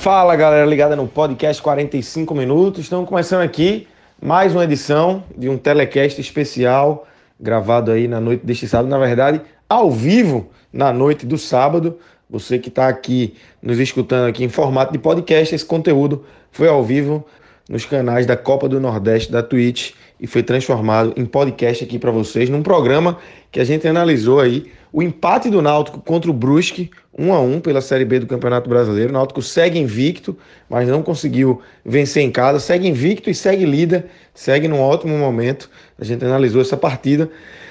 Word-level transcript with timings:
Fala 0.00 0.34
galera 0.34 0.64
ligada 0.64 0.96
no 0.96 1.06
podcast 1.06 1.60
45 1.60 2.34
minutos. 2.34 2.84
Estamos 2.84 3.06
começando 3.06 3.42
aqui 3.42 3.86
mais 4.18 4.54
uma 4.54 4.64
edição 4.64 5.22
de 5.36 5.46
um 5.46 5.58
telecast 5.58 6.18
especial 6.18 7.06
gravado 7.38 7.90
aí 7.90 8.08
na 8.08 8.18
noite 8.18 8.46
deste 8.46 8.66
sábado, 8.66 8.88
na 8.88 8.98
verdade, 8.98 9.42
ao 9.68 9.90
vivo 9.90 10.48
na 10.72 10.90
noite 10.90 11.26
do 11.26 11.36
sábado. 11.36 11.98
Você 12.30 12.58
que 12.58 12.70
está 12.70 12.88
aqui 12.88 13.34
nos 13.60 13.78
escutando 13.78 14.26
aqui 14.26 14.42
em 14.42 14.48
formato 14.48 14.90
de 14.90 14.98
podcast, 14.98 15.54
esse 15.54 15.66
conteúdo 15.66 16.24
foi 16.50 16.66
ao 16.66 16.82
vivo 16.82 17.22
nos 17.68 17.84
canais 17.84 18.24
da 18.24 18.38
Copa 18.38 18.66
do 18.70 18.80
Nordeste 18.80 19.30
da 19.30 19.42
Twitch 19.42 19.92
e 20.18 20.26
foi 20.26 20.42
transformado 20.42 21.12
em 21.14 21.26
podcast 21.26 21.84
aqui 21.84 21.98
para 21.98 22.10
vocês 22.10 22.48
num 22.48 22.62
programa 22.62 23.18
que 23.52 23.60
a 23.60 23.64
gente 23.64 23.86
analisou 23.86 24.40
aí 24.40 24.72
o 24.92 25.02
empate 25.02 25.48
do 25.48 25.62
Náutico 25.62 26.00
contra 26.00 26.30
o 26.30 26.34
Brusque, 26.34 26.90
1 27.16 27.32
a 27.32 27.40
1 27.40 27.60
pela 27.60 27.80
Série 27.80 28.04
B 28.04 28.18
do 28.18 28.26
Campeonato 28.26 28.68
Brasileiro. 28.68 29.10
O 29.10 29.12
Náutico 29.12 29.40
segue 29.40 29.78
invicto, 29.78 30.36
mas 30.68 30.88
não 30.88 31.02
conseguiu 31.02 31.60
vencer 31.84 32.22
em 32.22 32.30
casa. 32.30 32.58
Segue 32.58 32.88
invicto 32.88 33.30
e 33.30 33.34
segue 33.34 33.64
líder, 33.64 34.06
segue 34.34 34.66
num 34.66 34.80
ótimo 34.80 35.16
momento. 35.16 35.70
A 35.98 36.04
gente 36.04 36.24
analisou 36.24 36.60
essa 36.60 36.76
partida. 36.76 37.30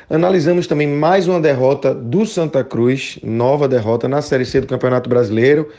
Analisamos 0.09 0.66
também 0.66 0.88
mais 0.88 1.28
uma 1.28 1.40
derrota 1.40 1.94
do 1.94 2.25
Santa 2.25 2.64
Cruz, 2.64 3.20
nova 3.22 3.67
derrota 3.67 4.08
na 4.08 4.22
Série 4.22 4.45
C 4.45 4.62
do 4.62 4.67
Campeonato 4.67 5.09
Brasileiro. 5.09 5.70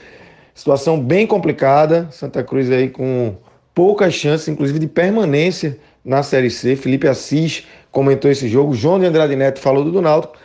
Situação 0.55 1.01
bem 1.01 1.27
complicada. 1.27 2.07
Santa 2.11 2.43
Cruz 2.45 2.71
aí 2.71 2.89
com 2.89 3.35
poucas 3.75 4.13
chances, 4.15 4.47
inclusive 4.47 4.79
de 4.79 4.87
permanência 4.87 5.79
na 6.05 6.23
Série 6.23 6.51
C. 6.51 6.77
Felipe 6.77 7.09
Assis 7.09 7.67
comentou 7.91 8.31
esse 8.31 8.49
jogo. 8.49 8.75
João 8.75 8.99
de 8.99 9.07
Andrade 9.07 9.35
Neto 9.35 9.59
falou 9.59 9.85
do 9.85 10.03
Náutico. 10.03 10.37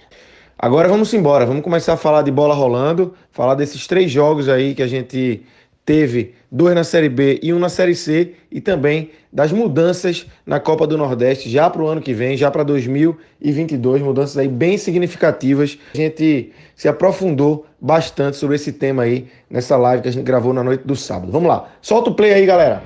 Agora 0.59 0.89
vamos 0.89 1.13
embora, 1.13 1.45
vamos 1.45 1.63
começar 1.63 1.95
a 1.95 1.97
falar 1.97 2.23
de 2.23 2.31
bola 2.31 2.55
rolando, 2.55 3.15
falar 3.33 3.57
desses 3.57 3.87
três 3.87 4.11
jogos 4.11 4.49
aí 4.49 4.75
que 4.75 4.83
a 4.83 4.87
gente 4.87 5.43
teve 5.85 6.35
dois 6.51 6.75
na 6.75 6.85
Série 6.85 7.09
B 7.09 7.41
e 7.43 7.53
um 7.53 7.59
na 7.59 7.69
Série 7.69 7.95
C, 7.95 8.35
e 8.51 8.61
também 8.61 9.11
das 9.33 9.51
mudanças 9.51 10.27
na 10.45 10.61
Copa 10.61 10.87
do 10.87 10.97
Nordeste 10.97 11.51
já 11.51 11.69
para 11.69 11.83
o 11.83 11.89
ano 11.89 12.01
que 12.01 12.13
vem, 12.13 12.37
já 12.37 12.51
para 12.51 12.63
2022, 12.63 14.03
mudanças 14.03 14.37
aí 14.37 14.49
bem 14.49 14.77
significativas. 14.79 15.79
A 15.95 15.97
gente 15.97 16.53
se 16.77 16.89
aprofundou 16.89 17.67
bastante 17.81 18.37
sobre 18.37 18.57
esse 18.57 18.73
tema 18.73 19.03
aí 19.05 19.29
nessa 19.51 19.77
live 19.77 20.03
que 20.03 20.09
a 20.09 20.13
gente 20.13 20.25
gravou 20.25 20.53
na 20.53 20.63
noite 20.63 20.87
do 20.87 20.95
sábado. 20.95 21.33
Vamos 21.33 21.49
lá, 21.49 21.69
solta 21.81 22.11
o 22.11 22.15
play 22.15 22.33
aí, 22.33 22.47
galera. 22.47 22.83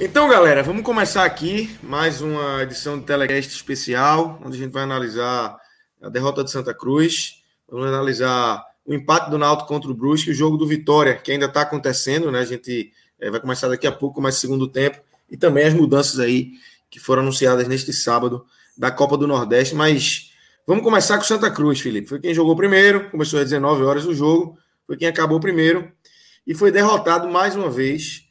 Então, 0.00 0.28
galera, 0.28 0.62
vamos 0.62 0.82
começar 0.82 1.24
aqui 1.24 1.76
mais 1.82 2.20
uma 2.20 2.62
edição 2.62 2.98
de 2.98 3.04
Telecast 3.04 3.52
especial, 3.52 4.40
onde 4.44 4.56
a 4.56 4.60
gente 4.60 4.72
vai 4.72 4.84
analisar 4.84 5.56
a 6.00 6.08
derrota 6.08 6.44
de 6.44 6.52
Santa 6.52 6.72
Cruz 6.72 7.37
Vamos 7.70 7.86
analisar 7.88 8.64
o 8.84 8.94
empate 8.94 9.30
do 9.30 9.36
Náutico 9.36 9.68
contra 9.68 9.90
o 9.90 9.94
Brusque, 9.94 10.30
o 10.30 10.34
jogo 10.34 10.56
do 10.56 10.66
Vitória, 10.66 11.14
que 11.14 11.30
ainda 11.30 11.44
está 11.44 11.60
acontecendo, 11.60 12.32
né? 12.32 12.40
A 12.40 12.44
gente 12.44 12.90
é, 13.20 13.30
vai 13.30 13.38
começar 13.38 13.68
daqui 13.68 13.86
a 13.86 13.92
pouco, 13.92 14.20
mais 14.20 14.36
segundo 14.36 14.66
tempo, 14.66 15.00
e 15.30 15.36
também 15.36 15.66
as 15.66 15.74
mudanças 15.74 16.18
aí 16.18 16.52
que 16.88 16.98
foram 16.98 17.22
anunciadas 17.22 17.68
neste 17.68 17.92
sábado 17.92 18.46
da 18.76 18.90
Copa 18.90 19.18
do 19.18 19.26
Nordeste. 19.26 19.74
Mas 19.74 20.32
vamos 20.66 20.82
começar 20.82 21.18
com 21.18 21.24
Santa 21.24 21.50
Cruz, 21.50 21.80
Felipe. 21.80 22.08
Foi 22.08 22.18
quem 22.18 22.32
jogou 22.32 22.56
primeiro, 22.56 23.10
começou 23.10 23.38
às 23.38 23.50
19 23.50 23.82
horas 23.82 24.06
o 24.06 24.14
jogo, 24.14 24.58
foi 24.86 24.96
quem 24.96 25.08
acabou 25.08 25.38
primeiro 25.38 25.92
e 26.46 26.54
foi 26.54 26.72
derrotado 26.72 27.28
mais 27.28 27.54
uma 27.54 27.68
vez. 27.68 28.24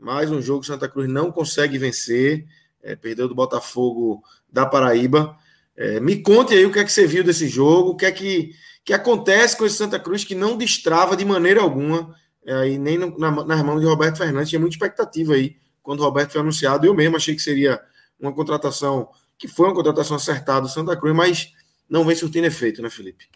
Mais 0.00 0.30
um 0.30 0.40
jogo 0.40 0.60
que 0.60 0.68
Santa 0.68 0.88
Cruz 0.88 1.08
não 1.08 1.30
consegue 1.30 1.76
vencer, 1.76 2.46
é, 2.82 2.96
perdeu 2.96 3.28
do 3.28 3.34
Botafogo 3.34 4.22
da 4.50 4.64
Paraíba. 4.64 5.36
É, 5.76 6.00
me 6.00 6.22
conte 6.22 6.54
aí 6.54 6.64
o 6.64 6.72
que 6.72 6.78
é 6.78 6.84
que 6.84 6.92
você 6.92 7.06
viu 7.06 7.22
desse 7.22 7.46
jogo, 7.46 7.90
o 7.90 7.96
que 7.96 8.06
é 8.06 8.12
que 8.12 8.52
que 8.88 8.94
acontece 8.94 9.54
com 9.54 9.66
esse 9.66 9.76
Santa 9.76 10.00
Cruz 10.00 10.24
que 10.24 10.34
não 10.34 10.56
destrava 10.56 11.14
de 11.14 11.22
maneira 11.22 11.60
alguma, 11.60 12.16
é, 12.42 12.70
e 12.70 12.78
nem 12.78 12.96
no, 12.96 13.18
na, 13.18 13.30
nas 13.44 13.62
mãos 13.62 13.82
de 13.82 13.86
Roberto 13.86 14.16
Fernandes. 14.16 14.48
Tinha 14.48 14.58
muita 14.58 14.76
expectativa 14.76 15.34
aí 15.34 15.58
quando 15.82 16.02
Roberto 16.02 16.32
foi 16.32 16.40
anunciado. 16.40 16.86
Eu 16.86 16.94
mesmo 16.94 17.14
achei 17.14 17.34
que 17.34 17.42
seria 17.42 17.78
uma 18.18 18.32
contratação, 18.34 19.10
que 19.36 19.46
foi 19.46 19.66
uma 19.66 19.74
contratação 19.74 20.16
acertada 20.16 20.62
do 20.62 20.68
Santa 20.70 20.96
Cruz, 20.96 21.14
mas 21.14 21.52
não 21.86 22.02
vem 22.02 22.16
surtindo 22.16 22.46
efeito, 22.46 22.80
né, 22.80 22.88
Felipe? 22.88 23.28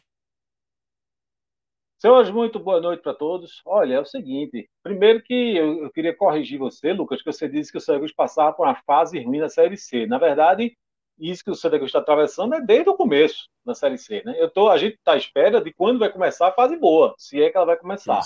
Senhores, 1.98 2.30
muito 2.30 2.58
boa 2.58 2.80
noite 2.80 3.02
para 3.02 3.12
todos. 3.12 3.60
Olha, 3.66 3.96
é 3.96 4.00
o 4.00 4.06
seguinte: 4.06 4.70
primeiro 4.82 5.22
que 5.22 5.54
eu, 5.54 5.82
eu, 5.82 5.90
queria 5.90 6.16
corrigir 6.16 6.58
você, 6.58 6.94
Lucas, 6.94 7.20
que 7.20 7.30
você 7.30 7.46
disse 7.46 7.70
que 7.70 7.76
o 7.76 7.80
Santa 7.82 7.98
Cruz 7.98 8.14
passava 8.14 8.54
por 8.54 8.66
uma 8.66 8.82
fase 8.86 9.22
ruim 9.22 9.40
na 9.40 9.50
Série 9.50 9.76
C. 9.76 10.06
Na 10.06 10.16
verdade, 10.16 10.74
isso 11.18 11.44
que 11.44 11.50
o 11.50 11.54
Santa 11.54 11.76
Cruz 11.76 11.90
está 11.90 11.98
atravessando 11.98 12.54
é 12.54 12.60
desde 12.62 12.88
o 12.88 12.96
começo 12.96 13.51
da 13.64 13.74
Série 13.74 13.98
C. 13.98 14.22
Né? 14.24 14.34
Eu 14.38 14.50
tô, 14.50 14.68
a 14.68 14.78
gente 14.78 14.94
está 14.94 15.12
à 15.12 15.16
espera 15.16 15.60
de 15.60 15.72
quando 15.72 15.98
vai 15.98 16.10
começar 16.10 16.48
a 16.48 16.52
fase 16.52 16.76
boa, 16.76 17.14
se 17.18 17.42
é 17.42 17.50
que 17.50 17.56
ela 17.56 17.66
vai 17.66 17.76
começar. 17.76 18.20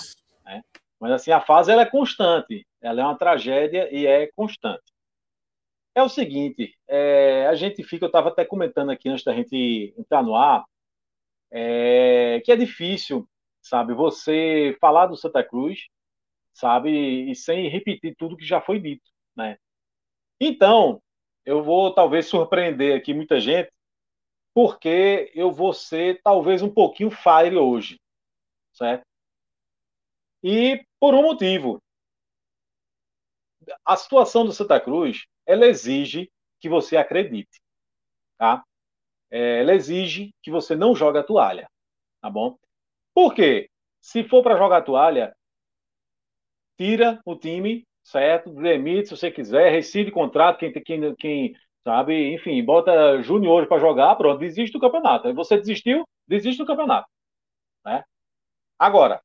Né? 0.45 0.61
Mas 0.99 1.11
assim, 1.11 1.31
a 1.31 1.41
fase 1.41 1.71
ela 1.71 1.83
é 1.83 1.85
constante, 1.85 2.65
ela 2.81 3.01
é 3.01 3.03
uma 3.03 3.17
tragédia 3.17 3.87
e 3.93 4.05
é 4.07 4.27
constante. 4.35 4.83
É 5.93 6.03
o 6.03 6.09
seguinte, 6.09 6.75
é, 6.87 7.47
a 7.47 7.55
gente 7.55 7.83
fica, 7.83 8.05
eu 8.05 8.07
estava 8.07 8.29
até 8.29 8.45
comentando 8.45 8.91
aqui 8.91 9.09
antes 9.09 9.23
da 9.23 9.33
gente 9.33 9.95
entrar 9.97 10.21
no 10.21 10.35
ar, 10.35 10.63
é, 11.51 12.41
que 12.45 12.51
é 12.51 12.55
difícil, 12.55 13.27
sabe, 13.61 13.93
você 13.93 14.77
falar 14.79 15.07
do 15.07 15.17
Santa 15.17 15.43
Cruz, 15.43 15.87
sabe, 16.53 17.31
e 17.31 17.35
sem 17.35 17.67
repetir 17.67 18.15
tudo 18.15 18.37
que 18.37 18.45
já 18.45 18.61
foi 18.61 18.79
dito, 18.79 19.09
né? 19.35 19.57
Então, 20.39 21.01
eu 21.45 21.63
vou 21.63 21.93
talvez 21.93 22.27
surpreender 22.27 22.95
aqui 22.95 23.13
muita 23.13 23.39
gente, 23.39 23.71
porque 24.57 25.31
eu 25.35 25.51
vou 25.51 25.71
ser 25.71 26.19
talvez 26.23 26.63
um 26.63 26.73
pouquinho 26.73 27.11
fire 27.11 27.55
hoje, 27.55 28.01
certo? 28.73 29.05
E 30.41 30.83
por 30.99 31.13
um 31.13 31.21
motivo. 31.21 31.79
A 33.85 33.95
situação 33.95 34.45
do 34.45 34.51
Santa 34.51 34.81
Cruz, 34.81 35.27
ela 35.45 35.67
exige 35.67 36.27
que 36.59 36.67
você 36.67 36.97
acredite, 36.97 37.61
tá? 38.35 38.63
É, 39.29 39.61
ela 39.61 39.75
exige 39.75 40.31
que 40.41 40.49
você 40.49 40.75
não 40.75 40.95
jogue 40.95 41.19
a 41.19 41.23
toalha, 41.23 41.69
tá 42.19 42.27
bom? 42.27 42.57
Por 43.13 43.35
quê? 43.35 43.69
Se 44.01 44.23
for 44.23 44.41
para 44.41 44.57
jogar 44.57 44.77
a 44.77 44.83
toalha, 44.83 45.37
tira 46.79 47.21
o 47.23 47.35
time, 47.35 47.85
certo? 48.03 48.49
Demite 48.49 49.09
se 49.09 49.17
você 49.17 49.29
quiser, 49.29 49.69
rescinde 49.69 50.09
contrato, 50.09 50.57
quem, 50.57 50.73
quem, 50.73 51.15
quem 51.15 51.55
sabe, 51.87 52.33
enfim, 52.33 52.61
bota 52.65 53.21
juniores 53.21 53.69
para 53.69 53.79
jogar, 53.79 54.13
pronto, 54.17 54.39
desiste 54.39 54.73
do 54.73 54.79
campeonato. 54.81 55.33
Você 55.33 55.55
desistiu, 55.55 56.03
desiste 56.27 56.61
do 56.61 56.67
campeonato. 56.67 57.07
Né? 57.85 58.03
Agora, 58.77 59.21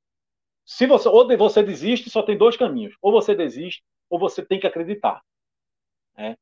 se 0.64 0.86
você 0.86 1.08
ou 1.08 1.26
você 1.36 1.60
desiste, 1.60 2.08
só 2.08 2.22
tem 2.22 2.38
dois 2.38 2.56
caminhos. 2.56 2.94
Ou 3.02 3.10
você 3.10 3.34
desiste, 3.34 3.82
ou 4.08 4.16
você 4.16 4.46
tem 4.46 4.60
que 4.60 4.66
acreditar. 4.68 5.20
Né? 6.16 6.36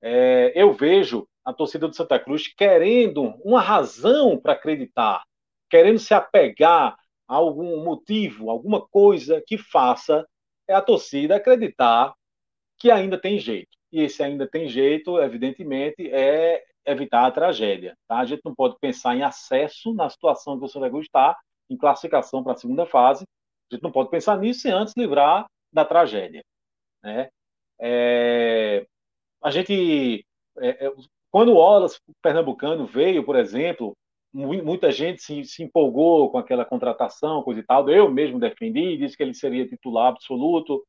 É, 0.00 0.52
eu 0.54 0.72
vejo 0.72 1.28
a 1.44 1.52
torcida 1.52 1.86
do 1.86 1.94
Santa 1.94 2.18
Cruz 2.18 2.48
querendo 2.48 3.24
uma 3.44 3.60
razão 3.60 4.40
para 4.40 4.54
acreditar, 4.54 5.22
querendo 5.68 5.98
se 5.98 6.14
apegar 6.14 6.96
a 7.28 7.34
algum 7.34 7.84
motivo, 7.84 8.48
alguma 8.48 8.80
coisa 8.88 9.42
que 9.46 9.58
faça 9.58 10.26
a 10.66 10.80
torcida 10.80 11.36
acreditar 11.36 12.14
que 12.78 12.90
ainda 12.90 13.20
tem 13.20 13.38
jeito. 13.38 13.77
E 13.90 14.02
esse 14.02 14.22
ainda 14.22 14.46
tem 14.46 14.68
jeito, 14.68 15.18
evidentemente, 15.18 16.08
é 16.10 16.64
evitar 16.84 17.26
a 17.26 17.30
tragédia. 17.30 17.96
Tá? 18.06 18.18
A 18.18 18.24
gente 18.24 18.42
não 18.44 18.54
pode 18.54 18.76
pensar 18.80 19.16
em 19.16 19.22
acesso 19.22 19.94
na 19.94 20.08
situação 20.08 20.58
que 20.58 20.64
o 20.64 20.68
Santa 20.68 20.90
está, 20.98 21.36
em 21.70 21.76
classificação 21.76 22.42
para 22.42 22.52
a 22.52 22.56
segunda 22.56 22.86
fase. 22.86 23.24
A 23.70 23.74
gente 23.74 23.82
não 23.82 23.92
pode 23.92 24.10
pensar 24.10 24.38
nisso 24.38 24.60
sem 24.60 24.72
antes 24.72 24.94
livrar 24.96 25.46
da 25.72 25.84
tragédia. 25.84 26.42
Né? 27.02 27.28
É, 27.80 28.86
a 29.42 29.50
gente, 29.50 30.24
é, 30.58 30.86
é, 30.86 30.92
quando 31.30 31.50
o 31.50 31.56
Wallace 31.56 31.98
Pernambucano 32.22 32.86
veio, 32.86 33.24
por 33.24 33.36
exemplo, 33.36 33.96
muita 34.32 34.90
gente 34.90 35.22
se, 35.22 35.44
se, 35.44 35.62
empolgou 35.62 36.30
com 36.30 36.38
aquela 36.38 36.64
contratação, 36.64 37.42
coisa 37.42 37.60
e 37.60 37.62
tal. 37.62 37.88
Eu 37.88 38.10
mesmo 38.10 38.38
defendi, 38.38 38.96
disse 38.96 39.16
que 39.16 39.22
ele 39.22 39.34
seria 39.34 39.68
titular 39.68 40.08
absoluto, 40.08 40.84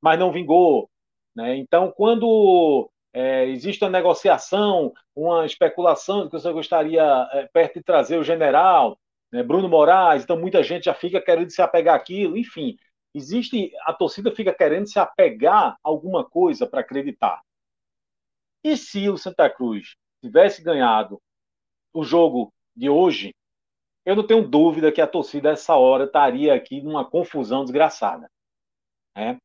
mas 0.00 0.18
não 0.18 0.32
vingou. 0.32 0.88
Né? 1.36 1.56
Então, 1.56 1.92
quando 1.92 2.90
é, 3.12 3.44
existe 3.44 3.84
uma 3.84 3.90
negociação, 3.90 4.94
uma 5.14 5.44
especulação 5.44 6.24
de 6.24 6.30
que 6.30 6.40
você 6.40 6.50
gostaria 6.50 7.28
é, 7.32 7.46
perto 7.52 7.74
de 7.74 7.84
trazer 7.84 8.18
o 8.18 8.24
general, 8.24 8.98
né, 9.30 9.42
Bruno 9.42 9.68
Moraes, 9.68 10.24
então 10.24 10.38
muita 10.38 10.62
gente 10.62 10.84
já 10.84 10.94
fica 10.94 11.20
querendo 11.20 11.50
se 11.50 11.60
apegar 11.60 11.94
àquilo, 11.94 12.38
enfim. 12.38 12.76
Existe, 13.14 13.70
a 13.82 13.92
torcida 13.92 14.34
fica 14.34 14.52
querendo 14.52 14.88
se 14.88 14.98
apegar 14.98 15.72
a 15.72 15.76
alguma 15.82 16.24
coisa 16.24 16.66
para 16.66 16.80
acreditar. 16.80 17.42
E 18.64 18.76
se 18.76 19.08
o 19.08 19.18
Santa 19.18 19.48
Cruz 19.50 19.94
tivesse 20.22 20.62
ganhado 20.62 21.20
o 21.92 22.02
jogo 22.02 22.52
de 22.74 22.88
hoje, 22.88 23.34
eu 24.04 24.16
não 24.16 24.26
tenho 24.26 24.46
dúvida 24.46 24.92
que 24.92 25.00
a 25.00 25.06
torcida, 25.06 25.50
essa 25.50 25.74
hora, 25.76 26.04
estaria 26.04 26.54
aqui 26.54 26.80
numa 26.80 27.04
confusão 27.04 27.62
desgraçada. 27.64 28.30
Né? 29.16 29.38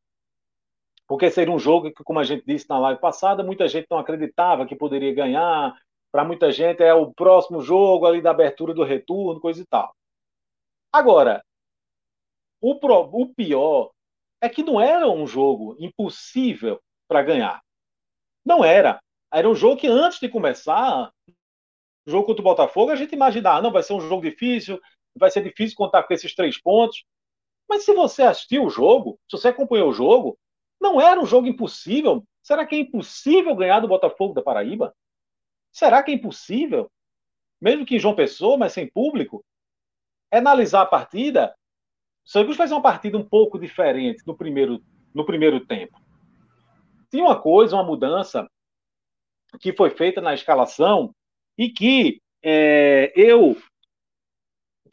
Porque 1.12 1.30
seria 1.30 1.54
um 1.54 1.60
jogo 1.60 1.92
que, 1.92 2.06
como 2.06 2.20
a 2.20 2.24
gente 2.24 2.46
disse 2.46 2.70
na 2.70 2.80
live 2.80 3.02
passada, 3.02 3.44
muita 3.44 3.68
gente 3.68 3.86
não 3.92 3.98
acreditava 3.98 4.66
que 4.66 4.78
poderia 4.78 5.14
ganhar. 5.14 5.78
Para 6.10 6.24
muita 6.24 6.54
gente 6.54 6.82
é 6.82 6.94
o 6.94 7.14
próximo 7.14 7.60
jogo 7.60 8.06
ali 8.06 8.22
da 8.22 8.32
abertura 8.32 8.74
do 8.74 8.82
retorno, 8.82 9.42
coisa 9.42 9.62
e 9.62 9.66
tal. 9.66 9.94
Agora, 10.90 11.44
o, 12.62 12.80
pro, 12.80 13.10
o 13.12 13.28
pior 13.28 13.92
é 14.40 14.48
que 14.48 14.64
não 14.64 14.80
era 14.80 15.06
um 15.10 15.28
jogo 15.28 15.76
impossível 15.82 16.80
para 17.10 17.22
ganhar. 17.22 17.62
Não 18.46 18.64
era. 18.64 19.02
Era 19.34 19.50
um 19.50 19.54
jogo 19.54 19.82
que 19.82 19.88
antes 19.88 20.18
de 20.18 20.30
começar, 20.30 21.12
jogo 22.08 22.26
contra 22.26 22.42
o 22.42 22.46
Botafogo, 22.46 22.90
a 22.90 22.96
gente 22.96 23.14
imaginava, 23.14 23.58
ah, 23.58 23.62
não, 23.62 23.74
vai 23.74 23.84
ser 23.84 23.92
um 23.92 24.00
jogo 24.00 24.22
difícil, 24.22 24.80
vai 25.14 25.30
ser 25.30 25.44
difícil 25.44 25.76
contar 25.76 26.04
com 26.04 26.14
esses 26.14 26.34
três 26.34 26.58
pontos. 26.58 27.04
Mas 27.68 27.84
se 27.84 27.94
você 27.94 28.24
assistiu 28.24 28.64
o 28.64 28.70
jogo, 28.70 29.20
se 29.30 29.38
você 29.38 29.50
acompanhou 29.50 29.90
o 29.90 29.94
jogo, 29.94 30.38
não 30.82 31.00
era 31.00 31.22
um 31.22 31.26
jogo 31.26 31.48
impossível. 31.48 32.26
Será 32.42 32.66
que 32.66 32.76
é 32.76 32.80
impossível 32.80 33.56
ganhar 33.56 33.80
do 33.80 33.88
Botafogo 33.88 34.34
da 34.34 34.42
Paraíba? 34.42 34.94
Será 35.72 36.02
que 36.02 36.12
é 36.12 36.16
impossível? 36.16 36.92
Mesmo 37.62 37.86
que 37.86 37.96
em 37.96 38.00
João 38.00 38.16
Pessoa, 38.16 38.58
mas 38.58 38.74
sem 38.74 38.90
público? 38.90 39.46
É 40.32 40.40
analisar 40.40 40.82
a 40.82 40.88
partida. 40.88 41.56
O 42.26 42.30
Santos 42.30 42.58
faz 42.58 42.72
uma 42.72 42.82
partida 42.82 43.18
um 43.18 43.24
pouco 43.24 43.60
diferente 43.60 44.24
no 44.26 44.36
primeiro, 44.36 44.84
no 45.14 45.24
primeiro 45.24 45.64
tempo. 45.66 46.02
Tinha 47.12 47.24
uma 47.24 47.40
coisa, 47.40 47.76
uma 47.76 47.84
mudança 47.84 48.50
que 49.60 49.74
foi 49.74 49.92
feita 49.92 50.20
na 50.20 50.34
escalação 50.34 51.14
e 51.58 51.70
que 51.70 52.22
é, 52.42 53.12
eu 53.16 53.56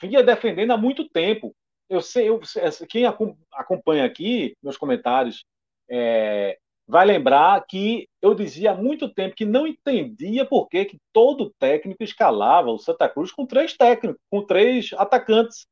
vinha 0.00 0.22
defendendo 0.22 0.72
há 0.72 0.76
muito 0.76 1.08
tempo. 1.08 1.54
Eu 1.88 2.02
sei, 2.02 2.28
eu, 2.28 2.40
quem 2.88 3.06
acompanha 3.06 4.04
aqui 4.04 4.54
meus 4.62 4.76
comentários 4.76 5.46
é, 5.90 6.58
vai 6.86 7.04
lembrar 7.06 7.64
que 7.66 8.08
eu 8.22 8.34
dizia 8.34 8.72
há 8.72 8.74
muito 8.74 9.12
tempo 9.12 9.36
que 9.36 9.44
não 9.44 9.66
entendia 9.66 10.44
por 10.46 10.68
que, 10.68 10.86
que 10.86 10.98
todo 11.12 11.52
técnico 11.58 12.02
escalava 12.02 12.70
o 12.70 12.78
Santa 12.78 13.08
Cruz 13.08 13.30
com 13.30 13.46
três 13.46 13.76
técnicos, 13.76 14.20
com 14.30 14.44
três 14.44 14.92
atacantes. 14.94 15.66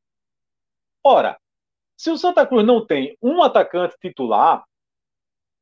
Ora, 1.02 1.38
se 1.96 2.10
o 2.10 2.18
Santa 2.18 2.46
Cruz 2.46 2.66
não 2.66 2.84
tem 2.84 3.16
um 3.22 3.42
atacante 3.42 3.96
titular, 4.00 4.64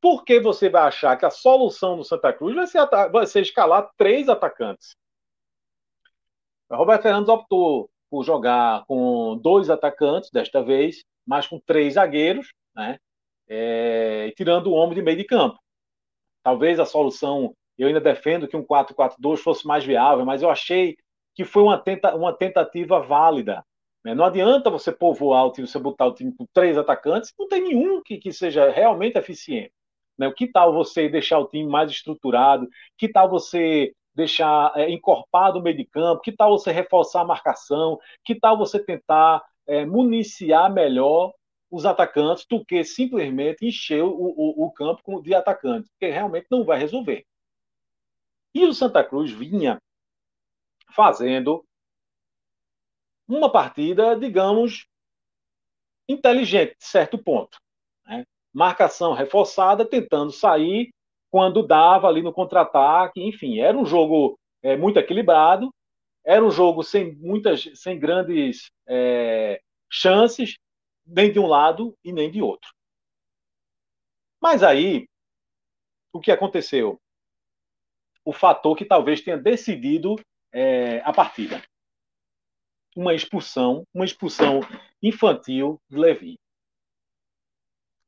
por 0.00 0.24
que 0.24 0.40
você 0.40 0.68
vai 0.68 0.82
achar 0.82 1.16
que 1.16 1.24
a 1.24 1.30
solução 1.30 1.96
do 1.96 2.04
Santa 2.04 2.32
Cruz 2.32 2.54
vai 2.54 2.66
ser, 2.66 2.86
vai 3.10 3.26
ser 3.26 3.42
escalar 3.42 3.90
três 3.96 4.28
atacantes? 4.28 4.96
Roberto 6.70 7.02
Fernandes 7.02 7.28
optou 7.28 7.88
por 8.10 8.24
jogar 8.24 8.84
com 8.86 9.38
dois 9.38 9.70
atacantes 9.70 10.30
desta 10.30 10.62
vez, 10.62 11.04
mas 11.26 11.46
com 11.46 11.60
três 11.60 11.94
zagueiros, 11.94 12.52
né? 12.74 12.98
É, 13.48 14.32
tirando 14.36 14.68
o 14.68 14.72
homem 14.72 14.94
de 14.94 15.02
meio 15.02 15.16
de 15.16 15.24
campo. 15.24 15.58
Talvez 16.42 16.78
a 16.78 16.84
solução, 16.84 17.54
eu 17.78 17.88
ainda 17.88 18.00
defendo 18.00 18.48
que 18.48 18.56
um 18.56 18.64
4-4-2 18.64 19.38
fosse 19.38 19.66
mais 19.66 19.84
viável, 19.84 20.24
mas 20.24 20.42
eu 20.42 20.50
achei 20.50 20.96
que 21.34 21.44
foi 21.44 21.62
uma, 21.62 21.78
tenta, 21.78 22.14
uma 22.14 22.32
tentativa 22.32 23.00
válida. 23.00 23.64
Né? 24.04 24.14
Não 24.14 24.24
adianta 24.24 24.70
você 24.70 24.92
povoar 24.92 25.46
o 25.46 25.52
time, 25.52 25.66
você 25.66 25.78
botar 25.78 26.06
o 26.06 26.14
time 26.14 26.32
com 26.36 26.46
três 26.52 26.78
atacantes, 26.78 27.32
não 27.38 27.48
tem 27.48 27.62
nenhum 27.62 28.02
que, 28.02 28.18
que 28.18 28.32
seja 28.32 28.70
realmente 28.70 29.18
eficiente. 29.18 29.72
Né? 30.18 30.30
Que 30.36 30.46
tal 30.46 30.72
você 30.72 31.08
deixar 31.08 31.38
o 31.38 31.48
time 31.48 31.68
mais 31.68 31.90
estruturado? 31.90 32.68
Que 32.96 33.08
tal 33.08 33.28
você 33.28 33.92
deixar 34.14 34.72
é, 34.76 34.90
encorpado 34.90 35.58
o 35.58 35.62
meio 35.62 35.76
de 35.76 35.84
campo? 35.86 36.22
Que 36.22 36.32
tal 36.32 36.56
você 36.56 36.70
reforçar 36.70 37.22
a 37.22 37.26
marcação? 37.26 37.98
Que 38.24 38.34
tal 38.38 38.56
você 38.56 38.78
tentar 38.78 39.42
é, 39.66 39.84
municiar 39.84 40.72
melhor 40.72 41.32
os 41.74 41.84
atacantes 41.84 42.46
do 42.46 42.64
que 42.64 42.84
simplesmente 42.84 43.66
encher 43.66 44.02
o, 44.02 44.10
o, 44.10 44.66
o 44.66 44.70
campo 44.70 45.20
de 45.20 45.34
atacantes? 45.34 45.90
Porque 45.90 46.12
realmente 46.12 46.46
não 46.48 46.64
vai 46.64 46.78
resolver. 46.78 47.26
E 48.54 48.64
o 48.64 48.72
Santa 48.72 49.02
Cruz 49.02 49.32
vinha 49.32 49.80
fazendo 50.94 51.64
uma 53.26 53.50
partida, 53.50 54.14
digamos, 54.14 54.86
inteligente, 56.08 56.76
de 56.78 56.84
certo 56.84 57.18
ponto. 57.18 57.58
Né? 58.06 58.24
Marcação 58.52 59.12
reforçada, 59.12 59.84
tentando 59.84 60.30
sair 60.30 60.90
quando 61.28 61.66
dava 61.66 62.06
ali 62.06 62.22
no 62.22 62.32
contra-ataque, 62.32 63.20
enfim, 63.20 63.58
era 63.58 63.76
um 63.76 63.84
jogo 63.84 64.38
é, 64.62 64.76
muito 64.76 65.00
equilibrado, 65.00 65.74
era 66.24 66.44
um 66.44 66.50
jogo 66.50 66.84
sem 66.84 67.16
muitas, 67.16 67.68
sem 67.74 67.98
grandes 67.98 68.70
é, 68.86 69.60
chances, 69.90 70.54
nem 71.06 71.32
de 71.32 71.38
um 71.38 71.46
lado 71.46 71.96
e 72.02 72.12
nem 72.12 72.30
de 72.30 72.40
outro. 72.42 72.72
Mas 74.40 74.62
aí, 74.62 75.08
o 76.12 76.20
que 76.20 76.30
aconteceu? 76.30 77.00
O 78.24 78.32
fator 78.32 78.76
que 78.76 78.84
talvez 78.84 79.20
tenha 79.20 79.36
decidido 79.36 80.16
é, 80.52 81.00
a 81.00 81.12
partida. 81.12 81.62
Uma 82.96 83.14
expulsão, 83.14 83.86
uma 83.92 84.04
expulsão 84.04 84.60
infantil 85.02 85.80
de 85.90 85.96
Levi. 85.96 86.38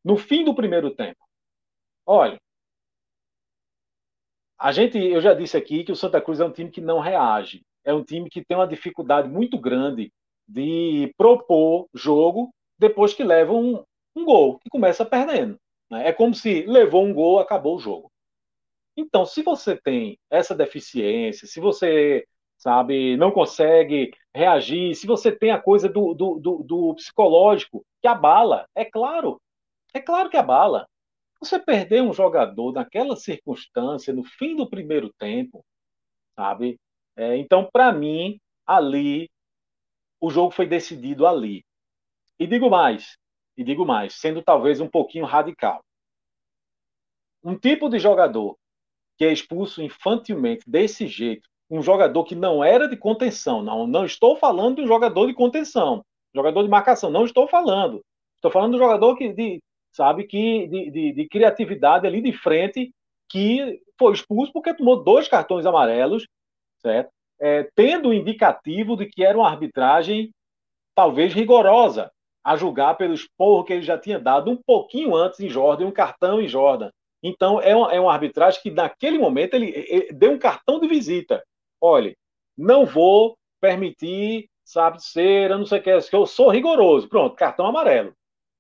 No 0.05 0.17
fim 0.17 0.45
do 0.45 0.55
primeiro 0.55 0.95
tempo. 0.95 1.19
Olha, 2.07 2.41
a 4.59 4.73
gente, 4.73 4.97
eu 4.97 5.21
já 5.21 5.35
disse 5.35 5.57
aqui 5.57 5.85
que 5.85 5.93
o 5.93 5.97
Santa 5.97 6.21
Cruz 6.21 6.41
é 6.41 6.45
um 6.45 6.53
time 6.53 6.71
que 6.71 6.81
não 6.81 7.01
reage. 7.01 7.63
É 7.85 7.93
um 7.93 8.03
time 8.03 8.31
que 8.31 8.45
tem 8.45 8.57
uma 8.57 8.67
dificuldade 8.67 9.29
muito 9.29 9.59
grande 9.59 10.13
de 10.49 11.13
propor 11.17 11.89
jogo 11.93 12.51
depois 12.79 13.15
que 13.15 13.25
leva 13.25 13.53
um, 13.53 13.85
um 14.15 14.25
gol, 14.25 14.59
que 14.59 14.69
começa 14.71 15.05
perdendo. 15.05 15.59
Né? 15.91 16.09
É 16.09 16.13
como 16.13 16.35
se 16.35 16.63
levou 16.63 17.05
um 17.05 17.13
gol, 17.13 17.39
acabou 17.39 17.77
o 17.77 17.81
jogo. 17.81 18.11
Então, 18.97 19.27
se 19.27 19.43
você 19.43 19.77
tem 19.77 20.19
essa 20.31 20.55
deficiência, 20.55 21.47
se 21.47 21.61
você 21.61 22.27
sabe, 22.57 23.17
não 23.17 23.31
consegue 23.31 24.11
reagir, 24.35 24.95
se 24.95 25.07
você 25.07 25.31
tem 25.31 25.51
a 25.51 25.61
coisa 25.61 25.89
do, 25.89 26.15
do, 26.15 26.39
do, 26.39 26.63
do 26.63 26.95
psicológico 26.95 27.85
que 28.01 28.09
abala, 28.09 28.67
é 28.75 28.85
claro, 28.85 29.41
é 29.93 30.01
claro 30.01 30.31
que 30.31 30.37
abala. 30.37 30.89
Você 31.41 31.59
perder 31.59 32.03
um 32.03 32.15
jogador 32.15 32.73
naquela 32.73 33.15
circunstância, 33.17 34.15
no 34.15 34.25
fim 34.25 34.57
do 34.57 34.69
primeiro 34.69 35.13
tempo, 35.19 35.63
sabe? 36.35 36.79
É, 37.15 37.37
então, 37.37 37.69
para 37.71 37.93
mim, 37.93 38.41
ali, 38.67 39.29
o 40.19 40.31
jogo 40.31 40.51
foi 40.51 40.67
decidido 40.67 41.27
ali. 41.27 41.66
E 42.39 42.47
digo 42.47 42.69
mais, 42.69 43.17
e 43.57 43.65
digo 43.65 43.85
mais, 43.87 44.15
sendo 44.15 44.43
talvez 44.43 44.81
um 44.81 44.89
pouquinho 44.89 45.25
radical. 45.25 45.83
Um 47.43 47.57
tipo 47.57 47.89
de 47.89 47.99
jogador 47.99 48.57
que 49.17 49.25
é 49.25 49.33
expulso 49.33 49.83
infantilmente 49.83 50.69
desse 50.69 51.07
jeito, 51.07 51.49
um 51.71 51.83
jogador 51.83 52.25
que 52.25 52.35
não 52.35 52.63
era 52.63 52.89
de 52.89 52.97
contenção, 52.97 53.63
não, 53.63 53.87
não 53.87 54.05
estou 54.05 54.37
falando 54.37 54.77
de 54.77 54.83
um 54.83 54.87
jogador 54.87 55.27
de 55.27 55.35
contenção, 55.35 56.05
jogador 56.35 56.63
de 56.63 56.69
marcação, 56.69 57.11
não 57.11 57.25
estou 57.25 57.49
falando. 57.49 58.03
Estou 58.37 58.51
falando 58.51 58.75
um 58.75 58.79
jogador 58.79 59.17
que, 59.17 59.33
de, 59.33 59.61
sabe, 59.91 60.25
que 60.25 60.67
de, 60.69 60.91
de, 60.91 61.13
de 61.13 61.29
criatividade 61.29 62.07
ali 62.07 62.21
de 62.21 62.33
frente, 62.33 62.93
que 63.29 63.81
foi 63.99 64.13
expulso 64.13 64.53
porque 64.53 64.75
tomou 64.75 65.03
dois 65.03 65.27
cartões 65.27 65.65
amarelos, 65.65 66.27
certo? 66.81 67.11
É, 67.41 67.69
tendo 67.75 68.11
o 68.11 68.15
indicativo 68.15 68.97
de 68.97 69.07
que 69.07 69.25
era 69.25 69.37
uma 69.37 69.49
arbitragem 69.49 70.31
talvez 70.95 71.35
rigorosa, 71.35 72.11
a 72.47 72.55
julgar 72.55 72.97
pelo 72.97 73.13
esporro 73.13 73.65
que 73.65 73.73
ele 73.73 73.83
já 73.83 73.99
tinha 73.99 74.21
dado 74.21 74.53
um 74.53 74.57
pouquinho 74.57 75.17
antes 75.17 75.41
em 75.41 75.49
Jordan, 75.49 75.87
um 75.87 75.91
cartão 75.91 76.41
em 76.41 76.47
Jordan. 76.47 76.93
Então, 77.21 77.61
é 77.61 77.75
uma, 77.75 77.93
é 77.93 77.99
uma 77.99 78.13
arbitragem 78.13 78.63
que, 78.63 78.71
naquele 78.71 79.19
momento, 79.19 79.55
ele, 79.55 79.73
ele, 79.75 80.13
deu 80.13 80.31
um 80.31 80.39
cartão 80.39 80.79
de 80.79 80.87
visita. 80.87 81.43
Olha, 81.81 82.17
não 82.57 82.87
vou 82.87 83.37
permitir, 83.61 84.49
sabe, 84.65 84.99
eu 85.17 85.59
não 85.59 85.67
sei 85.67 85.81
o 85.81 85.83
que, 85.83 85.91
eu 86.13 86.25
sou 86.25 86.49
rigoroso. 86.49 87.09
Pronto, 87.09 87.35
cartão 87.35 87.67
amarelo. 87.67 88.13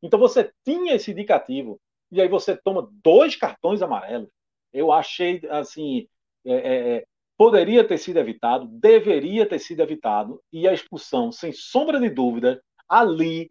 Então, 0.02 0.18
você 0.18 0.50
tinha 0.64 0.96
esse 0.96 1.12
indicativo, 1.12 1.78
e 2.10 2.20
aí 2.20 2.26
você 2.26 2.56
toma 2.56 2.90
dois 3.04 3.36
cartões 3.36 3.82
amarelos. 3.82 4.28
Eu 4.72 4.90
achei, 4.90 5.40
assim, 5.48 6.08
é, 6.44 6.52
é, 6.54 6.96
é 6.96 7.04
poderia 7.38 7.86
ter 7.86 7.98
sido 7.98 8.18
evitado, 8.18 8.66
deveria 8.66 9.46
ter 9.46 9.60
sido 9.60 9.80
evitado, 9.80 10.40
e 10.52 10.66
a 10.66 10.72
expulsão, 10.72 11.30
sem 11.30 11.52
sombra 11.52 12.00
de 12.00 12.10
dúvida, 12.10 12.60
ali 12.88 13.48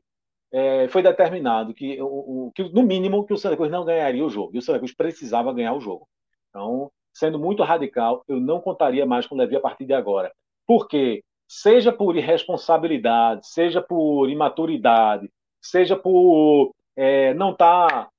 é, 0.55 0.87
foi 0.87 1.03
determinado 1.03 1.73
que, 1.73 2.01
o, 2.01 2.49
que, 2.55 2.63
no 2.69 2.81
mínimo, 2.81 3.25
que 3.25 3.33
o 3.33 3.37
Santa 3.37 3.57
Cruz 3.57 3.69
não 3.69 3.83
ganharia 3.83 4.23
o 4.23 4.29
jogo. 4.29 4.55
E 4.55 4.57
o 4.57 4.61
Santa 4.61 4.79
Cruz 4.79 4.95
precisava 4.95 5.51
ganhar 5.51 5.73
o 5.73 5.81
jogo. 5.81 6.07
Então, 6.47 6.89
sendo 7.13 7.37
muito 7.37 7.61
radical, 7.61 8.23
eu 8.25 8.39
não 8.39 8.61
contaria 8.61 9.05
mais 9.05 9.27
com 9.27 9.35
o 9.35 9.37
Levi 9.37 9.57
a 9.57 9.59
partir 9.59 9.85
de 9.85 9.93
agora. 9.93 10.31
Porque, 10.65 11.21
seja 11.45 11.91
por 11.91 12.15
irresponsabilidade, 12.15 13.45
seja 13.45 13.81
por 13.81 14.29
imaturidade, 14.29 15.29
seja 15.61 15.97
por 15.97 16.73
é, 16.95 17.33
não 17.33 17.51
estar 17.51 17.89
tá 17.89 18.09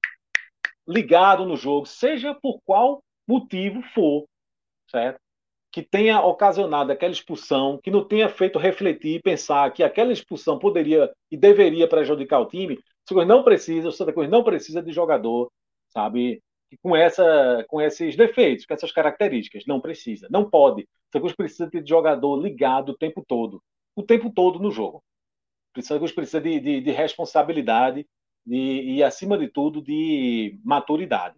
ligado 0.87 1.47
no 1.47 1.57
jogo, 1.57 1.87
seja 1.87 2.35
por 2.35 2.61
qual 2.67 3.03
motivo 3.27 3.81
for, 3.95 4.27
certo? 4.91 5.19
Que 5.77 5.83
tenha 5.83 6.23
ocasionado 6.23 6.91
aquela 6.91 7.13
expulsão, 7.13 7.79
que 7.79 7.91
não 7.91 8.03
tenha 8.03 8.31
feito 8.31 8.59
refletir 8.59 9.17
e 9.17 9.23
pensar 9.23 9.71
que 9.75 9.83
aquela 9.83 10.11
expulsão 10.11 10.59
poderia 10.59 11.13
e 11.31 11.37
deveria 11.37 11.87
prejudicar 11.87 12.41
o 12.41 12.49
time, 12.49 12.77
o 12.77 12.81
Santa 13.07 13.27
não 13.27 13.45
precisa, 13.45 13.87
o 13.87 13.93
Santa 13.93 14.11
Cruz 14.11 14.27
não 14.31 14.43
precisa 14.43 14.83
de 14.83 14.91
jogador, 14.91 15.53
sabe, 15.91 16.43
com, 16.83 16.97
essa, 16.97 17.63
com 17.69 17.79
esses 17.79 18.17
defeitos, 18.17 18.65
com 18.65 18.73
essas 18.73 18.91
características. 18.91 19.65
Não 19.67 19.79
precisa, 19.79 20.27
não 20.31 20.49
pode. 20.49 20.85
O 20.85 20.87
Santa 21.13 21.21
Cruz 21.21 21.37
precisa 21.37 21.69
de 21.69 21.87
jogador 21.87 22.37
ligado 22.41 22.93
o 22.93 22.97
tempo 22.97 23.23
todo, 23.29 23.63
o 23.95 24.03
tempo 24.03 24.33
todo 24.33 24.59
no 24.59 24.71
jogo. 24.71 25.05
O 25.77 25.83
Santa 25.83 25.99
Cruz 25.99 26.13
precisa 26.13 26.41
de, 26.41 26.59
de, 26.59 26.81
de 26.81 26.91
responsabilidade 26.91 28.07
de, 28.47 28.57
e, 28.57 29.03
acima 29.03 29.37
de 29.37 29.49
tudo, 29.49 29.83
de 29.83 30.59
maturidade. 30.65 31.37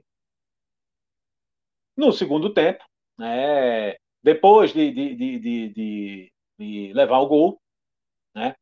No 1.96 2.12
segundo 2.12 2.54
tempo, 2.54 2.84
né, 3.18 3.96
depois 4.22 4.72
de, 4.72 4.90
de, 4.90 5.14
de, 5.16 5.38
de, 5.68 6.32
de 6.58 6.92
levar 6.92 7.18
o 7.18 7.26
gol, 7.26 7.60
né? 8.34 8.54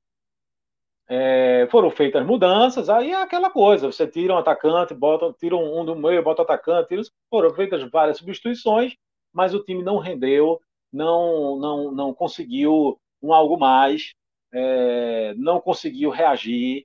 É, 1.08 1.68
foram 1.70 1.88
feitas 1.90 2.26
mudanças, 2.26 2.88
aí 2.88 3.12
é 3.12 3.22
aquela 3.22 3.48
coisa, 3.48 3.86
você 3.86 4.08
tira 4.08 4.34
um 4.34 4.38
atacante, 4.38 4.92
bota, 4.92 5.32
tira 5.38 5.56
um, 5.56 5.84
do 5.84 5.94
meio, 5.94 6.22
bota 6.22 6.42
o 6.42 6.44
atacante, 6.44 6.88
tira, 6.88 7.02
foram 7.30 7.54
feitas 7.54 7.88
várias 7.90 8.18
substituições, 8.18 8.96
mas 9.32 9.54
o 9.54 9.62
time 9.62 9.84
não 9.84 9.98
rendeu, 9.98 10.60
não, 10.92 11.56
não, 11.58 11.92
não 11.92 12.14
conseguiu 12.14 12.98
um 13.22 13.32
algo 13.32 13.56
mais, 13.56 14.14
é, 14.52 15.32
não 15.34 15.60
conseguiu 15.60 16.10
reagir 16.10 16.84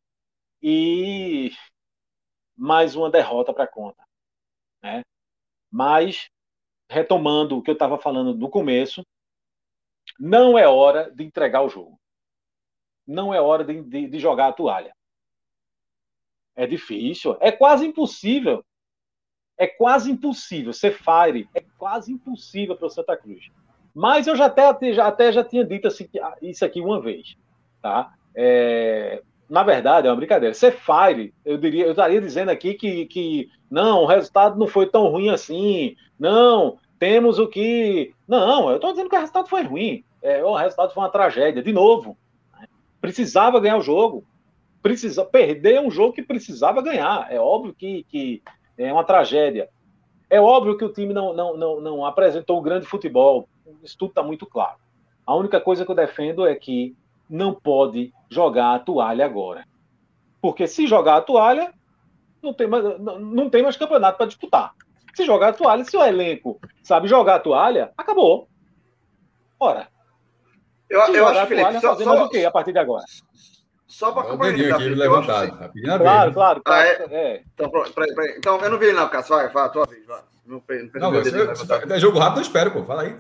e 0.62 1.51
mais 2.56 2.96
uma 2.96 3.10
derrota 3.10 3.51
para 3.54 3.66
conta, 3.66 4.04
né? 4.84 5.01
Mas 5.72 6.30
retomando 6.91 7.57
o 7.57 7.62
que 7.62 7.69
eu 7.69 7.74
estava 7.74 7.98
falando 7.98 8.36
no 8.36 8.50
começo, 8.50 9.05
não 10.19 10.60
é 10.60 10.67
hora 10.67 11.10
de 11.10 11.24
entregar 11.24 11.62
o 11.62 11.69
jogo. 11.69 11.98
Não 13.07 13.33
é 13.33 13.39
hora 13.39 13.63
de, 13.63 13.81
de, 13.81 14.07
de 14.07 14.19
jogar 14.19 14.50
a 14.50 14.53
toalha. 14.53 14.93
É 16.53 16.67
difícil, 16.67 17.38
é 17.39 17.50
quase 17.50 17.88
impossível. 17.88 18.63
É 19.57 19.67
quase 19.67 20.12
impossível 20.12 20.74
ser 20.74 20.91
fire, 20.91 21.48
é 21.53 21.62
quase 21.77 22.12
impossível 22.12 22.75
para 22.75 22.88
o 22.88 22.89
Santa 22.89 23.15
Cruz. 23.15 23.50
Mas 23.93 24.27
eu 24.27 24.36
já 24.36 24.48
até, 24.48 24.93
já, 24.93 25.07
até 25.07 25.31
já 25.31 25.43
tinha 25.43 25.63
dito 25.63 25.88
assim, 25.88 26.10
isso 26.41 26.65
aqui 26.65 26.81
uma 26.81 27.00
vez. 27.00 27.38
Tá? 27.81 28.13
É, 28.36 29.24
na 29.51 29.63
verdade, 29.63 30.08
é 30.08 30.10
uma 30.10 30.15
brincadeira. 30.15 30.55
Ser 30.55 30.72
fire, 30.72 31.34
eu 31.43 31.58
diria, 31.58 31.84
eu 31.84 31.91
estaria 31.91 32.22
dizendo 32.22 32.50
aqui 32.50 32.74
que, 32.74 33.05
que 33.08 33.50
não, 33.70 34.03
o 34.03 34.05
resultado 34.05 34.58
não 34.58 34.65
foi 34.65 34.88
tão 34.88 35.10
ruim 35.10 35.29
assim. 35.29 35.98
Não, 36.17 36.77
temos 36.98 37.38
o 37.38 37.50
que. 37.50 38.13
Não, 38.25 38.70
eu 38.70 38.77
estou 38.77 38.91
dizendo 38.91 39.10
que 39.10 39.15
o 39.15 39.20
resultado 39.20 39.50
foi 39.50 39.63
ruim. 39.63 40.05
É, 40.22 40.41
o 40.41 40.55
resultado 40.55 40.93
foi 40.93 41.03
uma 41.03 41.10
tragédia, 41.10 41.62
de 41.62 41.74
novo. 41.74 42.17
Precisava 43.01 43.60
ganhar 43.60 43.77
o 43.77 43.81
jogo. 43.81 44.24
Precisa 44.81 45.25
perder 45.25 45.81
um 45.81 45.91
jogo 45.91 46.13
que 46.13 46.24
precisava 46.24 46.81
ganhar. 46.81 47.27
É 47.29 47.38
óbvio 47.38 47.74
que, 47.74 48.05
que 48.05 48.41
é 48.77 48.93
uma 48.93 49.03
tragédia. 49.03 49.67
É 50.29 50.39
óbvio 50.39 50.77
que 50.77 50.86
o 50.86 50.93
time 50.93 51.13
não, 51.13 51.34
não, 51.34 51.58
não, 51.58 51.81
não 51.81 52.05
apresentou 52.05 52.58
um 52.58 52.63
grande 52.63 52.86
futebol. 52.86 53.50
Isso 53.84 53.98
tudo 53.98 54.12
está 54.12 54.24
muito 54.24 54.46
claro. 54.46 54.77
A 55.25 55.36
única 55.36 55.60
coisa 55.60 55.84
que 55.84 55.91
eu 55.91 55.96
defendo 55.96 56.48
é 56.48 56.55
que 56.55 56.96
não 57.32 57.54
pode 57.54 58.14
jogar 58.30 58.76
a 58.76 58.80
toalha 58.80 59.26
agora. 59.26 59.66
Porque 60.42 60.68
se 60.68 60.86
jogar 60.86 61.16
a 61.16 61.22
toalha, 61.22 61.74
não 62.44 62.54
tem 62.54 62.68
mais, 62.68 62.84
não, 63.00 63.20
não 63.20 63.50
tem 63.50 63.64
mais 63.64 63.78
campeonato 63.78 64.18
para 64.18 64.28
disputar. 64.28 64.74
Se 65.16 65.26
jogar 65.26 65.50
a 65.50 65.54
toalha, 65.54 65.84
se 65.86 65.96
o 65.96 66.04
elenco 66.04 66.60
sabe 66.84 67.08
jogar 67.08 67.36
a 67.36 67.40
toalha, 67.40 67.92
acabou. 67.98 68.50
Ora. 69.60 69.88
Eu, 70.90 71.00
eu 71.00 71.28
acho, 71.28 71.42
que 71.42 71.48
Felipe, 71.48 71.80
só, 71.80 71.96
só, 71.96 72.26
o 72.26 72.30
quê 72.30 72.44
a 72.44 72.52
partir 72.52 72.74
de 72.74 72.80
agora? 72.80 73.06
Só 73.88 74.12
para 74.12 74.24
complementar. 74.24 74.80
aqui 74.80 74.90
levantado. 74.90 75.64
Assim, 75.64 75.82
claro, 75.82 76.34
claro, 76.34 76.34
claro. 76.34 76.62
Ah, 76.66 76.86
é? 76.86 77.16
é? 77.16 77.44
Então, 77.54 77.70
pra, 77.70 77.84
pra, 77.84 78.06
pra, 78.14 78.38
então, 78.38 78.60
eu 78.60 78.70
não 78.72 78.78
vi 78.78 78.92
não, 78.92 79.08
Cássio. 79.08 79.36
Vai, 79.36 79.48
vai, 79.50 79.72
tua 79.72 79.86
vez. 79.86 80.06
Vai. 80.06 80.22
Não, 80.46 80.62
não, 80.68 81.12
não 81.12 81.12
você, 81.12 81.94
é 81.94 82.00
jogo 82.00 82.20
rápido, 82.20 82.40
eu 82.40 82.42
espero, 82.42 82.72
pô. 82.72 82.84
Fala 82.84 83.04
aí. 83.04 83.12
Não, 83.12 83.20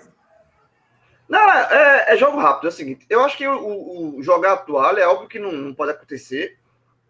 é, 1.37 2.13
é, 2.13 2.17
jogo 2.17 2.37
rápido. 2.37 2.67
É 2.67 2.69
o 2.69 2.73
seguinte, 2.73 3.05
eu 3.09 3.21
acho 3.23 3.37
que 3.37 3.47
o, 3.47 4.17
o 4.17 4.23
jogar 4.23 4.53
a 4.53 4.57
toalha 4.57 5.01
é 5.01 5.07
óbvio 5.07 5.29
que 5.29 5.39
não, 5.39 5.51
não 5.51 5.73
pode 5.73 5.91
acontecer, 5.91 6.57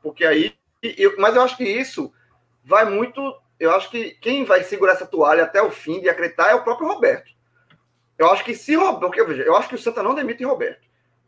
porque 0.01 0.25
aí... 0.25 0.55
Eu, 0.81 1.15
mas 1.19 1.35
eu 1.35 1.43
acho 1.43 1.55
que 1.57 1.63
isso 1.63 2.11
vai 2.63 2.85
muito 2.85 3.21
eu 3.61 3.69
acho 3.75 3.91
que 3.91 4.15
quem 4.15 4.43
vai 4.43 4.63
segurar 4.63 4.93
essa 4.93 5.05
toalha 5.05 5.43
até 5.43 5.61
o 5.61 5.69
fim 5.69 6.01
de 6.01 6.09
acreditar 6.09 6.49
é 6.49 6.55
o 6.55 6.63
próprio 6.63 6.87
Roberto. 6.87 7.31
Eu 8.17 8.31
acho 8.31 8.43
que 8.43 8.55
se 8.55 8.73
Roberto, 8.73 9.15
eu 9.15 9.27
vejo, 9.27 9.43
eu 9.43 9.55
acho 9.55 9.69
que 9.69 9.75
o 9.75 9.77
Santa 9.77 10.01
não 10.01 10.15
demite 10.15 10.43
Roberto. 10.43 10.81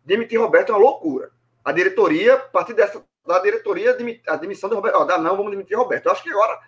Demitir 0.03 0.41
Roberto 0.41 0.71
é 0.71 0.75
uma 0.75 0.81
loucura. 0.81 1.29
A 1.63 1.71
diretoria, 1.71 2.33
a 2.33 2.39
partir 2.39 2.73
dessa 2.73 3.05
da 3.23 3.38
diretoria, 3.38 3.95
a 4.27 4.35
demissão 4.35 4.67
de 4.67 4.75
Roberto, 4.75 4.95
ó, 4.95 5.05
dá 5.05 5.19
não, 5.19 5.38
vamos 5.38 5.51
demitir 5.51 5.77
Roberto. 5.77 6.07
Eu 6.07 6.12
acho 6.12 6.23
que 6.23 6.31
agora 6.31 6.59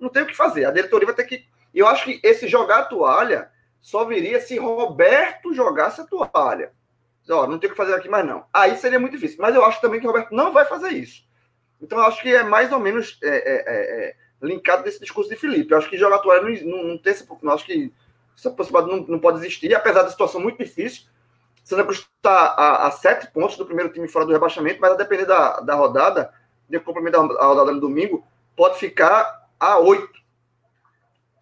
não 0.00 0.08
tem 0.08 0.22
o 0.22 0.26
que 0.26 0.34
fazer. 0.34 0.64
A 0.64 0.70
diretoria 0.70 1.04
vai 1.04 1.14
ter 1.14 1.24
que. 1.24 1.44
Eu 1.74 1.86
acho 1.86 2.04
que 2.04 2.18
esse 2.22 2.48
jogar 2.48 2.78
a 2.78 2.84
toalha 2.86 3.51
só 3.82 4.04
viria 4.04 4.40
se 4.40 4.56
Roberto 4.58 5.52
jogasse 5.52 6.00
a 6.00 6.04
toalha. 6.04 6.72
Ó, 7.28 7.46
não 7.46 7.58
tem 7.58 7.68
o 7.68 7.72
que 7.72 7.76
fazer 7.76 7.94
aqui 7.94 8.08
mais 8.08 8.24
não. 8.24 8.44
Aí 8.52 8.76
seria 8.76 8.98
muito 8.98 9.14
difícil. 9.14 9.38
Mas 9.40 9.54
eu 9.54 9.64
acho 9.64 9.80
também 9.80 10.00
que 10.00 10.06
o 10.06 10.10
Roberto 10.10 10.32
não 10.32 10.52
vai 10.52 10.64
fazer 10.64 10.90
isso. 10.90 11.24
Então 11.80 11.98
eu 11.98 12.04
acho 12.04 12.22
que 12.22 12.32
é 12.32 12.44
mais 12.44 12.72
ou 12.72 12.78
menos 12.78 13.18
é, 13.22 13.28
é, 13.28 13.64
é, 13.66 14.08
é 14.10 14.16
linkado 14.40 14.84
desse 14.84 15.00
discurso 15.00 15.28
de 15.28 15.36
Felipe. 15.36 15.72
Eu 15.72 15.78
acho 15.78 15.90
que 15.90 15.98
jogar 15.98 16.20
toalha 16.20 16.42
não, 16.42 16.70
não, 16.70 16.84
não 16.84 16.98
tem 16.98 17.12
não 17.42 17.52
acho 17.52 17.66
que 17.66 17.92
essa 18.36 18.50
possibilidade 18.50 18.96
não, 18.96 19.06
não 19.06 19.18
pode 19.18 19.38
existir, 19.38 19.74
apesar 19.74 20.02
da 20.02 20.10
situação 20.10 20.40
muito 20.40 20.58
difícil. 20.58 21.04
Santa 21.64 21.84
Cruz 21.84 21.98
está 21.98 22.30
a, 22.30 22.86
a, 22.86 22.90
sete 22.90 23.28
pontos 23.32 23.56
do 23.56 23.66
primeiro 23.66 23.92
time 23.92 24.08
fora 24.08 24.24
do 24.24 24.32
rebaixamento, 24.32 24.80
mas 24.80 24.92
a 24.92 24.96
depender 24.96 25.26
da, 25.26 25.60
da 25.60 25.74
rodada, 25.74 26.32
de 26.68 26.78
complemento 26.80 27.28
da 27.28 27.44
rodada 27.44 27.72
no 27.72 27.80
domingo, 27.80 28.26
pode 28.56 28.78
ficar 28.78 29.48
a 29.58 29.78
oito 29.78 30.20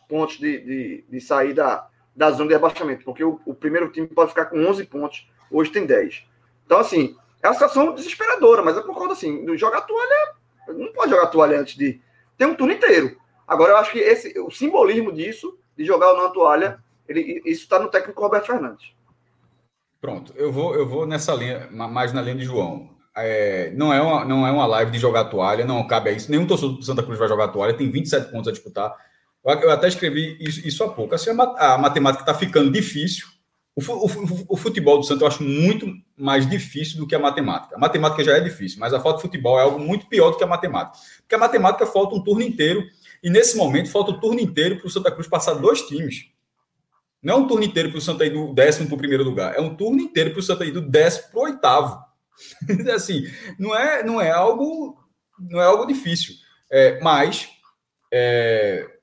pontos 0.09 0.39
de, 0.39 0.59
de, 0.59 1.05
de 1.09 1.21
sair 1.21 1.55
da, 1.55 1.89
da 2.21 2.31
zona 2.33 2.49
de 2.49 2.55
rebaixamento, 2.55 3.03
porque 3.03 3.25
o, 3.25 3.41
o, 3.47 3.55
primeiro 3.55 3.91
time 3.91 4.07
pode 4.07 4.29
ficar 4.29 4.45
com 4.45 4.63
11 4.63 4.85
pontos, 4.85 5.27
hoje 5.51 5.71
tem 5.71 5.87
10. 5.87 6.23
Então, 6.67 6.79
assim, 6.79 7.17
é 7.43 7.49
uma 7.49 7.55
situação 7.55 7.95
desesperadora, 7.95 8.63
mas 8.63 8.77
é 8.77 8.83
por 8.83 8.95
conta, 8.95 9.15
assim, 9.15 9.57
jogar 9.57 9.81
toalha, 9.81 10.35
não 10.69 10.93
pode 10.93 11.11
jogar 11.11 11.29
toalha 11.29 11.59
antes 11.59 11.79
de... 11.79 11.99
Tem 12.37 12.47
um 12.47 12.55
turno 12.55 12.75
inteiro. 12.75 13.17
Agora, 13.49 13.73
eu 13.73 13.77
acho 13.79 13.93
que 13.93 14.01
esse, 14.01 14.39
o 14.39 14.51
simbolismo 14.51 15.11
disso, 15.11 15.59
de 15.75 15.83
jogar 15.83 16.13
ou 16.13 16.19
não 16.19 16.31
toalha, 16.31 16.79
ele, 17.09 17.41
isso 17.47 17.63
está 17.63 17.79
no 17.79 17.89
técnico 17.89 18.21
Roberto 18.21 18.49
Fernandes. 18.49 18.93
Pronto, 19.99 20.35
eu 20.37 20.53
vou, 20.53 20.75
eu 20.75 20.87
vou 20.87 21.07
nessa 21.07 21.33
linha, 21.33 21.71
mais 21.71 22.13
na 22.13 22.21
linha 22.21 22.37
de 22.37 22.45
João. 22.45 22.91
É, 23.17 23.73
não, 23.75 23.95
é 23.95 24.03
uma, 24.03 24.27
não 24.27 24.47
é 24.47 24.51
uma 24.51 24.67
live 24.67 24.91
de 24.91 24.99
jogar 24.99 25.25
toalha, 25.25 25.65
não 25.65 25.87
cabe 25.87 26.11
a 26.11 26.13
isso. 26.13 26.31
Nenhum 26.31 26.47
torcedor 26.47 26.77
do 26.77 26.85
Santa 26.85 27.03
Cruz 27.03 27.19
vai 27.19 27.29
jogar 27.29 27.49
toalha, 27.49 27.73
tem 27.73 27.91
27 27.91 28.31
pontos 28.31 28.49
a 28.49 28.53
disputar. 28.53 28.95
Eu 29.45 29.71
até 29.71 29.89
escrevi 29.89 30.37
isso, 30.41 30.67
isso 30.67 30.85
há 30.85 30.93
pouco. 30.93 31.15
Assim, 31.15 31.31
a, 31.31 31.79
matemática 31.79 32.23
está 32.23 32.35
ficando 32.35 32.71
difícil. 32.71 33.27
O, 33.75 34.57
futebol 34.57 34.99
do 34.99 35.05
Santos 35.05 35.23
eu 35.23 35.29
acho 35.29 35.43
muito 35.43 35.87
mais 36.17 36.49
difícil 36.49 36.99
do 36.99 37.07
que 37.07 37.15
a 37.15 37.19
matemática. 37.19 37.77
A 37.77 37.79
matemática 37.79 38.23
já 38.23 38.37
é 38.37 38.41
difícil, 38.41 38.79
mas 38.79 38.93
a 38.93 39.01
falta 39.01 39.19
de 39.19 39.23
futebol 39.23 39.59
é 39.59 39.63
algo 39.63 39.79
muito 39.79 40.07
pior 40.07 40.31
do 40.31 40.37
que 40.37 40.45
a 40.45 40.47
matemática. 40.47 40.99
Porque 41.23 41.35
a 41.35 41.39
matemática 41.39 41.87
falta 41.87 42.15
um 42.15 42.23
turno 42.23 42.43
inteiro, 42.43 42.85
e 43.23 43.31
nesse 43.31 43.57
momento 43.57 43.91
falta 43.91 44.11
o 44.11 44.21
turno 44.21 44.41
inteiro 44.41 44.77
para 44.77 44.87
o 44.87 44.91
Santa 44.91 45.11
Cruz 45.11 45.27
passar 45.27 45.55
dois 45.55 45.83
times. 45.83 46.27
Não 47.23 47.35
é 47.35 47.37
um 47.39 47.47
turno 47.47 47.65
inteiro 47.65 47.91
para 47.91 47.99
o 47.99 48.03
Santa 48.03 48.27
ir 48.27 48.31
do 48.31 48.53
décimo 48.53 48.89
para 48.89 48.97
o 48.97 48.99
primeiro 48.99 49.25
lugar, 49.25 49.57
é 49.57 49.61
um 49.61 49.75
turno 49.75 50.01
inteiro 50.01 50.33
para 50.33 50.41
o 50.41 50.43
Santa 50.43 50.65
ir 50.67 50.73
do 50.73 50.83
décimo 50.83 51.31
para 51.31 51.41
o 51.41 51.45
oitavo. 51.45 52.05
assim, 52.95 53.25
não 53.59 53.75
é, 53.75 54.03
não 54.03 54.21
é 54.21 54.31
algo, 54.31 54.99
não 55.39 55.61
é 55.61 55.65
algo 55.65 55.87
difícil. 55.87 56.35
É, 56.71 57.01
mas 57.01 57.49
é, 58.13 59.00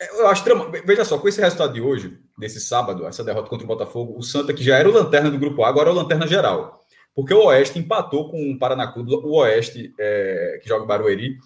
eu 0.00 0.28
acho 0.28 0.44
veja 0.86 1.04
só, 1.04 1.18
com 1.18 1.28
esse 1.28 1.40
resultado 1.40 1.74
de 1.74 1.80
hoje, 1.80 2.18
desse 2.38 2.58
sábado, 2.60 3.06
essa 3.06 3.22
derrota 3.22 3.50
contra 3.50 3.64
o 3.64 3.68
Botafogo, 3.68 4.16
o 4.16 4.22
Santa 4.22 4.54
que 4.54 4.64
já 4.64 4.78
era 4.78 4.88
o 4.88 4.92
lanterna 4.92 5.30
do 5.30 5.38
grupo 5.38 5.62
A, 5.62 5.68
agora 5.68 5.90
é 5.90 5.92
o 5.92 5.94
lanterna 5.94 6.26
geral. 6.26 6.80
Porque 7.14 7.34
o 7.34 7.44
Oeste 7.46 7.78
empatou 7.78 8.30
com 8.30 8.50
o 8.50 8.58
Paraná 8.58 8.86
Clube, 8.86 9.14
o 9.14 9.36
Oeste, 9.40 9.92
é, 9.98 10.58
que 10.62 10.68
joga 10.68 10.86
Barueri, 10.86 11.36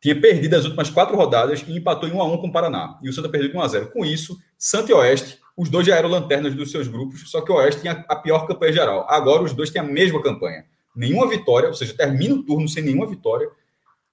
tinha 0.00 0.20
perdido 0.20 0.54
as 0.54 0.64
últimas 0.64 0.90
quatro 0.90 1.16
rodadas 1.16 1.64
e 1.66 1.76
empatou 1.76 2.08
em 2.08 2.12
1 2.12 2.20
a 2.20 2.24
1 2.26 2.38
com 2.38 2.46
o 2.46 2.52
Paraná. 2.52 2.98
E 3.02 3.08
o 3.08 3.12
Santa 3.12 3.28
perdeu 3.28 3.50
de 3.50 3.56
1 3.56 3.60
a 3.60 3.68
0. 3.68 3.90
Com 3.90 4.04
isso, 4.04 4.38
Santa 4.58 4.92
e 4.92 4.94
Oeste, 4.94 5.38
os 5.56 5.68
dois 5.68 5.86
já 5.86 5.96
eram 5.96 6.10
lanternas 6.10 6.54
dos 6.54 6.70
seus 6.70 6.86
grupos, 6.86 7.28
só 7.30 7.40
que 7.40 7.50
o 7.50 7.56
Oeste 7.56 7.80
tinha 7.80 8.04
a 8.08 8.16
pior 8.16 8.46
campanha 8.46 8.72
geral. 8.72 9.06
Agora 9.08 9.42
os 9.42 9.52
dois 9.52 9.70
têm 9.70 9.80
a 9.80 9.84
mesma 9.84 10.22
campanha. 10.22 10.64
Nenhuma 10.94 11.28
vitória, 11.28 11.68
ou 11.68 11.74
seja, 11.74 11.94
termina 11.94 12.34
o 12.34 12.42
turno 12.44 12.68
sem 12.68 12.84
nenhuma 12.84 13.06
vitória, 13.06 13.48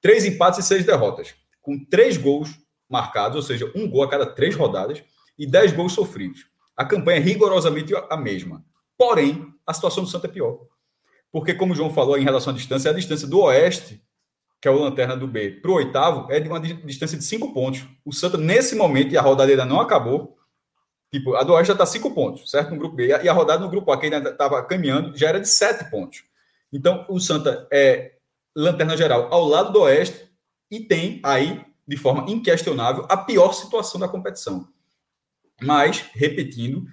três 0.01 0.25
empates 0.25 0.59
e 0.59 0.63
seis 0.63 0.85
derrotas, 0.85 1.35
com 1.61 1.77
três 1.85 2.17
gols 2.17 2.57
marcados, 2.91 3.35
ou 3.35 3.41
seja, 3.41 3.71
um 3.75 3.89
gol 3.89 4.03
a 4.03 4.09
cada 4.09 4.25
três 4.25 4.55
rodadas 4.55 5.03
e 5.37 5.47
dez 5.47 5.71
gols 5.71 5.93
sofridos. 5.93 6.45
A 6.75 6.85
campanha 6.85 7.17
é 7.17 7.21
rigorosamente 7.21 7.93
a 8.09 8.17
mesma. 8.17 8.63
Porém, 8.97 9.47
a 9.65 9.73
situação 9.73 10.03
do 10.03 10.09
Santa 10.09 10.27
é 10.27 10.29
pior. 10.29 10.59
Porque, 11.31 11.53
como 11.53 11.73
o 11.73 11.75
João 11.75 11.93
falou 11.93 12.17
em 12.17 12.23
relação 12.23 12.53
à 12.53 12.55
distância, 12.55 12.91
a 12.91 12.93
distância 12.93 13.27
do 13.27 13.39
Oeste 13.39 14.01
que 14.61 14.67
é 14.67 14.71
o 14.71 14.79
lanterna 14.79 15.17
do 15.17 15.27
B, 15.27 15.59
para 15.59 15.71
o 15.71 15.73
oitavo, 15.73 16.31
é 16.31 16.39
de 16.39 16.47
uma 16.47 16.59
distância 16.59 17.17
de 17.17 17.23
cinco 17.23 17.51
pontos. 17.51 17.83
O 18.05 18.13
Santa, 18.13 18.37
nesse 18.37 18.75
momento, 18.75 19.11
e 19.11 19.17
a 19.17 19.21
rodada 19.21 19.49
ainda 19.49 19.65
não 19.65 19.79
acabou, 19.81 20.37
tipo, 21.11 21.33
a 21.35 21.41
do 21.41 21.53
Oeste 21.53 21.69
já 21.69 21.73
está 21.73 21.85
cinco 21.87 22.11
pontos, 22.11 22.49
certo? 22.51 22.69
No 22.69 22.77
grupo 22.77 22.95
B. 22.95 23.07
E 23.07 23.27
a 23.27 23.33
rodada 23.33 23.63
no 23.63 23.71
grupo 23.71 23.91
A, 23.91 23.99
que 23.99 24.05
ainda 24.05 24.29
estava 24.29 24.63
caminhando, 24.63 25.17
já 25.17 25.29
era 25.29 25.39
de 25.39 25.49
sete 25.49 25.89
pontos. 25.89 26.23
Então, 26.71 27.07
o 27.09 27.19
Santa 27.19 27.67
é 27.73 28.13
lanterna 28.55 28.95
geral 28.95 29.29
ao 29.33 29.47
lado 29.47 29.73
do 29.73 29.81
Oeste 29.81 30.29
e 30.69 30.79
tem 30.79 31.19
aí, 31.23 31.65
de 31.87 31.97
forma 31.97 32.29
inquestionável, 32.29 33.05
a 33.09 33.17
pior 33.17 33.53
situação 33.53 33.99
da 33.99 34.07
competição. 34.07 34.67
Mas, 35.61 36.05
repetindo, 36.13 36.85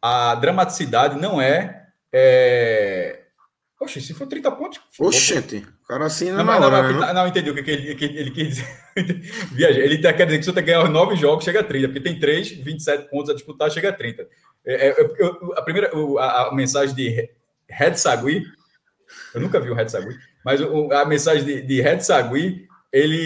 a 0.00 0.34
dramaticidade 0.34 1.20
não 1.20 1.40
é, 1.40 1.88
é 2.12 3.24
Oxe, 3.84 4.00
se 4.00 4.14
for 4.14 4.26
30 4.26 4.50
pontos. 4.52 4.80
Oxente, 4.98 5.56
o 5.82 5.86
cara 5.86 6.06
assim 6.06 6.30
não, 6.30 6.44
não, 6.44 6.60
não, 6.60 6.70
não, 6.70 6.92
não, 6.92 7.14
não 7.14 7.26
entendi 7.26 7.50
o 7.50 7.54
que, 7.54 7.70
ele, 7.70 7.94
que 7.94 8.04
ele 8.04 8.30
quis 8.30 8.48
dizer. 8.48 8.66
Viaja, 9.52 9.80
ele 9.80 9.98
tá, 9.98 10.12
quer 10.12 10.24
dizer 10.24 10.38
que 10.38 10.44
se 10.44 10.52
você 10.52 10.62
ganhar 10.62 10.84
os 10.84 10.90
9 10.90 11.16
jogos, 11.16 11.44
chega 11.44 11.60
a 11.60 11.64
30, 11.64 11.88
porque 11.88 12.00
tem 12.00 12.18
3, 12.18 12.50
27 12.50 13.10
pontos 13.10 13.30
a 13.30 13.34
disputar, 13.34 13.70
chega 13.70 13.90
a 13.90 13.92
30. 13.92 14.26
É, 14.64 14.88
é, 14.88 15.14
eu, 15.18 15.52
a 15.56 15.62
primeira 15.62 15.90
a, 16.18 16.48
a, 16.48 16.54
mensagem 16.54 16.94
de 16.94 17.30
Red 17.68 17.96
Sagui, 17.96 18.44
eu 19.34 19.40
nunca 19.40 19.60
vi 19.60 19.70
o 19.70 19.74
Red 19.74 19.88
Sagui, 19.88 20.16
mas 20.44 20.60
a 20.62 21.04
mensagem 21.04 21.44
de, 21.44 21.60
de 21.60 21.80
Red 21.82 22.00
Sagui 22.00 22.66
ele, 22.94 23.18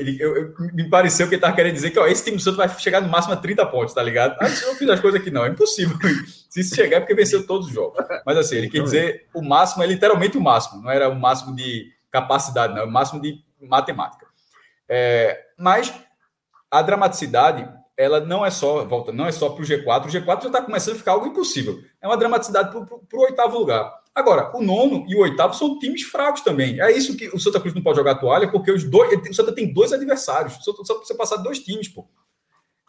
ele 0.00 0.16
eu, 0.20 0.36
eu, 0.36 0.54
me 0.74 0.90
pareceu 0.90 1.28
que 1.28 1.34
ele 1.34 1.38
estava 1.38 1.54
querendo 1.54 1.74
dizer 1.74 1.92
que 1.92 1.98
ó, 1.98 2.08
esse 2.08 2.24
time 2.24 2.36
do 2.36 2.42
Santos 2.42 2.56
vai 2.56 2.68
chegar 2.68 3.00
no 3.00 3.08
máximo 3.08 3.34
a 3.34 3.36
30 3.36 3.64
pontos, 3.66 3.94
tá 3.94 4.02
ligado? 4.02 4.36
Ah, 4.40 4.48
eu 4.48 4.66
não 4.66 4.74
fiz 4.74 4.90
as 4.90 4.98
coisas 4.98 5.20
aqui, 5.20 5.30
não, 5.30 5.44
é 5.44 5.48
impossível. 5.48 5.96
Se 6.50 6.58
isso 6.58 6.74
chegar 6.74 6.96
é 6.96 7.00
porque 7.00 7.14
venceu 7.14 7.46
todos 7.46 7.68
os 7.68 7.72
jogos. 7.72 8.04
Mas 8.26 8.36
assim, 8.36 8.56
ele 8.56 8.68
quer 8.68 8.82
dizer 8.82 9.28
o 9.32 9.40
máximo, 9.40 9.84
é 9.84 9.86
literalmente 9.86 10.36
o 10.36 10.40
máximo, 10.40 10.82
não 10.82 10.90
era 10.90 11.08
o 11.08 11.14
máximo 11.14 11.54
de 11.54 11.92
capacidade, 12.10 12.74
não, 12.74 12.82
é 12.82 12.84
o 12.84 12.90
máximo 12.90 13.22
de 13.22 13.38
matemática. 13.60 14.26
É, 14.88 15.40
mas 15.56 15.94
a 16.68 16.82
dramaticidade, 16.82 17.68
ela 17.96 18.18
não 18.18 18.44
é 18.44 18.50
só, 18.50 18.84
volta, 18.84 19.12
não 19.12 19.26
é 19.26 19.30
só 19.30 19.50
para 19.50 19.62
o 19.62 19.64
G4, 19.64 20.06
o 20.06 20.08
G4 20.08 20.42
já 20.42 20.48
está 20.48 20.62
começando 20.62 20.96
a 20.96 20.98
ficar 20.98 21.12
algo 21.12 21.28
impossível. 21.28 21.78
É 22.00 22.08
uma 22.08 22.16
dramaticidade 22.16 22.72
para 22.72 22.80
o 22.80 23.22
oitavo 23.22 23.56
lugar. 23.56 24.01
Agora, 24.14 24.54
o 24.54 24.62
nono 24.62 25.06
e 25.08 25.14
o 25.14 25.20
oitavo 25.20 25.54
são 25.54 25.78
times 25.78 26.02
fracos 26.02 26.42
também. 26.42 26.80
É 26.80 26.92
isso 26.92 27.16
que 27.16 27.28
o 27.28 27.38
Santa 27.38 27.58
Cruz 27.58 27.74
não 27.74 27.82
pode 27.82 27.96
jogar 27.96 28.16
toalha, 28.16 28.50
porque 28.50 28.70
os 28.70 28.84
dois, 28.84 29.18
o 29.28 29.34
Santa 29.34 29.52
tem 29.52 29.72
dois 29.72 29.92
adversários. 29.92 30.58
Só 30.62 30.72
precisa 30.72 31.16
passar 31.16 31.36
dois 31.36 31.58
times, 31.58 31.88
pô. 31.88 32.06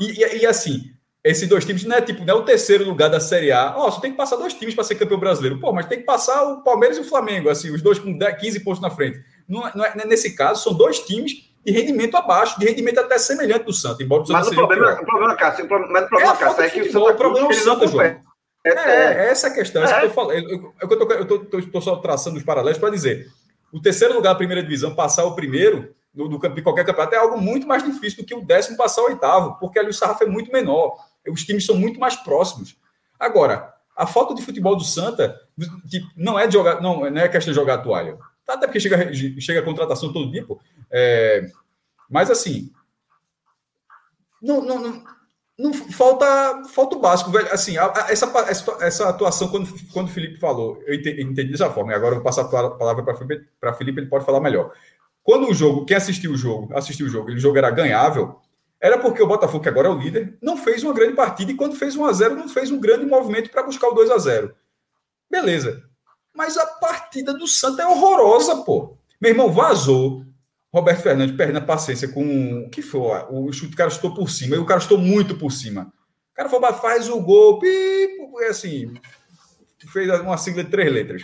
E, 0.02 0.22
e, 0.22 0.42
e, 0.42 0.46
assim, 0.46 0.92
esses 1.24 1.48
dois 1.48 1.64
times 1.64 1.86
não 1.86 1.96
é 1.96 2.02
tipo, 2.02 2.26
não 2.26 2.36
é 2.36 2.38
o 2.38 2.44
terceiro 2.44 2.84
lugar 2.84 3.10
da 3.10 3.22
Série 3.22 3.54
A. 3.54 3.74
Ó, 3.78 3.88
oh, 3.88 3.92
só 3.92 4.02
tem 4.02 4.12
que 4.12 4.18
passar 4.18 4.36
dois 4.36 4.54
times 4.54 4.76
para 4.76 4.84
ser 4.84 4.96
campeão 4.96 5.20
brasileiro. 5.20 5.60
Pô, 5.60 5.72
mas 5.72 5.86
tem 5.86 6.00
que 6.00 6.06
passar 6.06 6.44
o 6.44 6.62
Palmeiras 6.62 6.98
e 6.98 7.02
o 7.02 7.06
Flamengo, 7.06 7.50
assim, 7.50 7.72
os 7.72 7.82
dois 7.82 7.98
com 7.98 8.18
10, 8.18 8.42
15 8.42 8.60
pontos 8.60 8.82
na 8.82 8.90
frente. 8.90 9.24
Não, 9.48 9.66
é, 9.66 9.72
não 9.74 9.86
é, 9.86 10.06
nesse 10.06 10.36
caso, 10.36 10.62
são 10.62 10.74
dois 10.74 11.00
times 11.00 11.50
de 11.66 11.72
rendimento 11.72 12.18
abaixo, 12.18 12.60
de 12.60 12.66
rendimento 12.66 13.00
até 13.00 13.18
semelhante 13.18 13.64
do 13.64 13.72
Santa, 13.72 14.04
embora 14.04 14.24
o 14.24 14.26
Santa 14.26 14.40
mas 14.40 14.48
o 14.50 14.56
problema, 14.56 15.02
o 15.02 15.06
problema, 15.06 15.36
Cássio, 15.36 15.66
mas 15.70 16.04
o 16.04 16.10
problema, 16.10 16.34
é, 16.34 16.38
Cássio, 16.38 16.64
é 16.64 16.70
que 16.70 16.82
o 16.82 16.92
Santa 16.92 17.12
o 17.12 17.16
problema 17.16 17.48
é 17.48 17.50
o 17.50 17.54
Santa, 17.54 17.88
João. 17.88 18.33
É, 18.64 18.70
é, 18.70 18.74
é, 18.74 19.30
essa 19.30 19.48
a 19.48 19.54
questão, 19.54 19.82
é 19.82 19.86
essa 19.86 20.00
que 20.00 20.06
eu 20.06 20.10
tô 20.10 20.16
falando. 20.16 20.50
Eu, 20.50 20.74
eu, 20.82 21.50
eu 21.52 21.60
estou 21.60 21.82
só 21.82 21.98
traçando 21.98 22.38
os 22.38 22.44
paralelos 22.44 22.78
para 22.78 22.90
dizer: 22.90 23.30
o 23.72 23.82
terceiro 23.82 24.14
lugar 24.14 24.32
da 24.32 24.38
primeira 24.38 24.64
divisão 24.64 24.96
passar 24.96 25.26
o 25.26 25.36
primeiro 25.36 25.94
do, 26.14 26.28
do, 26.30 26.50
de 26.50 26.62
qualquer 26.62 26.86
campeonato 26.86 27.16
é 27.16 27.18
algo 27.18 27.38
muito 27.40 27.68
mais 27.68 27.84
difícil 27.84 28.24
do 28.24 28.28
que 28.28 28.36
o 28.36 28.46
décimo 28.46 28.78
passar 28.78 29.02
o 29.02 29.06
oitavo, 29.06 29.58
porque 29.60 29.80
ali 29.80 29.90
o 29.90 29.94
sarrafo 29.94 30.24
é 30.24 30.28
muito 30.28 30.52
menor, 30.52 30.96
os 31.28 31.44
times 31.44 31.66
são 31.66 31.76
muito 31.76 32.00
mais 32.00 32.16
próximos. 32.16 32.78
Agora, 33.20 33.74
a 33.96 34.06
falta 34.08 34.34
de 34.34 34.42
futebol 34.42 34.76
do 34.76 34.84
Santa 34.84 35.40
que 35.90 36.02
não 36.16 36.40
é 36.40 36.48
de 36.48 36.54
jogar, 36.54 36.82
não, 36.82 37.10
não 37.10 37.22
é 37.22 37.28
questão 37.28 37.52
de 37.52 37.60
jogar 37.60 37.76
a 37.76 37.78
toalha. 37.80 38.18
Até 38.48 38.68
porque 38.68 38.80
chega, 38.80 39.12
chega 39.40 39.60
a 39.60 39.64
contratação 39.64 40.12
todo 40.12 40.46
pô. 40.46 40.60
É, 40.92 41.50
mas 42.10 42.30
assim, 42.30 42.72
não, 44.42 44.62
não, 44.62 44.80
não, 44.80 45.04
não 45.58 45.74
falta 45.74 46.64
falta 46.70 46.96
o 46.96 47.00
básico, 47.00 47.32
velho. 47.32 47.52
Assim, 47.52 47.78
a, 47.78 47.86
a, 47.86 48.12
essa, 48.12 48.78
essa, 48.82 49.10
atuação, 49.10 49.50
quando, 49.50 49.70
quando 49.92 50.08
o 50.08 50.12
Felipe 50.12 50.40
falou, 50.40 50.82
eu 50.86 50.96
entendi, 50.96 51.22
entendi 51.22 51.52
dessa 51.52 51.70
forma, 51.70 51.92
e 51.92 51.96
agora 51.96 52.12
eu 52.12 52.16
vou 52.18 52.24
passar 52.24 52.42
a 52.42 52.70
palavra 52.72 53.04
para 53.04 53.74
Felipe, 53.74 54.02
ele 54.02 54.10
pode 54.10 54.26
falar 54.26 54.40
melhor. 54.40 54.74
Quando 55.24 55.48
o 55.48 55.54
jogo, 55.54 55.86
quem 55.86 55.96
assistiu 55.96 56.32
o 56.32 56.38
jogo, 56.38 56.76
assistiu 56.76 57.06
o 57.06 57.10
jogo, 57.10 57.30
e 57.32 57.36
o 57.36 57.40
jogo 57.40 57.58
era 57.58 57.70
ganhável, 57.70 58.42
era 58.82 58.98
porque 58.98 59.22
o 59.22 59.28
Botafogo, 59.28 59.64
que 59.64 59.70
agora 59.70 59.88
é 59.88 59.92
o 59.92 59.98
líder, 59.98 60.38
não 60.42 60.58
fez 60.58 60.84
uma 60.84 60.94
grande 60.94 61.14
partida 61.14 61.52
e 61.52 61.56
quando 61.56 61.76
fez 61.76 61.96
1 61.96 62.06
a 62.06 62.12
0 62.12 62.36
não 62.36 62.50
fez 62.50 62.70
um 62.70 62.80
grande 62.80 63.06
movimento 63.06 63.50
para 63.50 63.64
buscar 63.64 63.88
o 63.88 63.94
2 63.94 64.12
a 64.12 64.18
0 64.18 64.54
Beleza. 65.32 65.84
Mas 66.36 66.58
a 66.58 66.66
partida 66.66 67.34
do 67.34 67.48
Santa 67.48 67.84
é 67.84 67.88
horrorosa, 67.88 68.58
pô. 68.58 68.98
Meu 69.22 69.32
irmão 69.32 69.50
vazou, 69.50 70.26
Roberto 70.74 71.04
Fernandes 71.04 71.36
perdendo 71.36 71.60
a 71.60 71.62
paciência 71.62 72.08
com 72.08 72.66
o 72.66 72.70
que 72.70 72.82
foi? 72.82 73.24
O 73.30 73.52
chute, 73.54 73.74
o 73.74 73.78
cara 73.78 73.90
estou 73.90 74.14
por 74.14 74.30
cima, 74.30 74.56
e 74.56 74.60
o 74.60 74.66
cara 74.66 74.80
estou 74.80 74.98
muito 74.98 75.36
por 75.38 75.52
cima. 75.52 75.94
O 76.32 76.36
cara 76.36 76.50
falou, 76.50 76.74
faz 76.74 77.08
o 77.10 77.22
gol, 77.22 77.60
pipo, 77.60 78.40
assim, 78.50 78.92
fez 79.92 80.10
uma 80.20 80.36
sigla 80.36 80.64
de 80.64 80.72
três 80.72 80.92
letras. 80.92 81.24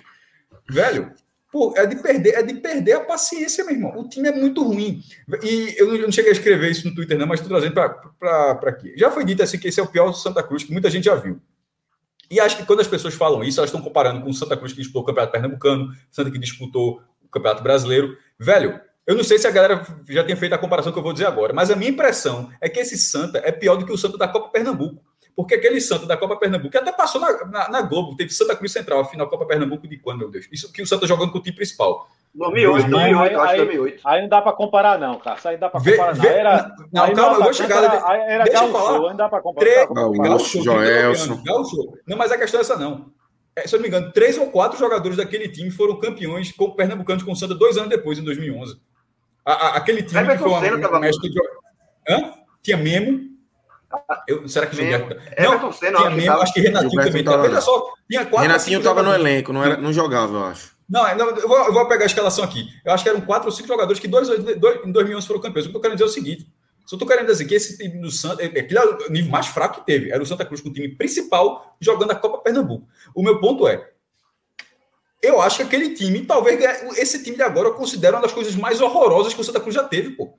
Velho, 0.70 1.12
pô, 1.52 1.74
é 1.76 1.84
de 1.88 1.96
perder, 1.96 2.36
é 2.36 2.44
de 2.44 2.54
perder 2.54 2.94
a 2.94 3.00
paciência, 3.00 3.66
meu 3.66 3.74
irmão. 3.74 4.00
O 4.00 4.08
time 4.08 4.30
é 4.30 4.32
muito 4.32 4.64
ruim. 4.64 5.02
E 5.44 5.74
eu 5.80 5.98
não, 5.98 6.12
cheguei 6.12 6.30
a 6.30 6.34
escrever 6.34 6.70
isso 6.70 6.88
no 6.88 6.94
Twitter, 6.94 7.18
não, 7.18 7.26
mas 7.26 7.40
estou 7.40 7.58
trazendo 7.58 7.74
para 7.74 8.70
aqui. 8.70 8.94
Já 8.96 9.10
foi 9.10 9.26
dito 9.26 9.42
assim 9.42 9.58
que 9.58 9.68
esse 9.68 9.80
é 9.80 9.84
o 9.84 9.88
pior 9.88 10.12
do 10.12 10.16
Santa 10.18 10.44
Cruz, 10.44 10.64
que 10.64 10.72
muita 10.72 10.92
gente 10.92 11.06
já 11.06 11.16
viu. 11.16 11.42
E 12.30 12.40
acho 12.40 12.56
que 12.56 12.66
quando 12.68 12.82
as 12.82 12.88
pessoas 12.88 13.16
falam 13.16 13.44
isso, 13.44 13.60
elas 13.60 13.72
estão 13.72 13.82
comparando 13.82 14.22
com 14.22 14.30
o 14.30 14.34
Santa 14.34 14.56
Cruz 14.56 14.74
que 14.74 14.78
disputou 14.78 15.02
o 15.02 15.06
Campeonato 15.06 15.32
Pernambucano, 15.32 15.92
Santa 16.12 16.30
que 16.30 16.38
disputou 16.38 17.02
o 17.24 17.28
Campeonato 17.28 17.64
Brasileiro. 17.64 18.16
Velho, 18.38 18.80
eu 19.10 19.15
não 19.15 19.24
sei 19.24 19.39
se 19.39 19.48
a 19.48 19.52
galera 19.52 19.84
já 20.08 20.24
tem 20.24 20.36
feito 20.36 20.54
a 20.54 20.58
comparação 20.60 20.91
que 20.93 21.00
eu 21.00 21.02
vou 21.02 21.12
dizer 21.12 21.26
agora, 21.26 21.52
mas 21.52 21.72
a 21.72 21.76
minha 21.76 21.89
impressão 21.89 22.52
é 22.62 22.69
que 22.69 22.80
esse 22.80 22.95
Santa 22.95 23.39
é 23.43 23.52
pior 23.52 23.76
do 23.76 23.84
que 23.84 23.91
o 23.91 23.98
Santa 23.98 24.19
da 24.19 24.28
Copa 24.28 24.50
Pernambuco. 24.50 25.02
Porque 25.36 25.56
aquele 25.56 25.82
Santa 25.82 26.06
da 26.06 26.15
Copa 26.15 26.36
Pernambuco, 26.36 26.69
que 26.69 26.78
até 26.78 26.91
passou 26.91 27.19
na, 27.19 27.45
na, 27.48 27.69
na, 27.69 27.82
Globo, 27.82 28.15
teve 28.15 28.30
Santa 28.30 28.56
Cruz 28.56 28.72
Central, 28.72 29.00
a 29.00 29.06
final 29.06 29.28
Copa 29.28 29.48
Pernambuco 29.48 29.88
de 29.88 29.98
quando, 29.98 30.19
meu 30.19 30.30
Deus? 30.30 30.48
Isso 30.52 30.72
que 30.72 30.84
o 30.84 30.86
Santa 30.86 31.08
jogando 31.08 31.32
com 31.32 31.39
o 31.39 31.41
time 31.41 31.56
principal. 31.56 32.08
2008, 32.36 32.88
2008, 32.88 33.34
eu 33.34 33.41
acho 33.41 33.56
2008. 33.56 34.02
Aí 34.06 34.22
não 34.22 34.30
dá 34.30 34.41
pra 34.43 34.54
comparar, 34.54 35.00
não, 35.00 35.17
cara. 35.17 35.39
Aí 35.43 35.54
não 35.54 35.60
dá 35.60 35.69
pra 35.72 35.82
comparar, 35.82 36.15
não. 36.15 36.26
Era, 36.26 36.76
não, 36.93 37.04
aí 37.04 37.15
calma, 37.15 37.38
eu 37.38 37.43
vou 37.43 37.54
chegar. 37.54 37.84
Era, 37.84 38.32
era 38.32 38.43
deixa 38.43 38.63
eu 38.63 38.72
falar. 38.72 39.00
não 39.00 39.15
dá 39.15 39.28
pra 39.28 39.41
comparar. 39.41 39.88
Tre... 39.88 40.19
Gaúcho, 40.19 40.62
Joelson. 40.62 41.41
Não, 42.06 42.15
mas 42.15 42.32
a 42.32 42.38
questão 42.38 42.60
é 42.60 42.62
essa, 42.62 42.78
não. 42.78 43.12
É, 43.56 43.67
se 43.67 43.74
eu 43.74 43.80
não 43.80 43.82
me 43.82 43.88
engano, 43.88 44.12
três 44.12 44.38
ou 44.38 44.52
quatro 44.52 44.78
jogadores 44.78 45.17
daquele 45.17 45.50
time 45.50 45.72
foram 45.72 45.98
campeões 45.98 46.52
com 46.52 46.65
o 46.65 46.76
Pernambucano 46.76 47.26
com 47.26 47.32
o 47.32 47.36
Santa 47.36 47.56
dois 47.56 47.76
anos 47.76 47.89
depois, 47.89 48.19
em 48.19 48.24
2011. 48.24 48.80
A, 49.50 49.54
a, 49.54 49.78
aquele 49.78 50.04
time 50.04 50.20
Everton 50.20 50.44
que 50.44 50.50
foi 50.50 50.60
Senna 50.60 50.78
uma, 50.78 50.90
tava... 50.90 51.10
de... 51.10 51.40
Hã? 52.08 52.34
Tinha 52.62 52.78
Memo. 52.78 53.30
Eu, 54.28 54.48
será 54.48 54.68
que 54.68 54.76
Memo. 54.76 54.90
Gilberto? 54.92 55.22
Everton 55.36 55.66
Não, 55.66 55.72
Senna, 55.74 55.98
tinha 55.98 56.08
acho 56.08 56.14
que 56.14 56.16
Memo, 56.16 56.28
tava- 56.32 56.44
acho 56.44 56.54
que 56.54 56.60
Renatinho 56.62 57.02
também. 57.04 57.24
não 57.24 57.32
tava, 57.32 57.50
não. 57.50 57.62
só, 57.62 57.94
tinha 58.08 58.26
quatro. 58.26 58.48
Renatinho 58.48 58.78
cinco 58.78 58.84
tava 58.84 59.02
no 59.02 59.14
elenco, 59.14 59.52
não, 59.52 59.64
era, 59.64 59.78
não 59.78 59.92
jogava, 59.92 60.34
eu 60.38 60.44
acho. 60.46 60.78
Não, 60.88 61.08
é, 61.08 61.16
não, 61.16 61.30
eu, 61.30 61.48
vou, 61.48 61.58
eu 61.66 61.74
vou 61.74 61.88
pegar 61.88 62.04
a 62.04 62.06
escalação 62.06 62.44
aqui. 62.44 62.68
Eu 62.86 62.92
acho 62.92 63.04
que 63.04 63.10
eram 63.10 63.22
quatro 63.22 63.48
ou 63.48 63.52
cinco 63.52 63.68
jogadores 63.68 64.00
que 64.00 64.08
dois, 64.08 64.28
dois, 64.28 64.86
em 64.86 64.92
2011 64.92 65.26
foram 65.26 65.42
campeões. 65.42 65.66
O 65.66 65.70
que 65.70 65.76
eu 65.76 65.80
tô 65.80 65.82
querendo 65.82 65.98
dizer 65.98 66.06
é 66.08 66.12
o 66.12 66.14
seguinte: 66.14 66.48
se 66.86 66.96
eu 66.96 67.00
tô 67.00 67.06
querendo 67.08 67.26
dizer 67.28 67.46
que 67.46 67.56
esse 67.56 67.78
time 67.78 68.00
do 68.02 68.12
Santa, 68.12 68.44
é, 68.44 68.46
aquele 68.46 68.78
era 68.78 69.08
o 69.08 69.12
nível 69.12 69.32
mais 69.32 69.48
fraco 69.48 69.80
que 69.80 69.86
teve, 69.86 70.12
era 70.12 70.22
o 70.22 70.26
Santa 70.26 70.46
Cruz 70.46 70.62
com 70.62 70.70
o 70.70 70.74
time 70.74 70.90
principal 70.90 71.76
jogando 71.80 72.12
a 72.12 72.16
Copa 72.16 72.40
Pernambuco. 72.40 72.88
O 73.16 73.24
meu 73.24 73.40
ponto 73.40 73.68
é: 73.68 73.88
eu 75.21 75.41
acho 75.41 75.58
que 75.58 75.63
aquele 75.63 75.93
time, 75.93 76.25
talvez 76.25 76.60
ganhe- 76.60 76.93
esse 76.97 77.23
time 77.23 77.36
de 77.36 77.43
agora, 77.43 77.69
eu 77.69 77.73
considero 77.73 78.15
uma 78.15 78.21
das 78.21 78.32
coisas 78.32 78.55
mais 78.55 78.79
horrorosas 78.82 79.34
que 79.34 79.41
o 79.41 79.43
Santa 79.43 79.60
Cruz 79.60 79.75
já 79.75 79.84
teve, 79.84 80.12
pô. 80.12 80.34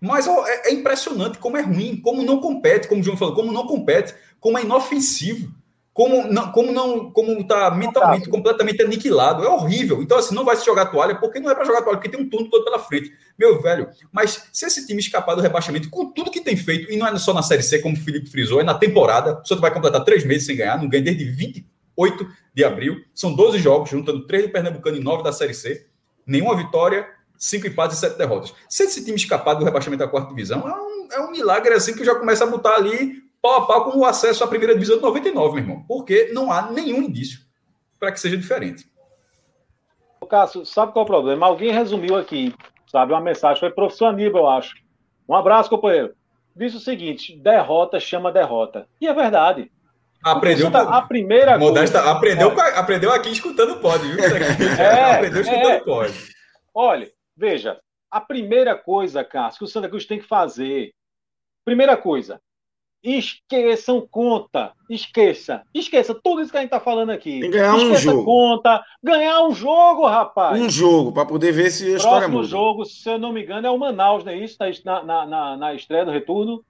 Mas 0.00 0.26
é, 0.26 0.70
é 0.70 0.72
impressionante 0.72 1.38
como 1.38 1.56
é 1.56 1.60
ruim, 1.62 2.00
como 2.02 2.22
não 2.22 2.40
compete, 2.40 2.88
como 2.88 3.00
o 3.00 3.04
João 3.04 3.16
falou, 3.16 3.34
como 3.34 3.52
não 3.52 3.66
compete, 3.66 4.14
como 4.40 4.58
é 4.58 4.62
inofensivo, 4.62 5.52
como 5.92 6.26
não, 6.26 6.50
como 6.50 6.72
não, 6.72 7.12
como 7.12 7.46
tá 7.46 7.70
mentalmente 7.70 8.28
completamente 8.28 8.82
aniquilado. 8.82 9.44
É 9.44 9.48
horrível. 9.48 10.02
Então, 10.02 10.18
assim, 10.18 10.34
não 10.34 10.44
vai 10.44 10.56
se 10.56 10.64
jogar 10.64 10.86
toalha, 10.86 11.14
porque 11.14 11.38
não 11.38 11.50
é 11.50 11.54
para 11.54 11.64
jogar 11.64 11.82
toalha, 11.82 11.98
porque 11.98 12.08
tem 12.08 12.18
um 12.20 12.28
turno 12.28 12.48
todo 12.50 12.64
pela 12.64 12.78
frente. 12.80 13.12
Meu 13.38 13.62
velho, 13.62 13.88
mas 14.10 14.48
se 14.52 14.66
esse 14.66 14.86
time 14.86 15.00
escapar 15.00 15.36
do 15.36 15.42
rebaixamento, 15.42 15.88
com 15.90 16.10
tudo 16.10 16.30
que 16.30 16.40
tem 16.40 16.56
feito, 16.56 16.90
e 16.90 16.96
não 16.96 17.06
é 17.06 17.16
só 17.18 17.32
na 17.32 17.42
Série 17.42 17.62
C, 17.62 17.78
como 17.78 17.94
o 17.94 18.00
Felipe 18.00 18.28
frisou, 18.28 18.60
é 18.60 18.64
na 18.64 18.74
temporada, 18.74 19.40
o 19.40 19.46
Santa 19.46 19.60
vai 19.60 19.72
completar 19.72 20.02
três 20.02 20.24
meses 20.24 20.46
sem 20.46 20.56
ganhar, 20.56 20.78
não 20.80 20.88
ganha 20.88 21.04
desde 21.04 21.24
28 21.98 22.26
de 22.54 22.64
abril. 22.64 22.96
São 23.14 23.34
12 23.34 23.58
jogos, 23.58 23.90
juntando 23.90 24.26
três 24.26 24.46
do 24.46 24.52
Pernambucano 24.52 24.96
e 24.96 25.00
nove 25.00 25.22
da 25.22 25.32
Série 25.32 25.54
C. 25.54 25.86
Nenhuma 26.26 26.56
vitória, 26.56 27.08
cinco 27.36 27.66
empates 27.66 27.96
e 27.96 28.00
sete 28.00 28.16
derrotas. 28.16 28.54
Se 28.68 28.84
esse 28.84 29.04
time 29.04 29.16
escapar 29.16 29.54
do 29.54 29.64
rebaixamento 29.64 30.04
da 30.04 30.08
quarta 30.08 30.28
divisão, 30.28 30.68
é 30.68 30.72
um, 30.72 31.08
é 31.12 31.20
um 31.26 31.30
milagre 31.30 31.74
assim 31.74 31.94
que 31.94 32.04
já 32.04 32.14
começa 32.14 32.44
a 32.44 32.46
botar 32.46 32.74
ali 32.76 33.22
pau 33.40 33.56
a 33.56 33.66
pau 33.66 33.90
com 33.90 33.98
o 33.98 34.04
acesso 34.04 34.44
à 34.44 34.46
primeira 34.46 34.74
divisão 34.74 34.96
de 34.96 35.02
99, 35.02 35.54
meu 35.54 35.62
irmão. 35.64 35.84
Porque 35.88 36.30
não 36.32 36.52
há 36.52 36.70
nenhum 36.70 37.02
indício 37.02 37.40
para 37.98 38.12
que 38.12 38.20
seja 38.20 38.36
diferente. 38.36 38.86
Ô, 40.20 40.26
Cássio, 40.26 40.64
sabe 40.64 40.92
qual 40.92 41.02
é 41.02 41.06
o 41.06 41.10
problema? 41.10 41.46
Alguém 41.46 41.72
resumiu 41.72 42.16
aqui, 42.16 42.54
sabe, 42.86 43.12
uma 43.12 43.20
mensagem. 43.20 43.58
Foi 43.58 43.70
professor 43.70 44.06
Aníbal, 44.06 44.42
eu 44.42 44.50
acho. 44.50 44.76
Um 45.28 45.34
abraço, 45.34 45.68
companheiro. 45.68 46.14
Disse 46.54 46.76
o 46.76 46.80
seguinte: 46.80 47.36
derrota 47.36 47.98
chama 47.98 48.30
derrota. 48.30 48.86
E 49.00 49.08
é 49.08 49.12
verdade. 49.12 49.70
Aprendeu, 50.24 50.70
tá- 50.70 50.82
a 50.96 51.02
primeira 51.02 51.58
Modesta, 51.58 51.98
coisa. 52.00 52.16
aprendeu, 52.16 52.48
Olha, 52.50 52.74
aprendeu 52.78 53.12
aqui 53.12 53.30
escutando 53.30 53.72
o 53.72 53.80
pod, 53.80 53.98
viu? 54.06 54.16
É, 54.78 55.14
aprendeu 55.16 55.40
escutando 55.42 55.70
é. 55.70 55.76
o 55.78 55.84
pod. 55.84 56.12
Olha, 56.74 57.10
veja, 57.36 57.80
a 58.10 58.20
primeira 58.20 58.76
coisa, 58.76 59.24
Cássio, 59.24 59.58
que 59.58 59.64
o 59.64 59.68
Santa 59.68 59.88
Cruz 59.88 60.06
tem 60.06 60.18
que 60.20 60.26
fazer. 60.26 60.92
Primeira 61.64 61.96
coisa, 61.96 62.40
esqueçam 63.02 64.06
conta. 64.10 64.72
Esqueça. 64.88 65.62
Esqueça 65.74 66.14
tudo 66.14 66.40
isso 66.42 66.50
que 66.50 66.56
a 66.56 66.60
gente 66.60 66.70
tá 66.70 66.80
falando 66.80 67.10
aqui. 67.10 67.40
Tem 67.40 67.50
que 67.50 67.56
ganhar 67.58 67.74
um 67.74 67.78
Esqueça 67.78 68.02
jogo. 68.12 68.24
conta. 68.24 68.82
Ganhar 69.02 69.42
um 69.42 69.52
jogo, 69.54 70.06
rapaz. 70.06 70.60
Um 70.60 70.68
jogo, 70.70 71.12
para 71.12 71.26
poder 71.26 71.52
ver 71.52 71.70
se 71.70 71.84
a 71.92 71.96
história 71.96 72.28
Próximo 72.28 72.36
muda. 72.38 72.48
jogo, 72.48 72.84
se 72.84 73.08
eu 73.08 73.18
não 73.18 73.32
me 73.32 73.42
engano, 73.42 73.66
é 73.66 73.70
o 73.70 73.78
Manaus, 73.78 74.24
não 74.24 74.32
é 74.32 74.36
isso? 74.36 74.56
Na, 74.84 75.02
na, 75.02 75.26
na, 75.26 75.56
na 75.56 75.74
estreia 75.74 76.04
do 76.04 76.10
retorno. 76.10 76.64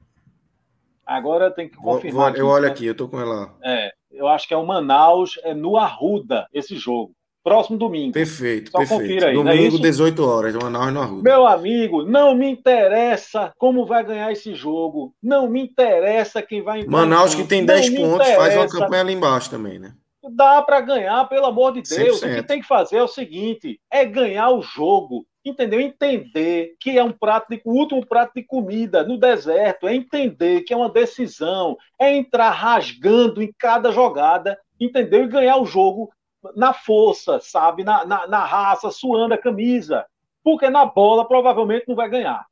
Agora 1.07 1.51
tem 1.51 1.69
que 1.69 1.77
Vou- 1.77 1.95
confirmar. 1.95 2.31
vou- 2.33 2.41
eu 2.41 2.47
olho 2.47 2.67
né? 2.67 2.71
aqui, 2.71 2.87
eu 2.87 2.95
tô 2.95 3.09
com 3.09 3.21
ela. 3.21 3.55
É, 3.65 3.91
eu 4.11 4.29
acho 4.29 4.47
que 4.47 4.55
é 4.55 4.57
o 4.57 4.67
Manaus, 4.67 5.39
é 5.43 5.53
no 5.55 5.77
Arruda, 5.77 6.47
esse 6.53 6.77
jogo. 6.77 7.13
Próximo 7.45 7.77
domingo. 7.77 8.13
Perfeito, 8.13 8.71
Só 8.71 8.79
perfeito. 8.79 9.01
confira 9.03 9.27
aí, 9.27 9.33
é 9.33 9.35
Domingo, 9.37 9.75
isso? 9.75 9.83
18 9.83 10.25
horas, 10.25 10.55
Manaus 10.55 10.93
no 10.93 11.01
Arruda. 11.01 11.23
Meu 11.29 11.45
amigo, 11.45 12.05
não 12.05 12.37
me 12.37 12.49
interessa 12.49 13.53
como 13.59 13.85
vai 13.85 14.05
ganhar 14.05 14.31
esse 14.31 14.55
jogo. 14.55 15.13
Não 15.21 15.49
me 15.49 15.61
interessa 15.61 16.41
quem 16.41 16.63
vai 16.63 16.85
Manaus 16.87 17.35
que 17.35 17.43
tem 17.43 17.63
Não 17.63 17.67
10 17.67 17.89
me 17.89 17.97
pontos, 17.97 18.29
faz 18.29 18.57
uma 18.57 18.69
campanha 18.69 19.03
ali 19.03 19.13
embaixo 19.15 19.51
também, 19.51 19.79
né? 19.81 19.93
Dá 20.37 20.63
para 20.63 20.81
ganhar, 20.81 21.29
pelo 21.29 21.47
amor 21.47 21.73
de 21.73 21.83
Deus. 21.83 22.19
O 22.19 22.21
que 22.21 22.27
100%. 22.29 22.47
tem 22.47 22.61
que 22.61 22.67
fazer 22.69 22.99
é 22.99 23.03
o 23.03 23.09
seguinte: 23.09 23.81
é 23.91 24.05
ganhar 24.05 24.51
o 24.51 24.63
jogo. 24.63 25.27
Entendeu? 25.45 25.81
Entender 25.81 26.77
que 26.79 26.97
é 26.97 27.03
um 27.03 27.13
prato 27.13 27.49
de 27.51 27.61
o 27.65 27.73
último 27.73 28.07
prato 28.07 28.33
de 28.35 28.45
comida 28.45 29.03
no 29.03 29.19
deserto, 29.19 29.89
é 29.89 29.95
entender 29.95 30.63
que 30.63 30.73
é 30.73 30.77
uma 30.77 30.89
decisão, 30.89 31.77
é 31.99 32.15
entrar 32.15 32.51
rasgando 32.51 33.43
em 33.43 33.53
cada 33.59 33.91
jogada, 33.91 34.57
entendeu? 34.79 35.25
E 35.25 35.29
ganhar 35.29 35.57
o 35.57 35.67
jogo 35.67 36.13
na 36.57 36.73
força, 36.73 37.41
sabe? 37.41 37.85
Na, 37.85 38.05
na, 38.05 38.27
na 38.27 38.45
raça, 38.45 38.91
suando 38.91 39.35
a 39.35 39.39
camisa. 39.39 40.07
Porque 40.45 40.69
na 40.71 40.85
bola 40.85 41.27
provavelmente 41.27 41.87
não 41.89 41.95
vai 41.95 42.09
ganhar. 42.09 42.47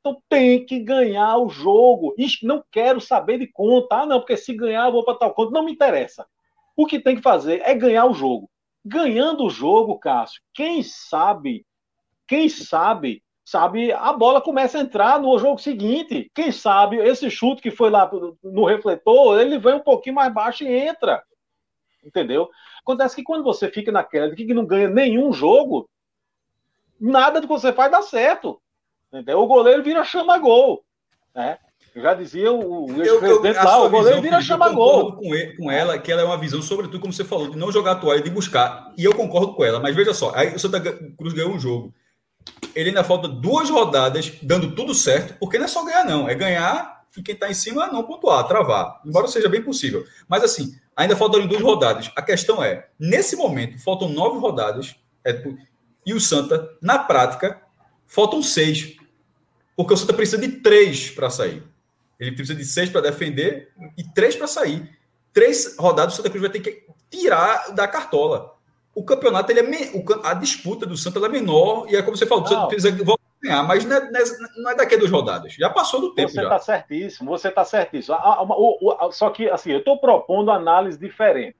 Então 0.00 0.20
tem 0.28 0.64
que 0.64 0.78
ganhar 0.80 1.36
o 1.36 1.48
jogo. 1.48 2.14
Não 2.42 2.64
quero 2.70 3.00
saber 3.00 3.38
de 3.38 3.46
conta. 3.46 3.96
Ah, 3.96 4.06
não, 4.06 4.20
porque 4.20 4.36
se 4.36 4.54
ganhar 4.54 4.86
eu 4.86 4.92
vou 4.92 5.04
para 5.04 5.18
tal 5.18 5.34
conta. 5.34 5.52
Não 5.52 5.64
me 5.64 5.72
interessa. 5.72 6.26
O 6.76 6.86
que 6.86 6.98
tem 6.98 7.16
que 7.16 7.22
fazer 7.22 7.60
é 7.64 7.74
ganhar 7.74 8.06
o 8.06 8.14
jogo. 8.14 8.50
Ganhando 8.84 9.44
o 9.44 9.50
jogo, 9.50 9.98
Cássio, 9.98 10.40
quem 10.54 10.82
sabe, 10.82 11.66
quem 12.30 12.48
sabe, 12.48 13.24
sabe, 13.44 13.90
a 13.90 14.12
bola 14.12 14.40
começa 14.40 14.78
a 14.78 14.80
entrar 14.80 15.20
no 15.20 15.36
jogo 15.36 15.58
seguinte. 15.58 16.30
Quem 16.32 16.52
sabe 16.52 16.96
esse 16.98 17.28
chute 17.28 17.60
que 17.60 17.72
foi 17.72 17.90
lá 17.90 18.08
no 18.40 18.64
refletor, 18.64 19.40
ele 19.40 19.58
vem 19.58 19.74
um 19.74 19.80
pouquinho 19.80 20.14
mais 20.14 20.32
baixo 20.32 20.62
e 20.62 20.68
entra. 20.72 21.24
Entendeu? 22.04 22.48
Acontece 22.82 23.16
que 23.16 23.24
quando 23.24 23.42
você 23.42 23.68
fica 23.68 23.90
naquela 23.90 24.32
de 24.32 24.46
que 24.46 24.54
não 24.54 24.64
ganha 24.64 24.88
nenhum 24.88 25.32
jogo, 25.32 25.90
nada 27.00 27.40
do 27.40 27.48
que 27.48 27.52
você 27.52 27.72
faz 27.72 27.90
dá 27.90 28.00
certo. 28.00 28.62
Entendeu? 29.12 29.40
O 29.40 29.48
goleiro 29.48 29.82
vira 29.82 30.04
chama-gol. 30.04 30.84
Né? 31.34 31.58
Eu 31.92 32.02
já 32.02 32.14
dizia 32.14 32.52
o, 32.52 32.86
o 32.86 33.02
ex-presidente 33.02 33.58
a 33.58 33.64
lá, 33.64 33.78
o 33.78 33.90
goleiro 33.90 34.08
visão, 34.08 34.22
vira 34.22 34.40
chama-gol. 34.40 35.06
concordo 35.06 35.16
Com, 35.16 35.34
ele- 35.34 35.56
com 35.56 35.68
ela, 35.68 35.98
que 35.98 36.12
ela 36.12 36.22
é 36.22 36.24
uma 36.24 36.38
visão, 36.38 36.62
sobretudo, 36.62 37.00
como 37.00 37.12
você 37.12 37.24
falou, 37.24 37.50
de 37.50 37.58
não 37.58 37.72
jogar 37.72 37.90
a 37.90 37.96
toalha, 37.96 38.22
de 38.22 38.30
buscar. 38.30 38.94
E 38.96 39.04
eu 39.04 39.16
concordo 39.16 39.54
com 39.54 39.64
ela, 39.64 39.80
mas 39.80 39.96
veja 39.96 40.14
só, 40.14 40.32
aí 40.36 40.54
o 40.54 40.58
Santa 40.60 40.80
Cruz 40.80 41.32
ganhou 41.34 41.50
um 41.50 41.58
jogo. 41.58 41.92
Ele 42.74 42.90
ainda 42.90 43.04
falta 43.04 43.26
duas 43.26 43.68
rodadas, 43.68 44.32
dando 44.42 44.74
tudo 44.74 44.94
certo, 44.94 45.34
porque 45.38 45.58
não 45.58 45.64
é 45.64 45.68
só 45.68 45.84
ganhar, 45.84 46.04
não. 46.04 46.28
É 46.28 46.34
ganhar 46.34 47.00
e 47.16 47.22
quem 47.22 47.34
está 47.34 47.50
em 47.50 47.54
cima 47.54 47.88
não 47.88 48.04
pontuar, 48.04 48.46
travar. 48.46 49.00
Embora 49.04 49.26
seja 49.28 49.48
bem 49.48 49.62
possível. 49.62 50.06
Mas 50.28 50.42
assim, 50.42 50.76
ainda 50.96 51.16
faltam 51.16 51.46
duas 51.46 51.60
rodadas. 51.60 52.10
A 52.16 52.22
questão 52.22 52.62
é, 52.62 52.88
nesse 52.98 53.36
momento, 53.36 53.82
faltam 53.82 54.08
nove 54.08 54.38
rodadas, 54.38 54.96
é, 55.24 55.42
e 56.06 56.14
o 56.14 56.20
Santa, 56.20 56.70
na 56.80 56.98
prática, 56.98 57.60
faltam 58.06 58.42
seis. 58.42 58.96
Porque 59.76 59.92
o 59.92 59.96
Santa 59.96 60.14
precisa 60.14 60.38
de 60.38 60.48
três 60.48 61.10
para 61.10 61.28
sair. 61.30 61.62
Ele 62.18 62.32
precisa 62.32 62.56
de 62.56 62.64
seis 62.64 62.88
para 62.88 63.00
defender 63.00 63.72
e 63.96 64.04
três 64.04 64.36
para 64.36 64.46
sair. 64.46 64.98
Três 65.32 65.76
rodadas 65.78 66.14
o 66.14 66.16
Santa 66.16 66.30
Cruz 66.30 66.42
vai 66.42 66.50
ter 66.50 66.60
que 66.60 66.84
tirar 67.10 67.74
da 67.74 67.88
cartola. 67.88 68.56
O 68.94 69.04
campeonato, 69.04 69.50
ele 69.52 69.60
é 69.60 69.62
me- 69.62 69.90
o 69.94 70.04
a 70.24 70.34
disputa 70.34 70.84
do 70.84 70.96
Santa 70.96 71.24
é 71.24 71.28
menor 71.28 71.86
e 71.88 71.96
é 71.96 72.02
como 72.02 72.16
você 72.16 72.26
falou, 72.26 72.44
o 72.46 72.50
Não. 72.50 72.68
precisa 72.68 72.90
ganhar, 73.42 73.62
mas 73.62 73.84
não 73.84 73.96
é, 73.96 74.10
não 74.56 74.70
é- 74.70 74.72
é 74.72 74.76
daqui 74.76 74.94
a 74.96 74.98
duas 74.98 75.10
rodadas. 75.10 75.52
Já 75.54 75.70
passou 75.70 76.00
do 76.00 76.12
tempo 76.12 76.30
Você 76.30 76.42
está 76.42 76.58
certíssimo, 76.58 77.30
você 77.30 77.48
está 77.48 77.64
certíssimo. 77.64 78.16
O- 78.16 78.92
o- 79.06 79.12
só 79.12 79.30
que, 79.30 79.48
assim, 79.48 79.70
eu 79.72 79.78
estou 79.78 79.98
propondo 79.98 80.50
análise 80.50 80.98
diferente. 80.98 81.56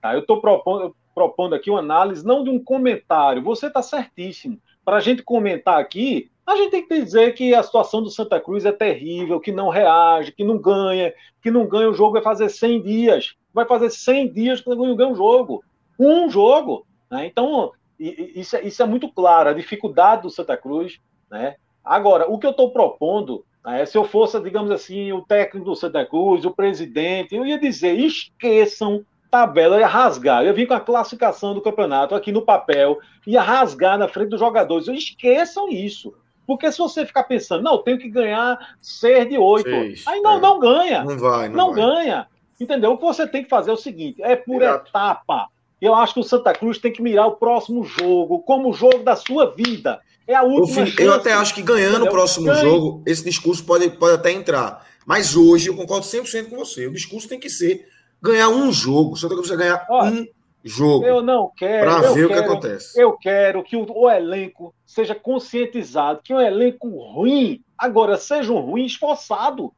Tá? 0.00 0.14
Eu 0.14 0.20
estou 0.20 0.40
propondo, 0.40 0.94
propondo 1.14 1.54
aqui 1.54 1.68
uma 1.68 1.80
análise, 1.80 2.24
não 2.24 2.44
de 2.44 2.50
um 2.50 2.62
comentário. 2.62 3.42
Você 3.42 3.66
está 3.66 3.82
certíssimo. 3.82 4.58
Para 4.84 4.98
a 4.98 5.00
gente 5.00 5.22
comentar 5.22 5.78
aqui, 5.80 6.30
a 6.46 6.54
gente 6.56 6.70
tem 6.70 6.86
que 6.86 7.02
dizer 7.02 7.34
que 7.34 7.54
a 7.54 7.62
situação 7.62 8.00
do 8.00 8.08
Santa 8.08 8.40
Cruz 8.40 8.64
é 8.64 8.72
terrível, 8.72 9.40
que 9.40 9.50
não 9.52 9.68
reage, 9.68 10.32
que 10.32 10.44
não 10.44 10.56
ganha, 10.56 11.12
que 11.42 11.50
não 11.50 11.66
ganha 11.66 11.90
o 11.90 11.94
jogo 11.94 12.12
vai 12.12 12.22
fazer 12.22 12.48
100 12.48 12.80
dias. 12.80 13.34
Vai 13.52 13.66
fazer 13.66 13.90
100 13.90 14.32
dias 14.32 14.60
que 14.60 14.70
não 14.70 14.94
ganha 14.96 15.10
um 15.10 15.16
jogo. 15.16 15.62
Um 15.98 16.30
jogo. 16.30 16.86
Né? 17.10 17.26
Então, 17.26 17.72
isso 17.98 18.56
é, 18.56 18.62
isso 18.66 18.82
é 18.82 18.86
muito 18.86 19.08
claro, 19.08 19.48
a 19.48 19.54
dificuldade 19.54 20.22
do 20.22 20.30
Santa 20.30 20.56
Cruz. 20.56 20.98
Né? 21.30 21.56
Agora, 21.84 22.30
o 22.30 22.38
que 22.38 22.46
eu 22.46 22.50
estou 22.52 22.70
propondo, 22.70 23.44
né, 23.64 23.84
se 23.86 23.96
eu 23.96 24.04
fosse, 24.04 24.40
digamos 24.40 24.70
assim, 24.70 25.12
o 25.12 25.22
técnico 25.22 25.66
do 25.66 25.76
Santa 25.76 26.04
Cruz, 26.04 26.44
o 26.44 26.50
presidente, 26.50 27.34
eu 27.34 27.46
ia 27.46 27.58
dizer: 27.58 27.98
esqueçam 27.98 29.04
tabela, 29.30 29.76
eu 29.76 29.80
ia 29.80 29.86
rasgar. 29.86 30.44
Eu 30.44 30.54
vir 30.54 30.66
com 30.66 30.74
a 30.74 30.80
classificação 30.80 31.54
do 31.54 31.60
campeonato 31.60 32.14
aqui 32.14 32.32
no 32.32 32.42
papel, 32.42 32.98
ia 33.26 33.42
rasgar 33.42 33.98
na 33.98 34.08
frente 34.08 34.30
dos 34.30 34.40
jogadores. 34.40 34.88
Esqueçam 34.88 35.68
isso. 35.68 36.14
Porque 36.46 36.70
se 36.72 36.78
você 36.78 37.04
ficar 37.04 37.24
pensando, 37.24 37.62
não, 37.62 37.72
eu 37.72 37.78
tenho 37.78 37.98
que 37.98 38.08
ganhar 38.08 38.58
seis 38.80 39.28
de 39.28 39.36
oito, 39.36 39.68
Seis, 39.68 40.06
aí 40.06 40.18
não, 40.20 40.38
é. 40.38 40.40
não 40.40 40.58
ganha 40.58 41.04
Não 41.04 41.18
vai, 41.18 41.48
não, 41.48 41.56
não 41.56 41.74
vai. 41.74 41.82
ganha. 41.82 42.26
Entendeu? 42.58 42.92
O 42.92 42.96
que 42.96 43.04
você 43.04 43.26
tem 43.26 43.44
que 43.44 43.50
fazer 43.50 43.70
é 43.70 43.74
o 43.74 43.76
seguinte: 43.76 44.22
é 44.22 44.34
por 44.34 44.62
Exato. 44.62 44.88
etapa. 44.88 45.48
Eu 45.80 45.94
acho 45.94 46.14
que 46.14 46.20
o 46.20 46.24
Santa 46.24 46.52
Cruz 46.52 46.78
tem 46.78 46.92
que 46.92 47.02
mirar 47.02 47.26
o 47.26 47.36
próximo 47.36 47.84
jogo 47.84 48.40
como 48.40 48.70
o 48.70 48.72
jogo 48.72 48.98
da 49.04 49.14
sua 49.14 49.54
vida. 49.54 50.00
É 50.26 50.34
a 50.34 50.42
última 50.42 50.86
eu, 50.98 51.06
eu 51.06 51.14
até 51.14 51.32
acho 51.32 51.54
que 51.54 51.62
ganhando 51.62 52.04
o 52.04 52.10
próximo 52.10 52.52
jogo, 52.54 53.02
esse 53.06 53.24
discurso 53.24 53.64
pode, 53.64 53.88
pode 53.90 54.14
até 54.14 54.30
entrar. 54.30 54.86
Mas 55.06 55.34
hoje 55.34 55.70
eu 55.70 55.76
concordo 55.76 56.04
100% 56.04 56.50
com 56.50 56.56
você. 56.56 56.86
O 56.86 56.92
discurso 56.92 57.26
tem 57.26 57.40
que 57.40 57.48
ser 57.48 57.88
ganhar 58.20 58.50
um 58.50 58.70
jogo. 58.70 59.12
O 59.12 59.16
Santa 59.16 59.34
Cruz 59.34 59.48
precisa 59.48 59.56
ganhar 59.56 59.86
Olha, 59.88 60.20
um 60.20 60.26
jogo. 60.62 61.06
Eu 61.06 61.22
não 61.22 61.50
quero. 61.56 61.90
Para 61.90 62.12
ver 62.12 62.14
quero, 62.14 62.26
o 62.26 62.28
que 62.28 62.34
acontece. 62.34 63.00
Eu 63.00 63.12
quero 63.16 63.62
que 63.62 63.74
o, 63.74 63.86
o, 63.90 64.10
elenco 64.10 64.74
seja 64.84 65.14
conscientizado 65.14 66.20
que 66.22 66.32
é 66.32 66.36
um 66.36 66.40
elenco 66.40 66.88
ruim, 66.88 67.64
agora 67.78 68.18
seja 68.18 68.52
um 68.52 68.60
ruim 68.60 68.84
esforçado. 68.84 69.72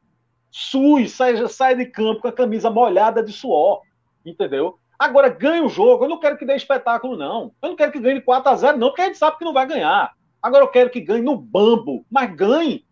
SUS, 0.51 1.13
saia, 1.13 1.47
saia 1.47 1.77
de 1.77 1.85
campo 1.85 2.23
com 2.23 2.27
a 2.27 2.33
camisa 2.33 2.69
molhada 2.69 3.23
de 3.23 3.31
suor. 3.31 3.83
Entendeu? 4.25 4.77
Agora 5.01 5.29
ganha 5.29 5.63
o 5.63 5.69
jogo. 5.69 6.05
Eu 6.05 6.09
não 6.09 6.19
quero 6.19 6.37
que 6.37 6.45
dê 6.45 6.55
espetáculo, 6.55 7.17
não. 7.17 7.53
Eu 7.61 7.69
não 7.69 7.75
quero 7.75 7.91
que 7.91 7.99
ganhe 7.99 8.19
de 8.19 8.25
4 8.25 8.51
a 8.51 8.55
0 8.55 8.77
não, 8.77 8.89
porque 8.89 9.01
a 9.01 9.05
gente 9.05 9.17
sabe 9.17 9.37
que 9.37 9.45
não 9.45 9.53
vai 9.53 9.65
ganhar. 9.65 10.13
Agora 10.41 10.63
eu 10.63 10.69
quero 10.69 10.89
que 10.89 11.01
ganhe 11.01 11.21
no 11.21 11.35
bambo, 11.35 12.05
mas 12.09 12.35
ganhe. 12.35 12.85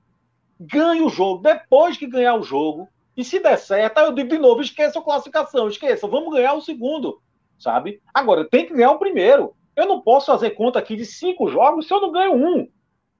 Ganhe 0.60 1.02
o 1.02 1.10
jogo. 1.10 1.42
Depois 1.42 1.98
que 1.98 2.08
ganhar 2.08 2.36
o 2.36 2.44
jogo, 2.44 2.88
e 3.16 3.24
se 3.24 3.40
der 3.40 3.58
certo, 3.58 4.00
eu 4.00 4.12
digo 4.12 4.30
de 4.30 4.38
novo: 4.38 4.62
esqueça 4.62 5.00
a 5.00 5.02
classificação, 5.02 5.68
esqueça, 5.68 6.08
vamos 6.08 6.34
ganhar 6.34 6.54
o 6.54 6.62
segundo 6.62 7.22
sabe? 7.60 8.02
Agora, 8.14 8.48
tem 8.50 8.66
que 8.66 8.74
ganhar 8.74 8.92
o 8.92 9.00
primeiro. 9.00 9.54
Eu 9.76 9.86
não 9.86 10.02
posso 10.02 10.28
fazer 10.28 10.52
conta 10.52 10.80
aqui 10.80 10.96
de 10.96 11.06
cinco 11.06 11.50
jogos 11.50 11.88
se 11.88 11.94
eu 11.94 12.02
não 12.02 12.12
ganho 12.12 12.34
um. 12.34 12.68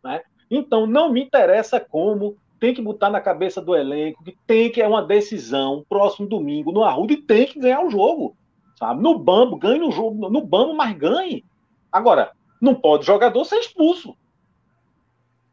Né? 0.04 0.22
Então, 0.50 0.88
não 0.88 1.12
me 1.12 1.22
interessa 1.22 1.80
como, 1.80 2.38
tem 2.60 2.74
que 2.74 2.82
botar 2.82 3.10
na 3.10 3.22
cabeça 3.22 3.62
do 3.62 3.76
elenco 3.76 4.24
que 4.24 4.36
tem 4.48 4.72
que 4.72 4.82
é 4.82 4.88
uma 4.88 5.04
decisão 5.04 5.86
próximo 5.88 6.28
domingo 6.28 6.72
no 6.72 6.84
Arruda 6.84 7.14
e 7.14 7.18
tem 7.22 7.46
que 7.46 7.60
ganhar 7.60 7.86
o 7.86 7.90
jogo. 7.90 8.36
Sabe? 8.80 9.04
No 9.04 9.20
Bambo, 9.20 9.58
ganhe 9.58 9.78
no 9.78 9.92
jogo, 9.92 10.30
no 10.30 10.42
Bambo, 10.42 10.74
mas 10.74 10.98
ganhe. 10.98 11.46
Agora, 11.92 12.32
não 12.62 12.74
pode 12.74 13.06
jogador 13.06 13.44
ser 13.44 13.58
expulso. 13.58 14.16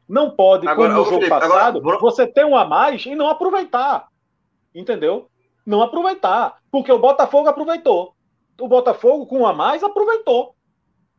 Não 0.09 0.31
pode, 0.31 0.69
agora, 0.69 0.91
como 0.91 1.01
no 1.01 1.05
jogo 1.05 1.25
Felipe, 1.25 1.31
passado, 1.31 1.79
agora... 1.79 1.99
você 1.99 2.27
ter 2.27 2.47
um 2.47 2.57
a 2.57 2.65
mais 2.65 3.05
e 3.05 3.17
não 3.17 3.29
aproveitar. 3.29 4.07
Entendeu? 4.73 5.29
Não 5.67 5.83
aproveitar. 5.83 6.59
Porque 6.71 6.93
o 6.93 6.99
Botafogo 7.01 7.49
aproveitou 7.49 8.15
o 8.61 8.69
Botafogo, 8.69 9.27
com 9.27 9.41
um 9.41 9.47
a 9.47 9.53
mais, 9.53 9.83
aproveitou. 9.83 10.55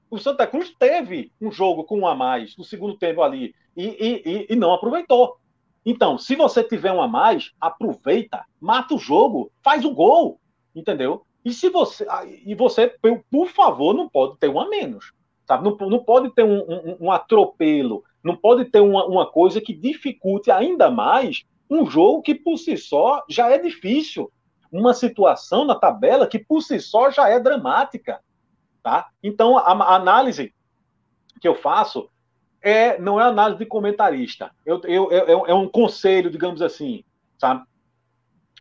O 0.10 0.18
Santa 0.18 0.48
Cruz 0.48 0.74
teve 0.78 1.32
um 1.40 1.52
jogo 1.52 1.84
com 1.84 2.00
um 2.00 2.08
a 2.08 2.16
mais 2.16 2.56
no 2.58 2.64
segundo 2.64 2.98
tempo 2.98 3.22
ali 3.22 3.54
e, 3.76 3.86
e, 4.26 4.54
e 4.54 4.56
não 4.56 4.74
aproveitou. 4.74 5.38
Então, 5.86 6.18
se 6.18 6.36
você 6.36 6.64
tiver 6.64 6.92
um 6.92 7.02
a 7.02 7.08
mais, 7.08 7.52
aproveita, 7.60 8.46
mata 8.60 8.96
o 8.96 9.00
jogo, 9.00 9.52
faz 9.62 9.86
o 9.86 9.94
gol, 9.94 10.40
entendeu? 10.76 11.26
E 11.48 11.54
se 11.54 11.70
você, 11.70 12.06
e 12.46 12.54
você, 12.54 12.94
por 13.32 13.48
favor, 13.48 13.94
não 13.94 14.10
pode 14.10 14.38
ter 14.38 14.50
um 14.50 14.60
a 14.60 14.68
menos, 14.68 15.14
sabe? 15.48 15.64
Não, 15.64 15.78
não 15.90 16.04
pode 16.04 16.30
ter 16.36 16.44
um, 16.44 16.60
um, 16.60 16.98
um 17.06 17.10
atropelo, 17.10 18.04
não 18.22 18.36
pode 18.36 18.66
ter 18.66 18.82
uma, 18.82 19.06
uma 19.06 19.26
coisa 19.26 19.62
que 19.62 19.72
dificulte 19.72 20.52
ainda 20.52 20.92
mais 20.92 21.46
um 21.70 21.86
jogo 21.86 22.22
que 22.22 22.36
por 22.36 22.58
si 22.58 22.76
só 22.76 23.24
já 23.30 23.50
é 23.50 23.58
difícil 23.58 24.30
uma 24.70 24.94
situação 24.94 25.64
na 25.64 25.74
tabela 25.74 26.28
que 26.28 26.38
por 26.38 26.62
si 26.62 26.82
só 26.82 27.10
já 27.10 27.30
é 27.30 27.40
dramática, 27.40 28.20
tá? 28.84 29.08
Então 29.24 29.58
a, 29.58 29.72
a 29.72 29.96
análise 29.96 30.54
que 31.40 31.48
eu 31.48 31.56
faço 31.56 32.10
é 32.62 33.00
não 33.00 33.22
é 33.22 33.24
análise 33.24 33.60
de 33.60 33.66
comentarista, 33.66 34.52
eu, 34.66 34.82
eu, 34.84 35.10
eu, 35.12 35.46
é 35.46 35.54
um 35.54 35.70
conselho, 35.70 36.30
digamos 36.30 36.62
assim, 36.62 37.06
sabe? 37.40 37.64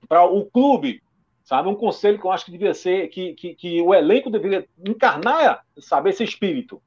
Para 0.08 0.24
o 0.24 0.46
clube, 0.46 1.02
sabe? 1.46 1.68
Um 1.68 1.76
conselho 1.76 2.18
que 2.18 2.26
eu 2.26 2.32
acho 2.32 2.44
que 2.44 2.50
devia 2.50 2.74
ser 2.74 3.06
que, 3.08 3.32
que, 3.34 3.54
que 3.54 3.80
o 3.80 3.94
elenco 3.94 4.28
deveria 4.28 4.68
encarnar, 4.84 5.64
sabe, 5.78 6.10
esse 6.10 6.24
espírito. 6.24 6.82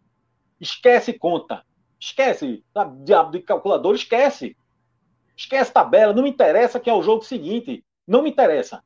Esquece 0.60 1.14
conta, 1.14 1.64
esquece, 1.98 2.62
sabe? 2.74 3.06
Diabo 3.06 3.32
de 3.32 3.40
calculador, 3.40 3.96
esquece. 3.96 4.58
Esquece 5.36 5.72
tabela, 5.72 6.14
não 6.14 6.24
me 6.24 6.30
interessa 6.30 6.78
que 6.78 6.90
é 6.90 6.94
o 6.94 7.02
jogo 7.02 7.24
seguinte, 7.24 7.86
não 8.06 8.22
me 8.22 8.30
interessa. 8.30 8.84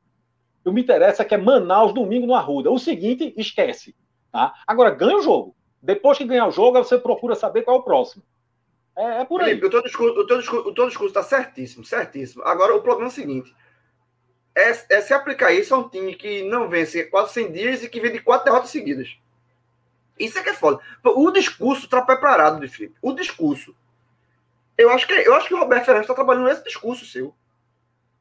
Eu 0.64 0.72
me 0.72 0.80
interessa 0.80 1.26
que 1.26 1.34
é 1.34 1.38
Manaus 1.38 1.92
domingo 1.92 2.28
no 2.28 2.36
Arruda. 2.36 2.70
O 2.70 2.78
seguinte, 2.78 3.34
esquece. 3.36 3.96
Tá? 4.32 4.54
Agora, 4.68 4.92
ganha 4.92 5.18
o 5.18 5.24
jogo. 5.24 5.56
Depois 5.82 6.20
que 6.20 6.24
ganhar 6.24 6.48
o 6.48 6.52
jogo, 6.52 6.78
você 6.78 7.00
procura 7.00 7.34
saber 7.34 7.64
qual 7.64 7.78
é 7.78 7.80
o 7.80 7.84
próximo. 7.84 8.24
É, 8.96 9.22
é 9.22 9.26
por 9.26 9.42
aí. 9.42 9.60
Felipe, 9.60 9.66
o 9.66 10.74
teu 10.76 10.86
discurso 10.88 11.08
está 11.08 11.24
certíssimo, 11.24 11.84
certíssimo. 11.84 12.44
Agora, 12.44 12.76
o 12.76 12.82
problema 12.82 13.10
é 13.10 13.12
o 13.12 13.14
seguinte. 13.14 13.52
É, 14.56 14.70
é, 14.70 15.02
se 15.02 15.14
aplicar 15.14 15.52
isso 15.52 15.74
a 15.74 15.80
um 15.80 15.90
time 15.90 16.16
que 16.16 16.44
não 16.44 16.70
vence 16.70 17.06
quase 17.06 17.34
100 17.34 17.52
dias 17.52 17.84
e 17.84 17.90
que 17.90 18.00
vem 18.00 18.12
de 18.12 18.20
quatro 18.20 18.46
derrotas 18.46 18.70
seguidas. 18.70 19.18
Isso 20.20 20.38
é 20.38 20.44
que 20.44 20.50
é 20.50 20.54
foda. 20.54 20.80
O 21.04 21.32
discurso 21.32 21.86
está 21.86 22.02
preparado 22.02 22.60
de 22.60 22.68
Felipe. 22.68 22.96
O 23.02 23.14
discurso. 23.14 23.76
Eu 24.78 24.90
acho 24.92 25.08
que, 25.08 25.14
eu 25.14 25.34
acho 25.34 25.48
que 25.48 25.54
o 25.54 25.60
Roberto 25.60 25.86
Fernandes 25.86 26.06
está 26.10 26.14
trabalhando 26.14 26.46
nesse 26.46 26.64
discurso 26.64 27.06
seu. 27.06 27.36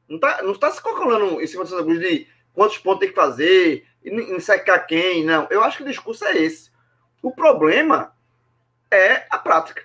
Não 0.07 0.15
está 0.15 0.41
não 0.41 0.53
tá 0.55 0.71
se 0.71 0.81
calculando 0.81 1.41
em 1.41 1.47
cima 1.47 1.63
do 1.63 1.69
Santa 1.69 1.83
Cruz 1.83 1.99
de 1.99 2.27
quantos 2.53 2.77
pontos 2.77 2.99
tem 2.99 3.09
que 3.09 3.15
fazer, 3.15 3.87
em 4.03 4.39
secar 4.39 4.79
quem, 4.79 5.23
não. 5.23 5.47
Eu 5.49 5.63
acho 5.63 5.77
que 5.77 5.83
o 5.83 5.87
discurso 5.87 6.25
é 6.25 6.37
esse. 6.37 6.71
O 7.21 7.31
problema 7.31 8.15
é 8.91 9.25
a 9.29 9.37
prática. 9.37 9.83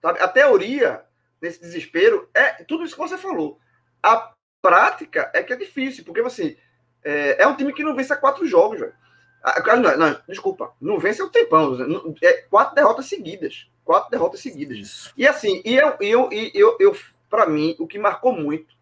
Sabe? 0.00 0.20
A 0.20 0.28
teoria, 0.28 1.04
nesse 1.40 1.60
desespero, 1.60 2.28
é 2.34 2.64
tudo 2.64 2.84
isso 2.84 2.94
que 2.94 3.00
você 3.00 3.16
falou. 3.16 3.58
A 4.02 4.34
prática 4.62 5.30
é 5.34 5.42
que 5.42 5.52
é 5.52 5.56
difícil, 5.56 6.04
porque 6.04 6.20
assim, 6.20 6.56
é, 7.04 7.42
é 7.42 7.46
um 7.46 7.56
time 7.56 7.72
que 7.72 7.84
não 7.84 7.94
vence 7.94 8.12
há 8.12 8.16
quatro 8.16 8.46
jogos, 8.46 8.80
velho. 8.80 8.94
Ah, 9.42 9.76
não, 9.76 9.96
não, 9.96 10.20
desculpa, 10.28 10.72
não 10.80 10.98
vence 10.98 11.20
há 11.20 11.24
um 11.24 11.28
tempão. 11.28 11.76
É 12.22 12.32
quatro 12.42 12.76
derrotas 12.76 13.06
seguidas. 13.06 13.68
Quatro 13.84 14.08
derrotas 14.08 14.40
seguidas. 14.40 15.12
E 15.16 15.26
assim, 15.26 15.60
e 15.64 15.74
eu, 15.74 15.96
eu, 16.00 16.28
eu, 16.30 16.50
eu, 16.54 16.76
eu 16.78 16.96
para 17.28 17.46
mim, 17.46 17.74
o 17.78 17.86
que 17.86 17.98
marcou 17.98 18.32
muito 18.32 18.76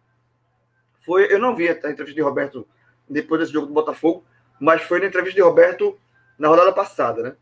foi. 1.03 1.33
Eu 1.33 1.39
não 1.39 1.55
vi 1.55 1.67
a 1.67 1.71
entrevista 1.71 2.13
de 2.13 2.21
Roberto 2.21 2.67
depois 3.09 3.41
desse 3.41 3.53
jogo 3.53 3.67
do 3.67 3.73
Botafogo, 3.73 4.23
mas 4.59 4.83
foi 4.83 4.99
na 4.99 5.07
entrevista 5.07 5.35
de 5.35 5.41
Roberto 5.41 5.97
na 6.37 6.47
rodada 6.47 6.71
passada, 6.71 7.23
né? 7.23 7.35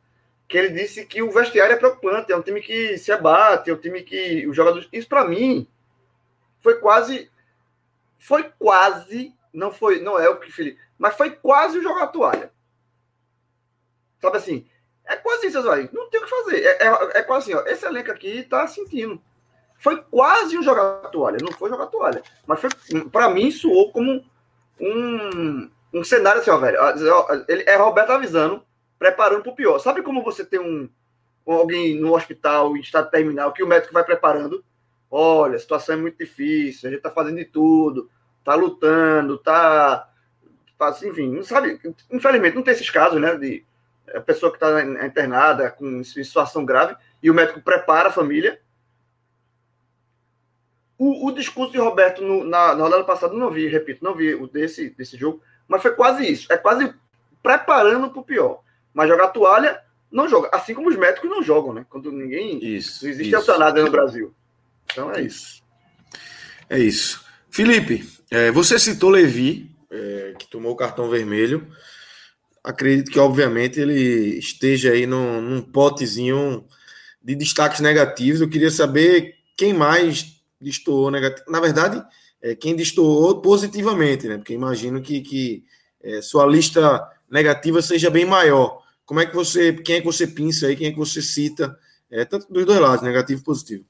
Que 0.47 0.57
ele 0.57 0.69
disse 0.69 1.05
que 1.05 1.21
o 1.21 1.31
vestiário 1.31 1.73
é 1.73 1.77
preocupante, 1.77 2.31
é 2.31 2.35
um 2.35 2.41
time 2.41 2.61
que 2.61 2.97
se 2.97 3.11
abate, 3.11 3.69
é 3.69 3.73
um 3.73 3.77
time 3.77 4.01
que 4.01 4.47
os 4.47 4.55
jogadores. 4.55 4.87
Isso 4.91 5.07
para 5.07 5.27
mim 5.27 5.67
foi 6.61 6.79
quase. 6.79 7.29
Foi 8.19 8.43
quase. 8.43 9.33
Não 9.51 9.71
foi, 9.71 9.99
não 9.99 10.19
é 10.19 10.29
o 10.29 10.39
que 10.39 10.51
Felipe, 10.51 10.79
mas 10.97 11.15
foi 11.15 11.31
quase 11.31 11.79
o 11.79 11.81
jogar 11.81 12.03
a 12.03 12.07
toalha. 12.07 12.51
Sabe 14.21 14.37
assim? 14.37 14.67
É 15.05 15.15
quase 15.15 15.47
isso, 15.47 15.71
aí. 15.71 15.89
Não 15.91 16.07
tem 16.09 16.19
o 16.19 16.23
que 16.23 16.29
fazer. 16.29 16.63
É, 16.63 16.83
é, 16.83 17.19
é, 17.19 17.23
quase 17.23 17.51
assim, 17.51 17.59
ó. 17.59 17.67
Esse 17.67 17.85
elenco 17.85 18.11
aqui 18.11 18.43
tá 18.43 18.67
sentindo. 18.67 19.19
Foi 19.79 20.03
quase 20.03 20.55
um 20.55 20.61
jogar 20.61 21.05
a 21.05 21.07
toalha. 21.07 21.37
Não 21.41 21.51
foi 21.51 21.69
jogar 21.69 21.85
a 21.85 21.87
toalha. 21.87 22.21
Mas 22.45 22.59
foi, 22.59 22.69
para 23.11 23.29
mim, 23.29 23.49
soou 23.49 23.91
como 23.91 24.23
um, 24.79 25.69
um 25.91 26.03
cenário 26.03 26.41
assim, 26.41 26.51
ó, 26.51 26.57
velho. 26.57 26.77
Ele 27.47 27.63
é 27.63 27.75
Roberto 27.75 28.11
avisando, 28.11 28.63
preparando 28.99 29.41
para 29.41 29.51
o 29.51 29.55
pior. 29.55 29.79
Sabe 29.79 30.03
como 30.03 30.23
você 30.23 30.45
tem 30.45 30.59
um, 30.59 30.87
alguém 31.47 31.99
no 31.99 32.13
hospital 32.13 32.77
em 32.77 32.81
estado 32.81 33.09
terminal 33.09 33.51
que 33.51 33.63
o 33.63 33.67
médico 33.67 33.93
vai 33.93 34.03
preparando? 34.03 34.63
Olha, 35.09 35.55
a 35.55 35.59
situação 35.59 35.95
é 35.95 35.97
muito 35.97 36.17
difícil, 36.17 36.87
a 36.87 36.91
gente 36.91 36.99
está 36.99 37.09
fazendo 37.09 37.37
de 37.37 37.45
tudo, 37.45 38.09
está 38.39 38.55
lutando, 38.55 39.35
está. 39.35 40.09
Tá, 40.77 40.97
enfim, 41.03 41.29
não 41.29 41.43
sabe. 41.43 41.79
Infelizmente, 42.11 42.55
não 42.55 42.63
tem 42.63 42.73
esses 42.73 42.89
casos, 42.89 43.19
né? 43.19 43.35
De 43.35 43.65
a 44.13 44.21
pessoa 44.21 44.51
que 44.51 44.57
está 44.57 44.81
internada 45.05 45.69
com 45.69 46.03
situação 46.03 46.65
grave 46.65 46.95
e 47.21 47.29
o 47.29 47.33
médico 47.33 47.61
prepara 47.61 48.09
a 48.09 48.11
família 48.11 48.59
o, 50.99 51.27
o 51.27 51.31
discurso 51.31 51.71
de 51.71 51.77
Roberto 51.77 52.21
no, 52.21 52.43
na, 52.43 52.75
na 52.75 52.83
rodada 52.83 53.05
passada, 53.05 53.33
não 53.33 53.49
vi, 53.49 53.67
repito, 53.67 54.03
não 54.03 54.13
vi 54.13 54.35
o 54.35 54.45
desse, 54.45 54.89
desse 54.89 55.15
jogo, 55.15 55.41
mas 55.65 55.81
foi 55.81 55.91
quase 55.91 56.29
isso. 56.29 56.51
É 56.51 56.57
quase 56.57 56.93
preparando 57.41 58.09
para 58.09 58.19
o 58.19 58.25
pior. 58.25 58.61
Mas 58.93 59.07
jogar 59.07 59.29
toalha, 59.29 59.81
não 60.11 60.27
joga. 60.27 60.49
Assim 60.51 60.73
como 60.73 60.89
os 60.89 60.97
médicos 60.97 61.29
não 61.29 61.41
jogam, 61.41 61.73
né? 61.73 61.85
Quando 61.89 62.11
ninguém. 62.11 62.61
Isso. 62.61 63.05
Não 63.05 63.11
existe 63.11 63.33
eutanásia 63.33 63.81
no 63.81 63.89
Brasil. 63.89 64.33
Então 64.91 65.11
é 65.11 65.21
isso. 65.21 65.61
É 66.69 66.79
isso. 66.79 67.23
Felipe, 67.49 68.07
é, 68.31 68.51
você 68.51 68.77
citou 68.77 69.09
Levi, 69.09 69.71
é, 69.89 70.35
que 70.37 70.47
tomou 70.47 70.71
o 70.71 70.75
cartão 70.75 71.09
vermelho. 71.09 71.67
Acredito 72.63 73.11
que, 73.11 73.19
obviamente, 73.19 73.79
ele 73.79 74.37
esteja 74.37 74.91
aí 74.91 75.05
num, 75.05 75.41
num 75.41 75.61
potezinho 75.61 76.65
de 77.23 77.35
destaques 77.35 77.79
negativos. 77.79 78.41
Eu 78.41 78.49
queria 78.49 78.69
saber 78.69 79.35
quem 79.57 79.73
mais 79.73 80.39
destoou 80.61 81.09
negativo. 81.09 81.49
Na 81.49 81.59
verdade, 81.59 82.03
é, 82.41 82.55
quem 82.55 82.75
destoou 82.75 83.41
positivamente, 83.41 84.27
né? 84.27 84.37
Porque 84.37 84.53
imagino 84.53 85.01
que, 85.01 85.21
que 85.21 85.63
é, 86.01 86.21
sua 86.21 86.45
lista 86.45 87.07
negativa 87.29 87.81
seja 87.81 88.09
bem 88.09 88.25
maior. 88.25 88.83
Como 89.05 89.19
é 89.19 89.25
que 89.25 89.35
você, 89.35 89.73
quem 89.73 89.95
é 89.95 89.99
que 89.99 90.05
você 90.05 90.27
pinça 90.27 90.67
aí, 90.67 90.75
quem 90.75 90.87
é 90.87 90.91
que 90.91 90.97
você 90.97 91.21
cita, 91.21 91.77
é, 92.11 92.23
tanto 92.25 92.51
dos 92.51 92.65
dois 92.65 92.79
lados, 92.79 93.03
negativo 93.03 93.41
e 93.41 93.43
positivo? 93.43 93.85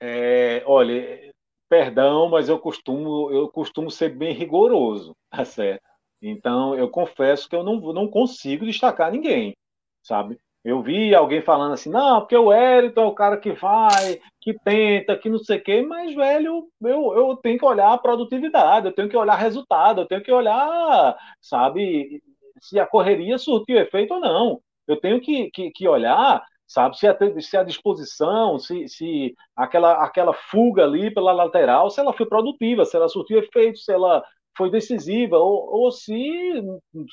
É, 0.00 0.62
olha, 0.66 1.32
perdão, 1.68 2.28
mas 2.28 2.48
eu 2.48 2.58
costumo, 2.58 3.30
eu 3.30 3.48
costumo 3.48 3.90
ser 3.90 4.10
bem 4.10 4.34
rigoroso, 4.34 5.14
tá 5.30 5.44
certo? 5.44 5.82
Então, 6.22 6.74
eu 6.76 6.88
confesso 6.88 7.48
que 7.48 7.56
eu 7.56 7.62
não, 7.62 7.76
não 7.92 8.08
consigo 8.08 8.64
destacar 8.64 9.12
ninguém, 9.12 9.54
sabe? 10.02 10.38
Eu 10.64 10.82
vi 10.82 11.14
alguém 11.14 11.42
falando 11.42 11.74
assim, 11.74 11.90
não, 11.90 12.20
porque 12.20 12.34
o 12.36 12.46
Wellington 12.46 13.02
é 13.02 13.06
o 13.06 13.14
cara 13.14 13.36
que 13.36 13.52
vai, 13.52 14.18
que 14.40 14.54
tenta, 14.64 15.18
que 15.18 15.28
não 15.28 15.38
sei 15.38 15.58
o 15.58 15.62
quê, 15.62 15.82
mas, 15.82 16.14
velho, 16.14 16.66
eu, 16.80 17.14
eu 17.14 17.36
tenho 17.36 17.58
que 17.58 17.64
olhar 17.66 17.92
a 17.92 17.98
produtividade, 17.98 18.86
eu 18.86 18.94
tenho 18.94 19.08
que 19.08 19.16
olhar 19.16 19.34
resultado, 19.36 20.00
eu 20.00 20.06
tenho 20.06 20.22
que 20.22 20.32
olhar, 20.32 21.14
sabe, 21.42 22.22
se 22.60 22.80
a 22.80 22.86
correria 22.86 23.36
surtiu 23.36 23.78
efeito 23.78 24.14
ou 24.14 24.20
não. 24.20 24.60
Eu 24.86 24.98
tenho 25.00 25.20
que, 25.20 25.50
que, 25.50 25.70
que 25.70 25.88
olhar, 25.88 26.42
sabe, 26.66 26.96
se 26.98 27.06
a, 27.06 27.16
se 27.40 27.56
a 27.56 27.62
disposição, 27.62 28.58
se, 28.58 28.88
se 28.88 29.34
aquela, 29.56 30.04
aquela 30.04 30.32
fuga 30.32 30.84
ali 30.84 31.12
pela 31.12 31.32
lateral, 31.32 31.90
se 31.90 32.00
ela 32.00 32.12
foi 32.12 32.26
produtiva, 32.26 32.84
se 32.84 32.96
ela 32.96 33.08
surtiu 33.08 33.38
efeito, 33.38 33.78
se 33.78 33.92
ela 33.92 34.24
foi 34.56 34.70
decisiva, 34.70 35.36
ou, 35.36 35.68
ou 35.70 35.90
se, 35.90 36.62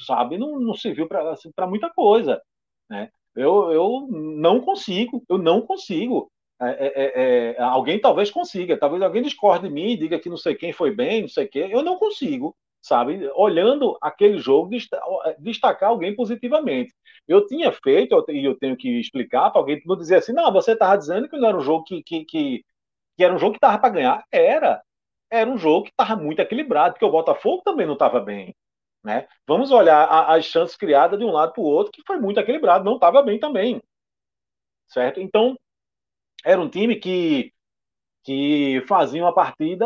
sabe, 0.06 0.38
não, 0.38 0.60
não 0.60 0.74
serviu 0.74 1.08
para 1.08 1.32
assim, 1.32 1.52
muita 1.68 1.90
coisa, 1.90 2.42
né? 2.90 3.10
Eu, 3.36 3.72
eu 3.72 4.08
não 4.10 4.62
consigo, 4.62 5.24
eu 5.30 5.38
não 5.38 5.62
consigo. 5.62 6.30
É, 6.62 6.66
é, 6.66 7.04
é, 7.04 7.56
é, 7.58 7.62
alguém 7.62 8.00
talvez 8.00 8.30
consiga, 8.30 8.78
talvez 8.78 9.02
alguém 9.02 9.24
discorde 9.24 9.68
de 9.68 9.74
mim, 9.74 9.98
diga 9.98 10.20
que 10.20 10.30
não 10.30 10.38
sei 10.38 10.54
quem 10.54 10.72
foi 10.74 10.94
bem, 10.94 11.22
não 11.22 11.30
sei 11.30 11.46
o 11.46 11.50
quê. 11.50 11.68
Eu 11.72 11.82
não 11.82 11.98
consigo, 11.98 12.56
sabe? 12.82 13.30
Olhando 13.36 13.98
aquele 14.02 14.40
jogo, 14.40 14.72
destacar 15.40 15.90
alguém 15.90 16.16
positivamente. 16.16 16.94
Eu 17.28 17.46
tinha 17.46 17.72
feito, 17.72 18.26
e 18.30 18.44
eu 18.44 18.58
tenho 18.58 18.76
que 18.76 19.00
explicar 19.00 19.52
para 19.52 19.62
alguém 19.62 19.82
não 19.86 19.96
dizer 19.96 20.16
assim, 20.18 20.34
não, 20.34 20.52
você 20.52 20.74
estava 20.74 20.98
dizendo 20.98 21.30
que 21.30 21.38
não 21.38 21.48
era 21.50 21.58
um 21.58 21.62
jogo 21.62 21.84
que, 21.84 22.02
que, 22.04 22.26
que, 22.26 22.66
que 23.18 23.24
era 23.24 23.34
um 23.34 23.38
jogo 23.38 23.54
que 23.54 23.58
estava 23.58 23.78
para 23.80 23.90
ganhar. 23.94 24.26
Era. 24.32 24.82
Era 25.30 25.50
um 25.50 25.58
jogo 25.58 25.86
que 25.86 25.92
estava 25.92 26.22
muito 26.22 26.40
equilibrado, 26.40 26.94
porque 26.94 27.06
o 27.06 27.12
Botafogo 27.12 27.62
também 27.64 27.86
não 27.86 27.94
estava 27.94 28.20
bem. 28.20 28.54
Né? 29.04 29.28
Vamos 29.48 29.72
olhar 29.72 30.06
as 30.30 30.46
chances 30.46 30.76
criadas 30.76 31.18
de 31.18 31.26
um 31.26 31.32
lado 31.32 31.54
para 31.54 31.62
o 31.62 31.66
outro, 31.66 31.92
que 31.92 32.04
foi 32.06 32.20
muito 32.20 32.40
equilibrado, 32.40 32.84
não 32.84 32.96
estava 32.96 33.22
bem 33.22 33.40
também. 33.40 33.82
Certo? 34.88 35.20
Então, 35.22 35.58
era 36.44 36.60
um 36.62 36.70
time 36.70 36.96
que, 36.98 37.54
que 38.24 38.84
fazia 38.88 39.24
uma 39.24 39.34
partida, 39.34 39.86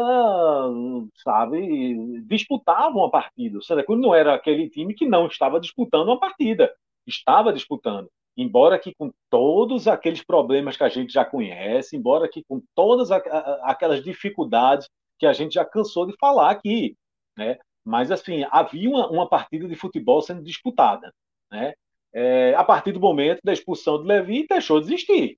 sabe, 1.23 2.21
disputava 2.23 2.95
uma 2.95 3.09
partida. 3.09 3.57
O 3.57 3.63
Santa 3.63 3.83
Cruz 3.83 3.99
não 3.99 4.13
era 4.13 4.33
aquele 4.33 4.69
time 4.69 4.93
que 4.93 5.07
não 5.07 5.27
estava 5.27 5.59
disputando 5.59 6.07
uma 6.09 6.19
partida, 6.19 6.73
estava 7.07 7.53
disputando. 7.53 8.09
Embora 8.37 8.77
que 8.77 8.93
com 8.93 9.11
todos 9.29 9.87
aqueles 9.87 10.21
problemas 10.23 10.75
que 10.75 10.83
a 10.83 10.89
gente 10.89 11.13
já 11.13 11.23
conhece, 11.23 11.95
embora 11.95 12.27
que 12.27 12.43
com 12.43 12.61
todas 12.75 13.09
aquelas 13.11 14.03
dificuldades 14.03 14.89
que 15.17 15.25
a 15.25 15.31
gente 15.31 15.53
já 15.53 15.63
cansou 15.63 16.05
de 16.05 16.15
falar 16.19 16.51
aqui, 16.51 16.97
né? 17.37 17.57
Mas, 17.85 18.11
assim, 18.11 18.43
havia 18.49 18.89
uma, 18.89 19.07
uma 19.09 19.29
partida 19.29 19.67
de 19.67 19.75
futebol 19.75 20.19
sendo 20.21 20.41
disputada. 20.41 21.13
Né? 21.51 21.73
É, 22.11 22.55
a 22.55 22.63
partir 22.63 22.91
do 22.91 22.99
momento 22.99 23.39
da 23.43 23.53
expulsão 23.53 24.01
de 24.01 24.07
Levi, 24.07 24.47
deixou 24.47 24.79
de 24.79 24.87
existir. 24.87 25.37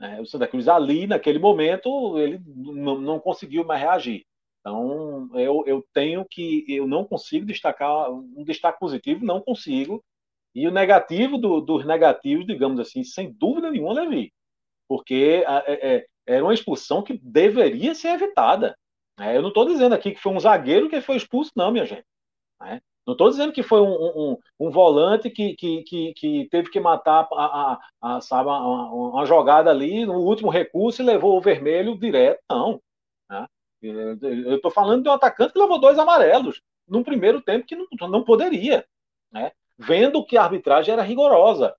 Né? 0.00 0.20
O 0.20 0.26
Santa 0.26 0.46
Cruz, 0.46 0.68
ali, 0.68 1.06
naquele 1.06 1.38
momento, 1.38 2.18
ele 2.18 2.40
não, 2.46 3.18
conseguiu 3.18 3.64
mais 3.64 3.80
reagir. 3.80 4.24
Então, 4.60 5.28
eu, 5.34 5.62
eu 5.66 5.86
tenho 5.92 6.24
que. 6.28 6.64
Eu 6.68 6.86
não 6.86 7.04
consigo 7.04 7.46
destacar 7.46 8.10
um 8.10 8.42
destaque 8.44 8.78
positivo, 8.78 9.24
não 9.24 9.40
consigo. 9.40 10.04
E 10.54 10.66
o 10.66 10.72
negativo 10.72 11.38
do, 11.38 11.60
dos 11.60 11.84
negativos, 11.84 12.46
digamos 12.46 12.80
assim, 12.80 13.04
sem 13.04 13.32
dúvida 13.32 13.70
nenhuma, 13.70 13.92
Levi. 13.92 14.32
Porque 14.88 15.44
é, 15.46 15.96
é, 15.96 16.06
era 16.26 16.42
uma 16.42 16.54
expulsão 16.54 17.02
que 17.02 17.18
deveria 17.22 17.94
ser 17.94 18.08
evitada. 18.08 18.76
É, 19.18 19.36
eu 19.36 19.42
não 19.42 19.48
estou 19.48 19.66
dizendo 19.66 19.94
aqui 19.94 20.12
que 20.12 20.20
foi 20.20 20.32
um 20.32 20.40
zagueiro 20.40 20.88
que 20.88 21.00
foi 21.00 21.16
expulso, 21.16 21.52
não, 21.54 21.70
minha 21.70 21.84
gente. 21.84 22.06
Né? 22.60 22.80
Não 23.06 23.12
estou 23.12 23.30
dizendo 23.30 23.52
que 23.52 23.62
foi 23.62 23.80
um, 23.80 23.94
um, 23.94 24.38
um 24.58 24.70
volante 24.70 25.30
que, 25.30 25.54
que, 25.54 25.82
que, 25.84 26.12
que, 26.14 26.48
teve 26.50 26.70
que 26.70 26.80
matar 26.80 27.28
a, 27.32 27.78
a, 28.02 28.16
a 28.16 28.20
sabe, 28.20 28.48
uma, 28.48 28.90
uma, 28.92 29.24
jogada 29.24 29.70
ali 29.70 30.04
no 30.04 30.14
último 30.14 30.50
recurso 30.50 31.00
e 31.00 31.04
levou 31.04 31.36
o 31.36 31.40
vermelho 31.40 31.96
direto, 31.96 32.40
não. 32.50 32.80
Né? 33.30 33.46
Eu 33.80 34.56
estou 34.56 34.72
falando 34.72 35.04
de 35.04 35.08
um 35.08 35.12
atacante 35.12 35.52
que 35.52 35.58
levou 35.58 35.78
dois 35.78 35.96
amarelos 35.98 36.60
num 36.88 37.04
primeiro 37.04 37.40
tempo 37.40 37.64
que 37.66 37.76
não, 37.76 38.08
não 38.08 38.24
poderia, 38.24 38.84
né? 39.30 39.52
vendo 39.78 40.24
que 40.24 40.36
a 40.36 40.42
arbitragem 40.42 40.92
era 40.92 41.02
rigorosa. 41.02 41.76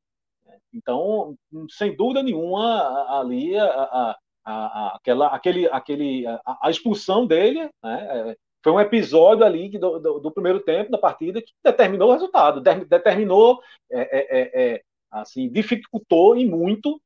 Então, 0.74 1.36
sem 1.72 1.96
dúvida 1.96 2.24
nenhuma, 2.24 3.20
ali 3.20 3.58
a, 3.58 3.66
a, 3.66 4.18
a, 4.46 4.96
aquela, 4.96 5.28
aquele, 5.28 5.68
aquele, 5.68 6.26
a, 6.28 6.70
expulsão 6.70 7.26
dele, 7.26 7.70
né, 7.84 8.30
é, 8.32 8.38
foi 8.68 8.74
um 8.74 8.82
episódio 8.82 9.46
ali 9.46 9.70
do, 9.80 9.98
do, 9.98 10.20
do, 10.20 10.30
primeiro 10.30 10.60
tempo 10.60 10.92
da 10.92 10.98
partida 10.98 11.42
que 11.42 11.54
determinou 11.64 12.10
o 12.10 12.12
resultado, 12.12 12.60
determinou, 12.60 13.62
é, 13.90 14.02
é, 14.02 14.40
é, 14.40 14.74
é, 14.76 14.82
assim, 15.10 15.48
dificultou 15.48 16.36
e 16.36 16.46
muito 16.46 17.02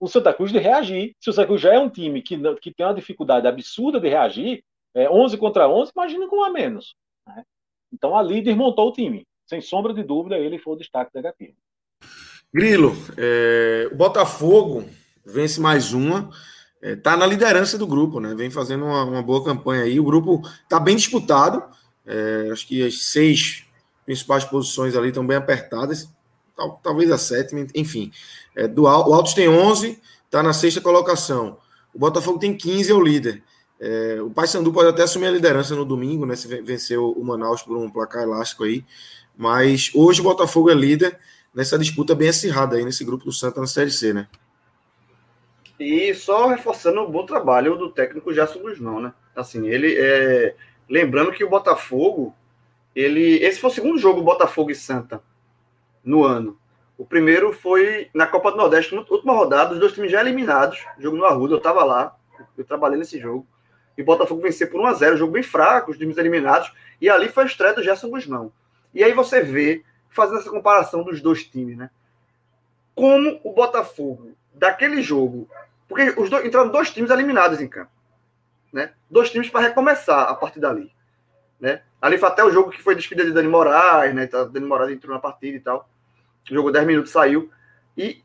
o 0.00 0.08
Santa 0.08 0.34
Cruz 0.34 0.50
de 0.50 0.58
reagir. 0.58 1.14
Se 1.20 1.30
o 1.30 1.32
Santa 1.32 1.46
Cruz 1.46 1.60
já 1.60 1.72
é 1.72 1.78
um 1.78 1.88
time 1.88 2.20
que, 2.20 2.36
que 2.56 2.74
tem 2.74 2.84
uma 2.84 2.94
dificuldade 2.94 3.46
absurda 3.46 4.00
de 4.00 4.08
reagir, 4.08 4.64
é, 4.92 5.08
11 5.08 5.38
contra 5.38 5.68
11, 5.68 5.92
imagina 5.94 6.26
com 6.26 6.38
um 6.38 6.44
a 6.44 6.50
menos. 6.50 6.96
Né? 7.24 7.44
Então 7.92 8.18
ali 8.18 8.42
desmontou 8.42 8.88
o 8.88 8.92
time. 8.92 9.24
Sem 9.46 9.60
sombra 9.60 9.94
de 9.94 10.02
dúvida, 10.02 10.36
ele 10.36 10.58
foi 10.58 10.72
o 10.72 10.78
destaque 10.78 11.12
negativo. 11.14 11.54
Grilo, 12.52 12.90
é, 13.16 13.88
o 13.92 13.94
Botafogo 13.94 14.84
vence 15.24 15.60
mais 15.60 15.92
uma 15.92 16.28
está 16.82 17.12
é, 17.12 17.16
na 17.16 17.26
liderança 17.26 17.76
do 17.76 17.86
grupo, 17.86 18.20
né? 18.20 18.34
Vem 18.34 18.50
fazendo 18.50 18.84
uma, 18.84 19.04
uma 19.04 19.22
boa 19.22 19.44
campanha 19.44 19.82
aí. 19.82 19.98
O 19.98 20.04
grupo 20.04 20.42
está 20.62 20.78
bem 20.78 20.96
disputado. 20.96 21.62
É, 22.06 22.48
acho 22.52 22.66
que 22.66 22.84
as 22.84 23.06
seis 23.06 23.64
principais 24.06 24.44
posições 24.44 24.96
ali 24.96 25.08
estão 25.08 25.26
bem 25.26 25.36
apertadas. 25.36 26.08
Tal, 26.56 26.80
talvez 26.82 27.10
a 27.10 27.18
sétima, 27.18 27.66
enfim. 27.74 28.10
É, 28.54 28.66
do, 28.66 28.82
o 28.82 28.86
Altos 28.86 29.34
tem 29.34 29.48
11, 29.48 30.00
está 30.24 30.42
na 30.42 30.52
sexta 30.52 30.80
colocação. 30.80 31.58
O 31.94 31.98
Botafogo 31.98 32.38
tem 32.38 32.56
15, 32.56 32.90
é 32.90 32.94
o 32.94 33.00
líder. 33.00 33.42
É, 33.80 34.18
o 34.20 34.30
Paysandu 34.30 34.72
pode 34.72 34.88
até 34.88 35.02
assumir 35.02 35.26
a 35.26 35.30
liderança 35.30 35.74
no 35.74 35.84
domingo, 35.84 36.26
né? 36.26 36.34
Se 36.34 36.48
venceu 36.62 37.12
o 37.12 37.24
Manaus 37.24 37.62
por 37.62 37.76
um 37.76 37.90
placar 37.90 38.22
elástico 38.22 38.64
aí. 38.64 38.84
Mas 39.36 39.90
hoje 39.94 40.20
o 40.20 40.24
Botafogo 40.24 40.70
é 40.70 40.74
líder 40.74 41.18
nessa 41.54 41.78
disputa 41.78 42.14
bem 42.14 42.28
acirrada 42.28 42.76
aí 42.76 42.84
nesse 42.84 43.04
grupo 43.04 43.24
do 43.24 43.32
Santa 43.32 43.60
na 43.60 43.66
Série 43.66 43.90
C, 43.90 44.12
né? 44.12 44.26
E 45.78 46.12
só 46.14 46.48
reforçando 46.48 47.00
o 47.00 47.08
bom 47.08 47.24
trabalho 47.24 47.76
do 47.76 47.90
técnico 47.90 48.32
Gerson 48.32 48.60
Guzmão, 48.60 49.00
né? 49.00 49.12
Assim, 49.34 49.68
ele 49.68 49.96
é. 49.96 50.54
Lembrando 50.88 51.32
que 51.32 51.44
o 51.44 51.50
Botafogo, 51.50 52.34
ele. 52.94 53.36
Esse 53.36 53.60
foi 53.60 53.70
o 53.70 53.72
segundo 53.72 53.98
jogo 53.98 54.22
Botafogo 54.22 54.70
e 54.70 54.74
Santa 54.74 55.22
no 56.04 56.24
ano. 56.24 56.58
O 56.96 57.04
primeiro 57.04 57.52
foi 57.52 58.10
na 58.12 58.26
Copa 58.26 58.50
do 58.50 58.56
Nordeste, 58.56 58.92
na 58.92 59.02
última 59.02 59.32
rodada, 59.32 59.72
os 59.72 59.78
dois 59.78 59.92
times 59.92 60.10
já 60.10 60.20
eliminados. 60.20 60.84
Jogo 60.98 61.16
no 61.16 61.24
Arruda, 61.24 61.54
eu 61.54 61.60
tava 61.60 61.84
lá, 61.84 62.16
eu 62.56 62.64
trabalhei 62.64 62.98
nesse 62.98 63.20
jogo. 63.20 63.46
E 63.96 64.02
o 64.02 64.04
Botafogo 64.04 64.42
venceu 64.42 64.68
por 64.68 64.80
1x0, 64.80 65.16
jogo 65.16 65.32
bem 65.32 65.42
fraco, 65.42 65.92
os 65.92 65.98
times 65.98 66.18
eliminados. 66.18 66.72
E 67.00 67.08
ali 67.08 67.28
foi 67.28 67.44
a 67.44 67.46
estreia 67.46 67.74
do 67.74 67.84
Gerson 67.84 68.10
Guzmão. 68.10 68.50
E 68.92 69.04
aí 69.04 69.12
você 69.12 69.42
vê, 69.42 69.84
fazendo 70.08 70.40
essa 70.40 70.50
comparação 70.50 71.04
dos 71.04 71.20
dois 71.20 71.44
times, 71.44 71.76
né? 71.76 71.90
Como 72.96 73.40
o 73.44 73.52
Botafogo, 73.52 74.32
daquele 74.52 75.00
jogo, 75.02 75.48
porque 75.88 76.14
os 76.20 76.28
dois, 76.28 76.44
entraram 76.44 76.68
dois 76.68 76.90
times 76.90 77.10
eliminados 77.10 77.60
em 77.60 77.66
campo. 77.66 77.90
Né? 78.72 78.92
Dois 79.10 79.30
times 79.30 79.48
para 79.48 79.66
recomeçar 79.66 80.28
a 80.28 80.34
partir 80.34 80.60
dali. 80.60 80.92
Né? 81.58 81.82
Ali 82.00 82.18
foi 82.18 82.28
até 82.28 82.44
o 82.44 82.50
jogo 82.50 82.70
que 82.70 82.82
foi 82.82 82.94
despedida 82.94 83.26
de 83.26 83.34
Dani 83.34 83.48
Moraes, 83.48 84.14
né? 84.14 84.26
Tá, 84.26 84.44
Dani 84.44 84.66
Moraes 84.66 84.92
entrou 84.92 85.12
na 85.12 85.20
partida 85.20 85.56
e 85.56 85.60
tal. 85.60 85.88
Jogou 86.44 86.70
10 86.70 86.86
minutos, 86.86 87.10
saiu. 87.10 87.50
E 87.96 88.22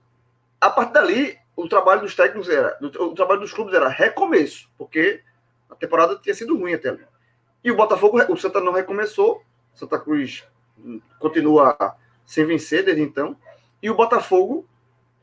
a 0.59 0.69
partir 0.69 0.93
dali, 0.93 1.37
o 1.55 1.67
trabalho 1.67 2.01
dos 2.01 2.15
técnicos 2.15 2.49
era. 2.49 2.77
O 2.81 3.15
trabalho 3.15 3.39
dos 3.39 3.53
clubes 3.53 3.73
era 3.73 3.87
recomeço, 3.87 4.69
porque 4.77 5.23
a 5.69 5.75
temporada 5.75 6.17
tinha 6.17 6.35
sido 6.35 6.57
ruim 6.57 6.73
até 6.73 6.89
ali. 6.89 7.05
E 7.63 7.71
o 7.71 7.75
Botafogo, 7.75 8.19
o 8.31 8.37
Santa 8.37 8.59
não 8.59 8.73
recomeçou. 8.73 9.41
Santa 9.73 9.97
Cruz 9.97 10.45
continua 11.17 11.75
sem 12.25 12.45
vencer 12.45 12.83
desde 12.83 13.01
então. 13.01 13.35
E 13.81 13.89
o 13.89 13.95
Botafogo 13.95 14.67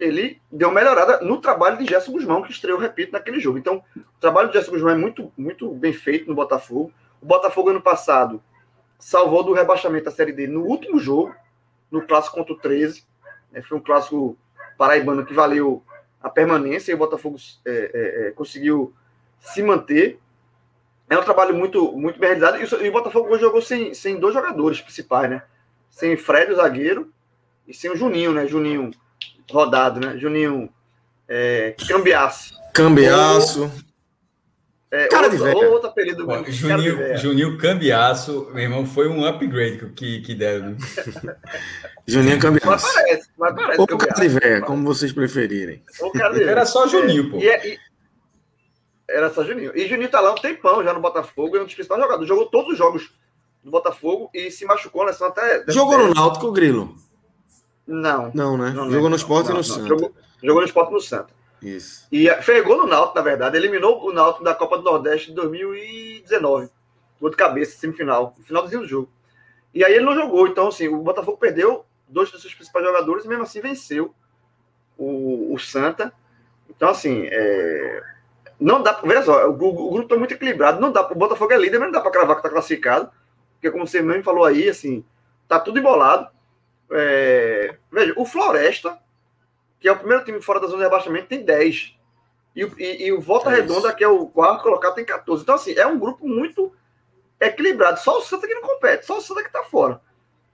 ele 0.01 0.41
deu 0.51 0.69
uma 0.69 0.81
melhorada 0.81 1.21
no 1.21 1.41
trabalho 1.41 1.77
de 1.77 1.85
Gerson 1.85 2.13
Guzmão, 2.13 2.43
que 2.43 2.51
estreou, 2.51 2.79
repito, 2.79 3.13
naquele 3.13 3.39
jogo. 3.39 3.59
Então, 3.59 3.85
o 3.97 4.21
trabalho 4.21 4.49
de 4.49 4.55
Gerson 4.55 4.73
Guzmão 4.73 4.91
é 4.91 4.97
muito, 4.97 5.31
muito 5.37 5.73
bem 5.75 5.93
feito 5.93 6.27
no 6.27 6.35
Botafogo. 6.35 6.91
O 7.21 7.27
Botafogo, 7.27 7.69
ano 7.69 7.83
passado, 7.83 8.43
salvou 8.99 9.45
do 9.45 9.53
rebaixamento 9.53 10.07
da 10.07 10.11
Série 10.11 10.33
D 10.33 10.47
no 10.47 10.65
último 10.65 10.99
jogo, 10.99 11.35
no 11.91 12.03
clássico 12.03 12.37
contra 12.37 12.55
o 12.55 12.59
13. 12.59 13.05
Né? 13.53 13.61
Foi 13.61 13.77
um 13.77 13.83
clássico 13.83 14.39
paraibano 14.79 15.25
que 15.25 15.35
valeu 15.35 15.85
a 16.23 16.31
permanência 16.31 16.93
e 16.93 16.95
o 16.95 16.99
Botafogo 16.99 17.37
é, 17.67 17.71
é, 17.71 18.29
é, 18.29 18.31
conseguiu 18.31 18.95
se 19.39 19.63
manter. 19.63 20.19
É 21.09 21.19
um 21.19 21.25
trabalho 21.25 21.55
muito, 21.55 21.93
muito 21.93 22.19
bem 22.19 22.31
realizado. 22.31 22.83
E 22.83 22.89
o 22.89 22.93
Botafogo 22.93 23.29
hoje 23.29 23.43
jogou 23.43 23.61
sem, 23.61 23.93
sem 23.93 24.19
dois 24.19 24.33
jogadores 24.33 24.81
principais, 24.81 25.29
né? 25.29 25.43
Sem 25.91 26.17
Fred, 26.17 26.53
o 26.53 26.57
zagueiro, 26.57 27.13
e 27.67 27.75
sem 27.75 27.91
o 27.91 27.97
Juninho, 27.97 28.33
né? 28.33 28.47
Juninho 28.47 28.93
rodado, 29.53 30.01
né? 30.01 30.17
Juninho 30.19 30.69
é, 31.29 31.75
Cambiaço. 31.89 32.55
Cambiaço. 32.75 33.71
É, 34.93 35.07
Cara 35.07 35.27
outro, 35.29 35.39
de 35.39 35.45
velho. 35.45 35.57
ou 35.69 35.73
outro 35.75 35.89
apelido. 35.89 36.27
Juninho. 36.51 37.17
Juninho 37.17 37.59
Cambiaço, 37.59 38.49
meu 38.53 38.65
irmão, 38.65 38.85
foi 38.85 39.09
um 39.09 39.25
upgrade 39.25 39.79
que, 39.95 40.21
que 40.21 40.35
deram. 40.35 40.71
né? 40.71 40.77
Juninho 42.09 42.35
Mas 42.35 42.43
Cambiaço. 42.43 42.93
parece, 42.95 43.29
mas 43.39 43.55
parece. 43.55 43.81
Ou 43.81 43.87
eu 43.89 43.99
cara 43.99 44.21
de 44.21 44.29
velho, 44.29 44.65
como 44.65 44.85
vocês 44.85 45.13
preferirem. 45.13 45.85
Ou 46.01 46.11
cara 46.11 46.33
de 46.33 46.41
velho. 46.41 46.51
Era 46.51 46.65
só 46.67 46.89
Juninho, 46.89 47.31
pô. 47.31 47.39
E, 47.39 47.49
é- 47.49 47.69
e- 47.75 47.79
era 49.09 49.31
só 49.31 49.45
Juninho. 49.45 49.71
E 49.77 49.87
Juninho 49.89 50.09
tá 50.09 50.21
lá 50.21 50.33
um 50.33 50.37
tempão 50.37 50.83
já 50.83 50.93
no 50.93 51.01
Botafogo, 51.01 51.57
é 51.57 51.61
um 51.61 51.65
dos 51.67 51.75
principais 51.75 52.01
jogadores. 52.01 52.29
Jogou 52.29 52.47
todos 52.47 52.73
os 52.73 52.79
jogos 52.79 53.13
do 53.63 53.71
Botafogo 53.71 54.29
e 54.35 54.51
se 54.51 54.65
machucou, 54.65 55.07
né? 55.07 55.13
Senão 55.13 55.31
até. 55.31 55.65
Jogou 55.69 55.99
no 55.99 56.15
Náutico, 56.15 56.51
Grilo? 56.51 56.97
Não. 57.91 58.31
Não, 58.33 58.57
né? 58.57 58.71
não 58.71 58.85
Jogou 58.85 58.91
lembro, 58.91 59.09
no 59.11 59.17
Sport 59.17 59.49
e 59.49 59.53
no. 59.53 59.65
Santos. 59.65 59.89
Jogou, 59.89 60.15
jogou 60.41 60.63
no 60.63 60.67
Sport 60.69 60.91
e 60.91 60.93
no 60.93 61.01
Santa. 61.01 61.35
Isso. 61.61 62.07
E 62.11 62.29
eh, 62.29 62.41
fez 62.41 62.65
gol 62.65 62.79
no 62.79 62.87
Náutico, 62.87 63.17
na 63.17 63.23
verdade. 63.23 63.57
Eliminou 63.57 64.03
o 64.07 64.13
Náutico 64.13 64.45
da 64.45 64.55
Copa 64.55 64.79
do 64.79 64.85
Nordeste 64.85 65.29
de 65.29 65.35
2019. 65.35 66.71
Gol 67.21 67.31
de 67.31 67.37
cabeça, 67.37 67.79
semifinal. 67.79 68.35
Finalzinho 68.43 68.83
do 68.83 68.89
jogo. 68.89 69.11
E 69.75 69.85
aí 69.85 69.93
ele 69.93 70.05
não 70.05 70.15
jogou. 70.15 70.47
Então, 70.47 70.69
assim, 70.69 70.89
o 70.89 70.99
Botafogo 70.99 71.37
perdeu 71.37 71.85
dois 72.09 72.31
dos 72.31 72.41
seus 72.41 72.55
principais 72.55 72.85
jogadores 72.87 73.25
e 73.25 73.29
mesmo 73.29 73.43
assim 73.43 73.61
venceu 73.61 74.15
o, 74.97 75.53
o 75.53 75.59
Santa. 75.59 76.13
Então, 76.69 76.91
assim, 76.91 77.27
é, 77.31 78.03
não 78.59 78.83
dá. 78.83 79.01
Veja 79.03 79.25
só, 79.25 79.49
o, 79.49 79.53
o 79.53 79.91
grupo 79.91 80.03
está 80.03 80.17
muito 80.17 80.35
equilibrado. 80.35 80.81
Não 80.81 80.93
dá, 80.93 81.03
o 81.11 81.15
Botafogo 81.15 81.53
é 81.53 81.59
líder, 81.59 81.79
mas 81.79 81.89
não 81.89 81.93
dá 81.93 82.01
para 82.01 82.13
cravar 82.13 82.37
que 82.37 82.41
está 82.41 82.51
classificado. 82.51 83.11
Porque, 83.55 83.71
como 83.71 83.87
você 83.87 84.01
mesmo 84.01 84.23
falou 84.23 84.45
aí, 84.45 84.69
assim, 84.69 85.05
tá 85.49 85.59
tudo 85.59 85.79
embolado. 85.79 86.29
É, 86.91 87.77
veja, 87.93 88.13
o 88.17 88.25
Floresta, 88.25 88.99
que 89.79 89.89
é 89.89 89.93
o 89.93 89.97
primeiro 89.99 90.25
time 90.25 90.41
fora 90.43 90.61
da 90.61 90.67
zona 90.67 90.79
de 90.79 90.85
rebaixamento, 90.85 91.29
tem 91.29 91.43
10. 91.45 91.95
E, 92.55 92.65
o- 92.65 92.75
e- 92.79 93.07
e 93.07 93.13
o 93.13 93.21
Volta 93.21 93.51
É. 93.51 93.57
Redonda, 93.57 93.93
que 93.95 94.03
é 94.03 94.09
o 94.09 94.27
quarto 94.27 94.63
colocado, 94.63 94.95
tem 94.95 95.05
14. 95.05 95.43
Então, 95.43 95.55
assim, 95.55 95.73
é 95.75 95.87
um 95.87 95.99
grupo 95.99 96.27
muito 96.29 96.73
equilibrado. 97.41 98.01
Só 98.01 98.19
o 98.19 98.23
Santa 98.23 98.47
que 98.47 98.55
não 98.55 98.63
compete, 98.63 99.07
só 99.07 99.19
o 99.19 99.21
Santa 99.21 99.43
que 99.43 99.53
tá 99.53 99.63
fora. 99.63 100.01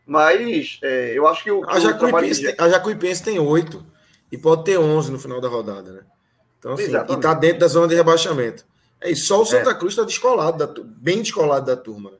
Mas 0.06 0.78
é, 0.82 1.12
eu 1.18 1.26
acho 1.26 1.42
que 1.42 1.50
o, 1.50 1.68
A 1.68 1.80
Jacuipense, 1.80 2.40
de- 2.40 2.52
tem, 2.52 2.64
a 2.64 2.68
Jacuipense 2.68 3.24
tem 3.24 3.38
oito 3.40 3.84
e 4.30 4.38
pode 4.38 4.64
ter 4.64 4.78
11 4.78 5.10
no 5.10 5.18
final 5.18 5.40
da 5.40 5.48
rodada, 5.48 5.90
né? 5.92 6.02
Então, 6.58 6.72
assim, 6.74 6.84
Exatamente. 6.84 7.18
e 7.18 7.22
tá 7.22 7.34
dentro 7.34 7.58
da 7.60 7.66
zona 7.68 7.88
de 7.88 7.94
rebaixamento. 7.94 8.64
É 9.00 9.10
isso, 9.10 9.26
só 9.26 9.40
o 9.40 9.44
Santa 9.46 9.74
Cruz 9.74 9.96
tá 9.96 10.04
descolado, 10.04 10.58
da 10.64 10.82
bem 10.84 11.22
descolado 11.22 11.66
da 11.66 11.76
turma. 11.76 12.10
né? 12.12 12.16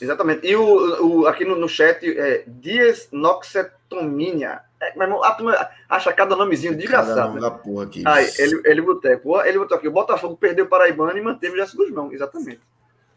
Exatamente. 0.00 0.46
E 0.46 0.56
o, 0.56 1.20
o- 1.22 1.26
aqui 1.26 1.44
no, 1.44 1.54
no 1.56 1.68
chat, 1.68 2.02
é 2.18 2.44
Dias 2.46 3.08
Noxetominia. 3.12 4.60
É, 4.80 4.94
meu 4.94 5.02
irmão, 5.04 5.22
a 5.22 5.32
turma 5.32 5.68
acha 5.88 6.12
cada 6.12 6.34
nomezinho 6.34 6.72
Cada 6.72 6.82
desgraçado. 6.82 7.28
nome 7.34 7.40
Né? 7.40 7.60
porra 7.62 7.84
aqui. 7.84 8.02
Aí, 8.06 8.28
ele, 8.38 8.62
ele 8.64 8.82
botou 8.82 9.12
aqui. 9.12 9.48
Ele 9.48 9.58
botou 9.58 9.76
aqui. 9.76 9.88
O 9.88 9.92
Botafogo 9.92 10.36
perdeu 10.36 10.64
o 10.64 10.68
Paraibano 10.68 11.16
e 11.16 11.20
manteve 11.22 11.54
o 11.54 11.56
Gerson 11.56 11.76
Guzmão. 11.76 12.12
Exatamente. 12.12 12.60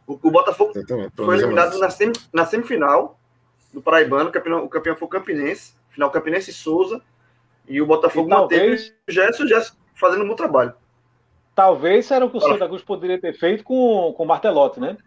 O, 0.06 0.14
o 0.14 0.32
Botafogo 0.32 0.74
Exatamente. 0.76 1.14
foi 1.16 1.36
eliminado 1.38 1.80
na, 1.80 1.90
semi- 1.90 2.14
na 2.32 2.46
semifinal 2.46 3.18
do 3.74 3.82
Paraibano. 3.82 4.30
O 4.30 4.32
campeão, 4.32 4.64
o 4.64 4.70
campeão 4.70 4.96
foi 4.96 5.06
o 5.08 5.10
Campinense. 5.10 5.74
Final 5.90 6.12
Campinense 6.12 6.52
e 6.52 6.54
Souza. 6.54 7.02
E 7.68 7.82
o 7.82 7.86
Botafogo 7.88 8.28
E 8.28 8.32
manteve 8.32 8.62
talvez, 8.62 8.94
o 9.08 9.12
Gerson, 9.12 9.44
o 9.44 9.48
Gerson 9.48 9.74
fazendo 9.96 10.24
um 10.24 10.28
bom 10.28 10.36
trabalho. 10.36 10.74
talvez 11.56 12.12
era 12.12 12.24
o 12.26 12.30
que 12.30 12.38
o. 12.38 12.42
Santa 12.42 12.68
Cruz 12.68 12.84
poderia 12.84 13.20
ter 13.20 13.34
feito 13.34 13.64
com, 13.64 14.14
com 14.16 14.24
o 14.24 14.28
Martelotti, 14.28 14.80
né? 14.80 14.98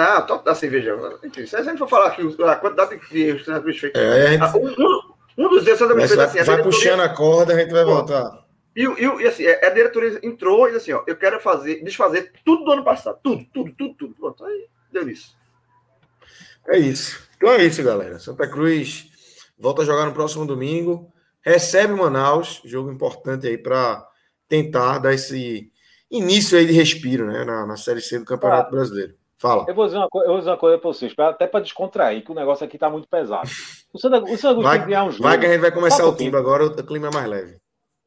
Ah, 0.00 0.22
top 0.22 0.44
da 0.44 0.54
cerveja. 0.54 0.96
Enfim, 1.24 1.44
se 1.46 1.56
a 1.56 1.62
gente 1.62 1.78
for 1.78 1.88
falar 1.88 2.08
aqui 2.08 2.22
a 2.22 2.56
quantidade 2.56 3.00
de 3.10 3.20
erros 3.22 3.42
que 3.42 3.50
Cruz 3.60 3.78
fez. 3.78 3.92
É, 3.96 4.26
gente 4.32 4.42
Ah, 4.42 4.52
um, 4.56 4.68
um- 4.68 5.46
um 5.46 5.48
dos 5.48 5.66
erros 5.66 5.78
vai, 5.80 6.06
fez 6.08 6.18
assim. 6.18 6.42
vai 6.44 6.62
puxando 6.62 7.00
a 7.00 7.08
corda, 7.08 7.54
a 7.54 7.58
gente 7.58 7.72
vai 7.72 7.84
voltar. 7.84 8.46
E, 8.76 8.82
e, 8.84 9.22
e 9.22 9.26
assim, 9.26 9.44
é, 9.44 9.66
a 9.66 9.70
diretoria 9.70 10.20
entrou 10.22 10.68
e 10.68 10.72
disse 10.72 10.92
assim, 10.92 10.92
ó, 10.92 11.02
eu 11.06 11.16
quero 11.16 11.40
fazer, 11.40 11.82
desfazer 11.82 12.32
tudo 12.44 12.64
do 12.64 12.72
ano 12.72 12.84
passado. 12.84 13.18
Tudo, 13.24 13.44
tudo, 13.52 13.72
tudo, 13.76 13.94
tudo. 13.94 14.14
Pronto, 14.14 14.44
aí 14.44 14.66
deu 14.92 15.04
nisso. 15.04 15.36
É 16.68 16.78
isso. 16.78 17.20
Então 17.36 17.50
é 17.50 17.64
isso, 17.64 17.82
galera. 17.82 18.18
Santa 18.18 18.46
Cruz 18.46 19.06
volta 19.58 19.82
a 19.82 19.84
jogar 19.84 20.06
no 20.06 20.12
próximo 20.12 20.46
domingo. 20.46 21.12
Recebe 21.42 21.92
o 21.92 21.96
Manaus, 21.98 22.60
jogo 22.64 22.92
importante 22.92 23.46
aí 23.48 23.56
para 23.58 24.06
tentar 24.48 24.98
dar 24.98 25.12
esse 25.14 25.72
início 26.10 26.56
aí 26.58 26.66
de 26.66 26.72
respiro, 26.72 27.26
né, 27.26 27.44
na, 27.44 27.66
na 27.66 27.76
Série 27.76 28.00
C 28.00 28.18
do 28.18 28.24
Campeonato 28.24 28.68
Ah. 28.68 28.70
Brasileiro. 28.70 29.14
Fala. 29.40 29.64
Eu 29.68 29.74
vou 29.74 29.86
dizer 29.86 29.98
uma, 29.98 30.08
co- 30.08 30.22
eu 30.22 30.28
vou 30.30 30.38
dizer 30.38 30.50
uma 30.50 30.56
coisa 30.56 30.78
para 30.78 30.88
vocês, 30.88 31.14
até 31.16 31.46
para 31.46 31.60
descontrair, 31.60 32.24
que 32.24 32.32
o 32.32 32.34
negócio 32.34 32.64
aqui 32.66 32.76
tá 32.76 32.90
muito 32.90 33.08
pesado. 33.08 33.48
O 33.92 33.98
Santa, 33.98 34.18
o 34.22 34.36
Santa 34.36 34.54
Cruz 34.54 34.64
Vai, 34.64 34.76
tem 34.78 34.82
que 34.82 34.88
ganhar 34.90 35.04
um 35.04 35.10
jogo. 35.12 35.22
vai 35.22 35.38
que 35.38 35.46
a 35.46 35.48
gente 35.52 35.60
vai 35.60 35.70
começar 35.70 36.04
o 36.06 36.14
timbre 36.16 36.38
agora, 36.40 36.66
o 36.66 36.84
clima 36.84 37.08
é 37.08 37.10
mais 37.14 37.26
leve. 37.28 37.56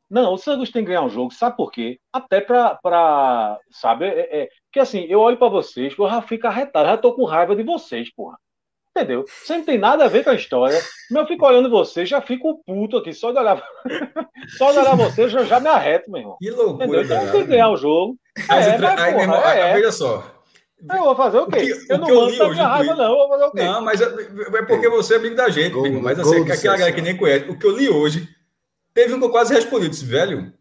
Não, 0.10 0.34
o 0.34 0.38
Cruz 0.38 0.70
tem 0.72 0.84
que 0.84 0.90
ganhar 0.90 1.04
um 1.04 1.10
jogo, 1.10 1.34
sabe 1.34 1.56
por 1.56 1.72
quê? 1.72 1.98
Até 2.12 2.42
pra, 2.42 2.76
pra 2.76 3.58
sabe, 3.72 4.06
é, 4.06 4.44
é, 4.44 4.50
porque 4.66 4.80
assim, 4.82 5.06
eu 5.08 5.22
olho 5.22 5.38
pra 5.38 5.48
vocês, 5.48 5.96
eu 5.98 6.10
já 6.10 6.22
fico 6.22 6.48
arretado, 6.48 6.90
já 6.90 6.98
tô 6.98 7.14
com 7.14 7.24
raiva 7.24 7.56
de 7.56 7.64
vocês, 7.64 8.14
porra. 8.14 8.38
Entendeu? 8.94 9.24
Você 9.26 9.56
não 9.56 9.64
tem 9.64 9.78
nada 9.78 10.04
a 10.04 10.08
ver 10.10 10.22
com 10.26 10.32
a 10.32 10.36
história. 10.36 10.78
Mas 11.10 11.22
eu 11.22 11.26
fico 11.26 11.46
olhando 11.46 11.70
vocês, 11.70 12.10
já 12.10 12.20
fico 12.20 12.62
puto 12.66 12.98
aqui, 12.98 13.14
só 13.14 13.32
de 13.32 13.38
olhar, 13.40 13.64
só 14.58 14.74
de 14.74 14.80
olhar 14.80 14.98
vocês, 14.98 15.32
já, 15.32 15.44
já 15.46 15.62
me 15.62 15.70
arreto, 15.70 16.12
meu 16.12 16.20
irmão. 16.20 16.36
Que 16.42 16.50
Entendeu? 16.50 16.66
loucura, 16.68 17.02
Então 17.04 17.32
tem 17.32 17.42
que 17.44 17.48
ganhar 17.48 17.70
o 17.70 17.78
jogo. 17.78 18.18
Mas, 18.50 18.68
É, 18.68 18.78
mas, 18.78 19.00
aí, 19.00 19.12
meu 19.12 19.12
porra, 19.14 19.22
irmão, 19.24 19.42
ah, 19.46 19.56
é. 19.56 19.74
veja 19.76 19.92
só. 19.94 20.24
Eu 20.90 21.04
vou 21.04 21.16
fazer 21.16 21.40
o 21.40 21.48
quê? 21.48 21.58
O 21.58 21.86
que- 21.86 21.94
eu 21.94 21.98
não 21.98 22.10
eu 22.10 22.16
mando 22.16 22.50
minha 22.50 22.68
raiva, 22.68 22.96
não. 22.96 23.12
Eu 23.12 23.16
vou 23.16 23.30
fazer 23.30 23.44
o 23.44 23.52
quê? 23.52 23.64
Não, 23.64 23.82
mas 23.82 24.02
é, 24.02 24.06
é 24.06 24.62
porque 24.64 24.90
você 24.90 25.14
é 25.14 25.18
amigo 25.18 25.36
da 25.36 25.50
gente, 25.50 25.74
Gol-. 25.74 26.02
Mas 26.02 26.20
assim, 26.20 26.42
aquela 26.42 26.78
galera 26.78 26.92
CSA. 26.92 26.94
que 26.94 27.02
nem 27.02 27.18
conhece. 27.18 27.50
O 27.50 27.58
que 27.58 27.66
eu 27.66 27.78
li 27.78 27.90
hoje, 27.90 28.28
teve 28.94 29.14
um 29.14 29.20
que 29.20 29.26
eu 29.26 29.30
quase 29.32 29.54
respondi. 29.54 29.86
Eu 29.86 29.90
disse, 29.92 30.06
velho, 30.06 30.52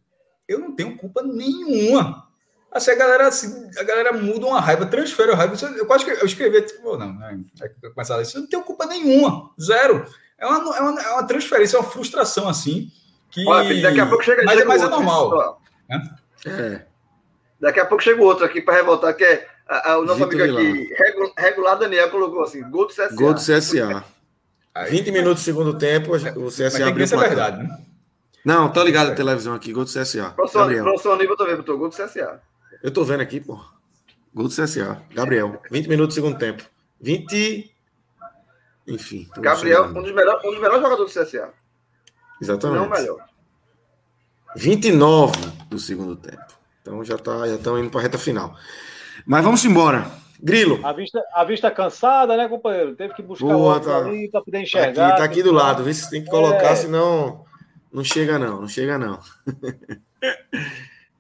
eu 0.47 0.59
não 0.59 0.75
tenho 0.75 0.97
culpa 0.97 1.23
nenhuma. 1.23 2.29
Assim, 2.71 2.93
a 2.93 2.95
galera, 2.95 3.27
assim, 3.27 3.69
a 3.79 3.83
galera 3.83 4.13
muda 4.13 4.47
uma 4.47 4.61
raiva, 4.61 4.87
transfere 4.87 5.33
a 5.33 5.35
raiva. 5.35 5.55
Eu 5.77 5.87
quase 5.87 6.05
que 6.05 6.11
eu 6.11 6.27
escrevi, 6.27 6.63
tipo, 6.63 6.97
não, 6.97 7.13
né? 7.13 7.41
Eu 7.83 7.93
começar 7.93 8.17
a 8.17 8.23
isso, 8.23 8.37
eu 8.37 8.43
não 8.43 8.49
tenho 8.49 8.63
culpa 8.63 8.87
nenhuma. 8.87 9.51
Zero. 9.61 10.05
É 10.39 10.47
uma, 10.47 10.77
é 10.77 10.81
uma, 10.81 11.03
é 11.03 11.11
uma 11.13 11.27
transferência, 11.27 11.77
é 11.77 11.81
uma 11.81 11.91
frustração, 11.91 12.49
assim. 12.49 12.89
Que... 13.31 13.47
Olha, 13.47 13.69
filho, 13.69 13.83
daqui 13.83 14.01
a 14.01 14.07
pouco 14.07 14.25
chega, 14.25 14.43
mas, 14.45 14.55
chega 14.55 14.69
mas 14.69 14.83
é 14.83 14.89
normal. 14.89 15.61
É. 16.47 16.87
Daqui 17.61 17.81
a 17.81 17.87
pouco 17.87 18.03
chega 18.03 18.23
o 18.23 18.25
outro 18.25 18.45
aqui 18.45 18.63
para 18.63 18.75
revoltar, 18.75 19.15
que 19.15 19.25
é 19.25 19.47
a- 19.71 19.93
a- 19.93 19.99
o 19.99 20.05
nosso 20.05 20.27
Vitor 20.27 20.41
amigo 20.43 20.59
aqui, 20.59 20.95
Regu- 20.95 21.33
Regular 21.39 21.79
Daniel, 21.79 22.11
colocou 22.11 22.43
assim, 22.43 22.63
gol 22.71 22.87
do 22.87 22.93
CSA. 22.93 23.15
Gol 23.15 23.35
do 23.35 23.41
CSA. 23.41 24.05
Aí- 24.75 24.91
20 24.91 25.11
minutos 25.11 25.43
do 25.43 25.45
segundo 25.45 25.77
tempo, 25.79 26.13
o 26.15 26.51
CSA 26.51 26.89
abriu 26.89 27.07
o 27.07 27.09
placar. 27.09 27.29
verdade, 27.29 27.63
né? 27.63 27.79
Não, 28.45 28.73
tô 28.73 28.83
ligado 28.83 29.11
na 29.11 29.15
televisão 29.15 29.55
aqui, 29.55 29.73
gol 29.73 29.85
do 29.85 29.91
CSA. 29.91 30.31
Professor, 30.31 30.61
Gabriel. 30.61 30.85
professor 30.85 31.13
Aníbal 31.13 31.37
também 31.37 31.57
botou 31.57 31.77
gol 31.79 31.89
do 31.89 31.95
CSA. 31.95 32.41
Eu 32.83 32.91
tô 32.91 33.05
vendo 33.05 33.21
aqui, 33.21 33.41
pô. 33.41 33.61
Gol 34.35 34.49
do 34.49 34.55
CSA. 34.55 35.03
Gabriel. 35.13 35.61
20 35.71 35.89
minutos 35.89 36.15
do 36.15 36.21
segundo 36.23 36.39
tempo. 36.39 36.63
20. 37.01 37.71
Enfim. 38.87 39.29
Gabriel, 39.37 39.85
um 39.87 40.03
dos, 40.03 40.13
melhores, 40.13 40.45
um 40.45 40.51
dos 40.51 40.61
melhores 40.61 40.81
jogadores 40.83 41.13
do 41.15 41.21
CSA. 41.21 41.51
Exatamente. 42.41 42.79
Não 42.81 42.87
o 42.87 42.91
melhor. 42.91 43.19
29 44.57 45.33
do 45.69 45.79
segundo 45.79 46.17
tempo. 46.17 46.43
Então 46.83 47.05
já 47.05 47.19
tá, 47.19 47.47
já 47.47 47.55
estão 47.57 47.79
indo 47.79 47.91
para 47.91 48.01
a 48.01 48.03
reta 48.03 48.19
final. 48.19 48.57
Mas 49.31 49.45
vamos 49.45 49.65
embora. 49.65 50.11
Grilo, 50.43 50.85
A 50.85 50.93
vista, 50.93 51.23
a 51.33 51.45
vista 51.45 51.71
cansada, 51.71 52.37
né, 52.37 52.49
companheiro? 52.49 52.97
Teve 52.97 53.15
que 53.15 53.23
buscar 53.23 53.47
o 53.47 53.53
Boa, 53.53 53.79
tá. 53.79 53.99
ali 53.99 54.29
para 54.29 54.41
poder 54.41 54.51
tá 54.51 54.59
aqui, 54.59 54.67
enxergar. 54.67 55.17
tá 55.17 55.23
aqui 55.23 55.41
do 55.41 55.53
lado. 55.53 55.85
Vê 55.85 55.95
se 55.95 56.11
tem 56.11 56.25
que 56.25 56.29
colocar, 56.29 56.71
É. 56.73 56.75
senão 56.75 57.45
não 57.93 58.03
chega 58.03 58.41
não, 58.41 58.63
não 58.63 58.67
chega 58.67 58.99
não. 58.99 59.21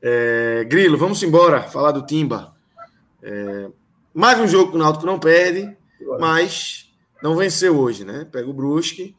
É, 0.03 0.65
Grilo, 0.65 0.97
vamos 0.99 1.23
embora 1.23 1.63
falar 1.63 1.93
do 1.93 2.05
Timba. 2.05 2.57
É, 3.23 3.69
mais 4.15 4.41
um 4.41 4.49
jogo 4.49 4.71
que 4.71 4.77
o 4.77 4.81
Náutico 4.81 5.05
não 5.07 5.21
perde, 5.21 5.77
mas 6.19 6.91
não 7.23 7.37
venceu 7.37 7.79
hoje, 7.79 8.03
né? 8.05 8.27
Pega 8.33 8.49
o 8.49 8.53
Brusque 8.55 9.15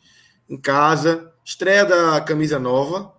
em 0.50 0.60
casa, 0.60 1.32
estreia 1.46 1.86
da 1.86 2.20
camisa 2.20 2.60
nova. 2.60 3.14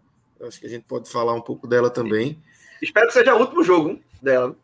Acho 0.46 0.58
que 0.60 0.66
a 0.66 0.68
gente 0.68 0.84
pode 0.86 1.08
falar 1.08 1.34
um 1.34 1.40
pouco 1.40 1.66
dela 1.68 1.88
também. 1.88 2.42
Espero 2.82 3.06
que 3.06 3.12
seja 3.14 3.34
o 3.34 3.38
último 3.40 3.62
jogo 3.62 3.98
dela. 4.20 4.56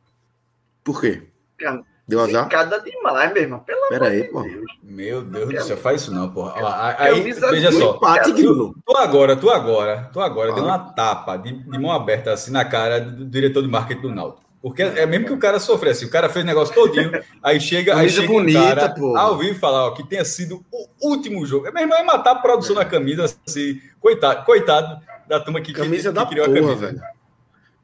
Por 0.92 1.00
quê? 1.02 1.22
Cara, 1.58 1.82
Deu 2.06 2.20
azar? 2.20 2.48
Cada 2.48 2.78
demais, 2.78 3.30
meu 3.34 3.42
irmão. 3.42 3.58
Pelo 3.58 3.86
Pera 3.90 4.08
aí, 4.08 4.22
amor 4.30 4.32
pô. 4.32 4.48
de 4.48 4.54
Deus. 4.54 4.72
Meu 4.82 5.20
Deus 5.22 5.48
do 5.50 5.60
céu, 5.62 5.76
faz 5.76 6.00
isso 6.00 6.14
não, 6.14 6.30
porra. 6.30 6.54
Aí, 6.98 7.20
veja 7.20 7.70
só. 7.70 7.96
Empate, 7.96 8.32
Grilo. 8.32 8.74
Tu 8.86 8.96
agora, 8.96 9.36
tu 9.36 9.50
agora, 9.50 10.08
tu 10.10 10.18
agora 10.18 10.52
Ah. 10.52 10.54
deu 10.54 10.64
uma 10.64 10.78
tapa 10.78 11.36
de, 11.36 11.52
de 11.52 11.78
mão 11.78 11.92
aberta 11.92 12.32
assim 12.32 12.50
na 12.50 12.64
cara 12.64 12.98
do 13.00 13.26
diretor 13.26 13.60
de 13.62 13.68
marketing 13.68 14.00
do 14.00 14.14
Náutico. 14.14 14.42
Porque 14.62 14.80
é 14.82 15.04
mesmo 15.04 15.26
que 15.26 15.32
o 15.34 15.38
cara 15.38 15.60
sofre 15.60 15.90
assim, 15.90 16.06
o 16.06 16.10
cara 16.10 16.28
fez 16.30 16.42
o 16.44 16.48
negócio 16.48 16.74
todinho, 16.74 17.12
aí 17.42 17.60
chega, 17.60 17.94
aí 17.96 18.08
chega 18.08 18.26
bonita, 18.26 18.58
um 18.58 18.64
cara 18.74 18.88
pô. 18.94 19.16
ao 19.16 19.36
vivo 19.36 19.58
falar 19.60 19.86
ó, 19.88 19.90
que 19.92 20.02
tenha 20.02 20.24
sido 20.24 20.64
o 20.72 21.10
último 21.10 21.44
jogo. 21.46 21.70
Meu 21.72 21.82
irmão 21.82 21.96
ia 21.98 22.04
matar 22.04 22.30
a 22.32 22.34
produção 22.36 22.74
da 22.74 22.84
camisa 22.86 23.26
assim, 23.46 23.80
coitado, 24.00 24.44
coitado 24.46 24.98
da 25.28 25.38
turma 25.38 25.60
que, 25.60 25.72
que- 25.74 25.78
Camisa 25.78 26.08
que, 26.08 26.14
da 26.14 26.24
criou 26.26 26.46
porra, 26.46 26.58
a 26.58 26.64
camisa. 26.64 26.86
velho. 26.86 27.00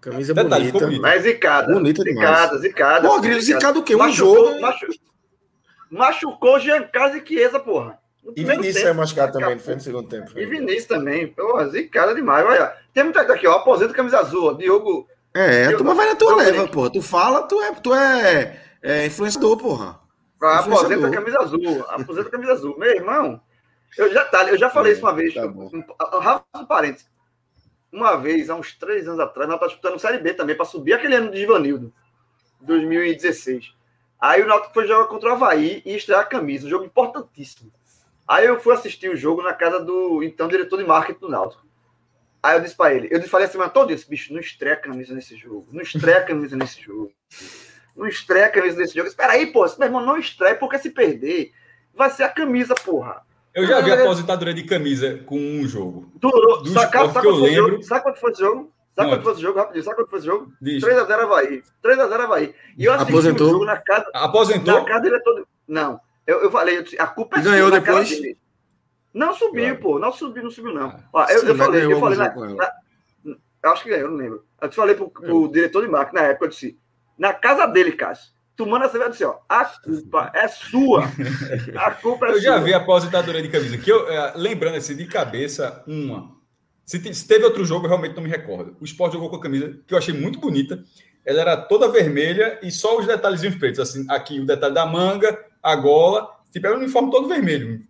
Camisa 0.05 0.34
Detalhe, 0.34 0.66
bonita. 0.70 0.86
bonito. 0.86 1.02
Mas 1.02 1.22
zicada. 1.22 1.72
Bonita 1.72 2.05
demais. 2.05 2.28
zicada, 2.28 2.59
zicada. 2.59 3.09
Pô, 3.09 3.20
Grilo, 3.20 3.40
zicado 3.40 3.80
o 3.80 3.82
quê? 3.82 3.94
Um 3.94 3.98
Machucou- 3.98 4.46
jogo. 4.48 4.61
machu- 4.61 4.86
Machucou 5.90 6.61
Giancarlo 6.61 7.16
e 7.16 7.26
Chiesa, 7.26 7.59
porra. 7.61 7.98
E 8.36 8.42
Vinícius 8.42 8.76
tempo. 8.76 8.88
é 8.88 8.92
machucado 8.94 9.32
também, 9.32 9.55
não 9.55 9.62
foi 9.62 9.74
no 9.74 9.80
segundo 9.80 10.09
tempo. 10.09 10.30
E 10.38 10.46
Vinícius 10.46 10.86
também. 10.86 11.26
Porra, 11.28 11.68
zicada 11.68 12.14
demais. 12.14 12.44
Olha, 12.46 12.74
tem 12.92 13.05
muita 13.05 13.20
aqui, 13.20 13.46
ó. 13.46 13.52
Aposenta 13.57 13.92
camisa 13.92 14.18
azul, 14.20 14.50
ó. 14.50 14.52
Diogo, 14.55 15.07
É, 15.34 15.66
a 15.66 15.76
turma 15.76 15.94
vai 15.94 16.07
na 16.07 16.16
tua 16.16 16.36
leva, 16.36 16.66
porra. 16.68 16.90
Tu 16.90 17.02
fala, 17.02 17.42
tu 17.42 17.61
é, 17.62 17.72
tu 17.74 17.94
é, 17.94 18.61
é 18.82 19.07
influenciador, 19.07 19.57
porra. 19.59 20.00
Ah, 20.42 20.59
aposenta 20.61 21.07
a 21.07 21.11
camisa 21.11 21.38
azul. 21.38 21.84
Aposenta 21.88 22.28
a 22.28 22.30
camisa 22.30 22.52
azul. 22.52 22.78
Meu 22.78 22.90
irmão, 22.90 23.40
eu 23.98 24.12
já, 24.12 24.24
tá, 24.24 24.44
eu 24.48 24.57
já 24.59 24.70
falei 24.70 24.92
é, 24.92 24.94
isso 24.94 25.05
uma 25.05 25.14
vez. 25.14 25.34
Tá 25.34 25.42
Rafa, 26.20 26.66
parênteses. 26.66 27.07
Uma 27.95 28.16
vez, 28.16 28.51
há 28.51 28.57
uns 28.57 28.74
três 28.74 29.07
anos 29.07 29.20
atrás, 29.20 29.49
nós 29.49 29.55
estávamos 29.55 29.74
disputando 29.74 30.01
Série 30.01 30.18
B 30.18 30.34
também, 30.34 30.57
para 30.57 30.64
subir 30.64 30.95
aquele 30.95 31.14
ano 31.14 31.30
de 31.30 31.40
Ivanildo, 31.40 31.95
2016. 32.61 33.72
Aí 34.20 34.42
o 34.42 34.47
Náutico 34.49 34.74
foi 34.74 34.88
jogar 34.88 35.07
contra 35.07 35.30
o 35.30 35.32
Havaí 35.34 35.80
e 35.86 35.95
estrear 35.95 36.22
a 36.22 36.24
camisa, 36.24 36.66
um 36.66 36.70
jogo 36.70 36.84
importantíssimo. 36.84 37.72
Aí 38.26 38.47
eu 38.47 38.59
fui 38.59 38.74
assistir 38.74 39.09
o 39.11 39.16
jogo 39.16 39.42
na 39.42 39.53
casa 39.53 39.78
do 39.78 40.24
então 40.24 40.49
diretor 40.49 40.78
de 40.78 40.84
marketing 40.84 41.20
do 41.20 41.28
Náutico. 41.28 41.64
Aí 42.42 42.57
eu 42.57 42.62
disse 42.62 42.74
para 42.74 42.92
ele, 42.92 43.07
eu 43.12 43.22
falei 43.22 43.47
assim, 43.47 43.59
mas 43.59 43.72
todo 43.72 43.92
isso, 43.92 44.11
bicho, 44.11 44.32
não 44.32 44.40
estreia 44.40 44.74
a 44.74 44.78
camisa 44.80 45.14
nesse 45.14 45.36
jogo, 45.36 45.68
não 45.70 45.80
estreia 45.80 46.18
a 46.18 46.24
camisa 46.24 46.57
nesse 46.57 46.82
jogo, 46.82 47.12
não 47.95 48.09
estreia 48.09 48.47
a 48.47 48.51
camisa 48.51 48.76
nesse 48.76 48.97
jogo. 48.97 49.07
Espera 49.07 49.34
aí, 49.34 49.47
pô, 49.47 49.64
meu 49.78 49.86
irmão 49.86 50.05
não 50.05 50.18
estreia 50.18 50.57
porque 50.57 50.78
se 50.78 50.90
perder 50.90 51.53
vai 51.95 52.11
ser 52.11 52.24
a 52.24 52.28
camisa, 52.28 52.74
porra. 52.74 53.24
Eu 53.55 53.66
já 53.66 53.80
vi 53.80 53.92
a 53.92 54.02
aposentadoria 54.02 54.52
de 54.52 54.64
camisa 54.64 55.20
com 55.26 55.38
um 55.38 55.66
jogo. 55.66 56.11
Durou. 56.16 56.66
Sabe, 56.66 56.92
sabe, 56.92 57.20
que 57.20 57.26
eu 57.26 57.36
lembro. 57.36 57.70
Jogo? 57.70 57.82
Sabe 57.84 58.02
quanto 58.02 58.18
foi 58.18 58.32
esse 58.32 58.40
jogo? 58.40 58.72
Sabe 58.96 59.09
quanto 59.11 59.22
foi 59.22 59.32
esse 59.32 59.42
jogo? 59.42 59.59
Rapidinho, 59.59 59.84
sabe 59.84 59.96
quanto 59.96 60.11
foi 60.11 60.18
esse 60.18 60.26
jogo? 60.26 60.52
3x0 60.61 61.11
Havaí. 61.11 61.62
3x0 61.82 62.20
Havaí. 62.20 62.55
E 62.76 62.84
eu 62.84 62.92
assisti 62.92 63.12
Aposentou. 63.12 63.46
o 63.46 63.50
jogo 63.50 63.64
na 63.64 63.76
casa. 63.76 64.11
Aposentou? 64.12 64.74
Na 64.74 64.84
casa 64.84 65.00
dele 65.00 65.20
todo. 65.20 65.46
Não. 65.68 66.00
Eu, 66.26 66.42
eu 66.42 66.50
falei, 66.50 66.78
eu 66.78 66.82
disse, 66.82 66.98
a 66.98 67.07
culpa 67.07 67.38
é 67.38 67.42
ganhou 67.42 67.68
sua, 67.68 67.80
depois? 67.80 68.20
Não 69.12 69.32
subiu, 69.32 69.64
claro. 69.64 69.80
pô. 69.80 69.98
Não 70.00 70.12
subiu, 70.12 70.42
não 70.42 70.50
subiu, 70.50 70.74
não. 70.74 70.98
Ó, 71.12 71.24
eu, 71.24 71.40
Sim, 71.40 71.46
eu 71.46 71.57
falei, 71.57 71.84
eu 71.84 72.00
falei 72.00 72.18
na, 72.18 72.34
na, 72.34 72.72
Eu 73.62 73.70
acho 73.70 73.84
que 73.84 73.90
ganhou, 73.90 74.11
não 74.11 74.16
lembro. 74.16 74.44
Eu 74.61 74.68
te 74.68 74.74
falei 74.74 74.96
pro, 74.96 75.09
pro 75.09 75.48
diretor 75.48 75.82
de 75.82 75.88
marca 75.88 76.12
na 76.12 76.22
época, 76.22 76.46
eu 76.46 76.50
disse, 76.50 76.76
na 77.16 77.32
casa 77.32 77.66
dele, 77.66 77.92
Cássio 77.92 78.34
tu 78.57 78.66
manda 78.66 78.88
você 78.88 78.98
vai 78.98 79.11
dizer, 79.11 79.26
ó, 79.26 79.38
a 79.48 79.64
culpa 79.64 80.30
é 80.34 80.48
sua. 80.48 81.05
A 81.76 81.90
culpa 81.92 82.26
é 82.26 82.30
eu 82.30 82.32
sua. 82.34 82.38
Eu 82.38 82.42
já 82.42 82.59
vi 82.59 82.72
a 82.72 82.78
aposentadoria 82.78 83.42
de 83.42 83.48
camisa. 83.48 83.76
Que 83.78 83.90
eu, 83.90 84.09
é, 84.09 84.32
lembrando 84.36 84.76
assim, 84.76 84.96
de 84.96 85.07
cabeça, 85.07 85.82
uma. 85.86 86.32
Se, 86.84 87.14
se, 87.14 87.26
teve 87.26 87.44
outro 87.44 87.64
jogo, 87.64 87.86
eu 87.86 87.88
realmente 87.88 88.14
não 88.14 88.22
me 88.22 88.28
recordo. 88.28 88.76
O 88.80 88.84
Sport 88.84 89.12
jogou 89.12 89.30
com 89.30 89.36
a 89.36 89.40
camisa 89.40 89.78
que 89.86 89.94
eu 89.94 89.98
achei 89.98 90.14
muito 90.14 90.38
bonita. 90.38 90.84
Ela 91.24 91.40
era 91.40 91.57
toda 91.57 91.88
vermelha 91.88 92.61
e 92.62 92.70
só 92.70 92.98
os 92.98 93.07
detalhezinhos 93.07 93.57
pretos. 93.57 93.80
Assim, 93.80 94.05
aqui 94.09 94.38
o 94.38 94.46
detalhe 94.46 94.74
da 94.74 94.84
manga, 94.84 95.36
a 95.62 95.74
gola. 95.74 96.28
Tipo, 96.52 96.66
era 96.66 96.76
um 96.76 96.80
uniforme 96.80 97.11
todo 97.11 97.26
vermelho. 97.26 97.82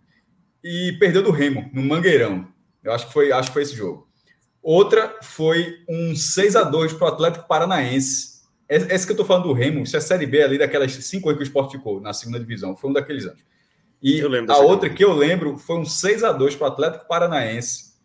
E 0.63 0.93
perdeu 0.97 1.21
do 1.21 1.31
Remo, 1.31 1.69
no 1.73 1.83
Mangueirão. 1.83 2.47
Eu 2.83 2.93
acho 2.93 3.07
que 3.07 3.13
foi, 3.13 3.31
acho 3.31 3.49
que 3.49 3.53
foi 3.53 3.63
esse 3.63 3.75
jogo. 3.75 4.07
Outra 4.63 5.19
foi 5.21 5.75
um 5.87 6.15
6 6.15 6.55
a 6.55 6.63
2 6.63 6.93
para 6.93 7.05
o 7.05 7.09
Atlético 7.09 7.47
Paranaense 7.47 8.34
esse 8.67 9.05
que 9.05 9.11
eu 9.11 9.15
estou 9.15 9.25
falando 9.25 9.43
do 9.43 9.53
Remo, 9.53 9.83
isso 9.83 9.95
é 9.95 9.99
Série 9.99 10.25
B 10.25 10.41
ali 10.41 10.57
daquelas 10.57 10.91
cinco 10.93 11.29
anos 11.29 11.37
que 11.37 11.43
o 11.43 11.47
Sport 11.47 11.71
ficou 11.71 12.01
na 12.01 12.13
segunda 12.13 12.39
divisão. 12.39 12.75
Foi 12.75 12.89
um 12.89 12.93
daqueles 12.93 13.25
anos. 13.25 13.43
E 14.01 14.21
a 14.49 14.57
outra 14.57 14.89
que 14.89 15.03
eu 15.03 15.13
lembro 15.13 15.57
foi 15.57 15.77
um 15.77 15.85
6 15.85 16.23
a 16.23 16.31
2 16.31 16.55
para 16.55 16.65
o 16.65 16.71
Atlético 16.71 17.07
Paranaense 17.07 17.95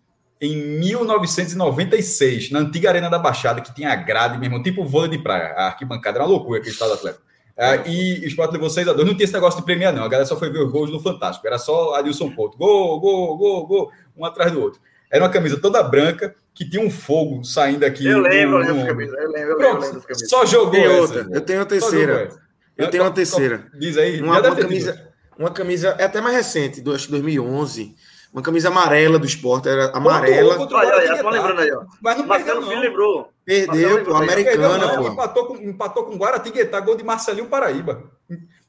em 0.40 0.56
1996, 0.78 2.50
na 2.50 2.60
antiga 2.60 2.88
Arena 2.88 3.10
da 3.10 3.18
Baixada, 3.18 3.60
que 3.60 3.74
tinha 3.74 3.92
a 3.92 3.96
grade 3.96 4.38
mesmo, 4.38 4.62
tipo 4.62 4.84
vôlei 4.84 5.10
de 5.10 5.18
praia. 5.18 5.52
A 5.54 5.66
arquibancada 5.66 6.16
era 6.16 6.24
uma 6.24 6.30
loucura 6.30 6.58
aquele 6.58 6.72
estado 6.72 6.94
Atlético. 6.94 7.24
É, 7.54 7.86
e 7.86 8.20
o 8.24 8.28
Sport 8.28 8.52
levou 8.52 8.70
6 8.70 8.88
a 8.88 8.92
2 8.94 9.06
Não 9.06 9.14
tinha 9.14 9.24
esse 9.24 9.34
negócio 9.34 9.60
de 9.60 9.66
premiar, 9.66 9.92
não. 9.92 10.02
A 10.02 10.08
galera 10.08 10.26
só 10.26 10.38
foi 10.38 10.48
ver 10.48 10.60
os 10.60 10.72
gols 10.72 10.90
no 10.90 10.98
Fantástico. 10.98 11.46
Era 11.46 11.58
só 11.58 11.94
Adilson 11.94 12.30
Couto. 12.30 12.56
Gol, 12.56 12.98
gol, 12.98 13.36
gol, 13.36 13.66
gol, 13.66 13.92
um 14.16 14.24
atrás 14.24 14.50
do 14.50 14.62
outro. 14.62 14.80
Era 15.10 15.24
uma 15.24 15.30
camisa 15.30 15.60
toda 15.60 15.82
branca, 15.82 16.34
que 16.54 16.68
tinha 16.68 16.82
um 16.84 16.90
fogo 16.90 17.42
saindo 17.42 17.84
aqui. 17.84 18.06
Eu 18.06 18.20
lembro 18.20 18.60
dessa 18.60 18.86
camisa. 18.86 19.16
Eu 19.16 19.30
lembro, 19.30 19.56
Pronto, 19.56 19.76
eu 19.76 19.80
lembro 19.80 20.02
camisa. 20.02 20.26
Só 20.26 20.46
jogou 20.46 20.70
tem 20.70 20.86
outra. 20.86 21.26
eu 21.30 21.40
tenho 21.40 21.62
a 21.62 21.64
terceira. 21.66 22.30
Eu 22.76 22.88
tenho 22.88 23.02
uma 23.02 23.10
terceira. 23.10 23.66
Diz 23.74 23.98
aí. 23.98 24.22
Uma, 24.22 24.40
uma 24.40 24.56
camisa, 24.56 25.12
uma 25.36 25.50
camisa, 25.50 25.96
é 25.98 26.04
até 26.04 26.20
mais 26.20 26.36
recente, 26.36 26.80
do, 26.80 26.94
acho 26.94 27.06
que 27.06 27.12
2011. 27.12 27.94
Uma 28.32 28.42
camisa 28.42 28.68
amarela 28.68 29.18
do 29.18 29.26
esporte, 29.26 29.68
era 29.68 29.90
amarela. 29.90 30.56
Contra, 30.56 30.78
contra 30.78 30.96
olha, 30.96 31.12
olha, 31.12 31.30
lembrando 31.30 31.60
aí, 31.60 31.72
ó. 31.72 31.82
Mas 32.00 32.16
não 32.16 32.26
Marcelo 32.26 32.60
perdeu, 32.60 32.76
não. 32.76 32.82
lembrou. 32.82 33.32
Perdeu, 33.44 34.04
pô, 34.04 34.14
americana, 34.14 34.88
pô. 34.96 35.08
Empatou 35.08 35.46
com, 35.46 35.56
empatou 35.56 36.04
com 36.04 36.16
Guaratinguetá, 36.16 36.78
gol 36.78 36.96
de 36.96 37.02
Marcelinho 37.02 37.48
Paraíba. 37.48 38.04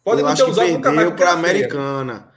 Pode 0.03 0.21
Eu 0.21 0.27
acho 0.27 0.45
que 0.45 0.55
perdeu 0.55 1.11
para 1.11 1.33
americana. 1.33 2.30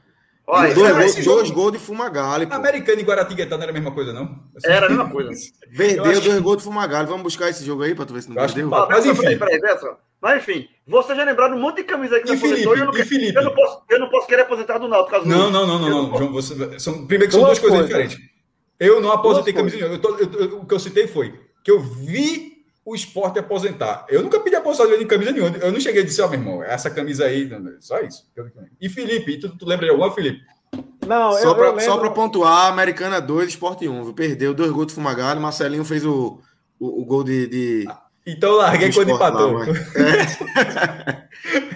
Olha, 0.47 0.75
dois, 0.75 1.15
gols, 1.15 1.25
dois 1.25 1.51
gols 1.51 1.73
de 1.73 1.79
Fumagalli. 1.79 2.47
Pô. 2.47 2.55
Americano 2.55 3.01
e 3.01 3.03
Guaratinguetá 3.03 3.57
não 3.57 3.63
era 3.63 3.73
a 3.73 3.75
mesma 3.75 3.93
coisa, 3.93 4.13
não? 4.13 4.39
Assim, 4.55 4.69
era 4.69 4.87
a 4.87 4.89
mesma 4.89 5.09
coisa. 5.09 5.31
Perdeu 5.75 6.05
dois 6.05 6.19
que... 6.21 6.41
gols 6.41 6.59
de 6.59 6.65
Fumagalli. 6.65 7.07
Vamos 7.07 7.23
buscar 7.23 7.49
esse 7.49 7.65
jogo 7.65 7.83
aí 7.83 7.95
para 7.95 8.05
tu 8.05 8.13
ver 8.13 8.23
se 8.23 8.29
não 8.29 8.37
perdeu. 8.37 8.69
Que... 8.69 8.77
Mas, 8.89 9.07
enfim. 9.07 9.23
Peraí, 9.23 9.39
peraí, 9.39 9.61
peraí, 9.61 9.97
mas 10.21 10.43
enfim, 10.43 10.67
você 10.87 11.15
já 11.15 11.23
lembrou 11.23 11.51
um 11.51 11.61
monte 11.61 11.77
de 11.77 11.85
camisa 11.85 12.19
que 12.19 12.33
e 12.33 12.37
Felipe, 12.39 12.65
eu, 12.65 12.77
não, 12.77 12.97
e 12.97 13.05
Felipe? 13.05 13.37
Eu, 13.37 13.45
não 13.45 13.55
posso, 13.55 13.83
eu 13.91 14.01
não 14.01 14.09
posso 14.09 14.27
querer 14.27 14.43
aposentar 14.43 14.79
do 14.79 14.89
Náutico. 14.89 15.27
Não, 15.27 15.51
não, 15.51 15.67
não, 15.67 15.79
não, 15.79 16.09
não, 16.09 16.17
João, 16.17 16.33
você, 16.33 16.79
são, 16.79 17.07
primeiro 17.07 17.27
que 17.27 17.33
são 17.33 17.45
duas, 17.45 17.59
duas 17.59 17.71
coisas 17.71 17.87
diferentes. 17.87 18.19
Eu 18.81 19.03
não 19.03 19.13
aposentei 19.13 19.53
camisa 19.53 19.77
nenhuma. 19.77 19.97
o 19.97 20.67
que 20.67 20.75
eu 20.75 20.81
citei 20.81 21.07
foi 21.07 21.39
que 21.63 21.71
eu 21.71 21.79
vi 21.81 22.54
o 22.85 22.95
esporte 22.95 23.39
aposentar. 23.39 24.05
Eu 24.09 24.23
nunca 24.23 24.39
pedi 24.41 24.57
aposentadoria 24.57 24.99
de 24.99 25.07
camisa 25.07 25.33
nenhuma. 25.33 25.57
Eu 25.57 25.73
não 25.73 25.81
cheguei 25.81 26.03
a 26.03 26.05
dizer, 26.05 26.23
ó, 26.23 26.27
oh, 26.27 26.31
meu 26.31 26.39
irmão, 26.39 26.63
essa 26.63 26.91
camisa 26.91 27.25
aí, 27.25 27.49
só 27.81 27.99
isso. 28.01 28.29
E 28.81 28.89
Felipe, 28.89 29.39
tu, 29.39 29.57
tu 29.57 29.67
lembra 29.67 29.87
de 29.87 29.93
alguma, 29.93 30.13
Felipe? 30.13 30.43
Não, 31.07 31.33
só 31.33 31.39
eu, 31.39 31.55
para 31.55 31.69
lembro... 31.69 31.85
Só 31.85 31.99
para 31.99 32.11
pontuar, 32.11 32.67
Americana 32.67 33.21
2, 33.21 33.49
Esporte 33.49 33.89
1. 33.89 34.13
Perdeu 34.13 34.53
dois 34.53 34.71
gols 34.71 34.87
do 34.87 34.93
Fumagalli, 34.93 35.41
Marcelinho 35.41 35.85
fez 35.85 36.05
o, 36.05 36.41
o, 36.79 37.03
o 37.03 37.05
gol 37.05 37.25
de, 37.25 37.47
de... 37.47 37.89
Então 38.27 38.53
larguei 38.53 38.93
quando 38.93 39.11
empatou. 39.11 39.61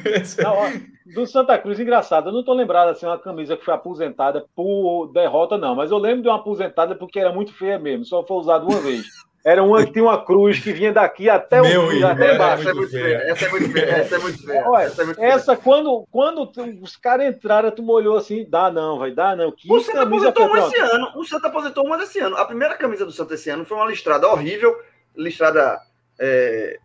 É. 0.05 0.43
não, 0.43 0.53
ó, 0.53 0.71
do 1.13 1.27
Santa 1.27 1.59
Cruz, 1.59 1.79
engraçado, 1.79 2.29
eu 2.29 2.33
não 2.33 2.41
estou 2.41 2.55
lembrado 2.55 2.89
assim, 2.89 3.05
uma 3.05 3.19
camisa 3.19 3.57
que 3.57 3.65
foi 3.65 3.75
aposentada 3.75 4.47
por 4.55 5.09
derrota, 5.13 5.59
não, 5.59 5.75
mas 5.75 5.91
eu 5.91 5.99
lembro 5.99 6.23
de 6.23 6.29
uma 6.29 6.37
aposentada 6.37 6.95
porque 6.95 7.19
era 7.19 7.33
muito 7.33 7.53
feia 7.53 7.79
mesmo, 7.79 8.05
só 8.05 8.25
foi 8.25 8.37
usada 8.39 8.65
uma 8.65 8.81
vez. 8.81 9.05
Era 9.45 9.63
uma 9.63 9.85
que 9.85 9.93
tinha 9.93 10.05
uma 10.05 10.25
cruz 10.25 10.59
que 10.59 10.73
vinha 10.73 10.93
daqui 10.93 11.31
até 11.31 11.63
Meu 11.63 11.87
o 11.87 12.07
até 12.07 12.35
embaixo. 12.35 12.69
Essa 12.69 12.71
é 12.71 12.75
muito 12.75 12.91
feia. 12.91 13.17
Essa 13.17 13.45
é 13.45 13.49
muito 13.49 13.73
feia. 13.73 13.85
Essa 13.85 14.15
é 14.15 14.19
muito 14.19 14.47
feia. 14.47 14.69
Olha, 14.69 14.83
essa, 14.83 15.03
é 15.03 15.05
muito 15.05 15.23
essa 15.23 15.57
quando, 15.57 16.07
quando 16.11 16.51
os 16.83 16.97
caras 16.97 17.35
entraram, 17.35 17.71
tu 17.71 17.83
molhou 17.83 18.17
assim, 18.17 18.47
dá 18.49 18.71
não, 18.71 18.99
vai 18.99 19.13
dar 19.13 19.37
não. 19.37 19.53
Que 19.53 19.73
o 19.73 19.81
Santa 19.81 20.03
aposentou 20.03 20.47
uma 20.47 20.59
esse 20.59 20.79
ano. 20.79 21.13
O 21.15 21.25
Santa 21.25 21.47
aposentou 21.49 21.87
uma 21.87 21.99
desse 21.99 22.19
ano. 22.19 22.37
A 22.37 22.45
primeira 22.45 22.77
camisa 22.77 23.07
do 23.07 23.13
Santa 23.13 23.35
esse 23.35 23.49
ano 23.49 23.65
foi 23.65 23.77
uma 23.77 23.87
listrada 23.87 24.29
horrível, 24.29 24.77
listrada 25.17 25.81
é, 26.19 26.79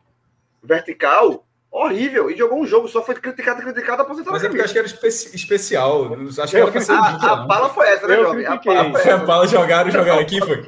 vertical, 0.64 1.46
horrível. 1.74 2.30
E 2.30 2.38
jogou 2.38 2.62
um 2.62 2.68
jogo, 2.68 2.88
só 2.88 3.02
foi 3.02 3.16
criticado, 3.16 3.62
criticado, 3.62 4.04
aposentado. 4.04 4.32
Mas 4.32 4.44
é 4.44 4.48
porque 4.48 4.62
eu 4.62 4.66
acho 4.66 4.74
que 4.74 4.80
era 4.80 4.88
espe 4.88 5.08
especial. 5.08 6.14
Acho 6.14 6.52
que 6.52 6.58
era 6.58 6.82
ser 6.82 6.92
a, 6.94 7.16
a 7.16 7.36
bala 7.38 7.70
foi 7.70 7.88
essa, 7.88 8.08
né, 8.08 8.16
jovem? 8.16 8.46
A 8.46 8.56
bala 8.58 8.92
foi 8.92 9.02
essa. 9.02 9.14
A 9.16 9.18
bala 9.18 9.48
jogaram, 9.48 9.90
jogaram 9.90 10.22
aqui, 10.22 10.40
foi. 10.40 10.64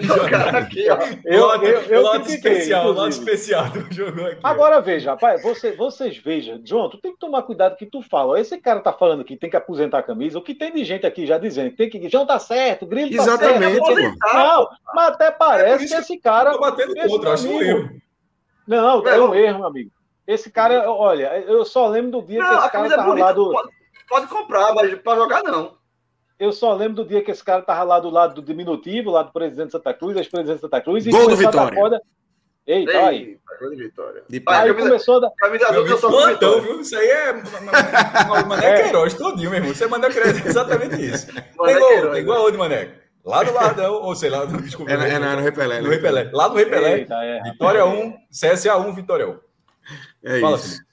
Jogaram 0.00 0.58
aqui, 0.60 0.88
ó. 0.88 0.98
Eu, 1.24 1.50
eu, 1.50 1.62
eu, 1.62 1.82
eu 1.82 2.02
lote 2.02 2.32
especial, 2.32 2.92
lote 2.92 3.18
especial. 3.18 3.66
Jogou 3.90 4.26
aqui, 4.26 4.40
Agora 4.44 4.80
veja, 4.80 5.10
rapaz, 5.10 5.42
você, 5.42 5.72
vocês 5.72 6.16
vejam, 6.18 6.60
João, 6.64 6.88
tu 6.88 6.98
tem 6.98 7.12
que 7.12 7.18
tomar 7.18 7.42
cuidado 7.42 7.76
que 7.76 7.86
tu 7.86 8.00
fala. 8.00 8.40
Esse 8.40 8.56
cara 8.58 8.80
tá 8.80 8.92
falando 8.92 9.24
que 9.24 9.36
tem 9.36 9.50
que 9.50 9.56
aposentar 9.56 9.98
a 9.98 10.02
camisa. 10.02 10.38
O 10.38 10.42
que 10.42 10.54
tem 10.54 10.72
de 10.72 10.84
gente 10.84 11.06
aqui 11.06 11.26
já 11.26 11.38
dizendo 11.38 11.74
tem 11.74 11.90
que. 11.90 12.08
João 12.08 12.24
tá 12.24 12.38
certo, 12.38 12.86
Grilo 12.86 13.10
tá 13.10 13.22
Exatamente, 13.22 13.84
certo. 13.84 14.18
Não, 14.32 14.68
mas 14.94 15.08
até 15.08 15.30
parece 15.30 15.84
é 15.84 15.88
que 15.88 15.94
esse 15.94 16.18
cara. 16.18 16.52
Tô 16.52 16.60
batendo 16.60 16.94
contra, 16.94 17.32
acho 17.32 17.48
um 17.48 17.60
erro. 17.60 17.90
Não, 18.66 19.06
é 19.06 19.20
um 19.20 19.34
erro, 19.34 19.58
meu 19.58 19.66
amigo. 19.66 19.95
Esse 20.26 20.50
cara, 20.50 20.90
olha, 20.90 21.38
eu 21.46 21.64
só 21.64 21.86
lembro 21.86 22.10
do 22.10 22.22
dia 22.22 22.40
não, 22.40 22.48
que 22.48 22.54
esse 22.56 22.70
cara 22.70 22.88
tava 22.88 23.02
bonita, 23.04 23.26
lá 23.26 23.32
do. 23.32 23.52
Pode, 23.52 23.68
pode 24.08 24.26
comprar, 24.26 24.74
mas 24.74 24.94
para 24.96 25.18
jogar 25.18 25.42
não. 25.44 25.76
Eu 26.38 26.52
só 26.52 26.74
lembro 26.74 26.96
do 26.96 27.08
dia 27.08 27.22
que 27.22 27.30
esse 27.30 27.42
cara 27.42 27.62
tava 27.62 27.82
lá 27.84 28.00
do 28.00 28.10
lado 28.10 28.34
do 28.34 28.42
diminutivo, 28.42 29.10
lá 29.10 29.22
do 29.22 29.32
presidente 29.32 29.72
Santa 29.72 29.94
Cruz, 29.94 30.16
ex-presidente 30.16 30.60
Santa 30.60 30.80
Cruz, 30.80 31.06
e 31.06 31.10
Gol 31.10 31.28
do 31.28 31.36
Vitória. 31.36 31.74
Corda... 31.76 32.02
Ei, 32.66 32.84
tá 32.84 33.06
aí. 33.06 33.38
Gol 33.60 33.70
de 33.70 33.76
Vitória. 33.84 34.22
De 34.28 34.36
aí 34.36 34.42
camisa, 34.42 34.74
começou 34.74 35.20
da. 35.20 35.30
Camisa 35.30 35.68
azul 35.68 35.86
eu 35.86 35.98
só 35.98 36.10
plantão, 36.10 36.60
viu? 36.60 36.80
Isso 36.80 36.96
aí 36.96 37.08
é 37.08 37.32
Mané 38.46 38.66
é. 38.66 38.82
Queiroz 38.82 39.14
todinho, 39.14 39.50
meu 39.50 39.60
irmão. 39.60 39.74
Você 39.74 39.86
manda 39.86 40.10
crédito 40.10 40.46
exatamente 40.46 41.00
isso. 41.00 41.28
Tem 41.32 41.76
igual, 41.76 42.10
tem 42.10 42.20
igual 42.20 42.46
onde, 42.46 42.58
Mané? 42.58 42.90
Lá 43.24 43.42
do 43.42 43.52
Lardão, 43.52 43.94
ou 44.02 44.14
sei 44.14 44.30
lá, 44.30 44.44
desculpa. 44.62 44.92
É, 44.92 44.94
é, 44.94 45.18
no 45.18 45.42
Repelé. 45.42 45.80
No 45.80 45.88
Repelé. 45.88 46.30
Lá 46.32 46.48
no 46.48 46.54
Repelé. 46.54 46.98
Eita, 46.98 47.14
é, 47.24 47.42
Vitória 47.42 47.84
1, 47.84 48.14
CSA 48.30 48.76
1, 48.76 48.92
Vitória 48.92 49.28
1. 49.28 49.45
É 50.26 50.40
Fala, 50.40 50.56
isso. 50.56 50.68
Felipe. 50.68 50.86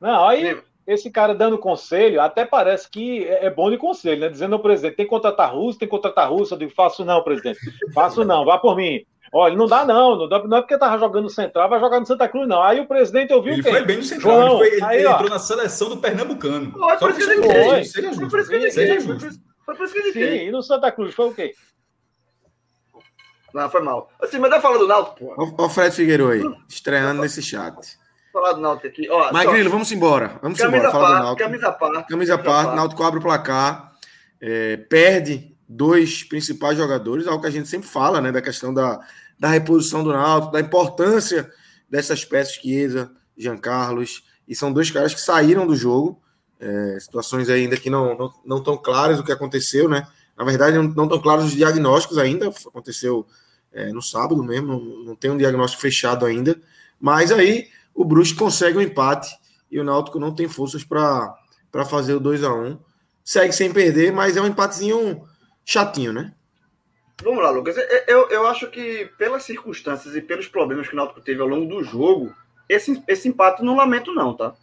Não, 0.00 0.28
aí 0.28 0.62
esse 0.86 1.10
cara 1.10 1.34
dando 1.34 1.56
conselho, 1.56 2.20
até 2.20 2.44
parece 2.44 2.90
que 2.90 3.24
é, 3.24 3.46
é 3.46 3.50
bom 3.50 3.70
de 3.70 3.78
conselho, 3.78 4.20
né? 4.20 4.28
Dizendo 4.28 4.54
ao 4.54 4.60
presidente, 4.60 4.96
tem 4.96 5.06
que 5.06 5.10
contratar 5.10 5.54
russo, 5.54 5.78
tem 5.78 5.88
que 5.88 5.90
contratar 5.90 6.30
russo. 6.30 6.54
Eu 6.54 6.58
digo, 6.58 6.72
faço 6.72 7.04
não, 7.04 7.22
presidente. 7.22 7.58
Faço 7.94 8.22
não, 8.24 8.44
vá 8.44 8.58
por 8.58 8.76
mim. 8.76 9.04
Olha, 9.32 9.56
não 9.56 9.66
dá 9.66 9.84
não, 9.84 10.16
não, 10.16 10.28
dá, 10.28 10.44
não 10.44 10.58
é 10.58 10.60
porque 10.60 10.78
tava 10.78 10.98
jogando 10.98 11.24
no 11.24 11.30
Central, 11.30 11.68
vai 11.68 11.80
jogar 11.80 11.98
no 11.98 12.06
Santa 12.06 12.28
Cruz, 12.28 12.46
não. 12.46 12.62
Aí 12.62 12.78
o 12.80 12.86
presidente 12.86 13.32
ouviu 13.32 13.54
Ele 13.54 13.62
quem? 13.62 13.72
foi 13.72 13.84
bem 13.84 13.96
no 13.96 14.02
Central, 14.04 14.32
João, 14.32 14.46
ele, 14.46 14.58
foi, 14.58 14.76
ele, 14.76 14.84
aí, 14.84 14.98
ele 14.98 15.08
entrou 15.08 15.30
na 15.30 15.38
seleção 15.38 15.88
do 15.88 15.96
Pernambucano. 15.96 16.70
Foi 16.70 16.96
por 16.98 17.10
isso 17.10 17.18
que 17.18 17.46
ele 17.48 17.82
justo. 17.82 18.20
Foi 18.20 18.28
por 18.28 18.40
isso 18.40 18.50
que 18.50 18.56
ele 18.80 19.00
Foi 19.00 19.74
por 19.74 19.84
isso 19.84 19.92
que 19.92 19.98
ele 19.98 20.12
Sim, 20.12 20.46
e 20.46 20.52
no 20.52 20.62
Santa 20.62 20.92
Cruz 20.92 21.14
foi 21.14 21.28
o 21.28 21.34
quê? 21.34 21.52
Não, 23.52 23.70
foi 23.70 23.80
mal. 23.82 24.10
Assim, 24.20 24.38
mas 24.38 24.50
dá 24.50 24.60
falar 24.60 24.78
do 24.78 24.86
Náutico, 24.86 25.16
pô. 25.16 25.54
Ó, 25.58 25.64
o 25.64 25.68
Fred 25.68 25.94
Figueiredo 25.94 26.30
aí, 26.30 26.42
estreando 26.68 27.22
nesse 27.22 27.40
chat. 27.40 27.74
Falar 28.34 28.54
do 28.54 28.60
Náutico 28.60 28.88
aqui. 28.88 29.08
Ó, 29.08 29.32
Mas, 29.32 29.44
só- 29.44 29.70
vamos 29.70 29.92
embora. 29.92 30.40
Vamos 30.42 30.58
camisa 30.58 30.76
embora. 30.76 30.90
Fala 30.90 31.06
do 31.06 31.12
par, 31.12 31.22
Náutico. 31.22 31.48
camisa 31.48 31.72
par. 31.72 32.06
Camisa 32.08 32.38
parte, 32.38 32.74
Náutico 32.74 33.02
abre 33.04 33.18
o 33.20 33.22
placar, 33.22 33.92
é, 34.40 34.76
perde 34.76 35.56
dois 35.68 36.24
principais 36.24 36.76
jogadores, 36.76 37.28
algo 37.28 37.40
que 37.40 37.46
a 37.46 37.52
gente 37.52 37.68
sempre 37.68 37.88
fala, 37.88 38.20
né? 38.20 38.32
Da 38.32 38.42
questão 38.42 38.74
da, 38.74 38.98
da 39.38 39.48
reposição 39.48 40.02
do 40.02 40.12
Náutico, 40.12 40.52
da 40.52 40.58
importância 40.58 41.48
dessas 41.88 42.24
peças 42.24 42.54
Chiesa, 42.54 43.12
Jean 43.38 43.56
Carlos, 43.56 44.24
e 44.48 44.54
são 44.56 44.72
dois 44.72 44.90
caras 44.90 45.14
que 45.14 45.20
saíram 45.20 45.64
do 45.64 45.76
jogo, 45.76 46.20
é, 46.58 46.98
situações 46.98 47.48
ainda 47.48 47.76
que 47.76 47.88
não 47.88 48.18
não 48.18 48.32
não 48.44 48.58
estão 48.58 48.76
claras 48.76 49.20
o 49.20 49.24
que 49.24 49.30
aconteceu, 49.30 49.88
né? 49.88 50.08
Na 50.36 50.44
verdade, 50.44 50.76
não 50.76 51.04
estão 51.04 51.20
claros 51.20 51.44
os 51.44 51.52
diagnósticos 51.52 52.18
ainda, 52.18 52.48
aconteceu 52.48 53.24
é, 53.72 53.92
no 53.92 54.02
sábado 54.02 54.42
mesmo, 54.42 54.66
não, 54.66 55.04
não 55.04 55.14
tem 55.14 55.30
um 55.30 55.38
diagnóstico 55.38 55.80
fechado 55.80 56.26
ainda, 56.26 56.60
mas 57.00 57.30
aí 57.30 57.68
o 57.94 58.04
Brusque 58.04 58.38
consegue 58.38 58.78
um 58.78 58.80
empate 58.80 59.30
e 59.70 59.78
o 59.78 59.84
Náutico 59.84 60.18
não 60.18 60.34
tem 60.34 60.48
forças 60.48 60.84
para 60.84 61.36
fazer 61.88 62.14
o 62.14 62.20
2 62.20 62.44
a 62.44 62.52
1 62.52 62.78
Segue 63.24 63.54
sem 63.54 63.72
perder, 63.72 64.12
mas 64.12 64.36
é 64.36 64.40
um 64.40 64.46
empatezinho 64.46 65.22
chatinho, 65.64 66.12
né? 66.12 66.34
Vamos 67.22 67.42
lá, 67.42 67.48
Lucas. 67.48 67.76
Eu, 67.76 68.02
eu, 68.06 68.28
eu 68.28 68.46
acho 68.46 68.70
que 68.70 69.10
pelas 69.16 69.44
circunstâncias 69.44 70.14
e 70.14 70.20
pelos 70.20 70.46
problemas 70.46 70.86
que 70.86 70.92
o 70.92 70.96
Náutico 70.96 71.22
teve 71.22 71.40
ao 71.40 71.48
longo 71.48 71.66
do 71.66 71.82
jogo, 71.82 72.34
esse, 72.68 73.02
esse 73.08 73.28
empate 73.28 73.62
não 73.62 73.76
lamento 73.76 74.12
não, 74.12 74.34
tá? 74.34 74.54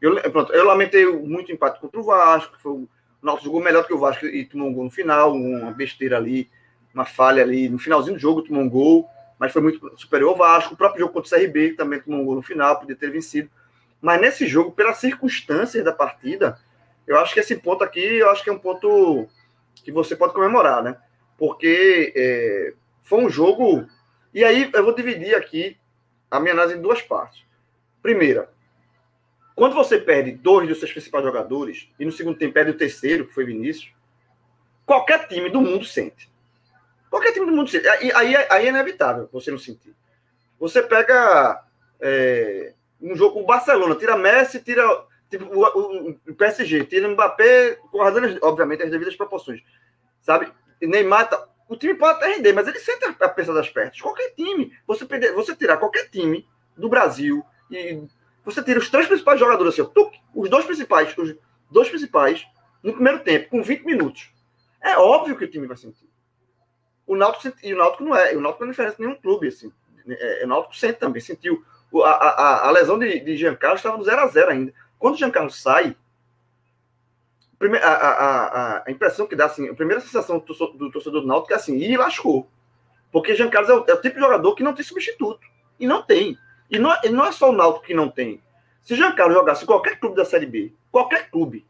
Eu, 0.00 0.16
pronto, 0.32 0.52
eu 0.52 0.64
lamentei 0.64 1.06
muito 1.06 1.50
o 1.50 1.52
empate 1.52 1.80
contra 1.80 2.00
o 2.00 2.04
Vasco, 2.04 2.56
foi 2.60 2.72
o 2.72 2.88
o 3.22 3.26
Náutico 3.26 3.46
jogou 3.46 3.62
melhor 3.62 3.82
do 3.82 3.88
que 3.88 3.94
o 3.94 3.98
Vasco 3.98 4.26
e 4.26 4.44
tomou 4.44 4.68
um 4.68 4.72
gol 4.72 4.84
no 4.84 4.90
final, 4.90 5.34
uma 5.34 5.72
besteira 5.72 6.16
ali, 6.16 6.48
uma 6.94 7.04
falha 7.04 7.42
ali 7.42 7.68
no 7.68 7.78
finalzinho 7.78 8.14
do 8.14 8.20
jogo, 8.20 8.42
tomou 8.42 8.62
um 8.62 8.70
gol, 8.70 9.08
mas 9.38 9.52
foi 9.52 9.62
muito 9.62 9.92
superior 9.96 10.30
ao 10.30 10.36
Vasco. 10.36 10.74
O 10.74 10.76
próprio 10.76 11.00
jogo 11.00 11.12
contra 11.12 11.36
o 11.36 11.38
CRB, 11.38 11.70
que 11.70 11.76
também 11.76 12.00
tomou 12.00 12.20
um 12.20 12.24
gol 12.24 12.34
no 12.36 12.42
final, 12.42 12.78
podia 12.78 12.96
ter 12.96 13.10
vencido. 13.10 13.50
Mas 14.00 14.20
nesse 14.20 14.46
jogo, 14.46 14.72
pelas 14.72 14.98
circunstâncias 14.98 15.84
da 15.84 15.92
partida, 15.92 16.58
eu 17.06 17.18
acho 17.18 17.34
que 17.34 17.40
esse 17.40 17.56
ponto 17.56 17.82
aqui, 17.82 18.00
eu 18.00 18.30
acho 18.30 18.42
que 18.42 18.50
é 18.50 18.52
um 18.52 18.58
ponto 18.58 19.28
que 19.74 19.92
você 19.92 20.14
pode 20.14 20.34
comemorar, 20.34 20.82
né? 20.82 20.96
Porque 21.36 22.12
é, 22.16 22.74
foi 23.02 23.24
um 23.24 23.30
jogo. 23.30 23.86
E 24.34 24.44
aí 24.44 24.70
eu 24.72 24.84
vou 24.84 24.94
dividir 24.94 25.34
aqui 25.34 25.76
a 26.30 26.38
minha 26.38 26.52
análise 26.52 26.76
em 26.76 26.82
duas 26.82 27.00
partes. 27.00 27.44
Primeira, 28.02 28.50
quando 29.54 29.74
você 29.74 29.98
perde 29.98 30.32
dois 30.32 30.68
dos 30.68 30.78
seus 30.78 30.92
principais 30.92 31.24
jogadores, 31.24 31.88
e 31.98 32.04
no 32.04 32.12
segundo 32.12 32.38
tempo 32.38 32.54
perde 32.54 32.70
o 32.70 32.76
terceiro, 32.76 33.26
que 33.26 33.34
foi 33.34 33.44
Vinícius, 33.44 33.92
qualquer 34.86 35.26
time 35.26 35.50
do 35.50 35.60
mundo 35.60 35.84
sente. 35.84 36.30
Qualquer 37.10 37.32
time 37.32 37.46
do 37.46 37.52
mundo 37.52 37.70
sente. 37.70 37.88
Aí, 37.88 38.12
aí, 38.12 38.36
aí 38.36 38.66
é 38.66 38.68
inevitável 38.68 39.28
você 39.32 39.50
não 39.50 39.58
sentir. 39.58 39.94
Você 40.58 40.82
pega 40.82 41.62
é, 42.00 42.74
um 43.00 43.14
jogo 43.16 43.34
com 43.34 43.42
o 43.42 43.46
Barcelona, 43.46 43.94
tira 43.94 44.16
Messi, 44.16 44.60
tira 44.60 44.84
tipo, 45.30 45.44
o, 45.46 45.62
o, 45.62 46.10
o 46.28 46.34
PSG, 46.34 46.84
tira 46.84 47.08
Mbappé, 47.08 47.78
guardando, 47.92 48.38
obviamente, 48.42 48.82
as 48.82 48.90
devidas 48.90 49.16
proporções. 49.16 49.62
Sabe? 50.20 50.52
Neymar, 50.80 51.28
tá, 51.28 51.48
o 51.68 51.76
time 51.76 51.94
pode 51.94 52.16
até 52.16 52.34
render, 52.34 52.52
mas 52.52 52.66
ele 52.66 52.78
sente 52.78 53.04
a, 53.04 53.28
peça 53.28 53.52
das 53.52 53.68
pernas. 53.68 54.00
Qualquer 54.00 54.34
time, 54.34 54.72
você, 54.86 55.04
perder, 55.04 55.32
você 55.34 55.54
tirar 55.54 55.76
qualquer 55.76 56.08
time 56.08 56.46
do 56.76 56.88
Brasil 56.88 57.44
e 57.70 58.02
você 58.44 58.62
tira 58.62 58.78
os 58.78 58.88
três 58.88 59.06
principais 59.06 59.38
jogadores, 59.38 59.74
assim, 59.78 59.90
tuc, 59.92 60.14
os 60.34 60.48
dois 60.48 60.64
principais, 60.64 61.16
os 61.16 61.36
dois 61.70 61.88
principais, 61.88 62.46
no 62.82 62.94
primeiro 62.94 63.20
tempo, 63.20 63.50
com 63.50 63.62
20 63.62 63.84
minutos. 63.84 64.32
É 64.80 64.96
óbvio 64.96 65.36
que 65.36 65.44
o 65.44 65.50
time 65.50 65.66
vai 65.66 65.76
sentir. 65.76 66.07
O 67.08 67.16
Náutico, 67.16 67.56
e 67.62 67.72
o 67.72 67.78
Náutico 67.78 68.04
não 68.04 68.14
é, 68.14 68.36
o 68.36 68.40
Náutico 68.40 68.64
não 68.64 68.68
é 68.68 68.72
diferente 68.72 68.96
de 68.96 69.02
nenhum 69.02 69.16
clube, 69.16 69.48
assim. 69.48 69.72
É, 70.06 70.44
o 70.44 70.46
Náutico 70.46 70.76
sente 70.76 70.98
também, 70.98 71.22
sentiu. 71.22 71.64
A, 72.04 72.10
a, 72.10 72.68
a, 72.68 72.70
lesão 72.70 72.98
de, 72.98 73.18
de 73.20 73.34
Giancarlo 73.34 73.76
estava 73.76 73.96
no 73.96 74.04
0x0 74.04 74.48
ainda. 74.48 74.74
Quando 74.98 75.14
o 75.14 75.16
Giancarlo 75.16 75.50
sai, 75.50 75.96
a, 77.82 77.88
a, 77.88 78.82
a, 78.86 78.90
impressão 78.90 79.26
que 79.26 79.34
dá, 79.34 79.46
assim, 79.46 79.70
a 79.70 79.74
primeira 79.74 80.02
sensação 80.02 80.38
do 80.38 80.90
torcedor 80.90 81.22
do, 81.22 81.26
Náutico 81.26 81.54
é 81.54 81.56
assim, 81.56 81.78
e 81.78 81.96
lascou. 81.96 82.46
Porque 83.10 83.34
Giancarlo 83.34 83.70
é 83.70 83.74
o, 83.74 83.84
é 83.88 83.94
o 83.94 84.02
tipo 84.02 84.16
de 84.16 84.20
jogador 84.20 84.54
que 84.54 84.62
não 84.62 84.74
tem 84.74 84.84
substituto. 84.84 85.40
E 85.80 85.86
não 85.86 86.02
tem. 86.02 86.36
E 86.70 86.78
não, 86.78 86.94
e 87.02 87.08
não 87.08 87.24
é 87.24 87.32
só 87.32 87.48
o 87.48 87.56
Náutico 87.56 87.86
que 87.86 87.94
não 87.94 88.10
tem. 88.10 88.42
Se 88.82 88.94
Giancarlo 88.94 89.32
jogasse 89.32 89.64
em 89.64 89.66
qualquer 89.66 89.98
clube 89.98 90.14
da 90.14 90.26
Série 90.26 90.44
B, 90.44 90.74
qualquer 90.92 91.30
clube, 91.30 91.66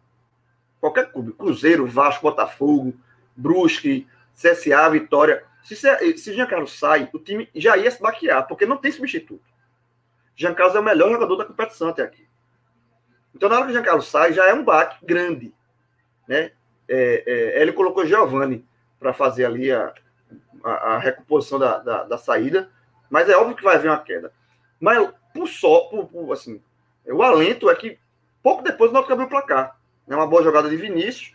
qualquer 0.81 1.13
clube, 1.13 1.33
Cruzeiro, 1.33 1.87
Vasco, 1.87 2.23
Botafogo, 2.23 2.93
Brusque, 3.37 4.05
CSA, 4.39 4.89
Vitória, 4.91 5.45
se, 5.65 5.75
se 5.75 6.33
Giancarlo 6.33 6.69
sai, 6.69 7.11
o 7.13 7.19
time 7.19 7.51
já 7.55 7.77
ia 7.77 7.91
se 7.91 8.01
baquear, 8.01 8.47
porque 8.47 8.65
não 8.65 8.77
tem 8.77 8.93
substituto. 8.93 9.45
Giancarlo 10.37 10.77
é 10.77 10.81
o 10.81 10.85
melhor 10.85 11.11
jogador 11.11 11.37
da 11.37 11.45
competição 11.45 11.89
até 11.89 12.03
aqui. 12.03 12.29
Então, 13.35 13.49
na 13.49 13.57
hora 13.57 13.65
que 13.65 13.73
o 13.73 13.75
Giancarlo 13.75 14.03
sai, 14.03 14.33
já 14.33 14.47
é 14.47 14.55
um 14.55 14.65
baque 14.65 15.05
grande. 15.05 15.53
Né? 16.27 16.53
É, 16.89 17.25
é, 17.27 17.63
ele 17.63 17.73
colocou 17.73 18.07
Giovanni 18.07 18.65
para 19.01 19.13
fazer 19.13 19.45
ali 19.45 19.73
a, 19.73 19.93
a, 20.65 20.71
a 20.71 20.99
recomposição 20.99 21.59
da, 21.59 21.79
da, 21.79 22.05
da, 22.05 22.19
saída, 22.19 22.71
mas 23.11 23.29
é 23.29 23.37
óbvio 23.37 23.57
que 23.57 23.65
vai 23.65 23.77
haver 23.77 23.91
uma 23.91 24.03
queda. 24.03 24.33
Mas 24.81 25.13
por 25.35 25.49
só, 25.49 25.81
por, 25.89 26.07
por, 26.07 26.33
assim, 26.33 26.63
o 27.05 27.23
alento 27.23 27.69
é 27.69 27.75
que 27.75 27.99
pouco 28.43 28.63
depois 28.63 28.91
o 28.91 28.95
Náutico 28.95 29.13
abriu 29.13 29.27
o 29.27 29.31
placar. 29.31 29.77
É 30.09 30.15
uma 30.15 30.27
boa 30.27 30.43
jogada 30.43 30.69
de 30.71 30.77
Vinícius, 30.77 31.35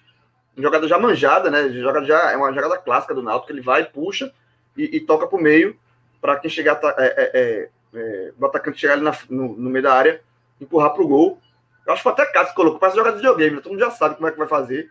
jogada 0.58 0.88
já 0.88 1.00
manjada, 1.00 1.50
né? 1.50 1.70
Jogada 1.70 2.06
já 2.06 2.32
é 2.32 2.38
uma 2.38 2.54
jogada 2.54 2.78
clássica 2.78 3.14
do 3.14 3.24
Náutico, 3.24 3.52
ele 3.52 3.62
vai, 3.62 3.86
puxa 3.86 4.32
e, 4.78 4.98
e 4.98 5.00
toca 5.00 5.28
para 5.28 5.38
o 5.38 5.42
meio 5.42 5.78
para 6.22 6.38
quem 6.38 6.50
chegar, 6.50 6.80
é, 6.98 7.32
é, 7.34 7.70
é, 7.94 8.32
o 8.40 8.46
atacante 8.46 8.80
chegar 8.80 8.94
ali 8.94 9.04
na, 9.04 9.14
no, 9.30 9.58
no, 9.58 9.70
meio 9.70 9.84
da 9.84 9.94
área, 9.94 10.22
empurrar 10.62 10.92
para 10.92 11.04
o 11.04 11.08
gol. 11.08 11.38
Eu 11.86 11.92
acho 11.92 12.02
que 12.02 12.04
foi 12.04 12.14
até 12.14 12.26
Cássio 12.28 12.52
que 12.52 12.56
colocou, 12.56 12.80
parece 12.80 12.98
jogada 12.98 13.18
de 13.18 13.22
videogame, 13.22 13.58
né? 13.58 13.62
todo 13.62 13.74
mundo 13.74 13.82
já 13.82 13.92
sabe 13.92 14.16
como 14.16 14.28
é 14.28 14.32
que 14.32 14.38
vai 14.38 14.48
fazer. 14.48 14.90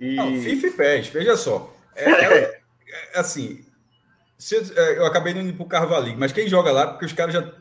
E... 0.00 0.16
Não, 0.16 0.40
FIFA 0.40 0.66
e 0.66 0.70
PES, 0.70 1.08
veja 1.08 1.36
só. 1.36 1.70
É, 1.94 2.10
é, 2.10 2.60
assim, 3.14 3.62
se, 4.38 4.56
eu 4.96 5.04
acabei 5.04 5.34
indo 5.34 5.52
para 5.52 5.64
o 5.64 5.68
Carvalho, 5.68 6.16
mas 6.16 6.32
quem 6.32 6.48
joga 6.48 6.72
lá, 6.72 6.86
porque 6.86 7.04
os 7.04 7.12
caras 7.12 7.34
já 7.34 7.52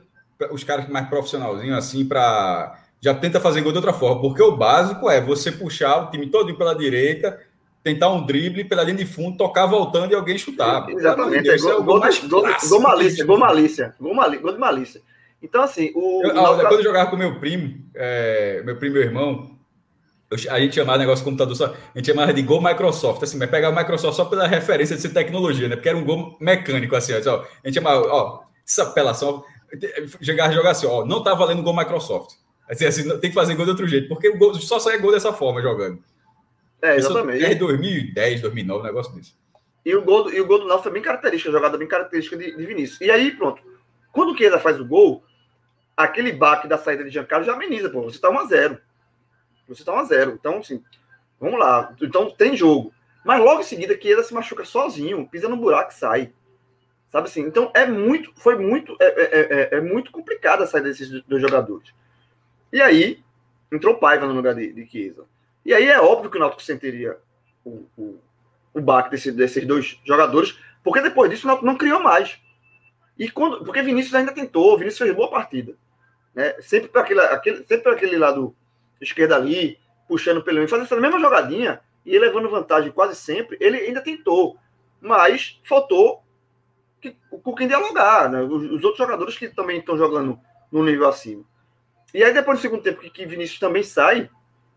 os 0.49 0.63
caras 0.63 0.87
mais 0.87 1.07
profissionalzinhos 1.07 1.77
assim 1.77 2.05
para 2.05 2.82
já 3.03 3.13
tenta 3.13 3.37
fazer 3.37 3.59
gol 3.59 3.73
de 3.73 3.79
outra 3.79 3.91
forma, 3.91 4.21
porque 4.21 4.41
o 4.41 4.55
básico 4.55 5.09
é 5.09 5.19
você 5.19 5.51
puxar 5.51 5.97
o 5.97 6.09
time 6.09 6.27
todo 6.27 6.55
pela 6.55 6.73
direita, 6.73 7.37
tentar 7.83 8.09
um 8.09 8.25
drible 8.25 8.63
pela 8.63 8.81
linha 8.81 8.95
de 8.95 9.05
fundo, 9.05 9.35
tocar 9.35 9.65
voltando 9.65 10.13
e 10.13 10.15
alguém 10.15 10.37
chutar. 10.37 10.89
Exatamente, 10.89 11.43
Deus, 11.43 11.65
é, 11.65 11.65
gol, 11.65 11.81
é 11.81 11.83
gol, 11.83 11.99
gol, 12.29 12.55
gol, 12.69 12.79
malícia, 12.79 13.25
gol 13.25 13.37
malícia, 13.37 13.95
gol 13.99 14.15
malícia, 14.15 14.41
gol 14.41 14.53
de 14.53 14.57
malícia. 14.57 15.01
Então 15.41 15.61
assim, 15.61 15.91
o, 15.93 16.23
eu, 16.23 16.29
o 16.29 16.59
quando 16.59 16.75
eu 16.75 16.83
jogava 16.83 17.09
com 17.09 17.17
meu 17.17 17.41
primo, 17.41 17.77
é, 17.93 18.63
meu 18.63 18.77
primo 18.77 18.95
e 18.95 18.99
meu 18.99 19.09
irmão, 19.09 19.57
a 20.49 20.59
gente 20.61 20.73
chamava 20.73 20.97
negócio 20.97 21.25
de 21.25 21.29
computador 21.29 21.57
só, 21.57 21.65
a 21.65 21.97
gente 21.97 22.07
chamava 22.07 22.33
de 22.33 22.41
gol 22.41 22.61
Microsoft, 22.61 23.21
assim, 23.21 23.37
mas 23.37 23.49
pegava 23.49 23.75
o 23.75 23.77
Microsoft 23.77 24.15
só 24.15 24.23
pela 24.23 24.47
referência 24.47 24.95
de 24.95 25.01
ser 25.01 25.09
tecnologia, 25.09 25.67
né? 25.67 25.75
Porque 25.75 25.89
era 25.89 25.97
um 25.97 26.05
gol 26.05 26.37
mecânico 26.39 26.95
assim, 26.95 27.11
ó, 27.11 27.17
a 27.17 27.67
gente 27.67 27.75
chamava, 27.75 28.01
ó, 28.07 28.43
essa 28.65 28.83
apelação 28.83 29.43
chegar 30.21 30.47
a 30.47 30.51
jogar 30.53 30.71
assim, 30.71 30.87
ó, 30.87 31.03
não 31.03 31.21
tá 31.21 31.33
valendo 31.33 31.61
gol 31.61 31.75
Microsoft. 31.75 32.41
Assim, 32.69 32.85
assim, 32.85 33.09
tem 33.19 33.29
que 33.29 33.33
fazer 33.33 33.55
gol 33.55 33.65
de 33.65 33.71
outro 33.71 33.87
jeito, 33.87 34.07
porque 34.07 34.29
o 34.29 34.37
gol, 34.37 34.53
só 34.55 34.79
sai 34.79 34.97
gol 34.97 35.11
dessa 35.11 35.33
forma 35.33 35.61
jogando. 35.61 36.01
É, 36.81 36.95
exatamente. 36.95 37.43
É 37.43 37.55
2010, 37.55 38.41
2009, 38.41 38.79
um 38.79 38.83
negócio 38.83 39.13
desse. 39.15 39.33
E 39.85 39.95
o 39.95 40.01
gol, 40.01 40.31
e 40.31 40.39
o 40.39 40.45
gol 40.45 40.59
do 40.59 40.65
Náutico 40.65 40.83
foi 40.83 40.93
bem 40.93 41.01
característico, 41.01 41.49
a 41.49 41.59
jogada 41.59 41.77
bem 41.77 41.87
característica 41.87 42.37
de, 42.37 42.55
de 42.55 42.65
Vinícius. 42.65 43.01
E 43.01 43.11
aí, 43.11 43.31
pronto. 43.31 43.61
Quando 44.11 44.31
o 44.31 44.37
Chiesa 44.37 44.59
faz 44.59 44.79
o 44.79 44.85
gol, 44.85 45.23
aquele 45.95 46.31
baque 46.31 46.67
da 46.67 46.77
saída 46.77 47.03
de 47.03 47.09
Giancarlo 47.09 47.45
já 47.45 47.53
ameniza, 47.53 47.89
pô. 47.89 48.03
Você 48.03 48.19
tá 48.19 48.29
1x0. 48.29 48.79
Você 49.67 49.83
tá 49.83 49.91
1x0. 49.91 50.33
Então, 50.33 50.57
assim, 50.59 50.81
vamos 51.39 51.59
lá. 51.59 51.93
Então 52.01 52.29
tem 52.31 52.55
jogo. 52.55 52.93
Mas 53.25 53.41
logo 53.41 53.61
em 53.61 53.65
seguida, 53.65 53.99
Chiesa 53.99 54.23
se 54.23 54.33
machuca 54.33 54.63
sozinho, 54.65 55.27
pisa 55.29 55.49
no 55.49 55.57
buraco 55.57 55.91
e 55.91 55.95
sai. 55.95 56.33
Sabe 57.09 57.27
assim? 57.27 57.41
Então 57.41 57.71
é 57.73 57.85
muito, 57.85 58.31
foi 58.35 58.57
muito, 58.57 58.97
é, 58.99 59.05
é, 59.05 59.39
é, 59.75 59.77
é 59.77 59.81
muito 59.81 60.11
complicado 60.11 60.63
a 60.63 60.67
saída 60.67 60.89
desses 60.89 61.09
dois 61.23 61.41
jogadores. 61.41 61.93
E 62.73 62.81
aí 62.81 63.23
entrou 63.71 63.95
Paiva 63.95 64.25
no 64.25 64.33
lugar 64.33 64.55
de, 64.55 64.73
de 64.73 64.85
Chiesa. 64.87 65.25
E 65.63 65.73
aí 65.73 65.87
é 65.87 66.01
óbvio 66.01 66.29
que 66.29 66.37
o 66.37 66.39
Náutico 66.39 66.63
sentiria 66.63 67.17
o, 67.63 67.85
o, 67.95 68.19
o 68.73 68.81
baque 68.81 69.11
desse, 69.11 69.31
desses 69.31 69.65
dois 69.65 70.01
jogadores, 70.03 70.59
porque 70.83 70.99
depois 70.99 71.29
disso 71.29 71.45
o 71.45 71.47
Náutico 71.47 71.67
não 71.67 71.77
criou 71.77 72.01
mais. 72.01 72.41
E 73.17 73.29
quando, 73.29 73.63
porque 73.63 73.83
Vinícius 73.83 74.15
ainda 74.15 74.31
tentou, 74.31 74.77
Vinícius 74.77 75.03
fez 75.03 75.15
boa 75.15 75.29
partida. 75.29 75.75
Né? 76.33 76.55
Sempre 76.61 76.89
para 76.89 77.01
aquele, 77.01 77.19
aquele, 77.21 77.57
sempre 77.59 77.83
para 77.83 77.93
aquele 77.93 78.17
lado 78.17 78.55
esquerdo 78.99 79.33
ali, 79.33 79.79
puxando 80.07 80.43
pelo 80.43 80.57
meio, 80.57 80.67
fazendo 80.67 80.85
essa 80.85 80.99
mesma 80.99 81.19
jogadinha 81.19 81.79
e 82.03 82.17
levando 82.17 82.49
vantagem 82.49 82.91
quase 82.91 83.15
sempre, 83.15 83.55
ele 83.61 83.77
ainda 83.77 84.01
tentou. 84.01 84.57
Mas 84.99 85.61
faltou 85.63 86.23
que, 86.99 87.15
com 87.29 87.53
quem 87.53 87.67
dialogar, 87.67 88.29
né? 88.29 88.41
Os, 88.41 88.63
os, 88.63 88.83
outros 88.83 88.97
jogadores 88.97 89.37
que 89.37 89.49
também 89.49 89.79
estão 89.79 89.97
jogando 89.97 90.39
no 90.71 90.83
nível 90.83 91.07
acima. 91.07 91.43
E 92.13 92.23
aí, 92.23 92.33
depois 92.33 92.59
do 92.59 92.61
segundo 92.61 92.83
tempo, 92.83 93.01
que, 93.01 93.09
que 93.09 93.25
Vinícius 93.25 93.59
também 93.59 93.83
sai 93.83 94.29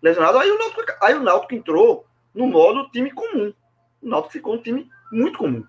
lesionado, 0.03 0.39
aí 0.39 0.51
o, 0.51 0.59
Náutico, 0.59 0.83
aí 1.03 1.15
o 1.15 1.23
Náutico 1.23 1.55
entrou 1.55 2.07
no 2.35 2.47
modo 2.47 2.89
time 2.91 3.11
comum. 3.11 3.53
O 4.03 4.09
Náutico 4.09 4.33
ficou 4.33 4.55
um 4.55 4.63
time 4.63 4.89
muito 5.13 5.39
comum. 5.39 5.65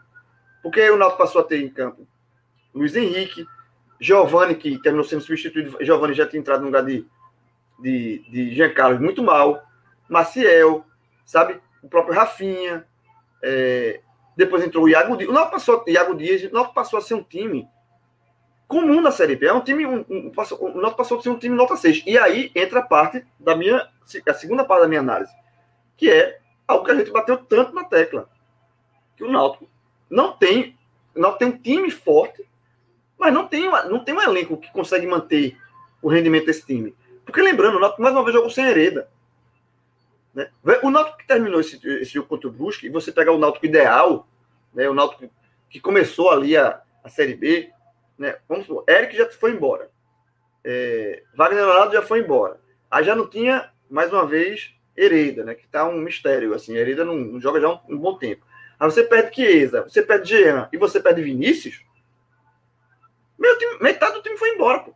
Porque 0.62 0.90
o 0.90 0.98
Náutico 0.98 1.18
passou 1.20 1.42
a 1.42 1.44
ter 1.44 1.62
em 1.62 1.70
campo 1.70 2.08
Luiz 2.74 2.96
Henrique, 2.96 3.46
Giovanni, 4.00 4.56
que 4.56 4.78
terminou 4.80 5.04
sendo 5.04 5.22
substituído, 5.22 5.78
Giovanni 5.84 6.14
já 6.14 6.28
tinha 6.28 6.40
entrado 6.40 6.60
no 6.60 6.68
lugar 6.68 6.86
de, 6.86 7.06
de, 7.80 8.20
de 8.30 8.56
Jean 8.56 8.74
Carlos 8.74 9.02
muito 9.02 9.24
mal, 9.24 9.64
Maciel, 10.08 10.86
sabe? 11.26 11.60
O 11.82 11.90
próprio 11.90 12.16
Rafinha, 12.16 12.86
é, 13.44 14.02
depois 14.36 14.64
entrou 14.64 14.86
o 14.86 14.90
Iago 14.90 15.18
Dias. 15.18 15.30
O 15.30 15.34
Náutico 15.34 15.54
passou, 15.56 15.84
Iago 15.88 16.16
Dias, 16.16 16.44
o 16.44 16.54
Náutico 16.54 16.76
passou 16.76 17.00
a 17.00 17.02
ser 17.02 17.16
um 17.16 17.24
time 17.24 17.68
comum 18.68 19.02
na 19.02 19.12
Série 19.12 19.36
B. 19.36 19.48
É 19.48 19.54
um 19.54 19.62
time, 19.62 19.86
um, 19.86 20.06
um, 20.10 20.32
o 20.60 20.82
Náutico 20.82 20.98
passou 20.98 21.20
a 21.20 21.22
ser 21.22 21.30
um 21.30 21.40
time 21.40 21.56
nota 21.56 21.78
6. 21.78 22.04
E 22.06 22.18
aí 22.18 22.52
entra 22.54 22.80
a 22.80 22.84
parte 22.84 23.26
da 23.40 23.56
minha, 23.56 23.88
a 24.28 24.34
segunda 24.34 24.66
parte 24.66 24.82
da 24.82 24.88
minha 24.88 25.00
análise, 25.00 25.32
que 25.96 26.12
é 26.12 26.40
algo 26.68 26.86
que 26.86 26.92
a 26.92 26.96
gente 26.96 27.12
bateu 27.12 27.38
tanto 27.38 27.74
na 27.74 27.84
tecla, 27.84 28.30
que 29.16 29.24
o 29.24 29.32
Náutico 29.32 29.70
não 30.10 30.34
tem, 30.34 30.78
não 31.16 31.34
tem 31.34 31.48
um 31.48 31.58
time 31.58 31.90
forte, 31.90 32.46
mas 33.18 33.34
não 33.34 33.48
tem, 33.48 33.70
não 33.90 34.04
tem 34.04 34.14
um 34.14 34.22
elenco 34.22 34.58
que 34.58 34.72
consegue 34.72 35.08
manter 35.08 35.58
o 36.02 36.10
rendimento 36.10 36.46
desse 36.46 36.66
time. 36.66 36.94
Porque 37.26 37.42
lembrando, 37.42 37.78
o 37.78 37.80
Náutico 37.80 38.02
mais 38.02 38.14
uma 38.14 38.24
vez 38.24 38.36
jogou 38.36 38.50
sem 38.50 38.66
hereda. 38.66 39.10
Né? 40.34 40.50
O 40.84 40.90
Náutico 40.90 41.18
que 41.18 41.28
terminou 41.28 41.60
esse, 41.60 41.76
esse 42.02 42.14
jogo 42.14 42.28
contra 42.28 42.48
o 42.48 42.52
Brusque, 42.52 42.86
e 42.86 42.92
você 42.92 43.12
pegar 43.12 43.32
o 43.32 43.40
Náutico 43.40 43.66
ideal, 43.66 44.28
né, 44.74 44.88
o 44.90 44.94
Náutico 44.94 45.30
que 45.70 45.80
começou 45.80 46.30
ali 46.30 46.56
a, 46.56 46.82
a 47.04 47.10
Série 47.10 47.36
B, 47.36 47.72
né, 48.18 48.38
vamos 48.48 48.66
supor, 48.66 48.84
Eric 48.88 49.16
já 49.16 49.30
foi 49.30 49.52
embora, 49.52 49.90
é, 50.64 51.24
Wagner 51.36 51.66
Ronaldo 51.66 51.94
já 51.94 52.02
foi 52.02 52.20
embora, 52.20 52.60
aí 52.90 53.04
já 53.04 53.16
não 53.16 53.28
tinha, 53.28 53.72
mais 53.90 54.12
uma 54.12 54.26
vez, 54.26 54.74
Hereda, 54.96 55.44
né, 55.44 55.56
que 55.56 55.66
está 55.66 55.88
um 55.88 55.98
mistério, 56.00 56.54
assim, 56.54 56.76
Hereda 56.76 57.06
não, 57.06 57.16
não 57.16 57.40
joga 57.40 57.62
já 57.62 57.70
um, 57.70 57.80
um, 57.90 57.98
bom 57.98 58.18
tempo. 58.18 58.46
Aí 58.80 58.90
você 58.90 59.04
perde 59.04 59.36
Chiesa, 59.36 59.84
você 59.84 60.02
perde 60.02 60.30
Jean 60.30 60.70
e 60.74 60.78
você 60.78 61.00
perde 61.00 61.22
Vinícius, 61.22 61.84
time, 63.58 63.78
metade 63.82 64.14
do 64.14 64.22
time 64.22 64.38
foi 64.38 64.54
embora, 64.54 64.80
pô. 64.80 64.94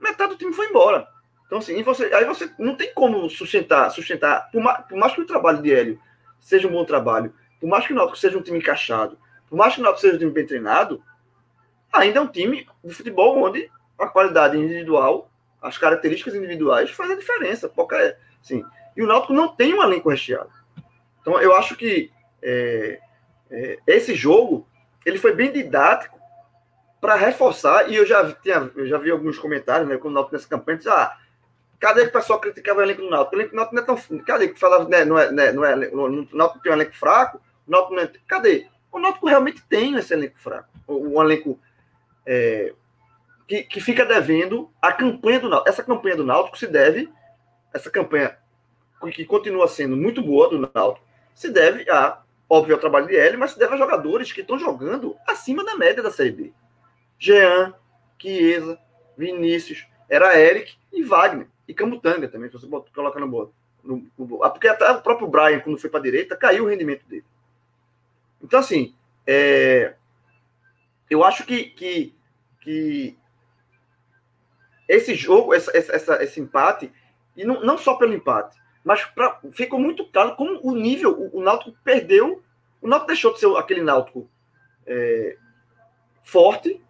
Metade 0.00 0.32
do 0.32 0.38
time 0.38 0.52
foi 0.52 0.66
embora. 0.66 1.06
Então, 1.46 1.58
assim, 1.58 1.82
você, 1.82 2.04
aí 2.14 2.24
você 2.24 2.50
não 2.58 2.74
tem 2.74 2.92
como 2.94 3.28
sustentar, 3.28 3.90
sustentar. 3.90 4.50
Por 4.50 4.60
mais, 4.60 4.86
por 4.86 4.98
mais 4.98 5.14
que 5.14 5.20
o 5.20 5.26
trabalho 5.26 5.62
de 5.62 5.72
Hélio 5.72 6.00
seja 6.40 6.66
um 6.66 6.72
bom 6.72 6.84
trabalho, 6.84 7.34
por 7.60 7.68
mais 7.68 7.86
que 7.86 7.92
o 7.92 7.96
Náutico 7.96 8.18
seja 8.18 8.38
um 8.38 8.42
time 8.42 8.58
encaixado, 8.58 9.18
por 9.48 9.56
mais 9.56 9.74
que 9.74 9.80
o 9.80 9.82
Náutico 9.82 10.00
seja 10.00 10.16
um 10.16 10.18
time 10.18 10.30
bem 10.30 10.46
treinado, 10.46 11.02
ainda 11.92 12.18
é 12.18 12.22
um 12.22 12.28
time 12.28 12.66
de 12.82 12.94
futebol 12.94 13.42
onde 13.42 13.70
a 13.98 14.06
qualidade 14.06 14.56
individual, 14.56 15.30
as 15.60 15.78
características 15.78 16.34
individuais 16.34 16.90
fazem 16.90 17.14
a 17.14 17.18
diferença. 17.18 17.68
Qualquer, 17.68 18.18
assim, 18.42 18.64
e 18.96 19.02
o 19.02 19.06
Náutico 19.06 19.32
não 19.32 19.48
tem 19.54 19.74
um 19.74 19.82
elenco 19.82 20.10
recheado. 20.10 20.50
Então, 21.20 21.40
eu 21.40 21.54
acho 21.54 21.76
que 21.76 22.10
é, 22.42 22.98
é, 23.50 23.78
esse 23.86 24.14
jogo 24.14 24.66
ele 25.04 25.18
foi 25.18 25.34
bem 25.34 25.52
didático 25.52 26.18
para 27.00 27.14
reforçar, 27.16 27.90
e 27.90 27.96
eu 27.96 28.06
já, 28.06 28.32
tinha, 28.32 28.70
eu 28.76 28.86
já 28.86 28.96
vi 28.96 29.10
alguns 29.10 29.38
comentários, 29.38 29.88
né, 29.88 29.96
quando 29.96 30.12
o 30.12 30.14
Náutico 30.14 30.36
nessa 30.36 30.48
campanha, 30.48 30.78
disse, 30.78 30.88
ah, 30.88 31.16
Cadê 31.82 32.02
que 32.02 32.10
o 32.10 32.12
pessoal 32.12 32.38
criticava 32.38 32.78
o 32.78 32.82
elenco 32.84 33.02
do 33.02 33.10
Náutico? 33.10 33.34
O 33.34 33.38
elenco 33.40 33.50
do 33.50 33.56
Náutico 33.56 33.74
não 33.74 33.82
é 33.82 33.86
tão. 33.86 34.18
Cadê 34.20 34.48
que 34.48 34.60
falava, 34.60 34.88
né, 34.88 35.04
não 35.04 35.18
é, 35.18 35.32
né, 35.32 35.50
não 35.50 35.64
é, 35.64 35.74
o 35.88 36.28
Náutico 36.32 36.62
tem 36.62 36.70
um 36.70 36.76
elenco 36.76 36.94
fraco? 36.94 37.40
O 37.66 37.70
Náutico 37.72 37.94
não 37.96 38.02
é, 38.04 38.10
cadê? 38.28 38.68
O 38.92 39.00
Náutico 39.00 39.26
realmente 39.26 39.60
tem 39.68 39.96
esse 39.96 40.14
elenco 40.14 40.38
fraco. 40.38 40.68
Um 40.86 41.20
elenco 41.20 41.58
é, 42.26 42.72
que, 43.46 43.62
que 43.64 43.80
fica 43.80 44.04
devendo 44.04 44.70
a 44.80 44.92
campanha 44.92 45.40
do 45.40 45.48
Náutico. 45.48 45.70
Essa 45.70 45.82
campanha 45.82 46.16
do 46.16 46.24
Náutico 46.24 46.58
se 46.58 46.66
deve, 46.66 47.10
essa 47.72 47.90
campanha 47.90 48.36
que 49.12 49.24
continua 49.24 49.66
sendo 49.66 49.96
muito 49.96 50.22
boa 50.22 50.48
do 50.48 50.70
Náutico, 50.72 51.04
se 51.34 51.50
deve 51.50 51.88
a, 51.90 52.22
óbvio, 52.48 52.74
ao 52.74 52.80
trabalho 52.80 53.06
de 53.06 53.16
L, 53.16 53.36
mas 53.36 53.52
se 53.52 53.58
deve 53.58 53.74
a 53.74 53.78
jogadores 53.78 54.32
que 54.32 54.40
estão 54.40 54.58
jogando 54.58 55.16
acima 55.26 55.64
da 55.64 55.76
média 55.76 56.02
da 56.02 56.10
Série 56.10 56.30
B. 56.30 56.52
Jean, 57.18 57.74
Chiesa, 58.18 58.78
Vinícius, 59.16 59.86
era 60.08 60.38
Eric 60.38 60.74
e 60.92 61.02
Wagner 61.02 61.48
e 61.66 61.74
Camutanga 61.74 62.28
também, 62.28 62.50
se 62.50 62.56
você 62.56 62.68
coloca 62.94 63.18
no 63.18 63.28
bola. 63.28 63.50
No, 63.82 64.06
no, 64.16 64.44
ah, 64.44 64.50
porque 64.50 64.68
até 64.68 64.88
o 64.90 65.02
próprio 65.02 65.26
Brian, 65.26 65.60
quando 65.60 65.78
foi 65.78 65.90
para 65.90 65.98
a 65.98 66.02
direita, 66.02 66.36
caiu 66.36 66.64
o 66.64 66.68
rendimento 66.68 67.04
dele. 67.06 67.24
Então, 68.40 68.60
assim, 68.60 68.94
é, 69.26 69.94
eu 71.12 71.22
acho 71.22 71.44
que, 71.44 71.64
que, 71.64 72.14
que 72.60 73.18
esse 74.88 75.14
jogo, 75.14 75.52
essa, 75.52 75.70
essa, 75.76 76.22
esse 76.22 76.40
empate, 76.40 76.90
e 77.36 77.44
não, 77.44 77.60
não 77.62 77.76
só 77.76 77.94
pelo 77.94 78.14
empate, 78.14 78.58
mas 78.82 79.04
pra, 79.04 79.38
ficou 79.52 79.78
muito 79.78 80.04
claro 80.06 80.34
como 80.36 80.58
o 80.62 80.74
nível, 80.74 81.12
o, 81.12 81.38
o 81.38 81.42
Náutico 81.42 81.76
perdeu, 81.84 82.42
o 82.80 82.88
Náutico 82.88 83.08
deixou 83.08 83.32
de 83.32 83.40
ser 83.40 83.56
aquele 83.56 83.82
Náutico 83.82 84.28
é, 84.86 85.36
forte 86.22 86.82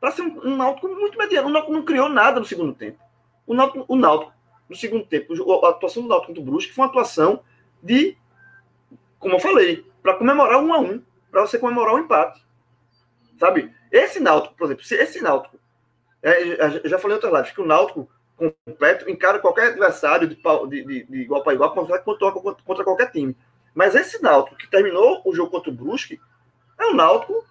para 0.00 0.10
ser 0.10 0.22
um, 0.22 0.48
um 0.48 0.56
Náutico 0.56 0.88
muito 0.88 1.18
mediano. 1.18 1.48
O 1.48 1.52
Náutico 1.52 1.72
não 1.72 1.84
criou 1.84 2.08
nada 2.08 2.40
no 2.40 2.46
segundo 2.46 2.74
tempo. 2.74 2.98
O 3.46 3.54
Náutico, 3.54 3.84
o 3.86 3.96
Náutico 3.96 4.32
no 4.68 4.74
segundo 4.74 5.04
tempo, 5.04 5.32
a 5.64 5.68
atuação 5.68 6.02
do 6.02 6.08
Náutico 6.08 6.28
contra 6.28 6.42
o 6.42 6.46
Brusque 6.46 6.72
foi 6.72 6.84
uma 6.84 6.90
atuação 6.90 7.42
de, 7.82 8.16
como 9.18 9.34
eu 9.34 9.40
falei, 9.40 9.86
para 10.02 10.14
comemorar 10.14 10.60
um 10.60 10.72
a 10.72 10.80
um, 10.80 11.02
para 11.30 11.42
você 11.42 11.58
comemorar 11.58 11.94
o 11.94 11.98
um 11.98 12.00
empate. 12.00 12.42
Sabe? 13.42 13.74
Esse 13.90 14.20
Náutico, 14.20 14.54
por 14.54 14.66
exemplo, 14.66 14.84
se 14.84 14.94
esse 14.94 15.20
Náutico, 15.20 15.58
é, 16.22 16.88
já 16.88 16.96
falei 16.96 17.16
em 17.16 17.18
outras 17.18 17.32
lives, 17.32 17.50
que 17.50 17.60
o 17.60 17.66
Náutico 17.66 18.08
completo 18.36 19.10
encara 19.10 19.40
qualquer 19.40 19.70
adversário 19.70 20.28
de, 20.28 20.36
de, 20.36 21.04
de, 21.06 21.22
igual 21.22 21.42
para 21.42 21.52
igual 21.52 21.74
contra, 21.74 21.98
contra 21.98 22.84
qualquer 22.84 23.10
time. 23.10 23.36
Mas 23.74 23.96
esse 23.96 24.22
Náutico 24.22 24.56
que 24.56 24.70
terminou 24.70 25.22
o 25.24 25.34
jogo 25.34 25.50
contra 25.50 25.70
o 25.70 25.74
Brusque 25.74 26.20
é 26.78 26.86
um 26.86 26.94
Náutico 26.94 27.44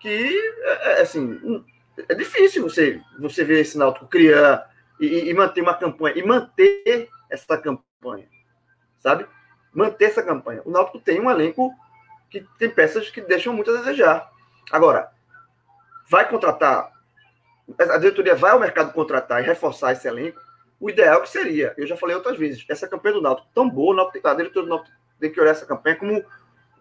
que, 0.00 0.28
é, 0.64 0.98
é 0.98 1.02
assim, 1.02 1.64
é 2.08 2.14
difícil 2.16 2.64
você, 2.64 3.00
você 3.16 3.44
ver 3.44 3.60
esse 3.60 3.78
Náutico 3.78 4.08
criar 4.08 4.68
e, 4.98 5.30
e, 5.30 5.34
manter 5.34 5.60
uma 5.60 5.74
campanha, 5.74 6.18
e 6.18 6.26
manter 6.26 7.08
essa 7.30 7.56
campanha, 7.56 8.26
sabe? 8.98 9.24
Manter 9.72 10.06
essa 10.06 10.22
campanha. 10.24 10.62
O 10.64 10.70
Náutico 10.72 10.98
tem 10.98 11.20
um 11.20 11.30
elenco 11.30 11.72
que 12.28 12.44
tem 12.58 12.68
peças 12.68 13.08
que 13.08 13.20
deixam 13.20 13.54
muito 13.54 13.70
a 13.70 13.76
desejar. 13.76 14.34
Agora, 14.70 15.10
vai 16.08 16.28
contratar, 16.28 16.92
a 17.78 17.98
diretoria 17.98 18.34
vai 18.34 18.52
ao 18.52 18.60
mercado 18.60 18.92
contratar 18.92 19.42
e 19.42 19.46
reforçar 19.46 19.92
esse 19.92 20.06
elenco, 20.06 20.40
o 20.78 20.90
ideal 20.90 21.22
que 21.22 21.28
seria, 21.28 21.74
eu 21.76 21.86
já 21.86 21.96
falei 21.96 22.14
outras 22.14 22.38
vezes, 22.38 22.64
essa 22.68 22.86
campanha 22.86 23.14
do 23.14 23.22
Náutico 23.22 23.48
tão 23.54 23.68
boa, 23.68 24.02
a 24.02 24.34
diretoria 24.34 24.62
do 24.62 24.68
Náutico 24.68 24.96
tem 25.18 25.32
que 25.32 25.40
olhar 25.40 25.52
essa 25.52 25.64
campanha 25.64 25.96
como 25.96 26.24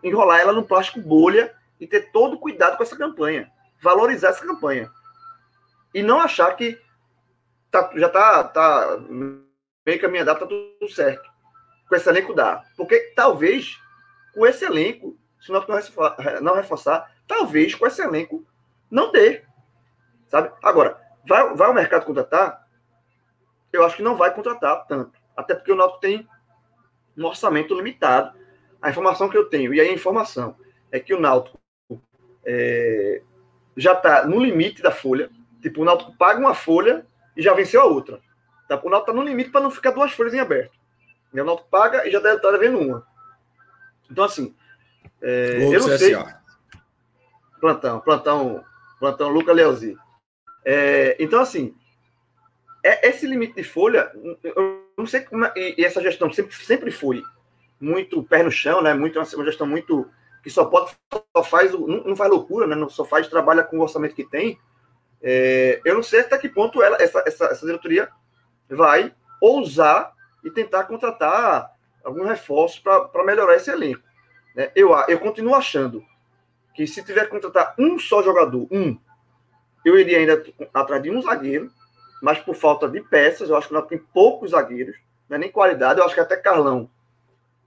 enrolar 0.04 0.42
ela 0.42 0.52
num 0.52 0.64
plástico 0.64 1.00
bolha 1.00 1.54
e 1.80 1.88
ter 1.88 2.12
todo 2.12 2.38
cuidado 2.38 2.78
com 2.78 2.84
essa 2.84 2.98
campanha, 2.98 3.50
valorizar 3.82 4.30
essa 4.30 4.46
campanha. 4.46 4.92
E 5.94 6.04
não 6.04 6.20
achar 6.20 6.54
que 6.56 6.80
tá, 7.72 7.90
já 7.96 8.10
tá, 8.10 8.44
tá 8.44 9.00
bem 9.84 9.98
caminhado, 9.98 10.38
tá 10.38 10.46
tudo 10.46 10.90
certo. 10.90 11.30
Com 11.88 11.96
esse 11.96 12.10
elenco 12.10 12.34
dá. 12.34 12.64
Porque 12.76 13.14
talvez 13.16 13.80
com 14.34 14.46
esse 14.46 14.66
elenco, 14.66 15.18
se 15.40 15.52
não 15.52 15.64
não 16.42 16.56
reforçar, 16.56 17.15
talvez 17.28 17.76
com 17.76 17.86
esse 17.86 18.02
elenco 18.02 18.46
não 18.90 19.12
dê. 19.12 19.44
Sabe? 20.28 20.52
Agora, 20.64 21.00
vai, 21.28 21.54
vai 21.56 21.68
ao 21.68 21.74
mercado 21.74 22.06
contratar? 22.06 22.66
Eu 23.72 23.86
acho 23.86 23.98
que 23.98 24.04
não 24.04 24.16
vai 24.16 24.34
contratar 24.34 24.86
tanto. 24.88 25.20
Até 25.36 25.54
porque 25.54 25.72
o 25.72 25.76
Náutico 25.76 26.00
tem 26.00 26.28
um 27.18 27.26
orçamento 27.26 27.76
limitado. 27.76 28.38
A 28.82 28.90
informação 28.90 29.30
que 29.30 29.38
eu 29.38 29.50
tenho, 29.50 29.74
e 29.74 29.82
aí 29.82 29.90
a 29.90 29.94
informação, 29.94 30.56
é 30.92 31.00
que 31.00 31.14
o 31.14 31.20
Náutico 31.20 31.60
é, 32.46 33.22
já 33.76 33.94
está 33.94 34.26
no 34.26 34.40
limite 34.40 34.82
da 34.82 34.92
folha. 34.92 35.30
Tipo, 35.62 35.82
o 35.82 35.86
Náutico 35.86 36.16
paga 36.16 36.40
uma 36.40 36.54
folha 36.54 37.06
e 37.36 37.42
já 37.42 37.54
venceu 37.54 37.82
a 37.82 37.86
outra. 37.86 38.22
Tá? 38.68 38.80
O 38.82 38.90
Náutico 38.90 39.12
está 39.12 39.14
no 39.14 39.24
limite 39.24 39.50
para 39.50 39.62
não 39.62 39.72
ficar 39.72 39.92
duas 39.92 40.12
folhas 40.12 40.34
em 40.34 40.40
aberto. 40.40 40.78
O 41.34 41.44
Náutico 41.44 41.70
paga 41.70 42.08
e 42.08 42.12
já 42.12 42.20
deve 42.20 42.38
estar 42.38 42.52
devendo 42.52 42.80
uma. 42.80 43.06
Então, 44.10 44.24
assim, 44.24 44.56
é, 45.22 45.58
eu 45.66 45.80
não 45.80 45.98
sei. 45.98 46.16
Plantão, 47.66 48.00
plantão, 48.00 48.64
plantão 49.00 49.30
Luca 49.30 49.52
Leozi. 49.52 49.98
É, 50.64 51.18
então, 51.20 51.42
assim, 51.42 51.76
é, 52.84 53.10
esse 53.10 53.26
limite 53.26 53.56
de 53.56 53.64
folha, 53.64 54.12
eu 54.44 54.86
não 54.96 55.08
sei 55.08 55.22
como. 55.22 55.46
É, 55.46 55.52
e, 55.56 55.76
e, 55.80 55.84
essa 55.84 56.00
gestão 56.00 56.32
sempre, 56.32 56.56
sempre 56.56 56.92
foi 56.92 57.24
muito 57.82 58.22
pé 58.22 58.44
no 58.44 58.52
chão, 58.52 58.84
né? 58.84 58.94
Muito, 58.94 59.18
uma 59.18 59.46
gestão 59.46 59.66
muito. 59.66 60.08
que 60.44 60.50
só 60.52 60.66
pode. 60.66 60.92
Só 61.36 61.44
faz, 61.44 61.72
não, 61.72 62.04
não 62.04 62.16
faz 62.16 62.30
loucura, 62.30 62.68
né? 62.68 62.88
Só 62.88 63.04
faz, 63.04 63.28
trabalha 63.28 63.64
com 63.64 63.80
o 63.80 63.82
orçamento 63.82 64.14
que 64.14 64.30
tem. 64.30 64.60
É, 65.20 65.82
eu 65.84 65.96
não 65.96 66.04
sei 66.04 66.20
até 66.20 66.38
que 66.38 66.48
ponto 66.48 66.84
ela, 66.84 67.02
essa, 67.02 67.24
essa, 67.26 67.46
essa 67.46 67.66
diretoria 67.66 68.10
vai 68.70 69.12
ousar 69.42 70.14
e 70.44 70.52
tentar 70.52 70.84
contratar 70.84 71.72
algum 72.04 72.26
reforço 72.26 72.84
para 72.84 73.26
melhorar 73.26 73.56
esse 73.56 73.72
elenco. 73.72 74.04
Né? 74.56 74.72
Eu, 74.76 74.96
eu 75.08 75.18
continuo 75.18 75.56
achando 75.56 76.06
que 76.76 76.86
se 76.86 77.04
tiver 77.04 77.26
que 77.26 77.32
contratar 77.32 77.74
um 77.80 77.98
só 77.98 78.22
jogador, 78.22 78.68
um, 78.72 78.98
eu 79.84 79.98
iria 80.00 80.18
ainda 80.18 80.44
atrás 80.74 81.02
de 81.02 81.10
um 81.10 81.22
zagueiro, 81.22 81.72
mas 82.22 82.40
por 82.40 82.56
falta 82.56 82.88
de 82.88 83.02
peças, 83.02 83.50
eu 83.50 83.56
acho 83.56 83.68
que 83.68 83.74
nós 83.74 83.88
tem 83.88 83.98
poucos 83.98 84.52
zagueiros, 84.52 84.96
não 85.30 85.38
é 85.38 85.40
nem 85.40 85.52
qualidade, 85.52 86.00
eu 86.00 86.06
acho 86.06 86.14
que 86.14 86.20
até 86.20 86.36
Carlão, 86.36 86.90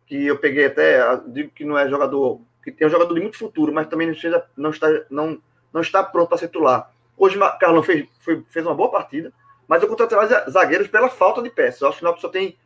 que 0.06 0.26
eu 0.26 0.38
peguei 0.38 0.66
até, 0.66 1.00
digo 1.26 1.50
que 1.50 1.64
não 1.64 1.78
é 1.78 1.88
jogador 1.88 2.40
que 2.62 2.72
tem 2.72 2.86
um 2.86 2.90
jogador 2.90 3.14
de 3.14 3.20
muito 3.20 3.38
futuro, 3.38 3.72
mas 3.72 3.88
também 3.88 4.06
não, 4.06 4.14
seja, 4.14 4.44
não, 4.56 4.70
está, 4.70 4.88
não, 5.10 5.40
não 5.72 5.80
está 5.80 6.02
pronto 6.02 6.28
para 6.28 6.38
ser 6.38 6.48
titular. 6.48 6.92
Hoje 7.16 7.38
Carlão 7.58 7.82
fez, 7.82 8.08
foi, 8.20 8.44
fez 8.48 8.64
uma 8.64 8.74
boa 8.74 8.90
partida, 8.90 9.32
mas 9.66 9.82
eu 9.82 9.88
contratei 9.88 10.18
zagueiros 10.50 10.88
pela 10.88 11.08
falta 11.08 11.42
de 11.42 11.50
peças. 11.50 11.80
Eu 11.80 11.88
acho 11.88 11.98
que 11.98 12.04
Náutico 12.04 12.22
só 12.22 12.28
tem 12.28 12.56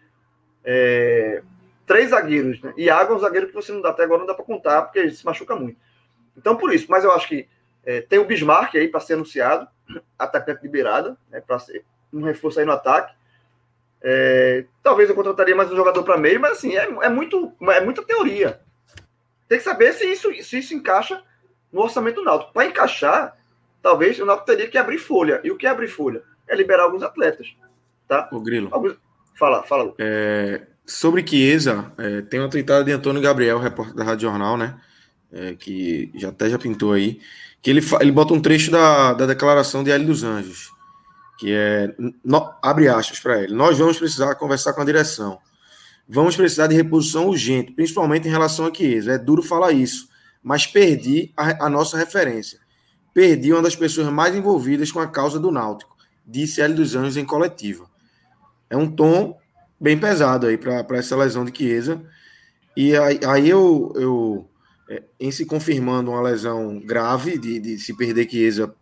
é, 0.64 1.42
três 1.86 2.10
zagueiros, 2.10 2.60
né? 2.62 2.72
E 2.76 2.90
Água 2.90 3.14
é 3.14 3.16
um 3.16 3.20
zagueiro 3.20 3.48
que 3.48 3.54
você 3.54 3.72
não 3.72 3.80
dá 3.80 3.90
até 3.90 4.04
agora, 4.04 4.20
não 4.20 4.26
dá 4.26 4.34
para 4.34 4.44
contar, 4.44 4.82
porque 4.82 4.98
ele 4.98 5.10
se 5.10 5.24
machuca 5.24 5.56
muito. 5.56 5.78
Então, 6.36 6.56
por 6.56 6.72
isso, 6.72 6.86
mas 6.88 7.04
eu 7.04 7.12
acho 7.12 7.28
que 7.28 7.48
é, 7.84 8.00
tem 8.00 8.18
o 8.18 8.24
Bismarck 8.24 8.74
aí 8.76 8.88
para 8.88 9.00
ser 9.00 9.14
anunciado, 9.14 9.66
atacante 10.18 10.62
liberada, 10.62 11.16
né, 11.30 11.40
para 11.40 11.58
ser 11.58 11.84
um 12.12 12.22
reforço 12.22 12.60
aí 12.60 12.66
no 12.66 12.72
ataque. 12.72 13.14
É, 14.00 14.64
talvez 14.82 15.08
eu 15.08 15.14
contrataria 15.14 15.54
mais 15.54 15.70
um 15.70 15.76
jogador 15.76 16.02
para 16.02 16.16
meio, 16.16 16.40
mas 16.40 16.52
assim, 16.52 16.76
é, 16.76 16.88
é, 17.02 17.08
muito, 17.08 17.52
é 17.70 17.80
muita 17.80 18.02
teoria. 18.02 18.60
Tem 19.48 19.58
que 19.58 19.64
saber 19.64 19.92
se 19.92 20.04
isso, 20.04 20.32
se 20.42 20.58
isso 20.58 20.74
encaixa 20.74 21.22
no 21.72 21.82
orçamento 21.82 22.16
do 22.16 22.24
Náutico. 22.24 22.52
Para 22.52 22.66
encaixar, 22.66 23.36
talvez 23.82 24.18
o 24.18 24.26
Náutico 24.26 24.46
teria 24.46 24.68
que 24.68 24.78
abrir 24.78 24.98
folha. 24.98 25.40
E 25.44 25.50
o 25.50 25.56
que 25.56 25.66
é 25.66 25.70
abrir 25.70 25.88
folha? 25.88 26.22
É 26.48 26.56
liberar 26.56 26.84
alguns 26.84 27.02
atletas. 27.02 27.54
Tá? 28.08 28.28
O 28.32 28.40
Grilo. 28.40 28.68
Alguns... 28.72 28.96
Fala, 29.34 29.62
fala. 29.62 29.94
É, 29.98 30.62
sobre 30.84 31.26
Chiesa, 31.26 31.92
é, 31.98 32.22
tem 32.22 32.40
uma 32.40 32.50
tweetada 32.50 32.84
de 32.84 32.92
Antônio 32.92 33.22
Gabriel, 33.22 33.58
repórter 33.58 33.94
da 33.94 34.04
Rádio 34.04 34.28
Jornal, 34.28 34.56
né? 34.56 34.78
É, 35.32 35.54
que 35.54 36.10
já 36.14 36.28
até 36.28 36.50
já 36.50 36.58
pintou 36.58 36.92
aí, 36.92 37.18
que 37.62 37.70
ele, 37.70 37.80
ele 38.00 38.12
bota 38.12 38.34
um 38.34 38.40
trecho 38.40 38.70
da, 38.70 39.14
da 39.14 39.24
declaração 39.24 39.82
de 39.82 39.90
Hélio 39.90 40.08
dos 40.08 40.22
Anjos, 40.22 40.70
que 41.38 41.50
é, 41.50 41.94
no, 42.22 42.52
abre 42.62 42.86
aspas 42.88 43.18
para 43.18 43.42
ele, 43.42 43.54
nós 43.54 43.78
vamos 43.78 43.98
precisar 43.98 44.34
conversar 44.34 44.74
com 44.74 44.82
a 44.82 44.84
direção, 44.84 45.38
vamos 46.06 46.36
precisar 46.36 46.66
de 46.66 46.74
reposição 46.74 47.28
urgente, 47.28 47.72
principalmente 47.72 48.28
em 48.28 48.30
relação 48.30 48.66
a 48.66 48.74
Chiesa, 48.74 49.12
é 49.12 49.18
duro 49.18 49.42
falar 49.42 49.72
isso, 49.72 50.06
mas 50.42 50.66
perdi 50.66 51.32
a, 51.34 51.64
a 51.64 51.70
nossa 51.70 51.96
referência, 51.96 52.58
perdi 53.14 53.54
uma 53.54 53.62
das 53.62 53.74
pessoas 53.74 54.08
mais 54.08 54.34
envolvidas 54.36 54.92
com 54.92 55.00
a 55.00 55.06
causa 55.06 55.40
do 55.40 55.50
Náutico, 55.50 55.96
disse 56.26 56.60
Hélio 56.60 56.76
dos 56.76 56.94
Anjos 56.94 57.16
em 57.16 57.24
coletiva. 57.24 57.86
É 58.68 58.76
um 58.76 58.90
tom 58.90 59.38
bem 59.80 59.98
pesado 59.98 60.46
aí 60.46 60.56
para 60.56 60.86
essa 60.98 61.16
lesão 61.16 61.44
de 61.44 61.56
Chiesa. 61.56 62.02
E 62.76 62.96
aí, 62.96 63.20
aí 63.26 63.48
eu, 63.48 63.92
eu 63.96 64.48
em 65.18 65.30
se 65.30 65.46
confirmando 65.46 66.10
uma 66.10 66.20
lesão 66.20 66.80
grave 66.80 67.38
de, 67.38 67.58
de 67.60 67.78
se 67.78 67.96
perder 67.96 68.28
Chiesa 68.28 68.74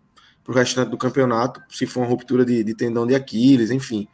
para 0.42 0.52
o 0.52 0.54
restante 0.54 0.90
do 0.90 0.98
campeonato, 0.98 1.62
se 1.68 1.86
for 1.86 2.00
uma 2.00 2.08
ruptura 2.08 2.44
de, 2.44 2.64
de, 2.64 2.74
tendão 2.74 3.06
de 3.06 3.14
Aquiles, 3.14 3.70
enfim. 3.70 4.08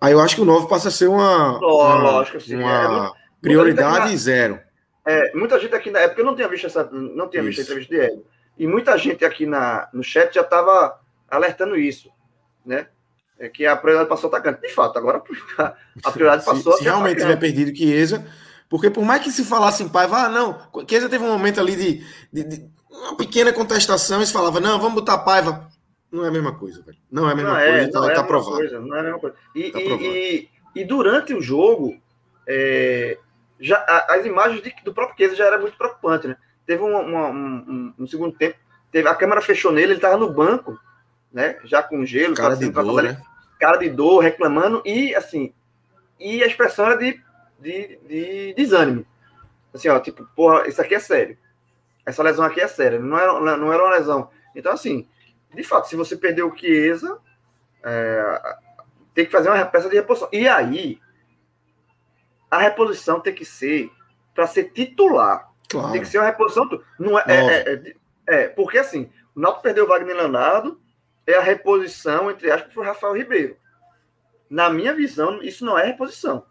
Aí 0.00 0.12
eu 0.12 0.20
acho 0.20 0.36
que 0.36 0.42
o 0.42 0.44
novo 0.44 0.68
passa 0.68 0.88
a 0.88 0.90
ser 0.90 1.08
uma, 1.08 1.58
oh, 1.62 1.82
uma, 1.82 1.94
lógico, 1.94 2.40
sim. 2.40 2.56
uma 2.56 3.06
é, 3.06 3.40
prioridade 3.40 4.10
na, 4.10 4.16
zero. 4.16 4.60
É, 5.06 5.32
muita 5.34 5.58
gente 5.58 5.74
aqui 5.74 5.90
na 5.90 6.00
época 6.00 6.20
eu 6.20 6.26
não 6.26 6.34
tinha 6.34 6.48
visto 6.48 6.66
essa, 6.66 6.84
não 6.90 7.28
tinha 7.28 7.42
visto 7.42 7.60
a 7.60 7.62
entrevista 7.62 7.94
de 7.94 8.00
Hélio. 8.00 8.24
E 8.58 8.66
muita 8.66 8.96
gente 8.98 9.24
aqui 9.24 9.46
na, 9.46 9.88
no 9.92 10.02
chat 10.02 10.34
já 10.34 10.42
estava 10.42 11.00
alertando 11.28 11.76
isso, 11.76 12.10
né? 12.64 12.86
é 13.38 13.48
que 13.48 13.66
a 13.66 13.76
prioridade 13.76 14.08
passou 14.08 14.28
atacante. 14.28 14.62
De 14.62 14.72
fato, 14.72 14.98
agora 14.98 15.22
a 16.04 16.10
prioridade 16.10 16.44
passou 16.44 16.72
Se, 16.72 16.78
se 16.78 16.84
realmente 16.84 17.20
tiver 17.20 17.36
perdido 17.36 17.76
Chiesa, 17.76 18.26
porque 18.68 18.90
por 18.90 19.04
mais 19.04 19.22
que 19.22 19.30
se 19.30 19.44
falasse 19.44 19.82
em 19.82 19.88
Paiva, 19.88 20.24
ah, 20.24 20.28
não, 20.28 20.58
Chiesa 20.88 21.08
teve 21.08 21.24
um 21.24 21.32
momento 21.32 21.60
ali 21.60 21.76
de, 21.76 22.06
de, 22.32 22.44
de, 22.44 22.70
uma 22.90 23.16
pequena 23.16 23.52
contestação 23.52 24.20
e 24.20 24.26
se 24.26 24.32
falava, 24.32 24.60
não, 24.60 24.78
vamos 24.78 24.94
botar 24.94 25.18
Paiva. 25.18 25.68
Não 26.10 26.24
é 26.24 26.28
a 26.28 26.32
mesma 26.32 26.54
coisa, 26.54 26.82
velho. 26.82 26.98
Não 27.10 27.28
é 27.28 27.32
a 27.32 27.34
mesma 27.34 27.52
não 27.52 27.58
coisa, 27.58 27.78
é, 27.78 27.88
tá, 27.88 28.14
tá 28.14 28.22
provado. 28.24 28.56
Coisa, 28.56 28.80
não 28.80 28.96
é 28.96 29.00
a 29.00 29.02
mesma 29.02 29.18
coisa. 29.18 29.36
E, 29.54 29.70
tá 29.70 29.78
e, 29.78 30.48
e, 30.74 30.80
e, 30.80 30.84
durante 30.84 31.34
o 31.34 31.42
jogo, 31.42 32.00
é, 32.46 33.18
já, 33.60 33.84
as 34.08 34.24
imagens 34.24 34.62
de, 34.62 34.74
do 34.84 34.94
próprio 34.94 35.16
Chiesa 35.16 35.36
já 35.36 35.46
era 35.46 35.58
muito 35.58 35.76
preocupante, 35.76 36.28
né? 36.28 36.36
Teve 36.66 36.82
um, 36.82 36.96
uma, 36.96 37.28
um, 37.28 37.94
um, 37.98 38.06
segundo 38.06 38.36
tempo, 38.36 38.56
teve, 38.90 39.08
a 39.08 39.14
câmera 39.14 39.40
fechou 39.40 39.72
nele, 39.72 39.92
ele 39.92 40.00
tava 40.00 40.16
no 40.16 40.32
banco, 40.32 40.78
né? 41.32 41.58
Já 41.64 41.82
com 41.82 42.04
gelo, 42.04 42.34
cara 42.34 42.56
de 42.56 42.70
dor, 42.70 43.02
né? 43.02 43.20
cara 43.58 43.76
de 43.76 43.88
dor, 43.88 44.20
reclamando, 44.20 44.82
e 44.84 45.14
assim, 45.14 45.52
e 46.18 46.42
a 46.42 46.46
expressão 46.46 46.86
era 46.86 46.96
de, 46.96 47.20
de, 47.58 47.98
de 48.08 48.54
desânimo. 48.54 49.06
Assim, 49.74 49.88
ó, 49.88 49.98
tipo, 50.00 50.24
porra, 50.34 50.66
isso 50.68 50.80
aqui 50.80 50.94
é 50.94 51.00
sério. 51.00 51.36
Essa 52.04 52.22
lesão 52.22 52.44
aqui 52.44 52.60
é 52.60 52.68
séria, 52.68 52.98
não 52.98 53.18
era, 53.18 53.56
não 53.56 53.72
era 53.72 53.82
uma 53.82 53.96
lesão. 53.96 54.30
Então, 54.54 54.72
assim, 54.72 55.08
de 55.54 55.62
fato, 55.62 55.88
se 55.88 55.96
você 55.96 56.16
perdeu 56.16 56.48
o 56.48 56.56
Chiesa, 56.56 57.18
é, 57.82 58.56
tem 59.14 59.26
que 59.26 59.32
fazer 59.32 59.48
uma 59.48 59.64
peça 59.66 59.88
de 59.88 59.96
reposição. 59.96 60.28
E 60.32 60.48
aí, 60.48 61.00
a 62.50 62.58
reposição 62.58 63.20
tem 63.20 63.34
que 63.34 63.44
ser 63.44 63.90
para 64.34 64.46
ser 64.46 64.70
titular. 64.72 65.50
Claro. 65.68 65.92
Tem 65.92 66.00
que 66.00 66.06
ser 66.06 66.18
uma 66.18 66.26
reposição. 66.26 66.68
Não 66.98 67.18
é, 67.18 67.24
é, 67.26 67.72
é, 67.72 67.94
é, 68.26 68.48
porque 68.48 68.78
assim, 68.78 69.10
o 69.34 69.40
Náutico 69.40 69.62
perdeu 69.62 69.84
o 69.84 69.88
Wagner 69.88 70.16
Leonardo, 70.16 70.80
é 71.26 71.34
a 71.34 71.42
reposição, 71.42 72.30
entre 72.30 72.50
aspas, 72.50 72.72
para 72.72 72.82
o 72.82 72.86
Rafael 72.86 73.16
Ribeiro. 73.16 73.56
Na 74.48 74.70
minha 74.70 74.94
visão, 74.94 75.42
isso 75.42 75.64
não 75.64 75.76
é 75.76 75.84
reposição. 75.84 76.46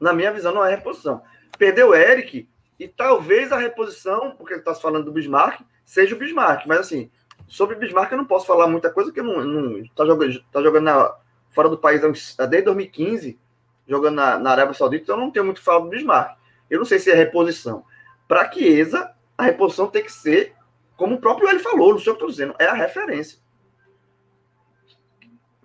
Na 0.00 0.12
minha 0.12 0.32
visão, 0.32 0.54
não 0.54 0.64
é 0.64 0.70
reposição. 0.70 1.22
Perdeu 1.58 1.90
o 1.90 1.94
Eric, 1.94 2.48
e 2.78 2.88
talvez 2.88 3.52
a 3.52 3.58
reposição, 3.58 4.34
porque 4.36 4.54
ele 4.54 4.60
está 4.60 4.74
falando 4.74 5.04
do 5.04 5.12
Bismarck, 5.12 5.60
seja 5.84 6.14
o 6.14 6.18
Bismarck. 6.18 6.66
Mas 6.66 6.80
assim, 6.80 7.10
sobre 7.46 7.76
o 7.76 7.78
Bismarck 7.78 8.10
eu 8.10 8.18
não 8.18 8.24
posso 8.24 8.46
falar 8.46 8.66
muita 8.66 8.90
coisa, 8.90 9.10
porque 9.10 9.22
não 9.22 9.78
está 9.78 10.06
jogando, 10.06 10.42
tá 10.50 10.62
jogando 10.62 10.84
na, 10.84 11.14
fora 11.50 11.68
do 11.68 11.76
país 11.76 12.00
desde 12.00 12.62
2015, 12.62 13.38
jogando 13.86 14.14
na, 14.14 14.38
na 14.38 14.50
Arábia 14.52 14.72
Saudita, 14.72 15.04
então 15.04 15.16
não 15.18 15.30
tenho 15.30 15.44
muito 15.44 15.62
falar 15.62 15.80
do 15.80 15.90
Bismarck. 15.90 16.38
Eu 16.70 16.78
não 16.78 16.86
sei 16.86 16.98
se 16.98 17.10
é 17.10 17.14
reposição. 17.14 17.84
Para 18.26 18.50
Chiesa, 18.50 19.12
a 19.36 19.42
reposição 19.42 19.88
tem 19.88 20.02
que 20.02 20.12
ser 20.12 20.54
como 20.96 21.16
o 21.16 21.20
próprio 21.20 21.48
ele 21.48 21.58
falou, 21.58 21.92
não 21.92 21.98
sei 21.98 22.12
o 22.12 22.16
que 22.16 22.22
eu 22.22 22.28
estou 22.28 22.28
dizendo, 22.28 22.54
é 22.58 22.66
a 22.66 22.74
referência. 22.74 23.38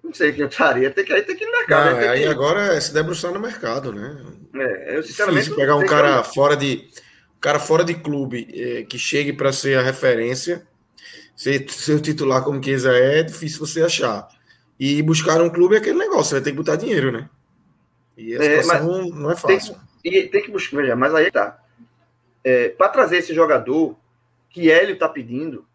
Não 0.06 0.14
sei 0.14 0.32
quem 0.32 0.42
eu 0.42 0.48
estaria, 0.48 0.92
tem 0.92 1.04
que, 1.04 1.12
aí 1.12 1.24
tem 1.24 1.36
que 1.36 1.44
ir 1.44 1.48
no 1.48 1.52
mercado. 1.52 2.00
Não, 2.00 2.10
aí 2.10 2.22
que... 2.22 2.28
agora 2.28 2.76
é 2.76 2.80
se 2.80 2.94
debruçar 2.94 3.34
no 3.34 3.40
mercado, 3.40 3.92
né? 3.92 4.24
É, 4.54 4.98
eu 4.98 5.04
sinceramente. 5.04 5.46
Difícil 5.46 5.60
pegar 5.60 5.76
um 5.76 5.86
cara 5.86 6.22
que... 6.22 6.34
fora 6.34 6.56
de. 6.56 6.88
Um 7.36 7.40
cara 7.42 7.58
fora 7.60 7.84
de 7.84 7.96
clube 7.96 8.48
é, 8.54 8.84
que 8.84 9.00
chegue 9.00 9.34
para 9.34 9.52
ser 9.52 9.80
a 9.80 9.82
referência, 9.82 10.66
ser 11.36 11.68
seu 11.70 12.00
titular 12.00 12.44
como 12.44 12.64
Chiesa 12.64 12.96
é, 12.96 13.20
é 13.20 13.24
difícil 13.24 13.60
você 13.60 13.82
achar. 13.82 14.28
E 14.80 15.02
buscar 15.02 15.42
um 15.42 15.50
clube 15.50 15.76
é 15.76 15.80
aquele 15.80 15.98
negócio, 15.98 16.26
você 16.26 16.36
vai 16.36 16.44
ter 16.44 16.52
que 16.52 16.58
botar 16.58 16.76
dinheiro, 16.76 17.12
né? 17.12 17.28
E 18.16 18.36
a 18.36 18.44
é, 18.44 18.62
situação 18.62 19.10
não 19.10 19.32
é 19.32 19.36
fácil. 19.36 19.76
Tem, 20.04 20.14
e 20.14 20.28
tem 20.28 20.44
que 20.44 20.52
buscar, 20.52 20.96
mas 20.96 21.16
aí 21.16 21.32
tá. 21.32 21.60
É, 22.44 22.70
para 22.70 22.90
trazer 22.90 23.18
esse 23.18 23.34
jogador, 23.34 23.98
que 24.52 24.70
Hélio 24.70 24.94
está 24.94 25.10
pedindo, 25.10 25.66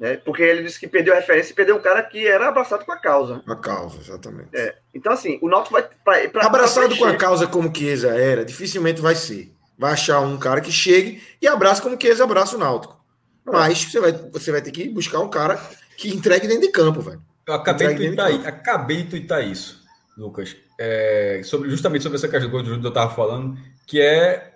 né? 0.00 0.16
Porque 0.16 0.42
ele 0.42 0.62
disse 0.62 0.80
que 0.80 0.88
perdeu 0.88 1.12
a 1.12 1.16
referência 1.16 1.52
e 1.52 1.54
perdeu 1.54 1.76
um 1.76 1.80
cara 1.80 2.02
que 2.02 2.26
era 2.26 2.48
abraçado 2.48 2.86
com 2.86 2.92
a 2.92 2.96
causa. 2.96 3.42
A 3.46 3.54
causa, 3.54 3.98
exatamente. 4.00 4.48
É. 4.54 4.74
Então, 4.94 5.12
assim, 5.12 5.38
o 5.42 5.48
Náutico 5.48 5.74
vai. 5.74 5.82
Pra, 5.82 6.28
pra, 6.30 6.46
abraçado 6.46 6.88
pra 6.88 6.96
com 6.96 7.04
a 7.04 7.16
causa 7.16 7.46
como 7.46 7.70
Chiesa 7.76 8.08
era, 8.08 8.42
dificilmente 8.42 9.02
vai 9.02 9.14
ser. 9.14 9.52
Vai 9.78 9.92
achar 9.92 10.20
um 10.20 10.38
cara 10.38 10.62
que 10.62 10.72
chegue 10.72 11.22
e 11.40 11.46
abraça 11.46 11.82
como 11.82 12.00
Chiesa 12.00 12.24
abraça 12.24 12.56
o 12.56 12.58
Náutico. 12.58 12.98
É. 13.46 13.50
Mas 13.52 13.84
você 13.84 14.00
vai, 14.00 14.12
você 14.12 14.50
vai 14.50 14.62
ter 14.62 14.70
que 14.70 14.88
buscar 14.88 15.20
um 15.20 15.28
cara 15.28 15.60
que 15.98 16.08
entregue 16.08 16.48
dentro 16.48 16.62
de 16.62 16.72
campo, 16.72 17.02
velho. 17.02 17.22
Eu 17.46 17.54
acabei 17.54 17.88
de 17.88 17.96
twittar, 17.96 18.38
de 18.38 18.46
acabei 18.46 18.96
de 19.02 19.10
twittar 19.10 19.46
isso, 19.46 19.82
Lucas. 20.16 20.56
É, 20.78 21.42
sobre, 21.44 21.68
justamente 21.68 22.02
sobre 22.02 22.16
essa 22.16 22.28
questão 22.28 22.50
do 22.50 22.80
que 22.80 22.86
eu 22.86 22.88
estava 22.88 23.14
falando, 23.14 23.58
que 23.86 24.00
é 24.00 24.49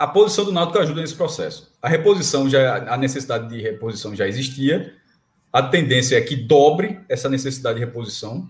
a 0.00 0.06
posição 0.06 0.46
do 0.46 0.52
Náutico 0.52 0.78
ajuda 0.78 1.02
nesse 1.02 1.14
processo. 1.14 1.70
A 1.82 1.86
reposição 1.86 2.48
já 2.48 2.90
a 2.90 2.96
necessidade 2.96 3.50
de 3.50 3.60
reposição 3.60 4.16
já 4.16 4.26
existia. 4.26 4.94
A 5.52 5.62
tendência 5.62 6.16
é 6.16 6.22
que 6.22 6.34
dobre 6.34 6.98
essa 7.06 7.28
necessidade 7.28 7.78
de 7.78 7.84
reposição. 7.84 8.48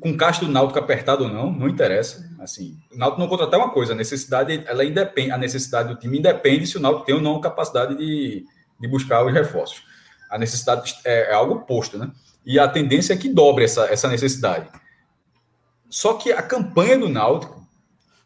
Com 0.00 0.10
o 0.10 0.16
caixa 0.16 0.44
do 0.44 0.50
Náutico 0.50 0.80
apertado 0.80 1.22
ou 1.22 1.30
não, 1.30 1.52
não 1.52 1.68
interessa. 1.68 2.28
Assim, 2.40 2.76
o 2.92 2.98
Náutico 2.98 3.20
não 3.20 3.28
contratar 3.28 3.60
uma 3.60 3.70
coisa, 3.70 3.92
a 3.92 3.96
necessidade, 3.96 4.64
ela 4.66 4.84
independe, 4.84 5.30
a 5.30 5.38
necessidade 5.38 5.88
do 5.88 5.94
time 6.00 6.18
independe 6.18 6.66
se 6.66 6.76
o 6.76 6.80
Náutico 6.80 7.06
tem 7.06 7.14
ou 7.14 7.20
não 7.20 7.40
capacidade 7.40 7.96
de, 7.96 8.44
de 8.80 8.88
buscar 8.88 9.24
os 9.24 9.32
reforços. 9.32 9.84
A 10.28 10.36
necessidade 10.36 10.96
é, 11.04 11.30
é 11.30 11.32
algo 11.32 11.60
posto, 11.60 11.96
né? 11.96 12.10
E 12.44 12.58
a 12.58 12.66
tendência 12.66 13.12
é 13.12 13.16
que 13.16 13.28
dobre 13.28 13.66
essa, 13.66 13.84
essa 13.84 14.08
necessidade. 14.08 14.68
Só 15.88 16.14
que 16.14 16.32
a 16.32 16.42
campanha 16.42 16.98
do 16.98 17.08
Náutico 17.08 17.59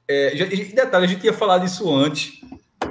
é, 0.09 0.33
já, 0.35 0.45
detalhe, 0.45 1.05
a 1.05 1.09
gente 1.09 1.21
tinha 1.21 1.33
falado 1.33 1.65
isso 1.65 1.93
antes, 1.95 2.41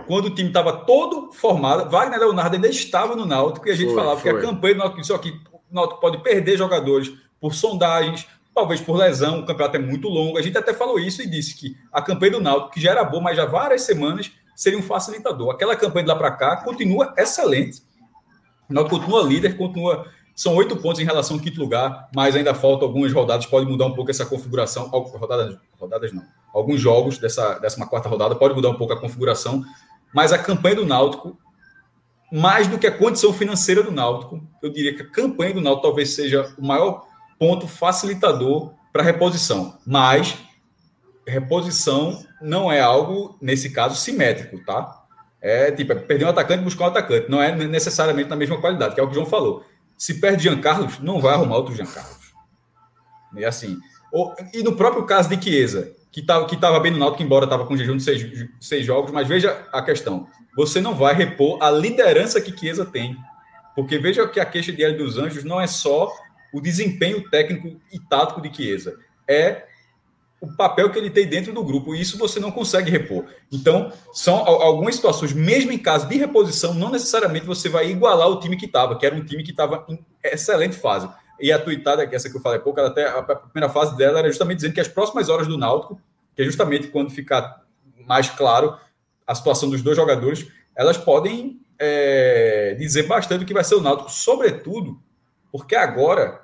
quando 0.08 0.26
o 0.26 0.30
time 0.36 0.50
estava 0.50 0.74
todo 0.74 1.32
formado. 1.32 1.90
Wagner 1.90 2.20
Leonardo 2.20 2.56
ainda 2.56 2.68
estava 2.68 3.16
no 3.16 3.26
Náutico 3.26 3.68
e 3.68 3.72
a 3.72 3.76
gente 3.76 3.88
foi, 3.88 3.96
falava 3.96 4.20
foi. 4.20 4.32
que 4.32 4.38
a 4.38 4.42
campanha 4.42 4.76
do 4.76 4.80
Náutico, 4.80 5.04
só 5.04 5.18
que 5.18 5.30
o 5.30 5.60
Náutico 5.72 6.02
pode 6.02 6.18
perder 6.24 6.58
jogadores 6.58 7.12
por 7.40 7.54
sondagens, 7.54 8.28
talvez 8.54 8.82
por 8.82 8.96
lesão, 8.96 9.40
o 9.40 9.46
campeonato 9.46 9.78
é 9.78 9.80
muito 9.80 10.08
longo. 10.08 10.38
A 10.38 10.42
gente 10.42 10.58
até 10.58 10.74
falou 10.74 11.00
isso 11.00 11.22
e 11.22 11.28
disse 11.28 11.56
que 11.56 11.76
a 11.92 12.02
campanha 12.02 12.34
do 12.34 12.42
Náutico, 12.42 12.72
que 12.72 12.82
já 12.82 12.92
era 12.92 13.04
boa, 13.04 13.22
mas 13.22 13.38
já 13.38 13.46
várias 13.46 13.84
semanas, 13.84 14.32
seria 14.56 14.78
um 14.78 14.84
facilitador. 14.84 15.52
Aquela 15.52 15.76
campanha 15.76 16.06
de 16.06 16.10
lá 16.10 16.16
para 16.16 16.32
cá 16.32 16.58
continua 16.58 17.14
excelente. 17.18 17.82
O 18.70 18.74
Náutico 18.74 18.98
continua 18.98 19.24
líder, 19.24 19.58
continua 19.58 20.06
são 20.36 20.56
oito 20.56 20.76
pontos 20.78 21.00
em 21.00 21.06
relação 21.06 21.38
ao 21.38 21.42
quinto 21.42 21.60
lugar, 21.60 22.10
mas 22.16 22.36
ainda 22.36 22.56
faltam 22.56 22.88
algumas 22.88 23.14
rodadas, 23.14 23.46
pode 23.46 23.70
mudar 23.70 23.86
um 23.86 23.94
pouco 23.94 24.10
essa 24.10 24.26
configuração. 24.26 24.88
Rodadas, 24.88 25.58
rodadas 25.80 26.12
não. 26.12 26.24
Alguns 26.54 26.80
jogos 26.80 27.18
dessa 27.18 27.60
14 27.60 28.08
rodada 28.08 28.36
pode 28.36 28.54
mudar 28.54 28.70
um 28.70 28.76
pouco 28.76 28.94
a 28.94 29.00
configuração. 29.00 29.64
mas 30.14 30.32
a 30.32 30.38
campanha 30.38 30.76
do 30.76 30.86
Náutico, 30.86 31.38
mais 32.32 32.68
do 32.68 32.78
que 32.78 32.86
a 32.86 32.96
condição 32.96 33.34
financeira 33.34 33.82
do 33.82 33.92
Náutico, 33.92 34.40
eu 34.62 34.70
diria 34.72 34.96
que 34.96 35.02
a 35.02 35.10
campanha 35.10 35.56
do 35.56 35.62
Náutico 35.62 35.88
talvez 35.88 36.14
seja 36.14 36.54
o 36.58 36.66
maior 36.66 37.06
ponto 37.40 37.68
facilitador 37.68 38.74
para 38.92 39.02
reposição. 39.02 39.80
Mas 39.86 40.38
reposição 41.28 42.24
não 42.42 42.72
é 42.72 42.80
algo, 42.80 43.38
nesse 43.42 43.72
caso, 43.72 43.96
simétrico, 43.96 44.64
tá? 44.64 45.04
É 45.42 45.72
tipo, 45.72 45.92
é 45.92 45.96
perder 45.96 46.26
um 46.26 46.30
atacante 46.30 46.62
e 46.62 46.64
buscar 46.64 46.86
um 46.86 46.88
atacante. 46.88 47.30
Não 47.30 47.42
é 47.42 47.54
necessariamente 47.54 48.30
na 48.30 48.36
mesma 48.36 48.62
qualidade, 48.62 48.94
que 48.94 49.02
é 49.02 49.04
o 49.04 49.08
que 49.08 49.14
o 49.14 49.16
João 49.16 49.26
falou. 49.26 49.66
Se 49.98 50.20
perde 50.20 50.44
Jean 50.44 50.62
Carlos, 50.62 51.00
não 51.00 51.20
vai 51.20 51.34
arrumar 51.34 51.58
outro 51.58 51.76
Jean 51.76 51.86
Carlos. 51.86 52.34
E 53.36 53.44
assim. 53.44 53.78
e 54.54 54.62
no 54.64 54.76
próprio 54.76 55.06
caso 55.06 55.30
de 55.30 55.42
Chiesa, 55.42 55.94
que 56.14 56.20
estava 56.20 56.46
que 56.46 56.56
tava 56.56 56.80
bem 56.80 56.92
no 56.92 57.00
Náutico, 57.00 57.24
embora 57.24 57.46
estava 57.46 57.66
com 57.66 57.76
jejum 57.76 57.98
de 57.98 58.04
seis, 58.04 58.48
seis 58.62 58.86
jogos, 58.86 59.12
mas 59.12 59.28
veja 59.28 59.68
a 59.74 59.82
questão. 59.82 60.28
Você 60.56 60.80
não 60.80 60.94
vai 60.94 61.16
repor 61.16 61.58
a 61.60 61.72
liderança 61.72 62.40
que 62.40 62.56
Chiesa 62.56 62.86
tem. 62.86 63.18
Porque 63.76 63.98
veja 63.98 64.28
que 64.28 64.40
a 64.40 64.46
queixa 64.46 64.72
de 64.72 64.84
Hélio 64.84 65.00
dos 65.00 65.18
Anjos 65.18 65.44
não 65.44 65.60
é 65.60 65.66
só 65.66 66.12
o 66.54 66.62
desempenho 66.62 67.28
técnico 67.32 67.82
e 67.92 68.00
tático 68.00 68.40
de 68.40 68.56
Chiesa. 68.56 68.96
É 69.28 69.64
o 70.40 70.56
papel 70.56 70.92
que 70.92 71.00
ele 71.00 71.10
tem 71.10 71.26
dentro 71.26 71.52
do 71.52 71.64
grupo. 71.64 71.96
E 71.96 72.02
isso 72.02 72.16
você 72.16 72.40
não 72.40 72.52
consegue 72.52 72.92
repor. 72.92 73.26
Então, 73.52 73.92
são 74.14 74.36
algumas 74.36 74.94
situações, 74.94 75.34
mesmo 75.34 75.72
em 75.72 75.80
caso 75.80 76.08
de 76.08 76.16
reposição, 76.16 76.76
não 76.76 76.92
necessariamente 76.92 77.48
você 77.48 77.70
vai 77.70 77.90
igualar 77.90 78.28
o 78.28 78.40
time 78.40 78.56
que 78.56 78.68
estava, 78.68 78.96
que 79.00 79.06
era 79.06 79.16
um 79.16 79.26
time 79.26 79.42
que 79.42 79.50
estava 79.50 79.84
em 79.90 80.06
excelente 80.24 80.76
fase. 80.76 81.10
E 81.40 81.52
a 81.52 81.60
tuitada, 81.60 82.06
que 82.08 82.16
essa 82.16 82.30
que 82.30 82.38
eu 82.38 82.42
falei 82.42 82.60
pouco, 82.60 82.80
até 82.80 83.08
a 83.08 83.22
primeira 83.24 83.70
fase 83.72 83.98
dela 83.98 84.20
era 84.20 84.28
justamente 84.28 84.58
dizendo 84.58 84.74
que 84.74 84.82
as 84.82 84.88
próximas 84.88 85.30
horas 85.30 85.48
do 85.48 85.58
Náutico, 85.58 86.00
que 86.36 86.42
é 86.42 86.46
justamente 86.46 86.88
quando 86.88 87.10
ficar 87.10 87.64
mais 88.06 88.30
claro 88.30 88.78
a 89.26 89.34
situação 89.34 89.70
dos 89.70 89.82
dois 89.82 89.96
jogadores, 89.96 90.48
elas 90.76 90.98
podem 90.98 91.60
é, 91.80 92.76
dizer 92.80 93.04
bastante 93.04 93.44
o 93.44 93.48
que 93.48 93.54
vai 93.54 93.64
ser 93.64 93.76
o 93.76 93.82
Náutico, 93.82 94.12
sobretudo 94.12 95.02
porque 95.52 95.76
agora 95.76 96.42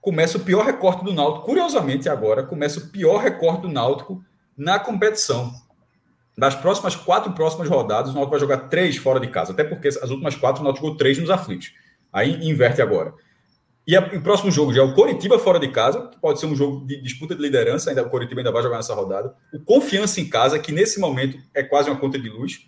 começa 0.00 0.36
o 0.36 0.40
pior 0.40 0.64
recorte 0.64 1.04
do 1.04 1.12
Náutico. 1.12 1.46
Curiosamente, 1.46 2.08
agora 2.08 2.42
começa 2.42 2.78
o 2.78 2.88
pior 2.88 3.18
recorte 3.18 3.62
do 3.62 3.68
Náutico 3.68 4.22
na 4.56 4.78
competição. 4.78 5.52
Das 6.36 6.54
próximas 6.54 6.96
quatro 6.96 7.32
próximas 7.32 7.68
rodadas, 7.68 8.10
o 8.10 8.14
Náutico 8.14 8.30
vai 8.30 8.40
jogar 8.40 8.68
três 8.68 8.96
fora 8.96 9.20
de 9.20 9.28
casa, 9.28 9.52
até 9.52 9.64
porque 9.64 9.88
as 9.88 10.10
últimas 10.10 10.34
quatro 10.34 10.62
o 10.62 10.64
Náutico 10.64 10.86
jogou 10.86 10.98
três 10.98 11.18
nos 11.18 11.30
aflitos. 11.30 11.72
Aí 12.12 12.48
inverte 12.48 12.82
agora. 12.82 13.14
E 13.86 13.96
o 13.98 14.22
próximo 14.22 14.50
jogo 14.50 14.72
já 14.72 14.80
é 14.80 14.84
o 14.84 14.94
Coritiba 14.94 15.38
fora 15.38 15.58
de 15.58 15.68
casa, 15.68 16.08
que 16.08 16.18
pode 16.18 16.40
ser 16.40 16.46
um 16.46 16.56
jogo 16.56 16.86
de 16.86 17.02
disputa 17.02 17.34
de 17.34 17.42
liderança, 17.42 17.90
ainda 17.90 18.02
o 18.02 18.08
Coritiba 18.08 18.40
ainda 18.40 18.50
vai 18.50 18.62
jogar 18.62 18.76
nessa 18.76 18.94
rodada. 18.94 19.34
O 19.52 19.60
Confiança 19.60 20.20
em 20.22 20.28
casa, 20.28 20.58
que 20.58 20.72
nesse 20.72 20.98
momento 20.98 21.38
é 21.52 21.62
quase 21.62 21.90
uma 21.90 21.98
conta 21.98 22.18
de 22.18 22.30
luz. 22.30 22.66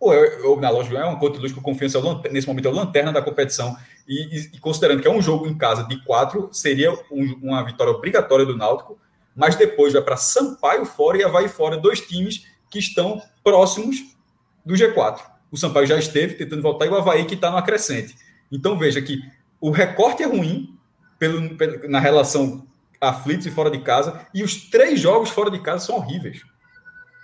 Ou, 0.00 0.12
é, 0.12 0.40
ou 0.42 0.60
na 0.60 0.68
lógica 0.70 0.98
é 0.98 1.04
uma 1.04 1.18
conta 1.18 1.34
de 1.34 1.40
luz 1.40 1.52
que 1.52 1.58
o 1.60 1.62
Confiança 1.62 1.98
é 1.98 2.32
nesse 2.32 2.46
momento 2.46 2.66
é 2.66 2.70
o 2.70 2.74
lanterna 2.74 3.12
da 3.12 3.22
competição. 3.22 3.76
E, 4.08 4.36
e, 4.36 4.50
e, 4.54 4.58
considerando 4.58 5.00
que 5.00 5.06
é 5.06 5.10
um 5.10 5.22
jogo 5.22 5.46
em 5.46 5.56
casa 5.56 5.84
de 5.84 6.02
quatro, 6.04 6.48
seria 6.52 6.92
um, 7.10 7.38
uma 7.40 7.62
vitória 7.62 7.92
obrigatória 7.92 8.44
do 8.44 8.56
Náutico, 8.56 8.98
mas 9.36 9.54
depois 9.54 9.92
vai 9.92 10.02
para 10.02 10.16
Sampaio 10.16 10.84
fora 10.84 11.18
e 11.18 11.22
Havaí 11.22 11.48
fora, 11.48 11.76
dois 11.76 12.00
times 12.00 12.44
que 12.68 12.80
estão 12.80 13.22
próximos 13.44 13.96
do 14.66 14.74
G4. 14.74 15.20
O 15.52 15.56
Sampaio 15.56 15.86
já 15.86 15.96
esteve 15.96 16.34
tentando 16.34 16.62
voltar 16.62 16.86
e 16.86 16.88
o 16.88 16.96
Havaí 16.96 17.24
que 17.24 17.34
está 17.34 17.48
no 17.48 17.56
acrescente. 17.56 18.16
Então 18.50 18.76
veja 18.76 19.00
que 19.00 19.20
o 19.60 19.70
recorte 19.70 20.22
é 20.22 20.26
ruim 20.26 20.76
pelo, 21.18 21.56
pelo, 21.56 21.88
na 21.88 21.98
relação 21.98 22.66
aflitos 23.00 23.46
e 23.46 23.50
fora 23.50 23.70
de 23.70 23.80
casa, 23.80 24.26
e 24.34 24.42
os 24.42 24.68
três 24.68 25.00
jogos 25.00 25.30
fora 25.30 25.50
de 25.50 25.60
casa 25.60 25.86
são 25.86 25.96
horríveis. 25.96 26.42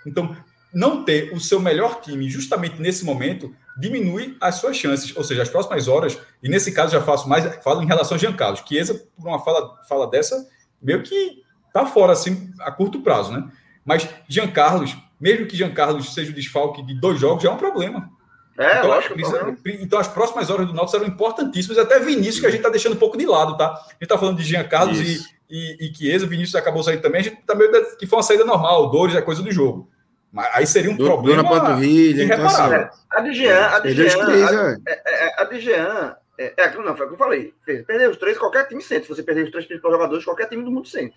Então, 0.05 0.35
não 0.73 1.03
ter 1.03 1.33
o 1.33 1.39
seu 1.39 1.59
melhor 1.59 2.01
time 2.01 2.29
justamente 2.29 2.81
nesse 2.81 3.03
momento 3.05 3.53
diminui 3.77 4.37
as 4.39 4.55
suas 4.55 4.77
chances, 4.77 5.15
ou 5.15 5.23
seja, 5.23 5.41
as 5.41 5.49
próximas 5.49 5.87
horas, 5.87 6.17
e 6.41 6.49
nesse 6.49 6.71
caso 6.71 6.93
já 6.93 7.01
faço 7.01 7.27
mais, 7.27 7.63
falo 7.63 7.81
em 7.81 7.87
relação 7.87 8.15
a 8.15 8.17
Jean 8.19 8.33
Carlos, 8.33 8.61
que 8.61 8.77
essa, 8.77 8.93
por 8.93 9.27
uma 9.27 9.39
fala, 9.39 9.81
fala 9.87 10.09
dessa, 10.09 10.47
meio 10.81 11.03
que 11.03 11.43
tá 11.73 11.85
fora, 11.85 12.13
assim, 12.13 12.53
a 12.59 12.71
curto 12.71 13.01
prazo, 13.01 13.31
né? 13.33 13.49
Mas 13.83 14.07
Jean 14.27 14.47
Carlos, 14.47 14.95
mesmo 15.19 15.45
que 15.45 15.57
Jean 15.57 15.73
Carlos 15.73 16.13
seja 16.13 16.31
o 16.31 16.35
desfalque 16.35 16.81
de 16.83 16.93
dois 16.93 17.19
jogos, 17.19 17.43
já 17.43 17.49
é 17.49 17.53
um 17.53 17.57
problema. 17.57 18.09
É, 18.57 18.77
então, 18.77 18.87
lógico. 18.87 19.13
Precisa, 19.13 19.57
então, 19.81 19.99
as 19.99 20.07
próximas 20.07 20.49
horas 20.49 20.67
do 20.67 20.73
Náutico 20.73 20.97
serão 20.97 21.07
importantíssimas. 21.07 21.77
Até 21.77 21.99
Vinícius, 21.99 22.39
que 22.39 22.45
a 22.45 22.49
gente 22.49 22.59
está 22.59 22.69
deixando 22.69 22.93
um 22.93 22.99
pouco 22.99 23.17
de 23.17 23.25
lado, 23.25 23.57
tá? 23.57 23.67
A 23.67 23.89
gente 23.91 24.03
está 24.03 24.17
falando 24.17 24.37
de 24.37 24.43
Jean 24.43 24.63
Carlos 24.63 24.99
e, 24.99 25.19
e, 25.49 25.89
e 25.89 25.95
Chiesa. 25.95 26.25
Vinícius 26.25 26.55
acabou 26.55 26.81
saindo 26.81 27.01
também. 27.01 27.21
A 27.21 27.23
gente 27.23 27.37
tá 27.45 27.53
meio 27.53 27.71
que 27.97 28.07
foi 28.07 28.17
uma 28.17 28.23
saída 28.23 28.45
normal. 28.45 28.89
Dores 28.89 29.15
é 29.15 29.21
coisa 29.21 29.43
do 29.43 29.51
jogo. 29.51 29.89
Mas 30.31 30.49
aí 30.53 30.67
seria 30.67 30.91
um 30.91 30.97
do, 30.97 31.05
problema. 31.05 31.43
Na 31.43 31.49
panturrilha, 31.49 32.23
então, 32.23 32.45
assim, 32.45 32.73
é, 32.73 32.89
a 33.09 33.21
de 33.21 33.33
Jean, 33.33 33.67
a 33.67 33.79
de 33.79 33.93
Jean, 33.93 34.27
a, 34.27 34.77
é, 34.85 35.01
é, 35.05 35.41
a 35.41 35.43
de 35.45 35.59
Jean, 35.61 36.15
é, 36.37 36.53
é, 36.57 36.75
não, 36.75 36.97
foi 36.97 37.05
o 37.05 37.09
que 37.09 37.15
eu 37.15 37.17
falei. 37.17 37.53
Perder 37.65 38.09
os 38.09 38.17
três, 38.17 38.37
qualquer 38.37 38.67
time 38.67 38.81
sente. 38.81 39.03
Se 39.03 39.09
você 39.09 39.23
perder 39.23 39.45
os 39.45 39.51
três 39.51 39.65
principais 39.65 39.93
jogadores, 39.93 40.25
qualquer 40.25 40.49
time 40.49 40.63
do 40.63 40.71
mundo 40.71 40.87
sente. 40.87 41.15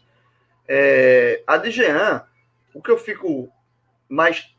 É, 0.69 1.43
a 1.47 1.57
de 1.57 1.71
Jean, 1.73 2.23
o 2.73 2.81
que 2.81 2.91
eu 2.91 2.99
fico 2.99 3.49
mais 4.09 4.55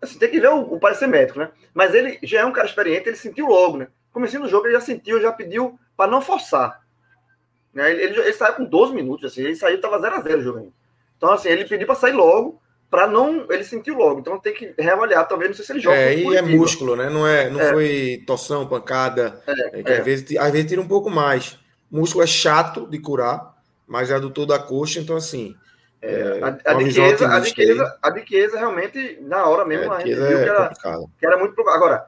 Assim, 0.00 0.18
tem 0.18 0.30
que 0.30 0.40
ver 0.40 0.50
o, 0.50 0.74
o 0.74 0.78
parecer 0.78 1.06
médico, 1.06 1.38
né? 1.38 1.50
Mas 1.72 1.94
ele 1.94 2.18
já 2.22 2.40
é 2.40 2.44
um 2.44 2.52
cara 2.52 2.66
experiente, 2.66 3.08
ele 3.08 3.16
sentiu 3.16 3.46
logo, 3.46 3.78
né? 3.78 3.88
Começando 4.12 4.44
o 4.44 4.48
jogo, 4.48 4.66
ele 4.66 4.74
já 4.74 4.80
sentiu, 4.80 5.20
já 5.20 5.32
pediu 5.32 5.78
para 5.96 6.10
não 6.10 6.20
forçar. 6.20 6.80
Né? 7.72 7.90
Ele, 7.90 8.02
ele, 8.02 8.20
ele, 8.20 8.32
saiu 8.32 8.54
com 8.54 8.64
12 8.64 8.94
minutos, 8.94 9.32
assim, 9.32 9.42
ele 9.42 9.56
saiu, 9.56 9.80
tava 9.80 9.98
0x0 9.98 10.38
o 10.38 10.42
jogo. 10.42 10.72
Então, 11.16 11.32
assim, 11.32 11.48
ele 11.48 11.64
pediu 11.64 11.86
para 11.86 11.96
sair 11.96 12.12
logo, 12.12 12.62
para 12.94 13.08
não. 13.08 13.46
Ele 13.50 13.64
sentiu 13.64 13.96
logo. 13.96 14.20
Então 14.20 14.38
tem 14.38 14.54
que 14.54 14.72
reavaliar, 14.78 15.26
talvez, 15.26 15.50
não 15.50 15.56
sei 15.56 15.64
se 15.64 15.72
ele 15.72 15.80
joga. 15.80 15.96
É, 15.96 16.16
e 16.16 16.36
é 16.36 16.42
músculo, 16.42 16.94
né? 16.94 17.10
Não, 17.10 17.26
é, 17.26 17.50
não 17.50 17.60
é. 17.60 17.72
foi 17.72 18.22
torção, 18.24 18.68
pancada. 18.68 19.42
É, 19.46 19.80
é 19.80 19.82
que. 19.82 19.92
Às, 19.92 20.04
vezes, 20.04 20.36
às 20.36 20.52
vezes 20.52 20.68
tira 20.68 20.80
um 20.80 20.86
pouco 20.86 21.10
mais. 21.10 21.58
Músculo 21.90 22.22
é 22.22 22.26
chato 22.26 22.86
de 22.86 22.98
curar, 23.00 23.54
mas 23.86 24.10
é 24.10 24.14
adutor 24.14 24.46
da 24.46 24.60
coxa, 24.60 25.00
então 25.00 25.16
assim. 25.16 25.56
É, 26.06 26.40
a, 26.42 26.76
a, 26.76 26.80
Chiesa, 26.80 27.28
a, 27.28 27.42
Chiesa, 27.42 27.98
a 28.02 28.26
Chiesa 28.26 28.58
realmente, 28.58 29.18
na 29.22 29.46
hora 29.46 29.64
mesmo, 29.64 29.90
é, 29.90 29.96
a 29.96 30.00
gente 30.00 30.14
viu 30.14 30.26
que, 30.26 30.48
era, 30.50 30.74
que 31.18 31.26
era 31.26 31.38
muito. 31.38 31.58
Agora, 31.70 32.06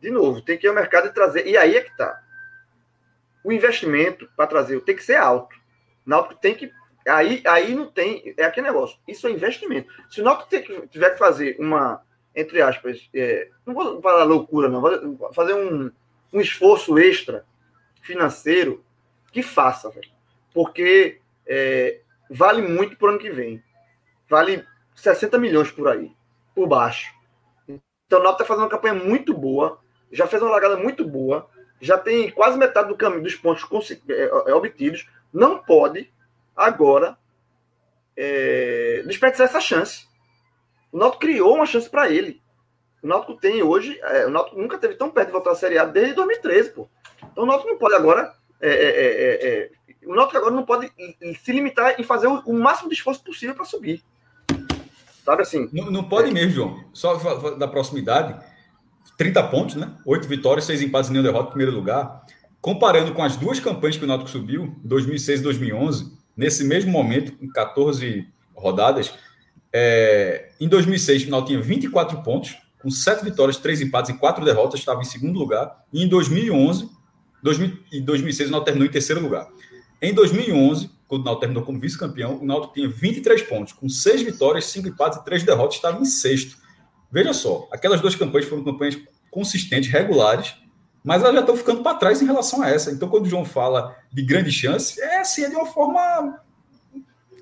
de 0.00 0.10
novo, 0.10 0.42
tem 0.42 0.58
que 0.58 0.66
ir 0.66 0.68
ao 0.68 0.74
mercado 0.74 1.06
e 1.06 1.12
trazer. 1.12 1.46
E 1.46 1.56
aí 1.56 1.76
é 1.76 1.80
que 1.80 1.96
tá. 1.96 2.20
O 3.44 3.52
investimento 3.52 4.28
para 4.36 4.48
trazer 4.48 4.80
tem 4.80 4.96
que 4.96 5.04
ser 5.04 5.14
alto. 5.14 5.54
Náutico 6.04 6.40
tem 6.40 6.56
que. 6.56 6.72
Aí, 7.06 7.40
aí 7.46 7.72
não 7.72 7.86
tem. 7.86 8.34
É 8.36 8.44
aquele 8.44 8.66
negócio. 8.66 8.98
Isso 9.06 9.28
é 9.28 9.30
investimento. 9.30 9.92
Se 10.10 10.20
o 10.20 10.24
Náutico 10.24 10.88
tiver 10.88 11.10
que 11.10 11.18
fazer 11.18 11.56
uma. 11.60 12.02
Entre 12.34 12.60
aspas. 12.60 13.08
É, 13.14 13.48
não 13.64 13.74
vou 13.74 14.02
falar 14.02 14.24
loucura, 14.24 14.68
não. 14.68 14.82
Fazer 15.32 15.54
um, 15.54 15.92
um 16.32 16.40
esforço 16.40 16.98
extra 16.98 17.44
financeiro, 18.02 18.84
que 19.30 19.40
faça, 19.40 19.88
velho. 19.88 20.10
Porque. 20.52 21.20
É, 21.46 22.00
vale 22.30 22.62
muito 22.62 22.96
para 22.96 23.06
o 23.06 23.10
ano 23.10 23.18
que 23.18 23.30
vem. 23.30 23.62
Vale 24.28 24.64
60 24.94 25.38
milhões 25.38 25.70
por 25.70 25.88
aí, 25.88 26.12
por 26.54 26.66
baixo. 26.66 27.14
Então 27.68 28.20
o 28.20 28.22
Náutico 28.22 28.42
está 28.42 28.44
fazendo 28.44 28.64
uma 28.64 28.70
campanha 28.70 28.94
muito 28.94 29.34
boa, 29.34 29.78
já 30.10 30.26
fez 30.26 30.40
uma 30.40 30.50
largada 30.50 30.76
muito 30.76 31.04
boa, 31.04 31.48
já 31.80 31.98
tem 31.98 32.30
quase 32.30 32.58
metade 32.58 32.88
do 32.88 32.96
caminho 32.96 33.22
dos 33.22 33.34
pontos 33.34 33.90
é, 34.08 34.24
é, 34.24 34.54
obtidos. 34.54 35.08
Não 35.32 35.58
pode 35.58 36.12
agora 36.54 37.18
é, 38.16 39.02
desperdiçar 39.06 39.46
essa 39.46 39.60
chance. 39.60 40.06
O 40.90 40.98
Náutico 40.98 41.20
criou 41.20 41.54
uma 41.54 41.66
chance 41.66 41.88
para 41.90 42.08
ele. 42.10 42.40
O 43.02 43.06
Náutico 43.06 43.36
tem 43.36 43.62
hoje, 43.62 43.98
é, 44.02 44.26
o 44.26 44.30
Náutico 44.30 44.60
nunca 44.60 44.78
teve 44.78 44.94
tão 44.94 45.10
perto 45.10 45.26
de 45.26 45.32
voltar 45.32 45.50
à 45.50 45.54
Série 45.54 45.78
A 45.78 45.84
desde 45.84 46.14
2013, 46.14 46.70
pô. 46.70 46.88
Então 47.30 47.44
o 47.44 47.46
Náutico 47.46 47.70
não 47.70 47.78
pode 47.78 47.94
agora 47.94 48.34
é, 48.60 48.70
é, 48.70 49.48
é 49.48 49.70
o 50.06 50.14
Náutico 50.14 50.38
agora 50.38 50.54
não 50.54 50.64
pode 50.64 50.90
se 51.44 51.52
limitar 51.52 52.00
em 52.00 52.04
fazer 52.04 52.28
o, 52.28 52.52
máximo 52.52 52.88
de 52.88 52.94
esforço 52.94 53.22
possível 53.22 53.54
para 53.54 53.64
subir. 53.64 54.02
Sabe 55.24 55.42
assim? 55.42 55.68
Não, 55.72 55.90
não 55.90 56.04
pode 56.04 56.30
é. 56.30 56.32
mesmo, 56.32 56.52
João. 56.52 56.84
Só 56.92 57.16
da 57.56 57.66
proximidade, 57.66 58.38
30 59.18 59.42
pontos, 59.48 59.74
né? 59.74 59.92
8 60.06 60.28
vitórias, 60.28 60.64
6 60.66 60.82
empates 60.82 61.10
e 61.10 61.12
nenhum 61.12 61.24
derrota 61.24 61.48
em 61.48 61.50
primeiro 61.50 61.72
lugar. 61.72 62.24
Comparando 62.60 63.12
com 63.12 63.22
as 63.22 63.36
duas 63.36 63.58
campanhas 63.58 63.96
que 63.96 64.04
o 64.04 64.06
Náutico 64.06 64.30
subiu, 64.30 64.76
2006 64.84 65.40
e 65.40 65.42
2011, 65.42 66.12
nesse 66.36 66.64
mesmo 66.64 66.92
momento, 66.92 67.36
em 67.42 67.48
14 67.48 68.28
rodadas, 68.54 69.12
é, 69.72 70.50
em 70.60 70.68
2006 70.68 71.26
o 71.26 71.30
Náutico 71.30 71.50
tinha 71.50 71.60
24 71.60 72.22
pontos, 72.22 72.56
com 72.80 72.90
7 72.90 73.24
vitórias, 73.24 73.56
3 73.56 73.82
empates 73.82 74.14
e 74.14 74.18
4 74.18 74.44
derrotas, 74.44 74.78
estava 74.78 75.00
em 75.00 75.04
segundo 75.04 75.38
lugar. 75.38 75.84
E 75.92 76.04
em 76.04 76.08
2011 76.08 76.88
2000, 77.42 77.78
e 77.92 78.00
2006 78.00 78.48
o 78.48 78.52
Náutico 78.52 78.64
terminou 78.66 78.88
em 78.88 78.92
terceiro 78.92 79.20
lugar. 79.20 79.48
Em 80.00 80.12
2011, 80.12 80.90
quando 81.08 81.22
o 81.22 81.24
Náutico 81.24 81.40
terminou 81.40 81.64
como 81.64 81.78
vice-campeão, 81.78 82.38
o 82.40 82.44
Náutico 82.44 82.74
tinha 82.74 82.88
23 82.88 83.42
pontos, 83.42 83.72
com 83.72 83.88
6 83.88 84.22
vitórias, 84.22 84.66
5 84.66 84.88
empates 84.88 85.18
e 85.18 85.24
3 85.24 85.42
derrotas, 85.42 85.76
estava 85.76 86.00
em 86.00 86.04
sexto. 86.04 86.56
Veja 87.10 87.32
só, 87.32 87.68
aquelas 87.72 88.00
duas 88.00 88.14
campanhas 88.14 88.48
foram 88.48 88.64
campanhas 88.64 88.98
consistentes, 89.30 89.90
regulares, 89.90 90.54
mas 91.04 91.22
elas 91.22 91.34
já 91.34 91.40
estão 91.40 91.56
ficando 91.56 91.82
para 91.82 91.96
trás 91.96 92.20
em 92.20 92.26
relação 92.26 92.62
a 92.62 92.68
essa. 92.68 92.90
Então, 92.90 93.08
quando 93.08 93.26
o 93.26 93.28
João 93.28 93.44
fala 93.44 93.96
de 94.12 94.22
grande 94.22 94.50
chance, 94.50 95.00
é 95.00 95.20
assim, 95.20 95.44
é 95.44 95.48
de 95.48 95.54
uma 95.54 95.66
forma 95.66 96.40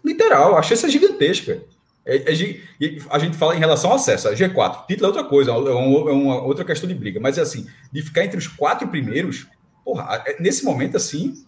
literal, 0.05 0.59
a 0.59 0.63
chance 0.63 0.85
é 0.85 0.89
gigantesca. 0.91 1.63
É, 2.07 2.17
é, 2.17 2.61
a 3.09 3.19
gente 3.19 3.37
fala 3.39 3.57
em 3.57 3.59
relação 3.59 3.91
ao 3.91 3.97
acesso, 3.97 4.29
G4. 4.29 4.87
Título 4.87 5.07
é 5.07 5.09
outra 5.09 5.25
coisa, 5.25 5.51
é 5.51 5.55
é 5.55 5.57
uma, 5.57 6.43
outra 6.43 6.63
questão 6.65 6.87
de 6.87 6.95
briga. 6.95 7.19
Mas, 7.19 7.39
assim, 7.39 7.67
de 7.91 8.03
ficar 8.03 8.25
entre 8.25 8.37
os 8.37 8.47
quatro 8.47 8.87
primeiros, 8.89 9.47
porra, 9.85 10.23
é, 10.27 10.41
nesse 10.41 10.65
momento, 10.65 10.97
assim, 10.97 11.47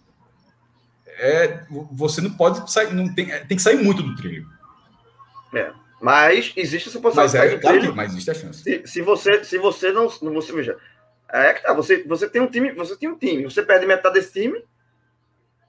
é, 1.05 1.63
você 1.91 2.21
não 2.21 2.31
pode 2.31 2.71
sair, 2.71 2.93
não 2.93 3.13
tem, 3.13 3.27
tem 3.27 3.57
que 3.57 3.61
sair 3.61 3.83
muito 3.83 4.03
do 4.03 4.15
trilho. 4.15 4.47
É. 5.53 5.71
Mas 5.99 6.53
existe 6.55 6.89
essa 6.89 6.99
possibilidade. 6.99 7.37
Mas, 7.37 7.53
é, 7.53 7.57
claro 7.57 7.81
que, 7.81 7.87
mas 7.91 8.11
existe 8.11 8.31
a 8.31 8.33
chance. 8.33 8.61
Se, 8.61 8.85
se, 8.85 9.01
você, 9.01 9.43
se 9.43 9.57
você 9.57 9.91
não, 9.91 10.07
você 10.07 10.53
veja, 10.53 10.77
é 11.29 11.53
que 11.53 11.63
tá, 11.63 11.73
você, 11.73 12.03
você 12.03 12.29
tem 12.29 12.41
um 12.41 12.47
time, 12.47 12.71
você 12.71 12.95
tem 12.95 13.09
um 13.09 13.17
time, 13.17 13.43
você 13.43 13.63
perde 13.63 13.85
metade 13.85 14.15
desse 14.15 14.31
time, 14.31 14.63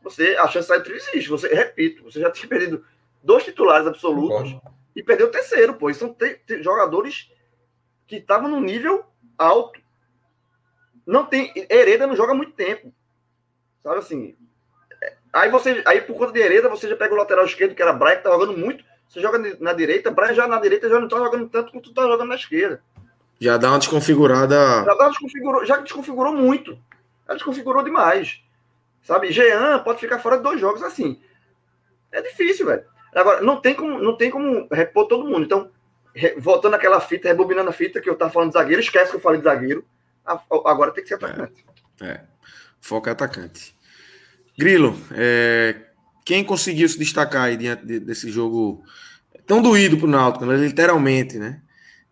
você 0.03 0.37
a 0.37 0.47
chance 0.49 0.61
de 0.61 0.67
sair 0.67 0.79
do 0.79 0.85
trilho 0.85 0.99
existe. 0.99 1.29
Você, 1.31 1.49
repito, 1.49 2.05
você 2.05 2.21
já 2.21 2.31
tinha 2.33 2.49
perdido 2.49 2.85
dois 3.23 3.45
titulares 3.45 3.87
absolutos 3.87 4.53
Concordo. 4.53 4.77
e 4.95 5.03
perdeu 5.03 5.29
o 5.29 5.31
terceiro, 5.31 5.75
pô. 5.75 5.93
são 5.95 6.15
jogadores 6.61 7.31
que 8.07 8.17
estavam 8.17 8.51
no 8.51 8.61
nível 8.61 9.05
alto. 9.37 9.81
Não 11.09 11.25
tem. 11.25 11.53
Hereda 11.69 12.07
não 12.07 12.15
joga 12.15 12.35
muito 12.35 12.53
tempo. 12.53 12.93
Sabe 13.83 13.99
assim? 13.99 14.37
É, 15.03 15.17
aí 15.33 15.51
você. 15.51 15.83
Aí, 15.85 16.03
por 16.03 16.15
conta 16.15 16.33
de 16.33 16.41
Hereda, 16.41 16.69
você 16.69 16.89
já 16.89 16.95
pega 16.95 17.15
o 17.15 17.17
lateral 17.17 17.45
esquerdo, 17.45 17.75
que 17.75 17.83
era 17.83 17.93
Brian, 17.93 18.17
que 18.17 18.23
tá 18.23 18.31
jogando 18.31 18.57
muito 18.57 18.85
você 19.09 19.21
joga 19.21 19.39
na 19.59 19.73
direita, 19.73 20.11
Brian 20.11 20.35
já 20.35 20.47
na 20.47 20.61
direita 20.61 20.89
já 20.89 21.01
não 21.01 21.09
tá 21.09 21.17
jogando 21.17 21.49
tanto 21.49 21.73
quanto 21.73 21.95
tá 21.95 22.03
jogando 22.03 22.29
na 22.29 22.35
esquerda. 22.35 22.83
Já 23.41 23.57
dá 23.57 23.71
uma 23.71 23.79
desconfigurada. 23.79 24.55
Já, 24.85 24.95
dá 24.95 25.05
uma 25.05 25.09
desconfigurou, 25.09 25.65
já 25.65 25.77
desconfigurou 25.79 26.33
muito. 26.35 26.79
Já 27.27 27.35
desconfigurou 27.35 27.83
demais. 27.83 28.43
Sabe? 29.03 29.33
Jean 29.33 29.79
pode 29.79 30.01
ficar 30.01 30.19
fora 30.19 30.37
de 30.37 30.43
dois 30.43 30.61
jogos 30.61 30.83
assim. 30.83 31.21
É 32.13 32.21
difícil, 32.21 32.67
velho. 32.67 32.85
Agora, 33.15 33.41
não 33.41 33.61
tem 33.61 33.75
como, 33.75 33.99
não 33.99 34.15
tem 34.15 34.31
como 34.31 34.69
repor 34.71 35.07
todo 35.07 35.25
mundo. 35.25 35.45
Então, 35.45 35.71
voltando 36.37 36.75
àquela 36.75 37.01
fita, 37.01 37.29
rebobinando 37.29 37.71
a 37.71 37.73
fita 37.73 38.01
que 38.01 38.11
eu 38.11 38.17
tava 38.17 38.31
falando 38.31 38.51
de 38.51 38.55
zagueiro, 38.55 38.83
esquece 38.83 39.11
que 39.11 39.17
eu 39.17 39.21
falei 39.21 39.39
de 39.39 39.45
zagueiro. 39.45 39.85
Agora 40.65 40.93
tem 40.93 41.03
que 41.03 41.09
ser 41.09 41.15
atacante. 41.15 41.65
É. 42.01 42.07
é. 42.07 42.25
Foco 42.81 43.09
é 43.09 43.13
atacante. 43.13 43.75
Grilo, 44.57 44.99
é, 45.13 45.77
quem 46.25 46.45
conseguiu 46.45 46.89
se 46.89 46.99
destacar 46.99 47.45
aí 47.45 47.57
diante 47.57 47.87
desse 48.01 48.31
jogo 48.31 48.83
tão 49.47 49.63
doído 49.63 49.97
para 49.97 50.07
o 50.07 50.11
Náutico, 50.11 50.45
né? 50.45 50.57
literalmente, 50.57 51.39
né? 51.39 51.63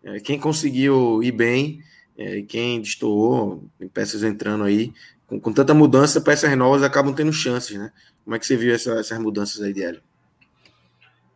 É, 0.03 0.19
quem 0.19 0.39
conseguiu 0.39 1.21
ir 1.21 1.31
bem, 1.31 1.83
é, 2.17 2.41
quem 2.41 2.81
destoou, 2.81 3.69
tem 3.77 3.87
peças 3.87 4.23
entrando 4.23 4.63
aí, 4.63 4.93
com, 5.27 5.39
com, 5.39 5.53
tanta 5.53 5.73
mudança, 5.73 6.21
peças 6.21 6.55
novas 6.57 6.81
acabam 6.81 7.13
tendo 7.13 7.33
chances, 7.33 7.77
né? 7.77 7.91
Como 8.23 8.35
é 8.35 8.39
que 8.39 8.45
você 8.45 8.55
viu 8.55 8.73
essa, 8.73 8.93
essas 8.93 9.19
mudanças 9.19 9.61
aí, 9.61 9.71
Hélio? 9.71 10.01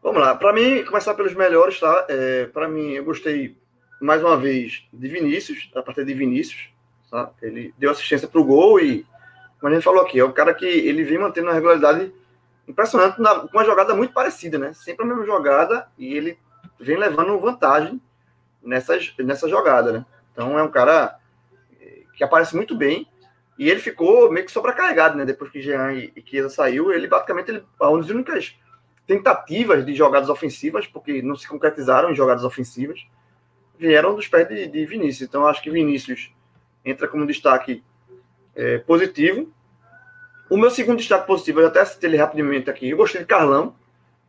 Vamos 0.01 0.21
lá, 0.21 0.34
para 0.34 0.51
mim, 0.53 0.84
começar 0.86 1.13
pelos 1.13 1.36
melhores, 1.36 1.79
tá? 1.79 2.07
É, 2.09 2.45
para 2.45 2.67
mim, 2.67 2.93
eu 2.93 3.03
gostei 3.03 3.55
mais 4.01 4.23
uma 4.23 4.38
vez 4.38 4.84
de 4.91 5.07
Vinícius, 5.07 5.69
a 5.75 5.84
partir 5.84 6.03
de 6.03 6.13
Vinícius, 6.13 6.70
tá? 7.12 7.32
Ele 7.41 7.74
deu 7.78 7.91
assistência 7.91 8.28
para 8.28 8.39
o 8.39 8.45
gol 8.45 8.80
e, 8.80 9.05
como 9.59 9.72
a 9.72 9.76
gente 9.76 9.84
falou 9.84 10.01
aqui, 10.01 10.20
é 10.20 10.24
o 10.24 10.32
cara 10.32 10.53
que 10.53 10.66
ele 10.66 11.03
vem 11.03 11.20
mantendo 11.20 11.49
a 11.49 11.53
regularidade 11.53 12.12
impressionante, 12.68 13.18
com 13.18 13.57
uma 13.57 13.66
jogada 13.66 13.93
muito 13.93 14.14
parecida, 14.14 14.57
né? 14.57 14.74
Sempre 14.74 15.05
a 15.05 15.07
mesma 15.07 15.26
jogada 15.26 15.88
e 15.97 16.16
ele 16.16 16.39
vem 16.80 16.97
levando 16.97 17.38
vantagem 17.39 18.01
nessas, 18.64 19.14
nessa 19.20 19.49
jogada, 19.49 19.91
né? 19.91 20.05
Então 20.32 20.57
é 20.57 20.64
um 20.64 20.72
cara 20.72 21.18
eh, 21.80 22.03
que 22.16 22.24
aparece 22.24 22.55
muito 22.55 22.76
bem 22.76 23.07
e 23.59 23.70
ele 23.70 23.82
ficou 23.82 24.32
meio 24.32 24.45
que 24.45 24.51
sobrecarregado, 24.51 25.18
né? 25.18 25.26
Depois 25.26 25.51
que 25.51 25.62
Jean 25.62 25.93
e, 25.93 26.14
e 26.16 26.24
Chiesa 26.26 26.49
saiu, 26.49 26.91
ele 26.91 27.07
basicamente 27.07 27.49
ele, 27.49 27.64
uma 27.80 27.97
das 27.97 28.09
únicas 28.09 28.55
tentativas 29.05 29.86
de 29.86 29.93
jogadas 29.93 30.30
ofensivas, 30.30 30.88
porque 30.88 31.22
não 31.22 31.36
se 31.36 31.47
concretizaram 31.47 32.12
em 32.12 32.16
jogadas 32.16 32.45
ofensivas, 32.45 33.05
vieram 33.78 34.16
dos 34.16 34.28
pés 34.28 34.47
de, 34.47 34.68
de 34.68 34.86
Vinícius. 34.86 35.28
Então 35.28 35.45
acho 35.45 35.62
que 35.62 35.70
Vinícius 35.70 36.32
entra 36.84 37.07
como 37.07 37.27
destaque 37.27 37.84
é, 38.55 38.79
positivo 38.79 39.51
o 40.51 40.57
meu 40.57 40.69
segundo 40.69 40.97
destaque 40.97 41.25
positivo, 41.25 41.61
eu 41.61 41.67
até 41.67 41.86
citei 41.86 42.09
ele 42.09 42.17
rapidamente 42.17 42.69
aqui. 42.69 42.89
Eu 42.89 42.97
gostei 42.97 43.21
de 43.21 43.25
Carlão. 43.25 43.73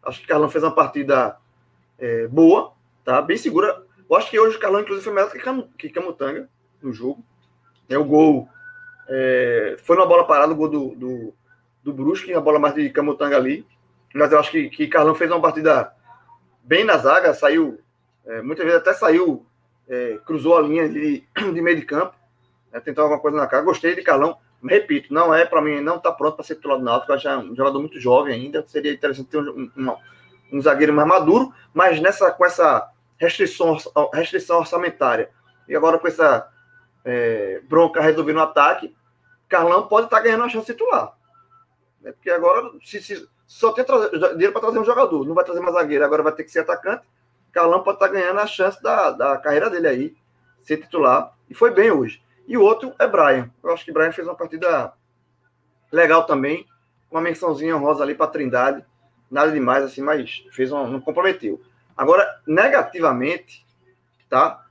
Acho 0.05 0.20
que 0.20 0.26
Carlão 0.28 0.48
fez 0.48 0.62
uma 0.62 0.72
partida 0.72 1.36
é, 1.98 2.28
boa, 2.28 2.74
tá? 3.05 3.20
Bem 3.20 3.36
segura. 3.36 3.84
Eu 4.09 4.16
acho 4.16 4.30
que 4.30 4.38
hoje 4.38 4.57
o 4.57 4.61
Carlão, 4.61 4.82
inclusive, 4.82 5.03
foi 5.03 5.12
melhor 5.12 5.32
que, 5.32 5.76
que 5.76 5.92
Camutanga 5.92 6.48
no 6.80 6.92
jogo. 6.92 7.24
É, 7.88 7.98
o 7.98 8.05
gol 8.05 8.48
é, 9.09 9.74
foi 9.82 9.96
uma 9.96 10.07
bola 10.07 10.24
parada, 10.24 10.53
o 10.53 10.55
gol 10.55 10.68
do, 10.68 10.94
do, 10.94 11.34
do 11.82 11.92
Brusque, 11.92 12.32
a 12.32 12.40
bola 12.40 12.61
mais 12.61 12.76
de 12.76 12.88
Camutanga 12.90 13.36
ali. 13.36 13.66
Mas 14.14 14.30
eu 14.30 14.38
acho 14.38 14.53
que, 14.53 14.70
que 14.70 14.86
Carlão 14.86 15.16
fez 15.16 15.28
uma 15.28 15.42
partida 15.42 15.92
bem 16.62 16.84
na 16.84 16.98
zaga, 16.98 17.34
saiu, 17.34 17.80
é, 18.24 18.40
muitas 18.40 18.64
vezes 18.64 18.80
até 18.80 18.94
saiu, 18.94 19.44
é, 19.88 20.20
cruzou 20.24 20.57
a 20.57 20.61
linha 20.62 20.88
de, 20.88 21.26
de 21.34 21.61
meio 21.61 21.76
de 21.78 21.84
campo, 21.84 22.14
né, 22.73 22.81
tentou 22.81 23.03
alguma 23.03 23.20
coisa 23.20 23.37
na 23.37 23.47
cara. 23.47 23.62
Gostei 23.62 23.95
de 23.95 24.03
Carlão 24.03 24.39
repito, 24.68 25.12
não 25.12 25.35
é 25.35 25.45
para 25.45 25.61
mim, 25.61 25.81
não 25.81 25.97
está 25.97 26.12
pronto 26.12 26.37
para 26.37 26.45
ser 26.45 26.55
titular 26.55 26.79
do 26.79 26.85
Náutico, 26.85 27.12
acho 27.12 27.29
é 27.29 27.37
um 27.37 27.55
jogador 27.55 27.81
muito 27.81 28.01
jovem 28.01 28.35
ainda, 28.35 28.64
seria 28.66 28.93
interessante 28.93 29.29
ter 29.29 29.39
um, 29.39 29.70
um, 29.77 29.97
um, 30.53 30.61
zagueiro 30.61 30.93
mais 30.93 31.09
maduro, 31.09 31.53
mas 31.75 32.01
nessa 32.01 32.31
com 32.31 32.45
essa 32.45 32.89
restrição, 33.18 33.77
restrição 34.12 34.59
orçamentária 34.59 35.31
e 35.68 35.75
agora 35.75 35.99
com 35.99 36.07
essa 36.07 36.49
é, 37.05 37.61
bronca 37.64 38.01
resolvendo 38.01 38.37
o 38.37 38.43
ataque, 38.43 38.95
Carlão 39.49 39.89
pode 39.89 40.07
estar 40.07 40.18
tá 40.18 40.23
ganhando 40.23 40.45
a 40.45 40.49
chance 40.49 40.66
de 40.66 40.73
titular. 40.73 41.16
Né? 42.01 42.12
Porque 42.12 42.31
agora, 42.31 42.70
se, 42.83 43.03
se 43.03 43.29
só 43.47 43.73
tem 43.73 43.85
dinheiro 43.85 44.53
para 44.53 44.62
trazer 44.62 44.79
um 44.79 44.85
jogador, 44.85 45.27
não 45.27 45.35
vai 45.35 45.45
trazer 45.45 45.61
mais 45.61 45.75
zagueiro, 45.75 46.05
agora 46.05 46.23
vai 46.23 46.33
ter 46.33 46.45
que 46.45 46.51
ser 46.51 46.61
atacante, 46.61 47.07
Carlão 47.53 47.83
pode 47.83 47.97
estar 47.97 48.09
tá 48.09 48.12
ganhando 48.12 48.41
a 48.41 48.47
chance 48.47 48.83
da, 48.83 49.11
da 49.11 49.37
carreira 49.37 49.68
dele 49.68 49.89
aí, 49.89 50.16
ser 50.62 50.79
titular, 50.79 51.35
e 51.51 51.55
foi 51.55 51.70
bem 51.70 51.91
hoje. 51.91 52.23
E 52.47 52.57
o 52.57 52.62
outro 52.62 52.95
é 52.99 53.07
Brian. 53.07 53.51
Eu 53.62 53.72
acho 53.72 53.84
que 53.84 53.93
Brian 53.93 54.12
fez 54.12 54.26
uma 54.26 54.34
partida 54.34 54.93
legal 55.90 56.24
também. 56.24 56.66
Uma 57.11 57.20
mençãozinha 57.20 57.76
rosa 57.76 58.03
ali 58.03 58.14
para 58.14 58.30
Trindade. 58.30 58.84
Nada 59.30 59.51
demais, 59.51 59.84
assim, 59.84 60.03
mas 60.03 60.45
fez 60.53 60.70
uma, 60.72 60.86
não 60.86 61.01
comprometeu. 61.01 61.61
Agora, 61.97 62.40
negativamente, 62.47 63.64
tá? 64.28 64.64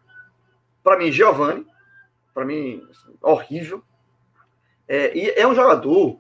Para 0.84 0.97
mim, 0.97 1.11
Giovanni. 1.11 1.65
Para 2.34 2.45
mim, 2.45 2.88
assim, 2.89 3.15
horrível. 3.22 3.84
É, 4.88 5.17
e 5.17 5.30
é 5.32 5.47
um 5.47 5.55
jogador. 5.55 6.19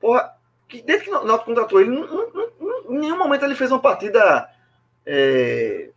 Porra, 0.00 0.34
que 0.68 0.80
desde 0.82 1.04
que 1.04 1.10
o 1.10 1.24
Náutico 1.24 1.50
contratou 1.50 1.80
ele, 1.80 1.90
não, 1.90 2.06
não, 2.06 2.50
não, 2.58 2.94
em 2.94 2.98
nenhum 3.00 3.18
momento 3.18 3.44
ele 3.44 3.54
fez 3.54 3.70
uma 3.70 3.80
partida 3.80 4.48
é, 5.04 5.90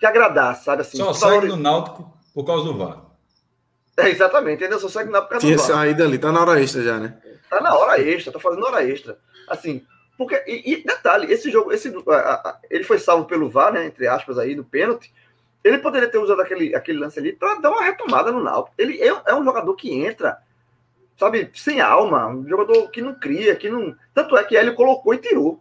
que 0.00 0.06
agradasse, 0.06 0.64
sabe? 0.64 0.82
Assim, 0.82 0.96
Só 0.96 1.12
sai 1.12 1.46
do 1.46 1.56
Náutico 1.56 2.12
por 2.34 2.44
causa 2.44 2.64
do 2.64 2.76
VAR. 2.76 3.07
É, 3.98 4.08
exatamente, 4.10 4.62
ainda 4.62 4.78
só 4.78 4.88
segue 4.88 5.10
na 5.10 5.18
época 5.18 5.38
Tinha 5.38 5.58
saído 5.58 6.04
ali, 6.04 6.18
tá 6.18 6.30
na 6.30 6.40
hora 6.40 6.62
extra 6.62 6.82
já, 6.82 6.98
né? 6.98 7.18
Tá 7.50 7.60
na 7.60 7.74
hora 7.74 8.00
extra, 8.00 8.32
tá 8.32 8.38
fazendo 8.38 8.64
hora 8.64 8.88
extra. 8.88 9.18
Assim, 9.48 9.84
porque, 10.16 10.40
e, 10.46 10.72
e 10.72 10.84
detalhe, 10.84 11.32
esse 11.32 11.50
jogo, 11.50 11.72
esse, 11.72 11.92
a, 12.08 12.12
a, 12.12 12.58
ele 12.70 12.84
foi 12.84 13.00
salvo 13.00 13.24
pelo 13.24 13.50
VAR, 13.50 13.72
né, 13.72 13.86
entre 13.86 14.06
aspas 14.06 14.38
aí, 14.38 14.54
do 14.54 14.62
pênalti, 14.62 15.12
ele 15.64 15.78
poderia 15.78 16.08
ter 16.08 16.18
usado 16.18 16.40
aquele, 16.40 16.76
aquele 16.76 16.98
lance 16.98 17.18
ali 17.18 17.32
para 17.32 17.56
dar 17.56 17.70
uma 17.70 17.82
retomada 17.82 18.30
no 18.30 18.42
Náutico. 18.42 18.74
Ele 18.78 19.02
é, 19.02 19.08
é, 19.26 19.34
um 19.34 19.44
jogador 19.44 19.74
que 19.74 19.92
entra, 19.92 20.38
sabe, 21.16 21.50
sem 21.54 21.80
alma, 21.80 22.28
um 22.28 22.48
jogador 22.48 22.88
que 22.90 23.02
não 23.02 23.14
cria, 23.14 23.56
que 23.56 23.68
não... 23.68 23.96
Tanto 24.14 24.36
é 24.36 24.44
que 24.44 24.56
ele 24.56 24.72
colocou 24.72 25.12
e 25.12 25.18
tirou. 25.18 25.60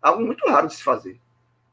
Algo 0.00 0.24
muito 0.24 0.48
raro 0.48 0.68
de 0.68 0.74
se 0.74 0.84
fazer. 0.84 1.20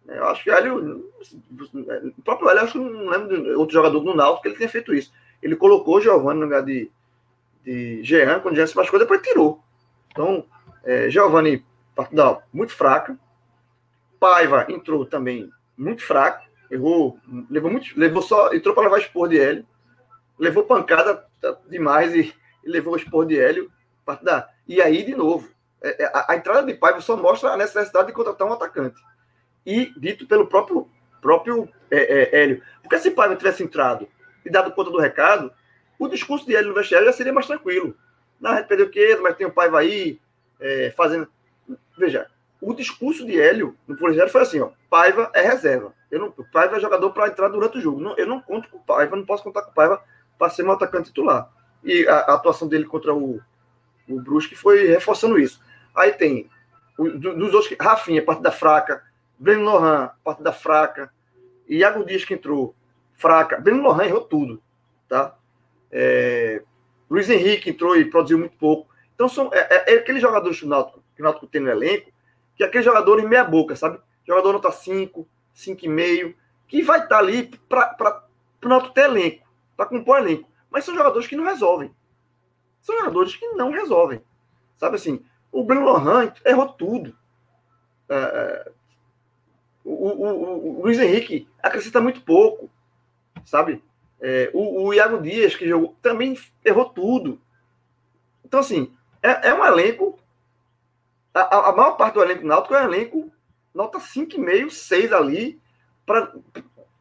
Eu 0.08 0.28
acho 0.28 0.44
que 0.44 0.50
ele, 0.50 0.70
o 0.72 2.24
próprio 2.24 2.50
Hélio, 2.50 2.64
acho 2.64 2.74
que 2.74 2.80
não 2.80 3.10
lembro 3.10 3.44
de 3.44 3.52
outro 3.52 3.74
jogador 3.74 4.00
do 4.00 4.16
Náutico 4.16 4.42
que 4.42 4.48
ele 4.48 4.58
tenha 4.58 4.70
feito 4.70 4.94
isso. 4.94 5.12
Ele 5.42 5.56
colocou 5.56 5.98
o 5.98 6.02
Giovanni 6.02 6.40
no 6.40 6.46
lugar 6.46 6.64
de, 6.64 6.92
de 7.64 8.04
Jean, 8.04 8.40
quando 8.40 8.56
Jean 8.56 8.68
se 8.68 8.76
machucou, 8.76 9.00
depois 9.00 9.22
tirou. 9.22 9.64
Então, 10.12 10.46
é, 10.84 11.10
Giovanni, 11.10 11.66
partida 11.96 12.44
muito 12.52 12.74
fraca. 12.74 13.18
Paiva 14.20 14.66
entrou 14.70 15.06
também 15.06 15.50
muito 15.78 16.04
fraco. 16.04 16.48
Errou, 16.70 17.18
levou 17.50 17.72
muito, 17.72 17.88
levou 17.98 18.22
só, 18.22 18.54
entrou 18.54 18.76
para 18.76 18.84
levar 18.84 19.00
expor 19.00 19.28
de 19.30 19.40
Hélio. 19.40 19.66
Levou 20.38 20.64
pancada 20.64 21.26
demais 21.68 22.14
e, 22.14 22.34
e 22.64 22.70
levou 22.70 22.96
expor 22.96 23.26
de 23.26 23.40
Hélio. 23.40 23.72
Partida, 24.06 24.48
e 24.68 24.82
aí, 24.82 25.04
de 25.04 25.16
novo, 25.16 25.50
é, 25.82 26.04
é, 26.04 26.06
a, 26.14 26.34
a, 26.34 26.36
entrada 26.36 26.64
de 26.64 26.74
Paiva 26.74 27.02
só 27.02 27.16
mostra 27.16 27.52
a 27.52 27.58
necessidade 27.58 28.08
de 28.08 28.14
contratar 28.14 28.48
um 28.48 28.54
atacante. 28.54 29.02
E 29.66 29.92
dito 29.98 30.28
pelo 30.28 30.48
próprio, 30.48 30.88
próprio 31.22 31.70
é, 31.90 31.98
é, 31.98 32.42
Hélio. 32.42 32.62
Porque 32.82 33.00
se 33.00 33.12
Paiva 33.12 33.36
tivesse 33.36 33.64
entrado 33.64 34.08
e 34.46 34.50
dado 34.50 34.72
conta 34.72 34.92
do 34.92 35.00
recado, 35.00 35.52
o 35.98 36.08
discurso 36.08 36.46
de 36.46 36.54
ele 36.54 36.70
no 36.70 36.74
vestiário 36.74 37.08
já 37.08 37.14
seria 37.14 37.34
mais 37.34 37.48
tranquilo. 37.48 37.96
Não, 38.40 38.52
a 38.52 38.56
gente 38.58 38.68
perdeu 38.68 38.88
o 38.88 38.90
quê? 38.90 39.18
Mas 39.22 39.36
tem 39.36 39.46
o 39.46 39.52
Paiva 39.52 39.80
aí, 39.80 40.20
é, 40.60 40.92
fazendo. 40.96 41.28
Veja, 41.98 42.28
o 42.62 42.74
discurso 42.74 43.26
de 43.26 43.40
Hélio 43.40 43.76
no 43.88 43.98
Policiário 43.98 44.32
foi 44.32 44.42
assim: 44.42 44.60
ó, 44.60 44.70
Paiva 44.90 45.30
é 45.34 45.42
reserva. 45.42 45.94
Eu 46.10 46.20
não, 46.20 46.32
Paiva 46.52 46.78
é 46.78 46.80
jogador 46.80 47.12
para 47.12 47.28
entrar 47.28 47.50
durante 47.50 47.78
o 47.78 47.82
jogo. 47.82 48.00
Não, 48.00 48.16
eu 48.18 48.26
não 48.26 48.42
conto 48.42 48.70
com 48.70 48.78
o 48.78 48.84
Paiva, 48.84 49.16
não 49.16 49.26
posso 49.26 49.44
contar 49.44 49.62
com 49.62 49.72
o 49.72 49.74
Paiva 49.74 50.02
para 50.38 50.50
ser 50.50 50.64
meu 50.64 50.72
atacante 50.72 51.10
titular. 51.10 51.50
E 51.84 52.08
a, 52.08 52.16
a, 52.16 52.34
atuação 52.36 52.68
dele 52.68 52.86
contra 52.86 53.14
o, 53.14 53.40
o 54.08 54.22
Brusque 54.22 54.56
foi 54.56 54.88
reforçando 54.88 55.38
isso. 55.38 55.62
Aí 55.96 56.14
tem 56.14 56.50
o, 56.98 57.10
dos 57.10 57.54
outros, 57.54 57.76
Rafinha, 57.80 58.24
partida 58.24 58.52
fraca, 58.52 59.04
Breno 59.38 59.64
Lohan, 59.64 60.12
partida 60.24 60.52
fraca. 60.52 61.12
Iago 61.68 62.04
Dias 62.04 62.26
que 62.26 62.34
entrou, 62.34 62.76
fraca. 63.20 63.60
Breno 63.60 63.84
Lohan 63.84 64.06
errou 64.06 64.22
tudo, 64.22 64.64
tá? 65.08 65.36
É, 65.92 66.64
Luiz 67.10 67.30
Henrique 67.30 67.70
entrou 67.70 67.96
e 67.96 68.06
produziu 68.06 68.40
muito 68.40 68.58
pouco. 68.58 68.90
Então, 69.14 69.28
são 69.28 69.52
é, 69.54 69.60
é, 69.60 69.96
é 69.96 69.98
aqueles 70.00 70.22
jogadores 70.22 70.58
que 70.58 70.66
o 70.66 70.70
Náutico, 70.70 71.04
que 71.16 71.22
o 71.22 71.26
Náutico 71.26 71.46
tem 71.46 71.62
no 71.62 71.70
elenco, 71.70 72.12
que 72.56 72.64
é 72.64 72.66
aqueles 72.66 72.86
jogadores 72.86 73.28
meia 73.28 73.44
boca, 73.44 73.76
sabe? 73.76 74.00
Jogador 74.26 74.54
nota 74.54 74.72
5, 74.72 75.28
5,5, 75.56 76.34
que 76.68 76.82
vai 76.82 77.00
estar 77.00 77.10
tá 77.10 77.18
ali 77.20 77.52
para 77.68 78.24
o 78.64 78.68
Náutico 78.68 78.94
ter 78.94 79.06
elenco, 79.06 79.46
para 79.76 79.86
compor 79.86 80.20
elenco. 80.20 80.50
Mas 80.72 80.86
são 80.86 80.96
jogadores 80.96 81.28
que 81.28 81.36
não 81.36 81.44
resolvem. 81.44 81.94
São 82.80 82.98
jogadores 82.98 83.36
que 83.36 83.48
não 83.50 83.72
resolvem. 83.72 84.22
Sabe 84.78 84.96
assim, 84.96 85.24
o 85.52 85.64
Bruno 85.64 85.86
Lohan 85.86 86.32
errou 86.46 86.68
tudo. 86.70 87.14
É, 88.08 88.16
é 88.16 88.72
o, 89.84 89.92
o, 89.92 90.80
o, 90.80 90.84
Luiz 90.84 91.00
Henrique 91.00 91.48
acrescenta 91.62 92.00
muito 92.00 92.22
pouco, 92.22 92.70
sabe? 93.50 93.84
É, 94.22 94.52
o, 94.54 94.84
o 94.84 94.94
Iago 94.94 95.22
Dias, 95.22 95.56
que 95.56 95.68
jogou, 95.68 95.96
também 96.02 96.38
errou 96.64 96.86
tudo. 96.90 97.42
Então, 98.46 98.60
assim, 98.60 98.94
é, 99.22 99.50
é 99.50 99.54
um 99.54 99.66
elenco. 99.66 100.20
A, 101.34 101.70
a, 101.70 101.76
maior 101.76 101.92
parte 101.92 102.16
do 102.16 102.24
elenco 102.24 102.46
náutico 102.46 102.76
é 102.76 102.82
um 102.82 102.86
elenco 102.86 103.32
nota 103.74 103.98
5,5, 104.00 104.70
6 104.70 105.14
ali, 105.14 105.60
para 106.06 106.32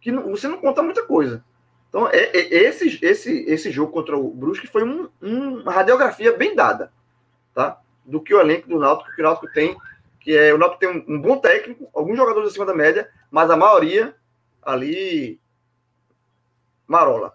que 0.01 0.11
não, 0.13 0.31
você 0.31 0.49
não 0.49 0.59
conta 0.59 0.83
muita 0.83 1.03
coisa. 1.05 1.45
Então, 1.89 2.07
é, 2.09 2.19
é, 2.19 2.55
esse, 2.55 2.99
esse, 3.03 3.45
esse 3.45 3.71
jogo 3.71 3.93
contra 3.93 4.17
o 4.17 4.31
Brusque 4.31 4.67
foi 4.67 4.85
um, 4.85 5.09
um, 5.21 5.63
uma 5.63 5.73
radiografia 5.73 6.37
bem 6.37 6.55
dada, 6.55 6.93
tá? 7.55 7.81
Do 8.05 8.21
que 8.21 8.35
o 8.35 8.41
elenco 8.41 8.69
do 8.69 8.79
Náutico, 8.79 9.15
que 9.15 9.21
o 9.21 9.25
Náutico 9.25 9.53
tem, 9.53 9.77
que 10.21 10.37
é 10.37 10.53
o 10.53 10.59
Náutico 10.59 10.81
tem 10.81 10.89
um, 10.89 11.17
um 11.17 11.21
bom 11.21 11.39
técnico, 11.39 11.89
alguns 11.95 12.17
jogadores 12.17 12.51
acima 12.51 12.67
da 12.67 12.75
média, 12.75 13.11
mas 13.31 13.51
a 13.51 13.57
maioria 13.57 14.15
ali 14.63 15.41
marola. 16.89 17.33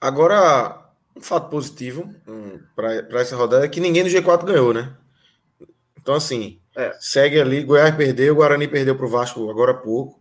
Agora, 0.00 0.90
um 1.16 1.20
fato 1.20 1.48
positivo 1.48 2.14
um, 2.26 2.60
para 2.76 3.20
essa 3.20 3.36
rodada 3.36 3.64
é 3.64 3.68
que 3.68 3.80
ninguém 3.80 4.02
do 4.02 4.10
G4 4.10 4.44
ganhou, 4.44 4.74
né? 4.74 4.94
Então, 6.00 6.14
assim, 6.14 6.60
é. 6.76 6.94
segue 7.00 7.40
ali. 7.40 7.62
Goiás 7.62 7.94
perdeu, 7.94 8.34
o 8.34 8.36
Guarani 8.36 8.68
perdeu 8.68 8.96
para 8.96 9.06
o 9.06 9.10
Vasco 9.10 9.48
agora 9.50 9.72
há 9.72 9.74
pouco, 9.74 10.20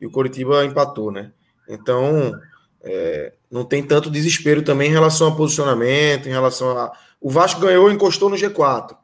e 0.00 0.06
o 0.06 0.10
Coritiba 0.10 0.64
empatou, 0.64 1.10
né? 1.10 1.32
Então, 1.68 2.32
é, 2.82 3.34
não 3.50 3.64
tem 3.64 3.82
tanto 3.82 4.10
desespero 4.10 4.62
também 4.62 4.88
em 4.88 4.92
relação 4.92 5.28
a 5.28 5.36
posicionamento, 5.36 6.26
em 6.26 6.32
relação 6.32 6.76
a. 6.76 6.92
O 7.20 7.30
Vasco 7.30 7.60
ganhou, 7.60 7.90
encostou 7.90 8.30
no 8.30 8.36
G4, 8.36 8.96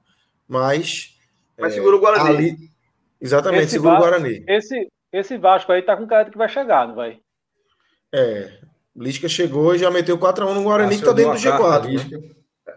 mas. 0.48 1.16
Mas 1.58 1.72
é, 1.72 1.76
segura 1.76 1.96
o 1.96 2.00
Guarani. 2.00 2.36
Ali... 2.36 2.56
Exatamente, 3.20 3.64
esse 3.64 3.72
segura 3.72 3.94
Vasco, 3.94 4.06
o 4.06 4.10
Guarani. 4.10 4.44
Esse, 4.48 4.88
esse 5.12 5.36
Vasco 5.38 5.72
aí 5.72 5.82
tá 5.82 5.96
com 5.96 6.06
cara 6.06 6.24
de 6.24 6.30
que 6.30 6.38
vai 6.38 6.48
chegar, 6.48 6.88
não 6.88 6.94
vai? 6.94 7.20
É, 8.16 8.48
Lisca 8.96 9.28
chegou 9.28 9.74
e 9.74 9.78
já 9.78 9.90
meteu 9.90 10.16
4x1 10.16 10.54
no 10.54 10.62
Guarani, 10.62 10.96
que 10.96 11.04
tá 11.04 11.12
dentro 11.12 11.32
do 11.32 11.38
G4. 11.38 12.10
Né? 12.10 12.34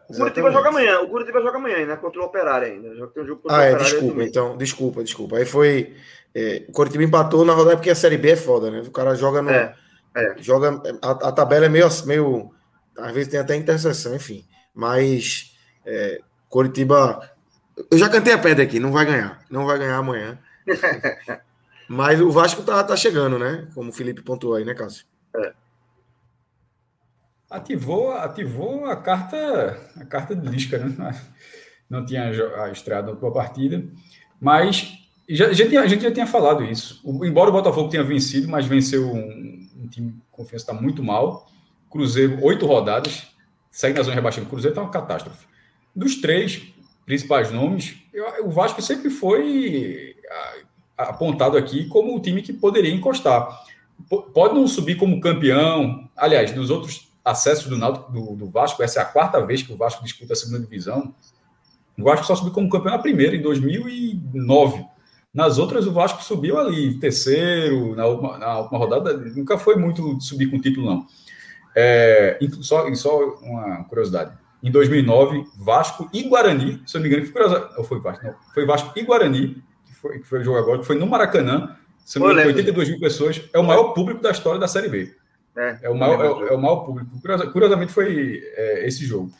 O 0.10 0.14
Curitiba 0.16 0.52
joga 0.52 0.70
amanhã, 0.70 1.00
o 1.02 1.10
Curitiba 1.10 1.42
joga 1.42 1.58
amanhã, 1.58 1.86
né? 1.86 1.96
Contra 1.98 2.22
o 2.22 2.26
Operário 2.26 2.68
ainda. 2.68 2.96
Já 2.96 3.08
tem 3.08 3.24
um 3.24 3.28
jogo 3.28 3.42
contra 3.44 3.58
ah, 3.58 3.60
o 3.60 3.64
é, 3.64 3.76
desculpa, 3.76 4.24
então, 4.24 4.58
desculpa, 4.58 5.04
desculpa. 5.04 5.38
Aí 5.38 5.46
foi. 5.46 5.96
É, 6.34 6.64
o 6.68 6.72
Curitiba 6.72 7.04
empatou 7.04 7.46
na 7.46 7.54
rodada 7.54 7.78
porque 7.78 7.92
a 7.92 7.96
Série 7.96 8.18
B 8.18 8.32
é 8.32 8.36
foda, 8.36 8.72
né? 8.72 8.82
O 8.82 8.92
cara 8.92 9.14
joga 9.16 9.44
no. 9.44 9.52
É, 9.52 9.76
é. 10.16 10.36
Joga. 10.40 10.82
A, 11.04 11.12
a, 11.12 11.32
tabela 11.32 11.68
é 11.68 11.70
meio, 11.70 11.88
meio. 12.06 12.52
Às 12.98 13.14
vezes 13.14 13.30
tem 13.30 13.40
até 13.40 13.56
interseção, 13.56 14.16
enfim. 14.16 14.44
Mas. 14.74 15.56
É, 15.86 16.20
Curitiba. 16.50 17.30
Eu 17.92 17.98
já 17.98 18.10
cantei 18.10 18.34
a 18.34 18.40
pedra 18.40 18.64
aqui, 18.64 18.80
não 18.80 18.92
vai 18.92 19.06
ganhar. 19.06 19.40
Não 19.52 19.68
vai 19.68 19.78
ganhar 19.78 19.98
amanhã. 19.98 20.40
Mas 21.88 22.20
o 22.20 22.32
Vasco 22.32 22.64
tá, 22.64 22.84
tá 22.84 22.96
chegando, 22.96 23.38
né? 23.38 23.68
Como 23.76 23.92
o 23.92 23.94
Felipe 23.94 24.24
pontuou 24.24 24.56
aí, 24.56 24.66
né, 24.66 24.74
Cássio? 24.74 25.06
É. 25.38 25.54
Ativou, 27.50 28.12
ativou 28.12 28.86
a 28.86 28.96
carta, 28.96 29.80
a 29.96 30.06
carta 30.06 30.36
de 30.36 30.48
Lisca, 30.48 30.78
né? 30.80 31.22
Não 31.90 32.06
tinha 32.06 32.30
estreado 32.70 33.18
na 33.22 33.32
partida, 33.32 33.88
mas 34.42 34.98
já, 35.30 35.54
já 35.54 35.68
tinha, 35.68 35.82
a 35.82 35.88
gente 35.88 36.04
já 36.04 36.12
tinha 36.12 36.28
falado 36.28 36.64
isso. 36.66 37.00
O, 37.04 37.26
embora 37.26 37.50
o 37.50 37.54
Botafogo 37.54 37.90
tenha 37.90 38.04
vencido, 38.04 38.50
mas 38.50 38.66
venceu 38.66 39.10
um, 39.10 39.70
um 39.78 39.88
time 39.88 40.14
confiança 40.30 40.72
está 40.72 40.74
muito 40.74 41.02
mal. 41.02 41.48
Cruzeiro, 41.90 42.44
oito 42.44 42.66
rodadas, 42.66 43.28
segue 43.72 43.98
na 43.98 44.04
zona 44.04 44.12
de 44.12 44.18
rebaixamento. 44.18 44.50
Cruzeiro 44.50 44.74
está 44.74 44.82
uma 44.82 44.92
catástrofe. 44.92 45.46
Dos 45.96 46.20
três 46.20 46.62
principais 47.06 47.52
nomes, 47.52 47.98
eu, 48.14 48.46
o 48.46 48.50
Vasco 48.50 48.82
sempre 48.82 49.10
foi 49.10 50.16
apontado 50.98 51.58
aqui 51.58 51.88
como 51.88 52.16
o 52.16 52.20
time 52.20 52.42
que 52.42 52.52
poderia 52.52 52.94
encostar. 52.94 53.48
Pode 54.34 54.56
não 54.56 54.68
subir 54.68 54.96
como 54.96 55.20
campeão, 55.20 56.10
aliás, 56.16 56.52
dos 56.54 56.70
outros 56.70 57.08
acessos 57.24 57.68
do, 57.68 57.78
Náutico, 57.78 58.12
do, 58.12 58.36
do 58.36 58.50
Vasco, 58.50 58.82
essa 58.82 59.00
é 59.00 59.04
a 59.04 59.06
quarta 59.06 59.46
vez 59.46 59.62
que 59.62 59.74
o 59.74 59.78
Vasco 59.78 60.04
disputa 60.04 60.34
a 60.34 60.36
segunda 60.36 60.60
divisão. 60.60 61.14
O 61.98 62.04
Vasco 62.04 62.26
só 62.26 62.36
subiu 62.36 62.54
como 62.54 62.70
campeão 62.70 62.94
na 62.94 63.00
primeira, 63.00 63.36
em 63.36 63.42
2009. 63.42 64.86
Nas 65.34 65.58
outras, 65.58 65.86
o 65.86 65.92
Vasco 65.92 66.24
subiu 66.24 66.58
ali, 66.58 67.00
terceiro, 67.00 67.96
na 67.96 68.06
última, 68.06 68.38
na 68.38 68.60
última 68.60 68.80
rodada. 68.80 69.18
Nunca 69.18 69.58
foi 69.58 69.76
muito 69.76 70.22
subir 70.22 70.50
com 70.50 70.60
título, 70.60 70.86
não. 70.86 71.08
É, 71.76 72.40
só, 72.62 72.94
só 72.96 73.20
uma 73.42 73.84
curiosidade. 73.84 74.38
Em 74.64 74.72
2009, 74.72 75.46
Vasco 75.58 76.10
e 76.14 76.24
Guarani, 76.24 76.82
se 76.86 76.98
eu 76.98 77.02
não 77.02 77.10
me 77.10 77.16
engano, 77.16 77.32
foi, 77.32 77.78
ou 77.78 77.84
foi 77.84 78.00
Vasco, 78.00 78.26
não, 78.26 78.36
foi 78.54 78.66
Vasco 78.66 78.92
e 78.98 79.04
Guarani, 79.04 79.64
que 79.86 79.94
foi, 79.94 80.20
que 80.20 80.26
foi 80.26 80.40
o 80.40 80.44
jogo 80.44 80.58
agora, 80.58 80.80
que 80.80 80.86
foi 80.86 80.98
no 80.98 81.06
Maracanã, 81.06 81.76
engano, 82.16 82.42
82 82.42 82.90
mil 82.90 83.00
pessoas, 83.00 83.42
é 83.54 83.60
o 83.60 83.64
maior 83.64 83.94
público 83.94 84.22
da 84.22 84.32
história 84.32 84.60
da 84.60 84.68
Série 84.68 84.88
B. 84.88 85.14
É, 85.58 85.80
é, 85.84 85.90
o, 85.90 85.96
maior, 85.96 86.44
é, 86.44 86.50
é, 86.50 86.54
o 86.54 86.58
maior 86.58 86.86
público. 86.86 87.12
Curiosamente, 87.52 87.92
foi 87.92 88.44
é, 88.56 88.88
esse 88.88 89.06
jogo. 89.06 89.32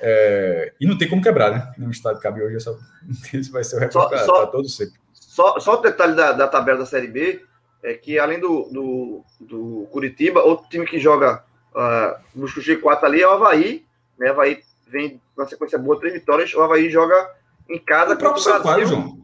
É, 0.00 0.72
e 0.80 0.86
não 0.86 0.98
tem 0.98 1.08
como 1.08 1.22
quebrar, 1.22 1.50
né? 1.50 1.72
No 1.78 1.90
estádio 1.90 2.20
cabe 2.20 2.42
hoje, 2.42 2.56
essa, 2.56 2.78
esse 3.34 3.50
vai 3.50 3.64
ser 3.64 3.76
o 3.76 3.78
recorde 3.80 4.10
para 4.10 4.46
todos 4.46 4.76
sempre. 4.76 4.94
Só, 5.12 5.58
só 5.58 5.74
o 5.74 5.82
detalhe 5.82 6.14
da, 6.14 6.32
da, 6.32 6.46
tabela 6.46 6.80
da 6.80 6.86
Série 6.86 7.06
B 7.06 7.42
é 7.82 7.94
que, 7.94 8.18
além 8.18 8.38
do, 8.38 8.68
do, 8.70 9.24
do 9.40 9.88
Curitiba, 9.90 10.42
outro 10.42 10.68
time 10.68 10.84
que 10.84 10.98
joga 10.98 11.42
uh, 11.74 12.20
no 12.34 12.46
G4 12.46 13.04
ali 13.04 13.22
é 13.22 13.26
o 13.26 13.32
Havaí. 13.32 13.84
Né? 14.18 14.28
O 14.28 14.32
Havaí 14.32 14.62
vem 14.86 15.20
uma 15.36 15.46
sequência 15.48 15.78
boa, 15.78 15.98
três 15.98 16.12
vitórias. 16.12 16.52
O 16.54 16.60
Havaí 16.60 16.90
joga 16.90 17.30
em 17.68 17.78
casa. 17.78 18.14
O 18.14 18.18
próprio 18.18 18.42
Sampaio, 18.42 18.86
João. 18.86 19.21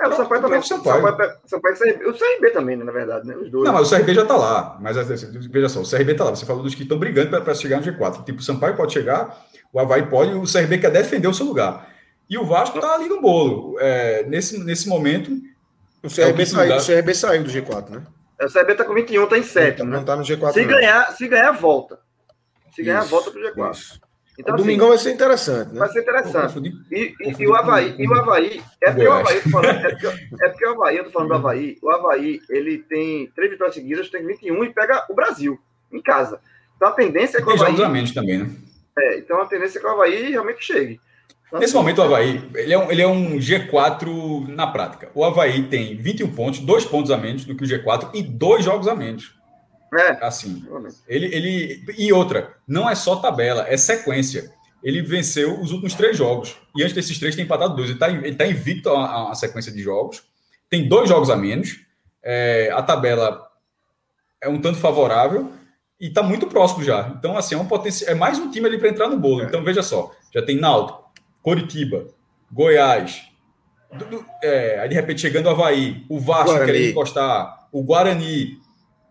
É, 0.00 0.08
o 0.08 0.12
Sampaio 0.12 0.40
também. 0.40 0.62
Sampaio. 0.62 1.02
Sampaio, 1.02 1.32
Sampaio, 1.46 1.76
Sampaio, 1.76 2.10
o 2.10 2.12
CRB 2.12 2.50
também, 2.50 2.76
né, 2.76 2.84
na 2.84 2.92
verdade, 2.92 3.26
né? 3.26 3.34
Os 3.36 3.50
dois. 3.50 3.64
Não, 3.64 3.72
mas 3.72 3.90
o 3.90 3.96
CRB 3.96 4.14
já 4.14 4.22
está 4.22 4.36
lá. 4.36 4.78
Mas 4.80 4.96
assim, 4.96 5.48
veja 5.50 5.68
só, 5.68 5.80
o 5.80 5.88
CRB 5.88 6.12
está 6.12 6.24
lá. 6.24 6.30
Você 6.30 6.46
falou 6.46 6.62
dos 6.62 6.74
que 6.74 6.82
estão 6.82 6.98
brigando 6.98 7.28
para 7.42 7.54
chegar 7.54 7.80
no 7.80 7.84
G4. 7.84 8.24
Tipo, 8.24 8.40
o 8.40 8.42
Sampaio 8.42 8.76
pode 8.76 8.92
chegar, 8.92 9.44
o 9.72 9.80
Havaí 9.80 10.06
pode, 10.06 10.32
o 10.32 10.44
CRB 10.44 10.78
quer 10.78 10.90
defender 10.90 11.28
o 11.28 11.34
seu 11.34 11.46
lugar. 11.46 11.88
E 12.30 12.36
o 12.38 12.44
Vasco 12.44 12.78
está 12.78 12.94
ali 12.94 13.08
no 13.08 13.20
bolo. 13.20 13.76
É, 13.80 14.22
nesse, 14.24 14.62
nesse 14.62 14.88
momento. 14.88 15.32
O 16.02 16.08
CRB, 16.08 16.42
é 16.42 16.46
saiu, 16.46 16.76
o 16.76 16.86
CRB 16.86 17.14
saiu 17.14 17.42
do 17.42 17.50
G4, 17.50 17.90
né? 17.90 18.02
É, 18.38 18.46
o 18.46 18.52
CRB 18.52 18.72
está 18.72 18.84
com 18.84 18.94
21, 18.94 19.24
está 19.24 19.38
em 19.38 19.42
7. 19.42 19.82
Não 19.82 20.00
está 20.00 20.14
né? 20.14 20.22
no 20.22 20.26
G4. 20.26 20.52
Se 20.52 20.64
ganhar, 20.64 21.12
se 21.12 21.28
ganhar, 21.28 21.52
volta. 21.52 21.98
Se 22.74 22.82
ganhar, 22.84 23.00
isso, 23.00 23.10
volta 23.10 23.30
para 23.32 23.40
o 23.40 23.54
G4. 23.54 23.70
Isso. 23.72 24.07
Então, 24.38 24.52
o 24.52 24.54
assim, 24.54 24.64
domingão 24.64 24.88
vai 24.88 24.98
ser 24.98 25.10
interessante, 25.10 25.72
né? 25.72 25.80
Vai 25.80 25.88
ser 25.88 26.00
interessante. 26.00 26.72
E, 26.92 27.14
e, 27.20 27.42
e, 27.42 27.46
o 27.48 27.54
Havaí, 27.56 27.94
e 27.98 28.06
o 28.06 28.14
Havaí, 28.14 28.62
é 28.80 28.92
porque 28.92 29.08
o 29.08 29.12
Havaí, 29.12 29.40
falando, 29.40 29.70
é, 29.70 29.90
porque, 29.90 30.06
é 30.40 30.48
porque 30.48 30.66
o 30.66 30.70
Havaí, 30.70 30.96
eu 30.96 31.04
tô 31.04 31.10
falando 31.10 31.28
do 31.28 31.34
Havaí, 31.34 31.76
o 31.82 31.90
Havaí, 31.90 32.40
ele 32.48 32.78
tem 32.78 33.26
três 33.34 33.50
vitórias 33.50 33.74
seguidas, 33.74 34.08
tem 34.08 34.24
21 34.24 34.64
e 34.64 34.72
pega 34.72 35.04
o 35.10 35.14
Brasil 35.14 35.58
em 35.92 36.00
casa. 36.00 36.40
Então 36.76 36.88
a 36.88 36.92
tendência 36.92 37.38
é 37.38 37.42
que 37.42 37.48
o 37.48 37.52
Havaí. 37.52 37.76
Jogos 37.76 38.12
também, 38.12 38.38
né? 38.38 38.50
É, 38.96 39.18
então 39.18 39.42
a 39.42 39.46
tendência 39.46 39.78
é 39.78 39.80
que 39.80 39.86
o 39.86 39.90
Havaí 39.90 40.30
realmente 40.30 40.64
chegue. 40.64 41.00
Então, 41.48 41.58
Nesse 41.58 41.72
assim, 41.72 41.78
momento, 41.78 41.98
o 41.98 42.04
Havaí 42.04 42.48
ele 42.54 42.72
é, 42.74 42.78
um, 42.78 42.90
ele 42.92 43.02
é 43.02 43.08
um 43.08 43.38
G4 43.38 44.46
na 44.48 44.68
prática. 44.68 45.10
O 45.14 45.24
Havaí 45.24 45.64
tem 45.64 45.96
21 45.96 46.32
pontos, 46.32 46.60
dois 46.60 46.84
pontos 46.84 47.10
a 47.10 47.16
menos 47.16 47.44
do 47.44 47.56
que 47.56 47.64
o 47.64 47.66
G4 47.66 48.10
e 48.14 48.22
dois 48.22 48.64
jogos 48.64 48.86
a 48.86 48.94
menos. 48.94 49.37
É. 49.94 50.24
Assim. 50.24 50.64
Ele, 51.06 51.34
ele, 51.34 51.84
e 51.96 52.12
outra, 52.12 52.54
não 52.66 52.88
é 52.88 52.94
só 52.94 53.16
tabela, 53.16 53.66
é 53.68 53.76
sequência. 53.76 54.52
Ele 54.82 55.02
venceu 55.02 55.60
os 55.60 55.72
últimos 55.72 55.94
três 55.94 56.16
jogos. 56.16 56.56
E 56.76 56.82
antes 56.82 56.94
desses 56.94 57.18
três 57.18 57.34
tem 57.34 57.44
empatado 57.44 57.74
dois. 57.74 57.88
Ele 57.88 57.96
está 57.96 58.10
ele 58.10 58.34
tá 58.34 58.46
invicto 58.46 58.90
a, 58.90 59.30
a, 59.30 59.34
sequência 59.34 59.72
de 59.72 59.82
jogos. 59.82 60.22
Tem 60.70 60.88
dois 60.88 61.08
jogos 61.08 61.30
a 61.30 61.36
menos. 61.36 61.80
É, 62.22 62.70
a 62.72 62.82
tabela 62.82 63.48
é 64.40 64.48
um 64.48 64.60
tanto 64.60 64.78
favorável 64.78 65.50
e 66.00 66.06
está 66.06 66.22
muito 66.22 66.46
próximo 66.46 66.84
já. 66.84 67.12
Então, 67.18 67.36
assim, 67.36 67.54
é, 67.54 67.58
um 67.58 67.66
potencial, 67.66 68.10
é 68.10 68.14
mais 68.14 68.38
um 68.38 68.50
time 68.50 68.66
ali 68.66 68.78
para 68.78 68.88
entrar 68.88 69.08
no 69.08 69.18
bolo. 69.18 69.42
É. 69.42 69.44
Então, 69.46 69.64
veja 69.64 69.82
só: 69.82 70.12
já 70.32 70.42
tem 70.42 70.56
Náutico, 70.56 71.10
Coritiba, 71.42 72.06
Goiás. 72.52 73.22
Do, 73.92 74.04
do, 74.04 74.24
é, 74.42 74.78
aí, 74.80 74.88
de 74.88 74.94
repente, 74.94 75.22
chegando 75.22 75.46
o 75.46 75.50
Havaí, 75.50 76.04
o 76.08 76.20
Vasco 76.20 76.50
Guarani. 76.50 76.72
querendo 76.72 76.90
encostar, 76.90 77.68
o 77.72 77.82
Guarani, 77.82 78.58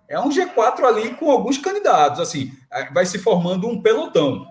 é 0.09 0.19
um 0.19 0.29
G4 0.29 0.83
ali 0.83 1.09
com 1.15 1.31
alguns 1.31 1.57
candidatos. 1.57 2.19
Assim, 2.19 2.51
é, 2.71 2.91
vai 2.91 3.05
se 3.05 3.19
formando 3.19 3.67
um 3.67 3.81
pelotão. 3.81 4.47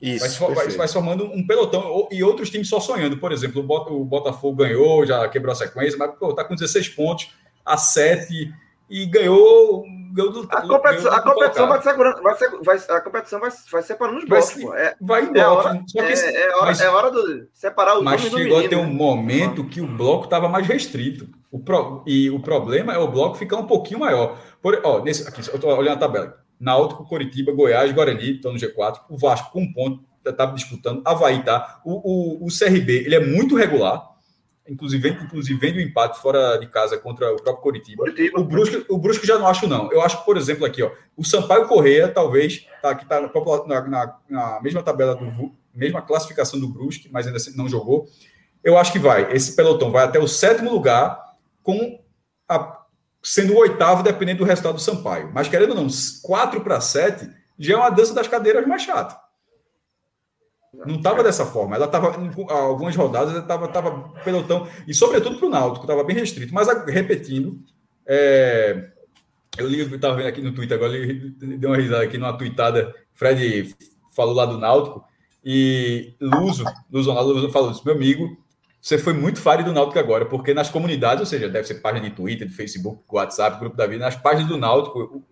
Isso, 0.00 0.40
vai, 0.40 0.54
vai, 0.54 0.68
vai, 0.68 0.88
formando 0.88 1.24
um 1.26 1.46
pelotão 1.46 2.08
e 2.10 2.24
outros 2.24 2.48
times 2.48 2.68
só 2.68 2.80
sonhando. 2.80 3.18
Por 3.18 3.32
exemplo, 3.32 3.62
o 3.62 4.04
Botafogo 4.04 4.56
ganhou, 4.56 5.04
já 5.04 5.28
quebrou 5.28 5.52
a 5.52 5.56
sequência, 5.56 5.98
mas 5.98 6.14
pô, 6.18 6.32
tá 6.32 6.42
com 6.42 6.54
16 6.54 6.88
pontos, 6.90 7.34
a 7.64 7.76
7 7.76 8.50
e 8.90 9.06
ganhou. 9.06 9.84
ganhou 10.12 10.32
do, 10.32 10.48
a 10.50 10.62
competição, 10.62 11.12
a 11.12 11.22
competição 11.22 11.68
vai, 11.68 11.82
segurando, 11.82 12.22
vai, 12.22 12.36
ser, 12.36 12.50
vai 12.62 12.78
a 12.88 13.00
competição 13.00 13.40
vai, 13.40 13.50
vai 13.70 13.82
separando 13.82 14.18
os 14.18 14.24
blocos. 14.24 14.62
Vai, 14.62 14.82
é, 14.82 14.96
vai 15.00 15.24
em 15.24 15.38
é 15.38 15.46
hora, 15.46 15.84
é, 15.96 16.42
é, 16.42 16.56
hora, 16.56 16.66
mas, 16.66 16.80
é 16.80 16.88
hora 16.88 17.10
de 17.12 17.46
separar 17.54 17.98
o 17.98 18.02
Mas 18.02 18.22
chegou 18.22 18.58
a 18.58 18.68
ter 18.68 18.76
um 18.76 18.92
momento 18.92 19.64
que 19.64 19.80
o 19.80 19.86
bloco 19.86 20.24
estava 20.24 20.48
mais 20.48 20.66
restrito. 20.66 21.28
O 21.52 21.58
pro, 21.58 22.02
e 22.06 22.30
o 22.30 22.40
problema 22.40 22.92
é 22.92 22.98
o 22.98 23.08
bloco 23.08 23.36
ficar 23.36 23.56
um 23.56 23.66
pouquinho 23.66 24.00
maior. 24.00 24.38
Por, 24.62 24.80
ó, 24.84 25.02
nesse, 25.02 25.26
aqui, 25.26 25.40
eu 25.48 25.54
estou 25.54 25.76
olhando 25.76 25.96
a 25.96 26.00
tabela. 26.00 26.40
Náutico, 26.58 27.06
Coritiba, 27.06 27.52
Goiás, 27.52 27.90
Guarani 27.92 28.36
estão 28.36 28.52
no 28.52 28.58
G4. 28.58 29.00
O 29.08 29.16
Vasco 29.16 29.50
com 29.50 29.62
um 29.62 29.72
ponto 29.72 30.04
estava 30.18 30.50
tá 30.50 30.56
disputando. 30.56 31.02
Havaí 31.04 31.42
tá. 31.42 31.80
O, 31.84 32.42
o, 32.42 32.46
o 32.46 32.48
CRB 32.48 33.04
ele 33.04 33.14
é 33.14 33.20
muito 33.20 33.56
regular. 33.56 34.10
Inclusive, 34.68 35.08
inclusive 35.08 35.58
vem 35.58 35.72
do 35.72 35.80
empate 35.80 36.20
fora 36.20 36.56
de 36.58 36.68
casa 36.68 36.96
contra 36.96 37.32
o 37.32 37.36
próprio 37.36 37.62
Coritiba. 37.62 38.04
Coritiba. 38.04 38.38
O, 38.38 38.44
Brusque, 38.44 38.86
o 38.88 38.98
Brusque 38.98 39.26
já 39.26 39.36
não 39.36 39.46
acho, 39.46 39.66
não. 39.66 39.90
Eu 39.90 40.00
acho 40.00 40.18
que, 40.18 40.24
por 40.24 40.36
exemplo, 40.36 40.64
aqui, 40.64 40.82
ó, 40.82 40.92
o 41.16 41.24
Sampaio 41.24 41.66
Correia, 41.66 42.06
talvez, 42.06 42.66
tá, 42.80 42.94
que 42.94 43.02
está 43.02 43.20
na, 43.20 43.80
na, 43.88 44.18
na, 44.28 44.60
mesma 44.62 44.82
tabela 44.82 45.16
do 45.16 45.52
mesma 45.74 46.02
classificação 46.02 46.60
do 46.60 46.68
Brusque, 46.68 47.08
mas 47.10 47.26
ainda 47.26 47.38
assim 47.38 47.56
não 47.56 47.68
jogou. 47.68 48.06
Eu 48.62 48.76
acho 48.78 48.92
que 48.92 48.98
vai. 48.98 49.32
Esse 49.34 49.56
pelotão 49.56 49.90
vai 49.90 50.04
até 50.04 50.18
o 50.18 50.28
sétimo 50.28 50.70
lugar, 50.70 51.20
com 51.62 52.00
a, 52.48 52.79
sendo 53.22 53.54
o 53.54 53.58
oitavo, 53.58 54.02
dependendo 54.02 54.38
do 54.38 54.44
resultado 54.44 54.74
do 54.74 54.80
Sampaio. 54.80 55.30
Mas 55.32 55.48
querendo 55.48 55.70
ou 55.70 55.76
não, 55.76 55.88
4 56.22 56.60
para 56.62 56.80
7 56.80 57.28
já 57.58 57.74
é 57.74 57.76
uma 57.76 57.90
dança 57.90 58.14
das 58.14 58.26
cadeiras 58.26 58.66
mais 58.66 58.82
chata. 58.82 59.18
Não 60.72 60.96
estava 60.96 61.22
dessa 61.22 61.44
forma. 61.44 61.76
Ela 61.76 61.86
estava, 61.86 62.16
algumas 62.48 62.94
rodadas, 62.94 63.30
ela 63.30 63.42
estava 63.42 63.68
tava 63.68 64.08
pelotão, 64.24 64.68
e 64.86 64.94
sobretudo 64.94 65.38
para 65.38 65.46
o 65.46 65.50
Náutico, 65.50 65.84
estava 65.84 66.04
bem 66.04 66.16
restrito. 66.16 66.54
Mas 66.54 66.68
repetindo, 66.86 67.60
é, 68.06 68.90
eu 69.58 69.68
estava 69.68 70.16
vendo 70.16 70.28
aqui 70.28 70.40
no 70.40 70.54
Twitter 70.54 70.76
agora, 70.76 70.96
ele 70.96 71.34
deu 71.58 71.70
uma 71.70 71.76
risada 71.76 72.04
aqui 72.04 72.16
numa 72.16 72.36
tweetada. 72.36 72.94
Fred 73.12 73.74
falou 74.14 74.34
lá 74.34 74.46
do 74.46 74.58
Náutico, 74.58 75.04
e 75.44 76.14
Luso, 76.20 76.64
Luso, 76.90 77.12
Luso 77.12 77.50
falou 77.50 77.72
isso, 77.72 77.82
meu 77.84 77.94
amigo, 77.94 78.36
você 78.80 78.96
foi 78.96 79.12
muito 79.12 79.40
fare 79.40 79.62
do 79.62 79.72
Náutico 79.72 79.98
agora, 79.98 80.24
porque 80.24 80.54
nas 80.54 80.70
comunidades, 80.70 81.20
ou 81.20 81.26
seja, 81.26 81.48
deve 81.48 81.66
ser 81.66 81.74
página 81.74 82.08
de 82.08 82.14
Twitter, 82.14 82.48
de 82.48 82.54
Facebook, 82.54 83.02
WhatsApp, 83.10 83.60
Grupo 83.60 83.76
da 83.76 83.86
Vida, 83.86 84.04
nas 84.04 84.16
páginas 84.16 84.48
do 84.48 84.56
Náutico, 84.56 85.22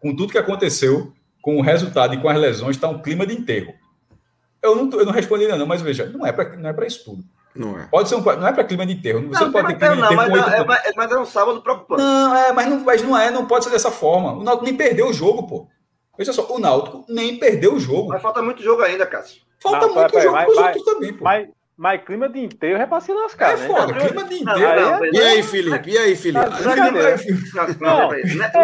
com 0.00 0.16
tudo 0.16 0.32
que 0.32 0.38
aconteceu, 0.38 1.12
com 1.42 1.58
o 1.58 1.60
resultado 1.60 2.14
e 2.14 2.20
com 2.20 2.28
as 2.28 2.38
lesões, 2.38 2.76
está 2.76 2.88
um 2.88 3.02
clima 3.02 3.26
de 3.26 3.34
enterro. 3.34 3.74
Eu 4.62 4.74
não, 4.74 4.90
eu 4.98 5.04
não 5.04 5.12
respondi 5.12 5.44
ainda 5.44 5.58
não, 5.58 5.66
mas 5.66 5.82
veja, 5.82 6.06
não 6.06 6.24
é 6.26 6.32
para 6.32 6.56
não 6.56 6.70
é 6.70 6.72
para 6.72 6.86
isso 6.86 7.04
tudo. 7.04 7.22
Não 7.54 7.78
é. 7.78 7.86
Pode 7.86 8.08
ser 8.08 8.16
um, 8.16 8.22
não 8.22 8.46
é 8.46 8.52
para 8.52 8.64
clima 8.64 8.84
de 8.84 8.94
enterro. 8.94 9.28
Você 9.28 9.40
não, 9.40 9.46
não 9.46 9.52
pode 9.52 9.68
ter 9.68 9.78
clima 9.78 9.94
de 9.94 10.14
enterro. 10.14 10.16
Mas, 10.16 10.52
é, 10.54 10.64
mas, 10.64 10.92
mas 10.96 11.12
é 11.12 11.18
um 11.18 11.26
sábado 11.26 11.60
preocupante. 11.60 12.02
Não, 12.02 12.34
é, 12.34 12.52
mas 12.52 12.68
não, 12.68 12.80
mas 12.80 13.02
não 13.02 13.18
é, 13.18 13.30
não 13.30 13.46
pode 13.46 13.64
ser 13.64 13.70
dessa 13.70 13.90
forma. 13.90 14.32
O 14.32 14.42
Náutico 14.42 14.64
nem 14.64 14.76
perdeu 14.76 15.08
o 15.08 15.12
jogo, 15.12 15.46
pô. 15.46 15.68
Veja 16.16 16.32
só, 16.32 16.46
o 16.50 16.58
Náutico 16.58 17.04
nem 17.08 17.38
perdeu 17.38 17.74
o 17.74 17.78
jogo. 17.78 18.08
Mas 18.08 18.22
falta 18.22 18.42
muito 18.42 18.62
jogo 18.62 18.82
ainda, 18.82 19.06
Cássio. 19.06 19.42
Falta 19.60 19.86
não, 19.86 19.94
muito 19.94 20.20
jogo 20.20 20.36
para 20.36 20.50
os 20.50 20.58
outros 20.58 20.84
também, 20.84 21.12
pô. 21.12 21.24
Mas, 21.24 21.48
mas 21.76 22.02
clima 22.04 22.28
de 22.28 22.38
enterro 22.38 22.80
é 22.80 22.86
para 22.86 23.00
se 23.00 23.12
lascar, 23.12 23.54
é 23.54 23.56
né? 23.56 23.66
Foda, 23.66 23.92
não, 23.92 24.06
clima 24.06 24.24
de 24.24 24.34
enterro. 24.36 24.58
Não, 24.58 24.98
não, 25.00 25.06
e 25.06 25.18
aí, 25.18 25.42
Felipe? 25.42 25.90
E 25.90 25.98
aí, 25.98 26.16
Felipe? 26.16 26.44
Não, 26.44 26.60
não 26.60 26.72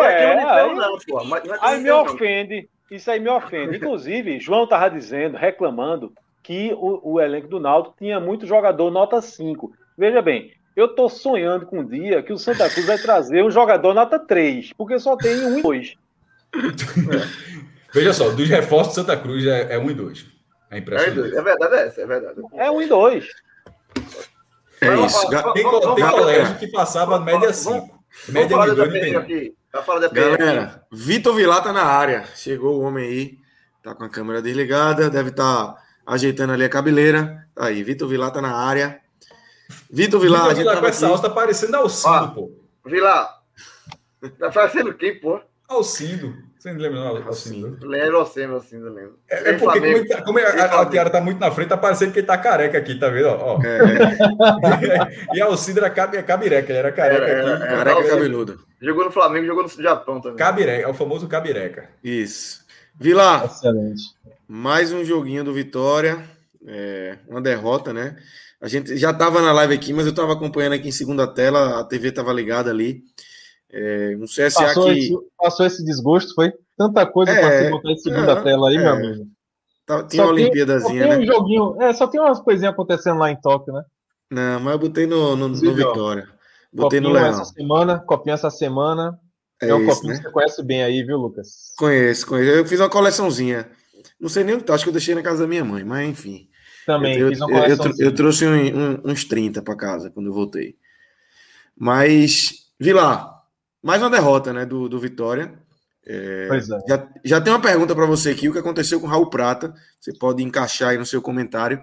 é 0.04 0.74
não, 0.74 0.98
pô. 0.98 1.20
Aí 1.60 1.80
me 1.80 1.90
ofende. 1.90 2.68
Isso 2.90 3.10
aí 3.10 3.20
me 3.20 3.28
ofende. 3.28 3.76
Inclusive, 3.76 4.40
João 4.40 4.64
estava 4.64 4.90
dizendo, 4.90 5.36
reclamando, 5.36 6.12
que 6.42 6.72
o, 6.74 7.12
o, 7.12 7.20
elenco 7.20 7.48
do 7.48 7.60
Náutico 7.60 7.94
tinha 7.98 8.18
muito 8.18 8.46
jogador 8.46 8.90
nota 8.90 9.20
5. 9.20 9.72
Veja 9.96 10.22
bem, 10.22 10.52
eu 10.74 10.86
estou 10.86 11.08
sonhando 11.08 11.66
com 11.66 11.80
um 11.80 11.86
dia 11.86 12.22
que 12.22 12.32
o 12.32 12.38
Santa 12.38 12.68
Cruz 12.70 12.86
vai 12.86 12.98
trazer 12.98 13.44
um 13.44 13.50
jogador 13.50 13.94
nota 13.94 14.18
3, 14.18 14.72
porque 14.72 14.98
só 14.98 15.16
tem 15.16 15.44
um 15.46 15.58
e 15.58 15.62
dois. 15.62 15.94
Veja 17.92 18.12
só, 18.12 18.30
dos 18.30 18.48
reforços 18.48 18.94
do 18.94 19.00
Santa 19.00 19.16
Cruz 19.16 19.46
é, 19.46 19.74
é 19.74 19.78
um 19.78 19.90
e 19.90 19.94
dois. 19.94 20.26
É 20.70 20.78
impressionante. 20.78 21.34
É, 21.34 21.38
é 21.38 21.42
verdade, 21.42 21.74
é 21.74 21.86
essa, 21.86 22.00
é 22.00 22.06
verdade. 22.06 22.40
É 22.54 22.70
um 22.70 22.80
e 22.80 22.86
dois. 22.86 23.28
É 24.80 24.94
isso. 25.04 25.28
Tem, 25.52 25.64
tem 25.94 26.10
colégio 26.10 26.58
que 26.58 26.68
passava 26.68 27.20
média 27.20 27.52
5. 27.52 28.00
Média 28.28 28.58
de 28.58 28.74
dois 28.74 29.16
aqui. 29.16 29.54
Galera, 30.12 30.84
Vitor 30.90 31.34
Vilar 31.34 31.62
tá 31.62 31.72
na 31.72 31.84
área. 31.84 32.24
Chegou 32.34 32.78
o 32.78 32.82
homem 32.82 33.04
aí. 33.06 33.38
Tá 33.82 33.94
com 33.94 34.04
a 34.04 34.08
câmera 34.08 34.42
desligada. 34.42 35.10
Deve 35.10 35.30
estar 35.30 35.74
tá 35.74 35.82
ajeitando 36.06 36.52
ali 36.52 36.64
a 36.64 36.68
cabeleira. 36.68 37.46
Tá 37.54 37.66
aí, 37.66 37.82
Vitor 37.82 38.08
Vilar 38.08 38.32
tá 38.32 38.40
na 38.40 38.54
área. 38.54 39.00
Vitor 39.90 40.20
Vilar, 40.20 40.48
Vitor 40.48 40.50
a 40.50 40.54
gente 40.54 40.64
Vilar 40.64 40.80
com 40.80 40.86
essa 40.86 41.06
alça 41.06 41.22
tá 41.22 41.30
parecendo 41.30 41.76
Alcindo, 41.76 42.34
pô. 42.34 42.50
Vilar. 42.84 43.40
Tá 44.38 44.50
parecendo 44.50 44.94
quem, 44.94 45.20
pô? 45.20 45.40
Alcindo. 45.68 46.49
Você 46.60 46.74
não 46.74 46.78
lembra, 46.78 47.00
não, 47.00 47.26
Alcindo? 47.26 47.78
Lembro, 47.80 48.18
Alcindo, 48.18 48.52
Alcindo, 48.52 48.92
lembro. 48.92 49.18
É, 49.30 49.48
é 49.48 49.52
porque 49.54 49.80
como, 49.80 50.08
tá, 50.08 50.22
como 50.22 50.38
é, 50.38 50.44
a, 50.44 50.82
a 50.82 50.86
Tiara 50.86 51.08
tá 51.08 51.18
muito 51.18 51.40
na 51.40 51.50
frente, 51.50 51.70
tá 51.70 51.76
parecendo 51.78 52.12
que 52.12 52.18
ele 52.18 52.26
tá 52.26 52.36
careca 52.36 52.76
aqui, 52.76 52.98
tá 52.98 53.08
vendo? 53.08 53.28
Ó, 53.28 53.58
é. 53.62 55.08
e 55.32 55.40
Alcindo 55.40 55.78
era 55.78 55.88
cabe, 55.88 56.18
é 56.18 56.22
cabireca, 56.22 56.70
ele 56.70 56.78
era 56.78 56.92
careca 56.92 57.24
era, 57.24 57.54
aqui. 57.54 57.62
Era, 57.62 57.76
careca 57.76 58.08
cabeludo. 58.10 58.60
Jogou 58.78 59.06
no 59.06 59.10
Flamengo, 59.10 59.46
jogou 59.46 59.62
no 59.62 59.70
Japão 59.70 60.20
também. 60.20 60.36
Cabireca, 60.36 60.86
é 60.86 60.90
o 60.90 60.92
famoso 60.92 61.26
cabireca. 61.26 61.88
Isso. 62.04 62.62
Vilar. 62.94 63.46
Excelente. 63.46 64.02
Mais 64.46 64.92
um 64.92 65.02
joguinho 65.02 65.42
do 65.42 65.54
Vitória. 65.54 66.22
É, 66.66 67.16
uma 67.26 67.40
derrota, 67.40 67.94
né? 67.94 68.16
A 68.60 68.68
gente 68.68 68.98
já 68.98 69.12
estava 69.12 69.40
na 69.40 69.52
live 69.52 69.72
aqui, 69.72 69.94
mas 69.94 70.04
eu 70.04 70.10
estava 70.10 70.34
acompanhando 70.34 70.74
aqui 70.74 70.88
em 70.88 70.92
segunda 70.92 71.26
tela, 71.26 71.80
a 71.80 71.84
TV 71.84 72.08
estava 72.08 72.30
ligada 72.34 72.68
ali. 72.68 73.02
É, 73.72 74.16
um 74.18 74.24
CSA 74.24 74.50
passou 74.50 74.84
que. 74.86 74.98
Esse, 74.98 75.18
passou 75.38 75.66
esse 75.66 75.84
desgosto, 75.84 76.34
foi 76.34 76.52
tanta 76.76 77.06
coisa 77.06 77.30
é, 77.32 77.62
para 77.62 77.70
botar 77.70 77.90
em 77.90 77.98
segunda 77.98 78.32
é, 78.32 78.42
tela 78.42 78.68
aí, 78.68 78.78
meu 78.78 78.86
é. 78.86 78.90
amigo. 78.90 79.26
Tá, 79.86 80.02
tinha 80.04 80.22
só 80.22 80.28
uma 80.28 80.34
Olimpíadazinha, 80.34 81.06
né? 81.06 81.18
Um 81.18 81.26
joguinho, 81.26 81.82
é, 81.82 81.92
só 81.92 82.06
tem 82.06 82.20
umas 82.20 82.40
coisinhas 82.40 82.72
acontecendo 82.72 83.18
lá 83.18 83.30
em 83.30 83.40
Tóquio, 83.40 83.72
né? 83.72 83.82
Não, 84.30 84.60
mas 84.60 84.72
eu 84.72 84.78
botei 84.78 85.06
no, 85.06 85.36
no, 85.36 85.48
no 85.48 85.74
Vitória. 85.74 86.28
Botei 86.72 87.00
copinho 87.00 87.02
no 87.02 87.10
Leão. 87.10 87.26
essa 87.26 87.44
semana, 87.44 87.98
copinho 87.98 88.34
essa 88.34 88.50
semana. 88.50 89.18
É, 89.60 89.68
é 89.68 89.74
um 89.74 89.82
isso, 89.82 89.96
copinho 89.96 90.12
né? 90.12 90.18
que 90.18 90.24
você 90.24 90.32
conhece 90.32 90.62
bem 90.62 90.82
aí, 90.82 91.02
viu, 91.02 91.16
Lucas? 91.16 91.72
Conheço, 91.76 92.26
conheço. 92.26 92.50
Eu 92.50 92.64
fiz 92.64 92.78
uma 92.78 92.88
coleçãozinha. 92.88 93.68
Não 94.18 94.28
sei 94.28 94.44
nem 94.44 94.54
o 94.54 94.58
que 94.58 94.64
tá, 94.64 94.74
acho 94.74 94.84
que 94.84 94.90
eu 94.90 94.94
deixei 94.94 95.14
na 95.14 95.22
casa 95.22 95.42
da 95.42 95.48
minha 95.48 95.64
mãe, 95.64 95.84
mas 95.84 96.08
enfim. 96.08 96.48
Também, 96.86 97.18
eu, 97.18 97.32
eu, 97.32 97.48
eu, 97.48 97.94
eu 97.98 98.14
trouxe 98.14 98.46
um, 98.46 98.54
um, 98.54 99.00
uns 99.04 99.24
30 99.24 99.62
para 99.62 99.76
casa 99.76 100.10
quando 100.10 100.26
eu 100.26 100.32
voltei. 100.32 100.76
Mas, 101.76 102.68
Vilar, 102.78 103.29
mais 103.82 104.02
uma 104.02 104.10
derrota 104.10 104.52
né, 104.52 104.66
do, 104.66 104.88
do 104.88 105.00
Vitória. 105.00 105.52
É, 106.06 106.46
pois 106.48 106.68
é. 106.68 106.78
Já, 106.88 107.08
já 107.24 107.40
tem 107.40 107.52
uma 107.52 107.60
pergunta 107.60 107.94
para 107.94 108.06
você 108.06 108.30
aqui: 108.30 108.48
o 108.48 108.52
que 108.52 108.58
aconteceu 108.58 109.00
com 109.00 109.06
o 109.06 109.10
Raul 109.10 109.30
Prata? 109.30 109.74
Você 110.00 110.12
pode 110.12 110.42
encaixar 110.42 110.90
aí 110.90 110.98
no 110.98 111.06
seu 111.06 111.20
comentário. 111.20 111.82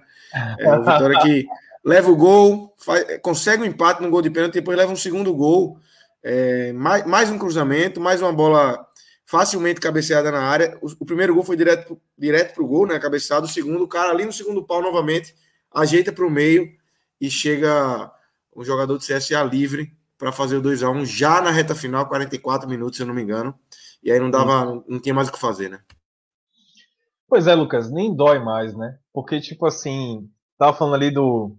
É, 0.59 0.75
o 0.75 0.79
Vitória 0.79 1.19
que 1.21 1.45
leva 1.83 2.11
o 2.11 2.15
gol, 2.15 2.73
faz, 2.77 3.19
consegue 3.21 3.63
um 3.63 3.65
empate 3.65 4.01
no 4.01 4.09
gol 4.09 4.21
de 4.21 4.29
pênalti, 4.29 4.55
depois 4.55 4.77
leva 4.77 4.91
um 4.91 4.97
segundo 4.97 5.33
gol. 5.33 5.79
É, 6.23 6.73
mais, 6.73 7.05
mais 7.05 7.29
um 7.29 7.37
cruzamento, 7.37 8.01
mais 8.01 8.21
uma 8.21 8.33
bola 8.33 8.85
facilmente 9.25 9.79
cabeceada 9.79 10.31
na 10.31 10.41
área. 10.41 10.77
O, 10.81 10.87
o 10.99 11.05
primeiro 11.05 11.33
gol 11.33 11.43
foi 11.43 11.55
direto, 11.55 11.99
direto 12.17 12.53
para 12.53 12.63
o 12.63 12.67
gol, 12.67 12.87
né? 12.87 12.99
Cabeçado. 12.99 13.45
O 13.45 13.49
segundo, 13.49 13.83
o 13.83 13.87
cara 13.87 14.11
ali 14.11 14.25
no 14.25 14.33
segundo 14.33 14.63
pau 14.63 14.81
novamente, 14.81 15.35
ajeita 15.73 16.11
para 16.11 16.25
o 16.25 16.29
meio 16.29 16.69
e 17.19 17.29
chega 17.29 18.11
o 18.53 18.63
jogador 18.63 18.97
do 18.97 19.03
CSA 19.03 19.43
livre 19.43 19.96
para 20.17 20.31
fazer 20.31 20.57
o 20.57 20.61
2x1 20.61 21.05
já 21.05 21.41
na 21.41 21.51
reta 21.51 21.75
final, 21.75 22.07
44 22.07 22.69
minutos, 22.69 22.97
se 22.97 23.03
eu 23.03 23.07
não 23.07 23.13
me 23.13 23.21
engano. 23.21 23.53
E 24.03 24.11
aí 24.11 24.19
não 24.19 24.31
dava, 24.31 24.65
não, 24.65 24.83
não 24.87 24.99
tinha 24.99 25.13
mais 25.13 25.27
o 25.27 25.31
que 25.31 25.39
fazer, 25.39 25.69
né? 25.69 25.79
Pois 27.27 27.45
é, 27.47 27.53
Lucas, 27.53 27.91
nem 27.91 28.15
dói 28.15 28.39
mais, 28.39 28.75
né? 28.75 28.97
Porque, 29.13 29.39
tipo 29.41 29.65
assim, 29.65 30.29
tava 30.57 30.77
falando 30.77 30.95
ali 30.95 31.11
do, 31.11 31.57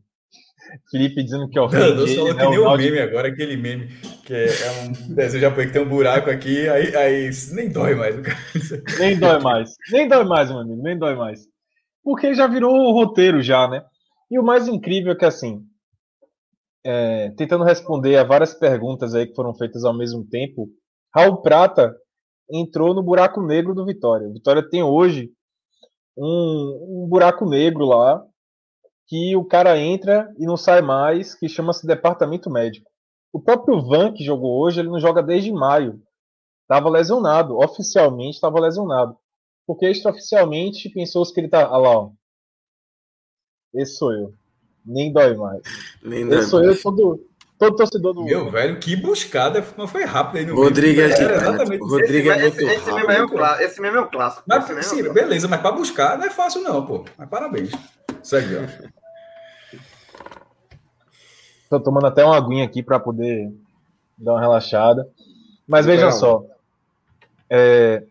Felipe 0.90 1.22
dizendo 1.22 1.48
que 1.48 1.58
é 1.58 1.62
o 1.62 1.66
rei. 1.66 1.94
Não, 1.94 2.06
falou 2.06 2.34
que 2.34 2.46
nem 2.46 2.58
o 2.58 2.76
meme 2.76 2.98
agora, 2.98 3.28
aquele 3.28 3.56
meme 3.56 3.88
que 4.24 4.34
é, 4.34 4.46
é 4.46 4.82
um 4.82 5.14
desenho 5.14 5.42
japonês 5.42 5.68
que 5.68 5.72
tem 5.72 5.82
um 5.82 5.88
buraco 5.88 6.30
aqui, 6.30 6.68
aí, 6.68 6.94
aí 6.94 7.30
nem 7.52 7.68
dói 7.68 7.94
mais. 7.94 8.16
Nem 8.98 9.18
dói 9.18 9.40
mais. 9.40 9.74
Nem 9.90 10.08
dói 10.08 10.24
mais, 10.24 10.50
meu 10.50 10.60
amigo, 10.60 10.82
nem 10.82 10.98
dói 10.98 11.14
mais. 11.14 11.40
Porque 12.02 12.34
já 12.34 12.46
virou 12.46 12.74
o 12.74 12.92
roteiro 12.92 13.42
já, 13.42 13.68
né? 13.68 13.82
E 14.30 14.38
o 14.38 14.42
mais 14.42 14.68
incrível 14.68 15.12
é 15.12 15.16
que 15.16 15.24
assim, 15.24 15.62
é, 16.84 17.30
tentando 17.30 17.64
responder 17.64 18.16
a 18.16 18.24
várias 18.24 18.54
perguntas 18.54 19.14
aí 19.14 19.26
que 19.26 19.34
foram 19.34 19.54
feitas 19.54 19.84
ao 19.84 19.96
mesmo 19.96 20.24
tempo, 20.24 20.68
Raul 21.14 21.42
Prata 21.42 21.94
entrou 22.50 22.94
no 22.94 23.02
buraco 23.02 23.42
negro 23.42 23.74
do 23.74 23.84
Vitória. 23.84 24.28
O 24.28 24.32
Vitória 24.32 24.68
tem 24.68 24.82
hoje 24.82 25.30
um, 26.16 27.04
um 27.04 27.08
buraco 27.08 27.48
negro 27.48 27.84
lá 27.84 28.24
que 29.06 29.34
o 29.36 29.44
cara 29.44 29.78
entra 29.78 30.30
e 30.38 30.44
não 30.44 30.56
sai 30.56 30.82
mais, 30.82 31.34
que 31.34 31.48
chama-se 31.48 31.86
departamento 31.86 32.50
médico. 32.50 32.90
O 33.32 33.40
próprio 33.40 33.80
Van, 33.80 34.12
que 34.12 34.24
jogou 34.24 34.60
hoje, 34.62 34.80
ele 34.80 34.90
não 34.90 35.00
joga 35.00 35.22
desde 35.22 35.52
maio. 35.52 36.02
Estava 36.62 36.90
lesionado, 36.90 37.56
oficialmente 37.58 38.34
estava 38.34 38.60
lesionado. 38.60 39.16
porque 39.66 39.86
extraoficialmente 39.86 40.90
pensou 40.90 41.24
que 41.32 41.40
ele 41.40 41.48
tá. 41.48 41.70
Olha 41.70 41.78
lá, 41.78 41.98
ó. 41.98 42.12
Esse 43.74 43.96
sou 43.96 44.12
eu. 44.12 44.34
Nem 44.88 45.12
dói 45.12 45.36
mais. 45.36 45.60
Nem 46.02 46.22
Esse 46.22 46.30
dói 46.30 46.44
sou 46.44 46.64
mais. 46.64 46.76
eu, 46.76 46.82
todo, 46.82 47.26
todo 47.58 47.76
torcedor 47.76 48.14
do. 48.14 48.24
Meu 48.24 48.50
velho, 48.50 48.80
que 48.80 48.96
buscada. 48.96 49.62
Mas 49.76 49.90
foi 49.90 50.04
rápido 50.04 50.38
aí 50.38 50.46
no 50.46 50.54
Rodrigo 50.54 51.02
é 51.02 51.04
exatamente 51.04 51.84
Rodrigo 51.84 52.30
é 52.30 52.40
muito 52.40 52.58
esse, 52.58 52.74
esse, 52.74 52.92
mesmo 52.92 53.12
é 53.12 53.22
o, 53.22 53.60
esse 53.60 53.80
mesmo 53.82 53.98
é 53.98 54.00
o 54.00 54.06
clássico. 54.08 54.44
Mas, 54.46 54.86
sim, 54.86 55.00
é 55.00 55.12
beleza, 55.12 55.46
mas 55.46 55.60
para 55.60 55.72
buscar 55.72 56.16
não 56.16 56.24
é 56.24 56.30
fácil, 56.30 56.62
não, 56.62 56.86
pô. 56.86 57.04
Mas 57.18 57.28
parabéns. 57.28 57.70
Segue, 58.22 58.56
ó. 58.56 58.88
Tô 61.68 61.78
tomando 61.78 62.06
até 62.06 62.24
uma 62.24 62.36
aguinha 62.36 62.64
aqui 62.64 62.82
para 62.82 62.98
poder 62.98 63.52
dar 64.16 64.32
uma 64.32 64.40
relaxada. 64.40 65.06
Mas 65.66 65.84
veja 65.84 66.10
só. 66.10 66.46
É, 67.50 68.04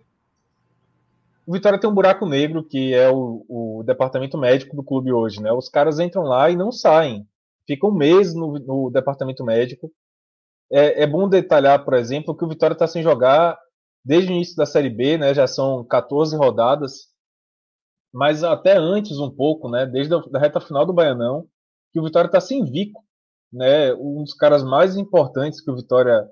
o 1.48 1.54
Vitória 1.54 1.80
tem 1.80 1.90
um 1.90 1.94
buraco 1.94 2.26
negro 2.26 2.62
que 2.62 2.94
é 2.94 3.10
o, 3.10 3.46
o, 3.80 3.84
departamento 3.84 4.38
médico 4.38 4.76
do 4.76 4.84
clube 4.84 5.12
hoje, 5.12 5.42
né? 5.42 5.52
Os 5.52 5.70
caras 5.70 6.00
entram 6.00 6.24
lá 6.24 6.50
e 6.50 6.56
não 6.56 6.72
saem. 6.72 7.28
Ficam 7.66 7.90
um 7.90 7.96
mês 7.96 8.34
no, 8.34 8.54
no 8.60 8.90
departamento 8.90 9.44
médico. 9.44 9.92
É, 10.72 11.04
é, 11.04 11.08
bom 11.08 11.28
detalhar, 11.30 11.84
por 11.84 11.94
exemplo, 11.94 12.36
que 12.36 12.44
o 12.44 12.48
Vitória 12.48 12.74
está 12.74 12.88
sem 12.88 13.04
jogar 13.04 13.58
desde 14.04 14.32
o 14.32 14.36
início 14.36 14.56
da 14.56 14.66
Série 14.66 14.90
B, 14.90 15.18
né? 15.18 15.34
Já 15.34 15.48
são 15.48 15.84
14 15.86 16.36
rodadas. 16.36 17.08
Mas 18.14 18.44
até 18.44 18.78
antes 18.78 19.20
um 19.20 19.30
pouco, 19.30 19.70
né? 19.70 19.86
Desde 19.86 20.14
a 20.14 20.20
da 20.20 20.40
reta 20.40 20.60
final 20.60 20.86
do 20.86 20.94
Baianão, 20.94 21.48
que 21.92 22.00
o 22.00 22.04
Vitória 22.04 22.28
está 22.28 22.40
sem 22.40 22.64
Vico, 22.64 23.04
né? 23.52 23.94
Um 23.94 24.24
dos 24.24 24.34
caras 24.34 24.64
mais 24.64 24.96
importantes 24.96 25.62
que 25.62 25.72
o 25.72 25.76
Vitória 25.76 26.28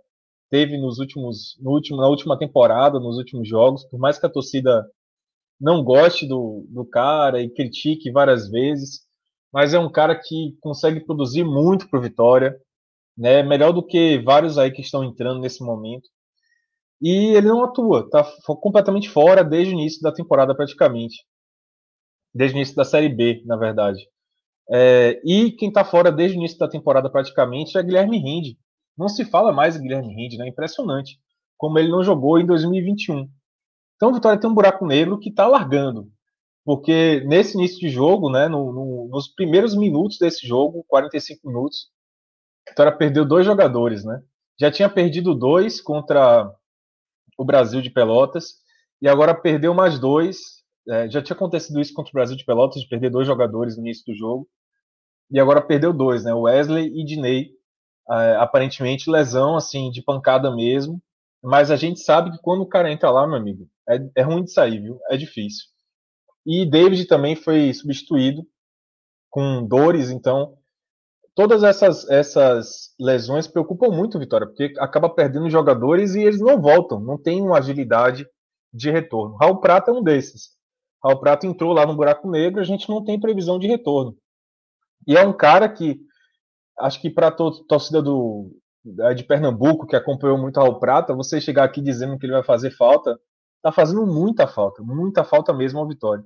teve 0.49 0.77
nos 0.77 0.99
últimos, 0.99 1.57
no 1.59 1.71
último, 1.71 1.97
na 1.97 2.07
última 2.07 2.37
temporada, 2.37 2.99
nos 2.99 3.17
últimos 3.17 3.47
jogos, 3.47 3.83
por 3.85 3.99
mais 3.99 4.17
que 4.17 4.25
a 4.25 4.29
torcida 4.29 4.89
não 5.59 5.83
goste 5.83 6.27
do, 6.27 6.65
do 6.69 6.85
cara 6.85 7.41
e 7.41 7.49
critique 7.49 8.11
várias 8.11 8.49
vezes, 8.49 9.01
mas 9.53 9.73
é 9.73 9.79
um 9.79 9.91
cara 9.91 10.15
que 10.15 10.57
consegue 10.59 10.99
produzir 10.99 11.43
muito 11.43 11.89
para 11.89 11.99
Vitória, 11.99 12.59
né? 13.17 13.41
Melhor 13.43 13.71
do 13.71 13.85
que 13.85 14.19
vários 14.19 14.57
aí 14.57 14.71
que 14.71 14.81
estão 14.81 15.03
entrando 15.03 15.39
nesse 15.39 15.63
momento. 15.63 16.09
E 17.01 17.35
ele 17.35 17.47
não 17.47 17.63
atua, 17.63 18.09
tá 18.09 18.25
completamente 18.61 19.09
fora 19.09 19.43
desde 19.43 19.73
o 19.73 19.77
início 19.77 20.01
da 20.01 20.11
temporada 20.11 20.55
praticamente. 20.55 21.25
Desde 22.33 22.55
o 22.55 22.57
início 22.57 22.75
da 22.75 22.83
Série 22.83 23.09
B, 23.09 23.43
na 23.45 23.55
verdade. 23.55 24.05
É, 24.69 25.21
e 25.23 25.51
quem 25.51 25.69
está 25.69 25.85
fora 25.85 26.11
desde 26.11 26.37
o 26.37 26.39
início 26.39 26.57
da 26.57 26.67
temporada 26.67 27.09
praticamente 27.09 27.77
é 27.77 27.83
Guilherme 27.83 28.17
Rinde. 28.17 28.57
Não 28.97 29.07
se 29.07 29.23
fala 29.25 29.51
mais 29.51 29.77
Guilherme 29.77 30.13
Rinde, 30.13 30.37
né? 30.37 30.47
Impressionante. 30.47 31.19
Como 31.57 31.77
ele 31.79 31.89
não 31.89 32.03
jogou 32.03 32.39
em 32.39 32.45
2021. 32.45 33.29
Então 33.95 34.09
o 34.09 34.13
Vitória 34.13 34.39
tem 34.39 34.49
um 34.49 34.53
buraco 34.53 34.85
negro 34.85 35.19
que 35.19 35.29
está 35.29 35.47
largando. 35.47 36.11
Porque 36.65 37.21
nesse 37.27 37.55
início 37.55 37.79
de 37.79 37.89
jogo, 37.89 38.29
né, 38.29 38.47
no, 38.47 38.73
no, 38.73 39.07
nos 39.09 39.27
primeiros 39.27 39.75
minutos 39.75 40.17
desse 40.17 40.47
jogo, 40.47 40.83
45 40.87 41.47
minutos, 41.47 41.89
a 42.67 42.71
Vitória 42.71 42.97
perdeu 42.97 43.23
dois 43.23 43.45
jogadores, 43.45 44.03
né? 44.03 44.21
Já 44.59 44.71
tinha 44.71 44.89
perdido 44.89 45.35
dois 45.35 45.79
contra 45.79 46.51
o 47.37 47.45
Brasil 47.45 47.81
de 47.81 47.91
Pelotas 47.91 48.55
e 49.01 49.07
agora 49.07 49.35
perdeu 49.35 49.73
mais 49.73 49.99
dois. 49.99 50.63
É, 50.89 51.09
já 51.09 51.21
tinha 51.21 51.35
acontecido 51.35 51.79
isso 51.79 51.93
contra 51.93 52.09
o 52.09 52.13
Brasil 52.13 52.35
de 52.35 52.45
Pelotas, 52.45 52.81
de 52.81 52.87
perder 52.87 53.11
dois 53.11 53.27
jogadores 53.27 53.77
no 53.77 53.83
início 53.83 54.03
do 54.05 54.17
jogo. 54.17 54.47
E 55.29 55.39
agora 55.39 55.61
perdeu 55.61 55.93
dois, 55.93 56.23
né? 56.23 56.33
Wesley 56.33 56.87
e 56.87 57.05
Diney. 57.05 57.51
É, 58.09 58.35
aparentemente 58.35 59.09
lesão, 59.09 59.55
assim, 59.55 59.89
de 59.91 60.01
pancada 60.01 60.55
mesmo. 60.55 61.01
Mas 61.43 61.69
a 61.69 61.75
gente 61.75 61.99
sabe 61.99 62.31
que 62.31 62.39
quando 62.41 62.61
o 62.61 62.67
cara 62.67 62.91
entra 62.91 63.11
lá, 63.11 63.27
meu 63.27 63.35
amigo, 63.37 63.67
é, 63.89 63.99
é 64.17 64.21
ruim 64.21 64.43
de 64.43 64.51
sair, 64.51 64.79
viu? 64.79 64.99
É 65.09 65.17
difícil. 65.17 65.65
E 66.45 66.65
David 66.65 67.05
também 67.05 67.35
foi 67.35 67.73
substituído 67.73 68.43
com 69.29 69.65
dores, 69.65 70.11
então 70.11 70.57
todas 71.35 71.63
essas, 71.63 72.09
essas 72.09 72.93
lesões 72.99 73.47
preocupam 73.47 73.89
muito 73.89 74.15
o 74.15 74.19
Vitória, 74.19 74.47
porque 74.47 74.73
acaba 74.79 75.09
perdendo 75.09 75.49
jogadores 75.49 76.15
e 76.15 76.21
eles 76.21 76.39
não 76.39 76.61
voltam, 76.61 76.99
não 76.99 77.17
tem 77.21 77.41
uma 77.41 77.57
agilidade 77.57 78.25
de 78.73 78.89
retorno. 78.89 79.35
Raul 79.35 79.59
Prata 79.59 79.91
é 79.91 79.93
um 79.93 80.03
desses. 80.03 80.51
Raul 81.03 81.19
Prata 81.19 81.45
entrou 81.45 81.73
lá 81.73 81.85
no 81.85 81.95
buraco 81.95 82.29
negro, 82.29 82.61
a 82.61 82.63
gente 82.63 82.87
não 82.89 83.03
tem 83.03 83.19
previsão 83.19 83.59
de 83.59 83.67
retorno. 83.67 84.15
E 85.07 85.17
é 85.17 85.25
um 85.25 85.33
cara 85.33 85.67
que 85.67 85.99
acho 86.79 87.01
que 87.01 87.09
para 87.09 87.27
a 87.27 87.31
torcida 87.31 88.01
do, 88.01 88.51
de 89.15 89.23
Pernambuco, 89.23 89.87
que 89.87 89.95
acompanhou 89.95 90.37
muito 90.37 90.59
Raul 90.59 90.79
Prata, 90.79 91.13
você 91.13 91.41
chegar 91.41 91.63
aqui 91.63 91.81
dizendo 91.81 92.17
que 92.17 92.25
ele 92.25 92.33
vai 92.33 92.43
fazer 92.43 92.71
falta, 92.71 93.19
tá 93.65 93.71
fazendo 93.71 94.05
muita 94.05 94.45
falta, 94.45 94.83
muita 94.83 95.23
falta 95.23 95.51
mesmo 95.51 95.79
ao 95.79 95.87
Vitória. 95.87 96.23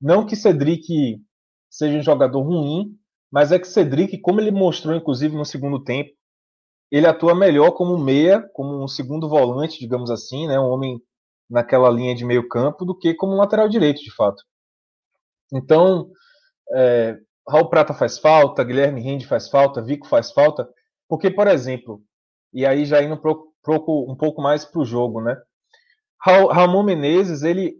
Não 0.00 0.24
que 0.24 0.36
Cedric 0.36 1.20
seja 1.68 1.98
um 1.98 2.02
jogador 2.02 2.42
ruim, 2.42 2.96
mas 3.28 3.50
é 3.50 3.58
que 3.58 3.66
Cedric, 3.66 4.18
como 4.18 4.40
ele 4.40 4.52
mostrou 4.52 4.94
inclusive 4.94 5.34
no 5.36 5.44
segundo 5.44 5.82
tempo, 5.82 6.12
ele 6.88 7.08
atua 7.08 7.34
melhor 7.34 7.72
como 7.72 7.98
meia, 7.98 8.48
como 8.54 8.84
um 8.84 8.86
segundo 8.86 9.28
volante, 9.28 9.80
digamos 9.80 10.12
assim, 10.12 10.46
né, 10.46 10.60
um 10.60 10.70
homem 10.70 11.02
naquela 11.50 11.90
linha 11.90 12.14
de 12.14 12.24
meio 12.24 12.48
campo, 12.48 12.84
do 12.84 12.96
que 12.96 13.14
como 13.14 13.32
um 13.32 13.38
lateral 13.38 13.68
direito, 13.68 14.00
de 14.00 14.14
fato. 14.14 14.40
Então, 15.52 16.08
é, 16.72 17.18
Raul 17.48 17.68
Prata 17.68 17.92
faz 17.92 18.16
falta, 18.16 18.62
Guilherme 18.62 19.00
Rende 19.00 19.26
faz 19.26 19.48
falta, 19.48 19.82
Vico 19.82 20.06
faz 20.06 20.30
falta, 20.30 20.68
porque, 21.08 21.32
por 21.32 21.48
exemplo, 21.48 22.00
e 22.54 22.64
aí 22.64 22.84
já 22.84 23.02
indo 23.02 23.20
pro, 23.20 23.52
pro, 23.60 24.06
um 24.08 24.14
pouco 24.16 24.40
mais 24.40 24.64
para 24.64 24.80
o 24.80 24.84
jogo, 24.84 25.20
né? 25.20 25.36
Ramon 26.22 26.82
Menezes, 26.82 27.42
ele 27.42 27.74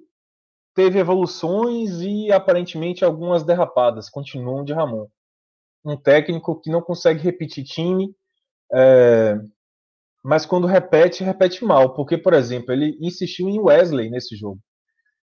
teve 0.75 0.99
evoluções 0.99 2.01
e 2.01 2.33
aparentemente 2.33 3.05
algumas 3.05 3.45
derrapadas, 3.45 4.09
continuam 4.09 4.65
de 4.65 4.73
Ramon. 4.73 5.07
Um 5.85 5.97
técnico 5.97 6.61
que 6.61 6.71
não 6.71 6.81
consegue 6.81 7.21
repetir 7.21 7.65
time, 7.65 8.15
é, 8.73 9.39
mas 10.25 10.47
quando 10.47 10.67
repete, 10.67 11.25
repete 11.25 11.65
mal. 11.65 11.95
Porque, 11.95 12.17
por 12.17 12.33
exemplo, 12.33 12.73
ele 12.73 12.97
insistiu 13.01 13.49
em 13.49 13.59
Wesley 13.59 14.11
nesse 14.11 14.37
jogo. 14.37 14.61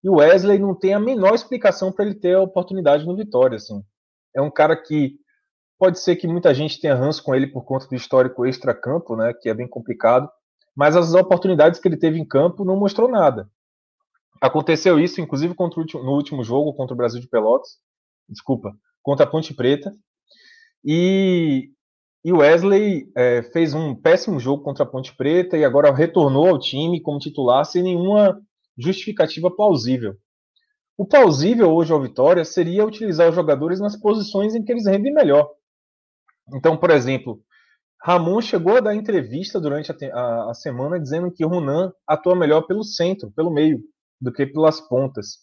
E 0.03 0.09
o 0.09 0.15
Wesley 0.15 0.59
não 0.59 0.77
tem 0.77 0.93
a 0.93 0.99
menor 0.99 1.33
explicação 1.33 1.91
para 1.91 2.05
ele 2.05 2.15
ter 2.15 2.35
a 2.35 2.41
oportunidade 2.41 3.05
no 3.05 3.15
Vitória. 3.15 3.55
Assim. 3.55 3.81
É 4.35 4.41
um 4.41 4.51
cara 4.51 4.75
que 4.75 5.15
pode 5.79 5.99
ser 5.99 6.15
que 6.15 6.27
muita 6.27 6.53
gente 6.53 6.79
tenha 6.79 6.95
ranço 6.95 7.23
com 7.23 7.33
ele 7.33 7.47
por 7.47 7.65
conta 7.65 7.87
do 7.87 7.95
histórico 7.95 8.45
extra-campo, 8.45 9.15
né, 9.15 9.33
que 9.33 9.49
é 9.49 9.53
bem 9.53 9.67
complicado 9.67 10.29
mas 10.75 10.95
as 10.95 11.13
oportunidades 11.13 11.79
que 11.79 11.87
ele 11.87 11.97
teve 11.97 12.19
em 12.19 12.25
campo 12.25 12.65
não 12.65 12.77
mostrou 12.77 13.09
nada. 13.09 13.49
Aconteceu 14.41 14.99
isso, 14.99 15.21
inclusive, 15.21 15.53
último, 15.57 16.03
no 16.03 16.11
último 16.11 16.43
jogo 16.43 16.73
contra 16.73 16.93
o 16.93 16.97
Brasil 16.97 17.21
de 17.21 17.27
Pelotas, 17.27 17.77
desculpa, 18.27 18.73
contra 19.03 19.25
a 19.25 19.29
Ponte 19.29 19.53
Preta, 19.53 19.93
e, 20.83 21.69
e 22.23 22.33
Wesley 22.33 23.11
é, 23.15 23.43
fez 23.43 23.73
um 23.73 23.93
péssimo 23.93 24.39
jogo 24.39 24.63
contra 24.63 24.83
a 24.83 24.87
Ponte 24.87 25.15
Preta 25.15 25.57
e 25.57 25.63
agora 25.63 25.93
retornou 25.93 26.47
ao 26.47 26.59
time 26.59 27.01
como 27.01 27.19
titular 27.19 27.63
sem 27.65 27.83
nenhuma 27.83 28.41
justificativa 28.77 29.51
plausível. 29.51 30.15
O 30.97 31.05
plausível 31.05 31.73
hoje 31.73 31.93
ao 31.93 32.01
Vitória 32.01 32.43
seria 32.43 32.85
utilizar 32.85 33.29
os 33.29 33.35
jogadores 33.35 33.79
nas 33.79 33.95
posições 33.95 34.55
em 34.55 34.63
que 34.63 34.71
eles 34.71 34.85
rendem 34.85 35.13
melhor. 35.13 35.49
Então, 36.53 36.75
por 36.77 36.89
exemplo, 36.89 37.41
Ramon 38.03 38.41
chegou 38.41 38.77
a 38.77 38.79
dar 38.79 38.95
entrevista 38.95 39.59
durante 39.59 39.91
a, 39.91 39.95
a, 40.13 40.51
a 40.51 40.53
semana 40.53 40.99
dizendo 40.99 41.31
que 41.31 41.45
Ronan 41.45 41.93
atua 42.07 42.35
melhor 42.35 42.63
pelo 42.63 42.83
centro, 42.83 43.31
pelo 43.31 43.51
meio, 43.51 43.79
do 44.19 44.31
que 44.31 44.45
pelas 44.45 44.81
pontas. 44.81 45.37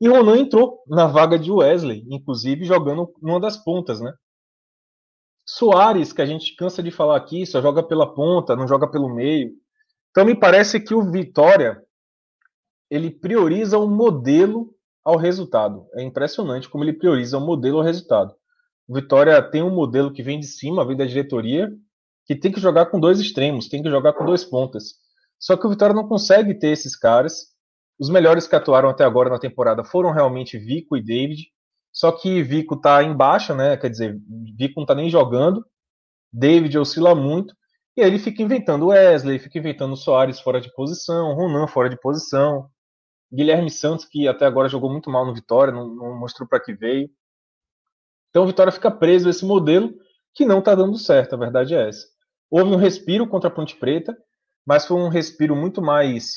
E 0.00 0.08
Ronan 0.08 0.38
entrou 0.38 0.82
na 0.86 1.06
vaga 1.06 1.38
de 1.38 1.50
Wesley, 1.50 2.04
inclusive 2.10 2.64
jogando 2.64 3.10
numa 3.22 3.40
das 3.40 3.56
pontas, 3.56 4.00
né? 4.00 4.12
Soares, 5.46 6.12
que 6.12 6.20
a 6.20 6.26
gente 6.26 6.54
cansa 6.56 6.82
de 6.82 6.90
falar 6.90 7.16
aqui, 7.16 7.46
só 7.46 7.60
joga 7.60 7.82
pela 7.82 8.14
ponta, 8.14 8.56
não 8.56 8.68
joga 8.68 8.90
pelo 8.90 9.14
meio. 9.14 9.52
Então 10.10 10.24
me 10.24 10.34
parece 10.34 10.80
que 10.80 10.94
o 10.94 11.10
Vitória 11.10 11.82
ele 12.90 13.10
prioriza 13.10 13.78
o 13.78 13.88
modelo 13.88 14.74
ao 15.02 15.16
resultado. 15.16 15.86
É 15.94 16.02
impressionante 16.02 16.68
como 16.68 16.84
ele 16.84 16.92
prioriza 16.92 17.38
o 17.38 17.40
modelo 17.40 17.78
ao 17.78 17.84
resultado. 17.84 18.34
O 18.86 18.94
Vitória 18.94 19.40
tem 19.42 19.62
um 19.62 19.74
modelo 19.74 20.12
que 20.12 20.22
vem 20.22 20.38
de 20.38 20.46
cima, 20.46 20.86
vem 20.86 20.96
da 20.96 21.04
diretoria, 21.04 21.70
que 22.26 22.34
tem 22.34 22.50
que 22.52 22.60
jogar 22.60 22.86
com 22.86 22.98
dois 22.98 23.20
extremos, 23.20 23.68
tem 23.68 23.82
que 23.82 23.90
jogar 23.90 24.12
com 24.14 24.24
dois 24.24 24.44
pontas. 24.44 24.94
Só 25.38 25.56
que 25.56 25.66
o 25.66 25.70
Vitória 25.70 25.94
não 25.94 26.08
consegue 26.08 26.54
ter 26.54 26.68
esses 26.68 26.96
caras. 26.96 27.48
Os 27.98 28.08
melhores 28.08 28.46
que 28.46 28.56
atuaram 28.56 28.88
até 28.88 29.04
agora 29.04 29.30
na 29.30 29.38
temporada 29.38 29.84
foram 29.84 30.10
realmente 30.10 30.58
Vico 30.58 30.96
e 30.96 31.02
David. 31.02 31.48
Só 31.92 32.10
que 32.10 32.42
Vico 32.42 32.80
tá 32.80 33.02
em 33.02 33.14
baixa, 33.14 33.54
né? 33.54 33.76
Quer 33.76 33.90
dizer, 33.90 34.18
Vico 34.56 34.80
não 34.80 34.86
tá 34.86 34.94
nem 34.94 35.10
jogando. 35.10 35.64
David 36.32 36.78
oscila 36.78 37.14
muito. 37.14 37.54
E 37.96 38.02
aí 38.02 38.08
ele 38.08 38.18
fica 38.18 38.42
inventando 38.42 38.86
Wesley, 38.86 39.38
fica 39.38 39.58
inventando 39.58 39.96
Soares 39.96 40.40
fora 40.40 40.60
de 40.60 40.72
posição, 40.74 41.34
Ronan 41.34 41.68
fora 41.68 41.88
de 41.88 42.00
posição. 42.00 42.68
Guilherme 43.32 43.70
Santos, 43.70 44.04
que 44.04 44.26
até 44.26 44.46
agora 44.46 44.68
jogou 44.68 44.90
muito 44.90 45.10
mal 45.10 45.26
no 45.26 45.34
Vitória, 45.34 45.72
não, 45.72 45.88
não 45.88 46.18
mostrou 46.18 46.48
para 46.48 46.60
que 46.60 46.72
veio. 46.72 47.08
Então 48.30 48.44
o 48.44 48.46
Vitória 48.46 48.72
fica 48.72 48.90
preso 48.90 49.28
a 49.28 49.30
esse 49.30 49.44
modelo 49.44 49.92
que 50.34 50.44
não 50.44 50.58
está 50.58 50.74
dando 50.74 50.98
certo, 50.98 51.34
a 51.34 51.38
verdade 51.38 51.74
é 51.74 51.88
essa. 51.88 52.13
Houve 52.56 52.70
um 52.70 52.76
respiro 52.76 53.26
contra 53.26 53.48
a 53.48 53.52
Ponte 53.52 53.74
Preta, 53.74 54.16
mas 54.64 54.86
foi 54.86 54.96
um 54.96 55.08
respiro 55.08 55.56
muito 55.56 55.82
mais 55.82 56.34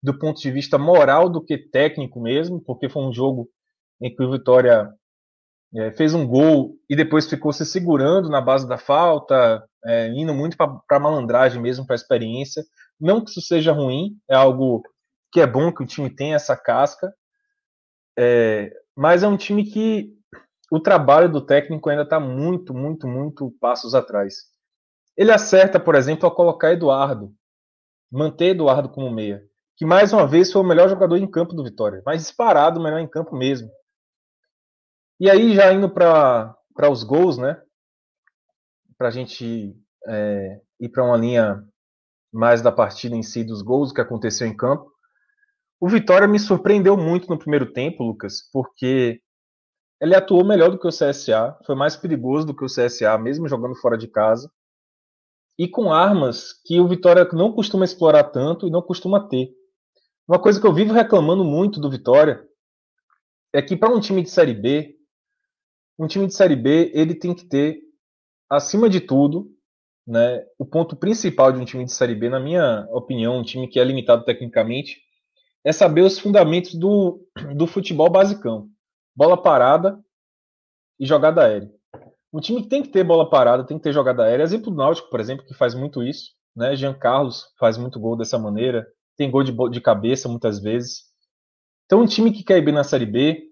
do 0.00 0.16
ponto 0.16 0.40
de 0.40 0.52
vista 0.52 0.78
moral 0.78 1.28
do 1.28 1.44
que 1.44 1.58
técnico 1.58 2.20
mesmo, 2.20 2.62
porque 2.62 2.88
foi 2.88 3.02
um 3.02 3.12
jogo 3.12 3.50
em 4.00 4.14
que 4.14 4.22
o 4.22 4.30
Vitória 4.30 4.88
é, 5.74 5.90
fez 5.90 6.14
um 6.14 6.24
gol 6.24 6.76
e 6.88 6.94
depois 6.94 7.28
ficou 7.28 7.52
se 7.52 7.66
segurando 7.66 8.28
na 8.28 8.40
base 8.40 8.68
da 8.68 8.78
falta, 8.78 9.60
é, 9.84 10.06
indo 10.10 10.32
muito 10.32 10.56
para 10.56 11.00
malandragem 11.00 11.60
mesmo, 11.60 11.84
para 11.84 11.94
a 11.94 12.00
experiência. 12.00 12.62
Não 13.00 13.20
que 13.20 13.32
isso 13.32 13.40
seja 13.40 13.72
ruim, 13.72 14.16
é 14.30 14.36
algo 14.36 14.80
que 15.32 15.40
é 15.40 15.46
bom 15.46 15.72
que 15.72 15.82
o 15.82 15.86
time 15.86 16.08
tenha 16.08 16.36
essa 16.36 16.56
casca, 16.56 17.12
é, 18.16 18.72
mas 18.96 19.24
é 19.24 19.26
um 19.26 19.36
time 19.36 19.64
que 19.64 20.08
o 20.70 20.78
trabalho 20.78 21.28
do 21.28 21.44
técnico 21.44 21.90
ainda 21.90 22.04
está 22.04 22.20
muito, 22.20 22.72
muito, 22.72 23.08
muito 23.08 23.52
passos 23.60 23.92
atrás. 23.92 24.56
Ele 25.18 25.32
acerta, 25.32 25.80
por 25.80 25.96
exemplo, 25.96 26.28
a 26.28 26.34
colocar 26.34 26.72
Eduardo, 26.72 27.34
manter 28.08 28.50
Eduardo 28.50 28.88
como 28.88 29.10
meia, 29.10 29.42
que 29.76 29.84
mais 29.84 30.12
uma 30.12 30.24
vez 30.24 30.52
foi 30.52 30.62
o 30.62 30.64
melhor 30.64 30.88
jogador 30.88 31.16
em 31.16 31.28
campo 31.28 31.54
do 31.54 31.64
Vitória, 31.64 32.00
mais 32.06 32.22
disparado 32.22 32.80
melhor 32.80 33.00
em 33.00 33.08
campo 33.08 33.36
mesmo. 33.36 33.68
E 35.18 35.28
aí, 35.28 35.56
já 35.56 35.72
indo 35.72 35.90
para 35.90 36.54
os 36.88 37.02
gols, 37.02 37.36
né? 37.36 37.60
Para 38.96 39.08
a 39.08 39.10
gente 39.10 39.76
é, 40.06 40.60
ir 40.78 40.88
para 40.88 41.02
uma 41.02 41.16
linha 41.16 41.64
mais 42.32 42.62
da 42.62 42.70
partida 42.70 43.16
em 43.16 43.22
si, 43.24 43.42
dos 43.42 43.60
gols, 43.60 43.92
que 43.92 44.00
aconteceu 44.00 44.46
em 44.46 44.56
campo. 44.56 44.88
O 45.80 45.88
Vitória 45.88 46.28
me 46.28 46.38
surpreendeu 46.38 46.96
muito 46.96 47.28
no 47.28 47.38
primeiro 47.38 47.72
tempo, 47.72 48.04
Lucas, 48.04 48.48
porque 48.52 49.20
ele 50.00 50.14
atuou 50.14 50.44
melhor 50.44 50.70
do 50.70 50.78
que 50.78 50.86
o 50.86 50.90
CSA, 50.90 51.58
foi 51.66 51.74
mais 51.74 51.96
perigoso 51.96 52.46
do 52.46 52.54
que 52.54 52.64
o 52.64 52.68
CSA, 52.68 53.18
mesmo 53.18 53.48
jogando 53.48 53.74
fora 53.74 53.98
de 53.98 54.06
casa, 54.06 54.48
e 55.58 55.66
com 55.66 55.92
armas 55.92 56.52
que 56.64 56.78
o 56.78 56.86
Vitória 56.86 57.28
não 57.32 57.52
costuma 57.52 57.84
explorar 57.84 58.24
tanto 58.24 58.66
e 58.66 58.70
não 58.70 58.80
costuma 58.80 59.28
ter. 59.28 59.50
Uma 60.26 60.38
coisa 60.38 60.60
que 60.60 60.66
eu 60.66 60.72
vivo 60.72 60.92
reclamando 60.92 61.44
muito 61.44 61.80
do 61.80 61.90
Vitória 61.90 62.46
é 63.52 63.60
que 63.60 63.76
para 63.76 63.92
um 63.92 63.98
time 63.98 64.22
de 64.22 64.30
Série 64.30 64.54
B, 64.54 64.94
um 65.98 66.06
time 66.06 66.26
de 66.26 66.34
Série 66.34 66.54
B 66.54 66.92
ele 66.94 67.14
tem 67.14 67.34
que 67.34 67.46
ter, 67.46 67.80
acima 68.48 68.88
de 68.88 69.00
tudo, 69.00 69.50
né, 70.06 70.44
o 70.58 70.64
ponto 70.64 70.94
principal 70.94 71.50
de 71.50 71.58
um 71.58 71.64
time 71.64 71.84
de 71.84 71.92
Série 71.92 72.14
B, 72.14 72.28
na 72.28 72.38
minha 72.38 72.86
opinião, 72.92 73.38
um 73.38 73.42
time 73.42 73.66
que 73.68 73.80
é 73.80 73.84
limitado 73.84 74.24
tecnicamente, 74.24 75.00
é 75.64 75.72
saber 75.72 76.02
os 76.02 76.18
fundamentos 76.18 76.74
do, 76.74 77.26
do 77.56 77.66
futebol 77.66 78.08
basicão. 78.08 78.68
Bola 79.14 79.36
parada 79.36 79.98
e 81.00 81.04
jogada 81.04 81.42
aérea. 81.42 81.77
Um 82.32 82.40
time 82.40 82.62
que 82.62 82.68
tem 82.68 82.82
que 82.82 82.90
ter 82.90 83.04
bola 83.04 83.28
parada, 83.28 83.64
tem 83.64 83.78
que 83.78 83.82
ter 83.82 83.92
jogada 83.92 84.24
aérea. 84.24 84.42
Exemplo 84.42 84.70
do 84.70 84.76
Náutico, 84.76 85.08
por 85.08 85.20
exemplo, 85.20 85.46
que 85.46 85.54
faz 85.54 85.74
muito 85.74 86.02
isso. 86.02 86.32
Né? 86.54 86.76
Jean 86.76 86.94
Carlos 86.94 87.46
faz 87.58 87.78
muito 87.78 87.98
gol 87.98 88.16
dessa 88.16 88.38
maneira. 88.38 88.86
Tem 89.16 89.30
gol 89.30 89.42
de, 89.42 89.52
de 89.70 89.80
cabeça 89.80 90.28
muitas 90.28 90.60
vezes. 90.60 91.04
Então, 91.86 92.02
um 92.02 92.06
time 92.06 92.32
que 92.32 92.44
quer 92.44 92.58
ir 92.58 92.62
bem 92.62 92.74
na 92.74 92.84
Série 92.84 93.06
B, 93.06 93.44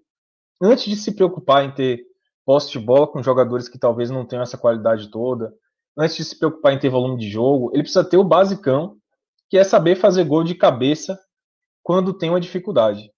antes 0.61 0.85
de 0.85 0.95
se 0.95 1.15
preocupar 1.15 1.63
em 1.65 1.73
ter 1.73 2.05
posse 2.45 2.71
de 2.71 2.79
bola 2.79 3.07
com 3.07 3.21
jogadores 3.23 3.67
que 3.67 3.79
talvez 3.79 4.09
não 4.09 4.25
tenham 4.25 4.43
essa 4.43 4.57
qualidade 4.57 5.09
toda, 5.09 5.53
antes 5.97 6.15
de 6.15 6.23
se 6.23 6.37
preocupar 6.37 6.73
em 6.73 6.79
ter 6.79 6.89
volume 6.89 7.17
de 7.17 7.29
jogo, 7.29 7.71
ele 7.73 7.81
precisa 7.81 8.07
ter 8.07 8.17
o 8.17 8.23
basicão, 8.23 8.97
que 9.49 9.57
é 9.57 9.63
saber 9.63 9.95
fazer 9.95 10.23
gol 10.23 10.43
de 10.43 10.53
cabeça 10.55 11.19
quando 11.83 12.13
tem 12.13 12.29
uma 12.29 12.39
dificuldade. 12.39 13.11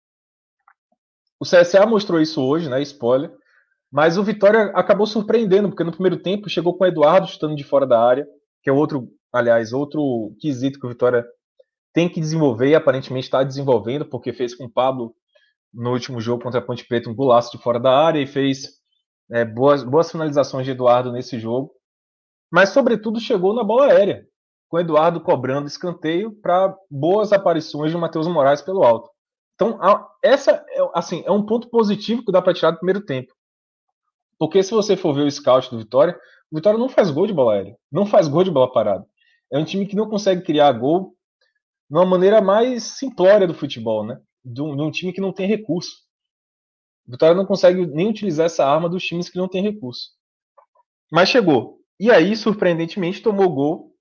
O 1.40 1.45
CSA 1.45 1.86
mostrou 1.86 2.22
isso 2.22 2.41
hoje, 2.41 2.69
né? 2.69 2.81
Spoiler. 2.81 3.31
Mas 3.91 4.18
o 4.18 4.24
Vitória 4.24 4.72
acabou 4.76 5.07
surpreendendo, 5.07 5.70
porque 5.70 5.84
no 5.84 5.91
primeiro 5.91 6.22
tempo 6.22 6.49
chegou 6.49 6.78
com 6.78 6.84
o 6.84 6.88
Eduardo 6.88 7.28
chutando 7.28 7.56
de 7.56 7.64
fora 7.64 7.88
da 7.88 7.99
área, 7.99 8.28
que 8.61 8.70
é 8.70 8.74
outro, 8.74 9.10
aliás, 9.34 9.74
outro 9.74 10.36
quesito 10.40 10.80
que 10.80 10.86
o 10.86 10.90
Vitória 10.90 11.26
tem 11.94 12.07
que 12.07 12.20
desenvolver 12.20 12.70
e 12.70 12.76
aparentemente 12.76 13.26
está 13.26 13.44
desenvolvendo, 13.44 14.06
porque 14.06 14.32
fez 14.32 14.56
com 14.56 14.66
o 14.66 14.72
Pablo 14.72 15.16
no 15.74 15.91
último 15.91 16.22
jogo 16.22 16.44
contra 16.44 16.60
a 16.60 16.64
Ponte 16.64 16.86
Preta 16.88 17.10
um 17.10 17.16
golaço 17.16 17.56
de 17.56 17.61
fora 17.61 17.80
da 17.80 17.91
área 17.91 18.20
e 18.20 18.28
fez 18.28 18.80
é, 19.32 19.44
boas, 19.45 19.84
boas 19.84 20.11
finalizações 20.11 20.66
de 20.66 20.72
Eduardo 20.72 21.11
nesse 21.11 21.40
jogo. 21.40 21.72
Mas, 22.52 22.70
sobretudo, 22.70 23.20
chegou 23.20 23.53
na 23.53 23.64
bola 23.64 23.91
aérea, 23.91 24.26
com 24.68 24.80
Eduardo 24.80 25.22
cobrando 25.22 25.68
escanteio 25.68 26.32
para 26.41 26.76
boas 26.90 27.32
aparições 27.32 27.91
de 27.91 27.98
Matheus 27.98 28.28
Moraes 28.28 28.61
pelo 28.61 28.84
alto. 28.84 29.10
Então, 29.56 29.80
essa 30.24 30.64
é, 30.70 30.90
assim, 30.94 31.24
é 31.26 31.32
um 31.32 31.45
ponto 31.45 31.70
positivo 31.70 32.24
que 32.24 32.32
dá 32.32 32.41
para 32.41 32.53
tirar 32.53 32.72
do 32.72 32.78
primeiro 32.78 33.02
tempo. 33.02 33.34
Porque 34.40 34.64
se 34.64 34.72
você 34.72 34.95
for 34.95 35.14
ver 35.14 35.24
o 35.24 35.32
scout 35.32 35.70
do 35.70 35.78
Vitória, 35.78 36.18
o 36.49 36.56
Vitória 36.56 36.80
não 36.80 36.88
faz 36.90 37.11
gol 37.11 37.28
de 37.28 37.34
bola 37.34 37.53
aérea, 37.53 37.78
não 37.91 38.06
faz 38.06 38.28
gol 38.28 38.44
de 38.44 38.49
bola 38.49 38.72
parada. 38.72 39.06
É 39.52 39.60
um 39.60 39.66
time 39.66 39.86
que 39.86 39.95
não 39.95 40.10
consegue 40.10 40.41
criar 40.41 40.72
gol 40.72 41.16
de 41.90 41.98
uma 41.98 42.06
maneira 42.06 42.41
mais 42.41 42.84
simplória 42.84 43.45
do 43.45 43.53
futebol, 43.53 44.06
né? 44.06 44.20
De 44.44 44.61
um, 44.61 44.76
de 44.76 44.82
um 44.82 44.90
time 44.90 45.11
que 45.11 45.20
não 45.20 45.34
tem 45.34 45.48
recurso. 45.48 45.91
O 47.07 47.11
Vitória 47.11 47.36
não 47.36 47.45
consegue 47.45 47.86
nem 47.88 48.10
utilizar 48.10 48.45
essa 48.45 48.66
arma 48.66 48.88
dos 48.88 49.03
times 49.03 49.30
que 49.30 49.38
não 49.38 49.48
tem 49.48 49.61
recurso. 49.61 50.11
Mas 51.11 51.30
chegou. 51.30 51.80
E 51.99 52.10
aí, 52.10 52.36
surpreendentemente, 52.36 53.22
tomou 53.22 53.49
gol 53.49 53.95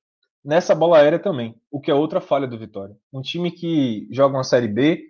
nessa 0.44 0.74
bola 0.74 0.98
aérea 0.98 1.18
também, 1.18 1.54
o 1.70 1.80
que 1.80 1.90
é 1.90 1.94
outra 1.94 2.20
falha 2.20 2.46
do 2.46 2.58
Vitória. 2.58 2.96
Um 3.12 3.20
time 3.20 3.50
que 3.50 4.06
joga 4.12 4.36
uma 4.36 4.44
Série 4.44 4.68
B 4.68 5.02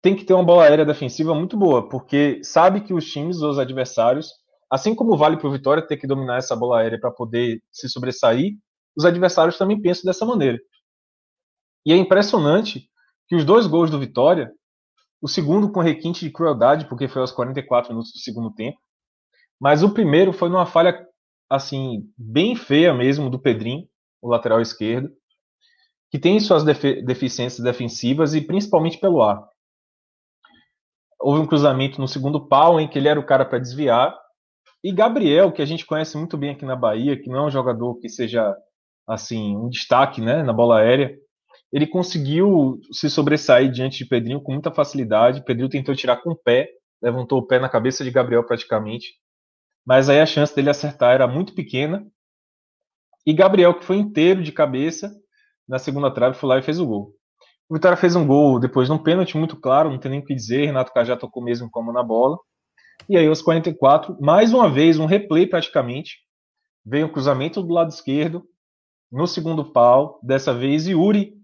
tem 0.00 0.14
que 0.14 0.24
ter 0.24 0.34
uma 0.34 0.44
bola 0.44 0.64
aérea 0.64 0.84
defensiva 0.84 1.34
muito 1.34 1.56
boa, 1.56 1.88
porque 1.88 2.44
sabe 2.44 2.82
que 2.82 2.92
os 2.92 3.10
times, 3.10 3.38
os 3.38 3.58
adversários, 3.58 4.32
assim 4.70 4.94
como 4.94 5.16
vale 5.16 5.36
para 5.36 5.48
o 5.48 5.52
Vitória 5.52 5.86
ter 5.86 5.96
que 5.96 6.06
dominar 6.06 6.38
essa 6.38 6.56
bola 6.56 6.80
aérea 6.80 7.00
para 7.00 7.10
poder 7.10 7.62
se 7.70 7.88
sobressair, 7.88 8.56
os 8.96 9.04
adversários 9.04 9.58
também 9.58 9.80
pensam 9.80 10.04
dessa 10.04 10.24
maneira. 10.24 10.58
E 11.86 11.92
é 11.92 11.96
impressionante 11.96 12.88
que 13.28 13.36
os 13.36 13.44
dois 13.44 13.66
gols 13.66 13.90
do 13.90 13.98
Vitória, 13.98 14.52
o 15.20 15.28
segundo 15.28 15.70
com 15.70 15.80
requinte 15.80 16.24
de 16.24 16.30
crueldade, 16.30 16.88
porque 16.88 17.08
foi 17.08 17.20
aos 17.20 17.32
44 17.32 17.90
minutos 17.90 18.12
do 18.12 18.18
segundo 18.18 18.52
tempo, 18.52 18.78
mas 19.60 19.82
o 19.82 19.92
primeiro 19.92 20.32
foi 20.32 20.48
numa 20.48 20.66
falha 20.66 21.06
assim 21.48 22.10
bem 22.16 22.56
feia 22.56 22.92
mesmo 22.92 23.30
do 23.30 23.38
Pedrinho, 23.38 23.86
o 24.20 24.28
lateral 24.28 24.60
esquerdo, 24.60 25.10
que 26.10 26.18
tem 26.18 26.38
suas 26.40 26.62
deficiências 26.62 27.62
defensivas 27.62 28.34
e 28.34 28.40
principalmente 28.40 28.98
pelo 28.98 29.22
ar. 29.22 29.46
Houve 31.20 31.40
um 31.40 31.46
cruzamento 31.46 32.00
no 32.00 32.06
segundo 32.06 32.46
pau 32.46 32.80
em 32.80 32.86
que 32.86 32.98
ele 32.98 33.08
era 33.08 33.18
o 33.18 33.26
cara 33.26 33.44
para 33.44 33.58
desviar. 33.58 34.14
E 34.84 34.92
Gabriel, 34.92 35.50
que 35.50 35.62
a 35.62 35.64
gente 35.64 35.86
conhece 35.86 36.14
muito 36.18 36.36
bem 36.36 36.50
aqui 36.50 36.66
na 36.66 36.76
Bahia, 36.76 37.18
que 37.18 37.30
não 37.30 37.38
é 37.38 37.46
um 37.46 37.50
jogador 37.50 37.94
que 37.96 38.08
seja 38.10 38.54
assim 39.06 39.56
um 39.56 39.70
destaque, 39.70 40.20
né, 40.20 40.42
na 40.42 40.52
bola 40.52 40.80
aérea, 40.80 41.18
ele 41.72 41.86
conseguiu 41.86 42.78
se 42.92 43.08
sobressair 43.08 43.70
diante 43.72 43.98
de 43.98 44.06
Pedrinho 44.06 44.42
com 44.42 44.52
muita 44.52 44.70
facilidade. 44.70 45.42
Pedrinho 45.42 45.70
tentou 45.70 45.94
tirar 45.94 46.18
com 46.18 46.32
o 46.32 46.36
pé, 46.36 46.68
levantou 47.02 47.38
o 47.38 47.46
pé 47.46 47.58
na 47.58 47.68
cabeça 47.68 48.04
de 48.04 48.10
Gabriel 48.10 48.44
praticamente, 48.44 49.14
mas 49.86 50.10
aí 50.10 50.20
a 50.20 50.26
chance 50.26 50.54
dele 50.54 50.68
acertar 50.68 51.14
era 51.14 51.26
muito 51.26 51.54
pequena 51.54 52.06
e 53.26 53.32
Gabriel, 53.32 53.72
que 53.72 53.84
foi 53.84 53.96
inteiro 53.96 54.42
de 54.42 54.52
cabeça, 54.52 55.10
na 55.66 55.78
segunda 55.78 56.12
trave, 56.12 56.36
foi 56.36 56.48
lá 56.48 56.58
e 56.58 56.62
fez 56.62 56.78
o 56.78 56.86
gol. 56.86 57.14
O 57.70 57.74
Vitória 57.74 57.96
fez 57.96 58.14
um 58.14 58.26
gol 58.26 58.60
depois 58.60 58.86
de 58.88 58.92
um 58.92 59.02
pênalti 59.02 59.38
muito 59.38 59.58
claro, 59.58 59.90
não 59.90 59.98
tem 59.98 60.10
nem 60.10 60.20
o 60.20 60.24
que 60.24 60.34
dizer. 60.34 60.66
Renato 60.66 60.92
Cajá 60.92 61.16
tocou 61.16 61.42
mesmo 61.42 61.70
como 61.70 61.90
na 61.90 62.02
bola. 62.02 62.36
E 63.08 63.16
aí, 63.16 63.26
aos 63.26 63.42
44, 63.42 64.16
mais 64.20 64.52
uma 64.52 64.70
vez, 64.70 64.98
um 64.98 65.06
replay 65.06 65.46
praticamente. 65.46 66.18
Veio 66.84 67.06
o 67.06 67.08
um 67.08 67.12
cruzamento 67.12 67.62
do 67.62 67.72
lado 67.72 67.90
esquerdo, 67.90 68.46
no 69.10 69.26
segundo 69.26 69.72
pau. 69.72 70.18
Dessa 70.22 70.54
vez, 70.54 70.86
Yuri 70.86 71.34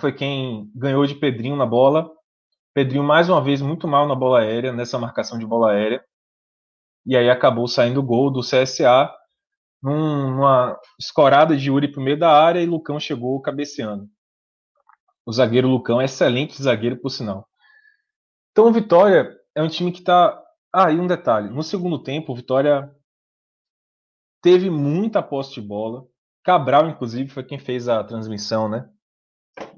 foi 0.00 0.12
quem 0.12 0.70
ganhou 0.74 1.06
de 1.06 1.14
Pedrinho 1.14 1.56
na 1.56 1.66
bola. 1.66 2.10
Pedrinho, 2.74 3.04
mais 3.04 3.28
uma 3.28 3.42
vez, 3.42 3.62
muito 3.62 3.88
mal 3.88 4.06
na 4.06 4.14
bola 4.14 4.40
aérea, 4.40 4.72
nessa 4.72 4.98
marcação 4.98 5.38
de 5.38 5.46
bola 5.46 5.72
aérea. 5.72 6.04
E 7.06 7.16
aí 7.16 7.30
acabou 7.30 7.68
saindo 7.68 8.00
o 8.00 8.02
gol 8.02 8.30
do 8.30 8.40
CSA 8.40 9.10
numa 9.82 10.78
escorada 10.98 11.56
de 11.56 11.68
Yuri 11.68 11.88
para 11.88 12.00
o 12.00 12.04
meio 12.04 12.18
da 12.18 12.30
área 12.30 12.60
e 12.60 12.66
Lucão 12.66 12.98
chegou 12.98 13.40
cabeceando. 13.40 14.08
O 15.24 15.32
zagueiro 15.32 15.68
Lucão 15.68 16.02
excelente 16.02 16.60
zagueiro, 16.60 16.96
por 16.96 17.10
sinal. 17.10 17.48
Então 18.50 18.66
o 18.66 18.72
Vitória 18.72 19.36
é 19.54 19.62
um 19.62 19.68
time 19.68 19.92
que 19.92 20.00
está. 20.00 20.42
Ah, 20.78 20.92
e 20.92 21.00
um 21.00 21.06
detalhe: 21.06 21.48
no 21.48 21.62
segundo 21.62 21.98
tempo, 21.98 22.32
o 22.32 22.36
Vitória 22.36 22.90
teve 24.42 24.68
muita 24.68 25.22
posse 25.22 25.54
de 25.54 25.62
bola. 25.62 26.04
Cabral, 26.44 26.86
inclusive, 26.90 27.30
foi 27.30 27.42
quem 27.42 27.58
fez 27.58 27.88
a 27.88 28.04
transmissão, 28.04 28.68
né? 28.68 28.86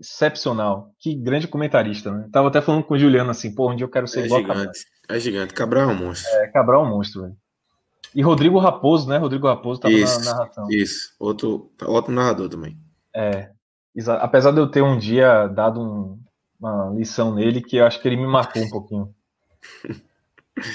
Excepcional. 0.00 0.92
Que 0.98 1.14
grande 1.14 1.46
comentarista, 1.46 2.10
né? 2.10 2.28
Tava 2.32 2.48
até 2.48 2.60
falando 2.60 2.82
com 2.82 2.94
o 2.94 2.98
Juliano 2.98 3.30
assim, 3.30 3.54
pô, 3.54 3.70
onde 3.70 3.84
eu 3.84 3.88
quero 3.88 4.08
ser 4.08 4.22
é 4.22 4.26
igual 4.26 4.40
gigante. 4.40 4.80
É 5.08 5.20
gigante. 5.20 5.54
Cabral 5.54 5.88
é 5.88 5.92
um 5.94 5.94
monstro. 5.94 6.28
É, 6.32 6.48
Cabral 6.48 6.84
é 6.84 6.88
um 6.88 6.90
monstro, 6.90 7.22
velho. 7.22 7.36
E 8.12 8.20
Rodrigo 8.20 8.58
Raposo, 8.58 9.08
né? 9.08 9.18
Rodrigo 9.18 9.46
Raposo 9.46 9.78
estava 9.78 9.94
na 9.94 10.32
narração. 10.32 10.66
Isso, 10.68 11.14
outro, 11.20 11.70
outro 11.86 12.12
narrador 12.12 12.48
também. 12.48 12.76
É. 13.14 13.52
Apesar 14.20 14.50
de 14.50 14.58
eu 14.58 14.68
ter 14.68 14.82
um 14.82 14.98
dia 14.98 15.46
dado 15.46 15.80
um, 15.80 16.20
uma 16.58 16.90
lição 16.90 17.32
nele, 17.32 17.62
que 17.62 17.76
eu 17.76 17.86
acho 17.86 18.02
que 18.02 18.08
ele 18.08 18.16
me 18.16 18.26
marcou 18.26 18.60
um 18.60 18.68
pouquinho. 18.68 19.14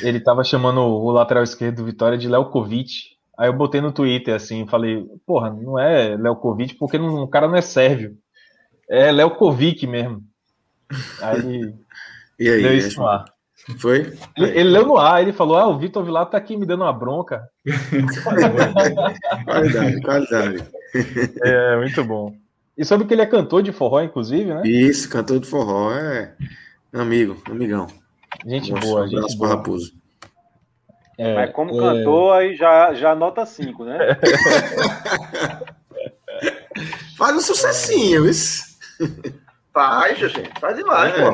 Ele 0.02 0.18
estava 0.18 0.44
chamando 0.44 0.82
o 0.82 1.12
lateral 1.12 1.44
esquerdo 1.44 1.78
do 1.78 1.86
Vitória 1.86 2.18
de 2.18 2.28
Lelkovic. 2.28 3.14
Aí 3.38 3.50
eu 3.50 3.54
botei 3.54 3.82
no 3.82 3.92
Twitter 3.92 4.36
assim, 4.36 4.68
falei, 4.68 5.06
porra, 5.26 5.50
não 5.50 5.80
é 5.80 6.16
Lelkovic 6.16 6.76
porque 6.76 6.98
não, 6.98 7.24
o 7.24 7.28
cara 7.28 7.48
não 7.48 7.56
é 7.56 7.62
sérvio. 7.62 8.16
É 8.90 9.12
Lelkovic 9.12 9.88
mesmo. 9.88 10.22
Aí 11.22 11.74
E 12.40 12.50
aí? 12.50 12.62
deu 12.62 12.74
isso 12.74 13.00
no 13.00 13.08
ar. 13.08 13.26
Foi? 13.78 14.14
Ele, 14.36 14.50
ele 14.50 14.70
leu 14.70 14.86
no 14.86 14.98
ar, 14.98 15.22
ele 15.22 15.32
falou: 15.32 15.56
Ah, 15.58 15.68
o 15.68 15.78
Vitor 15.78 16.04
Vilar 16.04 16.26
tá 16.26 16.38
aqui 16.38 16.58
me 16.58 16.66
dando 16.66 16.84
uma 16.84 16.92
bronca. 16.92 17.48
Qualidade, 19.46 20.02
qualidade. 20.02 20.64
É, 21.42 21.78
muito 21.78 22.04
bom. 22.04 22.36
E 22.78 22.84
soube 22.84 23.06
que 23.06 23.14
ele 23.14 23.22
é 23.22 23.26
cantor 23.26 23.64
de 23.64 23.72
forró, 23.72 24.02
inclusive, 24.02 24.54
né? 24.54 24.62
Isso, 24.66 25.10
cantor 25.10 25.40
de 25.40 25.48
forró, 25.48 25.94
é 25.94 26.36
amigo, 26.92 27.42
amigão. 27.50 27.88
Gente 28.46 28.72
Nossa, 28.72 28.86
boa, 28.88 29.02
um 29.02 29.08
gente 29.08 29.18
abraço 29.18 29.38
boa. 29.38 29.50
Raposo. 29.50 29.94
É, 31.18 31.36
Mas 31.36 31.52
como 31.52 31.76
é, 31.76 31.80
cantor, 31.80 32.34
aí 32.36 32.56
já, 32.56 32.94
já 32.94 33.14
nota 33.16 33.46
5, 33.46 33.86
né? 33.86 33.98
Faz 37.18 37.36
um 37.36 37.42
sucessinho, 37.42 38.28
isso. 38.28 38.64
Faz, 39.74 40.18
gente. 40.18 40.52
Faz 40.60 40.76
demais, 40.76 41.14
pô. 41.14 41.32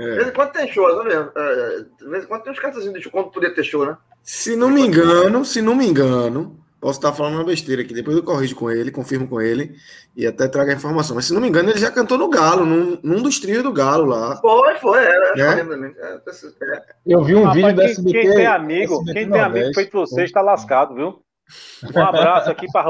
De 0.00 0.04
É. 0.04 0.14
vez 0.14 0.28
em 0.28 0.32
quando 0.32 0.52
tem 0.52 0.72
show, 0.72 0.96
tá 0.96 1.02
vendo? 1.02 1.32
É, 1.36 1.84
de 1.98 2.08
vez 2.08 2.24
em 2.24 2.26
quando 2.28 2.42
tem 2.44 2.52
uns 2.52 2.60
cartazinhos 2.60 2.94
de 2.94 3.02
show, 3.02 3.10
quando 3.12 3.30
podia 3.30 3.52
ter 3.52 3.64
show, 3.64 3.84
né? 3.84 3.96
Se 4.22 4.54
não 4.54 4.70
me 4.70 4.80
engano, 4.82 5.44
se 5.44 5.60
não 5.60 5.74
me 5.74 5.86
engano, 5.86 6.56
posso 6.80 6.98
estar 6.98 7.12
falando 7.12 7.34
uma 7.34 7.44
besteira 7.44 7.82
aqui, 7.82 7.92
depois 7.92 8.16
eu 8.16 8.22
corrijo 8.22 8.54
com 8.54 8.70
ele, 8.70 8.90
confirmo 8.90 9.26
com 9.28 9.40
ele 9.40 9.74
e 10.16 10.26
até 10.26 10.46
trago 10.48 10.70
a 10.70 10.74
informação. 10.74 11.16
Mas 11.16 11.26
se 11.26 11.34
não 11.34 11.40
me 11.40 11.48
engano, 11.48 11.70
ele 11.70 11.78
já 11.78 11.90
cantou 11.90 12.16
no 12.18 12.28
Galo, 12.28 12.64
num, 12.64 12.98
num 13.02 13.22
dos 13.22 13.38
trios 13.40 13.62
do 13.62 13.72
Galo 13.72 14.06
lá. 14.06 14.36
Foi, 14.36 14.74
foi. 14.76 15.04
É, 15.04 15.36
Né? 15.36 15.52
eu 15.52 15.56
lembro 15.56 15.74
também. 15.74 15.94
É, 15.98 16.14
é, 16.76 16.82
Eu 17.06 17.24
vi 17.24 17.34
um 17.34 17.44
Rapaz, 17.44 17.56
vídeo 17.56 17.76
da 17.76 17.82
quem, 17.82 17.90
SBT. 17.92 18.20
quem 18.20 18.34
tem 18.34 18.46
amigo, 18.46 18.94
SBT 18.94 19.12
quem 19.14 19.30
tem 19.30 19.40
amigo 19.40 19.74
feito 19.74 19.92
você 19.92 20.24
está 20.24 20.40
lascado, 20.40 20.94
viu? 20.94 21.22
Um 21.94 22.02
abraço 22.02 22.50
aqui 22.50 22.66
para 22.70 22.82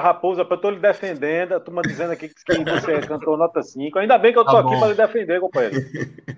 Raposa, 0.00 0.44
para 0.44 0.56
eu 0.56 0.60
tô 0.60 0.70
lhe 0.70 0.78
defendendo. 0.78 1.54
A 1.54 1.60
turma 1.60 1.80
dizendo 1.80 2.12
aqui 2.12 2.28
que 2.28 2.34
você 2.64 2.92
é 2.92 3.00
cantor 3.00 3.38
nota 3.38 3.62
5. 3.62 3.98
Ainda 3.98 4.18
bem 4.18 4.30
que 4.30 4.38
eu 4.38 4.44
tô 4.44 4.52
Tá 4.52 4.60
aqui 4.60 4.78
para 4.78 4.88
lhe 4.88 4.94
defender, 4.94 5.40
companheiro. 5.40 5.76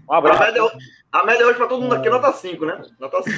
Um 0.08 0.12
A 0.14 0.18
abraço. 0.18 0.40
média, 0.44 0.62
a 1.10 1.26
média 1.26 1.44
hoje 1.44 1.56
pra 1.56 1.66
todo 1.66 1.82
mundo 1.82 1.94
aqui 1.96 2.06
é 2.06 2.10
nota 2.10 2.32
5, 2.32 2.64
né? 2.64 2.82
Nota 3.00 3.20
5. 3.22 3.36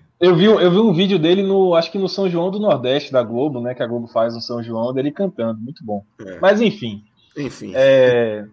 Eu 0.20 0.36
vi, 0.36 0.44
eu 0.44 0.70
vi 0.70 0.78
um 0.78 0.92
vídeo 0.92 1.18
dele 1.18 1.42
no, 1.42 1.74
acho 1.74 1.90
que 1.90 1.98
no 1.98 2.08
São 2.08 2.28
João 2.28 2.50
do 2.50 2.60
Nordeste 2.60 3.10
da 3.10 3.22
Globo, 3.22 3.58
né? 3.60 3.74
Que 3.74 3.82
a 3.82 3.86
Globo 3.86 4.06
faz 4.06 4.34
no 4.34 4.40
São 4.42 4.62
João, 4.62 4.92
dele 4.92 5.10
cantando, 5.10 5.58
muito 5.58 5.82
bom. 5.82 6.04
É. 6.20 6.38
Mas 6.38 6.60
enfim, 6.60 7.02
Enfim. 7.34 7.72
é, 7.74 8.44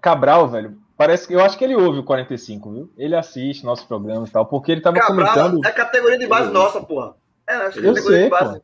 Cabral, 0.00 0.48
velho, 0.48 0.78
parece 0.96 1.26
que 1.26 1.34
eu 1.34 1.40
acho 1.40 1.58
que 1.58 1.64
ele 1.64 1.74
ouve 1.74 1.98
o 1.98 2.04
45, 2.04 2.72
viu? 2.72 2.90
Ele 2.96 3.16
assiste 3.16 3.64
nosso 3.64 3.88
programa 3.88 4.24
e 4.24 4.30
tal, 4.30 4.46
porque 4.46 4.70
ele 4.70 4.80
tava 4.80 5.00
Cabral 5.00 5.34
comentando 5.34 5.66
é 5.66 5.72
categoria 5.72 6.18
de 6.18 6.26
base 6.28 6.52
nossa, 6.52 6.80
porra. 6.80 7.14
É, 7.48 7.54
acho 7.54 7.80
que 7.80 7.84
é 7.84 7.88
Eu 7.88 7.94
categoria 7.94 8.18
sei, 8.18 8.24
de 8.24 8.30
base. 8.30 8.60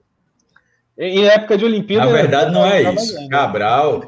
em 0.99 1.19
em 1.19 1.25
época 1.27 1.59
de 1.59 1.65
Olimpíada. 1.65 2.07
Na 2.07 2.13
verdade, 2.13 2.53
não 2.53 2.65
é 2.65 2.95
isso. 2.95 3.29
Cabral 3.29 4.03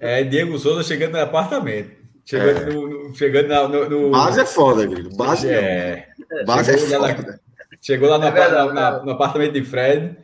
é 0.00 0.24
Diego 0.24 0.58
Souza 0.58 0.82
chegando 0.82 1.12
no 1.12 1.20
apartamento. 1.20 2.01
Chegando, 2.24 2.60
É. 2.60 2.72
no, 2.72 2.88
no- 3.08 3.14
chegando 3.14 3.48
na- 3.48 3.68
no, 3.68 3.88
no- 3.90 4.10
Base 4.10 4.40
é 4.40 4.46
foda, 4.46 4.86
Grilo. 4.86 5.14
Base 5.16 5.48
é. 5.48 6.06
é. 6.30 6.44
Base 6.44 6.70
é 6.72 6.78
Chegou 6.78 7.00
lá- 7.00 7.14
foda. 7.14 7.40
Chegou 7.80 8.08
lá 8.10 8.18
no, 8.18 8.26
É 8.26 8.30
verdade, 8.30 8.72
na- 8.74 9.02
no 9.02 9.10
apartamento 9.12 9.52
de 9.52 9.64
Fred. 9.64 10.16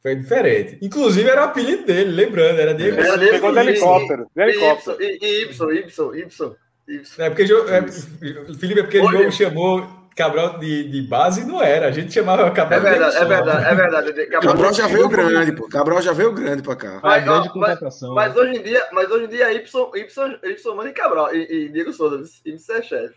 Foi 0.00 0.14
diferente. 0.14 0.78
Inclusive, 0.80 1.28
era 1.28 1.42
o 1.42 1.44
apelido 1.46 1.84
dele, 1.84 2.12
lembrando. 2.12 2.60
Era 2.60 2.72
Diego 2.72 2.98
Era 3.00 3.16
desse 3.18 3.32
Pegou 3.32 3.52
de 3.52 3.58
helicóptero. 3.60 4.26
De 4.34 4.42
E 4.42 4.44
helicóptero. 4.44 4.96
Y, 5.02 5.18
e 5.20 5.42
Y, 5.42 5.44
Y, 5.50 6.14
Y, 6.14 6.56
Y. 6.86 7.06
É 7.18 7.28
porque 7.28 7.42
é, 7.42 8.54
Felipe, 8.58 8.80
é 8.80 8.82
porque 8.84 8.98
o 9.00 9.10
jogo 9.10 9.30
chamou 9.32 9.86
Cabral 10.18 10.58
de, 10.58 10.82
de 10.88 11.02
base 11.02 11.46
não 11.46 11.62
era. 11.62 11.86
A 11.86 11.90
gente 11.92 12.12
chamava 12.12 12.42
É 12.42 12.50
Cabral 12.50 12.80
de 12.80 12.88
verdade, 12.88 13.16
é 13.16 13.24
Diego 13.24 13.34
Souza. 13.34 13.44
verdade, 13.44 13.66
é 13.66 13.74
verdade. 13.74 14.26
Cabral 14.42 14.74
já 14.74 14.86
veio 14.88 15.08
grande, 15.08 15.52
pô. 15.52 15.68
Cabral 15.68 16.02
já 16.02 16.12
veio 16.12 16.32
grande 16.32 16.62
pra 16.62 16.74
cá. 16.74 17.00
Mas, 17.00 17.24
grande 17.24 17.48
ó, 17.48 17.52
contratação. 17.52 18.14
Mas 18.14 18.36
hoje 18.36 18.58
em 18.58 18.62
dia, 18.64 18.84
mas 18.92 19.08
hoje 19.08 19.26
em 19.26 19.28
dia 19.28 19.44
é 19.44 19.54
Y, 19.54 19.90
Y, 19.94 20.38
Y 20.42 20.74
Mano 20.74 20.88
e 20.88 20.92
Cabral. 20.92 21.32
E, 21.32 21.66
e 21.66 21.68
Diego 21.68 21.92
Souza. 21.92 22.20
Y 22.44 22.52
é 22.52 22.82
chefe. 22.82 23.14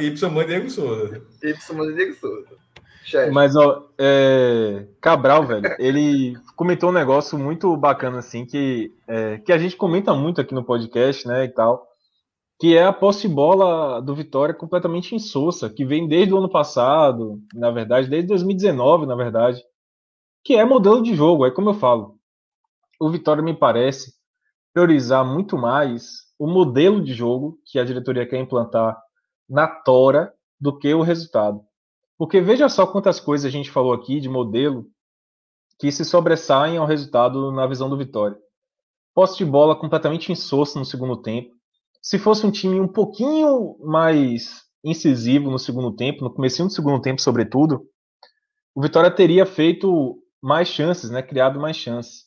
Y, 0.00 0.24
y 0.24 0.30
mãe 0.30 0.46
Diego 0.46 0.68
Souza. 0.68 1.20
Y 1.40 1.74
Mano 1.74 1.90
e 1.92 1.94
Diego 1.94 2.14
Souza. 2.14 2.62
Chefe. 3.04 3.30
Mas, 3.30 3.54
ó, 3.54 3.88
é, 3.98 4.84
Cabral, 5.00 5.46
velho, 5.46 5.76
ele 5.78 6.36
comentou 6.56 6.90
um 6.90 6.92
negócio 6.92 7.38
muito 7.38 7.76
bacana, 7.76 8.18
assim, 8.18 8.44
que, 8.44 8.92
é, 9.06 9.38
que 9.38 9.52
a 9.52 9.58
gente 9.58 9.76
comenta 9.76 10.12
muito 10.14 10.40
aqui 10.40 10.54
no 10.54 10.64
podcast, 10.64 11.26
né, 11.26 11.44
e 11.44 11.48
tal, 11.48 11.91
que 12.62 12.76
é 12.76 12.84
a 12.84 12.92
posse 12.92 13.26
bola 13.26 14.00
do 14.00 14.14
Vitória 14.14 14.54
completamente 14.54 15.16
insossa, 15.16 15.68
que 15.68 15.84
vem 15.84 16.06
desde 16.06 16.32
o 16.32 16.38
ano 16.38 16.48
passado, 16.48 17.42
na 17.52 17.72
verdade, 17.72 18.08
desde 18.08 18.28
2019, 18.28 19.04
na 19.04 19.16
verdade, 19.16 19.60
que 20.44 20.54
é 20.54 20.64
modelo 20.64 21.02
de 21.02 21.12
jogo, 21.12 21.44
é 21.44 21.50
como 21.50 21.70
eu 21.70 21.74
falo. 21.74 22.20
O 23.00 23.10
Vitória 23.10 23.42
me 23.42 23.52
parece 23.52 24.14
priorizar 24.72 25.26
muito 25.26 25.58
mais 25.58 26.18
o 26.38 26.46
modelo 26.46 27.02
de 27.02 27.12
jogo 27.12 27.58
que 27.66 27.80
a 27.80 27.84
diretoria 27.84 28.28
quer 28.28 28.38
implantar 28.38 28.96
na 29.50 29.66
tora 29.66 30.32
do 30.60 30.78
que 30.78 30.94
o 30.94 31.02
resultado. 31.02 31.64
Porque 32.16 32.40
veja 32.40 32.68
só 32.68 32.86
quantas 32.86 33.18
coisas 33.18 33.44
a 33.44 33.50
gente 33.50 33.72
falou 33.72 33.92
aqui 33.92 34.20
de 34.20 34.28
modelo 34.28 34.86
que 35.80 35.90
se 35.90 36.04
sobressaem 36.04 36.76
ao 36.76 36.86
resultado 36.86 37.50
na 37.50 37.66
visão 37.66 37.90
do 37.90 37.98
Vitória. 37.98 38.38
Posse 39.12 39.38
de 39.38 39.44
bola 39.44 39.74
completamente 39.74 40.30
insossa 40.30 40.78
no 40.78 40.84
segundo 40.84 41.16
tempo. 41.16 41.60
Se 42.02 42.18
fosse 42.18 42.44
um 42.44 42.50
time 42.50 42.80
um 42.80 42.88
pouquinho 42.88 43.76
mais 43.80 44.62
incisivo 44.84 45.48
no 45.48 45.58
segundo 45.58 45.94
tempo, 45.94 46.24
no 46.24 46.34
começo 46.34 46.64
do 46.64 46.70
segundo 46.70 47.00
tempo, 47.00 47.22
sobretudo, 47.22 47.86
o 48.74 48.82
Vitória 48.82 49.10
teria 49.10 49.46
feito 49.46 50.18
mais 50.42 50.66
chances, 50.66 51.10
né? 51.10 51.22
Criado 51.22 51.60
mais 51.60 51.76
chances. 51.76 52.24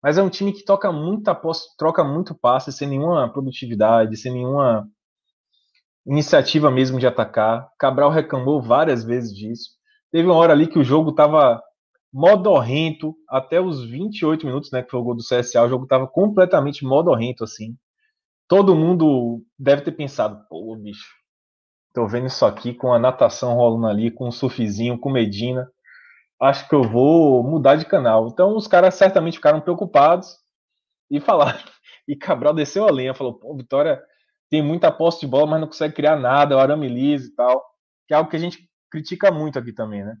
Mas 0.00 0.16
é 0.16 0.22
um 0.22 0.28
time 0.28 0.52
que 0.52 0.64
toca 0.64 0.92
muita 0.92 1.34
posse, 1.34 1.76
troca 1.76 2.04
muito 2.04 2.32
passe 2.32 2.70
sem 2.70 2.86
nenhuma 2.86 3.28
produtividade, 3.32 4.16
sem 4.16 4.32
nenhuma 4.32 4.88
iniciativa 6.06 6.70
mesmo 6.70 7.00
de 7.00 7.06
atacar. 7.06 7.68
Cabral 7.76 8.10
reclamou 8.10 8.62
várias 8.62 9.02
vezes 9.02 9.34
disso. 9.34 9.70
Teve 10.12 10.28
uma 10.28 10.36
hora 10.36 10.52
ali 10.52 10.68
que 10.68 10.78
o 10.78 10.84
jogo 10.84 11.10
estava 11.10 11.60
modorrento 12.12 13.16
até 13.28 13.60
os 13.60 13.84
28 13.84 14.46
minutos, 14.46 14.70
né, 14.70 14.82
que 14.82 14.90
foi 14.90 15.00
o 15.00 15.02
gol 15.02 15.16
do 15.16 15.22
CSA, 15.22 15.64
o 15.64 15.68
jogo 15.68 15.84
estava 15.84 16.06
completamente 16.06 16.84
modorrento 16.84 17.42
assim. 17.42 17.76
Todo 18.48 18.74
mundo 18.74 19.44
deve 19.58 19.82
ter 19.82 19.92
pensado, 19.92 20.46
pô, 20.48 20.74
bicho, 20.74 21.06
tô 21.92 22.06
vendo 22.06 22.28
isso 22.28 22.46
aqui 22.46 22.72
com 22.72 22.92
a 22.92 22.98
natação 22.98 23.54
rolando 23.54 23.86
ali, 23.86 24.10
com 24.10 24.28
o 24.28 24.32
surfizinho, 24.32 24.98
com 24.98 25.10
Medina. 25.10 25.70
Acho 26.40 26.66
que 26.66 26.74
eu 26.74 26.82
vou 26.82 27.42
mudar 27.42 27.76
de 27.76 27.84
canal. 27.84 28.28
Então 28.28 28.56
os 28.56 28.66
caras 28.66 28.94
certamente 28.94 29.36
ficaram 29.36 29.60
preocupados 29.60 30.36
e 31.10 31.20
falaram. 31.20 31.60
E 32.06 32.16
Cabral 32.16 32.54
desceu 32.54 32.88
a 32.88 32.90
lenha, 32.90 33.12
falou: 33.12 33.34
pô, 33.34 33.54
Vitória 33.54 34.02
tem 34.48 34.62
muita 34.62 34.90
posse 34.90 35.20
de 35.20 35.26
bola, 35.26 35.46
mas 35.46 35.60
não 35.60 35.66
consegue 35.66 35.94
criar 35.94 36.16
nada, 36.16 36.56
o 36.56 36.58
arame 36.58 36.88
liso 36.88 37.28
e 37.28 37.34
tal. 37.34 37.62
Que 38.06 38.14
é 38.14 38.16
algo 38.16 38.30
que 38.30 38.36
a 38.36 38.40
gente 38.40 38.66
critica 38.90 39.30
muito 39.30 39.58
aqui 39.58 39.74
também, 39.74 40.02
né? 40.02 40.16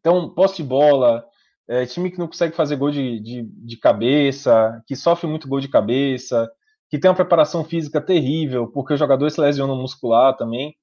Então, 0.00 0.34
posse 0.34 0.56
de 0.56 0.64
bola, 0.64 1.24
é, 1.68 1.86
time 1.86 2.10
que 2.10 2.18
não 2.18 2.26
consegue 2.26 2.56
fazer 2.56 2.76
gol 2.76 2.90
de, 2.90 3.20
de, 3.20 3.42
de 3.44 3.76
cabeça, 3.76 4.82
que 4.86 4.96
sofre 4.96 5.28
muito 5.28 5.46
gol 5.46 5.60
de 5.60 5.68
cabeça, 5.68 6.50
que 6.90 6.98
tem 6.98 7.10
uma 7.10 7.16
preparação 7.16 7.64
física 7.64 8.00
terrível, 8.00 8.66
porque 8.68 8.94
os 8.94 8.98
jogadores 8.98 9.34
se 9.34 9.40
lesionam 9.40 9.76
muscular 9.76 10.36
também. 10.36 10.76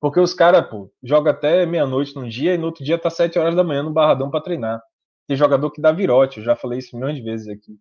Porque 0.00 0.20
os 0.20 0.34
caras, 0.34 0.68
pô, 0.68 0.92
jogam 1.02 1.32
até 1.32 1.64
meia-noite 1.64 2.14
num 2.14 2.28
dia 2.28 2.54
e 2.54 2.58
no 2.58 2.66
outro 2.66 2.84
dia 2.84 2.98
tá 2.98 3.08
sete 3.08 3.38
horas 3.38 3.54
da 3.54 3.64
manhã 3.64 3.82
no 3.82 3.92
Barradão 3.92 4.30
para 4.30 4.42
treinar. 4.42 4.80
Tem 5.26 5.36
jogador 5.36 5.70
que 5.70 5.80
dá 5.80 5.90
virote, 5.90 6.38
eu 6.38 6.44
já 6.44 6.54
falei 6.54 6.78
isso 6.78 6.94
milhões 6.94 7.16
de 7.16 7.22
vezes 7.22 7.48
aqui. 7.48 7.78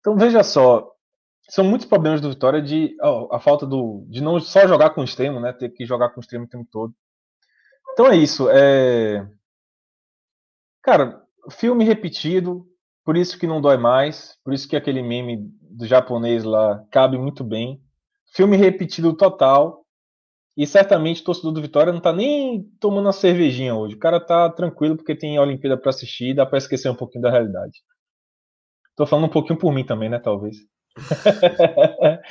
Então 0.00 0.16
veja 0.16 0.42
só, 0.42 0.90
são 1.48 1.64
muitos 1.64 1.86
problemas 1.86 2.20
do 2.20 2.30
Vitória 2.30 2.60
de 2.60 2.96
ó, 3.00 3.34
a 3.34 3.40
falta 3.40 3.66
do 3.66 4.04
de 4.08 4.22
não 4.22 4.40
só 4.40 4.66
jogar 4.66 4.90
com 4.90 5.00
o 5.00 5.04
extremo, 5.04 5.40
né, 5.40 5.52
ter 5.52 5.70
que 5.70 5.86
jogar 5.86 6.10
com 6.10 6.20
o 6.20 6.20
extremo 6.20 6.44
o 6.44 6.48
tempo 6.48 6.68
todo. 6.70 6.92
Então 7.92 8.10
é 8.10 8.16
isso, 8.16 8.48
é 8.50 9.26
Cara, 10.84 11.22
filme 11.50 11.82
repetido, 11.82 12.66
por 13.04 13.16
isso 13.16 13.38
que 13.38 13.46
não 13.46 13.60
dói 13.60 13.76
mais, 13.76 14.36
por 14.42 14.54
isso 14.54 14.68
que 14.68 14.76
aquele 14.76 15.02
meme 15.02 15.48
do 15.60 15.86
japonês 15.86 16.42
lá 16.44 16.82
cabe 16.90 17.18
muito 17.18 17.44
bem. 17.44 17.80
Filme 18.34 18.56
repetido 18.56 19.14
total. 19.14 19.84
E 20.56 20.66
certamente 20.66 21.20
o 21.20 21.24
torcedor 21.24 21.52
do 21.52 21.60
Vitória 21.60 21.92
não 21.92 22.00
tá 22.00 22.12
nem 22.12 22.62
tomando 22.78 23.06
uma 23.06 23.12
cervejinha 23.12 23.74
hoje. 23.74 23.96
O 23.96 23.98
cara 23.98 24.20
tá 24.20 24.48
tranquilo 24.48 24.96
porque 24.96 25.14
tem 25.14 25.36
a 25.36 25.42
Olimpíada 25.42 25.76
para 25.76 25.90
assistir 25.90 26.32
dá 26.32 26.46
para 26.46 26.58
esquecer 26.58 26.88
um 26.88 26.94
pouquinho 26.94 27.22
da 27.22 27.30
realidade. 27.30 27.82
Tô 28.96 29.04
falando 29.04 29.24
um 29.26 29.30
pouquinho 29.30 29.58
por 29.58 29.72
mim 29.72 29.84
também, 29.84 30.08
né, 30.08 30.18
talvez. 30.18 30.56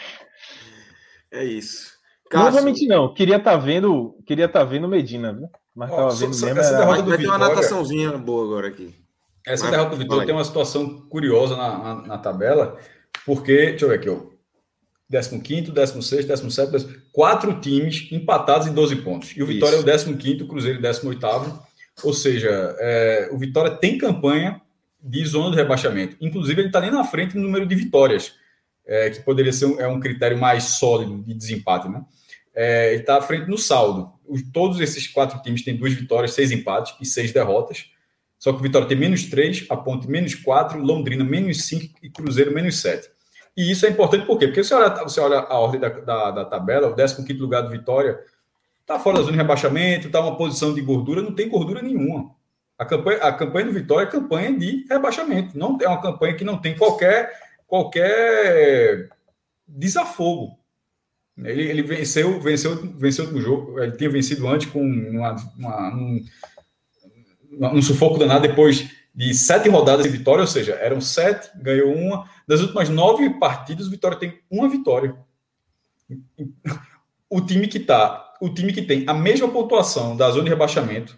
É 1.34 1.44
isso. 1.44 1.92
Não 2.32 2.44
Cássio, 2.44 2.54
vou 2.54 2.64
mentir, 2.64 2.88
não. 2.88 3.12
Queria 3.12 3.38
estar 3.38 3.54
tá 3.54 3.58
vendo, 3.58 4.16
queria 4.26 4.48
tá 4.48 4.64
vendo 4.64 4.88
Medina, 4.88 5.34
viu? 5.34 5.50
Mas 5.76 5.92
Ó, 5.92 5.96
tava 5.96 6.12
vendo 6.12 6.34
só 6.36 6.46
mesmo. 6.46 6.60
essa 6.62 6.70
era- 6.70 6.78
derrota 6.78 6.96
vai, 6.98 7.04
do 7.04 7.10
vai 7.10 7.18
ter 7.18 7.28
uma 7.28 7.38
nataçãozinha 7.40 8.18
boa 8.20 8.46
agora 8.46 8.68
aqui. 8.68 9.03
Essa 9.46 9.70
derrota 9.70 9.92
do 9.92 9.98
Vitória 9.98 10.26
tem 10.26 10.34
uma 10.34 10.44
situação 10.44 11.02
curiosa 11.10 11.56
na, 11.56 11.78
na, 11.78 11.96
na 12.08 12.18
tabela, 12.18 12.78
porque, 13.26 13.72
deixa 13.72 13.86
eu 13.86 13.90
ver 13.90 13.96
aqui, 13.96 14.10
ó. 14.10 14.34
15, 15.10 15.72
16, 15.72 16.26
17, 16.26 16.72
18, 16.72 17.02
quatro 17.12 17.60
times 17.60 18.08
empatados 18.12 18.68
em 18.68 18.74
12 18.74 18.96
pontos. 18.98 19.32
E 19.36 19.44
o 19.44 19.46
Vitória 19.46 19.76
Isso. 19.76 20.10
é 20.10 20.12
o 20.12 20.18
15, 20.18 20.44
o 20.44 20.48
Cruzeiro 20.48 20.82
18. 20.82 21.60
Ou 22.04 22.14
seja, 22.14 22.76
é, 22.80 23.30
o 23.32 23.38
Vitória 23.38 23.72
tem 23.72 23.98
campanha 23.98 24.60
de 25.00 25.24
zona 25.26 25.52
de 25.52 25.58
rebaixamento. 25.58 26.16
Inclusive, 26.20 26.62
ele 26.62 26.70
está 26.70 26.80
nem 26.80 26.90
na 26.90 27.04
frente 27.04 27.36
no 27.36 27.44
número 27.44 27.66
de 27.66 27.76
vitórias. 27.76 28.34
é, 28.86 29.10
que 29.10 29.22
poderia 29.22 29.54
ser 29.54 29.66
um, 29.66 29.80
é 29.80 29.88
um 29.88 30.00
critério 30.00 30.38
mais 30.38 30.64
sólido 30.64 31.24
de 31.24 31.34
desempate, 31.34 31.88
né? 31.88 32.04
É, 32.56 32.94
ele 32.94 33.02
está 33.02 33.18
à 33.18 33.22
frente 33.22 33.50
no 33.50 33.58
saldo. 33.58 34.12
Os, 34.28 34.42
todos 34.52 34.80
esses 34.80 35.08
quatro 35.08 35.42
times 35.42 35.64
têm 35.64 35.76
duas 35.76 35.94
vitórias, 35.94 36.34
seis 36.34 36.52
empates 36.52 36.96
e 37.02 37.06
seis 37.06 37.32
derrotas. 37.32 37.86
Só 38.44 38.52
que 38.52 38.60
o 38.60 38.62
Vitória 38.62 38.86
tem 38.86 38.98
menos 38.98 39.24
três, 39.28 39.66
a 39.70 39.78
Ponte 39.78 40.06
menos 40.06 40.36
quatro, 40.36 40.78
Londrina 40.78 41.24
menos 41.24 41.66
cinco 41.66 41.98
e 42.04 42.10
Cruzeiro 42.10 42.54
menos 42.54 42.82
sete. 42.82 43.10
E 43.56 43.72
isso 43.72 43.86
é 43.86 43.90
importante 43.90 44.26
por 44.26 44.38
quê? 44.38 44.48
Porque 44.48 44.62
você 44.62 44.74
olha, 44.74 44.90
você 45.02 45.22
olha 45.22 45.40
a 45.40 45.58
ordem 45.58 45.80
da, 45.80 45.88
da, 45.88 46.32
da 46.32 46.44
tabela, 46.44 46.90
o 46.90 46.94
15 46.94 47.24
lugar 47.36 47.62
do 47.62 47.70
Vitória 47.70 48.20
está 48.82 49.00
fora 49.00 49.16
da 49.16 49.22
zona 49.22 49.32
de 49.32 49.38
rebaixamento, 49.38 50.08
está 50.08 50.20
uma 50.20 50.36
posição 50.36 50.74
de 50.74 50.82
gordura, 50.82 51.22
não 51.22 51.34
tem 51.34 51.48
gordura 51.48 51.82
nenhuma. 51.82 52.36
A 52.78 52.84
campanha, 52.84 53.20
a 53.20 53.32
campanha 53.32 53.68
do 53.68 53.72
Vitória 53.72 54.08
é 54.08 54.12
campanha 54.12 54.52
de 54.52 54.86
rebaixamento. 54.90 55.58
Não 55.58 55.78
é 55.82 55.88
uma 55.88 56.02
campanha 56.02 56.36
que 56.36 56.44
não 56.44 56.58
tem 56.58 56.76
qualquer, 56.76 57.32
qualquer 57.66 59.08
desafogo. 59.66 60.60
Ele, 61.38 61.64
ele 61.64 61.82
venceu, 61.82 62.42
venceu, 62.42 62.76
venceu 62.98 63.24
o 63.24 63.40
jogo. 63.40 63.80
Ele 63.80 63.94
tinha 63.94 64.10
vencido 64.10 64.46
antes 64.50 64.68
com 64.68 64.82
uma, 64.82 65.34
uma, 65.58 65.96
um, 65.96 66.22
um 67.60 67.82
sufoco 67.82 68.18
danado 68.18 68.48
depois 68.48 68.90
de 69.14 69.34
sete 69.34 69.70
rodadas 69.70 70.04
de 70.04 70.10
vitória, 70.10 70.42
ou 70.42 70.48
seja, 70.48 70.74
eram 70.74 71.00
sete, 71.00 71.50
ganhou 71.56 71.94
uma. 71.94 72.28
Das 72.48 72.62
últimas 72.62 72.90
nove 72.90 73.30
partidas, 73.40 73.88
o 73.88 73.92
Vitória 73.92 74.18
tem 74.18 74.40
uma 74.50 74.68
vitória. 74.68 75.16
O 77.30 77.40
time 77.42 77.68
que 77.68 77.80
tá, 77.80 78.34
o 78.42 78.50
time 78.50 78.74
que 78.74 78.82
tem 78.82 79.06
a 79.08 79.14
mesma 79.14 79.48
pontuação 79.48 80.18
da 80.18 80.30
zona 80.30 80.44
de 80.44 80.50
rebaixamento 80.50 81.18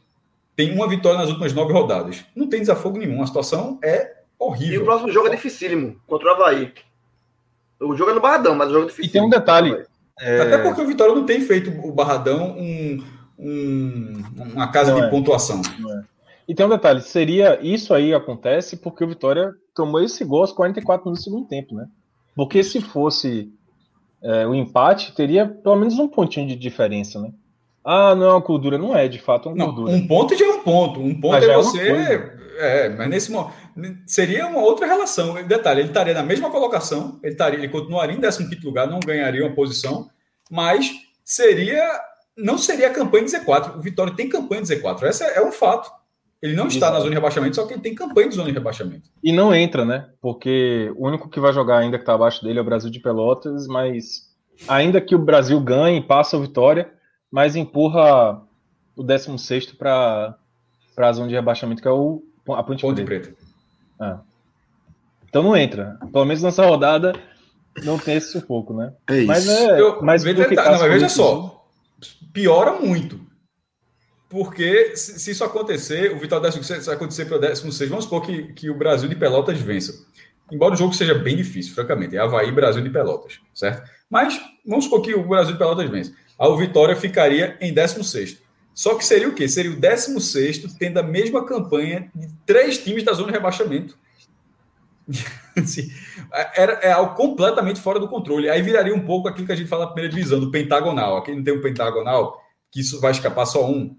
tem 0.56 0.74
uma 0.74 0.88
vitória 0.88 1.20
nas 1.20 1.30
últimas 1.30 1.54
nove 1.54 1.74
rodadas. 1.74 2.24
Não 2.36 2.48
tem 2.48 2.62
desafogo 2.62 2.98
nenhum. 2.98 3.22
A 3.22 3.28
situação 3.28 3.80
é 3.84 4.16
horrível. 4.38 4.74
E 4.74 4.78
o 4.78 4.86
próximo 4.86 5.12
jogo 5.12 5.28
é 5.28 5.32
dificílimo 5.32 6.00
contra 6.08 6.30
o 6.30 6.32
Havaí. 6.32 6.74
O 7.80 7.96
jogo 7.96 8.12
é 8.12 8.14
no 8.14 8.22
Barradão, 8.22 8.56
mas 8.56 8.70
o 8.70 8.74
jogo 8.74 8.86
é 8.86 8.88
difícil. 8.88 9.10
E 9.10 9.12
tem 9.12 9.22
um 9.22 9.30
detalhe. 9.30 9.86
É... 10.20 10.42
Até 10.42 10.58
porque 10.60 10.82
o 10.82 10.88
Vitória 10.88 11.14
não 11.14 11.26
tem 11.26 11.42
feito 11.42 11.70
o 11.86 11.92
Barradão 11.92 12.56
um, 12.58 13.04
um 13.38 14.24
uma 14.54 14.72
casa 14.72 14.92
não 14.92 15.02
de 15.02 15.08
é. 15.08 15.10
pontuação. 15.10 15.62
É. 15.62 16.15
E 16.48 16.54
tem 16.54 16.66
um 16.66 16.70
detalhe: 16.70 17.02
seria 17.02 17.60
isso 17.62 17.94
aí 17.94 18.14
acontece 18.14 18.78
porque 18.78 19.04
o 19.04 19.08
Vitória 19.08 19.54
tomou 19.74 20.02
esse 20.02 20.24
gol 20.24 20.42
aos 20.42 20.52
44 20.52 21.06
minutos 21.06 21.24
do 21.24 21.30
segundo 21.30 21.48
tempo, 21.48 21.76
né? 21.76 21.88
Porque 22.36 22.64
se 22.64 22.82
fosse 22.82 23.52
é, 24.22 24.46
o 24.46 24.54
empate, 24.54 25.14
teria 25.16 25.48
pelo 25.48 25.76
menos 25.76 25.98
um 25.98 26.08
pontinho 26.08 26.48
de 26.48 26.56
diferença, 26.56 27.20
né? 27.20 27.32
Ah, 27.84 28.16
não 28.16 28.26
é 28.26 28.30
uma 28.32 28.40
gordura. 28.40 28.80
Não 28.80 28.98
é, 28.98 29.08
de 29.08 29.20
fato, 29.20 29.48
uma 29.48 29.56
não, 29.56 29.86
Um 29.86 30.08
ponto 30.08 30.36
já 30.36 30.46
é 30.46 30.50
um 30.50 30.64
ponto. 30.64 31.00
Um 31.00 31.22
ponto 31.22 31.36
é, 31.36 31.46
é 31.46 31.56
você. 31.56 32.32
É, 32.58 32.90
mas 32.90 33.10
nesse 33.10 33.32
momento. 33.32 33.54
Seria 34.08 34.48
uma 34.48 34.62
outra 34.62 34.88
relação. 34.88 35.36
Detalhe, 35.44 35.82
ele 35.82 35.90
estaria 35.90 36.14
na 36.14 36.24
mesma 36.24 36.50
colocação, 36.50 37.20
ele, 37.22 37.34
estaria, 37.34 37.60
ele 37.60 37.68
continuaria 37.68 38.16
em 38.16 38.22
15 38.22 38.60
lugar, 38.64 38.88
não 38.88 39.02
ganharia 39.02 39.46
uma 39.46 39.54
posição, 39.54 40.10
mas 40.50 40.92
seria. 41.24 41.88
Não 42.38 42.58
seria 42.58 42.88
a 42.88 42.94
campanha 42.94 43.26
de 43.26 43.32
Z4. 43.32 43.78
O 43.78 43.82
Vitória 43.82 44.14
tem 44.14 44.28
campanha 44.28 44.62
de 44.62 44.68
Z4. 44.68 45.04
Esse 45.04 45.24
é, 45.24 45.38
é 45.38 45.46
um 45.46 45.52
fato. 45.52 45.90
Ele 46.46 46.56
não 46.56 46.68
está 46.68 46.78
Exato. 46.78 46.94
na 46.94 47.00
zona 47.00 47.10
de 47.10 47.16
rebaixamento, 47.16 47.56
só 47.56 47.66
que 47.66 47.74
ele 47.74 47.82
tem 47.82 47.96
campanha 47.96 48.30
de 48.30 48.36
zona 48.36 48.50
de 48.50 48.54
rebaixamento. 48.54 49.10
E 49.24 49.32
não 49.32 49.52
entra, 49.52 49.84
né? 49.84 50.10
Porque 50.22 50.94
o 50.96 51.08
único 51.08 51.28
que 51.28 51.40
vai 51.40 51.52
jogar 51.52 51.80
ainda 51.80 51.98
que 51.98 52.04
está 52.04 52.14
abaixo 52.14 52.44
dele 52.44 52.60
é 52.60 52.62
o 52.62 52.66
Brasil 52.66 52.92
de 52.92 53.00
Pelotas, 53.00 53.66
mas 53.66 54.30
ainda 54.68 55.02
que 55.02 55.16
o 55.16 55.20
Brasil 55.20 55.60
ganhe, 55.60 56.00
passa 56.02 56.38
o 56.38 56.42
Vitória, 56.42 56.92
mas 57.32 57.56
empurra 57.56 58.44
o 58.96 59.02
16 59.02 59.72
para 59.72 60.36
a 60.96 61.14
zona 61.14 61.30
de 61.30 61.34
rebaixamento, 61.34 61.82
que 61.82 61.88
é 61.88 61.92
o, 61.92 62.22
a 62.50 62.62
Ponte, 62.62 62.84
Ponte 62.84 63.04
Preta. 63.04 63.30
Preta. 63.30 63.38
Ah. 64.00 64.20
Então 65.28 65.42
não 65.42 65.58
entra. 65.58 65.98
Pelo 66.14 66.26
menos 66.26 66.44
nessa 66.44 66.64
rodada 66.64 67.14
não 67.84 67.98
tem 67.98 68.18
esse 68.18 68.32
sufoco, 68.32 68.72
né? 68.72 68.94
É 69.10 69.18
isso. 69.18 69.28
Mas 69.28 69.50
é. 69.50 69.82
Eu, 69.82 70.00
mas 70.04 70.24
veja, 70.24 70.48
tá, 70.54 70.72
não, 70.72 70.80
mas 70.80 70.92
veja 70.94 71.10
só. 71.10 71.66
Piora 72.32 72.74
muito. 72.74 73.25
Porque 74.36 74.98
se, 74.98 75.20
se, 75.20 75.32
isso 75.32 75.44
acontecer, 75.44 76.12
o 76.12 76.20
Vital 76.20 76.42
16 76.42 76.86
vai 76.86 76.96
acontecer 76.96 77.26
para 77.26 77.38
o 77.38 77.40
16, 77.40 77.90
vamos 77.90 78.04
supor 78.04 78.22
que, 78.22 78.52
que 78.54 78.70
o 78.70 78.76
Brasil 78.76 79.08
de 79.08 79.16
Pelotas 79.16 79.60
vença. 79.60 80.06
Embora 80.52 80.74
o 80.74 80.78
jogo 80.78 80.94
seja 80.94 81.14
bem 81.16 81.38
difícil, 81.38 81.74
francamente. 81.74 82.18
É 82.18 82.20
Havaí 82.20 82.52
Brasil 82.52 82.84
de 82.84 82.90
Pelotas, 82.90 83.40
certo? 83.54 83.90
Mas 84.10 84.40
vamos 84.66 84.86
supor 84.86 85.02
que 85.02 85.14
o 85.14 85.26
Brasil 85.26 85.54
de 85.54 85.58
Pelotas 85.58 85.90
vença 85.90 86.14
a 86.38 86.56
Vitória 86.56 86.96
ficaria 86.96 87.58
em 87.62 87.74
16. 87.74 88.42
Só 88.74 88.96
que 88.96 89.06
seria 89.06 89.30
o 89.30 89.34
quê? 89.34 89.48
Seria 89.48 89.72
o 89.72 89.80
16 89.80 90.76
tendo 90.78 91.00
a 91.00 91.04
mesma 91.04 91.46
campanha 91.46 92.12
de 92.14 92.28
três 92.46 92.78
times 92.78 93.04
da 93.04 93.14
zona 93.14 93.28
de 93.28 93.34
rebaixamento. 93.34 93.98
Assim, 95.58 95.90
era, 96.54 96.74
é 96.74 96.92
algo 96.92 97.16
completamente 97.16 97.80
fora 97.80 98.00
do 98.00 98.10
controle. 98.10 98.50
Aí 98.50 98.62
viraria 98.62 98.94
um 98.94 99.06
pouco 99.06 99.30
aquilo 99.30 99.48
que 99.48 99.54
a 99.54 99.56
gente 99.56 99.70
fala 99.70 99.86
na 99.86 99.92
primeira 99.92 100.14
divisão, 100.14 100.42
do 100.42 100.52
pentagonal. 100.52 101.18
Aqui 101.18 101.34
não 101.34 101.44
tem 101.44 101.54
um 101.58 101.62
pentagonal, 101.62 102.42
que 102.70 102.82
isso 102.82 103.00
vai 103.00 103.12
escapar 103.12 103.46
só 103.46 103.66
um. 103.66 103.96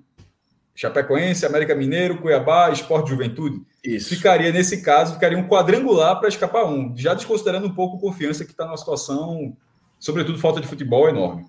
Chapecoense, 0.77 1.47
América 1.47 1.75
Mineiro, 1.75 2.21
Cuiabá, 2.21 2.71
Esporte 2.71 3.09
Juventude. 3.09 3.63
Isso. 3.83 4.15
Ficaria, 4.15 4.53
nesse 4.53 4.83
caso, 4.83 5.15
ficaria 5.15 5.39
um 5.39 5.49
quadrangular 5.49 6.21
para 6.21 6.29
escapar 6.29 6.67
um. 6.67 6.95
Já 6.95 7.15
desconsiderando 7.15 7.67
um 7.67 7.75
pouco 7.75 7.99
confiança 7.99 8.45
que 8.45 8.51
está 8.51 8.67
numa 8.67 8.77
situação, 8.77 9.57
sobretudo 9.99 10.39
falta 10.39 10.61
de 10.61 10.67
futebol 10.67 11.09
enorme. 11.09 11.47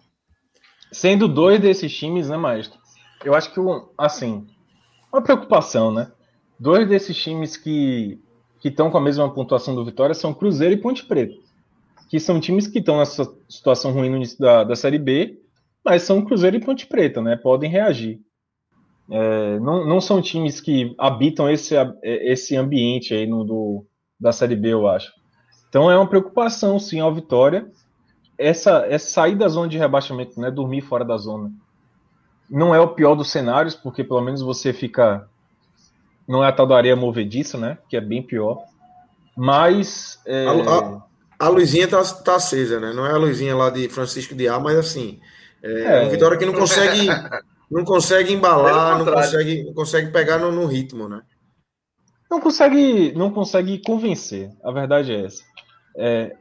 Sendo 0.91 1.27
dois 1.27 1.59
desses 1.59 1.93
times, 1.93 2.29
né, 2.29 2.37
Maestro? 2.37 2.79
Eu 3.25 3.35
acho 3.35 3.53
que, 3.53 3.59
assim, 3.97 4.47
uma 5.11 5.21
preocupação, 5.21 5.91
né? 5.91 6.09
Dois 6.57 6.87
desses 6.87 7.15
times 7.17 7.57
que 7.57 8.19
que 8.59 8.69
estão 8.69 8.89
com 8.89 8.97
a 8.97 9.01
mesma 9.01 9.31
pontuação 9.31 9.75
do 9.75 9.85
Vitória 9.85 10.15
são 10.15 10.33
Cruzeiro 10.33 10.73
e 10.73 10.77
Ponte 10.77 11.05
Preta, 11.05 11.35
que 12.09 12.19
são 12.19 12.39
times 12.39 12.67
que 12.67 12.79
estão 12.79 12.97
nessa 12.97 13.31
situação 13.47 13.91
ruim 13.91 14.09
no 14.09 14.17
início 14.17 14.39
da, 14.39 14.63
da 14.63 14.75
Série 14.75 14.97
B, 14.97 15.39
mas 15.85 16.03
são 16.03 16.25
Cruzeiro 16.25 16.57
e 16.57 16.59
Ponte 16.61 16.87
Preta, 16.87 17.21
né? 17.21 17.35
Podem 17.35 17.69
reagir. 17.69 18.19
É, 19.09 19.59
não, 19.59 19.85
não 19.85 20.01
são 20.01 20.21
times 20.21 20.59
que 20.59 20.93
habitam 20.97 21.49
esse, 21.49 21.75
esse 22.03 22.55
ambiente 22.55 23.13
aí 23.13 23.25
no, 23.25 23.43
do, 23.43 23.85
da 24.19 24.31
Série 24.31 24.55
B, 24.55 24.73
eu 24.73 24.87
acho. 24.87 25.11
Então 25.69 25.89
é 25.89 25.97
uma 25.97 26.07
preocupação, 26.07 26.79
sim, 26.79 26.99
ao 26.99 27.13
Vitória, 27.13 27.69
essa 28.37 28.85
é 28.87 28.97
sair 28.97 29.35
da 29.35 29.47
zona 29.47 29.67
de 29.67 29.77
rebaixamento, 29.77 30.39
né? 30.39 30.51
Dormir 30.51 30.81
fora 30.81 31.03
da 31.03 31.17
zona. 31.17 31.51
Não 32.49 32.73
é 32.73 32.79
o 32.79 32.89
pior 32.89 33.15
dos 33.15 33.31
cenários, 33.31 33.75
porque 33.75 34.03
pelo 34.03 34.21
menos 34.21 34.41
você 34.41 34.71
fica. 34.71 35.27
Não 36.27 36.43
é 36.43 36.47
a 36.47 36.51
tal 36.51 36.67
da 36.67 36.77
areia 36.77 36.95
movediça, 36.95 37.57
né? 37.57 37.77
Que 37.89 37.97
é 37.97 38.01
bem 38.01 38.21
pior. 38.21 38.63
Mas. 39.35 40.19
É... 40.25 40.45
A, 40.45 40.51
a, 40.51 41.47
a, 41.47 41.49
luzinha 41.49 41.87
tá, 41.87 42.01
tá 42.03 42.35
acesa, 42.35 42.79
né? 42.79 42.93
Não 42.93 43.05
é 43.05 43.11
a 43.11 43.17
luzinha 43.17 43.55
lá 43.55 43.69
de 43.69 43.89
Francisco 43.89 44.35
de 44.35 44.47
A, 44.47 44.59
mas 44.59 44.77
assim. 44.77 45.19
É, 45.63 45.81
é. 45.81 46.01
uma 46.01 46.09
vitória 46.09 46.37
que 46.37 46.45
não 46.45 46.53
consegue. 46.53 47.07
não 47.69 47.83
consegue 47.83 48.33
embalar, 48.33 48.97
não 48.97 49.05
consegue, 49.13 49.63
não 49.63 49.73
consegue 49.73 50.11
pegar 50.11 50.37
no, 50.37 50.51
no 50.51 50.65
ritmo, 50.65 51.07
né? 51.07 51.21
Não 52.29 52.39
consegue, 52.39 53.13
não 53.13 53.31
consegue 53.31 53.79
convencer. 53.79 54.51
A 54.63 54.71
verdade 54.71 55.13
é 55.13 55.25
essa. 55.25 55.43
É, 55.95 56.35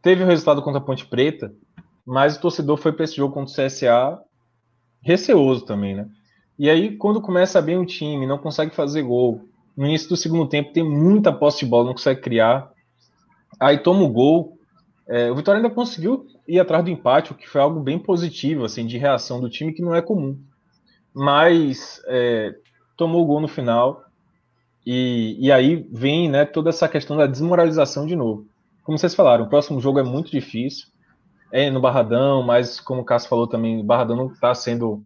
teve 0.00 0.22
o 0.22 0.26
resultado 0.26 0.62
contra 0.62 0.80
a 0.80 0.84
Ponte 0.84 1.06
Preta, 1.06 1.52
mas 2.04 2.36
o 2.36 2.40
torcedor 2.40 2.76
foi 2.76 2.92
para 2.92 3.04
esse 3.04 3.16
jogo 3.16 3.34
contra 3.34 3.52
o 3.52 3.66
CSA 3.66 4.20
receoso 5.00 5.64
também, 5.64 5.94
né? 5.94 6.08
E 6.58 6.70
aí, 6.70 6.96
quando 6.96 7.20
começa 7.20 7.60
bem 7.60 7.76
o 7.76 7.86
time, 7.86 8.26
não 8.26 8.38
consegue 8.38 8.74
fazer 8.74 9.02
gol, 9.02 9.42
no 9.76 9.86
início 9.86 10.08
do 10.08 10.16
segundo 10.16 10.48
tempo 10.48 10.72
tem 10.72 10.84
muita 10.84 11.32
posse 11.32 11.60
de 11.60 11.66
bola, 11.66 11.86
não 11.86 11.92
consegue 11.92 12.20
criar, 12.20 12.70
aí 13.58 13.78
toma 13.78 14.02
o 14.02 14.08
gol. 14.08 14.58
É, 15.08 15.30
o 15.30 15.34
Vitória 15.34 15.58
ainda 15.58 15.74
conseguiu 15.74 16.26
ir 16.46 16.60
atrás 16.60 16.84
do 16.84 16.90
empate, 16.90 17.32
o 17.32 17.34
que 17.34 17.48
foi 17.48 17.60
algo 17.60 17.80
bem 17.80 17.98
positivo, 17.98 18.64
assim, 18.64 18.86
de 18.86 18.98
reação 18.98 19.40
do 19.40 19.50
time, 19.50 19.72
que 19.72 19.82
não 19.82 19.94
é 19.94 20.02
comum. 20.02 20.38
Mas 21.14 22.02
é, 22.06 22.54
tomou 22.96 23.22
o 23.22 23.26
gol 23.26 23.40
no 23.40 23.48
final, 23.48 24.04
e, 24.84 25.36
e 25.38 25.52
aí 25.52 25.86
vem 25.92 26.28
né, 26.28 26.44
toda 26.44 26.70
essa 26.70 26.88
questão 26.88 27.16
da 27.16 27.26
desmoralização 27.26 28.06
de 28.06 28.16
novo 28.16 28.46
como 28.82 28.98
vocês 28.98 29.14
falaram, 29.14 29.44
o 29.44 29.48
próximo 29.48 29.80
jogo 29.80 29.98
é 29.98 30.02
muito 30.02 30.30
difícil. 30.30 30.88
É 31.50 31.70
no 31.70 31.80
Barradão, 31.80 32.42
mas 32.42 32.80
como 32.80 33.02
o 33.02 33.04
Cássio 33.04 33.28
falou 33.28 33.46
também, 33.46 33.80
o 33.80 33.84
Barradão 33.84 34.16
não 34.16 34.26
está 34.28 34.54
sendo, 34.54 35.02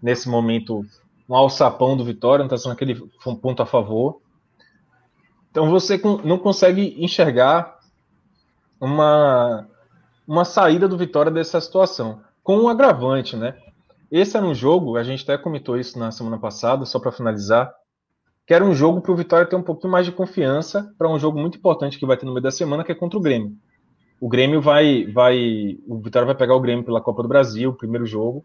nesse 0.00 0.28
momento, 0.28 0.84
um 1.28 1.34
alçapão 1.34 1.96
do 1.96 2.04
Vitória, 2.04 2.44
não 2.44 2.46
está 2.46 2.56
sendo 2.56 2.72
aquele 2.72 2.94
ponto 3.42 3.62
a 3.62 3.66
favor. 3.66 4.20
Então 5.50 5.68
você 5.68 6.00
não 6.24 6.38
consegue 6.38 6.94
enxergar 7.02 7.76
uma, 8.80 9.66
uma 10.26 10.44
saída 10.44 10.86
do 10.86 10.96
Vitória 10.96 11.30
dessa 11.30 11.60
situação. 11.60 12.22
Com 12.42 12.56
um 12.56 12.68
agravante, 12.68 13.36
né? 13.36 13.58
Esse 14.10 14.36
era 14.36 14.44
um 14.44 14.54
jogo, 14.54 14.96
a 14.96 15.04
gente 15.04 15.22
até 15.22 15.38
comentou 15.40 15.78
isso 15.78 15.98
na 15.98 16.10
semana 16.10 16.38
passada, 16.38 16.84
só 16.84 16.98
para 16.98 17.12
finalizar, 17.12 17.72
que 18.46 18.52
era 18.52 18.64
um 18.64 18.74
jogo 18.74 19.00
para 19.00 19.12
o 19.12 19.16
Vitória 19.16 19.46
ter 19.46 19.54
um 19.54 19.62
pouquinho 19.62 19.92
mais 19.92 20.04
de 20.04 20.10
confiança 20.10 20.92
para 20.98 21.08
um 21.08 21.18
jogo 21.18 21.38
muito 21.38 21.58
importante 21.58 21.98
que 21.98 22.04
vai 22.04 22.16
ter 22.16 22.26
no 22.26 22.32
meio 22.32 22.42
da 22.42 22.50
semana, 22.50 22.82
que 22.82 22.90
é 22.90 22.94
contra 22.94 23.16
o 23.16 23.22
Grêmio. 23.22 23.56
O 24.20 24.28
Grêmio 24.28 24.60
vai, 24.60 25.06
vai, 25.06 25.78
o 25.86 25.98
Vitória 25.98 26.26
vai 26.26 26.34
pegar 26.34 26.56
o 26.56 26.60
Grêmio 26.60 26.84
pela 26.84 27.00
Copa 27.00 27.22
do 27.22 27.28
Brasil, 27.28 27.70
o 27.70 27.76
primeiro 27.76 28.04
jogo. 28.04 28.44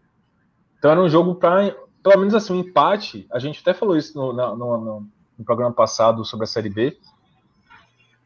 Então 0.78 0.90
era 0.92 1.02
um 1.02 1.08
jogo 1.08 1.34
para, 1.34 1.76
pelo 2.02 2.18
menos 2.18 2.34
assim, 2.34 2.52
um 2.52 2.60
empate. 2.60 3.26
A 3.32 3.40
gente 3.40 3.60
até 3.60 3.74
falou 3.74 3.96
isso 3.96 4.16
no, 4.16 4.32
no, 4.32 4.56
no, 4.56 5.06
no 5.36 5.44
programa 5.44 5.74
passado 5.74 6.24
sobre 6.24 6.44
a 6.44 6.46
Série 6.46 6.70
B. 6.70 6.96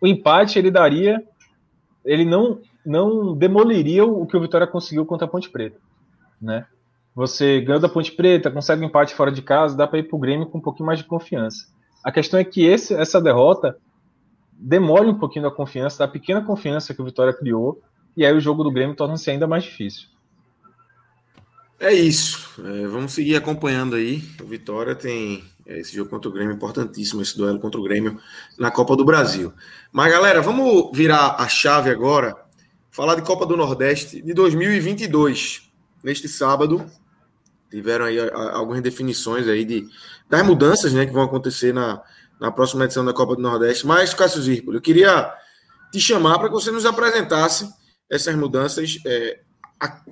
O 0.01 0.07
empate 0.07 0.59
ele 0.59 0.71
daria, 0.71 1.23
ele 2.05 2.25
não 2.25 2.61
não 2.85 3.37
demoliriam 3.37 4.11
o 4.11 4.27
que 4.27 4.37
o 4.37 4.41
Vitória 4.41 4.67
conseguiu 4.67 5.05
contra 5.05 5.27
a 5.27 5.31
Ponte 5.31 5.51
Preta, 5.51 5.79
né? 6.41 6.67
Você 7.21 7.61
ganhou 7.61 7.79
da 7.79 7.87
Ponte 7.87 8.13
Preta, 8.13 8.51
consegue 8.51 8.83
um 8.83 8.87
empate 8.87 9.15
fora 9.15 9.31
de 9.31 9.43
casa, 9.43 9.77
dá 9.77 9.87
para 9.87 9.99
ir 9.99 10.05
para 10.05 10.17
o 10.17 10.19
Grêmio 10.19 10.47
com 10.47 10.57
um 10.57 10.61
pouquinho 10.61 10.87
mais 10.87 11.01
de 11.01 11.05
confiança. 11.05 11.67
A 12.03 12.11
questão 12.11 12.41
é 12.41 12.45
que 12.45 12.65
esse, 12.65 12.95
essa 12.95 13.21
derrota 13.21 13.77
demole 14.55 15.11
um 15.11 15.19
pouquinho 15.19 15.45
da 15.45 15.51
confiança, 15.51 15.99
da 15.99 16.09
pequena 16.09 16.41
confiança 16.41 16.95
que 16.95 17.03
o 17.03 17.05
Vitória 17.05 17.35
criou, 17.35 17.83
e 18.17 18.25
aí 18.25 18.35
o 18.35 18.41
jogo 18.41 18.65
do 18.65 18.71
Grêmio 18.71 18.97
torna-se 18.97 19.31
ainda 19.31 19.47
mais 19.47 19.65
difícil. 19.65 20.09
É 21.79 21.93
isso. 21.93 22.59
É, 22.59 22.87
vamos 22.87 23.13
seguir 23.13 23.37
acompanhando 23.37 23.97
aí. 23.97 24.25
O 24.41 24.47
Vitória 24.47 24.95
tem 24.95 25.45
é, 25.67 25.79
esse 25.79 25.95
jogo 25.95 26.09
contra 26.09 26.31
o 26.31 26.33
Grêmio 26.33 26.55
importantíssimo, 26.55 27.21
esse 27.21 27.37
duelo 27.37 27.61
contra 27.61 27.79
o 27.79 27.85
Grêmio 27.85 28.19
na 28.59 28.71
Copa 28.71 28.97
do 28.97 29.05
Brasil. 29.05 29.53
Mas, 29.93 30.11
galera, 30.11 30.41
vamos 30.41 30.89
virar 30.97 31.37
a 31.39 31.47
chave 31.49 31.91
agora, 31.91 32.35
falar 32.91 33.15
de 33.15 33.21
Copa 33.21 33.45
do 33.45 33.59
Nordeste 33.59 34.23
de 34.23 34.33
2022. 34.33 35.69
Neste 36.03 36.27
sábado, 36.27 36.91
tiveram 37.71 38.05
aí 38.05 38.19
algumas 38.19 38.81
definições 38.83 39.47
aí 39.49 39.65
de, 39.65 39.89
das 40.29 40.45
mudanças 40.45 40.93
né, 40.93 41.07
que 41.07 41.13
vão 41.13 41.23
acontecer 41.23 41.73
na, 41.73 42.03
na 42.41 42.51
próxima 42.51 42.85
edição 42.85 43.05
da 43.05 43.13
Copa 43.13 43.37
do 43.37 43.43
Nordeste. 43.43 43.87
Mas, 43.87 44.13
Cássio 44.13 44.43
Zirpoli, 44.43 44.77
eu 44.77 44.83
queria 44.83 45.33
te 45.93 46.01
chamar 46.01 46.39
para 46.39 46.49
que 46.49 46.55
você 46.55 46.71
nos 46.71 46.87
apresentasse 46.87 47.69
essas 48.09 48.35
mudanças. 48.35 48.99
É, 49.07 49.41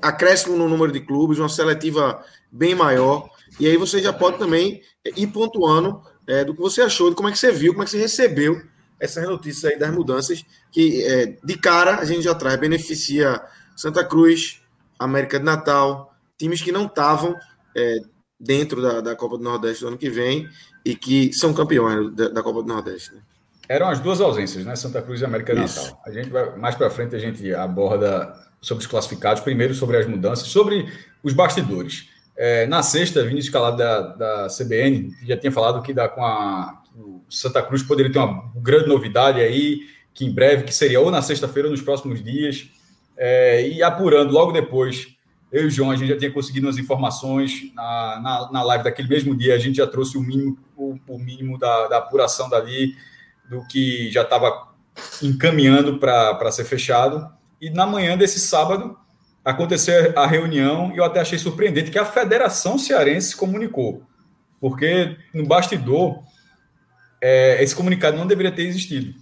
acréscimo 0.00 0.56
no 0.56 0.68
número 0.68 0.90
de 0.90 1.00
clubes, 1.00 1.38
uma 1.38 1.48
seletiva 1.48 2.24
bem 2.50 2.74
maior. 2.74 3.28
E 3.60 3.66
aí 3.66 3.76
você 3.76 4.00
já 4.00 4.12
pode 4.12 4.38
também 4.38 4.82
ir 5.16 5.26
pontuando 5.26 6.02
é, 6.26 6.44
do 6.44 6.54
que 6.54 6.60
você 6.60 6.82
achou, 6.82 7.10
de 7.10 7.16
como 7.16 7.28
é 7.28 7.32
que 7.32 7.38
você 7.38 7.52
viu, 7.52 7.72
como 7.72 7.82
é 7.82 7.84
que 7.84 7.90
você 7.90 7.98
recebeu 7.98 8.60
essas 8.98 9.24
notícias 9.24 9.72
aí 9.72 9.78
das 9.78 9.92
mudanças, 9.92 10.44
que 10.72 11.02
é, 11.04 11.38
de 11.42 11.56
cara 11.56 11.96
a 11.96 12.04
gente 12.04 12.22
já 12.22 12.34
traz, 12.34 12.58
beneficia 12.58 13.40
Santa 13.76 14.04
Cruz, 14.04 14.60
América 14.98 15.38
de 15.38 15.44
Natal, 15.44 16.14
times 16.38 16.62
que 16.62 16.72
não 16.72 16.86
estavam 16.86 17.36
é, 17.76 17.96
dentro 18.38 18.80
da, 18.80 19.00
da, 19.00 19.16
Copa 19.16 19.36
do 19.36 19.44
Nordeste 19.44 19.82
do 19.82 19.88
ano 19.88 19.98
que 19.98 20.08
vem 20.08 20.48
e 20.84 20.94
que 20.94 21.32
são 21.32 21.52
campeões 21.52 22.14
da, 22.14 22.28
da 22.28 22.42
Copa 22.42 22.62
do 22.62 22.68
Nordeste. 22.68 23.14
Né? 23.14 23.20
Eram 23.68 23.88
as 23.88 24.00
duas 24.00 24.20
ausências, 24.20 24.64
né? 24.64 24.74
Santa 24.76 25.02
Cruz 25.02 25.20
e 25.20 25.24
América 25.24 25.52
Isso. 25.52 25.82
Natal. 25.82 26.02
A 26.06 26.10
gente 26.10 26.30
vai, 26.30 26.56
mais 26.56 26.74
para 26.74 26.88
frente 26.88 27.14
a 27.14 27.18
gente 27.18 27.52
aborda 27.54 28.34
sobre 28.60 28.82
os 28.82 28.86
classificados, 28.86 29.42
primeiro 29.42 29.74
sobre 29.74 29.96
as 29.98 30.06
mudanças, 30.06 30.48
sobre 30.48 30.90
os 31.22 31.32
bastidores. 31.32 32.08
É, 32.36 32.66
na 32.66 32.82
sexta, 32.82 33.24
vindo 33.24 33.38
escalado 33.38 33.76
da, 33.76 34.00
da 34.00 34.46
CBN, 34.46 35.12
já 35.26 35.36
tinha 35.36 35.52
falado 35.52 35.82
que 35.82 35.92
dá 35.92 36.08
com 36.08 36.24
a 36.24 36.82
o 36.98 37.22
Santa 37.28 37.62
Cruz 37.62 37.82
poderia 37.82 38.12
ter 38.12 38.18
uma 38.18 38.50
grande 38.56 38.88
novidade 38.88 39.40
aí, 39.40 39.82
que 40.12 40.24
em 40.24 40.32
breve, 40.32 40.64
que 40.64 40.74
seria 40.74 41.00
ou 41.00 41.10
na 41.10 41.22
sexta-feira 41.22 41.68
ou 41.68 41.72
nos 41.72 41.82
próximos 41.82 42.22
dias, 42.22 42.68
é, 43.16 43.68
e 43.68 43.82
apurando 43.82 44.32
logo 44.32 44.52
depois, 44.52 45.06
eu 45.50 45.64
e 45.64 45.66
o 45.66 45.70
João, 45.70 45.90
a 45.90 45.96
gente 45.96 46.08
já 46.08 46.18
tinha 46.18 46.30
conseguido 46.30 46.66
umas 46.66 46.78
informações 46.78 47.72
na, 47.74 48.20
na, 48.22 48.52
na 48.52 48.62
live 48.62 48.84
daquele 48.84 49.08
mesmo 49.08 49.34
dia, 49.34 49.54
a 49.54 49.58
gente 49.58 49.76
já 49.76 49.86
trouxe 49.86 50.18
o 50.18 50.20
mínimo, 50.20 50.58
o, 50.76 50.98
o 51.08 51.18
mínimo 51.18 51.58
da, 51.58 51.88
da 51.88 51.98
apuração 51.98 52.48
dali, 52.48 52.94
do 53.48 53.66
que 53.66 54.10
já 54.10 54.22
estava 54.22 54.68
encaminhando 55.22 55.98
para 55.98 56.50
ser 56.50 56.64
fechado, 56.64 57.28
e 57.60 57.70
na 57.70 57.86
manhã 57.86 58.16
desse 58.16 58.38
sábado 58.38 58.96
aconteceu 59.44 60.12
a 60.16 60.26
reunião 60.26 60.92
e 60.94 60.98
eu 60.98 61.04
até 61.04 61.20
achei 61.20 61.38
surpreendente 61.38 61.90
que 61.90 61.98
a 61.98 62.04
Federação 62.04 62.78
Cearense 62.78 63.34
comunicou, 63.34 64.02
porque 64.60 65.16
no 65.32 65.46
bastidor 65.46 66.22
é, 67.20 67.62
esse 67.62 67.74
comunicado 67.74 68.16
não 68.16 68.26
deveria 68.26 68.52
ter 68.52 68.62
existido. 68.62 69.14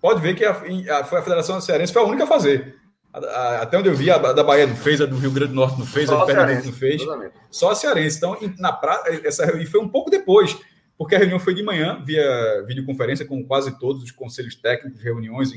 Pode 0.00 0.20
ver 0.20 0.34
que 0.34 0.44
a, 0.44 0.50
a, 0.50 0.98
a 1.00 1.04
Federação 1.04 1.60
Cearense 1.60 1.92
foi 1.92 2.02
a 2.02 2.04
única 2.04 2.24
a 2.24 2.26
fazer. 2.26 2.81
A, 3.12 3.62
até 3.62 3.78
onde 3.78 3.88
eu 3.88 3.94
vi, 3.94 4.10
a, 4.10 4.18
da 4.18 4.42
Bahia 4.42 4.66
não 4.66 4.76
fez, 4.76 5.00
a 5.00 5.06
do 5.06 5.16
Rio 5.16 5.30
Grande 5.30 5.52
do 5.52 5.56
Norte 5.56 5.78
não 5.78 5.86
fez, 5.86 6.08
só 6.08 6.16
a 6.16 6.20
do 6.20 6.26
Pernambuco 6.26 6.66
não 6.66 6.72
fez. 6.72 7.02
Só 7.50 7.70
a 7.70 7.74
Cearense. 7.74 8.16
Então, 8.16 8.36
na 8.58 8.72
pra, 8.72 9.02
essa 9.22 9.44
reunião 9.44 9.70
foi 9.70 9.80
um 9.80 9.88
pouco 9.88 10.10
depois, 10.10 10.56
porque 10.96 11.14
a 11.14 11.18
reunião 11.18 11.38
foi 11.38 11.54
de 11.54 11.62
manhã, 11.62 12.02
via 12.02 12.64
videoconferência, 12.66 13.26
com 13.26 13.44
quase 13.44 13.78
todos 13.78 14.02
os 14.02 14.10
conselhos 14.10 14.54
técnicos, 14.54 15.02
reuniões 15.02 15.50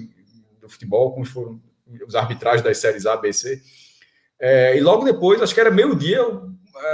do 0.60 0.68
futebol, 0.68 1.14
como 1.14 1.26
foram 1.26 1.62
os 2.06 2.16
arbitragens 2.16 2.62
das 2.62 2.78
séries 2.78 3.06
A, 3.06 3.16
B, 3.16 3.32
C. 3.32 3.62
É, 4.40 4.78
e 4.78 4.82
logo 4.82 5.06
depois, 5.06 5.42
acho 5.42 5.54
que 5.54 5.62
era 5.62 5.72
meio-dia, 5.72 6.22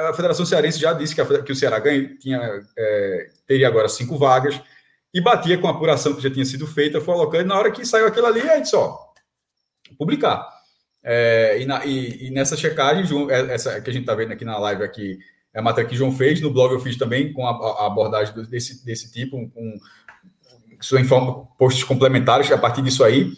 a 0.10 0.14
Federação 0.14 0.46
Cearense 0.46 0.80
já 0.80 0.94
disse 0.94 1.16
que, 1.16 1.22
a, 1.22 1.42
que 1.42 1.52
o 1.52 1.56
Ceará 1.56 1.80
ganha, 1.80 2.16
tinha, 2.20 2.62
é, 2.78 3.30
teria 3.48 3.68
agora 3.68 3.90
cinco 3.90 4.18
vagas 4.18 4.62
e 5.14 5.20
batia 5.20 5.58
com 5.58 5.68
a 5.68 5.72
apuração 5.72 6.14
que 6.14 6.22
já 6.22 6.30
tinha 6.30 6.46
sido 6.46 6.68
feita, 6.68 7.02
foi 7.02 7.16
colocando, 7.16 7.42
e 7.42 7.48
na 7.48 7.58
hora 7.58 7.72
que 7.72 7.86
saiu 7.86 8.06
aquilo 8.06 8.28
ali, 8.28 8.42
aí 8.42 8.62
disse, 8.62 8.76
ó, 8.76 9.11
publicar. 9.98 10.48
É, 11.04 11.60
e, 11.60 11.66
na, 11.66 11.86
e, 11.86 12.28
e, 12.28 12.32
nessa 12.32 12.56
checagem, 12.56 13.32
é, 13.32 13.54
essa 13.54 13.82
que 13.82 13.90
a 13.90 13.94
gente 13.94 14.04
está 14.04 14.16
vendo 14.16 14.32
aqui 14.32 14.46
na 14.46 14.58
live 14.60 14.84
aqui, 14.84 15.18
é 15.54 15.60
a 15.60 15.64
matéria 15.64 15.90
que 15.90 15.96
João 15.96 16.12
fez, 16.12 16.40
no 16.40 16.52
blog 16.52 16.74
eu 16.74 16.80
fiz 16.80 16.96
também 16.96 17.34
com 17.34 17.46
a, 17.46 17.52
a 17.84 17.88
abordagem 17.88 18.34
desse, 18.50 18.86
desse 18.86 19.12
tipo, 19.12 19.50
com 19.50 19.80
sua 20.80 21.00
informa, 21.00 21.46
posts 21.58 21.84
complementares 21.84 22.52
a 22.52 22.58
partir 22.58 22.82
disso 22.82 23.04
aí. 23.04 23.34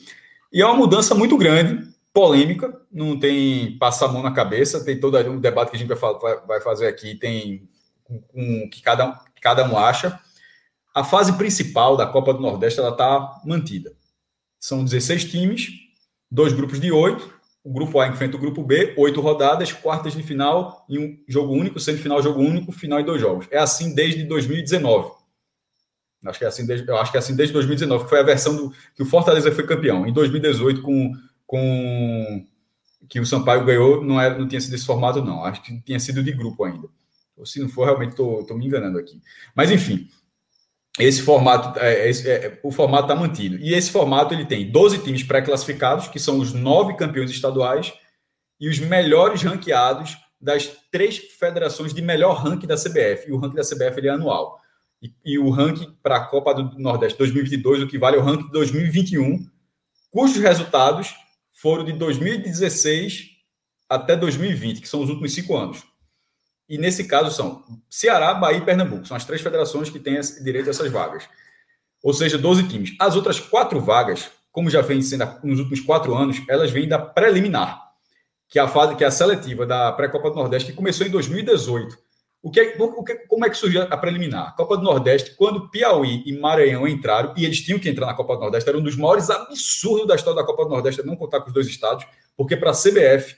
E 0.52 0.62
é 0.62 0.66
uma 0.66 0.76
mudança 0.76 1.16
muito 1.16 1.38
grande, 1.38 1.92
polêmica, 2.14 2.72
não 2.92 3.20
tem 3.20 3.78
passar 3.78 4.06
a 4.06 4.10
mão 4.10 4.22
na 4.22 4.32
cabeça, 4.32 4.84
tem 4.84 5.00
todo 5.00 5.18
um 5.30 5.40
debate 5.40 5.72
que 5.72 5.76
a 5.76 5.80
gente 5.80 5.94
vai, 5.94 6.40
vai 6.46 6.62
fazer 6.62 6.88
aqui, 6.88 7.16
tem 7.16 7.68
um, 8.34 8.70
que 8.70 8.82
cada, 8.82 9.20
cada 9.42 9.70
um 9.70 9.78
acha. 9.78 10.20
A 10.94 11.04
fase 11.04 11.34
principal 11.34 11.98
da 11.98 12.06
Copa 12.06 12.34
do 12.34 12.40
Nordeste 12.40 12.80
ela 12.80 12.90
está 12.90 13.42
mantida. 13.44 13.94
São 14.60 14.84
16 14.84 15.26
times, 15.26 15.70
dois 16.34 16.52
grupos 16.52 16.80
de 16.80 16.92
oito. 16.92 17.32
O 17.64 17.72
grupo 17.72 18.00
A 18.00 18.08
enfrenta 18.08 18.36
o 18.36 18.40
grupo 18.40 18.62
B, 18.62 18.94
oito 18.98 19.22
rodadas, 19.22 19.72
quartas 19.72 20.14
de 20.14 20.24
final 20.24 20.86
em 20.90 21.00
um 21.00 21.24
jogo 21.28 21.54
único, 21.54 21.80
semifinal 21.80 22.22
jogo 22.22 22.42
único, 22.42 22.74
final 22.74 23.00
em 23.00 23.06
dois 23.06 23.22
jogos. 23.22 23.48
É 23.50 23.58
assim 23.58 23.94
desde 23.96 24.26
2019. 24.26 25.12
Acho 26.26 26.40
que 26.40 26.46
é 26.46 26.48
assim 26.48 26.66
desde, 26.66 26.88
eu 26.88 26.98
acho 26.98 27.12
que 27.12 27.18
é 27.18 27.20
assim 27.20 27.36
desde 27.36 27.54
2019, 27.54 28.04
que 28.04 28.10
foi 28.10 28.20
a 28.20 28.24
versão 28.24 28.56
do 28.56 28.74
que 28.96 29.04
o 29.04 29.06
Fortaleza 29.06 29.52
foi 29.52 29.66
campeão. 29.66 30.06
Em 30.08 30.12
2018, 30.12 30.82
com, 30.82 31.14
com 31.46 32.46
que 33.08 33.20
o 33.20 33.26
Sampaio 33.26 33.64
ganhou, 33.64 34.04
não, 34.04 34.20
era, 34.20 34.38
não 34.38 34.48
tinha 34.48 34.60
sido 34.60 34.74
esse 34.74 34.86
formato, 34.86 35.24
não. 35.24 35.46
Acho 35.46 35.62
que 35.62 35.80
tinha 35.82 36.00
sido 36.00 36.24
de 36.24 36.32
grupo 36.32 36.64
ainda. 36.64 36.88
Ou 37.38 37.46
se 37.46 37.60
não 37.60 37.70
for, 37.70 37.86
realmente 37.86 38.12
estou 38.12 38.58
me 38.58 38.66
enganando 38.66 38.98
aqui. 38.98 39.22
Mas, 39.56 39.72
enfim, 39.72 40.10
esse 40.99 41.22
formato, 41.22 41.80
é, 41.80 42.10
esse, 42.10 42.30
é, 42.30 42.60
o 42.64 42.72
formato 42.72 43.03
está 43.03 43.15
mantido. 43.15 43.57
E 43.57 43.74
esse 43.74 43.91
formato 43.91 44.34
ele 44.34 44.45
tem 44.45 44.70
12 44.70 44.99
times 44.99 45.24
pré-classificados, 45.24 46.07
que 46.07 46.20
são 46.20 46.40
os 46.40 46.53
nove 46.53 46.95
campeões 46.95 47.32
estaduais, 47.32 47.94
e 48.60 48.70
os 48.70 48.80
melhores 48.80 49.41
ranqueados 49.41 50.18
das 50.40 50.70
três 50.91 51.18
federações 51.18 51.94
de 51.94 52.02
melhor 52.02 52.36
ranking 52.36 52.68
da 52.68 52.76
CBF. 52.76 53.28
E 53.28 53.32
o 53.32 53.38
ranking 53.38 53.56
da 53.56 53.64
CBF 53.64 53.99
ele 53.99 54.07
é 54.07 54.11
anual 54.11 54.61
e, 55.03 55.14
e 55.26 55.38
o 55.38 55.49
ranking 55.49 55.94
para 56.02 56.15
a 56.15 56.26
Copa 56.26 56.53
do 56.53 56.80
Nordeste 56.80 57.18
2022, 57.18 57.84
o 57.84 57.88
que 57.88 57.98
vale 57.98 58.15
é 58.15 58.20
o 58.20 58.24
ranking 58.24 58.45
de 58.45 58.52
2021, 58.52 59.45
cujos 60.10 60.38
resultados 60.38 61.14
foram 61.52 61.84
de 61.84 61.91
2016 61.91 63.32
até 63.90 64.15
2020, 64.15 64.82
que 64.82 64.88
são 64.88 65.02
os 65.02 65.10
últimos 65.10 65.34
cinco 65.34 65.57
anos. 65.57 65.84
E 66.68 66.77
nesse 66.77 67.06
caso 67.06 67.35
são 67.35 67.64
Ceará, 67.90 68.34
Bahia 68.34 68.57
e 68.57 68.61
Pernambuco. 68.61 69.06
São 69.06 69.18
as 69.18 69.26
três 69.26 69.41
federações 69.41 69.90
que 69.90 69.99
têm 69.99 70.19
direito 70.44 70.68
a 70.68 70.69
essas 70.72 70.91
vagas. 70.91 71.27
Ou 72.02 72.14
seja, 72.14 72.38
12 72.38 72.68
times. 72.68 72.95
As 72.99 73.15
outras 73.15 73.40
quatro 73.40 73.80
vagas, 73.80 74.30
como 74.52 74.69
já 74.69 74.81
vem 74.81 75.02
sendo 75.02 75.26
nos 75.44 75.60
últimos 75.60 75.80
quatro 75.80 76.15
anos, 76.15 76.41
elas 76.49 76.72
vêm 76.72 76.88
da 76.88 76.99
preliminar, 76.99 77.81
que 78.49 78.60
é 78.60 78.61
a 78.61 78.68
fase, 78.68 78.95
que 78.95 79.03
é 79.03 79.07
a 79.07 79.11
seletiva 79.11 79.65
da 79.65 79.91
pré-copa 79.91 80.30
do 80.30 80.35
Nordeste, 80.35 80.72
que 80.72 80.77
começou 80.77 81.06
em 81.06 81.10
2018 81.10 81.98
o 82.44 82.52
que, 82.52 82.76
o 82.77 83.03
que, 83.06 83.15
como 83.26 83.45
é 83.45 83.49
que 83.49 83.56
surgiu 83.56 83.84
a 83.84 83.95
preliminar? 83.95 84.53
Copa 84.57 84.76
do 84.76 84.84
Nordeste, 84.84 85.34
quando 85.38 85.69
Piauí 85.69 86.23
e 86.26 86.38
Maranhão 86.38 86.85
entraram, 86.85 87.34
e 87.38 87.45
eles 87.45 87.61
tinham 87.61 87.80
que 87.80 87.88
entrar 87.88 88.06
na 88.06 88.14
Copa 88.14 88.35
do 88.35 88.41
Nordeste, 88.41 88.68
era 88.68 88.77
um 88.77 88.84
dos 88.84 88.98
maiores 88.98 89.30
absurdos 89.30 90.06
da 90.06 90.15
história 90.15 90.41
da 90.41 90.45
Copa 90.45 90.65
do 90.65 90.72
Nordeste, 90.72 91.02
não 91.06 91.15
contar 91.15 91.40
com 91.40 91.48
os 91.48 91.53
dois 91.53 91.68
estados, 91.68 92.06
porque 92.35 92.57
para 92.57 92.72
a 92.72 92.73
CBF, 92.73 93.38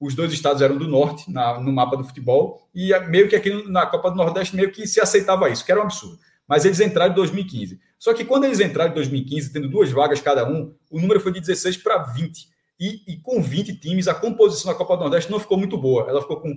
os 0.00 0.14
dois 0.14 0.32
estados 0.32 0.62
eram 0.62 0.78
do 0.78 0.88
norte, 0.88 1.30
na, 1.30 1.60
no 1.60 1.70
mapa 1.70 1.96
do 1.96 2.04
futebol, 2.04 2.66
e 2.74 2.98
meio 3.00 3.28
que 3.28 3.36
aqui 3.36 3.68
na 3.68 3.86
Copa 3.86 4.10
do 4.10 4.16
Nordeste, 4.16 4.56
meio 4.56 4.72
que 4.72 4.86
se 4.86 4.98
aceitava 4.98 5.50
isso, 5.50 5.64
que 5.64 5.70
era 5.70 5.80
um 5.80 5.84
absurdo. 5.84 6.18
Mas 6.48 6.64
eles 6.64 6.80
entraram 6.80 7.12
em 7.12 7.14
2015. 7.14 7.78
Só 7.98 8.14
que 8.14 8.24
quando 8.24 8.44
eles 8.44 8.58
entraram 8.60 8.90
em 8.90 8.94
2015, 8.94 9.52
tendo 9.52 9.68
duas 9.68 9.92
vagas 9.92 10.20
cada 10.20 10.48
um, 10.48 10.74
o 10.90 10.98
número 10.98 11.20
foi 11.20 11.32
de 11.32 11.40
16 11.40 11.76
para 11.76 11.98
20. 11.98 12.48
E, 12.80 13.02
e 13.06 13.16
com 13.18 13.42
20 13.42 13.76
times, 13.76 14.08
a 14.08 14.14
composição 14.14 14.72
da 14.72 14.78
Copa 14.78 14.96
do 14.96 15.02
Nordeste 15.02 15.30
não 15.30 15.38
ficou 15.38 15.58
muito 15.58 15.76
boa. 15.76 16.08
Ela 16.08 16.22
ficou 16.22 16.40
com 16.40 16.56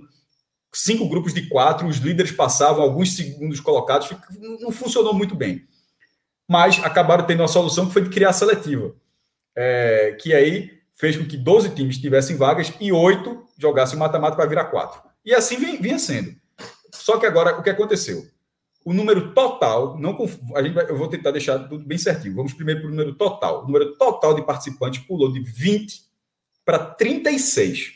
cinco 0.72 1.06
grupos 1.06 1.34
de 1.34 1.46
quatro, 1.48 1.86
os 1.86 1.98
líderes 1.98 2.32
passavam, 2.32 2.82
alguns 2.82 3.14
segundos 3.14 3.60
colocados, 3.60 4.10
não 4.60 4.72
funcionou 4.72 5.12
muito 5.12 5.36
bem. 5.36 5.66
Mas 6.48 6.82
acabaram 6.82 7.26
tendo 7.26 7.40
uma 7.40 7.48
solução 7.48 7.86
que 7.86 7.92
foi 7.92 8.02
de 8.02 8.10
criar 8.10 8.30
a 8.30 8.32
seletiva, 8.32 8.94
é, 9.54 10.16
que 10.20 10.34
aí 10.34 10.83
fez 10.94 11.16
com 11.16 11.24
que 11.24 11.36
12 11.36 11.70
times 11.70 11.98
tivessem 11.98 12.36
vagas 12.36 12.72
e 12.80 12.92
oito 12.92 13.44
jogassem 13.58 13.98
mata-mata 13.98 14.36
para 14.36 14.46
virar 14.46 14.66
quatro. 14.66 15.02
E 15.24 15.34
assim 15.34 15.56
vinha 15.56 15.98
sendo. 15.98 16.34
Só 16.92 17.18
que 17.18 17.26
agora, 17.26 17.58
o 17.58 17.62
que 17.62 17.70
aconteceu? 17.70 18.24
O 18.84 18.92
número 18.92 19.32
total, 19.32 19.98
não 19.98 20.16
a 20.54 20.62
gente 20.62 20.74
vai, 20.74 20.88
eu 20.88 20.96
vou 20.96 21.08
tentar 21.08 21.30
deixar 21.30 21.58
tudo 21.60 21.84
bem 21.84 21.96
certinho. 21.96 22.34
Vamos 22.34 22.52
primeiro 22.52 22.82
para 22.82 22.88
o 22.88 22.90
número 22.90 23.14
total. 23.14 23.62
O 23.62 23.66
número 23.66 23.96
total 23.96 24.34
de 24.34 24.44
participantes 24.44 25.00
pulou 25.04 25.32
de 25.32 25.40
20 25.40 26.02
para 26.64 26.78
36. 26.78 27.92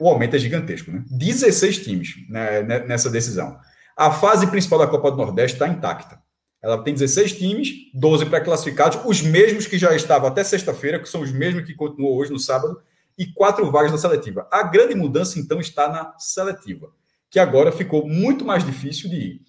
O 0.00 0.08
aumento 0.08 0.36
é 0.36 0.38
gigantesco, 0.38 0.90
né? 0.90 1.04
16 1.10 1.78
times 1.78 2.14
né, 2.28 2.62
nessa 2.62 3.10
decisão. 3.10 3.58
A 3.96 4.10
fase 4.10 4.46
principal 4.48 4.78
da 4.78 4.86
Copa 4.86 5.10
do 5.10 5.16
Nordeste 5.16 5.56
está 5.56 5.68
intacta. 5.68 6.20
Ela 6.64 6.82
tem 6.82 6.94
16 6.94 7.34
times, 7.34 7.68
12 7.92 8.24
pré-classificados, 8.24 8.98
os 9.04 9.20
mesmos 9.20 9.66
que 9.66 9.76
já 9.76 9.94
estavam 9.94 10.28
até 10.28 10.42
sexta-feira, 10.42 10.98
que 10.98 11.06
são 11.06 11.20
os 11.20 11.30
mesmos 11.30 11.66
que 11.66 11.74
continuam 11.74 12.16
hoje 12.16 12.32
no 12.32 12.38
sábado, 12.38 12.80
e 13.18 13.26
quatro 13.26 13.70
vagas 13.70 13.92
na 13.92 13.98
seletiva. 13.98 14.48
A 14.50 14.62
grande 14.62 14.94
mudança, 14.94 15.38
então, 15.38 15.60
está 15.60 15.90
na 15.90 16.18
seletiva, 16.18 16.90
que 17.28 17.38
agora 17.38 17.70
ficou 17.70 18.08
muito 18.08 18.46
mais 18.46 18.64
difícil 18.64 19.10
de 19.10 19.16
ir. 19.16 19.40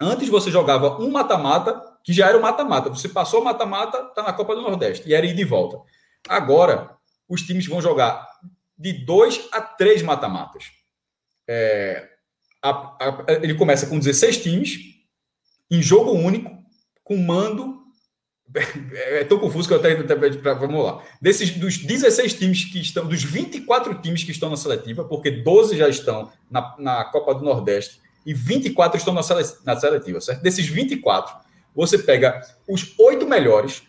Antes 0.00 0.30
você 0.30 0.50
jogava 0.50 0.98
um 0.98 1.10
mata-mata, 1.10 1.78
que 2.02 2.10
já 2.10 2.28
era 2.28 2.38
o 2.38 2.40
mata-mata. 2.40 2.88
Você 2.88 3.10
passou 3.10 3.42
o 3.42 3.44
mata-mata, 3.44 3.98
está 4.08 4.22
na 4.22 4.32
Copa 4.32 4.56
do 4.56 4.62
Nordeste, 4.62 5.06
e 5.06 5.12
era 5.12 5.26
ir 5.26 5.34
de 5.34 5.44
volta. 5.44 5.78
Agora, 6.26 6.96
os 7.28 7.42
times 7.42 7.66
vão 7.66 7.82
jogar 7.82 8.26
de 8.78 8.94
dois 9.04 9.46
a 9.52 9.60
três 9.60 10.00
mata-matas. 10.00 10.64
É, 11.46 12.08
ele 13.42 13.52
começa 13.56 13.86
com 13.86 13.98
16 13.98 14.42
times, 14.42 14.99
em 15.70 15.82
jogo 15.82 16.12
único, 16.12 16.50
com 17.04 17.16
mando. 17.16 17.78
É 18.92 19.22
tão 19.24 19.38
confuso 19.38 19.68
que 19.68 19.74
eu 19.74 19.78
até. 19.78 19.92
até 19.92 20.14
vamos 20.54 20.84
lá. 20.84 21.02
Desses, 21.22 21.50
dos 21.50 21.78
16 21.78 22.34
times 22.34 22.64
que 22.64 22.80
estão, 22.80 23.06
dos 23.06 23.22
24 23.22 23.94
times 24.00 24.24
que 24.24 24.32
estão 24.32 24.50
na 24.50 24.56
seletiva, 24.56 25.04
porque 25.04 25.30
12 25.30 25.76
já 25.76 25.88
estão 25.88 26.32
na, 26.50 26.74
na 26.78 27.04
Copa 27.04 27.34
do 27.34 27.44
Nordeste 27.44 28.00
e 28.26 28.34
24 28.34 28.98
estão 28.98 29.14
na, 29.14 29.22
na 29.64 29.76
seletiva, 29.78 30.20
certo? 30.20 30.42
Desses 30.42 30.66
24, 30.66 31.34
você 31.74 31.96
pega 31.96 32.40
os 32.68 32.94
oito 32.98 33.26
melhores, 33.26 33.82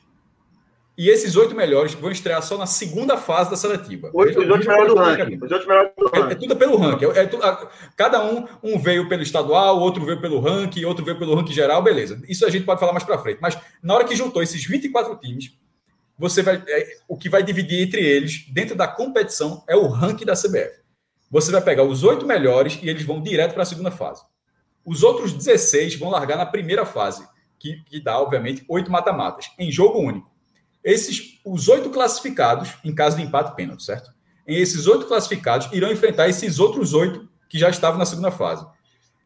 e 0.97 1.09
esses 1.09 1.35
oito 1.35 1.55
melhores 1.55 1.93
vão 1.93 2.11
estrear 2.11 2.41
só 2.43 2.57
na 2.57 2.65
segunda 2.65 3.18
fase 3.18 3.49
da 3.49 3.55
seletiva. 3.55 4.11
Oito, 4.13 4.39
os 4.39 4.49
oito 4.49 4.68
melhores 4.68 4.93
do 4.93 4.99
ranking. 4.99 5.39
Os 5.41 5.51
oito 5.51 5.68
melhores 5.68 5.91
do 5.97 6.05
ranking. 6.05 6.30
É, 6.30 6.31
é 6.31 6.35
tudo 6.35 6.55
pelo 6.55 6.77
ranking. 6.77 7.05
É, 7.05 7.19
é 7.19 7.26
tu, 7.26 7.38
a, 7.41 7.69
cada 7.95 8.23
um, 8.23 8.45
um 8.61 8.77
veio 8.77 9.07
pelo 9.07 9.23
estadual, 9.23 9.80
outro 9.80 10.03
veio 10.05 10.19
pelo 10.19 10.39
ranking, 10.39 10.84
outro 10.84 11.05
veio 11.05 11.18
pelo 11.18 11.34
ranking 11.34 11.53
geral, 11.53 11.81
beleza. 11.81 12.22
Isso 12.27 12.45
a 12.45 12.49
gente 12.49 12.65
pode 12.65 12.80
falar 12.80 12.91
mais 12.91 13.05
para 13.05 13.18
frente. 13.18 13.39
Mas 13.41 13.57
na 13.81 13.95
hora 13.95 14.03
que 14.03 14.15
juntou 14.15 14.43
esses 14.43 14.63
24 14.65 15.15
times, 15.18 15.53
você 16.18 16.43
vai, 16.43 16.61
é, 16.68 16.97
o 17.07 17.18
que 17.18 17.30
vai 17.30 17.41
dividir 17.41 17.81
entre 17.81 18.01
eles, 18.05 18.45
dentro 18.51 18.76
da 18.76 18.88
competição, 18.88 19.63
é 19.68 19.76
o 19.76 19.88
ranking 19.88 20.26
da 20.26 20.35
CBF. 20.35 20.81
Você 21.31 21.51
vai 21.51 21.61
pegar 21.61 21.84
os 21.84 22.03
oito 22.03 22.27
melhores 22.27 22.77
e 22.84 22.89
eles 22.89 23.03
vão 23.03 23.22
direto 23.22 23.53
para 23.53 23.63
a 23.63 23.65
segunda 23.65 23.91
fase. 23.91 24.22
Os 24.85 25.03
outros 25.03 25.31
16 25.31 25.95
vão 25.95 26.09
largar 26.09 26.38
na 26.38 26.45
primeira 26.45 26.85
fase, 26.85 27.26
que, 27.57 27.81
que 27.85 27.99
dá, 27.99 28.19
obviamente, 28.19 28.65
oito 28.68 28.91
mata-matas, 28.91 29.49
em 29.57 29.72
jogo 29.72 29.99
único. 29.99 30.31
Esses, 30.84 31.40
os 31.45 31.68
oito 31.70 31.90
classificados, 31.90 32.74
em 32.84 32.94
caso 32.94 33.18
de 33.18 33.24
empate 33.24 33.56
pênalti, 33.56 33.84
certo? 33.84 34.12
Em 34.48 34.58
esses 34.58 34.88
oito 34.88 35.06
classificados 35.06 35.70
irão 35.72 35.91
enfrentar 35.91 36.28
esses 36.28 36.60
outros 36.60 36.94
oito 36.94 37.30
que 37.48 37.60
já 37.60 37.70
estavam 37.70 37.99
na 37.99 38.06
segunda 38.06 38.32
fase. 38.32 38.66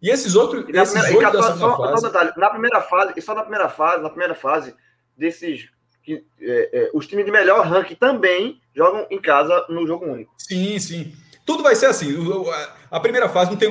E 0.02 0.10
esses 0.10 0.36
outros, 0.36 0.66
e 0.68 0.78
esses 0.78 0.94
primeira, 0.94 1.28
oito 1.28 1.44
segunda 1.44 1.58
só, 1.58 1.78
fase... 1.78 2.02
Só 2.02 2.08
um 2.08 2.12
detalhe, 2.12 2.32
na 2.38 2.50
primeira 2.50 2.82
fase, 2.82 3.14
e 3.16 3.22
só 3.22 3.34
na 3.34 3.42
primeira 3.42 3.70
fase, 3.70 4.04
na 4.04 4.10
primeira 4.10 4.36
fase, 4.36 4.76
desses 5.18 5.70
que, 6.04 6.24
é, 6.40 6.70
é, 6.74 6.92
os 6.94 7.08
times 7.08 7.26
de 7.26 7.32
melhor 7.32 7.66
ranking 7.66 7.96
também 7.96 8.62
jogam 8.76 9.08
em 9.10 9.20
casa 9.20 9.66
no 9.70 9.88
jogo 9.88 10.06
único. 10.06 10.34
Sim, 10.38 10.78
sim. 10.78 11.14
Tudo 11.46 11.64
vai 11.64 11.76
ser 11.76 11.88
assim. 11.88 12.16
A 12.92 13.00
primeira 13.00 13.30
fase 13.30 13.52
não 13.52 13.58
tem, 13.58 13.70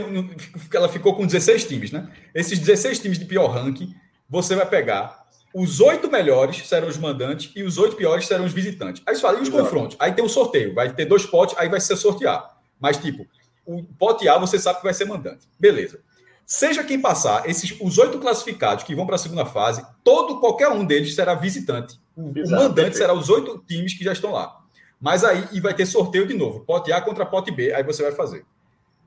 ela 0.72 0.88
ficou 0.88 1.14
com 1.14 1.26
16 1.26 1.64
times, 1.64 1.92
né? 1.92 2.10
Esses 2.34 2.58
16 2.58 3.00
times 3.00 3.18
de 3.18 3.24
pior 3.24 3.48
ranking, 3.48 3.94
você 4.28 4.54
vai 4.54 4.66
pegar 4.66 5.23
os 5.54 5.80
oito 5.80 6.10
melhores 6.10 6.66
serão 6.66 6.88
os 6.88 6.98
mandantes 6.98 7.52
e 7.54 7.62
os 7.62 7.78
oito 7.78 7.94
piores 7.94 8.26
serão 8.26 8.44
os 8.44 8.52
visitantes. 8.52 9.00
Aí 9.06 9.14
você 9.14 9.20
fala, 9.22 9.38
e 9.38 9.42
os 9.42 9.48
confrontos? 9.48 9.96
Aí 10.00 10.12
tem 10.12 10.24
um 10.24 10.28
sorteio, 10.28 10.74
vai 10.74 10.92
ter 10.92 11.04
dois 11.04 11.24
potes, 11.24 11.56
aí 11.56 11.68
vai 11.68 11.80
ser 11.80 11.96
sortear. 11.96 12.58
Mas, 12.80 12.96
tipo, 12.96 13.24
o 13.64 13.84
pote 13.84 14.28
A 14.28 14.36
você 14.36 14.58
sabe 14.58 14.78
que 14.78 14.84
vai 14.84 14.92
ser 14.92 15.04
mandante. 15.04 15.48
Beleza. 15.58 16.00
Seja 16.44 16.82
quem 16.82 17.00
passar, 17.00 17.48
esses 17.48 17.74
os 17.80 17.96
oito 17.98 18.18
classificados 18.18 18.82
que 18.82 18.96
vão 18.96 19.06
para 19.06 19.14
a 19.14 19.18
segunda 19.18 19.46
fase, 19.46 19.86
todo 20.02 20.40
qualquer 20.40 20.68
um 20.68 20.84
deles 20.84 21.14
será 21.14 21.34
visitante. 21.34 22.00
O, 22.16 22.36
Exato, 22.36 22.48
o 22.48 22.50
mandante 22.50 22.74
perfeito. 22.74 22.96
será 22.98 23.14
os 23.14 23.30
oito 23.30 23.64
times 23.66 23.94
que 23.94 24.04
já 24.04 24.12
estão 24.12 24.32
lá. 24.32 24.60
Mas 25.00 25.22
aí 25.22 25.48
e 25.52 25.60
vai 25.60 25.72
ter 25.72 25.86
sorteio 25.86 26.26
de 26.26 26.34
novo, 26.34 26.60
pote 26.60 26.92
A 26.92 27.00
contra 27.00 27.24
pote 27.24 27.52
B, 27.52 27.72
aí 27.72 27.82
você 27.84 28.02
vai 28.02 28.12
fazer. 28.12 28.44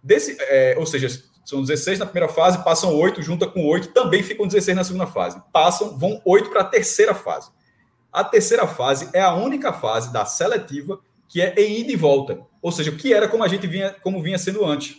Desse, 0.02 0.38
é, 0.40 0.76
ou 0.78 0.86
seja, 0.86 1.08
são 1.48 1.62
16 1.62 2.00
na 2.00 2.06
primeira 2.06 2.28
fase, 2.28 2.62
passam 2.62 2.94
8, 2.94 3.22
junta 3.22 3.48
com 3.48 3.66
8, 3.66 3.94
também 3.94 4.22
ficam 4.22 4.46
16 4.46 4.76
na 4.76 4.84
segunda 4.84 5.08
fase. 5.08 5.42
Passam, 5.54 5.98
vão 5.98 6.22
8 6.26 6.50
para 6.50 6.60
a 6.60 6.66
terceira 6.66 7.16
fase. 7.16 7.50
A 8.12 8.22
terceira 8.22 8.68
fase 8.68 9.10
é 9.14 9.22
a 9.22 9.34
única 9.34 9.72
fase 9.72 10.12
da 10.12 10.26
seletiva 10.26 11.00
que 11.26 11.42
é 11.42 11.56
em 11.58 11.80
ida 11.80 11.94
e 11.94 11.96
volta. 11.96 12.42
Ou 12.62 12.70
seja, 12.70 12.92
que 12.92 13.14
era 13.14 13.30
como 13.30 13.46
a 13.46 13.48
gente 13.48 13.66
vinha, 13.66 13.96
como 14.04 14.22
vinha 14.22 14.38
sendo 14.38 14.66
antes, 14.66 14.98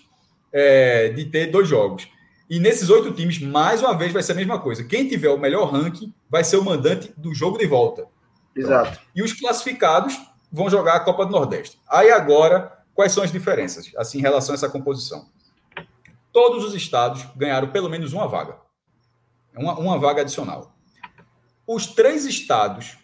é, 0.51 1.11
de 1.11 1.27
ter 1.27 1.49
dois 1.49 1.69
jogos. 1.69 2.09
E 2.49 2.59
nesses 2.59 2.89
oito 2.89 3.13
times, 3.13 3.39
mais 3.41 3.83
uma 3.83 3.95
vez, 3.95 4.11
vai 4.11 4.23
ser 4.23 4.33
a 4.33 4.37
mesma 4.37 4.59
coisa. 4.59 4.83
Quem 4.83 5.07
tiver 5.07 5.29
o 5.29 5.37
melhor 5.37 5.71
ranking 5.71 6.15
vai 6.31 6.43
ser 6.45 6.57
o 6.57 6.65
mandante 6.65 7.13
do 7.15 7.35
jogo 7.35 7.59
de 7.59 7.67
volta. 7.67 8.07
Exato. 8.57 8.99
E 9.15 9.23
os 9.23 9.35
classificados 9.35 10.19
vão 10.51 10.71
jogar 10.71 10.95
a 10.95 11.01
Copa 11.01 11.27
do 11.27 11.33
Nordeste. 11.33 11.79
Aí 11.87 12.11
agora, 12.11 12.73
quais 12.95 13.13
são 13.13 13.23
as 13.23 13.31
diferenças, 13.31 13.93
assim, 13.99 14.17
em 14.17 14.23
relação 14.23 14.55
a 14.55 14.57
essa 14.57 14.71
composição? 14.71 15.29
Todos 16.39 16.63
os 16.63 16.73
estados 16.73 17.27
ganharam 17.35 17.67
pelo 17.73 17.89
menos 17.89 18.13
uma 18.13 18.29
vaga. 18.29 18.61
Uma, 19.57 19.77
uma 19.77 19.99
vaga 19.99 20.21
adicional. 20.21 20.73
Os 21.67 21.85
três 21.85 22.25
estados, 22.27 22.97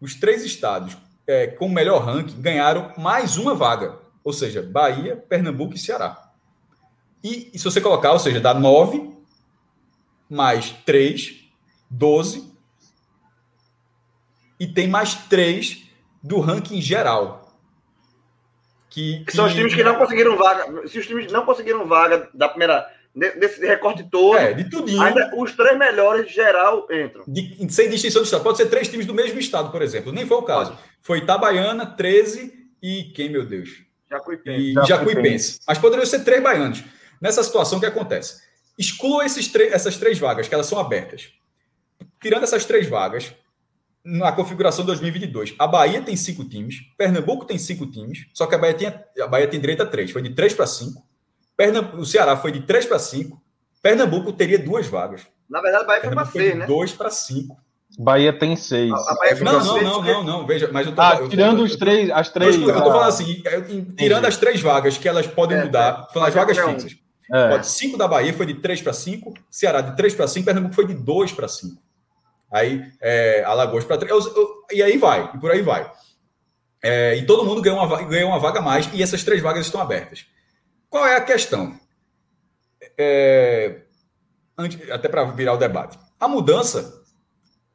os 0.00 0.16
três 0.16 0.44
estados 0.44 0.96
é, 1.28 1.46
com 1.46 1.68
melhor 1.68 2.02
ranking 2.02 2.40
ganharam 2.40 2.92
mais 2.98 3.36
uma 3.36 3.54
vaga. 3.54 4.00
Ou 4.24 4.32
seja, 4.32 4.62
Bahia, 4.62 5.14
Pernambuco 5.14 5.76
e 5.76 5.78
Ceará. 5.78 6.32
E, 7.22 7.52
e 7.54 7.56
se 7.56 7.64
você 7.64 7.80
colocar, 7.80 8.10
ou 8.10 8.18
seja, 8.18 8.40
dá 8.40 8.52
nove 8.52 9.16
mais 10.28 10.72
três, 10.84 11.48
doze. 11.88 12.52
E 14.58 14.66
tem 14.66 14.88
mais 14.88 15.14
três 15.14 15.84
do 16.20 16.40
ranking 16.40 16.80
geral. 16.80 17.45
Que, 18.96 19.22
que, 19.26 19.36
são 19.36 19.44
os 19.44 19.52
times 19.52 19.74
que 19.74 19.84
não 19.84 19.96
conseguiram 19.96 20.38
vaga. 20.38 20.88
Se 20.88 20.98
os 20.98 21.06
times 21.06 21.30
não 21.30 21.44
conseguiram 21.44 21.84
vaga 21.84 22.30
da 22.32 22.48
primeira. 22.48 22.90
Desse 23.14 23.60
recorte 23.66 24.02
todo. 24.10 24.38
É, 24.38 24.54
de 24.54 24.70
tudinho. 24.70 25.02
Ainda 25.02 25.32
os 25.36 25.54
três 25.54 25.76
melhores 25.76 26.32
geral 26.32 26.88
entram. 26.90 27.22
De, 27.28 27.70
sem 27.70 27.90
distinção 27.90 28.22
de 28.22 28.28
estado. 28.28 28.42
Pode 28.42 28.56
ser 28.56 28.70
três 28.70 28.88
times 28.88 29.04
do 29.04 29.12
mesmo 29.12 29.38
estado, 29.38 29.70
por 29.70 29.82
exemplo. 29.82 30.12
Nem 30.12 30.26
foi 30.26 30.38
o 30.38 30.42
caso. 30.42 30.70
Pode. 30.70 30.82
Foi 31.02 31.18
Itabaiana, 31.18 31.84
13 31.84 32.54
e 32.82 33.04
quem, 33.14 33.28
meu 33.28 33.44
Deus? 33.44 33.82
Jacuipense. 34.10 34.62
E 34.62 34.72
Jacuipense. 34.72 34.88
Jacuipense. 34.88 35.60
Mas 35.68 35.76
poderiam 35.76 36.06
ser 36.06 36.24
três 36.24 36.42
baianos. 36.42 36.82
Nessa 37.20 37.42
situação, 37.42 37.76
o 37.76 37.80
que 37.80 37.86
acontece? 37.86 38.40
Exclua 38.78 39.26
esses 39.26 39.54
essas 39.54 39.98
três 39.98 40.18
vagas, 40.18 40.48
que 40.48 40.54
elas 40.54 40.66
são 40.66 40.78
abertas. 40.78 41.28
Tirando 42.22 42.44
essas 42.44 42.64
três 42.64 42.88
vagas, 42.88 43.34
na 44.06 44.30
configuração 44.30 44.84
2022. 44.84 45.54
A 45.58 45.66
Bahia 45.66 46.00
tem 46.00 46.14
cinco 46.14 46.44
times, 46.44 46.76
Pernambuco 46.96 47.44
tem 47.44 47.58
cinco 47.58 47.86
times, 47.86 48.26
só 48.32 48.46
que 48.46 48.54
a 48.54 48.58
Bahia 48.58 48.74
tem, 48.74 48.86
a 49.20 49.26
Bahia 49.26 49.48
tem 49.48 49.58
direito 49.58 49.82
a 49.82 49.86
três, 49.86 50.12
foi 50.12 50.22
de 50.22 50.30
três 50.30 50.54
para 50.54 50.66
cinco. 50.66 51.04
Pernambuco, 51.56 51.98
o 51.98 52.06
Ceará 52.06 52.36
foi 52.36 52.52
de 52.52 52.60
três 52.60 52.86
para 52.86 52.98
cinco. 52.98 53.42
Pernambuco 53.82 54.32
teria 54.32 54.58
duas 54.58 54.86
vagas. 54.86 55.22
Na 55.50 55.60
verdade, 55.60 55.84
a 55.84 55.86
Bahia 55.86 56.02
foi 56.02 56.14
para 56.14 56.24
seis, 56.26 56.54
né? 56.56 56.66
Dois 56.66 56.92
para 56.92 57.10
cinco. 57.10 57.56
Bahia 57.98 58.32
tem 58.32 58.54
seis. 58.56 58.92
A, 58.92 59.14
Bahia 59.14 59.34
não, 59.40 59.64
não, 59.64 59.82
não, 59.82 60.02
não, 60.02 60.24
não, 60.24 60.46
veja, 60.46 60.68
mas 60.72 60.86
eu 60.86 60.94
tô, 60.94 61.00
ah, 61.00 61.18
eu 61.20 61.28
tirando 61.28 61.58
tô, 61.58 61.64
os 61.64 61.76
três, 61.76 62.10
as 62.10 62.28
três. 62.28 62.54
Eu, 62.56 62.68
eu 62.68 62.82
tô 62.82 62.92
falando 62.92 63.08
assim, 63.08 63.42
tirando 63.96 64.24
as 64.26 64.36
três 64.36 64.60
vagas 64.60 64.98
que 64.98 65.08
elas 65.08 65.26
podem 65.26 65.58
é, 65.58 65.64
mudar, 65.64 66.06
é, 66.08 66.12
falando 66.12 66.28
as 66.28 66.34
vagas 66.34 66.58
fixas. 66.58 66.96
É. 67.32 67.48
Pode, 67.48 67.66
cinco 67.66 67.96
da 67.96 68.06
Bahia 68.06 68.32
foi 68.32 68.46
de 68.46 68.54
três 68.54 68.80
para 68.80 68.92
cinco, 68.92 69.34
Ceará 69.50 69.80
de 69.80 69.96
três 69.96 70.14
para 70.14 70.28
cinco, 70.28 70.46
Pernambuco 70.46 70.74
foi 70.74 70.86
de 70.86 70.94
dois 70.94 71.32
para 71.32 71.48
cinco. 71.48 71.82
Aí, 72.50 72.82
é, 73.00 73.42
Alagoas 73.44 73.84
para 73.84 73.98
três. 73.98 74.24
E 74.72 74.82
aí 74.82 74.96
vai, 74.96 75.30
e 75.34 75.38
por 75.38 75.50
aí 75.50 75.62
vai. 75.62 75.90
É, 76.82 77.16
e 77.16 77.26
todo 77.26 77.44
mundo 77.44 77.60
ganhou 77.60 77.78
uma, 77.78 78.02
ganhou 78.04 78.30
uma 78.30 78.38
vaga 78.38 78.60
a 78.60 78.62
mais, 78.62 78.88
e 78.92 79.02
essas 79.02 79.24
três 79.24 79.42
vagas 79.42 79.66
estão 79.66 79.80
abertas. 79.80 80.26
Qual 80.88 81.04
é 81.04 81.16
a 81.16 81.20
questão? 81.20 81.78
É, 82.96 83.82
antes, 84.56 84.90
até 84.90 85.08
para 85.08 85.24
virar 85.24 85.54
o 85.54 85.58
debate. 85.58 85.98
A 86.18 86.28
mudança, 86.28 87.02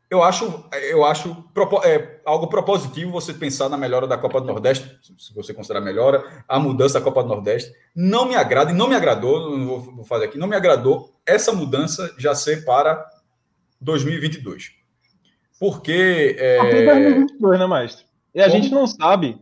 eu 0.09 0.23
acho, 0.23 0.65
eu 0.89 1.03
acho 1.03 1.43
é, 1.83 2.21
algo 2.25 2.47
propositivo 2.47 3.11
você 3.11 3.33
pensar 3.33 3.69
na 3.69 3.77
melhora 3.77 4.07
da 4.07 4.17
Copa 4.17 4.39
do 4.39 4.47
Nordeste, 4.47 4.99
se 5.17 5.33
você 5.33 5.53
considerar 5.53 5.81
melhora, 5.81 6.43
a 6.47 6.57
mudança 6.57 6.99
da 6.99 7.03
Copa 7.03 7.21
do 7.21 7.29
Nordeste. 7.29 7.71
Não 7.95 8.25
me 8.25 8.35
agrada, 8.35 8.71
e 8.71 8.73
não 8.73 8.87
me 8.87 8.95
agradou, 8.95 9.57
não 9.57 9.67
vou, 9.67 9.79
vou 9.95 10.05
fazer 10.05 10.25
aqui, 10.25 10.37
não 10.37 10.47
me 10.47 10.55
agradou 10.55 11.13
essa 11.25 11.51
mudança 11.51 12.13
já 12.17 12.33
ser 12.33 12.63
para 12.63 13.05
2022. 13.81 14.71
Porque. 15.59 16.35
É... 16.39 16.57
2022, 16.85 17.59
né, 17.59 17.65
Maestro? 17.65 18.05
E 18.33 18.41
a 18.41 18.45
Como? 18.49 18.55
gente 18.61 18.71
não 18.73 18.87
sabe. 18.87 19.37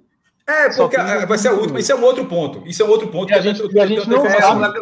É, 0.47 0.75
porque 0.75 0.97
vai 0.97 1.37
ser 1.37 1.49
a 1.49 1.53
última. 1.53 1.79
Isso 1.79 1.91
é 1.91 1.95
um 1.95 2.03
outro 2.03 2.25
ponto. 2.25 2.67
Isso 2.67 2.81
é 2.81 2.85
um 2.85 2.89
outro 2.89 3.07
ponto. 3.09 3.29
E 3.31 3.35
a 3.35 3.41
gente, 3.41 3.61
eu, 3.61 3.81
a 3.81 3.85
gente 3.85 4.09
não 4.09 4.25
sabe. 4.25 4.79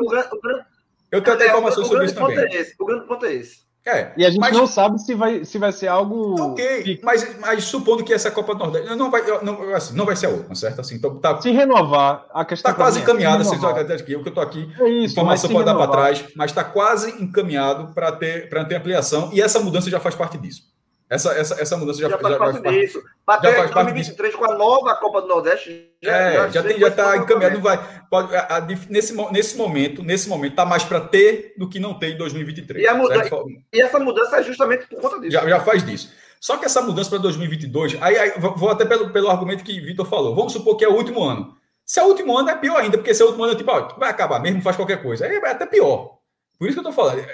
Eu 1.11 1.21
tenho 1.21 1.35
até 1.35 1.47
informações 1.47 1.87
sobre 1.87 2.05
isso 2.05 2.15
também. 2.15 2.37
É 2.37 2.55
esse, 2.55 2.75
o 2.79 2.85
grande 2.85 3.05
ponto 3.05 3.25
é 3.25 3.33
esse. 3.33 3.66
É, 3.87 4.11
e 4.17 4.25
a 4.25 4.29
gente 4.29 4.39
mas, 4.41 4.55
não 4.55 4.67
sabe 4.67 5.01
se 5.01 5.15
vai, 5.15 5.45
se 5.45 5.57
vai 5.57 5.71
ser 5.71 5.87
algo. 5.87 6.35
Ok, 6.51 6.99
mas, 7.01 7.39
mas 7.39 7.63
supondo 7.63 8.03
que 8.03 8.13
essa 8.13 8.29
Copa 8.29 8.53
do 8.53 8.59
Nordeste 8.59 8.93
não 8.95 9.09
vai, 9.09 9.21
não, 9.41 9.73
assim, 9.73 9.95
não 9.95 10.05
vai 10.05 10.13
ser 10.13 10.25
a 10.25 10.29
última, 10.29 10.53
certo? 10.55 10.81
Assim, 10.81 10.95
então, 10.95 11.17
tá, 11.19 11.39
se 11.41 11.49
renovar, 11.51 12.25
a 12.33 12.43
questão. 12.43 12.69
Está 12.69 12.83
quase 12.83 12.99
é, 12.99 13.03
encaminhada, 13.03 13.43
assim, 13.43 13.55
eu 13.55 14.03
que 14.03 14.13
eu 14.13 14.21
estou 14.27 14.43
aqui, 14.43 14.69
é 14.77 14.89
isso, 14.89 15.13
informação 15.13 15.49
pode 15.49 15.65
dar 15.65 15.75
para 15.75 15.87
trás, 15.87 16.25
mas 16.35 16.51
está 16.51 16.65
quase 16.65 17.11
encaminhado 17.23 17.93
para 17.93 18.11
ter, 18.11 18.49
ter 18.49 18.75
ampliação 18.75 19.29
e 19.31 19.41
essa 19.41 19.59
mudança 19.61 19.89
já 19.89 20.01
faz 20.01 20.15
parte 20.15 20.37
disso. 20.37 20.63
Essa, 21.09 21.31
essa, 21.33 21.61
essa 21.61 21.77
mudança 21.77 22.01
já, 22.01 22.09
já 22.09 22.17
faz 22.17 22.33
já 22.33 22.39
parte 22.39 22.61
faz 22.61 22.75
disso. 22.75 23.03
Para 23.25 23.39
ter 23.39 23.73
2023 23.73 24.35
com 24.35 24.51
a 24.51 24.57
nova 24.57 24.93
Copa 24.95 25.21
do 25.21 25.27
Nordeste. 25.27 25.89
Já, 26.01 26.17
é, 26.17 26.33
já, 26.33 26.49
já, 26.49 26.63
tem, 26.63 26.79
já 26.79 26.87
está 26.89 27.15
encaminhado. 27.15 27.55
Não 27.55 27.61
vai, 27.61 28.01
pode, 28.09 28.35
a, 28.35 28.57
a, 28.57 28.61
nesse, 28.61 29.15
nesse 29.31 29.55
momento, 29.55 30.03
nesse 30.03 30.27
momento, 30.27 30.51
está 30.51 30.65
mais 30.65 30.83
para 30.83 30.99
ter 30.99 31.53
do 31.57 31.69
que 31.69 31.79
não 31.79 31.97
ter 31.97 32.09
em 32.09 32.17
2023. 32.17 32.83
E, 32.83 33.77
e, 33.77 33.81
essa 33.81 33.99
mudança 33.99 34.37
é 34.37 34.43
justamente 34.43 34.85
por 34.87 34.99
conta 34.99 35.19
disso. 35.19 35.31
Já, 35.31 35.47
já 35.47 35.59
faz 35.61 35.85
disso. 35.85 36.11
Só 36.41 36.57
que 36.57 36.65
essa 36.65 36.81
mudança 36.81 37.09
para 37.09 37.19
2022, 37.19 37.97
aí, 38.01 38.17
aí, 38.17 38.33
vou 38.37 38.69
até 38.69 38.85
pelo, 38.85 39.09
pelo 39.09 39.29
argumento 39.29 39.63
que 39.63 39.79
Vitor 39.79 40.05
falou. 40.05 40.35
Vamos 40.35 40.51
supor 40.51 40.75
que 40.75 40.83
é 40.83 40.89
o 40.89 40.95
último 40.95 41.23
ano. 41.23 41.55
Se 41.85 42.01
é 42.01 42.03
o 42.03 42.07
último 42.07 42.37
ano, 42.37 42.49
é 42.49 42.55
pior 42.55 42.81
ainda, 42.81 42.97
porque 42.97 43.13
se 43.13 43.21
é 43.21 43.25
o 43.25 43.29
último 43.29 43.45
ano, 43.45 43.55
tipo, 43.55 43.71
ó, 43.71 43.87
vai 43.97 44.09
acabar 44.09 44.41
mesmo, 44.41 44.61
faz 44.61 44.75
qualquer 44.75 45.01
coisa. 45.01 45.25
Aí 45.25 45.35
é 45.35 45.49
até 45.49 45.65
pior. 45.65 46.17
Por 46.59 46.67
isso 46.67 46.79
que 46.79 46.85
eu 46.85 46.89
estou 46.89 46.91
falando 46.91 47.25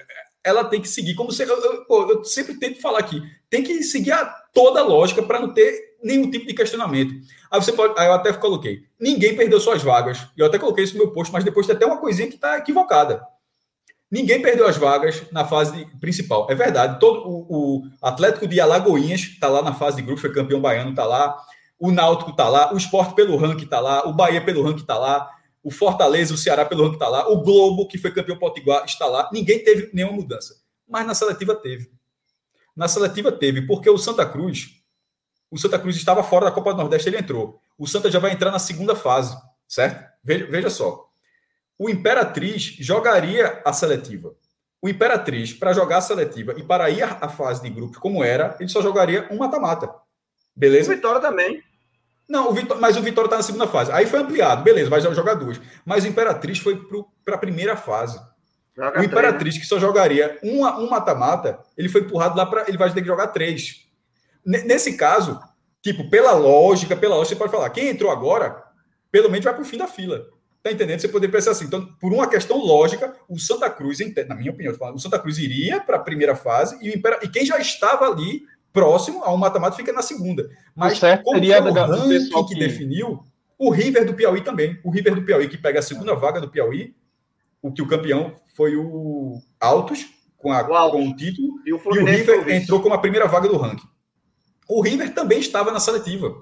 ela 0.43 0.65
tem 0.65 0.81
que 0.81 0.89
seguir 0.89 1.15
como 1.15 1.31
se. 1.31 1.43
Eu, 1.43 1.85
eu, 1.89 2.09
eu, 2.09 2.23
sempre 2.25 2.55
tento 2.55 2.81
falar 2.81 2.99
aqui, 2.99 3.21
tem 3.49 3.63
que 3.63 3.81
seguir 3.83 4.11
a 4.11 4.25
toda 4.53 4.81
a 4.81 4.83
lógica 4.83 5.23
para 5.23 5.39
não 5.39 5.53
ter 5.53 5.95
nenhum 6.03 6.29
tipo 6.29 6.45
de 6.45 6.53
questionamento. 6.53 7.13
Aí 7.49 7.61
você 7.61 7.71
pode. 7.71 7.97
Aí 7.97 8.07
eu 8.07 8.13
até 8.13 8.33
coloquei. 8.33 8.83
Ninguém 8.99 9.35
perdeu 9.35 9.59
suas 9.59 9.81
vagas. 9.81 10.27
Eu 10.35 10.45
até 10.45 10.59
coloquei 10.59 10.83
isso 10.83 10.97
no 10.97 11.05
meu 11.05 11.13
post, 11.13 11.31
mas 11.31 11.43
depois 11.43 11.65
tem 11.65 11.75
até 11.75 11.85
uma 11.85 11.97
coisinha 11.97 12.27
que 12.27 12.35
está 12.35 12.57
equivocada. 12.57 13.25
Ninguém 14.11 14.41
perdeu 14.41 14.67
as 14.67 14.77
vagas 14.77 15.23
na 15.31 15.45
fase 15.45 15.87
principal. 15.99 16.45
É 16.49 16.53
verdade. 16.53 16.99
Todo 16.99 17.27
o, 17.27 17.47
o 17.49 17.83
Atlético 18.01 18.45
de 18.45 18.59
Alagoinhas 18.59 19.21
está 19.21 19.47
lá 19.47 19.61
na 19.61 19.73
fase 19.73 19.95
de 19.95 20.03
grupo, 20.03 20.21
foi 20.21 20.31
campeão 20.31 20.61
baiano, 20.61 20.91
está 20.91 21.05
lá. 21.05 21.35
O 21.79 21.89
Náutico 21.89 22.31
está 22.31 22.47
lá. 22.47 22.73
O 22.73 22.77
Esporte 22.77 23.15
pelo 23.15 23.37
ranking 23.37 23.63
está 23.63 23.79
lá. 23.79 24.07
O 24.07 24.13
Bahia 24.13 24.41
pelo 24.41 24.61
ranking 24.61 24.81
está 24.81 24.97
lá 24.97 25.29
o 25.63 25.71
Fortaleza, 25.71 26.33
o 26.33 26.37
Ceará 26.37 26.65
pelo 26.65 26.83
ranking 26.83 26.95
está 26.95 27.07
lá, 27.07 27.29
o 27.29 27.41
Globo, 27.41 27.87
que 27.87 27.97
foi 27.97 28.11
campeão 28.11 28.37
potiguar, 28.37 28.83
está 28.83 29.05
lá. 29.05 29.29
Ninguém 29.31 29.63
teve 29.63 29.89
nenhuma 29.93 30.13
mudança. 30.13 30.61
Mas 30.87 31.07
na 31.07 31.15
seletiva 31.15 31.55
teve. 31.55 31.89
Na 32.75 32.87
seletiva 32.87 33.31
teve, 33.31 33.61
porque 33.65 33.89
o 33.89 33.97
Santa 33.97 34.25
Cruz, 34.25 34.81
o 35.49 35.57
Santa 35.57 35.79
Cruz 35.79 35.95
estava 35.95 36.23
fora 36.23 36.45
da 36.45 36.51
Copa 36.51 36.73
do 36.73 36.77
Nordeste, 36.79 37.07
ele 37.07 37.17
entrou. 37.17 37.61
O 37.77 37.87
Santa 37.87 38.11
já 38.11 38.19
vai 38.19 38.31
entrar 38.31 38.51
na 38.51 38.59
segunda 38.59 38.95
fase, 38.95 39.37
certo? 39.67 40.03
Veja, 40.23 40.45
veja 40.47 40.69
só. 40.69 41.07
O 41.77 41.89
Imperatriz 41.89 42.75
jogaria 42.79 43.61
a 43.65 43.71
seletiva. 43.71 44.35
O 44.81 44.89
Imperatriz, 44.89 45.53
para 45.53 45.71
jogar 45.71 45.99
a 45.99 46.01
seletiva 46.01 46.53
e 46.57 46.63
para 46.63 46.89
ir 46.89 47.03
à 47.03 47.29
fase 47.29 47.61
de 47.61 47.69
grupos 47.69 47.97
como 47.97 48.21
era, 48.21 48.57
ele 48.59 48.67
só 48.67 48.81
jogaria 48.81 49.27
um 49.31 49.37
mata-mata. 49.37 49.89
Beleza? 50.53 50.91
O 50.91 50.95
Vitória 50.95 51.21
também. 51.21 51.63
Não, 52.27 52.49
o 52.49 52.53
Vitor, 52.53 52.79
mas 52.79 52.97
o 52.97 53.01
Vitória 53.01 53.27
está 53.27 53.37
na 53.37 53.43
segunda 53.43 53.67
fase. 53.67 53.91
Aí 53.91 54.05
foi 54.05 54.19
ampliado, 54.19 54.63
beleza, 54.63 54.89
vai 54.89 55.01
jogar 55.01 55.33
duas. 55.35 55.59
Mas 55.85 56.03
o 56.03 56.07
Imperatriz 56.07 56.59
foi 56.59 56.81
para 57.23 57.35
a 57.35 57.37
primeira 57.37 57.75
fase. 57.75 58.19
Joga 58.75 59.01
o 59.01 59.03
Imperatriz, 59.03 59.39
três, 59.39 59.55
né? 59.55 59.61
que 59.61 59.67
só 59.67 59.79
jogaria 59.79 60.39
uma, 60.41 60.79
um 60.79 60.89
mata-mata, 60.89 61.59
ele 61.77 61.89
foi 61.89 62.01
empurrado 62.01 62.35
lá 62.35 62.45
para. 62.45 62.67
Ele 62.67 62.77
vai 62.77 62.91
ter 62.91 63.01
que 63.01 63.07
jogar 63.07 63.27
três. 63.27 63.87
N 64.45 64.63
nesse 64.63 64.97
caso, 64.97 65.39
tipo, 65.81 66.09
pela 66.09 66.31
lógica, 66.31 66.95
pela 66.95 67.15
lógica, 67.15 67.35
você 67.35 67.39
pode 67.39 67.51
falar, 67.51 67.69
quem 67.69 67.89
entrou 67.89 68.09
agora, 68.09 68.63
pelo 69.11 69.29
menos 69.29 69.45
vai 69.45 69.53
para 69.53 69.61
o 69.61 69.65
fim 69.65 69.77
da 69.77 69.87
fila. 69.87 70.25
Tá 70.63 70.71
entendendo? 70.71 71.01
Você 71.01 71.09
poderia 71.09 71.31
pensar 71.31 71.51
assim. 71.51 71.65
Então, 71.65 71.85
por 71.99 72.13
uma 72.13 72.27
questão 72.27 72.57
lógica, 72.57 73.13
o 73.27 73.37
Santa 73.37 73.69
Cruz, 73.69 73.99
na 74.27 74.33
minha 74.33 74.49
opinião, 74.49 74.73
o 74.93 74.99
Santa 74.99 75.19
Cruz 75.19 75.37
iria 75.37 75.81
para 75.81 75.97
a 75.97 75.99
primeira 75.99 76.35
fase 76.35 76.77
e, 76.81 76.89
o 76.89 76.95
Impera... 76.95 77.19
e 77.21 77.27
quem 77.27 77.45
já 77.45 77.59
estava 77.59 78.05
ali 78.05 78.43
próximo 78.73 79.23
ao 79.23 79.37
mata-mata 79.37 79.77
fica 79.77 79.93
na 79.93 80.01
segunda. 80.01 80.49
Mas 80.75 80.99
como 80.99 81.37
seria 81.37 81.63
o 81.63 81.71
ranking 81.71 82.29
que, 82.29 82.45
que 82.47 82.59
definiu, 82.59 83.23
o 83.57 83.69
River 83.69 84.05
do 84.05 84.13
Piauí 84.13 84.41
também. 84.41 84.77
O 84.83 84.89
River 84.89 85.15
do 85.15 85.23
Piauí, 85.23 85.47
que 85.47 85.57
pega 85.57 85.79
a 85.79 85.83
segunda 85.83 86.15
vaga 86.15 86.41
do 86.41 86.49
Piauí, 86.49 86.95
o 87.61 87.71
que 87.71 87.81
o 87.81 87.87
campeão 87.87 88.35
foi 88.55 88.75
o 88.75 89.39
Altos, 89.59 90.05
com, 90.37 90.51
a, 90.51 90.61
o 90.61 90.91
com 90.91 91.07
o 91.07 91.15
título, 91.15 91.59
e 91.65 91.71
o, 91.71 91.77
e 91.77 91.99
o 91.99 92.05
River 92.05 92.49
entrou 92.49 92.81
como 92.81 92.95
a 92.95 92.97
primeira 92.97 93.27
vaga 93.27 93.47
do 93.47 93.55
ranking. 93.55 93.87
O 94.67 94.81
River 94.81 95.13
também 95.13 95.39
estava 95.39 95.71
na 95.71 95.79
seletiva. 95.79 96.35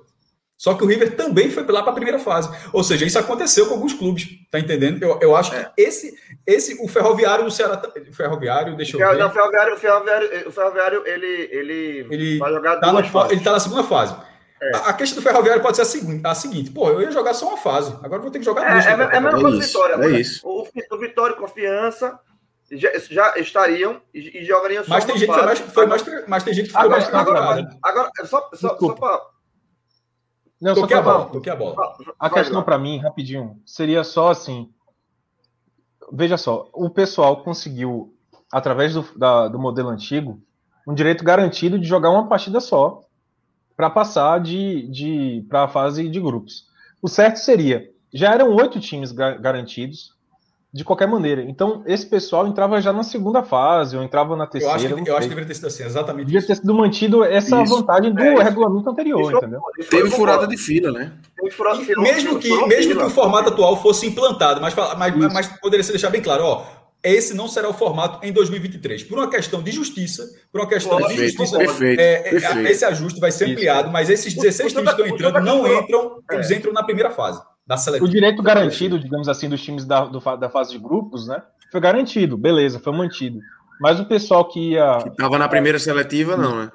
Só 0.61 0.75
que 0.75 0.83
o 0.83 0.85
River 0.85 1.15
também 1.15 1.49
foi 1.49 1.65
lá 1.65 1.81
para 1.81 1.91
a 1.91 1.95
primeira 1.95 2.19
fase. 2.19 2.47
Ou 2.71 2.83
seja, 2.83 3.03
isso 3.03 3.17
aconteceu 3.17 3.65
com 3.65 3.73
alguns 3.73 3.93
clubes. 3.93 4.27
Tá 4.51 4.59
entendendo? 4.59 5.01
Eu, 5.01 5.17
eu 5.19 5.35
acho 5.35 5.55
é. 5.55 5.63
que 5.63 5.81
esse, 5.81 6.13
esse, 6.45 6.77
o 6.79 6.88
Ferroviário 6.88 7.43
do 7.43 7.49
Ceará. 7.49 7.81
O 8.07 8.13
Ferroviário, 8.13 8.77
deixa 8.77 8.95
eu 8.95 8.99
ver. 8.99 9.17
Não, 9.17 9.27
o 9.27 9.31
Ferroviário, 9.31 9.73
o 9.73 9.77
Ferroviário, 9.77 10.47
o 10.47 10.51
Ferroviário 10.51 11.03
ele, 11.07 11.49
ele, 11.51 12.07
ele 12.11 12.38
vai 12.38 12.53
jogar 12.53 12.79
tá 12.79 12.91
duas. 12.91 13.31
Ele 13.31 13.39
está 13.39 13.53
na 13.53 13.59
segunda 13.59 13.83
fase. 13.83 14.15
É. 14.61 14.75
A, 14.75 14.79
a, 14.89 14.93
questão 14.93 15.19
do 15.19 15.27
Ferroviário 15.27 15.63
pode 15.63 15.77
ser 15.77 15.81
a 15.81 15.85
seguinte, 15.85 16.21
a 16.23 16.35
seguinte: 16.35 16.69
pô, 16.69 16.89
eu 16.89 17.01
ia 17.01 17.11
jogar 17.11 17.33
só 17.33 17.47
uma 17.47 17.57
fase. 17.57 17.97
Agora 18.03 18.21
vou 18.21 18.29
ter 18.29 18.38
que 18.38 18.45
jogar 18.45 18.67
é, 18.67 18.71
duas. 18.73 18.85
É, 18.85 18.89
é 18.89 18.93
a 18.93 19.19
mesma 19.19 19.41
coisa 19.41 19.57
do 19.57 19.59
Vitória. 19.63 19.95
É 19.95 20.09
isso. 20.11 20.47
O, 20.47 20.67
o 20.91 20.97
Vitória 20.99 21.33
e 21.33 21.38
Confiança 21.38 22.19
já, 22.71 22.91
já 23.09 23.33
estariam 23.39 23.99
e, 24.13 24.41
e 24.41 24.45
jogariam 24.45 24.83
só 24.83 24.91
mas 24.91 25.05
tem 25.05 25.17
gente 25.17 25.25
fase. 25.25 25.63
Foi 25.63 25.88
mais, 25.88 26.03
foi 26.03 26.13
mais, 26.13 26.27
mas 26.27 26.43
tem 26.43 26.53
gente 26.53 26.67
que 26.67 26.73
foi 26.73 26.81
agora, 26.83 27.01
mais 27.01 27.13
agora, 27.15 27.39
agora, 27.39 27.69
agora, 27.81 28.11
só, 28.27 28.47
só, 28.53 28.77
só 28.77 28.93
para 28.93 29.40
não, 30.61 30.75
toquei 30.75 30.95
a 30.95 31.01
bola, 31.01 31.25
toquei 31.25 31.51
a 31.51 31.55
bola. 31.55 31.75
A 32.19 32.29
questão 32.29 32.61
para 32.61 32.77
mim, 32.77 32.99
rapidinho, 32.99 33.59
seria 33.65 34.03
só 34.03 34.29
assim. 34.29 34.71
Veja 36.13 36.38
só, 36.38 36.69
o 36.73 36.89
pessoal 36.89 37.43
conseguiu, 37.43 38.13
através 38.51 38.93
do, 38.93 39.01
da, 39.17 39.47
do 39.47 39.57
modelo 39.57 39.89
antigo, 39.89 40.39
um 40.88 40.93
direito 40.93 41.23
garantido 41.23 41.79
de 41.79 41.88
jogar 41.88 42.11
uma 42.11 42.27
partida 42.27 42.59
só 42.59 43.01
para 43.75 43.89
passar 43.89 44.39
de, 44.39 44.88
de 44.89 45.45
para 45.49 45.63
a 45.63 45.67
fase 45.67 46.07
de 46.07 46.19
grupos. 46.19 46.67
O 47.01 47.07
certo 47.07 47.38
seria, 47.38 47.89
já 48.13 48.31
eram 48.31 48.53
oito 48.55 48.79
times 48.79 49.11
garantidos, 49.11 50.15
de 50.73 50.85
qualquer 50.85 51.07
maneira. 51.07 51.43
Então, 51.43 51.84
esse 51.85 52.06
pessoal 52.06 52.48
entrava 52.48 52.80
já 52.80 52.93
na 52.93 53.03
segunda 53.03 53.43
fase, 53.43 53.98
ou 53.98 54.03
entrava 54.03 54.38
na 54.38 54.48
terceira. 54.48 54.73
Eu 54.73 54.76
acho 54.76 55.03
que, 55.03 55.10
eu 55.10 55.18
acho 55.18 55.23
que 55.23 55.30
deveria 55.30 55.48
ter 55.48 55.56
sido 55.56 55.68
assim, 55.68 55.84
exatamente. 55.84 56.27
Devia 56.27 56.41
ter 56.41 56.56
sido 56.56 56.73
mantido 56.73 57.26
essa 57.26 57.61
isso. 57.61 57.76
vantagem 57.76 58.14
do 58.14 58.22
é, 58.22 58.41
regulamento 58.41 58.89
anterior, 58.89 59.22
isso, 59.22 59.38
entendeu? 59.38 59.61
Isso 59.77 59.89
Teve 59.89 60.10
furada 60.11 60.48
de 60.48 60.57
fila, 60.57 60.91
né? 60.91 61.11
Furada 61.52 61.81
fila, 61.81 62.02
mesmo 62.02 62.39
que, 62.39 62.68
mesmo 62.68 62.95
que 62.95 63.03
o 63.03 63.10
formato 63.10 63.49
atual 63.49 63.81
fosse 63.81 64.07
implantado, 64.07 64.61
mas, 64.61 64.73
mas, 64.98 65.34
mas 65.34 65.48
poderia 65.60 65.84
ser 65.84 65.91
deixar 65.91 66.10
bem 66.10 66.22
claro, 66.22 66.45
ó. 66.45 66.65
Esse 67.03 67.34
não 67.34 67.48
será 67.48 67.68
o 67.68 67.73
formato 67.73 68.23
em 68.23 68.31
2023. 68.31 69.03
Por 69.06 69.18
uma 69.18 69.27
questão 69.27 69.64
de 69.64 69.72
justiça, 69.72 70.23
por 70.52 70.61
uma 70.61 70.68
questão 70.68 70.98
perfeito, 70.98 71.19
de 71.19 71.27
justiça, 71.30 71.57
perfeito, 71.57 71.99
é, 71.99 72.14
é 72.14 72.30
perfeito. 72.30 72.68
esse 72.68 72.85
ajuste 72.85 73.19
vai 73.19 73.31
ser 73.31 73.49
ampliado, 73.49 73.89
mas 73.89 74.07
esses 74.07 74.35
16 74.35 74.72
times 74.72 74.93
que 74.93 75.02
estão 75.02 75.15
entrando 75.15 75.43
não 75.43 75.68
entram, 75.68 76.19
eles 76.31 76.52
é. 76.52 76.56
entram 76.56 76.72
na 76.72 76.84
primeira 76.84 77.10
fase 77.10 77.41
da 77.72 77.77
seletiva. 77.77 78.06
O 78.06 78.10
direito 78.10 78.43
garantido, 78.43 78.99
digamos 78.99 79.30
assim, 79.30 79.48
dos 79.48 79.61
times 79.61 79.85
da, 79.85 80.03
do, 80.03 80.19
da 80.38 80.49
fase 80.49 80.72
de 80.72 80.77
grupos, 80.77 81.27
né? 81.27 81.41
Foi 81.72 81.80
garantido, 81.80 82.38
beleza, 82.38 82.80
foi 82.80 82.91
mantido. 82.91 83.39
Mas 83.80 83.98
o 83.99 84.06
pessoal 84.06 84.48
que 84.49 84.72
ia. 84.72 84.98
Que 85.02 85.10
estava 85.10 85.38
na 85.38 85.48
primeira 85.48 85.80
seletiva, 85.80 86.35
não, 86.35 86.64
né? 86.64 86.72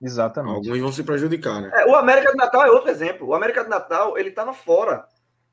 Exatamente. 0.00 0.68
Alguns 0.68 0.80
vão 0.80 0.92
se 0.92 1.02
prejudicar, 1.02 1.60
né? 1.60 1.70
É, 1.74 1.86
o 1.86 1.94
América 1.94 2.30
do 2.30 2.36
Natal 2.36 2.62
é 2.62 2.70
outro 2.70 2.90
exemplo. 2.90 3.28
O 3.28 3.34
América 3.34 3.62
do 3.62 3.68
Natal, 3.68 4.16
ele 4.16 4.30
estava 4.30 4.54
fora. 4.54 5.04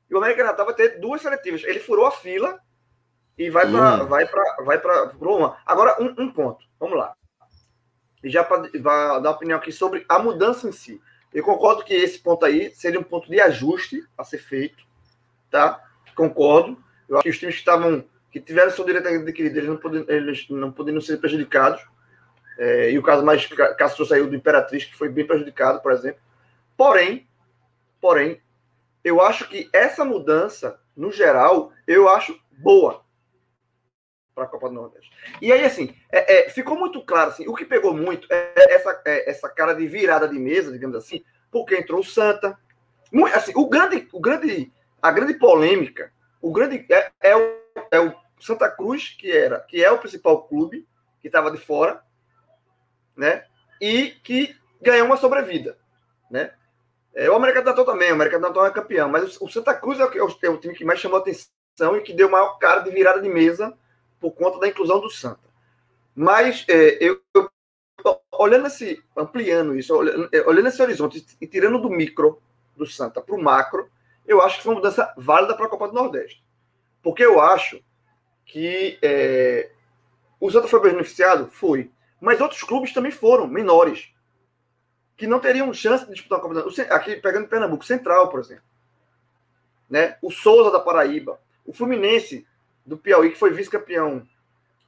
E 0.08 0.14
o 0.14 0.18
América 0.18 0.42
do 0.42 0.46
Natal 0.46 0.64
vai 0.64 0.74
ter 0.74 0.98
duas 0.98 1.20
seletivas. 1.20 1.62
Ele 1.64 1.80
furou 1.80 2.06
a 2.06 2.10
fila 2.10 2.58
e 3.36 3.50
vai 3.50 3.70
para 3.70 4.04
vai 4.04 4.26
para 4.26 4.64
vai 4.64 4.78
para 4.78 5.12
uma. 5.20 5.58
Agora 5.66 5.96
um, 6.00 6.14
um, 6.22 6.32
ponto. 6.32 6.64
Vamos 6.80 6.96
lá. 6.96 7.12
E 8.24 8.30
já 8.30 8.42
para 8.42 9.18
dar 9.18 9.30
opinião 9.32 9.58
aqui 9.58 9.72
sobre 9.72 10.06
a 10.08 10.18
mudança 10.18 10.68
em 10.68 10.72
si. 10.72 11.00
Eu 11.34 11.44
concordo 11.44 11.84
que 11.84 11.92
esse 11.92 12.18
ponto 12.20 12.46
aí 12.46 12.74
seria 12.74 12.98
um 12.98 13.04
ponto 13.04 13.28
de 13.28 13.38
ajuste 13.40 14.02
a 14.16 14.24
ser 14.24 14.38
feito, 14.38 14.85
tá? 15.56 15.82
Concordo. 16.14 16.76
Eu 17.08 17.16
acho 17.16 17.22
que 17.22 17.30
os 17.30 17.38
times 17.38 17.54
que 17.54 17.60
estavam 17.60 18.04
que 18.30 18.40
tiveram 18.40 18.70
seu 18.70 18.84
direito 18.84 19.08
adquirido, 19.08 19.56
eles 19.56 19.68
não 19.68 19.78
poderiam, 19.78 20.04
eles 20.08 20.46
não 20.50 20.70
poderiam 20.70 21.00
ser 21.00 21.16
prejudicados. 21.16 21.82
É, 22.58 22.90
e 22.90 22.98
o 22.98 23.02
caso 23.02 23.24
mais 23.24 23.46
Castro 23.78 24.04
saiu 24.04 24.28
do 24.28 24.36
Imperatriz, 24.36 24.84
que 24.84 24.94
foi 24.94 25.08
bem 25.08 25.26
prejudicado, 25.26 25.80
por 25.80 25.92
exemplo. 25.92 26.20
Porém, 26.76 27.26
porém, 28.00 28.42
eu 29.02 29.22
acho 29.22 29.48
que 29.48 29.70
essa 29.72 30.04
mudança, 30.04 30.78
no 30.94 31.10
geral, 31.10 31.72
eu 31.86 32.08
acho 32.08 32.38
boa 32.52 33.02
para 34.34 34.44
a 34.44 34.48
Copa 34.48 34.68
do 34.68 34.74
Nordeste. 34.74 35.10
E 35.40 35.50
aí, 35.50 35.64
assim, 35.64 35.94
é, 36.12 36.40
é, 36.46 36.50
ficou 36.50 36.78
muito 36.78 37.02
claro, 37.02 37.30
assim, 37.30 37.48
o 37.48 37.54
que 37.54 37.64
pegou 37.64 37.94
muito 37.94 38.28
é 38.30 38.52
essa, 38.74 39.02
é 39.06 39.30
essa 39.30 39.48
cara 39.48 39.72
de 39.72 39.86
virada 39.86 40.28
de 40.28 40.38
mesa, 40.38 40.70
digamos 40.70 40.96
assim, 40.96 41.24
porque 41.50 41.74
entrou 41.74 42.00
o 42.00 42.04
Santa. 42.04 42.58
Assim, 43.34 43.52
o 43.54 43.66
grande, 43.66 44.06
o 44.12 44.20
grande, 44.20 44.70
a 45.06 45.12
grande 45.12 45.34
polêmica, 45.34 46.12
o 46.42 46.50
grande 46.50 46.84
é, 46.90 47.10
é, 47.20 47.36
o, 47.36 47.60
é 47.92 48.00
o 48.00 48.14
Santa 48.40 48.68
Cruz, 48.68 49.10
que 49.10 49.30
era, 49.30 49.60
que 49.60 49.82
é 49.82 49.90
o 49.90 49.98
principal 49.98 50.48
clube, 50.48 50.86
que 51.20 51.28
estava 51.28 51.50
de 51.50 51.58
fora, 51.58 52.02
né? 53.16 53.44
E 53.80 54.10
que 54.24 54.56
ganhou 54.82 55.06
uma 55.06 55.16
sobrevida, 55.16 55.78
né? 56.28 56.52
É, 57.14 57.30
o 57.30 57.36
América 57.36 57.62
do 57.62 57.66
Natal 57.66 57.84
também, 57.84 58.10
o 58.10 58.14
América 58.14 58.38
do 58.38 58.42
Natal 58.42 58.66
é 58.66 58.70
campeão, 58.70 59.08
mas 59.08 59.40
o, 59.40 59.44
o 59.44 59.48
Santa 59.48 59.74
Cruz 59.74 60.00
é 60.00 60.04
o, 60.04 60.36
é 60.42 60.50
o 60.50 60.58
time 60.58 60.74
que 60.74 60.84
mais 60.84 60.98
chamou 60.98 61.18
atenção 61.18 61.96
e 61.96 62.02
que 62.02 62.12
deu 62.12 62.28
maior 62.28 62.58
cara 62.58 62.80
de 62.80 62.90
virada 62.90 63.22
de 63.22 63.28
mesa 63.28 63.72
por 64.18 64.32
conta 64.32 64.58
da 64.58 64.66
inclusão 64.66 65.00
do 65.00 65.08
Santa. 65.08 65.48
Mas 66.14 66.64
é, 66.68 66.98
eu, 67.00 67.20
eu, 67.32 67.48
olhando 68.32 68.66
esse, 68.66 69.00
ampliando 69.16 69.78
isso, 69.78 69.94
olhando, 69.94 70.28
é, 70.32 70.40
olhando 70.42 70.66
esse 70.66 70.82
horizonte 70.82 71.24
e 71.40 71.46
tirando 71.46 71.80
do 71.80 71.90
micro 71.90 72.42
do 72.76 72.86
Santa 72.86 73.20
para 73.20 73.34
o 73.34 73.42
macro, 73.42 73.88
eu 74.26 74.42
acho 74.42 74.58
que 74.58 74.62
foi 74.62 74.72
uma 74.72 74.80
mudança 74.80 75.12
válida 75.16 75.54
para 75.54 75.66
a 75.66 75.68
Copa 75.68 75.88
do 75.88 75.94
Nordeste. 75.94 76.44
Porque 77.02 77.24
eu 77.24 77.40
acho 77.40 77.80
que 78.44 78.98
é, 79.02 79.70
o 80.40 80.50
Santa 80.50 80.68
foi 80.68 80.80
beneficiado? 80.80 81.48
Foi. 81.50 81.90
Mas 82.20 82.40
outros 82.40 82.62
clubes 82.62 82.92
também 82.92 83.10
foram, 83.10 83.46
menores, 83.46 84.12
que 85.16 85.26
não 85.26 85.40
teriam 85.40 85.72
chance 85.72 86.04
de 86.06 86.12
disputar 86.12 86.38
a 86.38 86.42
Copa 86.42 86.54
do 86.54 86.60
Nordeste. 86.60 86.92
Aqui, 86.92 87.16
pegando 87.16 87.48
Pernambuco, 87.48 87.84
Central, 87.84 88.28
por 88.28 88.40
exemplo. 88.40 88.64
Né? 89.88 90.16
O 90.20 90.30
Souza 90.30 90.70
da 90.70 90.80
Paraíba. 90.80 91.40
O 91.64 91.72
Fluminense 91.72 92.46
do 92.84 92.96
Piauí, 92.96 93.30
que 93.30 93.38
foi 93.38 93.52
vice-campeão 93.52 94.26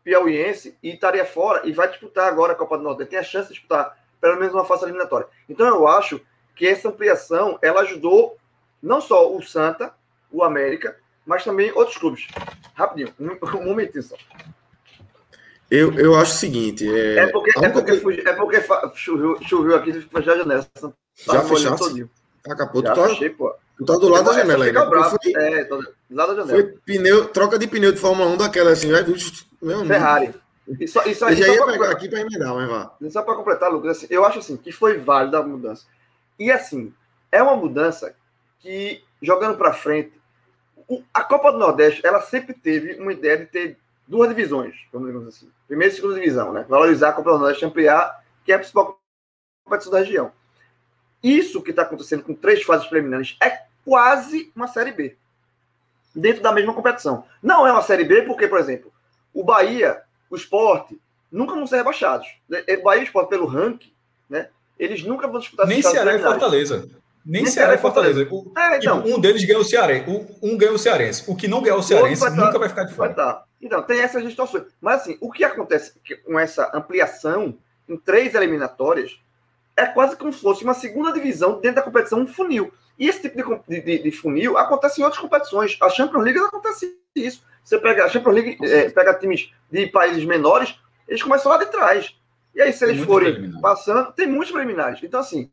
piauiense 0.05 0.79
e 0.83 0.91
estaria 0.91 1.25
fora 1.25 1.69
e 1.69 1.73
vai 1.73 1.89
disputar 1.89 2.29
agora 2.29 2.55
a 2.55 2.57
Copa 2.57 2.79
do 2.79 2.85
Nordeste. 2.85 3.11
Tem 3.11 3.19
a 3.19 3.23
chance 3.23 3.49
de 3.49 3.55
disputar 3.55 3.99
pelo 4.21 4.39
menos 4.39 4.55
uma 4.55 4.65
fase 4.65 4.85
eliminatória. 4.85 5.29
Então 5.49 5.67
eu 5.67 5.87
acho 5.87 6.21
que 6.55 6.67
essa 6.67 6.89
ampliação 6.89 7.59
ela 7.61 7.83
ajudou 7.83 8.39
não 8.83 9.01
só 9.01 9.35
o 9.35 9.43
Santa, 9.43 9.93
o 10.31 10.43
América, 10.43 10.97
mas 11.27 11.45
também 11.45 11.73
outros 11.73 11.97
clubes. 11.99 12.27
Rapidinho, 12.75 13.13
um, 13.21 13.65
momentinho 13.65 14.03
só. 14.03 14.17
Eu, 15.71 15.93
eu 15.95 16.17
acho 16.17 16.33
o 16.33 16.37
seguinte. 16.37 16.89
É, 16.89 17.19
é 17.19 17.27
porque, 17.27 17.51
é 17.59 17.69
porque, 17.69 17.97
fugi, 17.99 18.21
é 18.27 18.33
porque 18.33 18.65
choveu, 18.95 19.39
choveu 19.43 19.77
aqui 19.77 20.09
a 20.15 20.21
janela. 20.21 20.67
Tá 20.81 20.93
já 21.27 21.43
fechaste? 21.43 22.09
Acabou. 22.49 22.83
Já 22.83 22.95
tu, 22.95 23.01
tá, 23.03 23.09
fechei, 23.09 23.31
pô. 23.31 23.55
tu 23.77 23.85
tá 23.85 23.93
do 23.95 24.09
lado 24.09 24.25
da 24.25 24.33
janela. 24.33 24.65
Foi, 24.65 25.33
é, 25.35 25.65
tô 25.65 25.77
do 25.77 25.93
lado 26.11 26.35
da 26.35 26.43
janela. 26.43 26.63
Foi 26.63 26.79
pneu, 26.87 27.29
troca 27.29 27.59
de 27.59 27.67
pneu 27.67 27.93
de 27.93 27.99
Fórmula 27.99 28.31
1 28.31 28.37
daquela 28.39 28.71
assim, 28.71 28.91
vai 28.91 29.05
meu 29.61 29.85
Ferrari. 29.85 30.35
Isso, 30.81 31.01
isso 31.09 31.25
aí, 31.25 31.37
já 31.37 31.49
ia 31.49 31.65
pegar 31.67 31.91
aqui 31.91 32.09
para 32.09 32.21
emendar, 32.21 32.55
mas 32.55 32.69
vá. 32.69 32.95
Só 33.11 33.23
para 33.23 33.35
completar, 33.35 33.71
Lucas, 33.71 33.99
assim, 33.99 34.07
eu 34.11 34.25
acho 34.25 34.39
assim 34.39 34.57
que 34.57 34.71
foi 34.71 34.99
válida 34.99 35.39
a 35.39 35.43
mudança. 35.43 35.87
E 36.39 36.51
assim, 36.51 36.93
é 37.33 37.43
uma 37.43 37.57
mudança 37.57 38.15
que, 38.61 39.03
jogando 39.23 39.57
para 39.57 39.73
frente, 39.73 40.13
a 41.13 41.23
Copa 41.23 41.53
do 41.53 41.59
Nordeste, 41.59 42.07
ela 42.07 42.21
sempre 42.21 42.55
teve 42.55 42.95
uma 42.95 43.13
ideia 43.13 43.39
de 43.39 43.47
ter 43.47 43.79
duas 44.07 44.29
divisões, 44.29 44.75
vamos 44.93 45.13
dizer 45.13 45.29
assim. 45.29 45.51
Primeira 45.67 45.93
e 45.93 45.97
segunda 45.97 46.15
divisão, 46.15 46.53
né? 46.53 46.65
Valorizar 46.69 47.11
a 47.11 47.13
Copa 47.13 47.33
do 47.33 47.39
Nordeste, 47.39 47.65
ampliar, 47.65 48.25
que 48.45 48.53
é 48.53 48.55
a 48.55 48.59
principal 48.59 48.99
competição 49.65 49.93
da 49.93 49.99
região. 49.99 50.33
Isso 51.23 51.63
que 51.63 51.71
está 51.71 51.83
acontecendo 51.83 52.23
com 52.23 52.35
três 52.35 52.63
fases 52.63 52.87
preliminares 52.87 53.37
é 53.43 53.65
quase 53.85 54.51
uma 54.57 54.67
Série 54.67 54.93
B. 54.93 55.17
Dentro 56.15 56.43
da 56.43 56.53
mesma 56.53 56.73
competição. 56.73 57.25
Não 57.43 57.67
é 57.67 57.73
uma 57.73 57.83
Série 57.83 58.05
B 58.05 58.23
porque, 58.23 58.49
por 58.49 58.59
exemplo, 58.59 58.93
o 59.35 59.45
Bahia, 59.45 60.03
o 60.31 60.37
Esporte, 60.37 60.99
nunca 61.31 61.55
vão 61.55 61.67
ser 61.67 61.77
rebaixados. 61.77 62.27
O 62.49 62.83
Bahia 62.83 63.01
e 63.01 63.05
o 63.05 63.07
Esporte, 63.07 63.29
pelo 63.29 63.47
ranking, 63.47 63.93
né? 64.29 64.49
Eles 64.79 65.03
nunca 65.03 65.29
vão 65.29 65.41
disputar 65.41 65.67
Nem 65.67 65.83
Ceará 65.83 66.15
e 66.15 66.19
Fortaleza. 66.21 66.89
Nem 67.29 67.45
Ceará 67.45 67.75
e 67.75 67.79
Fortaleza. 67.79 68.27
O, 68.31 68.53
é, 68.57 68.79
então, 68.79 69.03
tipo, 69.03 69.15
um 69.15 69.21
deles 69.21 69.45
ganha 69.45 69.59
o 69.59 69.65
Cearense. 69.65 70.05
Um 70.43 70.57
ganha 70.57 70.73
o 70.73 70.79
Cearense. 70.79 71.25
O 71.27 71.37
que 71.37 71.47
não 71.47 71.61
ganha 71.61 71.77
o 71.77 71.83
Cearense 71.83 72.23
vai 72.23 72.31
nunca 72.31 72.53
tá, 72.53 72.59
vai 72.59 72.69
ficar 72.71 72.85
de 72.85 72.95
fora. 72.95 73.13
Tá. 73.13 73.45
Então, 73.61 73.83
tem 73.83 74.01
essas 74.01 74.25
distorções. 74.25 74.65
Mas, 74.81 75.03
assim, 75.03 75.19
o 75.21 75.31
que 75.31 75.45
acontece 75.45 75.93
com 76.25 76.39
essa 76.39 76.71
ampliação 76.75 77.59
em 77.87 77.99
três 77.99 78.35
eliminatórias 78.35 79.21
é 79.77 79.85
quase 79.85 80.17
como 80.17 80.33
se 80.33 80.41
fosse 80.41 80.65
uma 80.65 80.73
segunda 80.73 81.13
divisão 81.13 81.61
dentro 81.61 81.77
da 81.77 81.83
competição, 81.83 82.21
um 82.21 82.27
funil. 82.27 82.73
E 82.99 83.07
esse 83.07 83.21
tipo 83.21 83.63
de, 83.69 83.81
de, 83.81 84.03
de 84.03 84.11
funil 84.11 84.57
acontece 84.57 85.01
em 85.01 85.05
outras 85.05 85.21
competições. 85.21 85.77
A 85.83 85.91
Champions 85.91 86.25
League 86.25 86.39
acontece 86.39 86.97
isso. 87.15 87.43
Você 87.63 87.79
pega 87.79 88.07
a 88.07 88.09
Champions 88.09 88.35
League, 88.35 88.59
é, 88.63 88.89
pega 88.89 89.13
times 89.13 89.53
de 89.71 89.87
países 89.89 90.25
menores, 90.25 90.75
eles 91.07 91.23
começam 91.23 91.53
lá 91.53 91.59
de 91.59 91.67
trás. 91.67 92.17
E 92.55 92.63
aí, 92.63 92.73
se 92.73 92.85
eles 92.85 93.05
forem 93.05 93.53
passando, 93.61 94.13
tem 94.13 94.27
muitos 94.27 94.51
preliminares. 94.51 95.01
Então, 95.03 95.21
assim, 95.21 95.51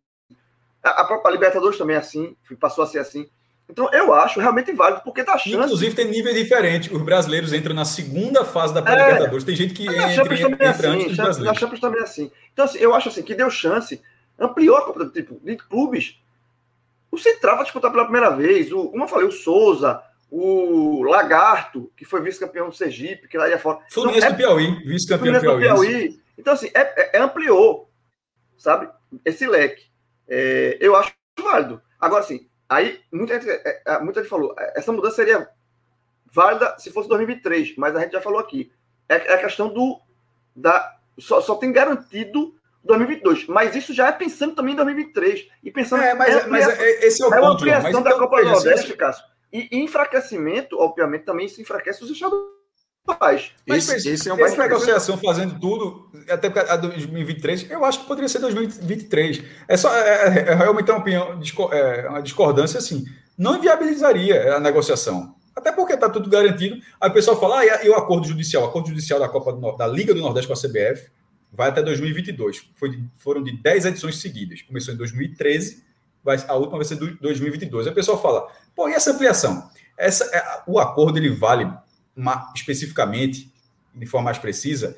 a, 0.89 1.03
própria 1.05 1.31
Libertadores 1.31 1.77
também 1.77 1.95
é 1.95 1.99
assim, 1.99 2.35
passou 2.59 2.83
a 2.83 2.87
ser 2.87 2.99
assim. 2.99 3.29
Então, 3.67 3.89
eu 3.91 4.13
acho 4.13 4.39
realmente 4.39 4.71
válido, 4.71 5.01
porque 5.03 5.23
dá 5.23 5.37
chance. 5.37 5.55
Inclusive, 5.55 5.95
tem 5.95 6.07
nível 6.07 6.33
diferente. 6.33 6.93
Os 6.93 7.01
brasileiros 7.01 7.51
entram 7.51 7.73
na 7.73 7.83
segunda 7.83 8.45
fase 8.45 8.73
da 8.73 8.79
é, 8.81 8.95
Libertadores. 8.95 9.43
Tem 9.43 9.55
gente 9.55 9.73
que 9.73 9.87
entra, 9.87 10.13
entra, 10.13 10.39
entra 10.39 10.65
é 10.65 10.69
assim, 10.69 10.87
antes 10.87 11.07
dos 11.07 11.17
brasileiros. 11.17 11.43
Na 11.45 11.53
Champions 11.53 11.79
também 11.79 11.99
é 11.99 12.03
assim. 12.03 12.31
Então, 12.53 12.65
assim, 12.65 12.77
eu 12.77 12.93
acho 12.93 13.09
assim, 13.09 13.23
que 13.23 13.33
deu 13.33 13.49
chance, 13.49 13.99
ampliou 14.39 14.77
a 14.77 14.85
Copa 14.85 15.07
tipo, 15.07 15.39
de 15.43 15.57
clubes. 15.57 16.19
O 17.09 17.17
Central 17.17 17.55
vai 17.55 17.63
disputar 17.63 17.89
pela 17.89 18.03
primeira 18.03 18.29
vez. 18.29 18.71
O, 18.71 18.89
como 18.89 19.03
eu 19.03 19.07
falei, 19.07 19.27
o 19.27 19.31
Souza, 19.31 19.99
o 20.29 21.01
Lagarto, 21.03 21.91
que 21.97 22.05
foi 22.05 22.21
vice-campeão 22.21 22.69
do 22.69 22.75
Sergipe, 22.75 23.27
que 23.27 23.37
lá 23.37 23.49
ia 23.49 23.57
fora. 23.57 23.79
Fluminense 23.89 24.27
então, 24.27 24.29
é, 24.29 24.33
do 24.33 24.37
Piauí, 24.37 24.85
vice-campeão 24.85 25.33
do 25.33 25.39
Piauí. 25.39 25.61
Piauí. 25.61 26.19
Então, 26.37 26.53
assim, 26.53 26.69
é, 26.75 26.81
é, 26.81 27.17
é 27.17 27.19
ampliou, 27.19 27.89
sabe? 28.57 28.89
Esse 29.23 29.47
leque. 29.47 29.94
É, 30.27 30.77
eu 30.79 30.95
acho 30.95 31.13
válido. 31.39 31.81
Agora, 31.99 32.23
assim, 32.23 32.47
aí 32.67 33.01
muita 33.11 33.39
gente, 33.39 33.49
é, 33.49 33.81
é, 33.85 33.99
muita 33.99 34.21
gente 34.21 34.29
falou, 34.29 34.55
essa 34.75 34.91
mudança 34.91 35.17
seria 35.17 35.49
válida 36.31 36.75
se 36.77 36.91
fosse 36.91 37.07
2023, 37.09 37.75
mas 37.77 37.95
a 37.95 38.01
gente 38.01 38.13
já 38.13 38.21
falou 38.21 38.39
aqui. 38.39 38.71
É, 39.07 39.15
é 39.15 39.33
a 39.35 39.39
questão 39.39 39.69
do. 39.69 40.01
Da, 40.55 40.97
só, 41.17 41.41
só 41.41 41.55
tem 41.55 41.71
garantido 41.71 42.55
2022, 42.83 43.47
mas 43.47 43.75
isso 43.75 43.93
já 43.93 44.07
é 44.07 44.11
pensando 44.11 44.55
também 44.55 44.73
em 44.73 44.77
2023. 44.77 45.47
E 45.63 45.71
pensando. 45.71 46.03
É, 46.03 46.13
mas, 46.13 46.35
é, 46.35 46.47
mas 46.47 46.67
é, 46.67 47.05
esse 47.05 47.21
é 47.21 47.25
o 47.25 47.29
é 47.29 47.31
ponto. 47.31 47.43
uma 47.43 47.53
ampliação 47.53 47.91
mas, 47.91 48.03
da 48.03 48.09
então, 48.09 48.19
Copa 48.19 48.41
do 48.41 48.49
Nordeste, 48.49 48.93
Cássio. 48.95 49.25
E 49.51 49.69
enfraquecimento, 49.71 50.77
obviamente, 50.77 51.23
também 51.23 51.47
se 51.47 51.61
enfraquece 51.61 52.03
os 52.03 52.09
estados 53.13 53.51
Mas 53.67 53.89
esse, 53.89 54.09
esse 54.09 54.29
é 54.29 54.33
um 54.33 54.45
essa 54.45 54.57
negociação 54.57 55.17
fazendo 55.17 55.59
tudo, 55.59 56.09
até 56.29 56.47
a 56.71 56.75
2023, 56.75 57.69
eu 57.69 57.85
acho 57.85 58.01
que 58.01 58.07
poderia 58.07 58.27
ser 58.27 58.39
2023. 58.39 59.43
É 59.67 59.77
só 59.77 59.95
é, 59.95 59.99
é, 59.99 60.39
é 60.49 60.55
realmente 60.55 60.89
uma 60.89 60.99
opinião, 60.99 61.39
é, 61.71 62.09
uma 62.09 62.21
discordância 62.21 62.77
assim. 62.77 63.05
Não 63.37 63.57
inviabilizaria 63.57 64.55
a 64.55 64.59
negociação. 64.59 65.35
Até 65.55 65.71
porque 65.71 65.93
está 65.93 66.09
tudo 66.09 66.29
garantido. 66.29 66.77
Aí 66.99 67.09
o 67.09 67.13
pessoal 67.13 67.39
fala, 67.39 67.59
ah, 67.59 67.85
e, 67.85 67.89
o 67.89 67.95
acordo 67.95 68.27
judicial? 68.27 68.63
O 68.63 68.67
acordo 68.67 68.89
judicial 68.89 69.19
da 69.19 69.29
Copa 69.29 69.53
do, 69.53 69.71
da 69.73 69.87
Liga 69.87 70.13
do 70.13 70.21
Nordeste 70.21 70.47
com 70.47 70.53
a 70.53 70.57
CBF 70.57 71.09
vai 71.51 71.69
até 71.69 71.81
2022. 71.81 72.69
Foi, 72.75 72.99
foram 73.17 73.41
de 73.41 73.55
10 73.57 73.85
edições 73.85 74.17
seguidas. 74.17 74.61
Começou 74.61 74.93
em 74.93 74.97
2013, 74.97 75.83
vai, 76.23 76.37
a 76.47 76.55
última 76.55 76.77
vai 76.77 76.85
ser 76.85 76.95
2022. 76.95 77.87
Aí 77.87 77.91
o 77.91 77.95
pessoal 77.95 78.21
fala, 78.21 78.47
pô, 78.75 78.89
e 78.89 78.93
essa 78.93 79.11
ampliação? 79.11 79.69
Essa, 79.97 80.25
é, 80.25 80.63
o 80.67 80.77
acordo 80.77 81.17
ele 81.17 81.29
vale 81.29 81.71
especificamente, 82.55 83.51
de 83.93 84.05
forma 84.05 84.25
mais 84.25 84.37
precisa, 84.37 84.97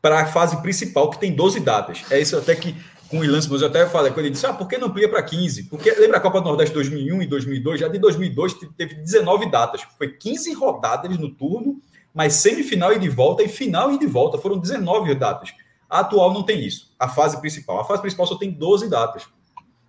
para 0.00 0.20
a 0.20 0.26
fase 0.26 0.60
principal, 0.62 1.10
que 1.10 1.18
tem 1.18 1.34
12 1.34 1.60
datas. 1.60 2.04
É 2.10 2.20
isso 2.20 2.36
até 2.36 2.54
que, 2.54 2.74
com 3.08 3.18
o 3.18 3.24
Ilan 3.24 3.40
eu 3.50 3.66
até 3.66 3.86
falei, 3.86 4.12
quando 4.12 4.26
ele 4.26 4.30
disse, 4.30 4.46
ah, 4.46 4.52
por 4.52 4.68
que 4.68 4.78
não 4.78 4.88
amplia 4.88 5.08
para 5.08 5.22
15? 5.22 5.64
Porque 5.64 5.90
lembra 5.92 6.18
a 6.18 6.20
Copa 6.20 6.40
do 6.40 6.46
Nordeste 6.46 6.74
2001 6.74 7.22
e 7.22 7.26
2002? 7.26 7.80
Já 7.80 7.88
de 7.88 7.98
2002 7.98 8.54
teve 8.76 8.94
19 8.94 9.50
datas. 9.50 9.82
Foi 9.98 10.12
15 10.12 10.52
rodadas 10.54 11.18
no 11.18 11.30
turno, 11.30 11.80
mas 12.14 12.34
semifinal 12.34 12.92
e 12.92 12.98
de 12.98 13.08
volta 13.08 13.42
e 13.42 13.48
final 13.48 13.92
e 13.92 13.98
de 13.98 14.06
volta. 14.06 14.38
Foram 14.38 14.58
19 14.58 15.14
datas. 15.14 15.52
A 15.88 16.00
atual 16.00 16.32
não 16.32 16.42
tem 16.42 16.64
isso. 16.64 16.92
A 16.98 17.08
fase 17.08 17.40
principal. 17.40 17.80
A 17.80 17.84
fase 17.84 18.00
principal 18.00 18.26
só 18.26 18.36
tem 18.36 18.50
12 18.50 18.88
datas. 18.88 19.26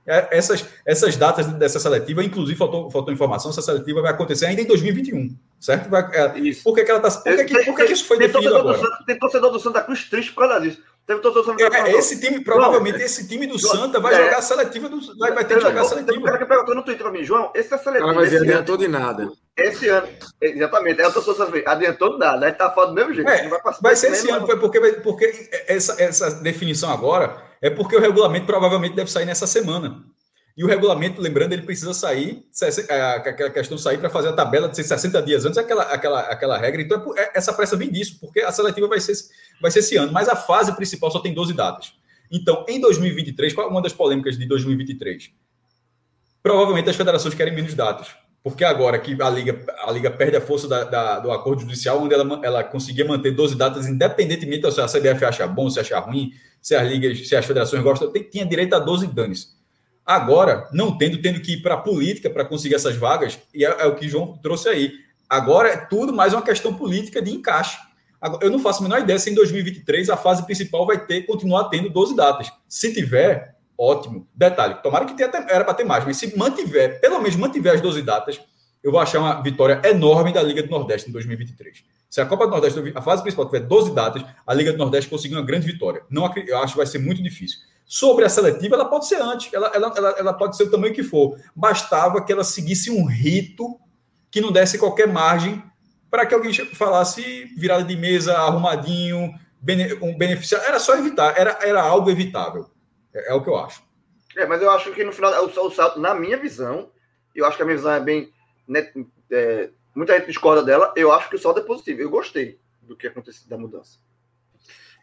É, 0.08 0.30
essas, 0.32 0.66
essas 0.86 1.18
datas 1.18 1.46
dessa 1.48 1.82
seletiva, 1.82 2.24
inclusive, 2.24 2.58
faltou, 2.58 2.90
faltou 2.90 3.14
informação, 3.14 3.52
essa 3.52 3.62
seletiva 3.62 4.02
vai 4.02 4.12
acontecer 4.12 4.46
ainda 4.46 4.62
em 4.62 4.66
2021, 4.66 5.38
certo? 5.60 5.90
Vai, 5.90 6.10
é, 6.14 6.40
isso. 6.40 6.64
Por 6.64 6.74
que, 6.74 6.86
que 6.86 6.92
ela 6.92 7.06
está. 7.06 7.20
Por, 7.20 7.36
que, 7.36 7.44
que, 7.44 7.66
por 7.66 7.76
que, 7.76 7.86
que 7.88 7.92
isso 7.92 8.06
foi 8.06 8.18
tem 8.18 8.28
definido 8.28 8.56
agora? 8.56 8.78
Santa, 8.78 9.04
tem 9.06 9.20
torcedor 9.20 9.52
do 9.52 9.60
Santa 9.60 9.82
Cruz 9.82 10.06
triste 10.06 10.32
por 10.32 10.48
causa 10.48 10.62
disso. 10.62 10.82
Teve 11.06 11.20
torcedor 11.20 11.56
do 11.56 11.60
Santa 11.60 11.82
Cruz. 11.82 11.94
É, 11.94 11.98
esse 11.98 12.22
time, 12.22 12.42
provavelmente, 12.42 13.02
esse 13.02 13.28
time 13.28 13.46
do 13.48 13.60
Santa 13.60 14.00
vai 14.00 14.14
é, 14.14 14.24
jogar 14.24 14.38
a 14.38 14.42
seletiva, 14.42 14.88
do, 14.88 15.18
vai, 15.18 15.34
vai 15.34 15.44
ter 15.44 15.56
que 15.56 15.62
jogar 15.62 15.82
a 15.82 15.84
seletiva. 15.84 16.14
Tem 16.14 16.22
um 16.22 16.26
cara 16.26 16.38
que 16.38 16.46
perguntou 16.46 16.76
no 16.76 16.84
Twitter 16.84 17.04
para 17.04 17.12
mim, 17.12 17.26
João, 17.26 17.52
esse 17.54 17.74
é 17.74 17.78
seletiva. 17.78 18.10
Ela 18.10 18.22
vai 18.22 18.30
ver 18.30 18.42
adiantou 18.44 18.78
de 18.78 18.88
nada. 18.88 19.30
Esse 19.58 19.90
ano, 19.90 20.08
exatamente, 20.40 21.02
é 21.02 21.08
o 21.08 21.12
torcedor 21.12 21.64
adiantou 21.66 22.14
de 22.14 22.20
nada, 22.20 22.38
né? 22.38 22.52
Tá 22.54 22.72
falando 22.72 22.92
do 22.92 22.96
mesmo 22.96 23.14
jeito. 23.14 23.30
É, 23.30 23.50
vai, 23.50 23.60
vai 23.82 23.96
ser 23.98 24.14
esse 24.14 24.30
ano, 24.30 24.48
porque, 24.48 24.80
porque 25.04 25.50
essa, 25.68 26.02
essa 26.02 26.32
definição 26.32 26.90
agora 26.90 27.47
é 27.62 27.70
porque 27.70 27.96
o 27.96 28.00
regulamento 28.00 28.46
provavelmente 28.46 28.96
deve 28.96 29.12
sair 29.12 29.26
nessa 29.26 29.48
semana. 29.48 30.04
E 30.58 30.64
o 30.64 30.68
regulamento, 30.68 31.22
lembrando, 31.22 31.54
ele 31.54 31.62
precisa 31.62 31.94
sair, 31.94 32.44
é, 32.90 33.02
aquela 33.02 33.52
questão 33.52 33.78
sair 33.78 34.00
para 34.00 34.10
fazer 34.10 34.30
a 34.30 34.34
tabela 34.34 34.68
de 34.68 34.76
60 34.76 35.22
dias 35.22 35.46
antes, 35.46 35.58
aquela, 35.58 35.84
aquela, 35.84 36.20
aquela 36.22 36.58
regra. 36.58 36.82
Então, 36.82 37.14
é, 37.16 37.38
essa 37.38 37.54
pressa 37.54 37.78
vem 37.78 37.92
disso, 37.92 38.18
porque 38.20 38.40
a 38.40 38.52
seletiva 38.52 38.88
vai 38.88 39.00
ser, 39.00 39.14
vai 39.62 39.70
ser 39.70 39.80
esse 39.80 39.96
ano, 39.98 40.12
mas 40.12 40.28
a 40.28 40.36
fase 40.36 40.76
principal 40.76 41.12
só 41.12 41.20
tem 41.20 41.32
12 41.32 41.54
datas. 41.54 41.94
Então, 42.32 42.66
em 42.68 42.82
2023, 42.82 43.54
qual 43.54 43.68
é 43.68 43.70
uma 43.70 43.84
das 43.84 43.94
polêmicas 43.94 44.36
de 44.36 44.48
2023? 44.48 45.32
Provavelmente 46.42 46.90
as 46.90 46.96
federações 46.96 47.36
querem 47.36 47.54
menos 47.54 47.76
datas. 47.76 48.08
Porque 48.48 48.64
agora 48.64 48.98
que 48.98 49.22
a 49.22 49.30
Liga, 49.30 49.60
a 49.84 49.92
Liga 49.92 50.10
perde 50.10 50.38
a 50.38 50.42
força 50.42 50.70
da, 50.70 50.86
da, 50.86 51.20
do 51.20 51.34
acordo 51.34 51.64
judicial, 51.64 52.02
onde 52.02 52.14
ela, 52.14 52.40
ela 52.42 52.64
conseguia 52.64 53.04
manter 53.04 53.32
12 53.32 53.58
datas, 53.58 53.88
independentemente 53.88 54.72
se 54.72 54.80
a 54.80 54.86
CBF 54.86 55.26
acha 55.26 55.46
bom, 55.46 55.70
se 55.70 55.82
achar 55.82 56.00
ruim, 56.00 56.32
se 56.62 56.74
as 56.74 56.88
ligas, 56.88 57.28
se 57.28 57.36
as 57.36 57.46
federações 57.46 57.84
gostam, 57.84 58.10
tem, 58.10 58.24
tinha 58.24 58.46
direito 58.46 58.74
a 58.74 58.80
12 58.80 59.08
danes. 59.08 59.54
Agora, 60.06 60.70
não 60.72 60.98
tendo, 60.98 61.22
tendo 61.22 61.42
que 61.42 61.56
ir 61.56 61.62
para 61.62 61.74
a 61.74 61.78
política 61.78 62.30
para 62.30 62.46
conseguir 62.46 62.76
essas 62.76 62.96
vagas, 62.96 63.38
e 63.54 63.66
é, 63.66 63.82
é, 63.82 63.86
o 63.86 63.96
que 63.96 64.08
João 64.08 64.38
trouxe 64.38 64.70
aí. 64.70 64.94
Agora 65.28 65.68
é 65.68 65.76
tudo 65.76 66.14
mais 66.14 66.32
uma 66.32 66.42
questão 66.42 66.74
política 66.74 67.22
de 67.22 67.30
encaixe. 67.30 67.78
Agora, 68.22 68.46
eu 68.46 68.50
não 68.50 68.60
faço 68.60 68.80
a 68.80 68.84
menor 68.84 69.02
ideia 69.02 69.20
se 69.20 69.30
em 69.30 69.36
2023 69.36 70.10
a 70.10 70.16
fase 70.16 70.46
principal 70.46 70.86
vai 70.86 71.06
ter, 71.06 71.24
continuar 71.24 71.66
tendo 71.66 71.90
12 71.90 72.16
datas. 72.16 72.50
Se 72.70 72.94
tiver, 72.94 73.57
ótimo. 73.78 74.28
Detalhe, 74.34 74.76
tomara 74.82 75.06
que 75.06 75.14
tenha, 75.14 75.30
era 75.50 75.64
para 75.64 75.74
ter 75.74 75.84
mais, 75.84 76.06
mas 76.06 76.18
se 76.18 76.38
mantiver, 76.38 77.00
pelo 77.00 77.20
menos 77.20 77.36
mantiver 77.36 77.76
as 77.76 77.82
12 77.82 78.02
datas, 78.02 78.40
eu 78.84 78.92
vou 78.92 79.00
achar 79.00 79.20
uma 79.20 79.42
vitória 79.42 79.82
enorme 79.84 80.32
da 80.32 80.42
Liga 80.42 80.64
do 80.64 80.70
Nordeste 80.70 81.10
em 81.10 81.14
2023. 81.14 81.84
Se 82.10 82.22
a 82.22 82.26
Copa 82.26 82.46
do 82.46 82.52
Nordeste, 82.52 82.80
a 82.96 83.02
fase 83.02 83.22
principal 83.22 83.46
tiver 83.46 83.62
12 83.62 83.94
datas, 83.94 84.24
a 84.46 84.54
Liga 84.54 84.72
do 84.72 84.78
Nordeste 84.78 85.10
conseguir 85.10 85.36
uma 85.36 85.46
grande 85.46 85.66
vitória. 85.66 86.04
Não, 86.10 86.32
eu 86.36 86.58
acho 86.60 86.74
que 86.74 86.78
vai 86.78 86.88
ser 86.88 87.00
muito 87.00 87.22
difícil. 87.22 87.60
Sobre 87.86 88.26
a 88.26 88.30
seletiva, 88.30 88.76
ela 88.76 88.86
pode 88.86 89.08
ser 89.08 89.22
antes, 89.22 89.54
ela, 89.54 89.72
ela, 89.74 89.94
ela, 89.96 90.10
ela 90.18 90.34
pode 90.34 90.56
ser 90.58 90.64
o 90.64 90.72
tamanho 90.72 90.94
que 90.94 91.04
for. 91.04 91.38
Bastava 91.56 92.24
que 92.24 92.32
ela 92.32 92.44
seguisse 92.44 92.92
um 92.92 93.06
rito 93.06 93.80
que 94.30 94.42
não 94.42 94.52
desse 94.52 94.78
qualquer 94.78 95.08
margem 95.08 95.64
para 96.10 96.26
que 96.26 96.34
alguém 96.34 96.54
falasse 96.54 97.46
virada 97.58 97.84
de 97.84 97.96
mesa, 97.96 98.38
arrumadinho, 98.38 99.34
bene, 99.62 99.94
um 100.02 100.18
beneficiário. 100.18 100.68
Era 100.68 100.80
só 100.80 100.98
evitar, 100.98 101.38
era, 101.38 101.60
era 101.62 101.82
algo 101.82 102.10
evitável. 102.10 102.70
É, 103.18 103.32
é, 103.32 103.34
o 103.34 103.42
que 103.42 103.50
eu 103.50 103.58
acho. 103.58 103.84
É, 104.36 104.46
mas 104.46 104.62
eu 104.62 104.70
acho 104.70 104.92
que 104.92 105.04
no 105.04 105.12
final, 105.12 105.34
o, 105.44 105.48
o 105.48 105.72
salto, 105.72 106.00
na 106.00 106.14
minha 106.14 106.38
visão, 106.38 106.92
eu 107.36 107.46
acho 107.46 107.58
que 107.58 107.64
a 107.64 107.66
minha 107.66 107.78
visão 107.78 107.92
é 107.92 108.00
bem. 108.00 108.32
Né, 108.68 108.92
é, 109.32 109.70
muita 109.96 110.14
gente 110.18 110.28
discorda 110.28 110.64
dela, 110.64 110.94
eu 110.96 111.12
acho 111.12 111.30
que 111.30 111.36
o 111.36 111.40
saldo 111.40 111.60
é 111.60 111.64
positivo. 111.64 112.02
Eu 112.02 112.10
gostei 112.10 112.60
do 112.82 112.96
que 112.96 113.08
aconteceu 113.08 113.50
da 113.50 113.58
mudança. 113.58 114.00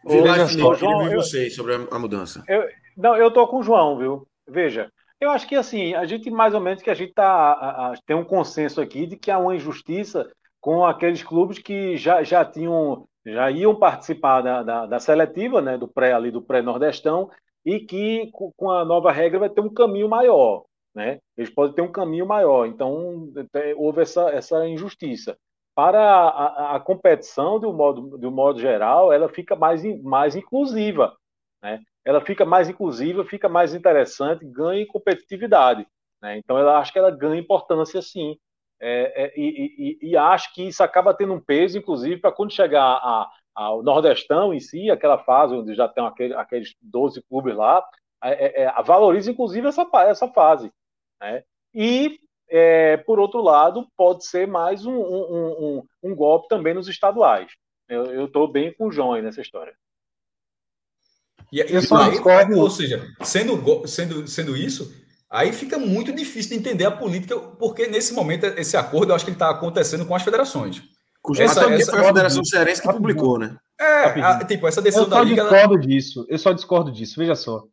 Veja 0.07 0.47
só, 0.47 0.75
João, 0.75 1.11
eu, 1.11 1.23
vocês 1.23 1.55
sobre 1.55 1.75
a 1.75 1.99
mudança. 1.99 2.45
Eu, 2.47 2.69
não, 2.97 3.17
eu 3.17 3.31
tô 3.31 3.47
com 3.49 3.59
o 3.59 3.63
João, 3.63 3.99
viu? 3.99 4.29
Veja, 4.47 4.93
eu 5.21 5.31
acho 5.31 5.49
que 5.49 5.57
assim, 5.57 5.95
a 5.95 6.05
gente 6.05 6.31
mais 6.31 6.55
ou 6.55 6.61
menos 6.61 6.83
que 6.83 6.91
a 6.91 6.95
gente 6.95 7.15
tá, 7.15 7.27
a, 7.27 7.93
a, 7.93 7.95
tem 8.07 8.15
um 8.15 8.25
consenso 8.25 8.81
aqui 8.81 9.07
de 9.07 9.17
que 9.17 9.31
há 9.31 9.39
uma 9.39 9.57
injustiça 9.57 10.31
com 10.61 10.85
aqueles 10.85 11.23
clubes 11.23 11.59
que 11.59 11.97
já, 11.97 12.23
já 12.23 12.45
tinham, 12.45 13.07
já 13.25 13.51
iam 13.51 13.75
participar 13.75 14.43
da, 14.43 14.63
da, 14.63 14.87
da 14.87 14.99
seletiva, 14.99 15.61
né, 15.61 15.79
do 15.79 15.89
pré 15.89 16.13
ali 16.13 16.31
do 16.31 16.43
pré-nordestão, 16.43 17.31
e 17.65 17.81
que 17.81 18.31
com 18.33 18.71
a 18.71 18.85
nova 18.85 19.11
regra 19.11 19.41
vai 19.41 19.51
ter 19.51 19.61
um 19.61 19.73
caminho 19.73 20.09
maior, 20.09 20.65
né? 20.95 21.21
Eles 21.37 21.51
podem 21.51 21.75
ter 21.75 21.83
um 21.83 21.91
caminho 21.93 22.27
maior. 22.27 22.67
Então 22.67 23.33
houve 23.77 24.03
essa, 24.03 24.31
essa 24.31 24.67
injustiça. 24.67 25.37
Para 25.75 26.01
a, 26.01 26.29
a, 26.29 26.77
a 26.77 26.81
competição, 26.81 27.59
de 27.59 27.67
um, 27.67 27.73
modo, 27.73 28.17
de 28.19 28.27
um 28.27 28.31
modo 28.31 28.61
geral, 28.61 29.13
ela 29.13 29.29
fica 29.29 29.57
mais, 29.57 29.83
mais 30.03 30.37
inclusiva, 30.37 31.17
né? 31.63 31.81
Ela 32.05 32.21
fica 32.21 32.45
mais 32.45 32.69
inclusiva, 32.69 33.25
fica 33.25 33.49
mais 33.49 33.75
interessante, 33.75 34.45
ganha 34.45 34.83
em 34.83 34.87
competitividade. 34.87 35.87
Né? 36.21 36.39
Então, 36.39 36.59
ela 36.59 36.79
acho 36.79 36.93
que 36.93 36.99
ela 36.99 37.11
ganha 37.11 37.41
importância, 37.41 38.01
sim. 38.03 38.37
É, 38.81 39.25
é, 39.25 39.33
e, 39.37 39.99
e, 40.03 40.11
e, 40.11 40.17
acho 40.17 40.53
que 40.53 40.69
isso 40.69 40.83
acaba 40.83 41.15
tendo 41.15 41.33
um 41.33 41.41
peso, 41.41 41.79
inclusive, 41.79 42.21
para 42.21 42.33
quando 42.33 42.53
chegar 42.53 42.83
a, 42.83 43.31
ao 43.55 43.83
Nordestão 43.83 44.53
em 44.53 44.61
si, 44.61 44.91
aquela 44.91 45.19
fase 45.19 45.55
onde 45.55 45.75
já 45.75 45.89
tem 45.89 46.05
aquele, 46.05 46.35
aqueles 46.35 46.75
12 46.83 47.23
clubes 47.29 47.55
lá, 47.55 47.85
é, 48.23 48.63
é, 48.63 48.65
é, 48.65 48.83
valoriza 48.83 49.31
inclusive 49.31 49.69
essa, 49.69 49.87
essa 50.07 50.29
fase. 50.29 50.73
Né? 51.21 51.45
E, 51.73 52.19
é, 52.49 52.97
por 52.99 53.19
outro 53.19 53.41
lado, 53.41 53.87
pode 53.97 54.27
ser 54.27 54.47
mais 54.47 54.85
um, 54.85 54.95
um, 54.95 55.33
um, 55.33 55.83
um 56.03 56.15
golpe 56.15 56.49
também 56.49 56.75
nos 56.75 56.89
estaduais. 56.89 57.53
Eu 57.89 58.25
estou 58.25 58.51
bem 58.51 58.73
com 58.73 58.87
o 58.87 58.93
João 58.93 59.13
aí 59.13 59.23
nessa 59.23 59.43
história. 59.43 59.75
E, 61.53 61.61
eu 61.61 61.83
só 61.83 61.97
aí, 61.99 62.13
discordo... 62.13 62.59
Ou 62.59 62.71
seja, 62.71 63.07
sendo, 63.21 63.87
sendo, 63.87 64.27
sendo 64.27 64.57
isso, 64.57 64.93
aí 65.31 65.53
fica 65.53 65.79
muito 65.79 66.13
difícil 66.13 66.53
de 66.53 66.57
entender 66.59 66.87
a 66.87 66.91
política, 66.91 67.39
porque 67.39 67.87
nesse 67.87 68.15
momento 68.15 68.47
esse 68.47 68.77
acordo 68.77 69.13
eu 69.13 69.17
acho 69.17 69.25
que 69.25 69.31
ele 69.31 69.37
está 69.37 69.51
acontecendo 69.51 70.07
com 70.07 70.15
as 70.15 70.23
federações. 70.23 70.83
Cuja 71.25 71.45
essa, 71.45 71.73
essa, 71.73 71.91
foi 71.91 72.01
a 72.03 72.05
Federação 72.05 72.45
Cearense 72.45 72.83
que 72.83 72.93
publicou, 72.93 73.39
né? 73.39 73.57
É, 73.81 74.21
a, 74.21 74.45
tipo, 74.45 74.69
essa 74.69 74.83
decisão 74.83 75.07
eu 75.07 75.11
só 75.11 75.17
da 75.17 75.25
Liga. 75.25 75.43
discordo 75.43 75.75
ela... 75.75 75.83
disso. 75.83 76.27
Eu 76.29 76.39
só 76.39 76.53
discordo 76.53 76.93
disso. 76.93 77.15
Veja 77.17 77.35
só. 77.35 77.65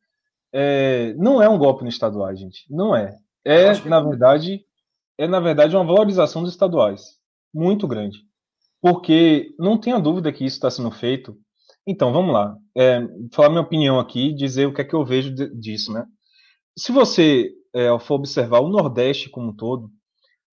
É, 0.53 1.13
não 1.17 1.41
é 1.41 1.49
um 1.49 1.57
golpe 1.57 1.83
no 1.83 1.89
estaduais, 1.89 2.39
gente. 2.39 2.65
Não 2.69 2.95
é. 2.95 3.13
É, 3.43 3.73
na 3.89 3.99
verdade, 3.99 4.63
é, 5.17 5.27
na 5.27 5.41
verdade, 5.41 5.75
uma 5.75 5.83
valorização 5.83 6.41
dos 6.41 6.53
estaduais. 6.53 7.17
Muito 7.53 7.89
grande. 7.89 8.19
Porque 8.81 9.53
não 9.59 9.77
tenha 9.77 9.99
dúvida 9.99 10.31
que 10.31 10.45
isso 10.45 10.55
está 10.55 10.71
sendo 10.71 10.89
feito. 10.89 11.37
Então, 11.85 12.13
vamos 12.13 12.33
lá. 12.33 12.55
É, 12.73 13.01
falar 13.33 13.49
minha 13.49 13.61
opinião 13.63 13.99
aqui, 13.99 14.33
dizer 14.33 14.65
o 14.65 14.73
que 14.73 14.79
é 14.79 14.85
que 14.85 14.93
eu 14.93 15.03
vejo 15.03 15.29
disso, 15.59 15.91
né? 15.91 16.05
Se 16.77 16.93
você 16.93 17.51
é, 17.75 17.87
for 17.99 18.15
observar 18.15 18.61
o 18.61 18.69
Nordeste 18.69 19.29
como 19.29 19.49
um 19.49 19.53
todo, 19.53 19.91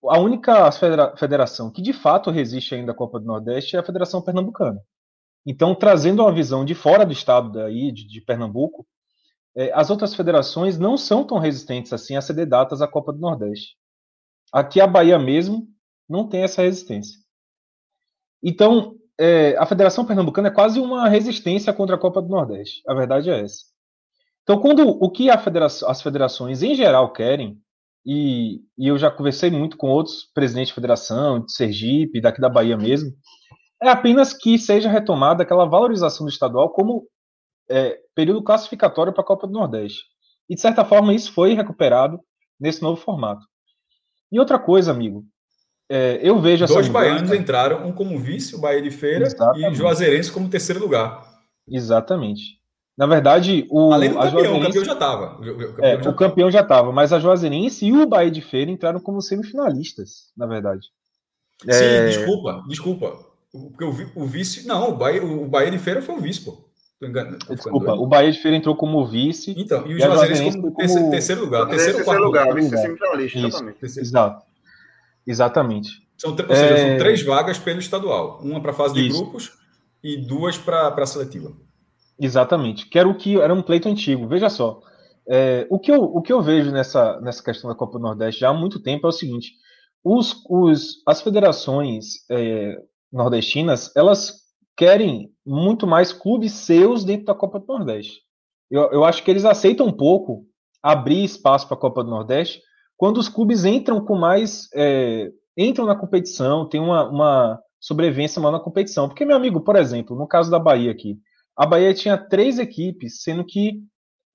a 0.05 0.19
única 0.19 0.71
federação 1.17 1.71
que 1.71 1.81
de 1.81 1.93
fato 1.93 2.29
resiste 2.29 2.75
ainda 2.75 2.91
à 2.91 2.95
Copa 2.95 3.19
do 3.19 3.25
Nordeste 3.25 3.75
é 3.75 3.79
a 3.79 3.83
Federação 3.83 4.21
Pernambucana. 4.21 4.81
Então, 5.45 5.73
trazendo 5.73 6.21
uma 6.21 6.31
visão 6.31 6.65
de 6.65 6.75
fora 6.75 7.05
do 7.05 7.13
estado 7.13 7.51
daí, 7.51 7.91
de, 7.91 8.07
de 8.07 8.21
Pernambuco, 8.21 8.85
é, 9.55 9.71
as 9.73 9.89
outras 9.89 10.13
federações 10.13 10.77
não 10.77 10.97
são 10.97 11.23
tão 11.23 11.39
resistentes 11.39 11.91
assim 11.93 12.15
a 12.15 12.21
ceder 12.21 12.47
datas 12.47 12.81
à 12.81 12.87
Copa 12.87 13.13
do 13.13 13.19
Nordeste. 13.19 13.75
Aqui 14.51 14.79
a 14.79 14.85
Bahia 14.85 15.17
mesmo 15.17 15.67
não 16.07 16.27
tem 16.27 16.43
essa 16.43 16.61
resistência. 16.61 17.17
Então, 18.43 18.95
é, 19.19 19.57
a 19.57 19.65
Federação 19.65 20.05
Pernambucana 20.05 20.49
é 20.49 20.51
quase 20.51 20.79
uma 20.79 21.09
resistência 21.09 21.73
contra 21.73 21.95
a 21.95 21.99
Copa 21.99 22.21
do 22.21 22.29
Nordeste. 22.29 22.81
A 22.87 22.93
verdade 22.93 23.29
é 23.29 23.41
essa. 23.41 23.65
Então, 24.43 24.59
quando 24.61 24.87
o 24.87 25.09
que 25.09 25.35
federação, 25.39 25.89
as 25.89 26.01
federações 26.01 26.63
em 26.63 26.73
geral 26.75 27.11
querem 27.11 27.59
e, 28.05 28.61
e, 28.77 28.87
eu 28.87 28.97
já 28.97 29.11
conversei 29.11 29.51
muito 29.51 29.77
com 29.77 29.87
outros 29.87 30.23
presidentes 30.33 30.69
de 30.69 30.75
federação, 30.75 31.43
de 31.43 31.53
Sergipe, 31.53 32.21
daqui 32.21 32.39
da 32.39 32.49
Bahia 32.49 32.77
mesmo, 32.77 33.11
é 33.81 33.89
apenas 33.89 34.33
que 34.33 34.57
seja 34.57 34.89
retomada 34.89 35.43
aquela 35.43 35.65
valorização 35.65 36.25
do 36.25 36.31
estadual 36.31 36.69
como 36.69 37.07
é, 37.69 37.99
período 38.15 38.43
classificatório 38.43 39.13
para 39.13 39.21
a 39.21 39.25
Copa 39.25 39.45
do 39.45 39.53
Nordeste. 39.53 40.01
E, 40.49 40.55
de 40.55 40.61
certa 40.61 40.85
forma, 40.85 41.13
isso 41.13 41.33
foi 41.33 41.53
recuperado 41.53 42.19
nesse 42.59 42.81
novo 42.81 42.99
formato. 42.99 43.45
E 44.31 44.39
outra 44.39 44.57
coisa, 44.57 44.91
amigo, 44.91 45.25
é, 45.89 46.19
eu 46.21 46.39
vejo 46.41 46.63
essa. 46.63 46.73
Dois 46.73 46.87
baianos 46.87 47.31
entraram, 47.31 47.87
um 47.87 47.93
como 47.93 48.17
vice, 48.19 48.55
o 48.55 48.59
Bahia 48.59 48.81
de 48.81 48.91
Feira, 48.91 49.25
Exatamente. 49.25 49.71
e 49.71 49.75
Juazeirense 49.75 50.31
como 50.31 50.49
terceiro 50.49 50.81
lugar. 50.81 51.21
Exatamente. 51.67 52.57
Na 52.97 53.05
verdade, 53.05 53.67
o. 53.69 53.93
Além 53.93 54.09
do 54.09 54.17
campeão, 54.17 54.57
o 54.57 54.61
campeão 54.61 54.83
já 54.85 54.93
estava. 54.93 55.39
O, 55.39 55.85
é, 55.85 55.95
o 55.95 56.15
campeão 56.15 56.51
já 56.51 56.61
estava, 56.61 56.91
mas 56.91 57.13
a 57.13 57.19
Juazeirense 57.19 57.85
e 57.85 57.93
o 57.93 58.07
Bahia 58.07 58.31
de 58.31 58.41
Feira 58.41 58.71
entraram 58.71 58.99
como 58.99 59.21
semifinalistas, 59.21 60.31
na 60.35 60.47
verdade. 60.47 60.87
Sim, 61.61 61.69
é... 61.69 62.07
desculpa, 62.07 62.63
desculpa. 62.67 63.19
Porque 63.51 63.83
o, 63.83 64.23
o 64.23 64.25
vice. 64.25 64.67
Não, 64.67 64.89
o 64.89 64.95
Bahia, 64.95 65.23
o 65.23 65.47
Bahia 65.47 65.69
de 65.69 65.77
Feira 65.77 66.01
foi 66.01 66.15
o 66.15 66.19
vice, 66.19 66.41
pô. 66.41 66.65
Tô 66.99 67.05
enganando, 67.05 67.37
tô 67.37 67.53
Desculpa, 67.53 67.93
o 67.93 68.07
Bahia 68.07 68.31
de 68.31 68.39
Feira 68.39 68.57
entrou 68.57 68.75
como 68.75 69.05
vice. 69.05 69.53
Então, 69.55 69.85
e 69.85 69.93
o 69.93 69.99
Juazeirense 69.99 70.59
como, 70.59 70.73
como 70.73 71.11
terceiro 71.11 71.41
lugar. 71.41 71.67
Terceiro, 71.67 71.97
terceiro 71.97 72.23
lugar, 72.23 72.51
vice 72.55 72.69
semifinalista, 72.69 73.37
exatamente. 73.37 73.85
Exato. 73.85 74.45
Exatamente. 75.27 75.89
São, 76.17 76.31
ou 76.31 76.37
seja, 76.37 76.73
é... 76.73 76.89
são 76.89 76.97
três 76.97 77.21
vagas 77.21 77.59
pelo 77.59 77.79
estadual. 77.79 78.39
Uma 78.41 78.59
para 78.59 78.71
a 78.71 78.73
fase 78.73 78.95
de 78.95 79.07
Isso. 79.07 79.21
grupos 79.21 79.51
e 80.03 80.17
duas 80.17 80.57
para 80.57 80.87
a 80.87 81.05
seletiva. 81.05 81.51
Exatamente, 82.19 82.87
que 82.89 82.97
era 82.97 83.07
o 83.07 83.15
que 83.15 83.39
era 83.39 83.53
um 83.53 83.61
pleito 83.61 83.87
antigo. 83.87 84.27
Veja 84.27 84.49
só, 84.49 84.81
é, 85.29 85.67
o, 85.69 85.77
que 85.77 85.91
eu, 85.91 86.03
o 86.03 86.21
que 86.21 86.33
eu 86.33 86.41
vejo 86.41 86.71
nessa, 86.71 87.19
nessa 87.21 87.43
questão 87.43 87.69
da 87.69 87.75
Copa 87.75 87.99
do 87.99 88.03
Nordeste 88.03 88.41
já 88.41 88.49
há 88.49 88.53
muito 88.53 88.81
tempo 88.81 89.05
é 89.05 89.09
o 89.09 89.13
seguinte: 89.13 89.53
os, 90.03 90.43
os, 90.49 91.03
as 91.05 91.21
federações 91.21 92.25
é, 92.31 92.81
nordestinas 93.11 93.95
elas 93.95 94.47
querem 94.75 95.31
muito 95.45 95.85
mais 95.85 96.13
clubes 96.13 96.53
seus 96.53 97.03
dentro 97.03 97.25
da 97.25 97.35
Copa 97.35 97.59
do 97.59 97.67
Nordeste. 97.67 98.21
Eu, 98.69 98.91
eu 98.91 99.03
acho 99.03 99.23
que 99.23 99.31
eles 99.31 99.45
aceitam 99.45 99.87
um 99.87 99.93
pouco 99.93 100.45
abrir 100.81 101.23
espaço 101.23 101.67
para 101.67 101.77
a 101.77 101.79
Copa 101.79 102.03
do 102.03 102.09
Nordeste 102.09 102.61
quando 102.95 103.17
os 103.17 103.29
clubes 103.29 103.63
entram 103.63 104.03
com 104.03 104.15
mais 104.15 104.67
é, 104.73 105.31
entram 105.57 105.85
na 105.85 105.95
competição, 105.95 106.67
tem 106.67 106.81
uma, 106.81 107.07
uma 107.09 107.59
sobrevivência 107.79 108.41
maior 108.41 108.53
na 108.53 108.59
competição. 108.59 109.07
Porque, 109.07 109.25
meu 109.25 109.35
amigo, 109.35 109.61
por 109.61 109.75
exemplo, 109.75 110.15
no 110.15 110.27
caso 110.27 110.51
da 110.51 110.59
Bahia 110.59 110.91
aqui, 110.91 111.17
a 111.57 111.65
Bahia 111.65 111.93
tinha 111.93 112.17
três 112.17 112.59
equipes, 112.59 113.23
sendo 113.23 113.43
que 113.43 113.81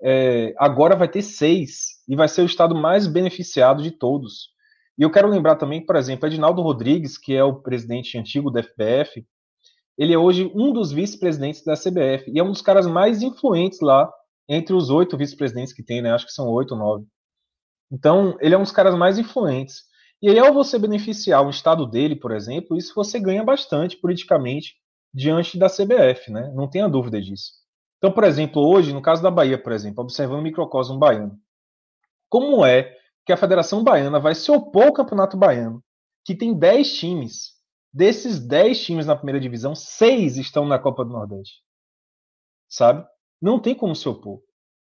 é, 0.03 0.53
agora 0.59 0.97
vai 0.97 1.09
ter 1.09 1.23
seis 1.23 2.03
e 2.09 2.17
vai 2.17 2.27
ser 2.27 2.43
o 2.43 2.47
estado 2.47 2.75
mais 2.75 3.07
beneficiado 3.07 3.83
de 3.83 3.93
todos. 3.93 4.51
E 4.99 5.03
eu 5.03 5.11
quero 5.11 5.29
lembrar 5.29 5.57
também, 5.57 5.85
por 5.85 5.97
exemplo, 5.97 6.27
Edinaldo 6.27 6.61
Rodrigues, 6.61 7.17
que 7.17 7.35
é 7.35 7.45
o 7.45 7.61
presidente 7.61 8.19
antigo 8.19 8.51
da 8.51 8.63
FBF, 8.63 9.25
ele 9.97 10.13
é 10.13 10.19
hoje 10.19 10.51
um 10.55 10.73
dos 10.73 10.91
vice-presidentes 10.91 11.63
da 11.65 11.75
CBF 11.75 12.31
e 12.33 12.39
é 12.39 12.43
um 12.43 12.51
dos 12.51 12.63
caras 12.63 12.87
mais 12.87 13.23
influentes 13.23 13.81
lá 13.81 14.11
entre 14.49 14.75
os 14.75 14.91
oito 14.91 15.17
vice-presidentes 15.17 15.73
que 15.73 15.83
tem, 15.83 16.03
né? 16.03 16.13
Acho 16.13 16.27
que 16.27 16.33
são 16.33 16.49
oito 16.49 16.73
ou 16.73 16.79
nove. 16.79 17.07
Então, 17.91 18.37
ele 18.41 18.55
é 18.55 18.59
um 18.59 18.63
dos 18.63 18.73
caras 18.73 18.95
mais 18.97 19.19
influentes. 19.19 19.83
E 20.21 20.29
aí, 20.29 20.39
ao 20.39 20.53
você 20.53 20.79
beneficiar 20.79 21.47
o 21.47 21.51
estado 21.51 21.87
dele, 21.87 22.17
por 22.17 22.33
exemplo, 22.33 22.77
isso 22.77 22.93
você 22.95 23.21
ganha 23.21 23.45
bastante 23.45 23.97
politicamente 23.97 24.75
diante 25.13 25.59
da 25.59 25.69
CBF, 25.69 26.31
né? 26.31 26.51
Não 26.55 26.69
tenha 26.69 26.89
dúvida 26.89 27.21
disso. 27.21 27.53
Então, 27.99 28.13
por 28.13 28.25
exemplo, 28.25 28.63
hoje, 28.63 28.93
no 28.93 29.03
caso 29.03 29.23
da 29.23 29.31
Bahia, 29.31 29.63
por 29.63 29.73
exemplo, 29.73 30.03
observando 30.03 30.41
o 30.41 30.43
microcosmo 30.43 30.99
baiano, 30.99 31.39
como 32.29 32.65
é 32.65 32.97
que 33.25 33.33
a 33.33 33.37
Federação 33.37 33.85
Baiana 33.85 34.19
vai 34.19 34.35
se 34.35 34.51
opor 34.51 34.87
ao 34.87 34.93
Campeonato 34.93 35.37
Baiano, 35.37 35.85
que 36.25 36.35
tem 36.35 36.53
10 36.53 36.95
times, 36.95 37.63
Desses 37.93 38.41
10 38.41 38.83
times 38.83 39.07
na 39.07 39.15
primeira 39.15 39.39
divisão, 39.39 39.75
seis 39.75 40.39
estão 40.39 40.65
na 40.65 40.79
Copa 40.79 41.05
do 41.05 41.13
Nordeste. 41.13 41.61
Sabe? 42.67 43.07
Não 43.41 43.61
tem 43.61 43.75
como 43.75 43.95
se 43.95 44.09
opor. 44.09 44.41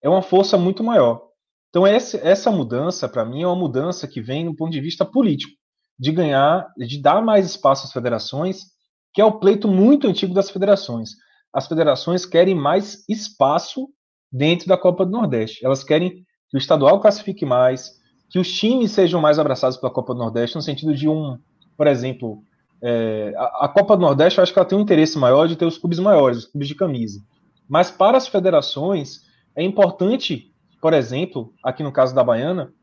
É 0.02 0.10
uma 0.10 0.22
força 0.22 0.58
muito 0.58 0.84
maior. 0.84 1.30
Então, 1.70 1.88
essa 1.88 2.52
mudança, 2.52 3.08
para 3.08 3.24
mim, 3.24 3.44
é 3.44 3.48
uma 3.48 3.56
mudança 3.56 4.08
que 4.08 4.22
vem 4.22 4.46
do 4.46 4.56
ponto 4.56 4.72
de 4.72 4.82
vista 4.82 5.06
político, 5.06 5.54
de 5.98 6.12
ganhar, 6.12 6.68
de 6.78 7.02
dar 7.02 7.22
mais 7.22 7.46
espaço 7.46 7.86
às 7.86 7.94
federações, 7.94 8.66
que 9.14 9.22
é 9.22 9.26
o 9.26 9.40
pleito 9.40 9.68
muito 9.68 10.07
antigo 10.07 10.34
das 10.34 10.49
federações. 10.49 11.11
As 11.53 11.68
federações 11.68 12.26
querem 12.26 12.56
mais 12.56 13.03
espaço 13.10 13.88
dentro 14.31 14.68
da 14.68 14.77
Copa 14.77 15.06
do 15.06 15.11
Nordeste. 15.11 15.65
Elas 15.65 15.84
querem 15.84 16.23
que 16.49 16.56
o 16.56 16.57
estadual 16.57 16.99
classifique 16.99 17.45
mais, 17.45 17.91
que 18.30 18.40
os 18.40 18.52
times 18.52 18.91
sejam 18.91 19.19
mais 19.19 19.40
abraçados 19.40 19.77
pela 19.77 19.91
Copa 19.91 20.14
do 20.14 20.19
Nordeste, 20.19 20.56
no 20.56 20.61
sentido 20.61 20.94
de 20.94 21.10
um, 21.10 21.38
por 21.76 21.88
exemplo, 21.88 22.44
é, 22.81 23.34
a, 23.36 23.65
a, 23.65 23.68
Copa 23.68 23.95
do 23.95 24.02
Nordeste, 24.02 24.38
eu 24.38 24.44
acho 24.44 24.53
que 24.53 24.60
ela 24.60 24.68
tem 24.68 24.77
um 24.77 24.81
interesse 24.81 25.18
maior 25.18 25.48
de 25.48 25.56
ter 25.56 25.65
os 25.65 25.77
clubes 25.77 25.99
maiores, 25.99 26.40
os 26.40 26.45
clubes 26.45 26.68
de 26.68 26.76
camisa. 26.76 27.22
Mas 27.68 27.91
para 27.91 28.18
as 28.18 28.27
federações, 28.27 29.22
é 29.56 29.64
importante, 29.64 30.52
por 30.81 30.94
exemplo, 30.94 31.53
aqui 31.64 31.84
no 31.84 31.91
caso 31.91 32.15
da 32.15 32.23
Baiana, 32.23 32.73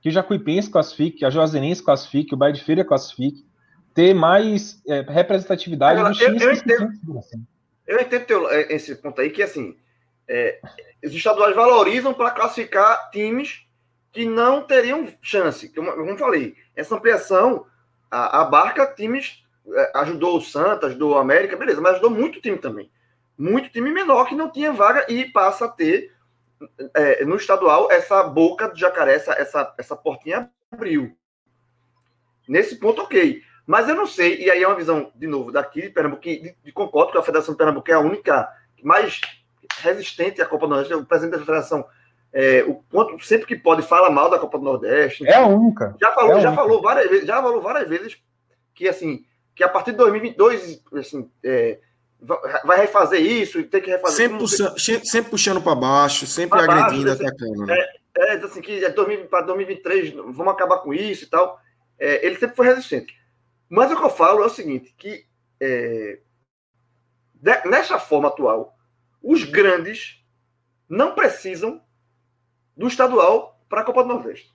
que 0.00 0.08
o 0.08 0.12
Jacuipense 0.12 0.70
classifique, 0.70 1.18
que 1.18 1.24
a 1.24 1.30
Juazeirense 1.30 1.82
classifique, 1.82 2.34
o 2.34 2.36
Bahia 2.36 2.54
de 2.54 2.62
Feira 2.62 2.84
classifique, 2.84 3.44
ter 3.94 4.14
mais 4.14 4.82
é, 4.86 5.00
representatividade 5.00 6.02
dos 6.02 6.18
times 6.18 6.42
eu, 6.42 6.48
eu 6.48 6.54
entendo, 6.54 6.92
eu 7.86 8.00
entendo 8.00 8.24
teu, 8.24 8.50
é, 8.50 8.72
esse 8.72 8.94
ponto 8.96 9.20
aí, 9.20 9.30
que 9.30 9.42
assim, 9.42 9.76
é, 10.28 10.60
os 11.04 11.12
estaduais 11.12 11.54
valorizam 11.54 12.14
para 12.14 12.30
classificar 12.30 13.10
times 13.10 13.66
que 14.12 14.24
não 14.24 14.62
teriam 14.62 15.08
chance. 15.20 15.68
Como 15.68 15.90
eu 15.90 16.18
falei, 16.18 16.54
essa 16.76 16.94
ampliação 16.94 17.66
abarca 18.10 18.86
times. 18.86 19.40
É, 19.74 19.92
ajudou 20.00 20.38
o 20.38 20.40
Santa, 20.40 20.88
ajudou 20.88 21.12
o 21.12 21.18
América, 21.18 21.56
beleza, 21.56 21.80
mas 21.80 21.92
ajudou 21.92 22.10
muito 22.10 22.40
time 22.40 22.58
também. 22.58 22.90
Muito 23.38 23.70
time 23.70 23.92
menor 23.92 24.26
que 24.26 24.34
não 24.34 24.50
tinha 24.50 24.72
vaga 24.72 25.06
e 25.08 25.24
passa 25.26 25.66
a 25.66 25.68
ter 25.68 26.12
é, 26.94 27.24
no 27.24 27.36
estadual 27.36 27.90
essa 27.90 28.24
boca 28.24 28.68
de 28.68 28.80
jacaré, 28.80 29.14
essa, 29.14 29.32
essa, 29.34 29.74
essa 29.78 29.96
portinha 29.96 30.50
abriu. 30.70 31.16
Nesse 32.48 32.76
ponto, 32.76 33.02
ok. 33.02 33.40
Mas 33.66 33.88
eu 33.88 33.94
não 33.94 34.06
sei, 34.06 34.42
e 34.42 34.50
aí 34.50 34.62
é 34.62 34.66
uma 34.66 34.76
visão, 34.76 35.12
de 35.14 35.26
novo, 35.26 35.52
daqui 35.52 35.82
de 35.82 35.90
Pernambuco, 35.90 36.22
de, 36.22 36.54
de 36.64 36.72
concordo 36.72 37.12
que 37.12 37.18
a 37.18 37.22
Federação 37.22 37.54
de 37.54 37.58
Pernambuco 37.58 37.90
é 37.90 37.94
a 37.94 38.00
única 38.00 38.48
mais 38.82 39.20
resistente 39.78 40.42
à 40.42 40.46
Copa 40.46 40.66
do 40.66 40.70
Nordeste. 40.70 40.94
O 40.94 41.04
presidente 41.04 41.32
da 41.32 41.38
Federação 41.38 41.86
é, 42.32 42.64
o 42.66 42.76
quanto 42.90 43.22
sempre 43.24 43.46
que 43.46 43.56
pode 43.56 43.82
fala 43.82 44.10
mal 44.10 44.30
da 44.30 44.38
Copa 44.38 44.58
do 44.58 44.64
Nordeste. 44.64 45.26
É 45.26 45.34
a 45.34 45.46
única. 45.46 45.94
Já 46.00 46.12
falou, 46.12 46.38
é 46.38 46.40
já 46.40 46.48
única. 46.48 46.62
falou 46.62 46.82
várias 46.82 47.10
vezes, 47.10 47.26
já 47.26 47.42
falou 47.42 47.60
várias 47.60 47.88
vezes 47.88 48.16
que 48.74 48.88
assim, 48.88 49.24
que 49.54 49.62
a 49.62 49.68
partir 49.68 49.90
de 49.90 49.98
2022, 49.98 50.82
assim, 50.94 51.30
é, 51.44 51.78
vai 52.64 52.80
refazer 52.80 53.20
isso 53.20 53.60
e 53.60 53.64
tem 53.64 53.82
que 53.82 53.90
refazer. 53.90 54.16
Sempre, 54.16 54.38
puxando, 54.38 54.78
sempre 54.78 55.30
puxando 55.30 55.60
para 55.60 55.74
baixo, 55.74 56.26
sempre 56.26 56.58
pra 56.58 56.72
agredindo, 56.72 57.10
baixo, 57.10 57.22
atacando. 57.22 57.66
Né? 57.66 57.76
É, 58.16 58.34
é, 58.34 58.36
assim 58.36 58.62
que 58.62 58.82
é 58.82 58.90
para 58.90 59.42
2023 59.42 60.14
vamos 60.14 60.48
acabar 60.48 60.78
com 60.78 60.94
isso 60.94 61.24
e 61.24 61.26
tal. 61.28 61.60
É, 61.98 62.26
ele 62.26 62.36
sempre 62.38 62.56
foi 62.56 62.66
resistente. 62.66 63.14
Mas 63.72 63.90
o 63.90 63.96
que 63.96 64.04
eu 64.04 64.10
falo 64.10 64.42
é 64.42 64.46
o 64.46 64.50
seguinte, 64.50 64.94
que 64.98 65.24
é, 65.58 66.18
de, 67.32 67.64
nessa 67.70 67.98
forma 67.98 68.28
atual, 68.28 68.76
os 69.22 69.44
grandes 69.44 70.22
não 70.86 71.14
precisam 71.14 71.80
do 72.76 72.86
estadual 72.86 73.58
para 73.70 73.80
a 73.80 73.84
Copa 73.84 74.02
do 74.02 74.10
Nordeste. 74.10 74.52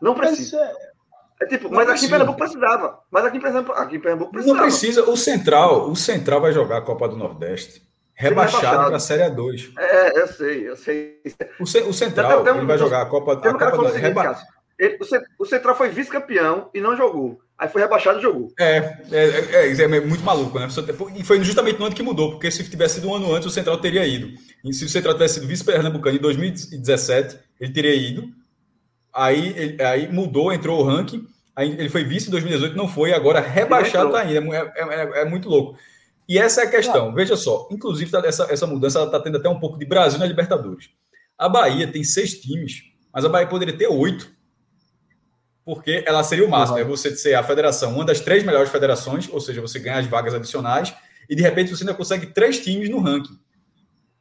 Não 0.00 0.14
precisa. 0.14 0.58
É, 0.58 1.44
é 1.44 1.46
tipo, 1.48 1.70
mas 1.70 1.86
aqui 1.86 2.06
em 2.06 2.08
Pernambuco 2.08 2.38
precisava. 2.38 2.98
Mas 3.10 3.26
aqui 3.26 3.36
em 3.36 3.40
Pernambuco, 3.42 3.78
aqui 3.78 3.96
em 3.96 4.00
Pernambuco 4.00 4.32
precisava. 4.32 4.58
Não 4.58 4.66
precisa. 4.66 5.10
O 5.10 5.16
Central, 5.16 5.90
o 5.90 5.94
Central 5.94 6.40
vai 6.40 6.52
jogar 6.54 6.78
a 6.78 6.82
Copa 6.82 7.10
do 7.10 7.16
Nordeste. 7.16 7.86
Rebaixado 8.14 8.86
para 8.86 8.96
a 8.96 9.00
Série 9.00 9.24
A2. 9.24 9.74
É, 9.78 10.18
eu 10.18 10.28
sei, 10.28 10.66
eu 10.66 10.76
sei. 10.76 11.20
O, 11.60 11.64
o 11.64 11.92
Central 11.92 12.46
ele 12.46 12.64
vai 12.64 12.78
jogar 12.78 13.02
a 13.02 13.06
Copa, 13.06 13.34
a 13.34 13.36
Copa 13.36 13.70
do 13.70 13.82
Nordeste. 13.82 15.26
O 15.38 15.44
Central 15.44 15.76
foi 15.76 15.90
vice-campeão 15.90 16.70
e 16.72 16.80
não 16.80 16.96
jogou. 16.96 17.46
Aí 17.58 17.68
foi 17.68 17.82
rebaixado 17.82 18.20
e 18.20 18.22
jogou. 18.22 18.52
É, 18.56 18.76
é, 19.10 19.24
é, 19.52 19.72
é, 19.72 19.82
é, 19.82 20.00
muito 20.00 20.22
maluco, 20.22 20.60
né? 20.60 20.68
E 21.16 21.24
foi 21.24 21.42
justamente 21.42 21.78
no 21.80 21.86
ano 21.86 21.94
que 21.94 22.04
mudou, 22.04 22.30
porque 22.30 22.50
se 22.52 22.62
tivesse 22.70 22.96
sido 22.96 23.08
um 23.08 23.14
ano 23.14 23.34
antes, 23.34 23.48
o 23.48 23.50
Central 23.50 23.78
teria 23.78 24.06
ido. 24.06 24.32
E 24.64 24.72
se 24.72 24.84
o 24.84 24.88
Central 24.88 25.14
tivesse 25.14 25.34
sido 25.34 25.48
vice-pernambucano 25.48 26.16
em 26.16 26.20
2017, 26.20 27.36
ele 27.60 27.72
teria 27.72 27.94
ido. 27.94 28.28
Aí, 29.12 29.54
ele, 29.56 29.82
aí 29.82 30.12
mudou, 30.12 30.52
entrou 30.52 30.80
o 30.80 30.84
ranking. 30.84 31.26
Aí 31.56 31.72
ele 31.72 31.88
foi 31.88 32.04
vice 32.04 32.28
em 32.28 32.30
2018, 32.30 32.76
não 32.76 32.86
foi, 32.86 33.12
agora 33.12 33.40
rebaixado 33.40 34.12
tá 34.12 34.20
ainda. 34.20 34.56
É, 34.56 34.72
é, 34.76 34.94
é, 34.94 35.22
é, 35.22 35.24
muito 35.24 35.48
louco. 35.48 35.76
E 36.28 36.38
essa 36.38 36.60
é 36.60 36.64
a 36.64 36.70
questão. 36.70 37.12
Veja 37.12 37.36
só, 37.36 37.66
inclusive 37.72 38.08
tá, 38.08 38.22
essa, 38.24 38.46
essa 38.52 38.68
mudança 38.68 39.02
está 39.02 39.18
tendo 39.18 39.38
até 39.38 39.48
um 39.48 39.58
pouco 39.58 39.76
de 39.76 39.84
Brasil 39.84 40.20
na 40.20 40.26
Libertadores. 40.26 40.90
A 41.36 41.48
Bahia 41.48 41.88
tem 41.88 42.04
seis 42.04 42.40
times, 42.40 42.84
mas 43.12 43.24
a 43.24 43.28
Bahia 43.28 43.48
poderia 43.48 43.76
ter 43.76 43.88
oito 43.88 44.37
porque 45.68 46.02
ela 46.06 46.24
seria 46.24 46.46
o 46.46 46.48
máximo, 46.48 46.78
uhum. 46.78 46.82
é 46.82 46.84
você 46.86 47.14
ser 47.14 47.34
a 47.34 47.42
federação, 47.42 47.92
uma 47.92 48.02
das 48.02 48.20
três 48.20 48.42
melhores 48.42 48.70
federações, 48.70 49.28
ou 49.30 49.38
seja, 49.38 49.60
você 49.60 49.78
ganha 49.78 49.98
as 49.98 50.06
vagas 50.06 50.32
adicionais, 50.32 50.94
e 51.28 51.36
de 51.36 51.42
repente 51.42 51.68
você 51.68 51.82
ainda 51.82 51.92
consegue 51.92 52.28
três 52.28 52.58
times 52.58 52.88
no 52.88 53.00
ranking. 53.00 53.38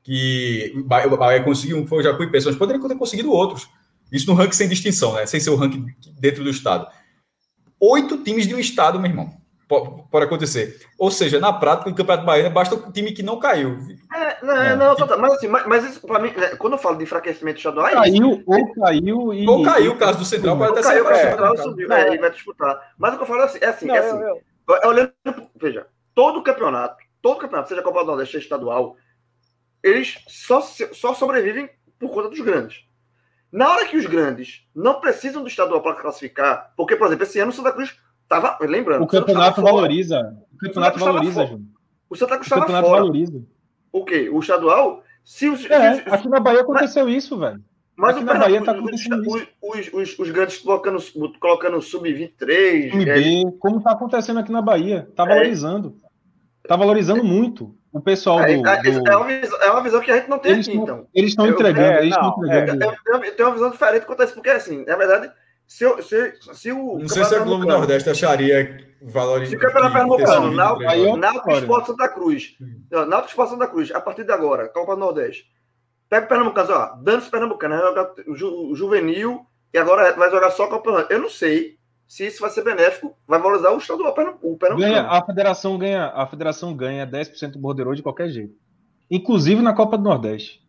Que 0.04 0.74
o 0.76 0.84
Bahia 0.84 1.42
conseguiu, 1.42 1.78
um 1.78 1.88
foi 1.88 2.00
o 2.00 2.04
Jacuí 2.04 2.30
Pessoas, 2.30 2.58
poderia 2.58 2.86
ter 2.86 2.98
conseguido 2.98 3.32
outros. 3.32 3.66
Isso 4.12 4.28
no 4.28 4.34
ranking 4.34 4.58
sem 4.58 4.68
distinção, 4.68 5.14
né? 5.14 5.26
Sem 5.26 5.40
ser 5.40 5.50
o 5.50 5.56
ranking 5.56 5.86
dentro 6.20 6.44
do 6.44 6.50
estado. 6.50 6.86
Oito 7.80 8.18
times 8.26 8.46
de 8.46 8.54
um 8.54 8.60
estado, 8.60 9.00
meu 9.00 9.10
irmão 9.10 9.34
pode 9.68 10.26
acontecer. 10.26 10.80
Ou 10.98 11.12
seja, 11.12 11.40
na 11.40 11.52
prática, 11.52 11.90
no 11.90 11.96
Campeonato 11.96 12.26
Baiano, 12.26 12.54
basta 12.54 12.76
o 12.76 12.92
time 12.92 13.12
que 13.12 13.22
não 13.22 13.38
caiu. 13.40 13.78
É, 14.14 14.46
não, 14.46 14.56
é, 14.56 14.76
não, 14.76 14.96
tipo... 14.96 15.18
mas 15.20 15.34
assim, 15.34 15.48
mas, 15.48 15.66
mas 15.68 15.84
isso, 15.84 16.08
para 16.08 16.20
mim, 16.20 16.32
né, 16.32 16.56
quando 16.56 16.74
eu 16.74 16.80
falo 16.80 16.98
de 16.98 17.04
enfraquecimento 17.04 17.58
estadual, 17.58 17.88
é 17.88 17.94
caiu, 17.94 18.44
ou 18.46 18.74
caiu 18.74 19.34
e. 19.34 19.48
Ou 19.48 19.64
caiu 19.64 19.92
o 19.92 19.98
caso 19.98 20.20
do 20.20 20.26
Central, 20.26 20.58
pode 20.58 20.72
até 20.72 20.84
ser. 20.84 21.04
Caiu, 21.04 21.06
o 21.06 21.16
Central 21.16 21.58
subiu, 21.58 21.92
é, 21.92 22.16
e 22.16 22.18
vai 22.18 22.32
disputar. 22.32 22.94
Mas 22.98 23.14
o 23.14 23.18
que 23.18 23.24
eu 23.24 23.28
falo 23.28 23.42
é 23.42 23.46
assim, 23.46 23.60
é 23.62 23.68
assim, 23.68 23.86
não, 23.88 23.96
é 23.96 24.00
assim 24.00 24.18
eu, 24.18 24.42
eu... 24.84 24.90
olhando, 24.90 25.14
veja, 25.56 25.88
todo 26.16 26.44
campeonato, 26.44 27.04
todo 27.22 27.40
campeonato, 27.40 27.70
seja 27.70 27.82
Copa 27.82 28.02
do 28.02 28.08
Nordeste, 28.08 28.34
seja 28.34 28.46
estadual, 28.46 28.96
eles 29.84 30.24
só, 30.28 30.62
só 30.62 31.14
sobrevivem 31.14 31.70
por 32.00 32.10
conta 32.10 32.30
dos 32.30 32.40
grandes. 32.40 32.86
Na 33.52 33.70
hora 33.72 33.86
que 33.86 33.98
os 33.98 34.06
grandes 34.06 34.68
não 34.76 35.00
precisam 35.00 35.42
do 35.42 35.48
estadual 35.48 35.82
para 35.82 35.96
classificar, 35.96 36.74
porque, 36.76 36.96
por 36.96 37.08
exemplo, 37.08 37.24
esse 37.24 37.40
ano 37.40 37.52
o 37.52 37.54
Santa 37.54 37.72
Cruz 37.72 37.98
Tava, 38.28 38.58
lembrando. 38.62 39.04
O 39.04 39.08
campeonato 39.08 39.62
valoriza. 39.62 40.36
O 40.54 40.58
campeonato 40.58 41.00
valoriza, 41.00 41.46
Júnior. 41.46 41.62
O 42.10 42.16
Santa 42.16 42.36
Cruz 42.36 42.48
estava 42.48 42.66
fora. 42.66 42.74
O 42.74 42.82
campeonato 42.82 43.04
valoriza. 43.04 43.44
O 43.92 44.06
quê? 44.06 44.30
O 44.32 44.40
estadual? 44.40 45.04
Se 45.24 45.50
os, 45.50 45.66
é, 45.70 45.96
se, 45.96 46.10
aqui 46.10 46.30
na 46.30 46.40
Bahia 46.40 46.62
aconteceu 46.62 47.06
mas, 47.06 47.16
isso, 47.16 47.38
velho. 47.38 47.62
Mas 47.96 48.12
aqui 48.12 48.24
o 48.24 48.26
na 48.26 48.36
Bahia 48.36 48.64
tá 48.64 48.72
acontecendo 48.72 49.22
os, 49.28 49.48
os, 49.62 49.94
os, 49.94 50.20
os, 50.20 50.30
grandes 50.32 50.58
colocando, 50.60 51.04
colocando 51.40 51.82
sub-23. 51.82 52.94
MB, 52.94 53.10
é, 53.10 53.52
como 53.60 53.82
tá 53.82 53.92
acontecendo 53.92 54.40
aqui 54.40 54.52
na 54.52 54.62
Bahia. 54.62 55.10
Tá 55.16 55.24
é. 55.24 55.28
valorizando. 55.28 55.96
Tá 56.68 56.76
valorizando 56.76 57.24
muito 57.24 57.76
o 57.92 58.02
pessoal 58.02 58.42
é, 58.42 58.56
do, 58.56 58.68
é, 58.68 58.82
do... 58.82 59.10
É, 59.10 59.16
uma 59.16 59.26
visão, 59.26 59.62
é 59.62 59.72
uma 59.72 59.82
visão 59.84 60.02
que 60.02 60.12
a 60.12 60.18
gente 60.18 60.30
não 60.30 60.40
tem 60.40 60.52
eles 60.54 60.68
aqui, 60.68 60.78
então. 60.78 61.08
Eles 61.14 61.32
estão 61.32 61.48
entregando, 61.48 61.94
é, 61.94 62.02
eles 62.02 62.16
estão 62.16 62.36
entregando. 62.46 62.84
Eu, 62.84 62.90
eu, 62.90 63.24
eu, 63.24 63.36
tenho 63.36 63.50
uma 63.50 63.56
visão 63.56 63.72
diferente 63.72 64.06
quanto 64.06 64.22
a 64.22 64.26
isso, 64.26 64.34
porque 64.34 64.50
assim, 64.50 64.86
na 64.86 64.96
verdade, 64.96 65.32
se, 65.68 66.02
se, 66.02 66.34
se 66.54 66.72
o. 66.72 66.98
Não 66.98 67.10
sei 67.10 67.26
se 67.26 67.36
a 67.36 67.40
Globo 67.40 67.66
Nordeste 67.66 68.10
acharia 68.10 68.88
valor 69.02 69.46
Se 69.46 69.56
o 69.56 69.60
Campeonato 69.60 69.94
Pernambucano, 69.94 71.18
Náutico 71.18 71.52
Esporte 71.52 71.88
Santa 71.88 72.08
Cruz. 72.08 72.56
Náutico 72.90 73.28
Esporte 73.28 73.50
Santa 73.52 73.68
Cruz, 73.68 73.92
a 73.92 74.00
partir 74.00 74.24
de 74.24 74.32
agora, 74.32 74.70
Copa 74.70 74.96
do 74.96 75.02
Nordeste. 75.02 75.46
Pega 76.10 76.26
o 76.26 76.30
Pernambucano, 76.30 76.72
ó, 76.72 76.96
dando-se 77.04 77.30
Pernambucano, 77.30 77.76
vai 77.76 77.84
jogar 77.84 78.14
o 78.28 78.76
juvenil 78.76 79.46
e 79.74 79.78
agora 79.78 80.14
vai 80.14 80.32
jogar 80.32 80.52
só 80.52 80.68
Copa 80.68 80.86
do 80.86 80.92
Nordeste. 80.92 81.14
Eu 81.14 81.22
não 81.22 81.30
sei 81.30 81.78
se 82.08 82.26
isso 82.26 82.40
vai 82.40 82.50
ser 82.50 82.64
benéfico, 82.64 83.14
vai 83.28 83.38
valorizar 83.38 83.72
o 83.72 83.78
estadual 83.78 84.12
o 84.12 84.16
Pernambucano. 84.16 84.78
Ganha, 84.78 85.02
a 85.02 85.26
federação 85.26 85.78
ganha, 85.78 86.06
a 86.08 86.26
federação 86.26 86.74
ganha 86.74 87.06
10% 87.06 87.52
do 87.52 87.60
borderô 87.60 87.94
de 87.94 88.02
qualquer 88.02 88.30
jeito. 88.30 88.56
Inclusive 89.12 89.62
na 89.62 89.74
Copa 89.74 89.98
do 89.98 90.06
Nordeste. 90.06 90.66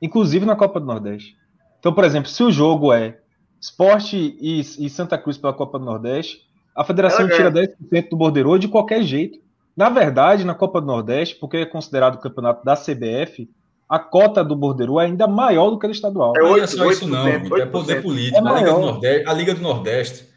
Inclusive 0.00 0.44
na 0.44 0.56
Copa 0.56 0.80
do 0.80 0.86
Nordeste. 0.86 1.36
Então, 1.78 1.94
por 1.94 2.02
exemplo, 2.02 2.28
se 2.28 2.42
o 2.42 2.50
jogo 2.50 2.92
é 2.92 3.21
Esporte 3.62 4.36
e, 4.40 4.58
e, 4.60 4.90
Santa 4.90 5.16
Cruz 5.16 5.38
pela 5.38 5.52
Copa 5.52 5.78
do 5.78 5.84
Nordeste, 5.84 6.44
a 6.74 6.82
federação 6.82 7.28
tira 7.28 7.48
10% 7.48 8.08
do 8.10 8.16
borderô 8.16 8.58
de 8.58 8.66
qualquer 8.66 9.04
jeito. 9.04 9.38
Na 9.76 9.88
verdade, 9.88 10.44
na 10.44 10.52
Copa 10.52 10.80
do 10.80 10.88
Nordeste, 10.88 11.36
porque 11.36 11.58
é 11.58 11.66
considerado 11.66 12.16
o 12.16 12.18
campeonato 12.18 12.64
da 12.64 12.74
CBF, 12.74 13.48
a 13.88 14.00
cota 14.00 14.42
do 14.42 14.56
borderô 14.56 15.00
é 15.00 15.04
ainda 15.04 15.28
maior 15.28 15.70
do 15.70 15.78
que 15.78 15.86
a 15.86 15.88
do 15.88 15.94
estadual. 15.94 16.32
É 16.36 16.42
8, 16.42 16.56
não 16.56 16.64
é 16.64 16.66
só 16.66 16.90
isso 16.90 17.06
não, 17.06 17.28
é 17.28 17.66
poder 17.66 18.02
político. 18.02 18.36
É 18.36 18.50
a, 18.50 18.58
Liga 18.58 18.72
do 18.72 18.80
Nordeste, 18.80 19.28
a 19.28 19.32
Liga 19.32 19.54
do 19.54 19.60
Nordeste, 19.60 20.28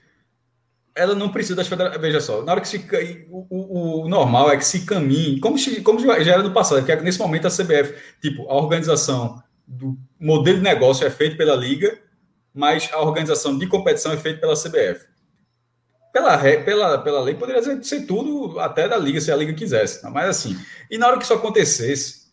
ela 0.93 1.15
não 1.15 1.29
precisa 1.29 1.55
das 1.55 1.67
federações. 1.67 2.01
Veja 2.01 2.21
só, 2.21 2.43
na 2.43 2.51
hora 2.51 2.61
que 2.61 2.67
se. 2.67 2.77
O, 3.31 3.47
o, 3.49 4.03
o, 4.03 4.07
normal 4.07 4.51
é 4.51 4.57
que 4.57 4.65
se 4.65 4.85
caminhe, 4.85 5.39
como, 5.39 5.57
se, 5.57 5.81
como 5.81 5.99
já 5.99 6.33
era 6.33 6.43
no 6.43 6.51
passado, 6.51 6.85
que 6.85 6.91
é 6.91 7.01
nesse 7.01 7.17
momento 7.17 7.47
a 7.47 7.49
CBF, 7.49 7.95
tipo, 8.21 8.47
a 8.47 8.55
organização 8.55 9.41
do 9.67 9.97
modelo 10.19 10.57
de 10.57 10.63
negócio 10.63 11.07
é 11.07 11.09
feito 11.09 11.37
pela 11.37 11.55
Liga 11.55 12.04
mas 12.55 12.89
a 12.93 13.01
organização 13.01 13.57
de 13.57 13.67
competição 13.67 14.13
é 14.13 14.17
feita 14.17 14.39
pela 14.39 14.55
CBF. 14.55 15.05
pela, 16.13 16.37
pela, 16.37 16.97
pela 16.99 17.21
lei, 17.21 17.35
poderia 17.35 17.61
ser 17.83 18.05
tudo 18.05 18.57
até 18.59 18.87
da 18.87 18.97
liga, 18.97 19.19
se 19.19 19.29
a 19.31 19.35
liga 19.35 19.53
quisesse. 19.53 20.01
Mas 20.09 20.29
assim, 20.29 20.57
e 20.89 20.97
na 20.97 21.07
hora 21.07 21.17
que 21.17 21.25
isso 21.25 21.33
acontecesse, 21.33 22.25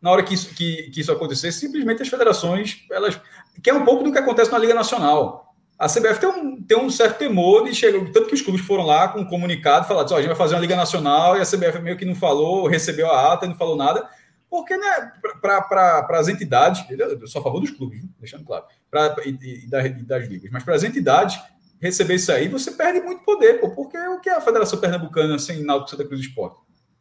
na 0.00 0.10
hora 0.10 0.22
que 0.22 0.32
isso, 0.32 0.54
que, 0.54 0.90
que 0.90 1.00
isso 1.00 1.12
acontecesse, 1.12 1.60
simplesmente 1.60 2.00
as 2.00 2.08
federações, 2.08 2.84
elas. 2.90 3.20
Que 3.62 3.70
é 3.70 3.74
um 3.74 3.84
pouco 3.84 4.04
do 4.04 4.12
que 4.12 4.18
acontece 4.18 4.50
na 4.52 4.58
Liga 4.58 4.74
Nacional. 4.74 5.54
A 5.78 5.88
CBF 5.88 6.20
tem 6.20 6.28
um, 6.28 6.62
tem 6.62 6.78
um 6.78 6.88
certo 6.88 7.18
temor 7.18 7.64
de 7.64 7.74
chegar. 7.74 8.00
Tanto 8.10 8.28
que 8.28 8.34
os 8.34 8.40
clubes 8.40 8.64
foram 8.64 8.84
lá 8.84 9.08
com 9.08 9.20
um 9.20 9.24
comunicado 9.26 9.86
falaram: 9.86 10.08
oh, 10.10 10.14
a 10.14 10.18
gente 10.18 10.28
vai 10.28 10.36
fazer 10.36 10.54
uma 10.54 10.60
Liga 10.60 10.76
Nacional 10.76 11.36
e 11.36 11.40
a 11.40 11.44
CBF 11.44 11.80
meio 11.80 11.96
que 11.96 12.04
não 12.04 12.14
falou, 12.14 12.66
recebeu 12.66 13.10
a 13.10 13.32
ata 13.32 13.46
não 13.46 13.54
falou 13.54 13.76
nada. 13.76 14.08
Porque, 14.48 14.76
né, 14.76 15.12
para 15.40 16.06
as 16.10 16.28
entidades, 16.28 16.84
eu 16.90 17.26
sou 17.26 17.40
a 17.40 17.44
favor 17.44 17.60
dos 17.60 17.70
clubes, 17.70 18.02
deixando 18.18 18.44
claro, 18.44 18.64
pra, 18.90 19.14
e, 19.24 19.64
e, 19.64 19.68
das, 19.68 19.86
e 19.86 20.02
das 20.04 20.28
ligas, 20.28 20.50
mas 20.50 20.62
para 20.62 20.74
as 20.74 20.84
entidades, 20.84 21.38
receber 21.80 22.14
isso 22.14 22.30
aí, 22.32 22.48
você 22.48 22.70
perde 22.70 23.00
muito 23.00 23.24
poder, 23.24 23.60
pô, 23.60 23.70
porque 23.70 23.98
o 23.98 24.20
que 24.20 24.28
é 24.28 24.34
a 24.36 24.40
Federação 24.40 24.78
Pernambucana 24.78 25.38
sem 25.38 25.64
Náutico 25.64 25.90
Santa 25.90 26.06
Cruz 26.06 26.20
Esporte? 26.20 26.58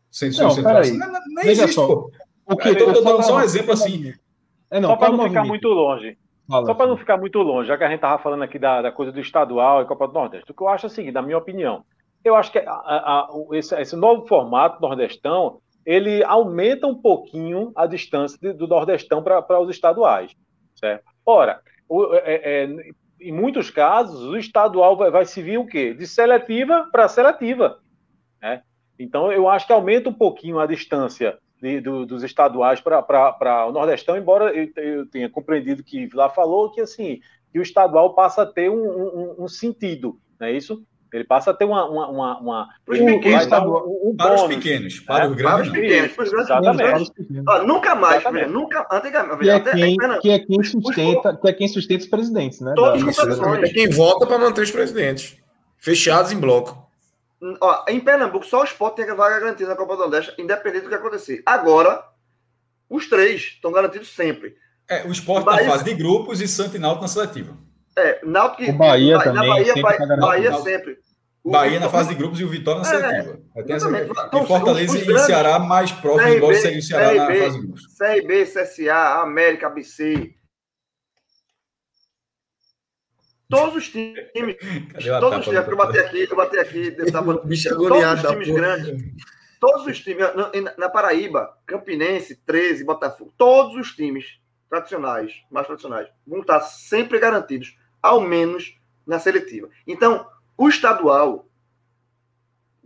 Sem 0.10 0.30
não, 0.32 0.50
central? 0.50 0.82
Não, 0.86 1.12
não, 1.12 1.44
existe, 1.44 1.74
só. 1.74 1.88
pô. 1.88 2.12
O 2.46 2.56
que, 2.56 2.70
eu 2.70 2.74
estou 2.74 3.04
dando 3.04 3.24
só 3.24 3.38
um 3.38 3.42
exemplo 3.42 3.74
assim. 3.74 4.14
É, 4.70 4.80
não, 4.80 4.90
só 4.90 4.96
para 4.96 5.12
não 5.12 5.28
ficar 5.28 5.44
muito 5.44 5.68
longe. 5.68 6.18
Fala, 6.48 6.66
só 6.66 6.74
para 6.76 6.88
não 6.88 6.98
ficar 6.98 7.18
muito 7.18 7.40
longe, 7.40 7.68
já 7.68 7.78
que 7.78 7.84
a 7.84 7.88
gente 7.88 7.98
estava 7.98 8.22
falando 8.22 8.44
aqui 8.44 8.60
da, 8.60 8.82
da, 8.84 8.92
coisa 8.92 9.12
do 9.12 9.20
estadual 9.20 9.82
e 9.82 9.86
Copa 9.86 10.08
do 10.08 10.14
Nordeste, 10.14 10.52
o 10.52 10.54
que 10.54 10.62
eu 10.62 10.68
acho 10.68 10.86
é 10.86 10.88
o 10.88 10.92
seguinte, 10.92 11.14
na 11.14 11.24
minha 11.24 11.38
opinião, 11.38 11.84
eu 12.24 12.36
acho 12.36 12.52
que 12.52 12.60
a, 12.60 12.72
a, 12.72 13.30
esse, 13.54 13.76
esse, 13.82 13.96
novo 13.96 14.28
formato 14.28 14.80
nordestão, 14.80 15.60
ele 15.86 16.24
aumenta 16.24 16.88
um 16.88 16.96
pouquinho 16.96 17.72
a 17.76 17.86
distância 17.86 18.38
de, 18.42 18.54
do 18.54 18.68
nordestão 18.68 19.22
para 19.24 19.60
os 19.60 19.70
estaduais, 19.70 20.32
certo? 20.76 21.04
Ora, 21.26 21.62
o, 21.88 22.16
é, 22.16 22.64
é, 22.64 22.70
em 23.20 23.32
muitos 23.32 23.70
casos, 23.70 24.22
o 24.22 24.38
estadual 24.38 24.98
vai, 24.98 25.12
vai 25.12 25.26
servir 25.26 25.58
o 25.58 25.68
quê? 25.68 25.94
De 25.94 26.08
seletiva 26.08 26.90
para 26.92 27.08
seletiva, 27.08 27.80
né? 28.42 28.64
Então, 28.98 29.32
eu 29.32 29.48
acho 29.50 29.68
que 29.68 29.74
aumenta 29.74 30.10
um 30.10 30.14
pouquinho 30.14 30.58
a 30.58 30.66
distância 30.66 31.38
de, 31.62 31.82
do, 31.82 32.06
dos 32.06 32.24
estaduais 32.24 32.82
para 32.82 33.68
o 33.68 33.72
Nordestão, 33.72 34.18
embora 34.18 34.54
eu, 34.54 34.72
eu, 34.76 35.10
tenha 35.10 35.30
compreendido 35.30 35.84
que 35.84 36.10
lá 36.14 36.30
falou 36.30 36.72
que 36.72 36.82
assim 36.82 37.20
que 37.52 37.60
o 37.60 37.62
estadual 37.62 38.14
passa 38.14 38.42
a 38.42 38.46
ter 38.46 38.70
um, 38.70 38.76
um, 38.76 39.36
um 39.44 39.48
sentido, 39.48 40.20
não 40.40 40.48
é 40.48 40.52
isso? 40.52 40.86
Ele 41.14 41.24
passa 41.24 41.52
a 41.52 41.54
ter 41.54 41.66
uma. 41.66 41.90
uma, 41.90 42.08
uma, 42.10 42.40
uma 42.40 42.70
para, 42.86 42.94
os 42.94 43.00
pequenos, 43.00 43.46
um, 43.46 44.10
um 44.10 44.16
para 44.16 44.36
os 44.36 44.44
pequenos, 44.44 45.00
para 45.00 45.24
é, 45.24 45.28
os 45.28 45.36
grandes. 45.36 45.54
Para 45.54 45.62
os 45.62 45.70
pequenos, 45.72 46.12
para 46.12 46.24
os 46.24 46.32
grandes. 46.32 46.50
Exatamente. 46.50 47.12
Ah, 47.48 47.60
nunca 47.64 47.96
mais, 47.96 48.22
Exatamente. 48.22 48.50
nunca. 48.50 48.88
Antigamente, 48.92 49.40
que, 49.40 49.50
é 49.50 49.60
quem, 49.60 49.98
que, 50.22 50.30
é 50.30 50.40
quem 50.40 50.64
sustenta, 50.64 51.38
que 51.38 51.48
é 51.48 51.54
quem 51.54 51.68
sustenta 51.68 52.04
os 52.04 52.10
presidentes, 52.10 52.60
né? 52.62 52.74
Todos 52.76 53.02
os 53.04 53.64
É 53.64 53.70
quem 53.70 53.90
vota 53.90 54.26
para 54.26 54.38
manter 54.38 54.62
os 54.62 54.72
presidentes. 54.72 55.38
Fechados 55.78 56.32
em 56.32 56.40
bloco. 56.40 56.86
Ó, 57.62 57.86
em 57.88 58.00
Pernambuco, 58.00 58.46
só 58.46 58.62
o 58.62 58.66
Sport 58.66 58.96
tem 58.96 59.10
a 59.10 59.14
vaga 59.14 59.40
garantida 59.40 59.70
na 59.70 59.76
Copa 59.76 59.96
do 59.96 60.02
Nordeste, 60.02 60.34
independente 60.38 60.84
do 60.84 60.90
que 60.90 60.96
acontecer. 60.96 61.44
Agora, 61.46 62.04
os 62.90 63.08
três 63.08 63.42
estão 63.42 63.72
garantidos 63.72 64.10
sempre. 64.10 64.56
É, 64.90 65.06
o 65.06 65.12
Sport 65.12 65.46
na 65.46 65.64
fase 65.64 65.84
de 65.84 65.94
grupos 65.94 66.42
e 66.42 66.48
Santo 66.48 66.80
Náutico 66.80 67.04
na 67.04 67.08
seletiva. 67.08 67.56
É, 67.98 68.26
Náutico 68.26 68.70
o 68.70 68.74
Bahia 68.74 69.20
também. 69.20 69.34
Na 69.34 69.56
Bahia, 69.56 69.74
sempre, 69.74 69.82
Bahia, 69.82 70.18
Bahia 70.18 70.58
sempre. 70.58 70.98
O 71.44 71.52
Bahia 71.52 71.80
na 71.80 71.90
fase 71.90 72.10
de 72.10 72.16
grupos 72.16 72.40
e 72.40 72.44
o 72.44 72.50
Vitória 72.50 72.82
na 72.82 72.88
é, 72.88 72.90
seletiva. 72.90 73.40
É, 73.56 73.62
então, 73.62 74.44
e 74.44 74.48
Fortaleza 74.48 74.98
e 74.98 75.20
Ceará 75.20 75.60
mais 75.60 75.92
próximo, 75.92 76.34
embora 76.34 76.56
seja 76.56 76.80
o 76.80 76.82
Ceará 76.82 77.10
CRB, 77.10 77.20
na 77.20 77.46
fase 77.46 77.60
de 77.60 77.68
grupos. 77.68 77.88
CRB, 77.98 78.46
CSA, 78.46 79.22
América, 79.22 79.68
ABC, 79.68 80.36
Todos 83.50 83.76
os 83.76 83.90
times. 83.90 84.26
todos 85.20 85.40
os 85.40 85.46
times. 85.46 85.68
Eu 85.68 85.78
bati 85.78 86.00
aqui, 86.00 86.28
eu 86.30 86.36
bati 86.36 86.58
aqui. 86.58 86.96
Eu 86.98 87.12
tava, 87.12 87.42
Bicho 87.46 87.70
todos 87.70 88.24
os 88.24 88.30
times 88.30 88.50
grandes. 88.50 89.04
Todos 89.60 89.86
os 89.86 90.00
times. 90.00 90.26
Na, 90.36 90.52
na, 90.78 90.90
Paraíba, 90.90 91.56
Campinense, 91.66 92.36
13, 92.44 92.84
Botafogo. 92.84 93.34
Todos 93.38 93.76
os 93.76 93.96
times 93.96 94.40
tradicionais, 94.70 95.32
mais 95.52 95.68
tradicionais, 95.68 96.08
vão 96.26 96.42
estar 96.42 96.60
sempre 96.62 97.20
garantidos, 97.20 97.78
ao 98.06 98.22
menos 98.22 98.78
na 99.06 99.20
seletiva. 99.20 99.70
Então, 99.86 100.28
o 100.58 100.70
estadual, 100.70 101.48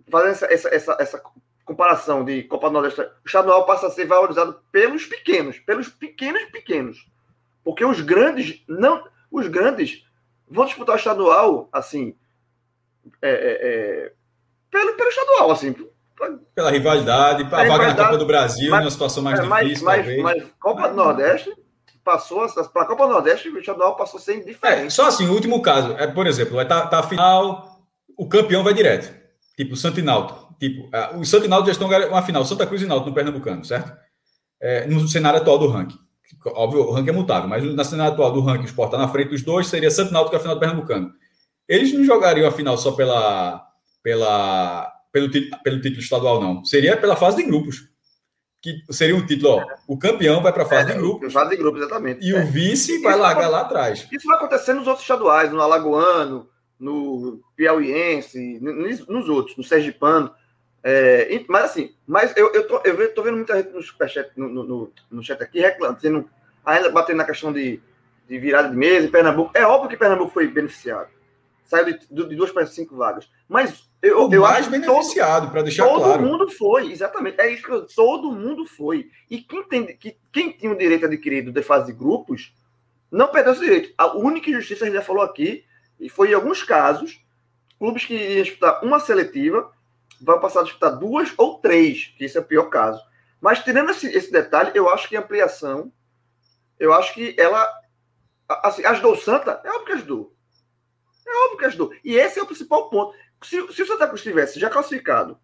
fazendo 0.10 0.32
essa, 0.32 0.46
essa, 0.48 0.70
essa, 0.70 0.98
essa 1.00 1.24
comparação 1.64 2.26
de 2.26 2.44
Copa 2.44 2.68
do 2.68 2.74
Nordeste, 2.74 3.02
o 3.02 3.12
estadual 3.26 3.66
passa 3.66 3.88
a 3.88 3.92
ser 3.92 4.06
valorizado 4.06 4.60
pelos 4.72 5.06
pequenos, 5.06 5.60
pelos 5.60 5.88
pequenos 5.88 6.44
pequenos. 6.46 7.08
Porque 7.64 7.86
os 7.86 8.02
grandes 8.02 8.64
não. 8.68 9.08
Os 9.32 9.48
grandes 9.48 10.04
vão 10.48 10.66
disputar 10.66 10.96
o 10.96 10.98
estadual, 10.98 11.70
assim, 11.72 12.16
é, 13.22 13.30
é, 13.30 14.08
é, 14.08 14.14
pelo, 14.72 14.94
pelo 14.96 15.10
estadual, 15.10 15.52
assim. 15.52 15.76
Pela 16.56 16.72
rivalidade, 16.72 17.44
a 17.44 17.48
vaga 17.48 17.94
na 17.94 17.96
Copa 17.96 18.18
do 18.18 18.26
Brasil, 18.26 18.72
mas, 18.72 18.80
numa 18.82 18.92
situação 18.92 19.24
mais 19.24 19.40
é, 19.40 19.44
difícil, 19.44 19.86
mas, 19.86 19.98
talvez. 19.98 20.24
Mas 20.24 20.44
Copa 20.60 20.90
do 20.90 20.96
Nordeste 20.96 21.56
passou, 22.10 22.48
para 22.74 22.82
a 22.82 22.86
Copa 22.86 23.06
do 23.06 23.14
Nordeste, 23.14 23.50
o 23.50 23.60
estadual 23.60 23.96
passou 23.96 24.20
a 24.20 24.22
ser 24.22 24.38
indiferente. 24.38 24.88
É, 24.88 24.90
só 24.90 25.08
assim, 25.08 25.28
o 25.28 25.34
último 25.34 25.62
caso, 25.62 25.94
é, 25.94 26.08
por 26.08 26.26
exemplo, 26.26 26.56
vai 26.56 26.66
estar 26.66 26.82
tá, 26.82 26.88
tá 26.88 27.00
a 27.00 27.04
final, 27.04 27.86
o 28.18 28.28
campeão 28.28 28.64
vai 28.64 28.74
direto, 28.74 29.14
tipo 29.56 29.74
o 29.74 29.78
Santo 29.78 30.00
Inalto. 30.00 30.50
Tipo, 30.60 30.90
é, 30.96 31.16
o 31.16 31.24
Santo 31.24 31.46
Inalto 31.46 31.68
já 31.68 31.74
estão 31.74 31.88
uma 31.88 32.22
final, 32.24 32.44
Santa 32.44 32.66
Cruz 32.66 32.82
e 32.82 32.86
Inalto 32.86 33.08
no 33.08 33.14
Pernambucano, 33.14 33.64
certo? 33.64 33.96
É, 34.60 34.88
no 34.88 35.08
cenário 35.08 35.40
atual 35.40 35.60
do 35.60 35.68
ranking. 35.68 36.00
Óbvio, 36.48 36.82
o 36.82 36.92
ranking 36.92 37.10
é 37.10 37.14
mutável, 37.14 37.50
mas 37.50 37.64
na 37.76 37.84
cena 37.84 38.08
atual 38.08 38.32
do 38.32 38.42
ranking, 38.42 38.64
o 38.64 38.68
Sport 38.68 38.90
está 38.90 38.98
na 38.98 39.08
frente 39.08 39.30
dos 39.30 39.44
dois, 39.44 39.68
seria 39.68 39.92
Santo 39.92 40.12
Náutico 40.12 40.36
a 40.36 40.40
final 40.40 40.56
do 40.56 40.60
Pernambucano. 40.60 41.12
Eles 41.68 41.94
não 41.94 42.04
jogariam 42.04 42.48
a 42.48 42.52
final 42.52 42.78
só 42.78 42.92
pela, 42.92 43.64
pela, 44.02 44.92
pelo, 45.12 45.30
pelo 45.64 45.82
título 45.82 46.02
estadual, 46.02 46.42
não. 46.42 46.64
Seria 46.66 46.98
pela 46.98 47.16
fase 47.16 47.38
de 47.38 47.44
grupos. 47.44 47.88
Que 48.62 48.84
seria 48.92 49.16
um 49.16 49.26
título, 49.26 49.54
ó, 49.54 49.66
o 49.88 49.98
campeão 49.98 50.42
vai 50.42 50.52
para 50.52 50.64
a 50.64 50.66
fase 50.66 50.92
é, 50.92 50.94
de 50.94 51.00
grupos. 51.00 51.32
Fase 51.32 51.52
de 51.52 51.58
grupos, 51.58 51.82
exatamente. 51.82 52.26
E 52.26 52.36
é. 52.36 52.42
o 52.42 52.46
vice 52.46 53.02
vai 53.02 53.16
largar 53.16 53.48
lá 53.48 53.62
atrás. 53.62 54.06
Isso 54.12 54.28
vai 54.28 54.36
acontecer 54.36 54.74
nos 54.74 54.86
outros 54.86 55.04
estaduais, 55.04 55.50
no 55.50 55.62
Alagoano, 55.62 56.50
no 56.78 57.42
Piauiense, 57.56 58.60
nos 58.62 59.30
outros, 59.30 59.56
no 59.56 59.64
Sergipano. 59.64 60.32
É, 60.84 61.44
mas 61.48 61.66
assim, 61.66 61.94
mas 62.06 62.36
eu, 62.36 62.54
eu, 62.54 62.68
tô, 62.68 62.82
eu 62.84 63.14
tô 63.14 63.24
vendo 63.24 63.38
muita 63.38 63.56
gente 63.58 63.72
no 63.72 63.82
superchat, 63.82 64.32
no, 64.36 64.50
no, 64.50 64.92
no 65.12 65.24
chat 65.24 65.42
aqui, 65.42 65.60
reclamando, 65.60 66.30
ainda 66.66 66.90
batendo 66.90 67.18
na 67.18 67.26
questão 67.26 67.52
de, 67.52 67.82
de 68.28 68.40
virada 68.40 68.70
de 68.70 68.76
mesa 68.76 69.08
em 69.08 69.12
Pernambuco. 69.12 69.52
É 69.54 69.66
óbvio 69.66 69.90
que 69.90 69.98
Pernambuco 69.98 70.32
foi 70.32 70.48
beneficiado. 70.48 71.10
Saiu 71.66 71.86
de, 71.86 72.00
de 72.10 72.36
duas 72.36 72.52
para 72.52 72.66
cinco 72.66 72.96
vagas. 72.96 73.30
Mas 73.48 73.89
eu, 74.02 74.28
o 74.28 74.34
eu 74.34 74.42
mais 74.42 74.60
acho 74.60 74.70
beneficiado, 74.70 75.52
para 75.52 75.62
deixar 75.62 75.86
todo 75.86 76.02
claro. 76.02 76.24
Todo 76.24 76.30
mundo 76.30 76.52
foi, 76.52 76.92
exatamente. 76.92 77.40
É 77.40 77.52
isso 77.52 77.64
que 77.64 77.72
eu, 77.72 77.86
todo 77.88 78.32
mundo 78.32 78.66
foi. 78.66 79.10
E 79.30 79.40
quem, 79.40 79.64
tem, 79.64 79.86
que, 79.98 80.18
quem 80.32 80.52
tinha 80.52 80.72
o 80.72 80.78
direito 80.78 81.06
adquirido 81.06 81.52
de 81.52 81.62
fase 81.62 81.88
de 81.88 81.98
grupos 81.98 82.54
não 83.12 83.28
perdeu 83.28 83.54
esse 83.54 83.62
direito. 83.62 83.94
A 83.98 84.16
única 84.16 84.50
injustiça, 84.50 84.86
a 84.86 84.88
gente 84.88 84.96
já 84.96 85.02
falou 85.02 85.24
aqui, 85.24 85.66
e 86.00 86.08
foi 86.10 86.32
em 86.32 86.34
alguns 86.34 86.64
casos, 86.64 87.20
clubes 87.78 88.06
que 88.06 88.14
iam 88.14 88.44
disputar 88.44 88.84
uma 88.84 89.00
seletiva 89.00 89.72
vai 90.22 90.40
passar 90.40 90.62
a 90.62 90.64
disputar 90.64 90.98
duas 90.98 91.34
ou 91.38 91.60
três, 91.60 92.14
que 92.18 92.26
esse 92.26 92.38
é 92.38 92.42
o 92.42 92.46
pior 92.46 92.70
caso. 92.70 93.02
Mas 93.40 93.64
tirando 93.64 93.90
esse, 93.92 94.08
esse 94.08 94.32
detalhe, 94.32 94.72
eu 94.74 94.90
acho 94.90 95.08
que 95.08 95.16
a 95.16 95.22
ampliação, 95.22 95.92
eu 96.78 96.94
acho 96.94 97.14
que 97.14 97.36
ela 97.38 97.68
assim, 98.64 98.84
ajudou 98.86 99.14
o 99.14 99.18
Santa, 99.18 99.62
é 99.64 99.70
óbvio 99.70 99.86
que 99.86 99.94
ajudou. 99.94 100.36
É 101.26 101.46
óbvio 101.46 101.58
que 101.60 101.66
ajudou. 101.66 101.94
E 102.04 102.16
esse 102.16 102.40
é 102.40 102.44
o 102.44 102.48
principal 102.48 102.90
ponto. 102.90 103.16
Se, 103.44 103.74
se 103.74 103.82
o 103.82 103.88
Santa 103.88 104.08
Cruz 104.08 104.22
tivesse 104.22 104.60
já 104.60 104.70
classificado, 104.70 105.38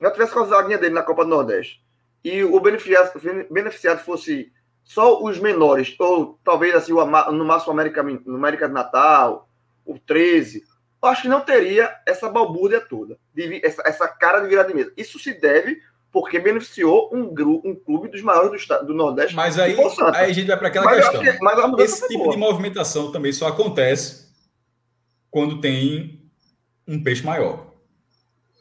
já 0.00 0.10
tivesse 0.10 0.32
com 0.32 0.40
a 0.40 0.46
zaguinha 0.46 0.78
dele 0.78 0.94
na 0.94 1.02
Copa 1.02 1.24
do 1.24 1.30
Nordeste, 1.30 1.82
e 2.22 2.42
o 2.42 2.58
beneficiado, 2.60 3.12
beneficiado 3.50 3.98
fosse 3.98 4.52
só 4.82 5.22
os 5.22 5.38
menores, 5.38 5.94
ou 5.98 6.38
talvez 6.44 6.74
assim, 6.74 6.92
no 6.92 7.44
máximo 7.44 7.72
América, 7.72 8.02
no 8.02 8.36
América 8.36 8.66
de 8.66 8.74
Natal, 8.74 9.48
o 9.84 9.98
13, 9.98 10.62
eu 11.02 11.08
acho 11.08 11.22
que 11.22 11.28
não 11.28 11.42
teria 11.42 11.94
essa 12.06 12.30
balbúrdia 12.30 12.80
toda, 12.80 13.18
de, 13.34 13.60
essa, 13.64 13.82
essa 13.84 14.08
cara 14.08 14.40
de 14.40 14.48
virada 14.48 14.68
de 14.68 14.74
mesa. 14.74 14.92
Isso 14.96 15.18
se 15.18 15.34
deve 15.34 15.78
porque 16.10 16.38
beneficiou 16.38 17.10
um, 17.12 17.34
grupo, 17.34 17.68
um 17.68 17.74
clube 17.74 18.08
dos 18.08 18.22
maiores 18.22 18.50
do, 18.50 18.56
estado, 18.56 18.86
do 18.86 18.94
Nordeste. 18.94 19.34
Mas 19.34 19.58
aí, 19.58 19.76
aí 20.14 20.30
a 20.30 20.32
gente 20.32 20.46
vai 20.46 20.56
para 20.56 20.68
aquela 20.68 20.84
mas 20.86 21.08
questão. 21.08 21.20
Que, 21.20 21.38
mas 21.40 21.80
Esse 21.80 22.08
tipo 22.08 22.22
boa. 22.22 22.32
de 22.32 22.38
movimentação 22.38 23.10
também 23.10 23.32
só 23.32 23.48
acontece 23.48 24.32
quando 25.30 25.60
tem 25.60 26.23
um 26.86 27.02
peixe 27.02 27.24
maior. 27.24 27.74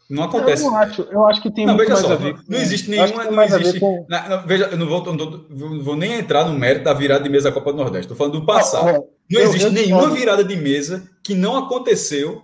Não 0.09 0.23
acontece. 0.23 0.63
Eu 0.63 0.71
não 0.71 0.77
acho, 0.77 1.01
eu 1.03 1.25
acho 1.25 1.41
que 1.41 1.51
tem 1.51 1.65
não, 1.65 1.77
veja 1.77 1.95
só, 1.95 2.19
não, 2.19 2.39
não 2.47 2.59
existe 2.59 2.89
nenhuma. 2.89 3.23
Não 3.25 3.43
existe, 3.43 3.79
com... 3.79 4.05
não, 4.07 4.45
veja, 4.45 4.65
eu 4.65 4.77
não 4.77 4.85
vou, 4.87 5.13
não, 5.13 5.83
vou, 5.83 5.95
nem 5.95 6.13
entrar 6.13 6.45
no 6.45 6.57
mérito 6.57 6.85
da 6.85 6.93
virada 6.93 7.23
de 7.23 7.29
mesa 7.29 7.49
da 7.49 7.53
Copa 7.53 7.71
do 7.71 7.77
Nordeste. 7.77 8.11
Estou 8.11 8.17
falando 8.17 8.39
do 8.39 8.45
passado. 8.45 8.85
Não, 8.85 9.07
não 9.31 9.41
existe 9.41 9.69
nenhuma 9.69 10.09
virada 10.09 10.43
de 10.43 10.55
mesa 10.55 11.09
que 11.23 11.33
não 11.33 11.55
aconteceu 11.55 12.43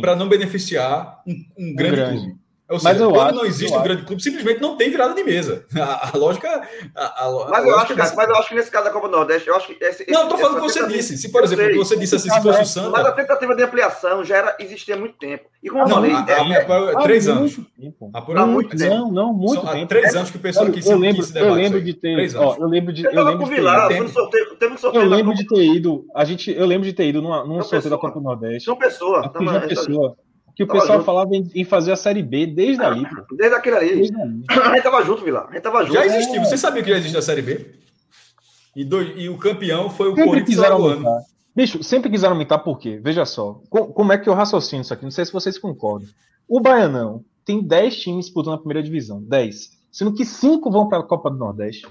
para 0.00 0.16
não 0.16 0.28
beneficiar 0.28 1.22
um, 1.26 1.34
um 1.58 1.74
grande, 1.74 1.96
grande, 1.96 2.18
clube. 2.18 2.43
Ou 2.66 2.78
seja, 2.78 2.94
mas 2.94 3.00
eu 3.00 3.10
quando 3.10 3.20
acho, 3.20 3.34
não 3.34 3.44
existe 3.44 3.76
um 3.76 3.82
grande 3.82 4.02
clube, 4.04 4.22
simplesmente 4.22 4.60
não 4.60 4.74
tem 4.74 4.88
virada 4.88 5.14
de 5.14 5.22
mesa. 5.22 5.66
A, 5.76 6.10
a 6.14 6.16
lógica. 6.16 6.48
A, 6.94 7.26
a, 7.26 7.48
mas, 7.50 7.66
eu 7.66 7.78
acho, 7.78 7.94
desse... 7.94 8.16
mas 8.16 8.28
eu 8.28 8.36
acho 8.36 8.48
que 8.48 8.54
nesse 8.54 8.70
caso 8.70 8.84
da 8.84 8.90
Copa 8.90 9.06
do 9.06 9.16
Nordeste, 9.16 9.48
eu 9.48 9.54
acho 9.54 9.66
que. 9.66 9.84
Esse, 9.84 10.10
não, 10.10 10.22
estou 10.22 10.38
falando 10.38 10.58
o 10.58 10.60
que 10.62 10.72
você 10.72 10.86
disse. 10.86 11.18
Se, 11.18 11.30
por 11.30 11.44
exemplo, 11.44 11.76
você 11.76 11.96
disse 11.96 12.14
assim, 12.14 12.30
se 12.30 12.40
fosse 12.40 12.62
o 12.62 12.64
Santa. 12.64 12.90
Mas 12.90 13.06
a 13.06 13.12
tentativa 13.12 13.54
de 13.54 13.62
ampliação 13.62 14.24
já 14.24 14.36
era, 14.38 14.56
existia 14.58 14.94
há 14.94 14.98
muito 14.98 15.18
tempo. 15.18 15.44
E 15.62 15.68
como 15.68 15.82
eu 15.82 15.88
não, 15.88 15.96
falei. 15.96 16.12
A, 16.12 16.24
é, 16.26 16.52
é, 16.52 16.92
é, 16.92 17.02
três 17.02 17.28
anos. 17.28 17.60
Há 18.14 18.46
muito 18.46 18.76
tempo. 18.76 18.94
Não, 18.94 19.12
não, 19.12 19.34
muito 19.34 19.60
São, 19.60 19.72
tempo. 19.72 19.84
Há 19.84 19.86
três 19.86 20.16
anos 20.16 20.30
que 20.30 20.36
o 20.38 20.40
pessoal 20.40 20.70
quis 20.70 20.86
eu 20.86 20.98
lembro, 20.98 21.26
eu 21.34 21.54
lembro 21.54 21.82
de 21.82 21.92
ter. 21.92 22.36
Ó, 22.36 22.56
eu 22.58 22.66
lembro 22.66 22.92
de. 22.94 23.04
Eu 23.04 23.24
lembro 23.24 23.46
de 23.46 23.56
ter. 23.56 24.02
Um. 24.02 24.90
Eu 24.94 25.04
lembro 25.04 25.34
de 25.34 25.46
ter 25.46 25.64
ido. 25.64 26.06
A 26.14 26.24
gente, 26.24 26.50
eu 26.50 26.66
lembro 26.66 26.86
de 26.86 26.94
ter 26.94 27.06
ido 27.06 27.20
num 27.20 27.62
sorteio 27.62 27.90
da 27.90 27.98
Copa 27.98 28.18
do 28.18 28.24
Nordeste. 28.24 28.64
São 28.64 28.76
pessoa. 28.76 29.30
Uma 29.38 29.60
pessoa 29.60 30.16
que 30.54 30.62
o 30.62 30.66
pessoal 30.68 30.98
junto. 30.98 31.04
falava 31.04 31.34
em, 31.34 31.50
em, 31.54 31.64
fazer 31.64 31.92
a 31.92 31.96
Série 31.96 32.22
B 32.22 32.46
desde 32.46 32.82
ali. 32.82 33.04
Pô. 33.08 33.24
Desde 33.34 33.56
aquele 33.56 33.76
ali. 33.76 33.96
Desde 33.96 34.20
ali. 34.20 34.44
A 34.48 34.74
gente 34.74 34.82
tava 34.82 35.02
junto, 35.02 35.24
Vila. 35.24 35.46
A 35.48 35.52
gente 35.52 35.62
tava 35.62 35.82
junto. 35.84 35.94
Já 35.94 36.06
existiu. 36.06 36.40
É. 36.40 36.44
Você 36.44 36.56
sabia 36.56 36.82
que 36.82 36.90
já 36.90 36.96
existia 36.96 37.18
a 37.18 37.22
Série 37.22 37.42
B? 37.42 37.74
E, 38.76 38.84
dois, 38.84 39.12
e 39.16 39.28
o 39.28 39.38
campeão 39.38 39.90
foi 39.90 40.08
o 40.08 40.14
Corinthians 40.14 40.46
quiseram 40.46 40.84
ano. 40.84 41.04
Bicho, 41.54 41.82
sempre 41.82 42.10
quiseram 42.10 42.34
aumentar 42.34 42.58
por 42.58 42.78
quê? 42.78 43.00
Veja 43.02 43.24
só. 43.24 43.60
Com, 43.68 43.92
como 43.92 44.12
é 44.12 44.18
que 44.18 44.28
eu 44.28 44.34
raciocino 44.34 44.82
isso 44.82 44.92
aqui? 44.92 45.04
Não 45.04 45.10
sei 45.10 45.24
se 45.24 45.32
vocês 45.32 45.58
concordam. 45.58 46.08
O 46.48 46.60
Baianão 46.60 47.24
tem 47.44 47.62
10 47.62 47.96
times 47.96 48.26
disputando 48.26 48.54
a 48.54 48.58
primeira 48.58 48.82
divisão. 48.82 49.22
10. 49.22 49.70
Sendo 49.92 50.14
que 50.14 50.24
5 50.24 50.70
vão 50.70 50.88
para 50.88 50.98
a 50.98 51.06
Copa 51.06 51.30
do 51.30 51.36
Nordeste. 51.36 51.86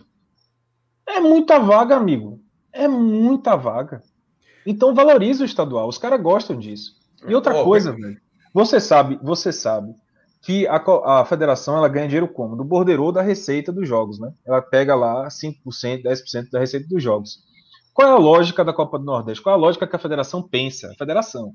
É 1.08 1.20
muita 1.20 1.60
vaga, 1.60 1.96
amigo. 1.96 2.42
É 2.72 2.88
muita 2.88 3.56
vaga. 3.56 4.02
Então 4.66 4.94
valoriza 4.94 5.44
o 5.44 5.46
estadual. 5.46 5.88
Os 5.88 5.98
caras 5.98 6.22
gostam 6.22 6.58
disso. 6.58 6.96
E 7.28 7.34
outra 7.34 7.62
oh, 7.62 7.64
coisa, 7.64 7.92
velho. 7.94 8.18
Você 8.54 8.80
sabe, 8.80 9.20
você 9.22 9.52
sabe 9.52 9.96
que 10.42 10.68
a, 10.68 10.76
a 11.22 11.26
federação 11.26 11.78
ela 11.78 11.88
ganha 11.88 12.08
dinheiro 12.08 12.28
como? 12.28 12.56
Do 12.56 12.64
borderô 12.64 13.12
da 13.12 13.22
receita 13.22 13.72
dos 13.72 13.88
jogos, 13.88 14.20
né? 14.20 14.32
Ela 14.46 14.62
pega 14.62 14.94
lá 14.94 15.28
5%, 15.28 15.56
10% 16.04 16.52
da 16.52 16.60
receita 16.60 16.88
dos 16.88 17.02
jogos. 17.02 17.40
Qual 17.94 18.08
é 18.08 18.12
a 18.12 18.18
lógica 18.18 18.64
da 18.64 18.74
Copa 18.74 19.00
do 19.00 19.06
Nordeste? 19.06 19.42
Qual 19.42 19.56
é 19.56 19.58
a 19.58 19.62
lógica 19.62 19.88
que 19.88 19.96
a 19.96 20.00
federação 20.00 20.42
pensa? 20.42 20.92
A 20.92 20.96
federação. 20.96 21.54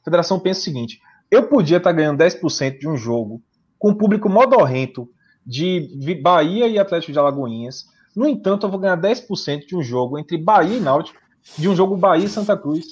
A 0.00 0.04
federação 0.04 0.40
pensa 0.40 0.60
o 0.60 0.62
seguinte: 0.64 1.00
eu 1.30 1.48
podia 1.48 1.76
estar 1.76 1.92
ganhando 1.92 2.22
10% 2.22 2.78
de 2.78 2.88
um 2.88 2.96
jogo 2.96 3.42
com 3.78 3.90
um 3.90 3.94
público 3.94 4.28
modorrento 4.28 5.08
de 5.46 6.18
Bahia 6.22 6.66
e 6.66 6.78
Atlético 6.78 7.12
de 7.12 7.18
Alagoinhas. 7.18 7.84
No 8.16 8.26
entanto, 8.26 8.66
eu 8.66 8.70
vou 8.70 8.80
ganhar 8.80 8.96
10% 9.00 9.66
de 9.66 9.76
um 9.76 9.82
jogo 9.82 10.18
entre 10.18 10.38
Bahia 10.38 10.76
e 10.76 10.80
Náutico, 10.80 11.20
de 11.58 11.68
um 11.68 11.76
jogo 11.76 11.96
Bahia 11.96 12.24
e 12.24 12.28
Santa 12.28 12.56
Cruz. 12.56 12.84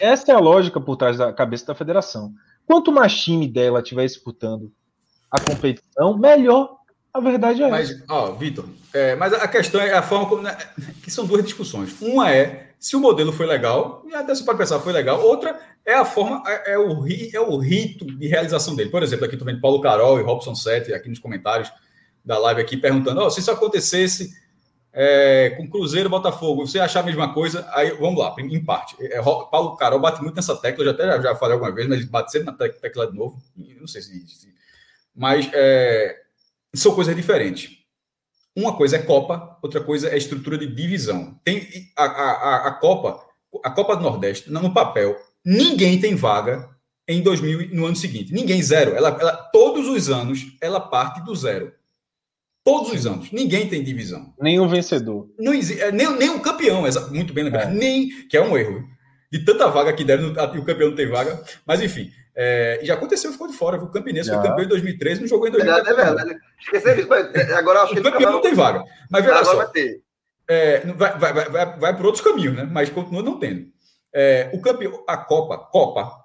Essa 0.00 0.32
é 0.32 0.34
a 0.34 0.38
lógica 0.38 0.80
por 0.80 0.96
trás 0.96 1.18
da 1.18 1.32
cabeça 1.32 1.66
da 1.66 1.74
federação. 1.74 2.32
Quanto 2.70 2.92
mais 2.92 3.20
time 3.20 3.48
dela 3.48 3.80
estiver 3.80 4.06
disputando 4.06 4.70
a 5.28 5.40
competição, 5.40 6.16
melhor. 6.16 6.76
A 7.12 7.18
verdade 7.18 7.60
é 7.64 7.68
mas, 7.68 7.90
essa. 7.90 8.04
Ó, 8.08 8.30
Vitor, 8.30 8.64
é, 8.94 9.16
mas 9.16 9.32
a 9.32 9.48
questão 9.48 9.80
é 9.80 9.92
a 9.92 10.02
forma 10.02 10.28
como. 10.28 10.42
Né, 10.42 10.56
que 11.02 11.10
são 11.10 11.26
duas 11.26 11.42
discussões. 11.42 12.00
Uma 12.00 12.32
é 12.32 12.70
se 12.78 12.94
o 12.94 13.00
modelo 13.00 13.32
foi 13.32 13.46
legal, 13.46 14.04
e 14.08 14.14
até 14.14 14.32
você 14.32 14.44
pode 14.44 14.56
pensar 14.56 14.78
foi 14.78 14.92
legal. 14.92 15.20
Outra 15.20 15.58
é 15.84 15.94
a 15.94 16.04
forma, 16.04 16.44
é, 16.46 16.74
é 16.74 16.78
o, 16.78 17.04
é 17.32 17.40
o 17.40 17.58
rito 17.58 18.04
de 18.04 18.28
realização 18.28 18.76
dele. 18.76 18.90
Por 18.90 19.02
exemplo, 19.02 19.24
aqui 19.24 19.34
estou 19.34 19.46
vendo 19.46 19.60
Paulo 19.60 19.80
Carol 19.80 20.20
e 20.20 20.22
Robson 20.22 20.54
Sete 20.54 20.94
aqui 20.94 21.08
nos 21.08 21.18
comentários 21.18 21.72
da 22.24 22.38
live 22.38 22.60
aqui 22.60 22.76
perguntando: 22.76 23.20
oh, 23.20 23.30
se 23.30 23.40
isso 23.40 23.50
acontecesse 23.50 24.30
é, 24.92 25.50
com 25.56 25.68
Cruzeiro 25.68 26.08
Botafogo, 26.08 26.66
você 26.66 26.80
achar 26.80 27.00
a 27.00 27.04
mesma 27.04 27.32
coisa, 27.32 27.68
aí 27.72 27.90
vamos 27.92 28.18
lá, 28.18 28.34
em 28.38 28.64
parte. 28.64 28.96
É, 29.00 29.22
Paulo 29.22 29.76
Carol 29.76 30.00
bate 30.00 30.22
muito 30.22 30.34
nessa 30.34 30.56
tecla, 30.56 30.82
eu 30.82 30.86
já 30.86 30.92
até 30.92 31.22
já, 31.22 31.34
falei 31.36 31.54
alguma 31.54 31.72
vez, 31.72 31.88
mas 31.88 31.98
ele 31.98 32.08
bate 32.08 32.32
sempre 32.32 32.46
na 32.46 32.52
tecla 32.52 33.10
de 33.10 33.16
novo, 33.16 33.40
não 33.56 33.86
sei 33.86 34.02
se. 34.02 34.26
se 34.28 34.50
mas 35.14 35.48
é, 35.52 36.16
são 36.74 36.94
coisas 36.94 37.14
diferentes. 37.14 37.78
Uma 38.54 38.76
coisa 38.76 38.96
é 38.96 39.02
Copa, 39.02 39.58
outra 39.62 39.80
coisa 39.80 40.08
é 40.08 40.16
estrutura 40.16 40.58
de 40.58 40.66
divisão. 40.66 41.38
Tem 41.44 41.68
a, 41.96 42.04
a, 42.04 42.68
a 42.68 42.72
Copa, 42.72 43.24
a 43.64 43.70
Copa 43.70 43.96
do 43.96 44.02
Nordeste, 44.02 44.50
no 44.50 44.72
papel, 44.72 45.16
ninguém 45.44 46.00
tem 46.00 46.14
vaga 46.14 46.68
em 47.06 47.22
2000 47.22 47.74
no 47.74 47.86
ano 47.86 47.96
seguinte. 47.96 48.32
Ninguém 48.32 48.62
zero. 48.62 48.94
Ela, 48.94 49.16
ela 49.20 49.36
todos 49.52 49.88
os 49.88 50.08
anos 50.08 50.46
ela 50.60 50.80
parte 50.80 51.20
do 51.24 51.34
zero. 51.34 51.72
Todos 52.64 52.92
os 52.92 53.06
anos. 53.06 53.32
Ninguém 53.32 53.68
tem 53.68 53.82
divisão. 53.82 54.34
Nem 54.38 54.60
o 54.60 54.68
vencedor. 54.68 55.28
Não 55.38 55.54
existe, 55.54 55.82
é, 55.82 55.90
nem, 55.90 56.10
nem 56.16 56.30
o 56.30 56.40
campeão, 56.40 56.82
muito 57.10 57.32
bem 57.32 57.44
lembrado. 57.44 57.70
É. 57.70 57.74
Nem, 57.74 58.08
que 58.28 58.36
é 58.36 58.42
um 58.42 58.56
erro. 58.56 58.84
De 59.32 59.44
tanta 59.44 59.68
vaga 59.68 59.92
que 59.92 60.04
deram, 60.04 60.30
o 60.30 60.64
campeão 60.64 60.90
não 60.90 60.96
tem 60.96 61.08
vaga. 61.08 61.42
Mas, 61.66 61.80
enfim. 61.80 62.10
É, 62.34 62.80
já 62.82 62.94
aconteceu, 62.94 63.32
ficou 63.32 63.48
de 63.48 63.54
fora. 63.54 63.76
O 63.76 63.90
Campinense 63.90 64.30
foi 64.30 64.42
campeão 64.42 64.64
em 64.64 64.68
2013, 64.68 65.20
não 65.20 65.28
jogou 65.28 65.48
em 65.48 65.50
2014. 65.50 66.00
É 66.00 66.04
verdade, 66.04 66.40
Esqueceu 66.60 66.98
isso. 66.98 67.54
Agora 67.54 67.82
acho 67.82 67.94
que 67.94 68.00
o 68.00 68.02
campeão 68.02 68.32
não 68.32 68.40
tem 68.40 68.54
vaga. 68.54 68.84
Mas 69.10 69.24
veja 69.24 69.44
só. 69.44 69.56
Vai, 69.56 69.68
ter. 69.68 70.02
É, 70.48 70.80
vai, 70.80 71.18
vai, 71.18 71.32
vai, 71.32 71.48
vai, 71.48 71.78
vai 71.78 71.96
por 71.96 72.06
outros 72.06 72.24
caminhos, 72.24 72.54
né? 72.54 72.68
Mas 72.70 72.88
continua 72.88 73.22
não 73.22 73.38
tendo. 73.38 73.66
É, 74.12 74.50
o 74.52 74.60
campeão, 74.60 75.04
a 75.06 75.16
Copa, 75.16 75.58
Copa, 75.58 76.19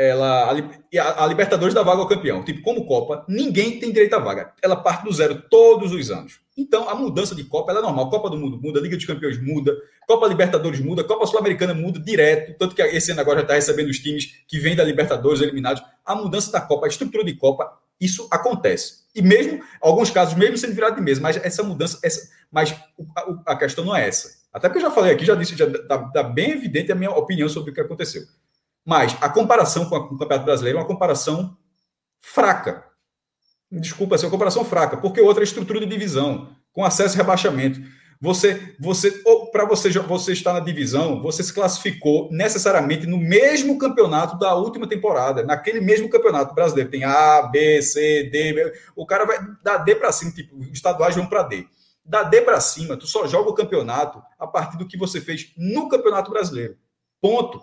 ela 0.00 0.50
a, 0.50 1.24
a, 1.24 1.26
Libertadores 1.26 1.74
dá 1.74 1.82
vaga 1.82 2.00
ao 2.00 2.08
campeão. 2.08 2.42
Tipo, 2.42 2.62
como 2.62 2.86
Copa, 2.86 3.22
ninguém 3.28 3.78
tem 3.78 3.92
direito 3.92 4.14
à 4.14 4.18
vaga. 4.18 4.54
Ela 4.62 4.74
parte 4.74 5.04
do 5.04 5.12
zero 5.12 5.42
todos 5.50 5.92
os 5.92 6.10
anos. 6.10 6.40
Então, 6.56 6.88
a 6.88 6.94
mudança 6.94 7.34
de 7.34 7.44
Copa 7.44 7.70
é 7.70 7.74
normal. 7.74 8.08
Copa 8.08 8.30
do 8.30 8.38
Mundo 8.38 8.58
muda, 8.58 8.80
Liga 8.80 8.96
dos 8.96 9.04
Campeões 9.04 9.38
muda, 9.38 9.76
Copa 10.06 10.26
Libertadores 10.26 10.80
muda, 10.80 11.04
Copa 11.04 11.26
Sul-Americana 11.26 11.74
muda 11.74 12.00
direto. 12.00 12.56
Tanto 12.58 12.74
que 12.74 12.80
esse 12.80 13.12
ano 13.12 13.20
agora 13.20 13.40
já 13.40 13.42
está 13.42 13.54
recebendo 13.54 13.90
os 13.90 13.98
times 13.98 14.42
que 14.48 14.58
vêm 14.58 14.74
da 14.74 14.82
Libertadores 14.82 15.42
eliminados. 15.42 15.82
A 16.02 16.14
mudança 16.14 16.50
da 16.50 16.62
Copa, 16.62 16.86
a 16.86 16.88
estrutura 16.88 17.22
de 17.22 17.34
Copa, 17.34 17.70
isso 18.00 18.26
acontece. 18.30 19.00
E 19.14 19.20
mesmo, 19.20 19.60
alguns 19.82 20.10
casos, 20.10 20.34
mesmo 20.34 20.56
sendo 20.56 20.72
virado 20.72 20.96
de 20.96 21.02
mesa, 21.02 21.20
mas 21.20 21.36
essa 21.36 21.62
mudança, 21.62 21.98
essa, 22.02 22.26
mas 22.50 22.74
a, 23.14 23.52
a 23.52 23.56
questão 23.56 23.84
não 23.84 23.94
é 23.94 24.08
essa. 24.08 24.40
Até 24.50 24.66
porque 24.66 24.78
eu 24.78 24.88
já 24.88 24.90
falei 24.90 25.12
aqui, 25.12 25.26
já 25.26 25.34
disse, 25.34 25.54
já 25.54 25.66
está 25.66 25.98
tá 26.08 26.22
bem 26.22 26.52
evidente 26.52 26.90
a 26.90 26.94
minha 26.94 27.10
opinião 27.10 27.50
sobre 27.50 27.70
o 27.70 27.74
que 27.74 27.82
aconteceu. 27.82 28.22
Mas 28.84 29.16
a 29.20 29.28
comparação 29.28 29.86
com, 29.86 29.96
a, 29.96 30.08
com 30.08 30.14
o 30.14 30.18
Campeonato 30.18 30.44
Brasileiro 30.44 30.78
é 30.78 30.80
uma 30.80 30.86
comparação 30.86 31.56
fraca. 32.18 32.84
Desculpa, 33.70 34.16
é 34.16 34.18
uma 34.20 34.30
comparação 34.30 34.64
fraca, 34.64 34.96
porque 34.96 35.20
outra 35.20 35.42
é 35.42 35.44
estrutura 35.44 35.80
de 35.80 35.86
divisão, 35.86 36.48
com 36.72 36.84
acesso 36.84 37.14
e 37.14 37.18
rebaixamento. 37.18 37.80
Você, 38.22 38.76
você, 38.78 39.22
para 39.50 39.64
você, 39.64 39.88
você 39.90 40.32
estar 40.32 40.52
na 40.52 40.60
divisão, 40.60 41.22
você 41.22 41.42
se 41.42 41.54
classificou 41.54 42.28
necessariamente 42.30 43.06
no 43.06 43.16
mesmo 43.16 43.78
campeonato 43.78 44.38
da 44.38 44.54
última 44.54 44.86
temporada, 44.86 45.42
naquele 45.42 45.80
mesmo 45.80 46.10
campeonato 46.10 46.54
brasileiro. 46.54 46.90
Tem 46.90 47.02
A, 47.02 47.42
B, 47.42 47.80
C, 47.80 48.24
D. 48.24 48.72
O 48.94 49.06
cara 49.06 49.24
vai 49.24 49.38
dar 49.62 49.78
D 49.78 49.94
para 49.94 50.12
cima, 50.12 50.32
tipo, 50.32 50.62
estaduais 50.64 51.16
vão 51.16 51.26
para 51.26 51.44
D. 51.44 51.66
Da 52.04 52.22
D 52.22 52.42
para 52.42 52.60
cima, 52.60 52.96
tu 52.96 53.06
só 53.06 53.26
joga 53.26 53.50
o 53.50 53.54
campeonato 53.54 54.22
a 54.38 54.46
partir 54.46 54.76
do 54.76 54.86
que 54.86 54.98
você 54.98 55.18
fez 55.18 55.52
no 55.56 55.88
Campeonato 55.88 56.30
Brasileiro. 56.30 56.76
Ponto. 57.22 57.62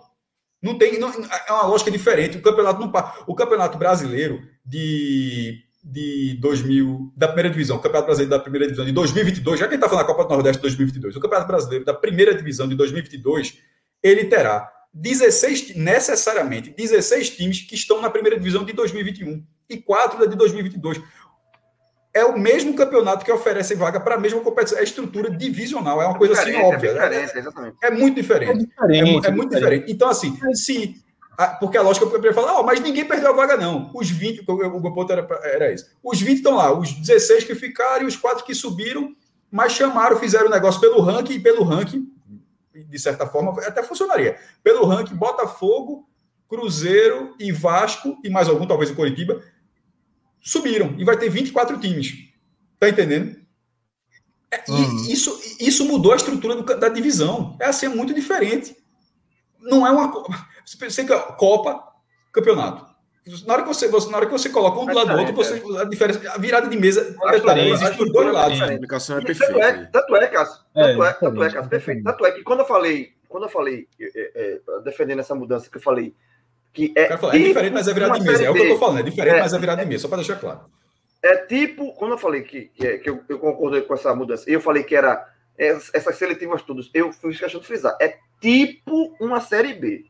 Não 0.62 0.76
tem, 0.76 0.98
não, 0.98 1.08
é 1.10 1.52
uma 1.52 1.66
lógica 1.66 1.90
diferente. 1.90 2.38
O 2.38 2.42
campeonato 2.42 2.80
não 2.80 2.92
o 3.26 3.34
campeonato 3.34 3.78
brasileiro 3.78 4.42
de 4.64 5.64
de 5.90 6.36
2000 6.40 7.12
da 7.16 7.28
primeira 7.28 7.50
divisão, 7.50 7.76
o 7.76 7.80
campeonato 7.80 8.06
brasileiro 8.06 8.30
da 8.30 8.38
primeira 8.38 8.66
divisão 8.66 8.84
de 8.84 8.92
2022, 8.92 9.58
já 9.58 9.66
que 9.66 9.70
a 9.70 9.76
gente 9.76 9.84
está 9.84 9.88
falando 9.88 10.06
da 10.06 10.12
Copa 10.12 10.24
do 10.24 10.34
Nordeste 10.34 10.58
de 10.58 10.62
2022, 10.62 11.16
o 11.16 11.20
campeonato 11.20 11.48
brasileiro 11.48 11.84
da 11.84 11.94
primeira 11.94 12.34
divisão 12.34 12.68
de 12.68 12.74
2022, 12.74 13.58
ele 14.02 14.24
terá 14.24 14.70
16 14.92 15.76
necessariamente 15.76 16.70
16 16.70 17.30
times 17.30 17.60
que 17.60 17.74
estão 17.74 18.02
na 18.02 18.10
primeira 18.10 18.36
divisão 18.36 18.64
de 18.64 18.72
2021 18.72 19.44
e 19.70 19.76
quatro 19.78 20.18
da 20.18 20.26
de 20.26 20.36
2022 20.36 21.00
é 22.12 22.24
o 22.24 22.38
mesmo 22.38 22.74
campeonato 22.74 23.24
que 23.24 23.32
oferece 23.32 23.74
vaga 23.74 24.00
para 24.00 24.14
a 24.14 24.18
mesma 24.18 24.40
competição. 24.40 24.78
É 24.78 24.82
estrutura 24.82 25.30
divisional, 25.30 26.00
é 26.00 26.06
uma 26.06 26.16
é 26.16 26.18
coisa 26.18 26.34
assim 26.34 26.54
óbvia. 26.56 26.90
É, 26.90 27.86
é, 27.86 27.90
muito 27.90 28.16
diferente. 28.16 28.50
É, 28.50 28.54
diferente, 28.54 29.26
é, 29.26 29.28
é 29.28 29.32
muito 29.32 29.54
diferente. 29.54 29.92
Então, 29.92 30.08
assim, 30.08 30.38
se. 30.54 30.96
Porque 31.60 31.78
a 31.78 31.82
lógica 31.82 32.04
eu 32.04 32.10
poderia 32.10 32.34
falar, 32.34 32.58
oh, 32.58 32.64
mas 32.64 32.80
ninguém 32.80 33.04
perdeu 33.04 33.30
a 33.30 33.32
vaga, 33.32 33.56
não. 33.56 33.92
Os 33.94 34.10
20, 34.10 34.44
o 34.48 34.80
meu 34.80 34.92
ponto 34.92 35.12
era, 35.12 35.26
era 35.44 35.72
esse. 35.72 35.86
Os 36.02 36.20
20 36.20 36.38
estão 36.38 36.56
lá, 36.56 36.76
os 36.76 36.92
16 36.92 37.44
que 37.44 37.54
ficaram 37.54 38.02
e 38.02 38.06
os 38.06 38.16
4 38.16 38.44
que 38.44 38.52
subiram, 38.56 39.14
mas 39.48 39.72
chamaram, 39.72 40.16
fizeram 40.16 40.48
o 40.48 40.50
negócio 40.50 40.80
pelo 40.80 41.00
ranking 41.00 41.34
e 41.34 41.40
pelo 41.40 41.62
ranking, 41.62 42.08
de 42.74 42.98
certa 42.98 43.24
forma, 43.24 43.52
até 43.62 43.84
funcionaria. 43.84 44.36
Pelo 44.64 44.84
ranking, 44.84 45.14
Botafogo, 45.14 46.08
Cruzeiro 46.48 47.36
e 47.38 47.52
Vasco, 47.52 48.18
e 48.24 48.28
mais 48.28 48.48
algum, 48.48 48.66
talvez 48.66 48.90
o 48.90 48.96
Coritiba, 48.96 49.40
subiram 50.40 50.94
e 50.98 51.04
vai 51.04 51.16
ter 51.16 51.28
24 51.28 51.78
times. 51.78 52.28
Tá 52.78 52.88
entendendo? 52.88 53.36
É, 54.50 54.70
uhum. 54.70 55.06
isso, 55.08 55.38
isso 55.60 55.84
mudou 55.84 56.12
a 56.12 56.16
estrutura 56.16 56.56
do, 56.56 56.62
da 56.62 56.88
divisão. 56.88 57.56
É 57.60 57.66
assim, 57.66 57.86
é 57.86 57.88
muito 57.90 58.14
diferente. 58.14 58.76
Não 59.60 59.86
é 59.86 59.90
uma. 59.90 60.12
Você 60.64 61.04
que 61.04 61.18
Copa, 61.36 61.82
campeonato. 62.32 62.88
Na 63.46 63.52
hora 63.52 63.62
que 63.62 63.68
você, 63.68 63.88
na 63.88 64.16
hora 64.16 64.26
que 64.26 64.32
você 64.32 64.48
coloca 64.48 64.80
um 64.80 64.86
do 64.86 64.94
lado 64.94 65.12
do 65.12 65.18
outro, 65.18 65.34
você, 65.34 65.62
a 65.78 65.84
diferença, 65.84 66.32
a 66.32 66.38
virada 66.38 66.66
de 66.66 66.78
mesa 66.78 67.14
detalhe, 67.30 67.72
existe 67.72 67.98
dos 67.98 68.10
dois 68.10 68.32
lados. 68.32 68.60
A 68.62 68.72
explicação 68.72 69.18
é 69.18 69.20
perfeita. 69.22 69.52
Tanto 69.52 69.64
é, 69.64 69.84
tanto 69.92 70.16
é 70.16 70.26
Cássio. 70.28 70.64
Tanto 70.72 71.04
é, 71.04 71.12
tanto 71.12 71.42
é, 71.42 71.50
Cássio, 71.50 71.68
perfeito. 71.68 72.04
Tanto 72.04 72.24
é 72.24 72.32
que 72.32 72.42
quando 72.42 72.60
eu 72.60 72.64
falei, 72.64 73.12
quando 73.28 73.42
eu 73.42 73.50
falei, 73.50 73.86
é, 74.00 74.32
é, 74.34 74.80
defendendo 74.82 75.18
essa 75.18 75.34
mudança 75.34 75.68
que 75.68 75.76
eu 75.76 75.82
falei, 75.82 76.14
Que 76.72 76.92
é, 76.96 77.16
Falou, 77.16 77.34
é 77.34 77.38
diferente, 77.38 77.72
mas 77.72 77.88
é 77.88 77.94
virada 77.94 78.18
de 78.18 78.24
mesa. 78.24 78.44
É 78.44 78.50
o 78.50 78.54
que 78.54 78.60
eu 78.60 78.68
tô 78.68 78.78
falando, 78.78 79.00
é 79.00 79.02
diferente, 79.02 79.36
é, 79.36 79.40
mas 79.40 79.52
é 79.52 79.58
virada 79.58 79.82
de 79.82 79.88
mesa, 79.88 80.02
só 80.02 80.08
para 80.08 80.18
deixar 80.18 80.36
claro. 80.36 80.60
É 81.22 81.36
tipo, 81.46 81.92
quando 81.94 82.12
eu 82.12 82.18
falei 82.18 82.42
que, 82.42 82.66
que, 82.74 82.98
que 82.98 83.10
eu, 83.10 83.20
eu, 83.28 83.38
concordei 83.38 83.82
com 83.82 83.94
essa 83.94 84.14
mudança, 84.14 84.48
eu 84.48 84.60
falei 84.60 84.84
que 84.84 84.94
era 84.94 85.26
essas 85.56 86.16
seletivas 86.16 86.62
todas, 86.62 86.88
eu 86.94 87.12
fiz 87.12 87.38
questão 87.38 87.60
de 87.60 87.66
frisar, 87.66 87.96
é 88.00 88.16
tipo 88.40 89.16
uma 89.20 89.40
série 89.40 89.74
B. 89.74 90.04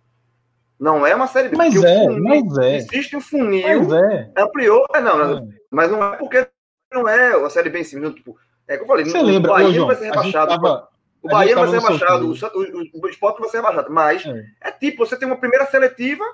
Não 0.78 1.06
é 1.06 1.14
uma 1.14 1.26
série 1.26 1.48
B. 1.48 1.56
Mas 1.56 1.74
é, 1.74 2.04
funil, 2.04 2.22
mas 2.22 2.58
é. 2.58 2.76
Existe 2.76 3.16
um 3.16 3.20
funil. 3.20 3.84
Mas 3.84 3.92
é. 3.92 4.30
A 4.36 4.46
priori, 4.46 4.86
é, 4.94 5.00
não, 5.00 5.18
não, 5.18 5.38
é. 5.38 5.48
mas 5.70 5.90
não 5.90 6.04
é 6.04 6.16
porque 6.16 6.46
não 6.92 7.08
é 7.08 7.44
a 7.44 7.50
série 7.50 7.70
B 7.70 7.80
em 7.80 7.84
cima. 7.84 8.10
Tipo, 8.10 8.36
é 8.68 8.76
que 8.76 8.82
eu 8.82 8.86
falei, 8.86 9.04
Você 9.04 9.20
lembra, 9.20 9.50
o 9.50 9.54
Bahia 9.54 9.72
João, 9.72 9.86
vai 9.88 9.96
ser 9.96 10.04
rebaixado. 10.04 10.50
Tava, 10.50 10.88
o 11.22 11.28
Bahia 11.28 11.56
vai 11.56 11.68
ser 11.68 11.80
rebaixado, 11.80 12.26
o, 12.26 12.32
o, 12.32 13.04
o 13.04 13.08
Sport 13.08 13.40
vai 13.40 13.48
ser 13.48 13.56
rebaixado. 13.56 13.90
Mas 13.90 14.24
é. 14.24 14.44
é. 14.60 14.70
tipo, 14.70 15.04
você 15.04 15.16
tem 15.16 15.26
uma 15.26 15.38
primeira 15.38 15.66
seletiva, 15.66 16.24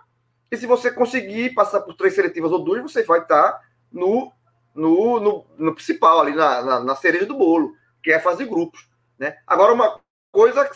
e 0.51 0.57
se 0.57 0.67
você 0.67 0.91
conseguir 0.91 1.55
passar 1.55 1.81
por 1.81 1.95
três 1.95 2.15
seletivas 2.15 2.53
ou 2.53 2.63
duas, 2.63 2.83
você 2.83 3.03
vai 3.03 3.21
estar 3.21 3.61
no, 3.93 4.33
no, 4.75 5.21
no, 5.21 5.47
no 5.57 5.75
principal, 5.75 6.21
ali 6.21 6.35
na, 6.35 6.63
na, 6.63 6.81
na, 6.81 6.97
cereja 6.97 7.27
do 7.27 7.37
bolo, 7.37 7.73
que 8.03 8.11
é 8.11 8.17
a 8.17 8.21
fase 8.21 8.45
de 8.45 8.51
grupos. 8.51 8.89
Né? 9.19 9.37
Agora, 9.47 9.73
uma 9.73 10.01
coisa, 10.31 10.69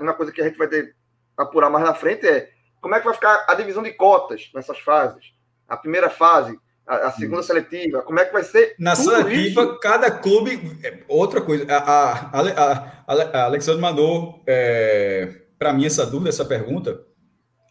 uma 0.00 0.14
coisa 0.14 0.32
que 0.32 0.40
a 0.40 0.44
gente 0.44 0.58
vai 0.58 0.68
ter 0.68 0.94
apurar 1.36 1.68
mais 1.68 1.84
na 1.84 1.94
frente 1.94 2.26
é 2.26 2.50
como 2.80 2.94
é 2.94 2.98
que 2.98 3.04
vai 3.04 3.14
ficar 3.14 3.44
a 3.48 3.54
divisão 3.54 3.82
de 3.82 3.92
cotas 3.92 4.50
nessas 4.54 4.78
fases? 4.78 5.32
A 5.68 5.76
primeira 5.76 6.08
fase, 6.08 6.58
a, 6.86 7.08
a 7.08 7.12
segunda 7.12 7.42
seletiva, 7.42 8.02
como 8.02 8.20
é 8.20 8.24
que 8.24 8.32
vai 8.32 8.44
ser? 8.44 8.74
Na 8.78 8.94
seletiva, 8.94 9.62
isso? 9.62 9.78
cada 9.80 10.10
clube. 10.10 10.78
É, 10.84 11.00
outra 11.08 11.40
coisa, 11.40 11.66
a, 11.68 12.12
a, 12.12 12.40
a, 12.40 13.40
a 13.40 13.44
Alexandre 13.44 13.80
mandou 13.80 14.42
é, 14.46 15.42
para 15.58 15.72
mim 15.72 15.84
essa 15.84 16.06
dúvida, 16.06 16.28
essa 16.28 16.44
pergunta, 16.44 17.04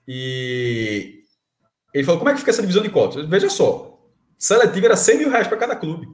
e 0.08 1.24
ele 1.94 2.04
falou: 2.04 2.20
como 2.20 2.30
é 2.30 2.34
que 2.34 2.40
fica 2.40 2.52
essa 2.52 2.62
divisão 2.62 2.84
de 2.84 2.90
cotas? 2.90 3.28
Veja 3.28 3.50
só, 3.50 4.00
seletiva 4.38 4.88
era 4.88 4.96
100 4.96 5.18
mil 5.18 5.30
reais 5.30 5.48
para 5.48 5.58
cada 5.58 5.76
clube. 5.76 6.08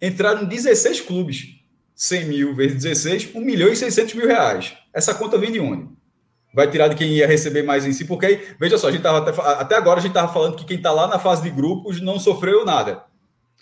Entraram 0.00 0.44
16 0.44 1.00
clubes. 1.02 1.58
100 1.94 2.24
mil 2.24 2.54
vezes 2.54 2.82
16, 2.82 3.34
1 3.34 3.40
milhão 3.42 3.68
e 3.68 3.76
600 3.76 4.14
mil 4.14 4.26
reais. 4.26 4.74
Essa 4.92 5.12
conta 5.12 5.36
vem 5.36 5.52
de 5.52 5.60
onde? 5.60 5.86
vai 6.52 6.68
tirar 6.68 6.88
de 6.88 6.96
quem 6.96 7.12
ia 7.12 7.26
receber 7.26 7.62
mais 7.62 7.86
em 7.86 7.92
si, 7.92 8.04
porque 8.04 8.26
aí, 8.26 8.48
veja 8.58 8.76
só, 8.76 8.88
a 8.88 8.90
gente 8.92 9.02
tava 9.02 9.18
até, 9.18 9.40
até 9.60 9.76
agora 9.76 9.98
a 9.98 10.02
gente 10.02 10.10
estava 10.10 10.32
falando 10.32 10.56
que 10.56 10.64
quem 10.64 10.76
está 10.76 10.90
lá 10.90 11.06
na 11.06 11.18
fase 11.18 11.42
de 11.42 11.50
grupos 11.50 12.00
não 12.00 12.18
sofreu 12.18 12.64
nada. 12.64 13.04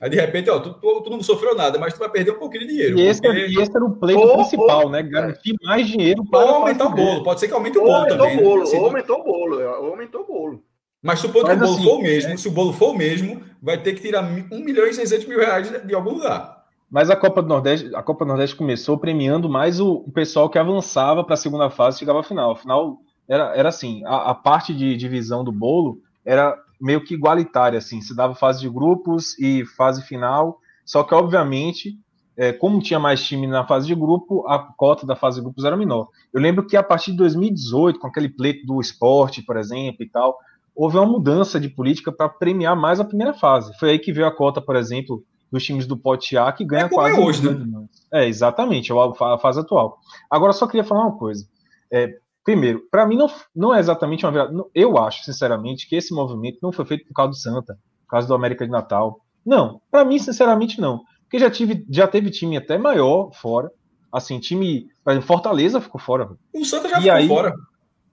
Aí 0.01 0.09
de 0.09 0.17
repente, 0.17 0.49
ó, 0.49 0.61
tu, 0.61 0.75
tu, 0.75 1.01
tu, 1.03 1.11
não 1.11 1.23
sofreu 1.23 1.57
nada, 1.57 1.79
mas 1.79 1.93
tu 1.93 1.99
vai 1.99 2.09
perder 2.09 2.33
um 2.33 2.39
pouquinho 2.39 2.67
de 2.67 2.69
dinheiro. 2.69 2.99
E 2.99 3.07
esse, 3.07 3.21
porque... 3.21 3.47
e 3.47 3.61
esse 3.61 3.75
era 3.75 3.85
o 3.85 3.97
pleito 3.97 4.21
ou, 4.21 4.37
principal, 4.37 4.85
ou, 4.85 4.91
né? 4.91 5.03
Garantir 5.03 5.57
é. 5.61 5.67
mais 5.67 5.89
dinheiro 5.89 6.25
para. 6.25 6.47
Ou 6.47 6.55
aumentar 6.57 6.87
o 6.87 6.95
bolo, 6.95 7.23
pode 7.25 7.41
ser 7.41 7.49
que 7.49 7.55
aumente 7.55 7.79
o 7.79 7.83
bolo 7.83 7.95
aumentou 7.95 8.19
também. 8.19 8.39
O 8.39 8.43
bolo, 8.43 8.65
né? 8.65 8.79
Ou 8.79 8.85
aumentou 8.87 9.21
o 9.21 9.25
bolo, 9.25 9.63
aumentou 9.63 10.21
o 10.21 10.27
bolo. 10.27 10.63
Mas 11.03 11.21
supondo 11.21 11.47
que 11.47 11.53
o 11.53 11.59
bolo 11.59 11.75
assim, 11.75 11.85
for 11.85 11.99
o 11.99 12.03
mesmo, 12.03 12.33
é... 12.33 12.37
se 12.37 12.49
o 12.49 12.51
bolo 12.51 12.73
for 12.73 12.91
o 12.91 12.97
mesmo, 12.97 13.43
vai 13.63 13.79
ter 13.79 13.95
que 13.95 14.01
tirar 14.01 14.23
1 14.23 14.65
milhão 14.65 14.87
e 14.87 14.95
600 14.95 15.27
mil 15.27 15.39
reais 15.39 15.71
de, 15.71 15.87
de 15.87 15.95
algum 15.95 16.15
lugar. 16.15 16.59
Mas 16.91 17.11
a 17.11 17.17
Copa 17.17 17.43
do 17.43 17.49
Nordeste, 17.49 17.95
a 17.95 18.03
Copa 18.03 18.25
do 18.25 18.29
Nordeste 18.29 18.57
começou 18.57 18.97
premiando 18.97 19.49
mais 19.49 19.79
o, 19.79 20.05
o 20.07 20.11
pessoal 20.11 20.49
que 20.49 20.59
avançava 20.59 21.23
para 21.23 21.35
a 21.35 21.37
segunda 21.37 21.69
fase 21.69 21.97
e 21.97 21.99
chegava 21.99 22.21
à 22.21 22.23
final. 22.23 22.53
Afinal, 22.53 22.99
era, 23.29 23.55
era 23.55 23.69
assim, 23.69 24.03
a, 24.07 24.31
a, 24.31 24.35
parte 24.35 24.73
de 24.75 24.97
divisão 24.97 25.45
do 25.45 25.53
bolo 25.53 26.01
era 26.25 26.59
meio 26.81 27.05
que 27.05 27.15
igualitária, 27.15 27.79
assim, 27.79 28.01
se 28.01 28.15
dava 28.15 28.35
fase 28.35 28.61
de 28.61 28.69
grupos 28.69 29.39
e 29.39 29.65
fase 29.65 30.03
final, 30.03 30.59
só 30.85 31.03
que, 31.03 31.15
obviamente, 31.15 31.99
é, 32.37 32.53
como 32.53 32.81
tinha 32.81 33.01
mais 33.01 33.23
time 33.25 33.47
na 33.47 33.67
fase 33.67 33.87
de 33.87 33.95
grupo, 33.95 34.47
a 34.49 34.59
cota 34.59 35.05
da 35.05 35.17
fase 35.17 35.37
de 35.37 35.43
grupos 35.43 35.65
era 35.65 35.77
menor. 35.77 36.09
Eu 36.33 36.41
lembro 36.41 36.67
que 36.67 36.77
a 36.77 36.83
partir 36.83 37.11
de 37.11 37.17
2018, 37.19 37.99
com 37.99 38.07
aquele 38.07 38.29
pleito 38.29 38.65
do 38.65 38.81
esporte, 38.81 39.43
por 39.43 39.57
exemplo, 39.57 40.05
e 40.05 40.09
tal, 40.09 40.39
houve 40.75 40.97
uma 40.97 41.07
mudança 41.07 41.59
de 41.59 41.69
política 41.69 42.13
para 42.13 42.29
premiar 42.29 42.77
mais 42.77 43.01
a 43.01 43.05
primeira 43.05 43.35
fase. 43.35 43.77
Foi 43.79 43.91
aí 43.91 43.99
que 43.99 44.13
veio 44.13 44.29
a 44.29 44.35
cota, 44.35 44.61
por 44.61 44.77
exemplo, 44.77 45.25
dos 45.51 45.65
times 45.65 45.87
do 45.87 45.97
Pote 45.97 46.37
A, 46.37 46.53
que 46.53 46.65
ganha 46.65 46.85
é 46.85 46.89
quase. 46.89 47.17
É 47.17 47.21
hoje, 47.21 47.43
né? 47.43 47.87
É, 48.13 48.29
exatamente, 48.29 48.93
é 48.93 48.95
a 48.95 49.39
fase 49.39 49.59
atual. 49.59 49.99
Agora, 50.31 50.53
só 50.53 50.67
queria 50.67 50.85
falar 50.85 51.07
uma 51.07 51.19
coisa. 51.19 51.45
É, 51.91 52.19
Primeiro, 52.49 52.81
para 52.91 53.07
mim 53.07 53.15
não, 53.15 53.31
não 53.55 53.75
é 53.75 53.79
exatamente 53.79 54.25
uma 54.25 54.33
virada. 54.33 54.55
Eu 54.75 54.97
acho, 54.97 55.23
sinceramente, 55.23 55.87
que 55.87 55.95
esse 55.95 56.15
movimento 56.15 56.57
não 56.63 56.73
foi 56.73 56.87
feito 56.87 57.07
por 57.07 57.13
causa 57.13 57.33
do 57.33 57.37
Santa, 57.37 57.79
por 58.07 58.13
causa 58.13 58.27
do 58.27 58.33
América 58.33 58.65
de 58.65 58.71
Natal. 58.73 59.21
Não, 59.45 59.83
para 59.91 60.03
mim, 60.03 60.19
sinceramente, 60.19 60.81
não. 60.81 61.03
Porque 61.25 61.39
já, 61.39 61.51
tive, 61.51 61.85
já 61.91 62.09
teve 62.09 62.31
time 62.31 62.57
até 62.57 62.79
maior 62.79 63.33
fora. 63.35 63.71
Assim, 64.11 64.39
time. 64.39 64.87
Por 65.05 65.11
exemplo, 65.11 65.27
Fortaleza 65.27 65.79
ficou 65.79 66.01
fora. 66.01 66.31
O 66.55 66.65
Santa 66.65 66.89
já 66.89 66.97
e 66.97 67.03
ficou 67.03 67.17
aí, 67.17 67.29
fora. 67.29 67.55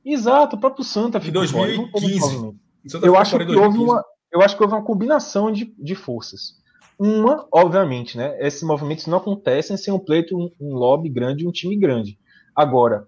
Exato, 0.04 0.58
o 0.58 0.60
próprio 0.60 0.84
Santa 0.84 1.18
ficou 1.22 1.42
em 1.42 1.48
2015. 1.48 2.20
fora. 2.20 3.06
Eu 3.06 3.16
acho, 3.16 3.40
que 3.40 3.56
houve 3.56 3.78
uma, 3.78 4.04
eu 4.34 4.42
acho 4.42 4.58
que 4.58 4.64
houve 4.64 4.76
uma 4.76 4.84
combinação 4.84 5.50
de, 5.50 5.74
de 5.80 5.96
forças. 5.96 6.56
Uma, 7.00 7.48
obviamente, 7.54 8.18
né? 8.18 8.36
Esses 8.46 8.64
movimentos 8.64 9.08
não 9.08 9.18
acontecem 9.18 9.78
sem 9.78 9.94
um 9.94 10.00
pleito, 10.00 10.38
um, 10.38 10.52
um 10.60 10.76
lobby 10.76 11.08
grande, 11.08 11.48
um 11.48 11.54
time 11.54 11.78
grande. 11.78 12.20
Agora, 12.54 13.08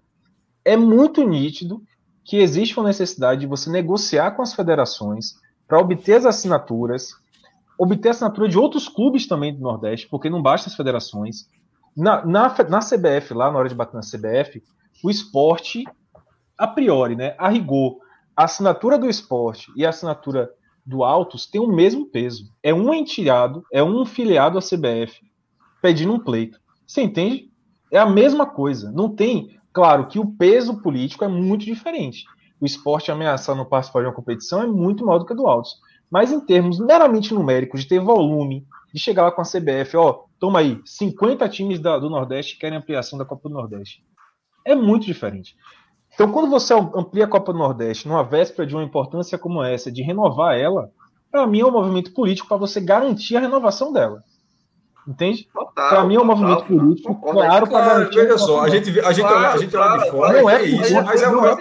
é 0.68 0.76
muito 0.76 1.26
nítido 1.26 1.82
que 2.22 2.36
existe 2.36 2.78
uma 2.78 2.88
necessidade 2.88 3.40
de 3.40 3.46
você 3.46 3.70
negociar 3.70 4.32
com 4.32 4.42
as 4.42 4.52
federações 4.52 5.34
para 5.66 5.78
obter 5.78 6.16
as 6.18 6.26
assinaturas, 6.26 7.14
obter 7.78 8.08
a 8.08 8.10
assinatura 8.10 8.48
de 8.48 8.58
outros 8.58 8.86
clubes 8.86 9.26
também 9.26 9.54
do 9.54 9.62
Nordeste, 9.62 10.06
porque 10.08 10.28
não 10.28 10.42
basta 10.42 10.68
as 10.68 10.76
federações. 10.76 11.48
Na, 11.96 12.22
na, 12.24 12.54
na 12.68 12.80
CBF, 12.80 13.32
lá 13.32 13.50
na 13.50 13.58
hora 13.58 13.68
de 13.68 13.74
bater 13.74 13.94
na 13.94 14.02
CBF, 14.02 14.62
o 15.02 15.08
esporte, 15.08 15.84
a 16.56 16.66
priori, 16.66 17.16
né, 17.16 17.34
a 17.38 17.48
rigor, 17.48 17.98
a 18.36 18.44
assinatura 18.44 18.98
do 18.98 19.08
esporte 19.08 19.72
e 19.74 19.86
a 19.86 19.88
assinatura 19.88 20.50
do 20.84 21.02
Autos 21.02 21.46
tem 21.46 21.60
o 21.60 21.66
mesmo 21.66 22.06
peso. 22.06 22.52
É 22.62 22.74
um 22.74 22.92
entilhado, 22.92 23.64
é 23.72 23.82
um 23.82 24.04
filiado 24.04 24.58
à 24.58 24.60
CBF 24.60 25.18
pedindo 25.80 26.12
um 26.12 26.20
pleito. 26.20 26.60
Você 26.86 27.00
entende? 27.00 27.50
É 27.90 27.98
a 27.98 28.06
mesma 28.06 28.44
coisa. 28.44 28.92
Não 28.92 29.08
tem. 29.08 29.58
Claro 29.78 30.08
que 30.08 30.18
o 30.18 30.26
peso 30.26 30.82
político 30.82 31.24
é 31.24 31.28
muito 31.28 31.64
diferente. 31.64 32.24
O 32.60 32.66
esporte 32.66 33.12
ameaçando 33.12 33.64
participar 33.64 34.00
de 34.00 34.06
uma 34.06 34.12
competição 34.12 34.60
é 34.60 34.66
muito 34.66 35.06
maior 35.06 35.20
do 35.20 35.24
que 35.24 35.32
a 35.32 35.36
do 35.36 35.46
Altos. 35.46 35.76
Mas 36.10 36.32
em 36.32 36.40
termos 36.40 36.80
meramente 36.80 37.32
numéricos, 37.32 37.82
de 37.82 37.86
ter 37.86 38.00
volume, 38.00 38.66
de 38.92 39.00
chegar 39.00 39.22
lá 39.22 39.30
com 39.30 39.40
a 39.40 39.44
CBF, 39.44 39.96
ó, 39.96 40.24
toma 40.40 40.58
aí, 40.58 40.80
50 40.84 41.48
times 41.48 41.78
da, 41.78 41.96
do 41.96 42.10
Nordeste 42.10 42.58
querem 42.58 42.76
ampliação 42.76 43.16
da 43.16 43.24
Copa 43.24 43.48
do 43.48 43.54
Nordeste. 43.54 44.02
É 44.66 44.74
muito 44.74 45.06
diferente. 45.06 45.54
Então, 46.12 46.32
quando 46.32 46.50
você 46.50 46.74
amplia 46.74 47.26
a 47.26 47.28
Copa 47.28 47.52
do 47.52 47.58
Nordeste 47.60 48.08
numa 48.08 48.24
véspera 48.24 48.66
de 48.66 48.74
uma 48.74 48.82
importância 48.82 49.38
como 49.38 49.62
essa, 49.62 49.92
de 49.92 50.02
renovar 50.02 50.58
ela, 50.58 50.90
para 51.30 51.46
mim 51.46 51.60
é 51.60 51.64
um 51.64 51.70
movimento 51.70 52.12
político 52.12 52.48
para 52.48 52.56
você 52.56 52.80
garantir 52.80 53.36
a 53.36 53.40
renovação 53.40 53.92
dela. 53.92 54.24
Entende? 55.08 55.48
Para 55.74 56.04
mim 56.04 56.16
é 56.16 56.20
um 56.20 56.24
movimento 56.24 56.64
político, 56.64 57.14
claro, 57.14 57.66
para 57.66 57.86
garantir. 57.86 58.16
Veja 58.16 58.36
só, 58.36 58.60
a 58.60 58.68
gente, 58.68 59.00
a 59.00 59.10
gente, 59.10 59.24
a 59.24 59.56
gente 59.56 59.74
olha 59.74 60.04
de 60.04 60.10
fora, 60.10 60.42
não 60.42 60.50
é, 60.50 60.62
isso, 60.62 60.94
mas 61.02 61.22
é, 61.22 61.28
um, 61.30 61.46
é, 61.46 61.56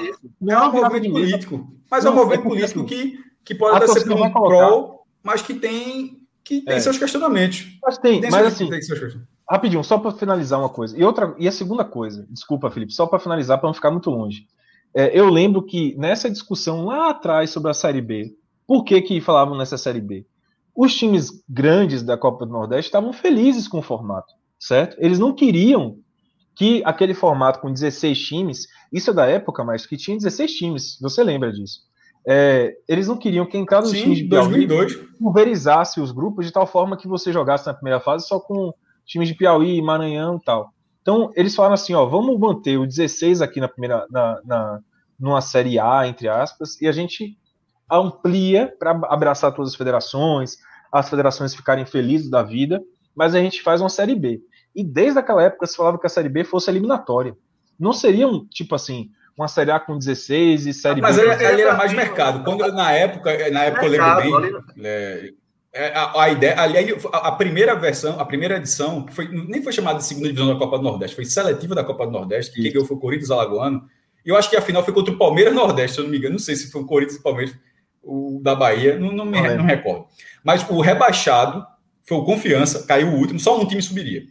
é 0.50 0.60
um 0.60 0.72
movimento 0.74 1.12
político. 1.14 1.68
Mas 1.90 2.04
é 2.04 2.10
um 2.10 2.16
movimento 2.16 2.44
político 2.44 2.84
que, 2.84 3.18
que 3.46 3.56
pode 3.56 3.78
até 3.78 3.88
ser 3.88 4.12
um 4.12 4.30
prol, 4.30 5.08
mas 5.24 5.42
que 5.42 5.54
tem, 5.54 6.24
que 6.44 6.60
tem 6.60 6.76
é. 6.76 6.80
seus 6.82 6.98
questionamentos. 6.98 7.68
Mas 7.82 7.98
tem, 7.98 8.20
tem 8.20 8.30
mas 8.30 8.54
seus, 8.54 8.54
assim, 8.54 8.70
tem 8.70 9.22
rapidinho, 9.50 9.82
só 9.82 9.98
para 9.98 10.12
finalizar 10.12 10.60
uma 10.60 10.68
coisa. 10.68 11.00
E, 11.00 11.06
outra, 11.06 11.34
e 11.40 11.48
a 11.48 11.52
segunda 11.52 11.86
coisa, 11.86 12.28
desculpa, 12.30 12.70
Felipe, 12.70 12.92
só 12.92 13.08
para 13.08 13.18
finalizar, 13.18 13.58
para 13.60 13.68
não 13.68 13.74
ficar 13.74 13.92
muito 13.92 14.10
longe. 14.10 14.46
É, 14.94 15.18
eu 15.18 15.30
lembro 15.30 15.64
que 15.64 15.96
nessa 15.98 16.30
discussão 16.30 16.84
lá 16.84 17.12
atrás 17.12 17.50
sobre 17.50 17.72
a 17.72 17.74
Série 17.74 18.02
B, 18.02 18.36
por 18.68 18.84
que, 18.84 19.02
que 19.02 19.22
falavam 19.22 19.58
nessa 19.58 19.78
Série 19.78 20.02
B? 20.02 20.26
Os 20.78 20.96
times 20.96 21.44
grandes 21.50 22.04
da 22.04 22.16
Copa 22.16 22.46
do 22.46 22.52
Nordeste 22.52 22.90
estavam 22.90 23.12
felizes 23.12 23.68
com 23.68 23.80
o 23.80 23.82
formato, 23.82 24.32
certo? 24.60 24.96
Eles 25.00 25.18
não 25.18 25.34
queriam 25.34 25.98
que 26.56 26.84
aquele 26.86 27.16
formato 27.16 27.60
com 27.60 27.74
16 27.74 28.20
times, 28.20 28.68
isso 28.94 29.10
é 29.10 29.14
da 29.14 29.26
época, 29.26 29.64
mas 29.64 29.88
que 29.88 29.98
tinha 29.98 30.16
16 30.16 30.52
times, 30.54 31.00
você 31.02 31.24
lembra 31.24 31.52
disso? 31.52 31.80
É, 32.28 32.76
eles 32.88 33.08
não 33.08 33.18
queriam 33.18 33.46
que 33.46 33.58
em 33.58 33.66
cada 33.66 33.88
Sim, 33.88 34.02
times 34.02 34.18
de 34.20 34.26
2002 34.26 34.96
pulverizasse 35.18 36.00
os 36.00 36.12
grupos 36.12 36.46
de 36.46 36.52
tal 36.52 36.68
forma 36.68 36.96
que 36.96 37.08
você 37.08 37.34
jogasse 37.34 37.66
na 37.66 37.74
primeira 37.74 38.00
fase 38.00 38.28
só 38.28 38.40
com 38.40 38.72
times 39.04 39.30
de 39.30 39.34
Piauí, 39.34 39.82
Maranhão 39.82 40.36
e 40.36 40.44
tal. 40.44 40.72
Então, 41.02 41.32
eles 41.36 41.56
falaram 41.56 41.74
assim, 41.74 41.94
ó, 41.94 42.06
vamos 42.06 42.38
manter 42.38 42.78
o 42.78 42.86
16 42.86 43.42
aqui 43.42 43.60
na 43.60 43.68
primeira, 43.68 44.06
na, 44.12 44.42
na, 44.46 44.80
numa 45.20 45.42
série 45.42 45.80
A, 45.80 46.06
entre 46.06 46.28
aspas, 46.28 46.80
e 46.82 46.88
a 46.88 46.92
gente 46.92 47.36
amplia 47.90 48.74
para 48.78 48.92
abraçar 49.10 49.54
todas 49.54 49.72
as 49.72 49.78
federações, 49.78 50.58
as 50.92 51.10
federações 51.10 51.56
ficarem 51.56 51.86
felizes 51.86 52.30
da 52.30 52.44
vida, 52.44 52.82
mas 53.16 53.34
a 53.34 53.40
gente 53.40 53.62
faz 53.62 53.82
uma 53.82 53.90
Série 53.90 54.16
B. 54.16 54.40
E 54.76 54.84
desde 54.84 55.20
aquela 55.20 55.44
época 55.44 55.66
se 55.66 55.76
falava 55.76 55.98
que 55.98 56.06
a 56.06 56.10
Série 56.10 56.30
B 56.30 56.44
fosse 56.44 56.70
eliminatória. 56.70 57.36
Não 57.80 57.94
seria 57.94 58.28
um, 58.28 58.46
tipo 58.46 58.76
assim, 58.76 59.10
uma 59.36 59.48
Série 59.48 59.72
A 59.72 59.80
com 59.80 59.98
16 59.98 60.68
e 60.68 60.74
Série 60.74 61.02
mas 61.02 61.16
B... 61.16 61.26
Mas 61.26 61.42
ali 61.44 61.62
era 61.62 61.76
mais 61.76 61.94
mercado. 61.94 62.44
Quando, 62.44 62.72
na 62.72 62.92
época, 62.92 63.50
na 63.50 63.64
época 63.64 63.90
mercado, 63.90 64.22
eu 64.22 64.38
lembro 64.38 64.66
bem... 64.76 64.86
É, 64.86 65.34
é, 65.74 65.94
a, 65.96 66.24
a, 66.24 66.30
ideia, 66.30 66.60
ali, 66.60 66.96
a, 67.14 67.18
a, 67.28 67.32
primeira 67.34 67.76
versão, 67.76 68.20
a 68.20 68.26
primeira 68.26 68.58
edição, 68.58 69.06
que 69.06 69.14
foi, 69.14 69.28
nem 69.28 69.62
foi 69.62 69.72
chamada 69.72 70.00
de 70.00 70.06
segunda 70.06 70.28
divisão 70.28 70.52
da 70.52 70.58
Copa 70.58 70.78
do 70.78 70.84
Nordeste, 70.84 71.16
foi 71.16 71.26
seletiva 71.26 71.76
da 71.76 71.84
Copa 71.84 72.06
do 72.08 72.12
Nordeste, 72.12 72.52
que 72.52 72.62
quem 72.64 72.72
ganhou 72.72 72.88
foi 72.88 72.98
o 72.98 73.00
Corinthians 73.00 73.30
Alagoano. 73.30 73.84
E 74.26 74.30
eu 74.30 74.36
acho 74.36 74.50
que 74.50 74.58
a 74.58 74.62
final 74.62 74.84
foi 74.84 74.92
contra 74.92 75.14
o 75.14 75.18
Palmeiras 75.18 75.54
Nordeste, 75.54 75.96
se 75.96 76.00
eu 76.00 76.06
não 76.06 76.12
me 76.12 76.18
engano. 76.18 76.34
Não 76.34 76.40
sei 76.40 76.56
se 76.56 76.72
foi 76.72 76.82
o 76.82 76.86
Corinthians 76.86 77.18
e 77.18 77.20
o 77.20 77.24
Palmeiras. 77.24 77.56
O 78.08 78.40
da 78.42 78.56
Bahia, 78.56 78.98
não, 78.98 79.12
não 79.12 79.26
me 79.26 79.42
não 79.56 79.66
recordo. 79.66 80.08
Mas 80.44 80.68
o 80.70 80.82
rebaixado 80.82 81.66
foi 82.04 82.18
o 82.18 82.24
Confiança, 82.24 82.88
caiu 82.88 83.10
o 83.10 83.16
último, 83.16 83.40
só 83.40 83.60
um 83.60 83.68
time 83.68 83.82
subiria. 83.82 84.24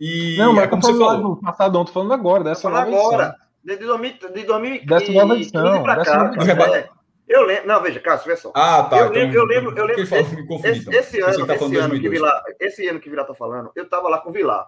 E 0.00 0.36
não, 0.36 0.52
mas 0.52 0.64
é 0.64 0.66
como 0.66 0.82
você 0.82 0.98
falou. 0.98 1.36
passado, 1.36 1.74
não, 1.74 1.84
tô 1.84 1.92
falando 1.92 2.12
agora, 2.12 2.42
dessa 2.42 2.68
nova 2.68 2.82
agora, 2.82 3.36
de, 3.62 3.76
de, 3.76 3.84
2000, 3.84 4.12
de 4.12 4.44
2015 4.44 4.86
dessa 4.86 5.12
nova 5.12 5.34
edição, 5.36 5.82
pra 5.82 6.04
cá. 6.04 6.32
É, 6.72 6.88
eu 7.28 7.44
lembro, 7.46 7.68
não, 7.68 7.82
veja, 7.82 8.00
Cássio, 8.00 8.26
veja 8.26 8.42
só. 8.42 8.52
Ah, 8.54 8.82
tá. 8.84 8.98
Eu 8.98 9.06
então, 9.06 9.22
lembro, 9.22 9.36
eu 9.36 9.44
lembro, 9.44 9.78
eu 9.78 9.84
lembro 9.84 10.02
esse, 10.02 10.14
esse, 10.14 10.34
então. 10.34 10.60
esse, 10.64 11.20
ano, 11.20 11.46
tá 11.46 11.54
esse, 11.54 11.76
ano 11.76 12.00
que 12.00 12.08
Vilar, 12.08 12.42
esse 12.58 12.88
ano 12.88 13.00
que 13.00 13.08
Vilar 13.08 13.26
tá 13.26 13.34
falando, 13.34 13.70
eu 13.76 13.88
tava 13.88 14.08
lá 14.08 14.18
com 14.18 14.30
o 14.30 14.32
Vilar. 14.32 14.66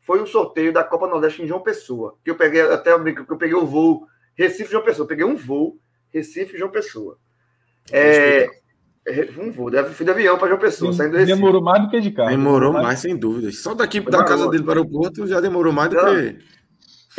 Foi 0.00 0.22
um 0.22 0.26
sorteio 0.26 0.72
da 0.72 0.84
Copa 0.84 1.06
Nordeste 1.06 1.42
em 1.42 1.46
João 1.46 1.60
Pessoa, 1.60 2.16
que 2.24 2.30
eu 2.30 2.36
peguei, 2.36 2.60
até 2.60 2.92
eu 2.92 3.02
brinco, 3.02 3.24
que 3.24 3.32
eu 3.32 3.38
peguei 3.38 3.56
o 3.56 3.66
voo 3.66 4.06
Recife 4.36 4.70
João 4.70 4.84
Pessoa, 4.84 5.04
eu 5.04 5.08
peguei 5.08 5.24
um 5.24 5.36
voo 5.36 5.78
Recife 6.12 6.56
João 6.56 6.70
Pessoa. 6.70 7.18
É, 7.92 8.48
um 9.38 9.50
voo, 9.50 9.70
fui 9.92 10.04
de 10.04 10.10
avião 10.10 10.36
para 10.38 10.48
João 10.48 10.60
Pessoa, 10.60 10.92
saindo 10.92 11.12
do 11.12 11.18
Recife. 11.18 11.36
Demorou 11.36 11.62
mais 11.62 11.82
do 11.82 11.90
que 11.90 12.00
de 12.00 12.10
carro. 12.10 12.30
Demorou 12.30 12.72
mais, 12.72 12.84
mais 12.84 13.00
sem 13.00 13.16
dúvida. 13.16 13.50
Só 13.52 13.74
daqui 13.74 14.00
da 14.00 14.24
casa 14.24 14.48
dele 14.48 14.62
para 14.62 14.80
o 14.80 14.84
aeroporto 14.84 15.26
já 15.26 15.40
demorou 15.40 15.72
mais 15.72 15.90
do 15.90 15.96
Não. 15.96 16.14
que. 16.14 16.38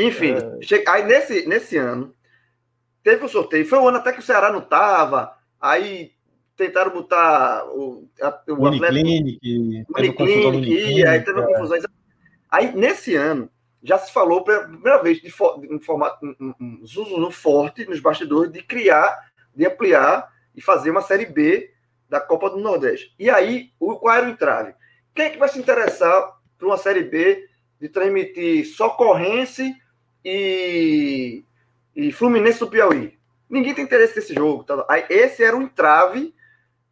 Enfim, 0.03 0.33
é... 0.33 0.83
aí 0.87 1.05
nesse, 1.05 1.47
nesse 1.47 1.77
ano, 1.77 2.13
teve 3.03 3.23
o 3.23 3.25
um 3.25 3.29
sorteio. 3.29 3.65
Foi 3.65 3.79
um 3.79 3.87
ano 3.87 3.97
até 3.97 4.11
que 4.11 4.19
o 4.19 4.23
Ceará 4.23 4.51
não 4.51 4.61
tava. 4.61 5.33
Aí 5.59 6.11
tentaram 6.55 6.91
botar 6.91 7.65
o, 7.69 8.07
a, 8.21 8.41
o 8.49 8.67
Uniclinic, 8.67 9.39
Uniclinic, 9.97 11.05
aí 11.05 11.21
teve 11.21 11.39
uma 11.39 11.49
é. 11.49 11.53
confusão. 11.53 11.77
Aí, 12.51 12.75
nesse 12.75 13.15
ano, 13.15 13.49
já 13.81 13.97
se 13.97 14.11
falou 14.11 14.43
pela 14.43 14.67
primeira 14.67 15.01
vez 15.01 15.17
de, 15.17 15.23
de 15.23 15.85
formato 15.85 16.25
um, 16.25 16.53
um, 16.59 17.25
um, 17.25 17.31
forte 17.31 17.85
nos 17.85 17.99
bastidores 17.99 18.51
de 18.51 18.61
criar, 18.61 19.17
de 19.55 19.65
ampliar 19.65 20.29
e 20.59 20.61
fazer 20.61 20.91
uma 20.91 21.01
Série 21.01 21.25
B 21.25 21.71
da 22.09 22.19
Copa 22.19 22.49
do 22.49 22.57
Nordeste. 22.57 23.15
E 23.17 23.29
aí, 23.29 23.71
o, 23.79 23.95
qual 23.95 24.13
era 24.13 24.25
o 24.25 24.29
entrave? 24.29 24.75
Quem 25.15 25.25
é 25.25 25.29
que 25.29 25.37
vai 25.37 25.47
se 25.47 25.57
interessar 25.57 26.37
por 26.57 26.65
uma 26.65 26.77
Série 26.77 27.03
B 27.03 27.47
de 27.79 27.87
transmitir 27.87 28.65
Socorrense 28.67 29.73
e, 30.23 31.45
e 31.95 32.11
Fluminense 32.11 32.59
do 32.59 32.67
Piauí? 32.67 33.17
Ninguém 33.49 33.73
tem 33.73 33.85
interesse 33.85 34.17
nesse 34.17 34.33
jogo. 34.33 34.65
Tá? 34.65 34.85
Aí, 34.89 35.05
esse 35.09 35.41
era 35.41 35.55
o 35.55 35.61
entrave 35.61 36.35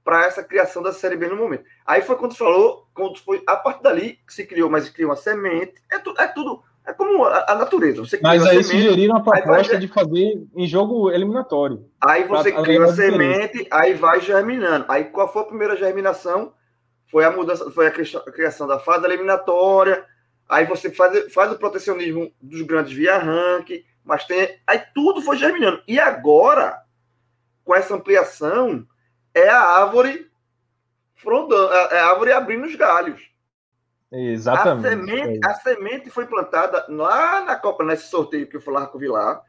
para 0.01 0.25
essa 0.25 0.41
criação 0.41 0.81
da 0.81 0.93
Série 0.93 1.17
B 1.17 1.27
no 1.27 1.35
momento. 1.35 1.65
Aí 1.85 2.01
foi 2.01 2.15
quando 2.15 2.37
falou, 2.37 2.87
quando 2.93 3.19
foi 3.19 3.43
a 3.45 3.57
partir 3.57 3.83
dali 3.83 4.19
que 4.25 4.33
se 4.33 4.45
criou, 4.45 4.69
mas 4.69 4.89
criou 4.89 5.09
uma 5.09 5.17
semente. 5.17 5.83
É, 5.91 5.99
tu, 5.99 6.15
é 6.17 6.25
tudo 6.25 6.63
é 6.87 6.93
como 6.93 7.25
a, 7.25 7.45
a 7.49 7.55
natureza. 7.55 7.99
Você 7.99 8.17
Mas 8.23 8.41
aí 8.43 8.63
semente, 8.63 8.85
sugeriram 8.85 9.17
a 9.17 9.21
proposta 9.21 9.73
vai... 9.73 9.77
de 9.77 9.87
fazer 9.89 10.47
em 10.55 10.65
jogo 10.65 11.11
eliminatório. 11.11 11.85
Aí 11.99 12.23
você 12.23 12.51
pra, 12.51 12.63
cria 12.63 12.83
a 12.85 12.93
semente, 12.93 13.67
aí 13.69 13.93
vai 13.93 14.21
germinando. 14.21 14.85
Aí 14.87 15.03
qual 15.03 15.31
foi 15.31 15.41
a 15.41 15.45
primeira 15.45 15.75
germinação? 15.75 16.53
Foi 17.11 17.25
a 17.25 17.31
mudança, 17.31 17.69
foi 17.71 17.87
a 17.87 17.91
criação 17.91 18.65
da 18.65 18.79
fase 18.79 19.05
eliminatória. 19.05 20.05
Aí 20.47 20.65
você 20.65 20.89
faz, 20.89 21.33
faz 21.33 21.51
o 21.51 21.57
protecionismo 21.57 22.31
dos 22.41 22.61
grandes 22.61 22.93
via 22.93 23.17
ranking, 23.17 23.83
mas 24.01 24.23
tem. 24.23 24.57
Aí 24.65 24.81
tudo 24.95 25.21
foi 25.21 25.35
germinando. 25.35 25.83
E 25.85 25.99
agora, 25.99 26.81
com 27.65 27.75
essa 27.75 27.95
ampliação, 27.95 28.87
é 29.33 29.49
a 29.49 29.61
árvore 29.61 30.31
frondando, 31.15 31.73
é 31.73 31.99
a 31.99 32.07
árvore 32.07 32.31
abrindo 32.31 32.65
os 32.65 32.75
galhos. 32.75 33.21
Exatamente. 34.11 34.87
A 34.87 34.89
semente, 34.89 35.39
a 35.45 35.53
semente 35.55 36.09
foi 36.09 36.25
plantada 36.25 36.85
lá 36.87 37.43
na 37.43 37.55
Copa, 37.55 37.83
nesse 37.83 38.07
sorteio 38.07 38.47
que 38.47 38.55
eu 38.55 38.61
falava 38.61 38.87
com 38.87 38.97
o 38.97 39.01
Vilar, 39.01 39.41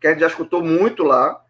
que 0.00 0.06
a 0.06 0.10
gente 0.10 0.20
já 0.20 0.26
escutou 0.26 0.62
muito 0.62 1.02
lá, 1.02 1.42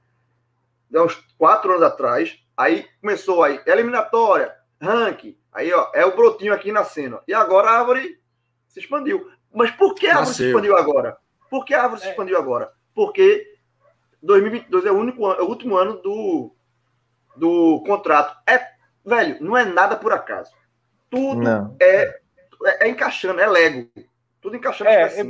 há 0.94 1.02
uns 1.02 1.14
quatro 1.38 1.70
anos 1.70 1.82
atrás. 1.82 2.38
Aí 2.56 2.86
começou 3.00 3.42
aí, 3.42 3.60
eliminatória, 3.66 4.54
ranking. 4.80 5.38
Aí, 5.52 5.72
ó, 5.72 5.90
é 5.94 6.04
o 6.04 6.16
brotinho 6.16 6.52
aqui 6.52 6.72
nascendo. 6.72 7.20
E 7.26 7.34
agora 7.34 7.70
a 7.70 7.78
árvore 7.78 8.20
se 8.68 8.80
expandiu. 8.80 9.30
Mas 9.54 9.70
por 9.70 9.94
que 9.94 10.06
a 10.06 10.10
árvore 10.10 10.28
Nasceu. 10.28 10.44
se 10.44 10.50
expandiu 10.50 10.76
agora? 10.76 11.16
Por 11.48 11.64
que 11.64 11.74
a 11.74 11.82
árvore 11.82 12.00
se 12.00 12.08
é. 12.08 12.10
expandiu 12.10 12.36
agora? 12.36 12.72
Porque 12.94 13.56
2022 14.22 14.86
é 14.86 14.90
o, 14.90 14.98
único, 14.98 15.32
é 15.32 15.40
o 15.40 15.46
último 15.46 15.76
ano 15.76 16.00
do, 16.02 16.54
do 17.36 17.82
contrato. 17.86 18.36
É, 18.46 18.70
velho, 19.04 19.36
não 19.40 19.56
é 19.56 19.64
nada 19.64 19.96
por 19.96 20.12
acaso. 20.12 20.52
Tudo 21.08 21.42
não. 21.42 21.76
é 21.80 22.20
é, 22.64 22.86
é 22.86 22.88
encaixando, 22.88 23.40
é 23.40 23.46
Lego. 23.46 23.88
Tudo 24.40 24.56
encaixando. 24.56 24.90
É, 24.90 25.04
assim. 25.04 25.28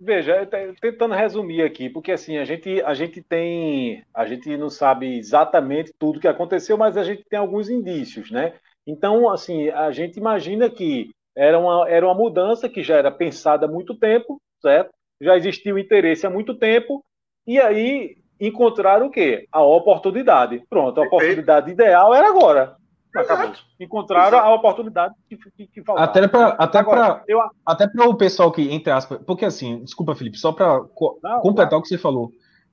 veja, 0.00 0.48
tentando 0.80 1.14
resumir 1.14 1.62
aqui, 1.62 1.88
porque 1.88 2.12
assim, 2.12 2.36
a 2.38 2.44
gente, 2.44 2.80
a 2.82 2.94
gente 2.94 3.22
tem. 3.22 4.04
A 4.12 4.26
gente 4.26 4.56
não 4.56 4.70
sabe 4.70 5.18
exatamente 5.18 5.92
tudo 5.98 6.20
que 6.20 6.28
aconteceu, 6.28 6.76
mas 6.76 6.96
a 6.96 7.02
gente 7.02 7.24
tem 7.28 7.38
alguns 7.38 7.68
indícios, 7.68 8.30
né? 8.30 8.54
Então, 8.86 9.30
assim, 9.30 9.68
a 9.70 9.90
gente 9.90 10.18
imagina 10.18 10.68
que 10.68 11.10
era 11.36 11.58
uma, 11.58 11.88
era 11.88 12.06
uma 12.06 12.14
mudança 12.14 12.68
que 12.68 12.82
já 12.82 12.96
era 12.96 13.10
pensada 13.10 13.66
há 13.66 13.68
muito 13.68 13.94
tempo, 13.94 14.40
certo? 14.60 14.90
Já 15.20 15.36
existia 15.36 15.74
o 15.74 15.78
interesse 15.78 16.26
há 16.26 16.30
muito 16.30 16.54
tempo, 16.54 17.04
e 17.46 17.58
aí 17.58 18.16
encontraram 18.40 19.06
o 19.06 19.10
quê? 19.10 19.46
A 19.50 19.62
oportunidade. 19.62 20.62
Pronto, 20.68 21.00
a 21.00 21.04
oportunidade 21.04 21.70
ideal 21.70 22.14
era 22.14 22.28
agora. 22.28 22.76
Acabou. 23.14 23.52
Encontraram 23.78 24.38
Exato. 24.38 24.46
a 24.46 24.54
oportunidade 24.54 25.14
que, 25.28 25.36
que, 25.36 25.66
que 25.66 25.82
faltava. 25.82 26.10
Até 26.10 26.26
para 26.26 26.48
até 26.48 26.78
Agora, 26.78 27.22
eu... 27.28 27.40
até 27.64 27.86
o 28.02 28.14
pessoal 28.14 28.50
que, 28.50 28.62
entre 28.72 28.92
aspas, 28.92 29.20
porque 29.24 29.44
assim, 29.44 29.82
desculpa, 29.84 30.14
Felipe, 30.14 30.36
só 30.36 30.52
para 30.52 30.80
co 30.80 31.18
completar 31.40 31.68
claro. 31.68 31.78
o 31.78 31.82
que 31.82 31.88
você 31.88 31.98
falou. 31.98 32.32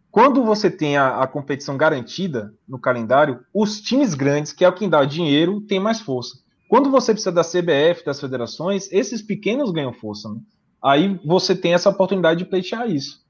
Quando 0.09 0.43
você 0.43 0.69
tem 0.69 0.97
a, 0.97 1.21
a, 1.21 1.27
competição 1.27 1.77
garantida 1.77 2.53
no 2.67 2.77
calendário, 2.79 3.39
os 3.53 3.79
times 3.79 4.13
grandes, 4.13 4.51
que 4.51 4.65
é 4.65 4.67
o 4.67 4.73
que 4.73 4.87
dá 4.87 5.05
dinheiro, 5.05 5.61
tem 5.61 5.79
mais 5.79 6.01
força. 6.01 6.37
Quando 6.67 6.91
você 6.91 7.13
precisa 7.13 7.31
da 7.31 7.43
CBF, 7.43 8.03
das 8.03 8.19
federações, 8.19 8.91
esses 8.91 9.21
pequenos 9.21 9.71
ganham 9.71 9.93
força. 9.93 10.27
Né? 10.27 10.39
Aí 10.83 11.19
você 11.25 11.55
tem 11.55 11.73
essa 11.73 11.89
oportunidade 11.89 12.39
de 12.39 12.49
pleitear 12.49 12.89
isso. 12.89 13.21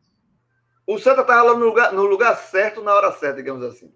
O 0.87 0.97
Santa 0.97 1.21
estava 1.21 1.43
lá 1.43 1.53
no 1.53 1.65
lugar, 1.65 1.93
no 1.93 2.03
lugar 2.03 2.35
certo, 2.35 2.81
na 2.81 2.93
hora 2.93 3.11
certa, 3.11 3.37
digamos 3.37 3.63
assim. 3.63 3.91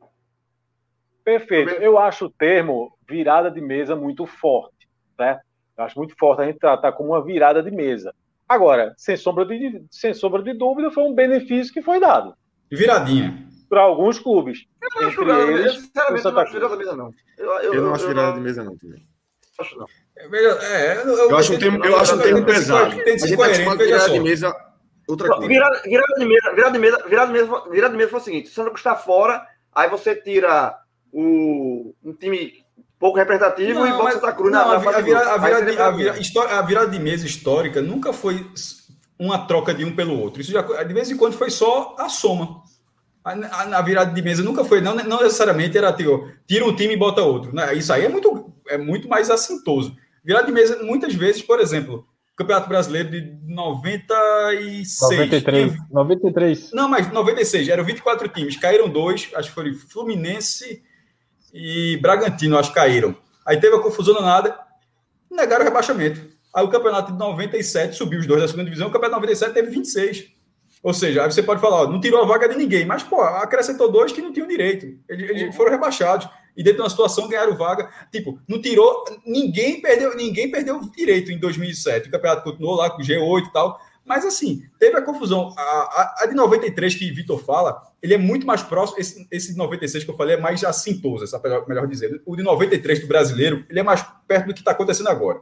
Perfeito. 1.26 1.72
Eu 1.82 1.98
acho 1.98 2.28
o 2.28 2.30
termo 2.30 2.96
virada 3.10 3.50
de 3.50 3.60
mesa 3.60 3.96
muito 3.96 4.28
forte, 4.28 4.88
né? 5.18 5.40
Eu 5.76 5.84
acho 5.84 5.98
muito 5.98 6.16
forte 6.18 6.44
a 6.44 6.46
gente 6.46 6.60
tratar 6.60 6.92
como 6.92 7.10
uma 7.10 7.24
virada 7.24 7.64
de 7.64 7.72
mesa. 7.72 8.14
Agora, 8.48 8.94
sem 8.96 9.18
sombra 9.18 9.44
de, 9.44 9.84
sem 9.90 10.14
sombra 10.14 10.44
de 10.44 10.54
dúvida, 10.54 10.92
foi 10.92 11.04
um 11.04 11.16
benefício 11.16 11.74
que 11.74 11.82
foi 11.82 12.00
dado. 12.00 12.36
Viradinha. 12.72 13.44
Para 13.68 13.82
alguns 13.82 14.20
clubes. 14.20 14.66
Eu 15.02 15.10
entre 15.10 15.26
virada, 15.26 15.52
eles, 15.52 15.66
eu, 15.66 15.82
sinceramente, 15.82 16.24
não 16.24 16.40
acho 16.40 16.54
virada 16.54 16.78
de 16.78 16.84
mesa, 16.84 16.96
não. 16.96 17.12
Eu, 17.38 17.46
eu, 17.46 17.74
eu 17.74 17.82
não 17.82 17.96
acho 17.96 18.08
virada 18.08 18.34
de 18.34 18.42
mesa, 18.42 18.64
não, 18.64 18.78
também. 18.78 19.02
Acho 19.60 19.80
não. 19.80 19.88
É, 20.16 20.98
eu, 20.98 21.30
eu, 21.30 21.38
acho 21.38 21.54
um 21.54 21.60
termo, 21.60 21.84
eu 21.84 21.98
acho 21.98 22.16
um 22.16 22.20
termo 22.20 22.46
pesado. 22.46 22.96
Tem 23.04 23.16
que 23.16 23.20
ser 23.20 23.36
coerente, 23.36 23.78
virada 23.78 24.10
de 24.10 24.20
mesa, 24.20 24.56
outra 25.08 25.28
coisa. 25.28 25.48
Virada, 25.48 25.82
virada 25.82 26.14
de 26.20 26.26
mesa, 26.26 26.54
virada 26.54 26.72
de 26.72 26.80
mesa, 26.80 27.04
virada 27.08 27.28
de 27.28 27.34
mesa, 27.34 27.70
virada 27.70 27.92
de 27.92 27.98
mesa 27.98 28.10
foi 28.12 28.20
o 28.20 28.24
seguinte: 28.24 28.48
se 28.48 28.54
o 28.54 28.56
Santa 28.64 28.76
está 28.76 28.96
fora, 28.96 29.46
aí 29.74 29.90
você 29.90 30.16
tira 30.16 30.78
o, 31.16 31.96
um 32.04 32.14
time 32.14 32.66
pouco 33.00 33.18
representativo 33.18 33.80
não, 33.80 33.88
e 33.88 33.92
bota 33.92 34.12
Santa 34.12 34.34
Cruz 34.34 34.52
não, 34.52 34.68
na, 34.68 34.74
a, 34.74 34.76
a, 34.76 35.02
virada, 35.02 35.32
a, 35.32 35.38
virada 35.38 35.72
de, 35.72 35.80
a, 35.80 35.92
virada, 35.92 36.60
a 36.60 36.62
virada 36.62 36.92
de 36.92 37.00
mesa 37.00 37.26
histórica 37.26 37.82
nunca 37.82 38.12
foi 38.12 38.46
uma 39.18 39.40
troca 39.48 39.74
de 39.74 39.86
um 39.86 39.96
pelo 39.96 40.20
outro. 40.20 40.42
Isso 40.42 40.52
já, 40.52 40.62
de 40.62 40.94
vez 40.94 41.10
em 41.10 41.16
quando 41.16 41.38
foi 41.38 41.50
só 41.50 41.96
a 41.98 42.10
soma. 42.10 42.64
A, 43.24 43.32
a, 43.78 43.82
virada 43.82 44.14
de 44.14 44.22
mesa 44.22 44.44
nunca 44.44 44.66
foi, 44.66 44.82
não, 44.82 44.94
não 44.94 45.22
necessariamente 45.22 45.78
era 45.78 45.94
tipo, 45.94 46.30
tira 46.46 46.66
um 46.66 46.76
time 46.76 46.94
e 46.94 46.98
bota 46.98 47.22
outro. 47.22 47.54
Isso 47.74 47.94
aí 47.94 48.04
é 48.06 48.10
muito, 48.10 48.54
é 48.68 48.78
muito 48.78 49.08
mais 49.08 49.30
assintoso. 49.30 49.96
Virada 50.24 50.46
de 50.46 50.52
mesa, 50.52 50.84
muitas 50.84 51.14
vezes, 51.14 51.42
por 51.42 51.62
exemplo, 51.62 52.06
Campeonato 52.36 52.68
Brasileiro 52.68 53.10
de 53.10 53.38
96. 53.48 55.02
93. 55.02 55.74
93. 55.90 56.72
Não, 56.74 56.90
mas 56.90 57.10
96. 57.10 57.70
Eram 57.70 57.86
24 57.86 58.28
times. 58.28 58.58
Caíram 58.58 58.90
dois. 58.90 59.30
Acho 59.34 59.50
que 59.50 59.56
foi 59.56 59.74
Fluminense 59.74 60.84
e 61.58 61.96
Bragantino, 62.02 62.58
acho 62.58 62.70
que 62.70 62.76
caíram. 62.76 63.16
Aí 63.46 63.58
teve 63.58 63.78
a 63.78 63.80
confusão 63.80 64.14
danada, 64.14 64.60
negaram 65.32 65.62
o 65.64 65.68
rebaixamento. 65.68 66.20
Aí 66.54 66.66
o 66.66 66.70
campeonato 66.70 67.14
de 67.14 67.18
97 67.18 67.96
subiu 67.96 68.20
os 68.20 68.28
dois 68.28 68.42
da 68.42 68.48
segunda 68.48 68.66
divisão, 68.66 68.90
o 68.90 68.92
campeonato 68.92 69.22
de 69.22 69.28
97 69.28 69.54
teve 69.54 69.72
26. 69.72 70.26
Ou 70.84 70.94
seja, 70.94 71.24
aí 71.24 71.32
você 71.32 71.42
pode 71.42 71.62
falar, 71.62 71.84
ó, 71.84 71.88
não 71.88 72.02
tirou 72.02 72.22
a 72.22 72.26
vaga 72.26 72.50
de 72.50 72.58
ninguém, 72.58 72.86
mas, 72.86 73.04
pô, 73.04 73.22
acrescentou 73.22 73.90
dois 73.90 74.12
que 74.12 74.22
não 74.22 74.34
tinham 74.34 74.48
direito. 74.48 75.00
Eles, 75.08 75.30
eles 75.30 75.56
foram 75.56 75.72
rebaixados. 75.72 76.28
E 76.58 76.64
dentro 76.64 76.78
de 76.78 76.84
uma 76.84 76.90
situação 76.90 77.28
ganharam 77.28 77.56
vaga. 77.56 77.90
Tipo, 78.12 78.40
não 78.48 78.62
tirou. 78.62 79.04
Ninguém 79.26 79.82
perdeu, 79.82 80.16
ninguém 80.16 80.52
perdeu 80.52 80.80
direito 80.96 81.32
em 81.32 81.40
2007. 81.40 82.08
O 82.08 82.12
campeonato 82.12 82.44
continuou 82.44 82.76
lá 82.76 82.90
com 82.90 83.02
G8 83.02 83.48
e 83.48 83.52
tal. 83.52 83.80
Mas 84.06 84.24
assim, 84.24 84.64
teve 84.80 84.96
a 84.96 85.02
confusão. 85.02 85.54
A, 85.58 85.62
a, 85.62 86.16
a 86.22 86.26
de 86.28 86.36
93 86.36 86.94
que 86.96 87.12
Vitor 87.12 87.44
fala, 87.44 87.82
ele 88.02 88.14
é 88.14 88.18
muito 88.18 88.46
mais 88.46 88.62
próximo. 88.62 89.00
Esse, 89.00 89.28
esse 89.32 89.58
96 89.58 90.04
que 90.04 90.12
eu 90.12 90.16
falei 90.16 90.36
é 90.36 90.40
mais 90.40 90.64
assintoso, 90.64 91.24
essa 91.24 91.42
melhor, 91.68 91.88
dizer. 91.88 92.22
O 92.26 92.36
de 92.36 92.44
93 92.44 93.00
do 93.00 93.08
brasileiro, 93.08 93.66
ele 93.68 93.80
é 93.80 93.84
mais 93.84 94.06
perto 94.28 94.48
do 94.48 94.54
que 94.54 94.60
está 94.60 94.72
acontecendo 94.72 95.10
agora. 95.10 95.42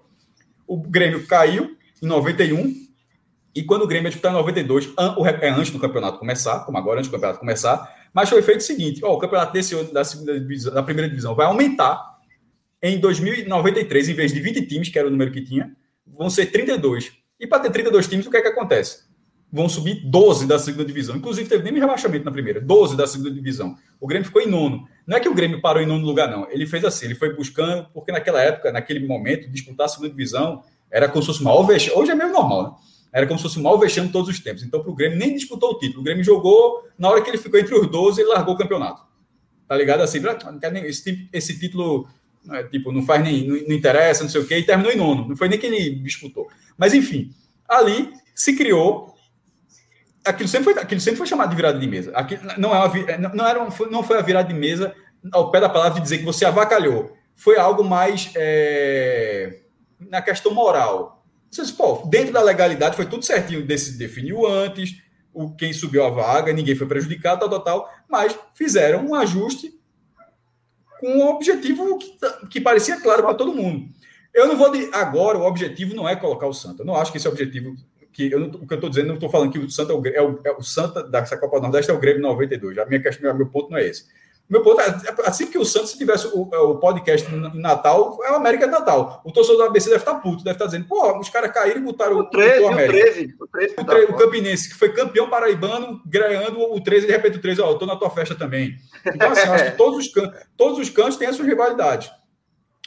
O 0.66 0.78
Grêmio 0.78 1.28
caiu 1.28 1.76
em 2.02 2.08
91, 2.08 2.74
e 3.56 3.64
quando 3.64 3.84
o 3.84 3.88
Grêmio 3.88 4.10
disputar 4.10 4.32
em 4.32 4.36
92, 4.36 4.94
é 5.42 5.50
antes 5.50 5.72
do 5.72 5.80
campeonato 5.80 6.18
começar, 6.18 6.62
como 6.62 6.78
agora, 6.78 7.00
antes 7.00 7.10
do 7.10 7.14
campeonato 7.14 7.40
começar, 7.40 7.94
Mas 8.14 8.30
foi 8.30 8.42
feito 8.42 8.62
o 8.62 8.64
seguinte: 8.64 9.02
ó, 9.04 9.14
o 9.14 9.20
campeonato 9.20 9.54
desse 9.54 9.76
ano, 9.76 9.92
da, 9.94 10.04
segunda 10.04 10.40
divisão, 10.40 10.74
da 10.74 10.82
primeira 10.82 11.10
divisão 11.10 11.36
vai 11.36 11.46
aumentar 11.46 12.14
em 12.82 13.00
2093, 13.00 14.10
em 14.10 14.14
vez 14.14 14.34
de 14.34 14.40
20 14.40 14.66
times, 14.66 14.90
que 14.90 14.98
era 14.98 15.08
o 15.08 15.12
número 15.12 15.32
que 15.32 15.42
tinha, 15.42 15.72
vão 16.06 16.30
ser 16.30 16.48
32. 16.48 17.23
E 17.44 17.48
para 17.48 17.60
ter 17.60 17.72
32 17.72 18.08
times, 18.08 18.26
o 18.26 18.32
que 18.32 18.38
é 18.38 18.42
que 18.42 18.48
acontece? 18.48 19.04
Vão 19.52 19.68
subir 19.68 19.96
12 20.10 20.48
da 20.48 20.58
segunda 20.58 20.86
divisão. 20.86 21.18
Inclusive, 21.18 21.50
teve 21.50 21.62
nem 21.70 21.78
rebaixamento 21.78 22.24
na 22.24 22.32
primeira, 22.32 22.62
12 22.62 22.96
da 22.96 23.06
segunda 23.06 23.30
divisão. 23.30 23.76
O 24.00 24.08
Grêmio 24.08 24.26
ficou 24.26 24.42
em 24.42 24.48
nono. 24.48 24.88
Não 25.06 25.18
é 25.18 25.20
que 25.20 25.28
o 25.28 25.34
Grêmio 25.34 25.60
parou 25.60 25.84
em 25.84 25.86
nono 25.86 26.06
lugar, 26.06 26.32
não. 26.32 26.50
Ele 26.50 26.66
fez 26.66 26.86
assim, 26.86 27.04
ele 27.04 27.16
foi 27.16 27.36
buscando, 27.36 27.86
porque 27.94 28.14
naquela 28.14 28.42
época, 28.42 28.72
naquele 28.72 29.06
momento, 29.06 29.52
disputar 29.52 29.88
a 29.88 29.90
segunda 29.90 30.10
divisão 30.10 30.64
era 30.90 31.10
como 31.10 31.22
se 31.22 31.28
fosse 31.28 31.44
mal 31.44 31.68
vexame. 31.68 32.00
Hoje 32.00 32.12
é 32.12 32.16
meio 32.16 32.32
normal, 32.32 32.64
né? 32.64 32.72
Era 33.12 33.28
como 33.28 33.38
se 33.38 33.44
fosse 33.44 33.60
mal 33.60 33.78
vexame 33.78 34.08
todos 34.08 34.30
os 34.30 34.40
tempos. 34.40 34.64
Então, 34.64 34.82
para 34.82 34.90
o 34.90 34.96
Grêmio, 34.96 35.20
nem 35.20 35.36
disputou 35.36 35.72
o 35.72 35.78
título. 35.78 36.00
O 36.00 36.04
Grêmio 36.04 36.24
jogou, 36.24 36.88
na 36.98 37.10
hora 37.10 37.22
que 37.22 37.30
ele 37.30 37.38
ficou 37.38 37.60
entre 37.60 37.76
os 37.76 37.88
12, 37.88 38.22
ele 38.22 38.30
largou 38.30 38.56
o 38.56 38.58
campeonato. 38.58 39.04
Tá 39.68 39.76
ligado? 39.76 40.00
Assim, 40.00 40.22
nem, 40.72 40.86
esse, 40.86 41.28
esse 41.34 41.60
título, 41.60 42.08
é, 42.52 42.64
tipo, 42.64 42.92
não 42.92 43.04
faz 43.04 43.24
nem, 43.24 43.48
não, 43.48 43.56
não, 43.56 43.76
interessa, 43.76 44.24
não 44.24 44.30
sei 44.30 44.42
o 44.42 44.48
quê, 44.48 44.58
e 44.58 44.64
terminou 44.64 44.92
em 44.92 44.98
nono. 44.98 45.30
Não 45.30 45.36
foi 45.36 45.48
nem 45.48 45.60
que 45.60 45.66
ele 45.66 45.96
disputou. 45.96 46.48
Mas, 46.78 46.94
enfim, 46.94 47.32
ali 47.68 48.12
se 48.36 48.56
criou. 48.56 49.14
Aquilo 50.26 50.48
sempre 50.48 50.74
foi, 50.74 50.82
aquilo 50.82 51.02
sempre 51.02 51.18
foi 51.18 51.28
chamado 51.28 51.50
de 51.50 51.56
virada 51.56 51.80
de 51.80 51.88
mesa. 51.88 52.12
Aquilo 52.16 52.42
não, 52.58 52.74
é 52.74 52.80
uma, 52.80 53.34
não, 53.34 53.48
era, 53.48 53.68
não 53.90 54.04
foi 54.04 54.18
a 54.18 54.22
virada 54.22 54.48
de 54.48 54.60
mesa 54.60 54.94
ao 55.32 55.52
pé 55.52 55.60
da 55.60 55.70
palavra 55.70 55.96
de 55.96 56.02
dizer 56.02 56.20
que 56.20 56.26
você 56.26 56.46
avacalhou. 56.46 57.16
Foi 57.36 57.58
algo 57.58 57.84
mais 57.84 58.32
é, 58.36 59.62
na 60.00 60.22
questão 60.22 60.54
moral. 60.54 61.26
Vocês, 61.50 61.72
pô, 61.72 62.04
dentro 62.10 62.34
da 62.34 62.42
legalidade 62.42 62.96
foi 62.96 63.06
tudo 63.06 63.24
certinho, 63.24 63.66
desse, 63.66 63.98
definiu 63.98 64.46
antes, 64.46 64.98
o, 65.34 65.54
quem 65.56 65.74
subiu 65.74 66.06
a 66.06 66.10
vaga, 66.10 66.54
ninguém 66.54 66.76
foi 66.76 66.88
prejudicado, 66.88 67.42
tal, 67.42 67.50
tal, 67.50 67.64
tal, 67.64 67.94
mas 68.10 68.38
fizeram 68.54 69.06
um 69.06 69.16
ajuste 69.16 69.74
com 71.04 71.18
um 71.18 71.28
objetivo 71.28 71.98
que, 71.98 72.18
que 72.50 72.62
parecia 72.62 72.98
claro 73.02 73.24
para 73.24 73.34
todo 73.34 73.54
mundo. 73.54 73.90
Eu 74.34 74.48
não 74.48 74.56
vou 74.56 74.72
de, 74.72 74.90
agora, 74.94 75.38
o 75.38 75.46
objetivo 75.46 75.94
não 75.94 76.08
é 76.08 76.16
colocar 76.16 76.48
o 76.48 76.54
Santa. 76.54 76.82
Eu 76.82 76.86
não 76.86 76.96
acho 76.96 77.12
que 77.12 77.18
esse 77.18 77.28
é 77.28 77.30
objetivo. 77.30 77.76
Que 78.14 78.32
eu 78.32 78.40
não, 78.40 78.48
o 78.48 78.66
que 78.66 78.74
eu 78.74 78.76
estou 78.76 78.90
dizendo, 78.90 79.08
não 79.08 79.16
estou 79.16 79.30
falando 79.30 79.52
que 79.52 79.60
o 79.60 79.70
Santa 79.70 79.92
é 79.92 79.96
o, 79.96 80.08
é 80.08 80.22
o, 80.22 80.40
é 80.46 80.52
o 80.54 80.64
Santa 80.64 81.04
dessa 81.04 81.36
Copa 81.36 81.58
do 81.58 81.64
Nordeste 81.64 81.92
é 81.92 81.94
o 81.94 82.00
Grêmio 82.00 82.22
92. 82.22 82.78
A 82.78 82.86
minha 82.86 83.02
questão, 83.02 83.34
meu 83.36 83.48
ponto 83.48 83.70
não 83.70 83.78
é 83.78 83.86
esse. 83.86 84.06
Meu 84.50 84.62
ponto 84.62 84.82
é, 84.82 84.86
assim 85.26 85.48
que 85.48 85.58
o 85.58 85.66
Santos 85.66 85.94
tivesse 85.94 86.28
o, 86.28 86.42
o 86.42 86.78
podcast 86.78 87.34
em 87.34 87.60
Natal, 87.60 88.20
é 88.24 88.32
o 88.32 88.36
América 88.36 88.66
de 88.66 88.72
Natal. 88.72 89.22
O 89.24 89.32
torcedor 89.32 89.58
do 89.58 89.64
ABC 89.70 89.90
deve 89.90 90.02
estar 90.02 90.16
puto, 90.16 90.44
deve 90.44 90.56
estar 90.56 90.66
dizendo, 90.66 90.86
pô, 90.86 91.18
os 91.18 91.30
caras 91.30 91.52
caíram 91.52 91.80
e 91.80 91.84
botaram 91.84 92.18
o, 92.18 92.30
13, 92.30 92.60
o, 92.60 92.64
o 92.64 92.68
América. 92.68 92.94
O 92.94 93.02
13, 93.02 93.36
o, 93.40 93.48
13 93.48 93.76
o, 93.78 93.86
13, 93.86 94.12
o 94.12 94.18
Campinense, 94.18 94.70
que 94.70 94.76
foi 94.76 94.94
campeão 94.94 95.30
paraibano, 95.30 96.02
ganhando 96.06 96.60
o 96.60 96.82
13, 96.82 97.08
de 97.08 97.12
repente 97.14 97.38
o 97.38 97.42
13, 97.42 97.62
ó, 97.62 97.72
eu 97.72 97.78
tô 97.78 97.86
na 97.86 97.96
tua 97.96 98.10
festa 98.10 98.36
também. 98.36 98.76
Então, 99.08 99.32
assim, 99.32 99.48
acho 99.48 99.72
que 99.72 99.72
todos 99.78 100.06
os, 100.06 100.14
can 100.14 100.32
todos 100.58 100.78
os 100.78 100.90
cantos 100.90 101.18
têm 101.18 101.30
as 101.30 101.36
suas 101.36 101.48
rivalidades. 101.48 102.12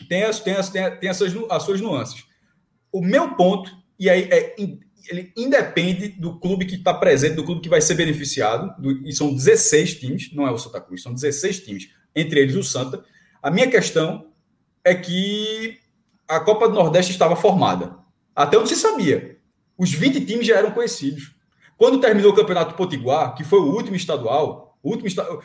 Tem, 0.09 0.25
as, 0.25 0.41
tem, 0.41 0.55
as, 0.55 0.69
tem, 0.69 0.99
tem 0.99 1.09
essas, 1.09 1.35
as 1.51 1.63
suas 1.63 1.81
nuances. 1.81 2.25
O 2.93 3.01
meu 3.01 3.35
ponto, 3.35 3.71
e 3.99 4.11
aí 4.11 4.29
é 4.31 4.55
ele 5.09 5.33
independe 5.37 6.09
do 6.09 6.39
clube 6.39 6.67
que 6.67 6.77
está 6.77 6.93
presente, 6.95 7.37
do 7.37 7.45
clube 7.45 7.61
que 7.61 7.69
vai 7.69 7.81
ser 7.81 7.95
beneficiado, 7.95 8.81
do, 8.81 9.07
e 9.07 9.13
são 9.13 9.35
16 9.35 9.95
times, 9.95 10.33
não 10.33 10.47
é 10.47 10.51
o 10.51 10.59
Santa 10.59 10.81
Cruz, 10.81 11.03
são 11.03 11.13
16 11.13 11.61
times, 11.61 11.91
entre 12.15 12.41
eles 12.41 12.55
o 12.55 12.63
Santa. 12.63 13.05
A 13.43 13.51
minha 13.51 13.69
questão 13.69 14.29
é 14.85 14.95
que 14.95 15.79
a 16.29 16.41
Copa 16.41 16.69
do 16.69 16.75
Nordeste 16.75 17.13
estava 17.13 17.37
formada. 17.37 17.97
Até 18.35 18.59
onde 18.59 18.69
se 18.69 18.77
sabia. 18.77 19.39
Os 19.79 19.93
20 19.93 20.25
times 20.25 20.47
já 20.47 20.57
eram 20.57 20.71
conhecidos. 20.73 21.35
Quando 21.77 22.01
terminou 22.01 22.33
o 22.33 22.37
Campeonato 22.37 22.75
Potiguar, 22.75 23.35
que 23.35 23.45
foi 23.45 23.61
o 23.61 23.73
último 23.73 23.97
estadual, 23.97 24.79
o 24.83 24.91
último 24.91 25.07
estadual, 25.07 25.43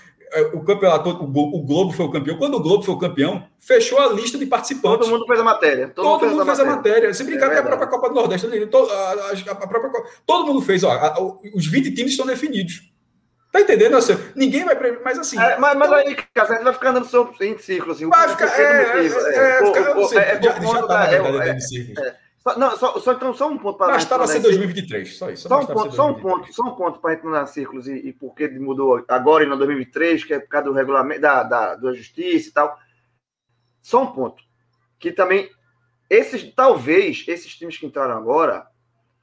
o 0.53 0.63
campeonato, 0.63 1.09
o 1.09 1.61
Globo 1.61 1.91
foi 1.91 2.05
o 2.05 2.11
campeão. 2.11 2.37
Quando 2.37 2.55
o 2.55 2.61
Globo 2.61 2.83
foi 2.83 2.93
o 2.93 2.97
campeão, 2.97 3.45
fechou 3.59 3.99
a 3.99 4.07
lista 4.07 4.37
de 4.37 4.45
participantes. 4.45 5.07
Todo 5.07 5.11
mundo 5.11 5.25
fez 5.27 5.39
a 5.39 5.43
matéria. 5.43 5.87
Todo, 5.89 6.19
todo 6.19 6.29
mundo 6.29 6.45
fez, 6.45 6.59
a, 6.59 6.65
matéria. 6.65 6.75
matéria. 6.75 7.13
Se 7.13 7.23
brincar, 7.23 7.51
é 7.51 7.59
a 7.59 7.63
própria 7.63 7.87
Copa 7.87 8.09
do 8.09 8.15
Nordeste, 8.15 8.47
todo, 8.67 8.91
a, 8.91 8.95
a, 8.95 9.51
a 9.51 9.67
própria, 9.67 9.91
todo 10.25 10.45
mundo 10.45 10.61
fez. 10.61 10.83
Ó, 10.83 11.39
os 11.53 11.67
20 11.67 11.93
times 11.93 12.11
estão 12.11 12.25
definidos. 12.25 12.91
Tá 13.51 13.59
entendendo? 13.59 13.97
Assim, 13.97 14.17
ninguém 14.33 14.63
vai. 14.63 14.77
Mas 15.03 15.19
assim. 15.19 15.37
É, 15.37 15.57
mas, 15.57 15.77
mas 15.77 15.87
então, 15.89 15.99
aí, 15.99 16.15
cara, 16.33 16.49
a 16.49 16.53
gente 16.53 16.63
vai 16.63 16.73
ficar 16.73 16.89
andando 16.91 17.35
em 17.41 17.57
círculo. 17.57 17.91
Assim, 17.91 18.07
vai 18.07 18.29
ficar. 18.29 18.47
É, 18.47 18.63
é, 18.63 18.97
é, 18.97 19.07
é, 20.15 20.29
é, 21.99 22.15
não, 22.57 22.75
só, 22.75 22.99
só, 22.99 23.13
então, 23.13 23.33
só 23.33 23.49
um 23.49 23.57
ponto 23.57 23.77
para. 23.77 23.93
Bastava 23.93 24.25
ser 24.25 24.39
2023, 24.39 25.15
só 25.15 25.29
isso. 25.29 25.47
Só, 25.47 25.59
um 25.59 25.65
ponto, 25.65 25.95
só 25.95 26.09
um 26.09 26.19
ponto, 26.19 26.53
só 26.53 26.63
um 26.63 26.75
ponto 26.75 26.99
para 26.99 27.21
nos 27.23 27.49
círculos 27.51 27.87
e, 27.87 27.93
e 27.93 28.13
por 28.13 28.33
que 28.33 28.49
mudou 28.49 29.03
agora 29.07 29.43
e 29.43 29.47
no 29.47 29.55
2023, 29.57 30.23
que 30.23 30.33
é 30.33 30.39
por 30.39 30.49
causa 30.49 30.65
do 30.65 30.73
regulamento 30.73 31.21
da, 31.21 31.43
da, 31.43 31.75
da 31.75 31.93
justiça 31.93 32.49
e 32.49 32.51
tal. 32.51 32.79
Só 33.81 34.03
um 34.03 34.11
ponto. 34.11 34.43
Que 34.99 35.11
também, 35.11 35.49
esses, 36.09 36.51
talvez, 36.55 37.23
esses 37.27 37.55
times 37.55 37.77
que 37.77 37.85
entraram 37.85 38.17
agora, 38.17 38.65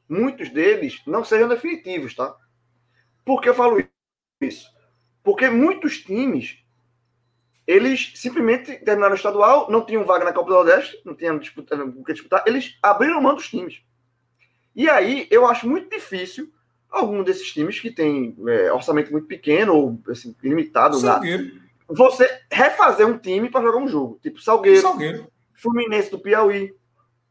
muitos 0.09 0.49
deles 0.51 1.03
não 1.05 1.25
sejam 1.25 1.49
definitivos, 1.49 2.15
tá? 2.15 2.37
Por 3.25 3.41
que 3.41 3.49
eu 3.49 3.55
falo 3.55 3.83
isso? 4.41 4.69
Porque 5.25 5.51
muitos 5.51 5.99
times 5.99 6.65
eles 7.69 8.13
simplesmente 8.15 8.79
terminaram 8.79 9.13
o 9.13 9.17
estadual, 9.17 9.71
não 9.71 9.85
tinham 9.85 10.03
vaga 10.03 10.25
na 10.25 10.33
Copa 10.33 10.49
do 10.49 10.55
Nordeste, 10.55 10.99
não 11.05 11.15
tinham 11.15 11.39
disputado, 11.39 11.85
o 11.85 12.03
que 12.03 12.15
disputar, 12.15 12.43
eles 12.47 12.79
abriram 12.83 13.21
mão 13.21 13.35
dos 13.35 13.47
times. 13.47 13.83
E 14.75 14.89
aí 14.89 15.29
eu 15.31 15.47
acho 15.47 15.69
muito 15.69 15.91
difícil 15.91 16.51
algum 16.89 17.23
desses 17.23 17.53
times 17.53 17.79
que 17.79 17.91
tem 17.91 18.35
é, 18.49 18.73
orçamento 18.73 19.13
muito 19.13 19.27
pequeno 19.27 19.75
ou 19.75 20.01
assim, 20.09 20.35
limitado 20.43 20.99
na, 21.03 21.21
você 21.87 22.41
refazer 22.51 23.07
um 23.07 23.19
time 23.19 23.51
para 23.51 23.61
jogar 23.61 23.79
um 23.79 23.89
jogo, 23.89 24.19
tipo 24.23 24.41
Salgueiro, 24.41 24.81
Salgueiro. 24.81 25.27
Fluminense 25.53 26.11
do 26.11 26.19
Piauí, 26.19 26.75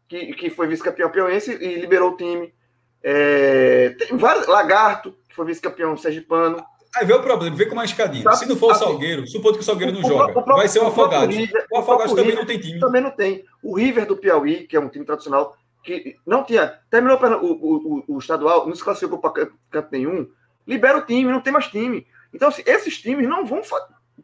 que, 0.07 0.33
que 0.33 0.51
foi 0.51 0.67
vice-campeão 0.67 1.09
piauiense 1.09 1.51
e 1.51 1.79
liberou 1.79 2.11
o 2.11 2.17
time. 2.17 2.53
É, 3.01 3.89
tem 3.97 4.15
vários, 4.15 4.45
Lagarto, 4.45 5.17
que 5.27 5.35
foi 5.35 5.47
vice-campeão 5.47 5.97
sergipano. 5.97 6.63
Aí 6.95 7.05
vê 7.05 7.13
o 7.13 7.21
problema, 7.21 7.55
vê 7.55 7.65
como 7.65 7.79
é 7.79 7.83
uma 7.83 7.85
escadinha. 7.85 8.31
Se 8.33 8.45
não 8.45 8.55
for 8.55 8.71
o 8.71 8.75
Salgueiro, 8.75 9.27
supondo 9.27 9.55
que 9.55 9.61
o 9.61 9.63
Salgueiro 9.63 9.93
não 9.93 10.01
o, 10.01 10.07
joga, 10.07 10.31
o 10.31 10.33
próprio, 10.33 10.55
vai 10.55 10.67
ser 10.67 10.79
o 10.79 10.87
Afogados. 10.87 11.35
O, 11.71 11.77
Afogados 11.77 12.13
também 12.13 12.25
River, 12.25 12.39
não 12.39 12.45
tem 12.45 12.59
time. 12.59 12.79
Também 12.79 13.01
não 13.01 13.11
tem. 13.11 13.45
O 13.61 13.75
River 13.75 14.05
do 14.05 14.17
Piauí, 14.17 14.67
que 14.67 14.75
é 14.75 14.79
um 14.79 14.89
time 14.89 15.05
tradicional, 15.05 15.55
que 15.83 16.15
não 16.25 16.43
tinha. 16.43 16.79
Terminou 16.89 17.17
o, 17.17 18.03
o, 18.07 18.15
o 18.15 18.17
estadual, 18.17 18.67
não 18.67 18.75
se 18.75 18.83
classificou 18.83 19.19
para 19.19 19.47
canto 19.69 19.89
nenhum, 19.91 20.27
libera 20.65 20.97
o 20.97 21.05
time, 21.05 21.31
não 21.31 21.41
tem 21.41 21.53
mais 21.53 21.67
time. 21.67 22.07
Então, 22.33 22.49
assim, 22.49 22.63
esses 22.65 22.99
times 23.01 23.27
não 23.27 23.45
vão. 23.45 23.61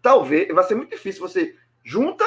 Talvez, 0.02 0.48
vai 0.54 0.64
ser 0.64 0.76
muito 0.76 0.92
difícil. 0.92 1.22
Você 1.22 1.56
junta 1.84 2.26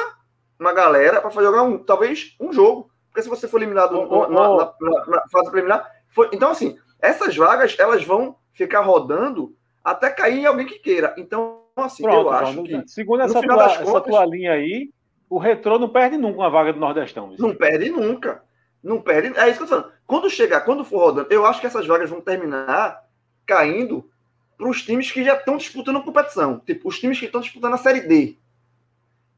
uma 0.59 0.73
galera 0.73 1.21
para 1.21 1.29
jogar 1.31 1.63
um, 1.63 1.77
talvez 1.77 2.35
um 2.39 2.51
jogo. 2.51 2.89
Porque 3.09 3.23
se 3.23 3.29
você 3.29 3.47
for 3.47 3.57
eliminado 3.57 3.97
oh, 3.97 4.27
na, 4.27 4.49
na, 4.49 4.73
na, 4.79 5.05
na, 5.07 5.23
fase 5.31 5.49
preliminar. 5.49 5.89
Foi, 6.09 6.29
então, 6.31 6.51
assim, 6.51 6.77
essas 6.99 7.35
vagas 7.35 7.75
elas 7.79 8.03
vão 8.03 8.35
ficar 8.53 8.81
rodando 8.81 9.55
até 9.87 10.09
cair 10.09 10.39
em 10.39 10.45
alguém 10.45 10.65
que 10.65 10.79
queira. 10.79 11.15
Então, 11.17 11.61
assim, 11.77 12.03
Pronto, 12.03 12.27
eu 12.27 12.29
acho 12.29 12.63
que. 12.63 12.87
Segundo 12.87 13.21
essa, 13.21 13.41
tua, 13.41 13.55
contas, 13.55 13.79
essa 13.79 14.01
tua 14.01 14.25
linha 14.25 14.51
aí, 14.51 14.91
o 15.29 15.37
retrô 15.37 15.79
não 15.79 15.87
perde 15.87 16.17
nunca 16.17 16.39
uma 16.39 16.49
vaga 16.49 16.73
do 16.73 16.79
Nordestão. 16.79 17.33
Não 17.39 17.55
perde 17.55 17.89
nunca. 17.89 18.43
Não 18.83 19.01
perde. 19.01 19.37
É 19.39 19.47
isso 19.47 19.57
que 19.57 19.63
eu 19.63 19.67
tô 19.67 19.75
falando. 19.75 19.91
Quando 20.05 20.29
chegar, 20.29 20.61
quando 20.61 20.83
for 20.83 20.97
rodando, 20.97 21.27
eu 21.31 21.45
acho 21.45 21.61
que 21.61 21.67
essas 21.67 21.87
vagas 21.87 22.09
vão 22.09 22.19
terminar 22.19 23.01
caindo 23.45 24.09
para 24.57 24.67
os 24.67 24.81
times 24.83 25.09
que 25.09 25.23
já 25.23 25.35
estão 25.35 25.55
disputando 25.55 25.99
a 25.99 26.03
competição. 26.03 26.59
Tipo, 26.65 26.89
os 26.89 26.99
times 26.99 27.17
que 27.17 27.25
estão 27.25 27.39
disputando 27.39 27.75
a 27.75 27.77
Série 27.77 28.01
D. 28.01 28.35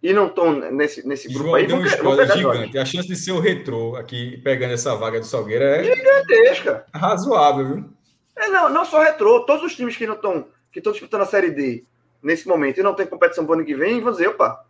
E 0.02 0.14
não 0.14 0.28
estão 0.28 0.52
nesse, 0.72 1.08
nesse 1.08 1.28
grupo 1.28 1.50
João, 1.50 1.56
aí. 1.56 1.68
Vão, 1.68 1.80
um 1.80 2.18
pegar 2.18 2.36
gigante. 2.36 2.78
A 2.80 2.86
chance 2.86 3.08
de 3.08 3.16
ser 3.16 3.34
o 3.34 3.40
retrô 3.40 3.96
aqui 3.96 4.38
pegando 4.44 4.74
essa 4.74 4.96
vaga 4.96 5.20
do 5.20 5.26
Salgueira 5.28 5.66
é. 5.66 5.96
Gigantesca. 5.96 6.86
Razoável, 6.92 7.68
viu? 7.68 7.99
É, 8.36 8.48
não, 8.48 8.70
não 8.70 8.86
só 8.86 9.02
retrô, 9.02 9.46
todos 9.46 9.64
os 9.64 9.76
times 9.76 9.98
que 9.98 10.08
não 10.08 10.16
estão 10.16 10.48
que 10.72 10.80
estão 10.80 10.94
disputando 10.94 11.22
a 11.22 11.26
Série 11.26 11.50
D 11.50 11.84
nesse 12.22 12.48
momento 12.48 12.80
e 12.80 12.84
não 12.84 12.94
tem 12.94 13.08
competição 13.08 13.46
para 13.46 13.52
o 13.52 13.56
ano 13.56 13.66
que 13.66 13.74
vem, 13.74 14.02
vão 14.02 14.12
dizer, 14.12 14.28
opa, 14.28 14.64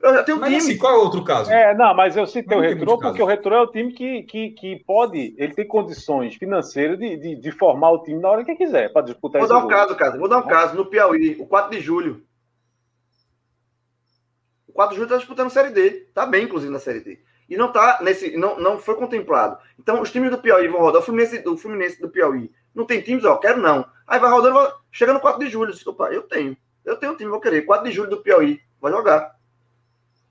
eu 0.00 0.14
já 0.14 0.22
tenho 0.22 0.38
um 0.38 0.40
mas, 0.40 0.50
time. 0.50 0.62
Assim, 0.62 0.78
qual 0.78 0.94
é 0.94 0.96
o 0.96 1.02
outro 1.02 1.22
caso? 1.22 1.50
É, 1.50 1.74
não, 1.74 1.94
mas 1.94 2.16
eu 2.16 2.26
citei 2.26 2.56
o 2.56 2.60
retrô 2.60 2.98
porque 2.98 3.22
o 3.22 3.26
retrô 3.26 3.54
é 3.54 3.60
o 3.60 3.66
time 3.66 3.92
que, 3.92 4.22
que, 4.22 4.50
que 4.50 4.84
pode, 4.86 5.34
ele 5.36 5.54
tem 5.54 5.66
condições 5.66 6.34
financeiras 6.36 6.98
de, 6.98 7.16
de, 7.16 7.36
de 7.36 7.50
formar 7.52 7.90
o 7.90 8.02
time 8.02 8.18
na 8.18 8.30
hora 8.30 8.44
que 8.44 8.54
quiser 8.54 8.92
para 8.92 9.02
disputar 9.02 9.40
Vou 9.40 9.48
dar 9.48 9.58
um 9.58 9.62
jogo. 9.62 9.72
caso, 9.72 9.96
cara, 9.96 10.18
vou 10.18 10.28
dar 10.28 10.38
um 10.38 10.46
caso 10.46 10.74
no 10.74 10.86
Piauí, 10.86 11.36
o 11.38 11.46
4 11.46 11.70
de 11.70 11.80
julho. 11.80 12.22
O 14.66 14.72
4 14.72 14.90
de 14.90 14.96
julho 14.96 15.06
está 15.06 15.18
disputando 15.18 15.48
a 15.48 15.50
Série 15.50 15.70
D, 15.70 15.90
tá 16.14 16.24
bem, 16.24 16.44
inclusive, 16.44 16.72
na 16.72 16.78
Série 16.78 17.00
D. 17.00 17.18
E 17.50 17.56
não 17.56 17.72
tá 17.72 17.98
nesse, 18.00 18.36
não, 18.36 18.58
não 18.60 18.78
foi 18.78 18.94
contemplado. 18.94 19.58
Então, 19.76 20.00
os 20.00 20.12
times 20.12 20.30
do 20.30 20.38
Piauí 20.38 20.68
vão 20.68 20.80
rodar. 20.80 21.02
O 21.02 21.04
Fluminense, 21.04 21.42
o 21.46 21.56
Fluminense 21.56 22.00
do 22.00 22.08
Piauí 22.08 22.50
não 22.72 22.86
tem 22.86 23.00
times, 23.00 23.24
ó, 23.24 23.36
quero 23.36 23.60
não. 23.60 23.84
Aí 24.06 24.20
vai 24.20 24.30
rodando, 24.30 24.72
chega 24.92 25.12
no 25.12 25.20
4 25.20 25.40
de 25.40 25.50
julho. 25.50 25.74
Opa, 25.86 26.12
eu 26.12 26.22
tenho. 26.22 26.56
Eu 26.84 26.96
tenho 26.96 27.12
um 27.12 27.16
time, 27.16 27.28
vou 27.28 27.40
querer. 27.40 27.62
4 27.62 27.84
de 27.84 27.92
julho 27.92 28.10
do 28.10 28.22
Piauí, 28.22 28.60
vai 28.80 28.92
jogar. 28.92 29.34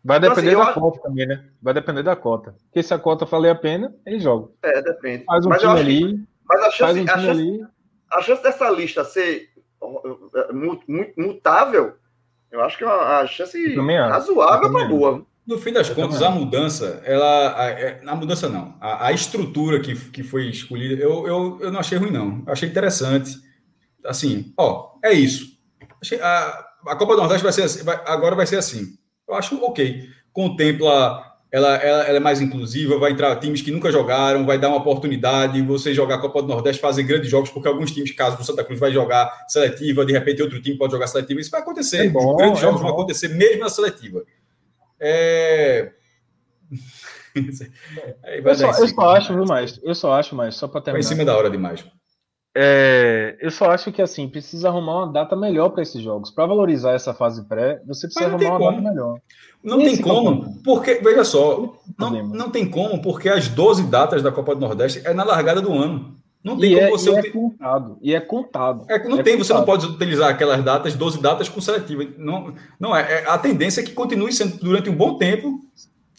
Vai 0.03 0.17
então, 0.17 0.30
depender 0.30 0.51
assim, 0.51 0.57
da 0.57 0.69
acho... 0.69 0.80
conta 0.80 0.99
também, 1.01 1.27
né? 1.27 1.45
Vai 1.61 1.73
depender 1.73 2.03
da 2.03 2.15
cota. 2.15 2.56
Porque 2.65 2.81
se 2.81 2.93
a 2.93 2.99
cota 2.99 3.25
valer 3.25 3.49
a 3.49 3.56
pena, 3.56 3.93
ele 4.06 4.19
joga. 4.19 4.49
É, 4.64 4.81
depende. 4.81 5.25
Faz 5.25 5.45
um 5.45 5.49
mas 5.49 5.61
time 5.61 5.80
ali. 5.80 6.27
Mas 6.45 6.61
a 6.61 6.72
chance, 6.72 6.99
um 6.99 7.03
a, 7.03 7.07
chance, 7.07 7.30
ali. 7.30 7.67
a 8.11 8.22
chance 8.22 8.43
dessa 8.43 8.69
lista 8.69 9.03
ser 9.03 9.49
muito, 10.51 10.83
mutável, 11.17 11.95
eu 12.49 12.61
acho 12.61 12.77
que 12.77 12.83
é 12.83 12.88
uma, 12.88 13.27
chance 13.27 13.75
razoável 13.75 14.72
para 14.72 14.88
boa. 14.88 15.25
No 15.49 15.57
fim 15.57 15.73
das 15.73 15.89
eu 15.89 15.95
contas, 15.95 16.21
a 16.21 16.29
mudança, 16.29 17.01
ela. 17.03 17.59
A, 17.59 17.69
é, 17.71 18.01
a, 18.05 18.15
mudança 18.15 18.47
não. 18.47 18.75
A, 18.79 19.07
a, 19.07 19.11
estrutura 19.11 19.79
que, 19.79 19.95
que 19.95 20.21
foi 20.21 20.47
escolhida, 20.47 21.01
eu, 21.01 21.25
eu, 21.25 21.57
eu 21.59 21.71
não 21.71 21.79
achei 21.79 21.97
ruim, 21.97 22.11
não. 22.11 22.43
Eu 22.45 22.53
achei 22.53 22.69
interessante. 22.69 23.35
Assim, 24.05 24.53
ó, 24.55 24.91
é 25.03 25.11
isso. 25.11 25.57
Achei, 25.99 26.21
a, 26.21 26.65
a 26.85 26.95
Copa 26.95 27.15
do 27.15 27.21
Nordeste 27.21 27.41
vai 27.41 27.51
ser 27.51 27.63
assim, 27.63 27.83
vai, 27.83 27.99
agora 28.05 28.35
vai 28.35 28.45
ser 28.45 28.57
assim. 28.57 28.93
Eu 29.27 29.33
acho 29.33 29.55
ok. 29.65 30.07
Contempla. 30.31 31.25
Ela, 31.51 31.77
ela, 31.77 32.03
ela, 32.03 32.17
é 32.17 32.19
mais 32.19 32.41
inclusiva, 32.41 32.99
vai 32.99 33.11
entrar 33.11 33.35
times 33.37 33.63
que 33.63 33.71
nunca 33.71 33.91
jogaram, 33.91 34.45
vai 34.45 34.59
dar 34.59 34.67
uma 34.67 34.77
oportunidade, 34.77 35.63
você 35.63 35.95
jogar 35.95 36.15
a 36.15 36.19
Copa 36.19 36.43
do 36.43 36.47
Nordeste, 36.47 36.79
fazer 36.79 37.01
grandes 37.01 37.27
jogos, 37.27 37.49
porque 37.49 37.67
alguns 37.67 37.91
times, 37.91 38.11
caso 38.11 38.39
o 38.39 38.45
Santa 38.45 38.63
Cruz 38.63 38.79
vai 38.79 38.91
jogar 38.91 39.47
seletiva, 39.47 40.05
de 40.05 40.13
repente 40.13 40.43
outro 40.43 40.61
time 40.61 40.77
pode 40.77 40.91
jogar 40.91 41.07
seletiva, 41.07 41.41
isso 41.41 41.49
vai 41.49 41.61
acontecer. 41.61 42.05
É 42.05 42.09
bom, 42.09 42.35
grandes 42.35 42.59
é 42.59 42.61
jogos 42.61 42.79
bom. 42.79 42.85
vão 42.85 42.95
acontecer 42.95 43.29
mesmo 43.29 43.61
na 43.61 43.69
seletiva. 43.69 44.23
É... 44.99 45.91
eu, 47.35 48.55
só, 48.55 48.71
eu 48.71 48.87
só 48.87 49.15
acho, 49.15 49.33
viu, 49.33 49.45
mais? 49.45 49.79
Eu 49.83 49.95
só 49.95 50.13
acho, 50.13 50.35
mais, 50.35 50.55
só 50.55 50.67
para 50.67 50.81
terminar. 50.81 51.03
Foi 51.03 51.13
em 51.13 51.17
cima 51.17 51.25
da 51.25 51.37
hora 51.37 51.49
demais. 51.49 51.85
É, 52.55 53.37
eu 53.39 53.51
só 53.51 53.69
acho 53.69 53.91
que 53.91 54.01
assim 54.01 54.27
precisa 54.27 54.69
arrumar 54.69 55.03
uma 55.03 55.13
data 55.13 55.35
melhor 55.35 55.69
para 55.69 55.83
esses 55.83 56.01
jogos. 56.01 56.31
Para 56.31 56.47
valorizar 56.47 56.93
essa 56.93 57.13
fase 57.13 57.47
pré, 57.47 57.81
você 57.85 58.07
precisa 58.07 58.25
arrumar 58.25 58.49
uma 58.49 58.57
como. 58.57 58.71
data 58.71 58.89
melhor. 58.89 59.19
Não 59.63 59.77
tem 59.77 60.01
como, 60.01 60.63
porque, 60.63 60.95
veja 60.95 61.23
só, 61.23 61.77
não, 61.97 62.23
não 62.27 62.49
tem 62.49 62.69
como, 62.69 63.01
porque 63.01 63.29
as 63.29 63.47
12 63.49 63.83
datas 63.83 64.23
da 64.23 64.31
Copa 64.31 64.55
do 64.55 64.61
Nordeste 64.61 65.01
é 65.05 65.13
na 65.13 65.23
largada 65.23 65.61
do 65.61 65.73
ano. 65.73 66.15
Não 66.43 66.57
tem 66.57 66.71
e 66.71 66.75
como 66.75 66.87
é, 66.87 66.91
você. 66.91 67.11
E 67.11 67.15
é 67.15 67.31
contado. 67.31 67.97
E 68.01 68.15
é 68.15 68.19
contado. 68.19 68.85
É, 68.89 69.07
não 69.07 69.19
é 69.19 69.23
tem, 69.23 69.33
contado. 69.33 69.47
você 69.47 69.53
não 69.53 69.65
pode 69.65 69.85
utilizar 69.85 70.29
aquelas 70.29 70.63
datas, 70.63 70.95
12 70.95 71.21
datas 71.21 71.49
com 71.49 71.59
seletiva. 71.59 72.05
Não, 72.17 72.53
não 72.79 72.95
é, 72.95 73.01
é. 73.01 73.29
A 73.29 73.37
tendência 73.37 73.81
é 73.81 73.83
que 73.83 73.91
continue 73.91 74.31
sendo 74.31 74.57
durante 74.57 74.89
um 74.89 74.95
bom 74.95 75.17
tempo, 75.17 75.59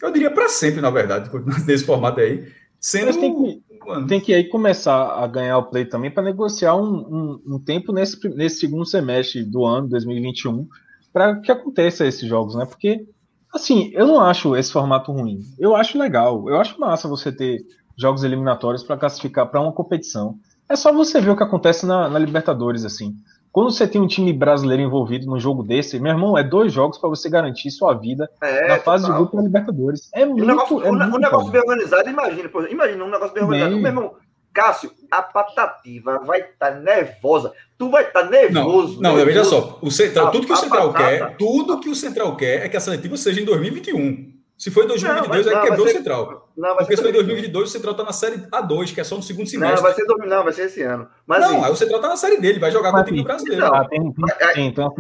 eu 0.02 0.12
diria 0.12 0.30
para 0.30 0.48
sempre, 0.48 0.80
na 0.80 0.90
verdade, 0.90 1.30
nesse 1.66 1.84
formato 1.84 2.20
aí. 2.20 2.46
Sendo. 2.78 3.06
Mas 3.06 3.16
tem 3.16 3.34
que, 3.34 3.62
tem 4.08 4.20
que 4.20 4.34
aí 4.34 4.44
começar 4.44 5.22
a 5.22 5.26
ganhar 5.26 5.58
o 5.58 5.64
play 5.64 5.84
também 5.84 6.10
para 6.10 6.22
negociar 6.22 6.74
um, 6.76 6.96
um, 6.96 7.54
um, 7.54 7.58
tempo 7.58 7.92
nesse, 7.92 8.16
nesse 8.30 8.60
segundo 8.60 8.86
semestre 8.86 9.42
do 9.42 9.64
ano 9.64 9.88
2021 9.88 10.66
para 11.12 11.36
que 11.40 11.50
aconteça 11.50 12.06
esses 12.06 12.26
jogos, 12.26 12.54
né? 12.54 12.64
Porque, 12.64 13.04
assim, 13.52 13.90
eu 13.94 14.06
não 14.06 14.20
acho 14.20 14.56
esse 14.56 14.72
formato 14.72 15.12
ruim. 15.12 15.40
Eu 15.58 15.74
acho 15.74 15.98
legal. 15.98 16.48
Eu 16.48 16.58
acho 16.58 16.80
massa 16.80 17.08
você 17.08 17.32
ter 17.32 17.64
jogos 17.96 18.24
eliminatórios 18.24 18.82
para 18.82 18.96
classificar 18.96 19.46
para 19.46 19.60
uma 19.60 19.72
competição. 19.72 20.38
É 20.68 20.76
só 20.76 20.92
você 20.92 21.20
ver 21.20 21.30
o 21.30 21.36
que 21.36 21.42
acontece 21.42 21.84
na, 21.84 22.08
na, 22.08 22.18
Libertadores, 22.18 22.84
assim. 22.84 23.14
Quando 23.50 23.72
você 23.72 23.88
tem 23.88 24.00
um 24.00 24.06
time 24.06 24.32
brasileiro 24.32 24.82
envolvido 24.82 25.26
num 25.26 25.40
jogo 25.40 25.64
desse, 25.64 25.98
meu 25.98 26.12
irmão, 26.12 26.38
é 26.38 26.44
dois 26.44 26.72
jogos 26.72 26.98
para 26.98 27.08
você 27.08 27.28
garantir 27.28 27.70
sua 27.72 27.92
vida 27.94 28.30
é, 28.40 28.68
na 28.68 28.78
fase 28.78 29.02
total. 29.02 29.16
de 29.16 29.22
grupo 29.22 29.36
da 29.36 29.42
Libertadores. 29.42 30.08
É 30.14 30.24
muito, 30.24 30.46
negócio, 30.46 30.82
é 30.82 30.90
um, 30.90 30.96
muito 30.96 31.16
um 31.16 31.18
negócio 31.18 31.50
bem 31.50 31.60
organizado, 31.60 32.08
imagina, 32.08 32.48
pô, 32.48 32.64
imagina 32.66 33.04
um 33.04 33.10
negócio 33.10 33.34
bem 33.34 33.42
organizado. 33.42 33.74
Bem... 33.74 33.82
Meu 33.82 33.90
irmão, 33.90 34.14
Cássio, 34.52 34.92
a 35.10 35.22
patativa 35.22 36.18
vai 36.18 36.40
estar 36.40 36.72
tá 36.72 36.80
nervosa. 36.80 37.52
Tu 37.78 37.88
vai 37.88 38.04
estar 38.04 38.22
tá 38.22 38.30
nervoso. 38.30 39.00
Não, 39.00 39.16
não 39.16 39.24
veja 39.24 39.44
só. 39.44 39.78
O 39.80 39.90
central, 39.90 40.30
tudo 40.30 40.46
que 40.46 40.52
o 40.52 40.56
Central 40.56 40.92
quer, 40.92 41.36
tudo 41.36 41.80
que 41.80 41.88
o 41.88 41.94
Central 41.94 42.36
quer 42.36 42.64
é 42.64 42.68
que 42.68 42.76
a 42.76 42.80
seletiva 42.80 43.16
seja 43.16 43.40
em 43.40 43.44
2021. 43.44 44.39
Se 44.60 44.70
for 44.70 44.84
em 44.84 44.88
2022, 44.88 45.46
não, 45.46 45.56
aí 45.56 45.68
quebrou 45.68 45.86
ser, 45.86 45.92
o 45.92 45.96
Central. 45.96 46.52
Não, 46.54 46.76
Porque 46.76 46.94
se 46.94 47.02
for 47.02 47.08
em 47.08 47.14
2022, 47.14 47.66
o 47.66 47.72
Central 47.72 47.92
está 47.92 48.04
na 48.04 48.12
série 48.12 48.36
A2, 48.36 48.92
que 48.92 49.00
é 49.00 49.04
só 49.04 49.16
no 49.16 49.22
segundo 49.22 49.48
semestre. 49.48 49.76
Não, 49.76 49.82
vai 49.82 49.94
ser, 49.94 50.04
não, 50.04 50.44
vai 50.44 50.52
ser 50.52 50.66
esse 50.66 50.82
ano. 50.82 51.08
Mas, 51.26 51.40
não, 51.40 51.64
aí 51.64 51.72
o 51.72 51.76
Central 51.76 51.98
está 51.98 52.10
na 52.10 52.16
série 52.18 52.36
dele, 52.36 52.58
vai 52.58 52.70
jogar 52.70 52.92
com 52.92 52.98
o 52.98 53.04
time 53.04 53.24
brasileiro. 53.24 53.64
Não, 53.64 53.88
tem, 53.88 54.14
tem, 54.52 54.66
então 54.66 54.94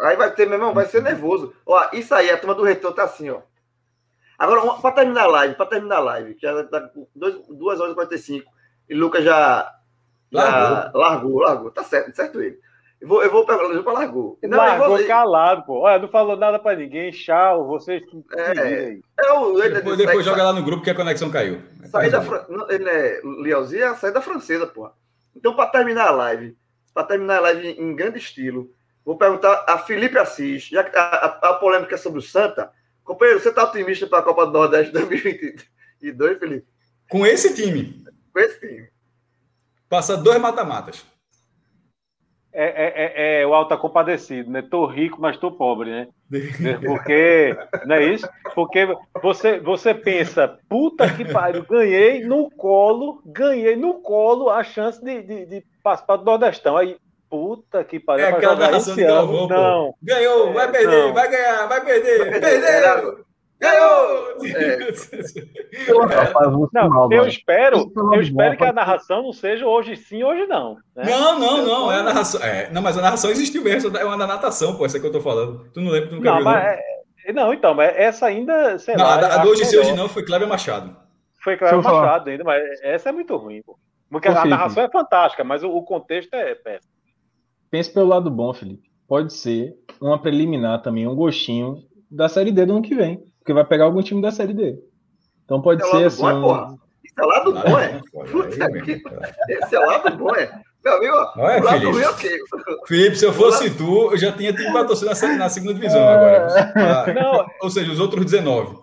Aí 0.00 0.16
vai 0.16 0.34
ter, 0.34 0.46
meu 0.46 0.58
irmão, 0.58 0.74
vai 0.74 0.84
ser 0.86 1.00
nervoso. 1.00 1.54
Ó, 1.64 1.90
isso 1.92 2.12
aí, 2.12 2.28
a 2.28 2.36
turma 2.36 2.56
do 2.56 2.64
retorno 2.64 2.96
tá 2.96 3.04
assim, 3.04 3.30
ó. 3.30 3.38
Agora, 4.36 4.60
para 4.80 4.90
terminar 4.96 5.22
a 5.22 5.28
live, 5.28 5.54
para 5.54 5.66
terminar 5.66 5.96
a 5.98 6.00
live, 6.00 6.34
que 6.34 6.42
já 6.42 6.64
tá 6.64 6.90
2 7.14 7.80
horas 7.80 7.92
e 7.92 7.94
45, 7.94 8.50
e 8.88 8.94
Lucas 8.94 9.24
já, 9.24 9.72
já 10.32 10.42
largou. 10.42 11.00
largou, 11.00 11.38
largou. 11.38 11.70
Tá 11.70 11.84
certo, 11.84 12.12
certo 12.16 12.42
ele. 12.42 12.58
Eu 13.06 13.08
vou, 13.08 13.22
eu 13.22 13.30
vou 13.30 13.46
para 13.46 13.64
o 13.64 13.92
largou. 13.92 14.36
Não, 14.42 14.58
largou 14.58 14.98
vou... 14.98 15.06
calado, 15.06 15.62
pô. 15.64 15.78
Olha, 15.82 16.00
não 16.00 16.08
falou 16.08 16.36
nada 16.36 16.58
para 16.58 16.76
ninguém. 16.76 17.12
Tchau, 17.12 17.64
vocês. 17.68 18.02
É, 18.32 18.98
é 19.20 19.32
o, 19.32 19.62
ele 19.62 19.76
depois, 19.76 19.96
depois 19.96 20.24
joga 20.24 20.42
lá 20.42 20.52
no 20.52 20.64
grupo 20.64 20.82
que 20.82 20.90
a 20.90 20.94
conexão 20.94 21.30
caiu. 21.30 21.62
Saída, 21.84 22.20
ele 22.68 22.88
é 22.88 23.20
Leozinho, 23.22 23.84
é 23.84 23.86
a 23.86 23.94
saída 23.94 24.20
francesa, 24.20 24.66
pô. 24.66 24.90
Então, 25.36 25.54
para 25.54 25.70
terminar 25.70 26.08
a 26.08 26.10
live, 26.10 26.56
para 26.92 27.06
terminar 27.06 27.36
a 27.36 27.42
live 27.42 27.80
em 27.80 27.94
grande 27.94 28.18
estilo, 28.18 28.72
vou 29.04 29.16
perguntar 29.16 29.64
a 29.68 29.78
Felipe 29.78 30.18
Assis, 30.18 30.64
já 30.64 30.82
que 30.82 30.96
a, 30.96 31.00
a, 31.00 31.50
a 31.50 31.54
polêmica 31.54 31.94
é 31.94 31.98
sobre 31.98 32.18
o 32.18 32.22
Santa. 32.22 32.72
Companheiro, 33.04 33.40
você 33.40 33.50
está 33.50 33.62
otimista 33.62 34.08
para 34.08 34.18
a 34.18 34.22
Copa 34.22 34.46
do 34.46 34.52
Nordeste 34.52 34.90
2022, 34.92 36.38
Felipe? 36.40 36.66
Com 37.08 37.24
esse 37.24 37.54
time. 37.54 38.04
Com 38.32 38.40
esse 38.40 38.58
time. 38.58 38.88
Passa 39.88 40.16
dois 40.16 40.40
mata-matas. 40.40 41.06
É, 42.58 42.64
é, 42.64 43.36
é, 43.36 43.42
é, 43.42 43.46
o 43.46 43.52
alta 43.52 43.76
compadecido, 43.76 44.50
né? 44.50 44.62
Tô 44.62 44.86
rico, 44.86 45.20
mas 45.20 45.36
tô 45.36 45.52
pobre, 45.52 45.90
né? 45.90 46.08
Porque, 46.86 47.54
não 47.84 47.96
é 47.96 48.04
isso? 48.04 48.26
Porque 48.54 48.88
você, 49.22 49.60
você 49.60 49.92
pensa, 49.92 50.58
puta 50.66 51.06
que 51.06 51.22
pariu, 51.22 51.66
ganhei 51.68 52.24
no 52.24 52.50
colo, 52.50 53.20
ganhei 53.26 53.76
no 53.76 54.00
colo 54.00 54.48
a 54.48 54.64
chance 54.64 55.04
de, 55.04 55.20
de, 55.20 55.44
de 55.44 55.64
participar 55.82 56.16
do 56.16 56.24
Nordestão. 56.24 56.78
Aí, 56.78 56.96
puta 57.28 57.84
que 57.84 58.00
pariu, 58.00 58.24
é 58.24 58.30
aquela 58.30 58.56
narração 58.56 58.94
de 58.94 59.04
Galvão, 59.04 59.48
não. 59.48 59.94
Ganhou, 60.02 60.54
vai 60.54 60.72
perder, 60.72 61.08
não. 61.08 61.12
vai 61.12 61.30
ganhar, 61.30 61.66
vai 61.66 61.84
perder, 61.84 62.40
perdeu! 62.40 63.26
Ganhou! 63.58 64.44
É. 64.44 64.78
Não, 66.72 67.10
eu 67.10 67.26
espero, 67.26 67.90
eu 68.12 68.20
espero 68.20 68.56
que 68.56 68.64
a 68.64 68.72
narração 68.72 69.22
não 69.22 69.32
seja 69.32 69.66
hoje 69.66 69.96
sim, 69.96 70.22
hoje 70.22 70.46
não. 70.46 70.76
Né? 70.94 71.04
Não, 71.06 71.38
não, 71.38 71.64
não. 71.64 71.92
É 71.92 71.96
a 71.96 72.02
narração. 72.02 72.42
É, 72.42 72.70
não, 72.70 72.82
mas 72.82 72.98
a 72.98 73.02
narração 73.02 73.30
existiu 73.30 73.62
mesmo. 73.62 73.96
É 73.96 74.04
uma 74.04 74.18
da 74.18 74.26
natação, 74.26 74.76
pô, 74.76 74.84
essa 74.84 75.00
que 75.00 75.06
eu 75.06 75.12
tô 75.12 75.20
falando. 75.20 75.70
Tu 75.72 75.80
não 75.80 75.90
lembra, 75.90 76.10
tu 76.10 76.16
nunca 76.16 76.30
não, 76.30 76.36
viu, 76.36 76.44
mas, 76.44 76.62
não? 76.62 76.70
É, 76.70 77.32
não, 77.32 77.54
então, 77.54 77.74
mas 77.74 77.96
essa 77.96 78.26
ainda. 78.26 78.78
Sei 78.78 78.94
não, 78.94 79.04
lá, 79.04 79.14
a, 79.14 79.34
a 79.36 79.38
do 79.38 79.48
hoje 79.48 79.64
sim, 79.64 79.78
hoje 79.78 79.94
não 79.94 80.08
foi 80.08 80.24
Cléber 80.24 80.48
Machado. 80.48 80.94
Foi 81.42 81.56
Cléber 81.56 81.82
Machado 81.82 82.28
ainda, 82.28 82.44
mas 82.44 82.62
essa 82.82 83.08
é 83.08 83.12
muito 83.12 83.34
ruim, 83.36 83.62
pô. 83.62 83.78
Porque 84.10 84.28
a 84.28 84.44
narração 84.44 84.82
é 84.82 84.90
fantástica, 84.90 85.42
mas 85.42 85.64
o, 85.64 85.70
o 85.70 85.82
contexto 85.82 86.32
é 86.34 86.54
péssimo. 86.54 86.92
Pense 87.70 87.92
pelo 87.92 88.08
lado 88.08 88.30
bom, 88.30 88.52
Felipe. 88.52 88.90
Pode 89.08 89.32
ser 89.32 89.74
uma 90.00 90.20
preliminar 90.20 90.82
também, 90.82 91.06
um 91.06 91.14
gostinho 91.14 91.82
da 92.10 92.28
Série 92.28 92.52
D 92.52 92.64
do 92.66 92.74
ano 92.74 92.82
que 92.82 92.94
vem. 92.94 93.22
Porque 93.46 93.52
vai 93.52 93.64
pegar 93.64 93.84
algum 93.84 94.02
time 94.02 94.20
da 94.20 94.32
Série 94.32 94.52
D. 94.52 94.76
Então 95.44 95.62
pode 95.62 95.80
Esse 95.80 95.94
é 95.94 95.98
ser 96.00 96.04
assim. 96.06 96.40
Bom, 96.40 96.56
é. 96.56 96.74
Esse 97.04 97.14
é 97.20 97.24
lado 97.24 97.52
bom, 97.52 97.78
é. 97.78 98.00
Esse 99.48 99.76
é 99.76 99.78
lado 99.78 100.16
bom, 100.16 100.34
é. 100.34 100.60
Meu 100.84 100.96
amigo, 100.96 101.14
Olha, 101.36 101.62
lado 101.62 101.78
Felipe. 101.78 102.02
é 102.02 102.10
okay. 102.10 102.38
Felipe, 102.88 103.16
se 103.16 103.24
eu 103.24 103.32
fosse 103.32 103.70
tu, 103.70 104.10
eu 104.10 104.18
já 104.18 104.32
tinha 104.32 104.52
time 104.52 104.72
para 104.72 104.84
torcer 104.84 105.08
na, 105.08 105.36
na 105.36 105.48
segunda 105.48 105.74
divisão 105.74 106.08
agora. 106.08 106.72
Ah, 106.74 107.14
não, 107.14 107.46
ou 107.62 107.70
seja, 107.70 107.92
os 107.92 108.00
outros 108.00 108.24
19. 108.24 108.78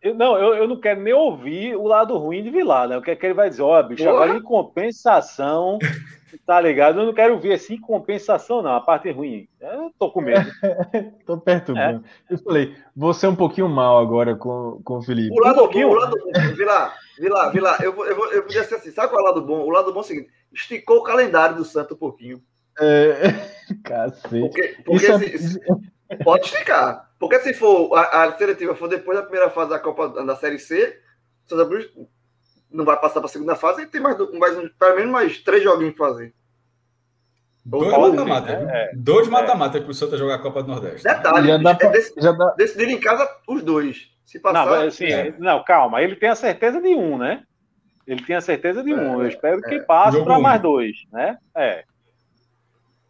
Eu, 0.00 0.14
não, 0.14 0.38
eu, 0.38 0.54
eu 0.54 0.68
não 0.68 0.80
quero 0.80 1.00
nem 1.02 1.12
ouvir 1.12 1.74
o 1.74 1.88
lado 1.88 2.16
ruim 2.16 2.44
de 2.44 2.50
Vilar, 2.50 2.86
né? 2.88 2.98
O 2.98 3.02
que 3.02 3.10
é 3.10 3.16
que 3.16 3.26
ele 3.26 3.34
vai 3.34 3.50
dizer? 3.50 3.62
Ó, 3.62 3.82
bicho, 3.82 4.04
Porra. 4.04 4.14
agora 4.14 4.38
em 4.38 4.42
compensação, 4.42 5.76
Tá 6.46 6.60
ligado? 6.60 7.00
Eu 7.00 7.06
não 7.06 7.14
quero 7.14 7.38
ver 7.38 7.54
assim 7.54 7.78
compensação, 7.78 8.62
não. 8.62 8.74
A 8.74 8.80
parte 8.80 9.10
ruim. 9.10 9.48
Eu 9.60 9.92
tô 9.98 10.10
com 10.10 10.20
medo. 10.20 10.50
tô 11.26 11.38
perturbando. 11.38 12.04
É. 12.28 12.34
Eu 12.34 12.38
falei, 12.38 12.76
vou 12.94 13.12
ser 13.14 13.28
um 13.28 13.36
pouquinho 13.36 13.68
mal 13.68 13.98
agora 13.98 14.36
com, 14.36 14.80
com 14.84 14.98
o 14.98 15.02
Felipe. 15.02 15.32
O 15.32 15.42
lado 15.42 15.64
um 15.64 15.70
bom, 15.70 15.84
o 15.84 15.94
lado 15.94 16.16
bom. 16.16 16.54
Vila, 16.54 16.92
Vila, 17.18 17.50
Vila, 17.50 17.78
eu, 17.82 17.92
vou, 17.92 18.06
eu, 18.06 18.16
vou, 18.16 18.32
eu 18.32 18.42
podia 18.42 18.64
ser 18.64 18.76
assim, 18.76 18.90
sabe 18.90 19.08
qual 19.08 19.20
é 19.20 19.22
o 19.22 19.26
lado 19.26 19.42
bom? 19.42 19.60
O 19.60 19.70
lado 19.70 19.92
bom 19.92 20.00
é 20.00 20.02
o 20.02 20.06
seguinte: 20.06 20.30
esticou 20.52 20.98
o 20.98 21.04
calendário 21.04 21.56
do 21.56 21.64
Santo 21.64 21.94
um 21.94 21.98
pouquinho. 21.98 22.42
É, 22.78 23.32
cacete. 23.84 24.40
Porque, 24.40 24.76
porque 24.84 25.18
se, 25.38 25.60
é... 26.08 26.16
pode 26.16 26.46
esticar. 26.46 27.10
Porque 27.18 27.38
se 27.40 27.52
for 27.52 27.94
a, 27.94 28.24
a, 28.24 28.38
seletiva 28.38 28.74
for 28.74 28.88
depois 28.88 29.18
da 29.18 29.22
primeira 29.22 29.50
fase 29.50 29.70
da 29.70 29.78
Copa 29.78 30.08
da 30.08 30.36
Série 30.36 30.58
C, 30.58 30.98
Santa 31.46 31.66
Cruz 31.66 31.90
não 32.72 32.84
vai 32.84 32.98
passar 32.98 33.20
para 33.20 33.26
a 33.26 33.32
segunda 33.32 33.56
fase 33.56 33.82
e 33.82 33.86
tem 33.86 34.00
mais, 34.00 34.16
mais 34.32 34.68
pelo 34.70 34.96
menos 34.96 35.10
mais 35.10 35.38
três 35.38 35.62
joguinhos 35.62 35.94
para 35.94 36.08
fazer. 36.08 36.34
Dois 37.64 37.90
mata-mata. 37.90 38.58
Né? 38.58 38.72
É. 38.72 38.90
Dois 38.96 39.28
mata-mata 39.28 39.80
para 39.80 39.90
o 39.90 39.94
Santa 39.94 40.16
jogar 40.16 40.36
a 40.36 40.38
Copa 40.38 40.62
do 40.62 40.70
Nordeste. 40.70 41.04
Detalhe, 41.04 41.48
já 41.48 41.56
dá 41.58 41.74
pra, 41.74 41.88
é 41.88 41.90
dec, 41.92 42.14
já 42.16 42.32
dá... 42.32 42.54
decidir 42.56 42.88
em 42.88 43.00
casa 43.00 43.28
os 43.46 43.62
dois. 43.62 44.10
Se 44.24 44.38
passar. 44.38 44.66
Não, 44.66 44.86
assim, 44.86 45.06
é. 45.06 45.34
não, 45.38 45.62
calma, 45.64 46.02
ele 46.02 46.16
tem 46.16 46.28
a 46.28 46.34
certeza 46.34 46.80
de 46.80 46.94
um, 46.94 47.18
né? 47.18 47.42
Ele 48.06 48.22
tem 48.24 48.36
a 48.36 48.40
certeza 48.40 48.82
de 48.82 48.92
um. 48.92 49.20
Eu 49.20 49.28
espero 49.28 49.60
que 49.60 49.80
passe 49.80 50.22
para 50.22 50.38
mais 50.38 50.60
dois, 50.60 51.04
né? 51.12 51.38
É. 51.54 51.84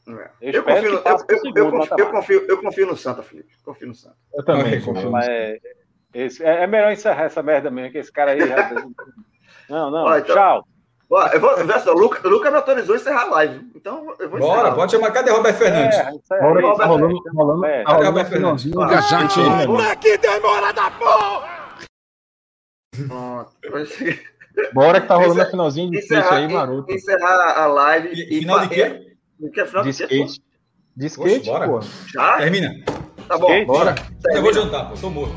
Eu, 0.07 0.53
eu, 0.53 0.65
confio, 0.65 0.89
eu, 0.89 0.95
eu, 0.95 1.71
confio, 1.71 1.97
eu, 1.99 2.11
confio, 2.11 2.47
eu 2.49 2.61
confio 2.61 2.87
no 2.87 2.97
Santa, 2.97 3.23
Felipe. 3.23 3.53
Confio 3.63 3.89
no 3.89 3.95
Santa. 3.95 4.17
Eu 4.35 4.45
também 4.45 4.81
confio. 4.81 5.11
Mas 5.11 5.29
é, 5.29 5.59
esse, 6.13 6.45
é, 6.45 6.67
melhor 6.67 6.91
encerrar 6.91 7.25
essa 7.25 7.43
merda 7.43 7.71
mesmo, 7.71 7.93
que 7.93 7.99
esse 7.99 8.11
cara 8.11 8.33
aí 8.33 8.41
Não, 9.71 9.91
não. 9.91 10.19
Então, 10.19 10.35
tchau. 10.35 10.65
Ó, 11.13 11.27
eu 11.27 11.41
vou, 11.41 11.51
o 11.51 11.99
Luca, 11.99 12.27
o 12.27 12.31
Luca 12.31 12.51
me 12.53 12.57
autorizou 12.57 12.95
a 12.95 12.99
encerrar 12.99 13.23
a 13.23 13.31
live. 13.31 13.69
Então 13.75 14.15
eu 14.21 14.31
vou 14.31 14.39
Bora, 14.39 14.61
encerrar. 14.61 14.75
pode 14.77 14.93
chamar. 14.93 15.11
Cadê 15.11 15.31
Robert 15.33 15.55
Fernandes? 15.57 15.97
É, 15.99 16.03
aí, 16.07 16.41
Bora, 16.41 16.61
isso 16.63 16.77
tá 16.77 16.85
rolando, 16.87 17.23
tá 17.23 17.31
rolando, 17.35 17.65
É. 17.67 17.83
tá 17.83 17.91
rolando 17.91 18.07
Roberto 18.11 18.29
no 18.31 18.37
finalzinho. 18.37 18.75
Fernandes. 18.75 19.09
de 19.09 19.15
skate 19.17 19.41
aí, 19.41 19.49
né, 19.49 19.67
mano? 19.67 19.79
Pronto. 23.09 23.51
Bora 24.73 25.01
que 25.01 25.07
tá 25.09 25.17
rolando 25.17 25.35
no 25.43 25.47
finalzinho 25.51 25.91
de 25.91 25.99
skate 25.99 26.21
Encerrar, 26.21 26.37
aí, 26.37 26.53
maroto. 26.53 26.93
encerrar 26.93 27.59
a 27.59 27.67
live. 27.67 28.09
E- 28.13 28.39
Final 28.41 28.61
de 28.61 28.69
quê? 28.69 29.17
Que 29.53 29.61
é 29.61 29.67
final 29.67 29.83
De 29.83 29.91
skate. 29.91 30.41
De 30.97 31.07
skate, 31.07 31.47
bora. 31.51 31.67
pô. 31.69 31.81
Já? 32.13 32.39
Termina. 32.39 32.71
Tá 33.27 33.39
bom. 33.39 33.47
Skate? 33.49 33.67
Bora. 33.67 33.95
Eu 34.31 34.43
vou 34.43 34.53
jantar, 34.53 34.91
pô. 34.91 34.97
Tô 35.01 35.09
morto. 35.11 35.35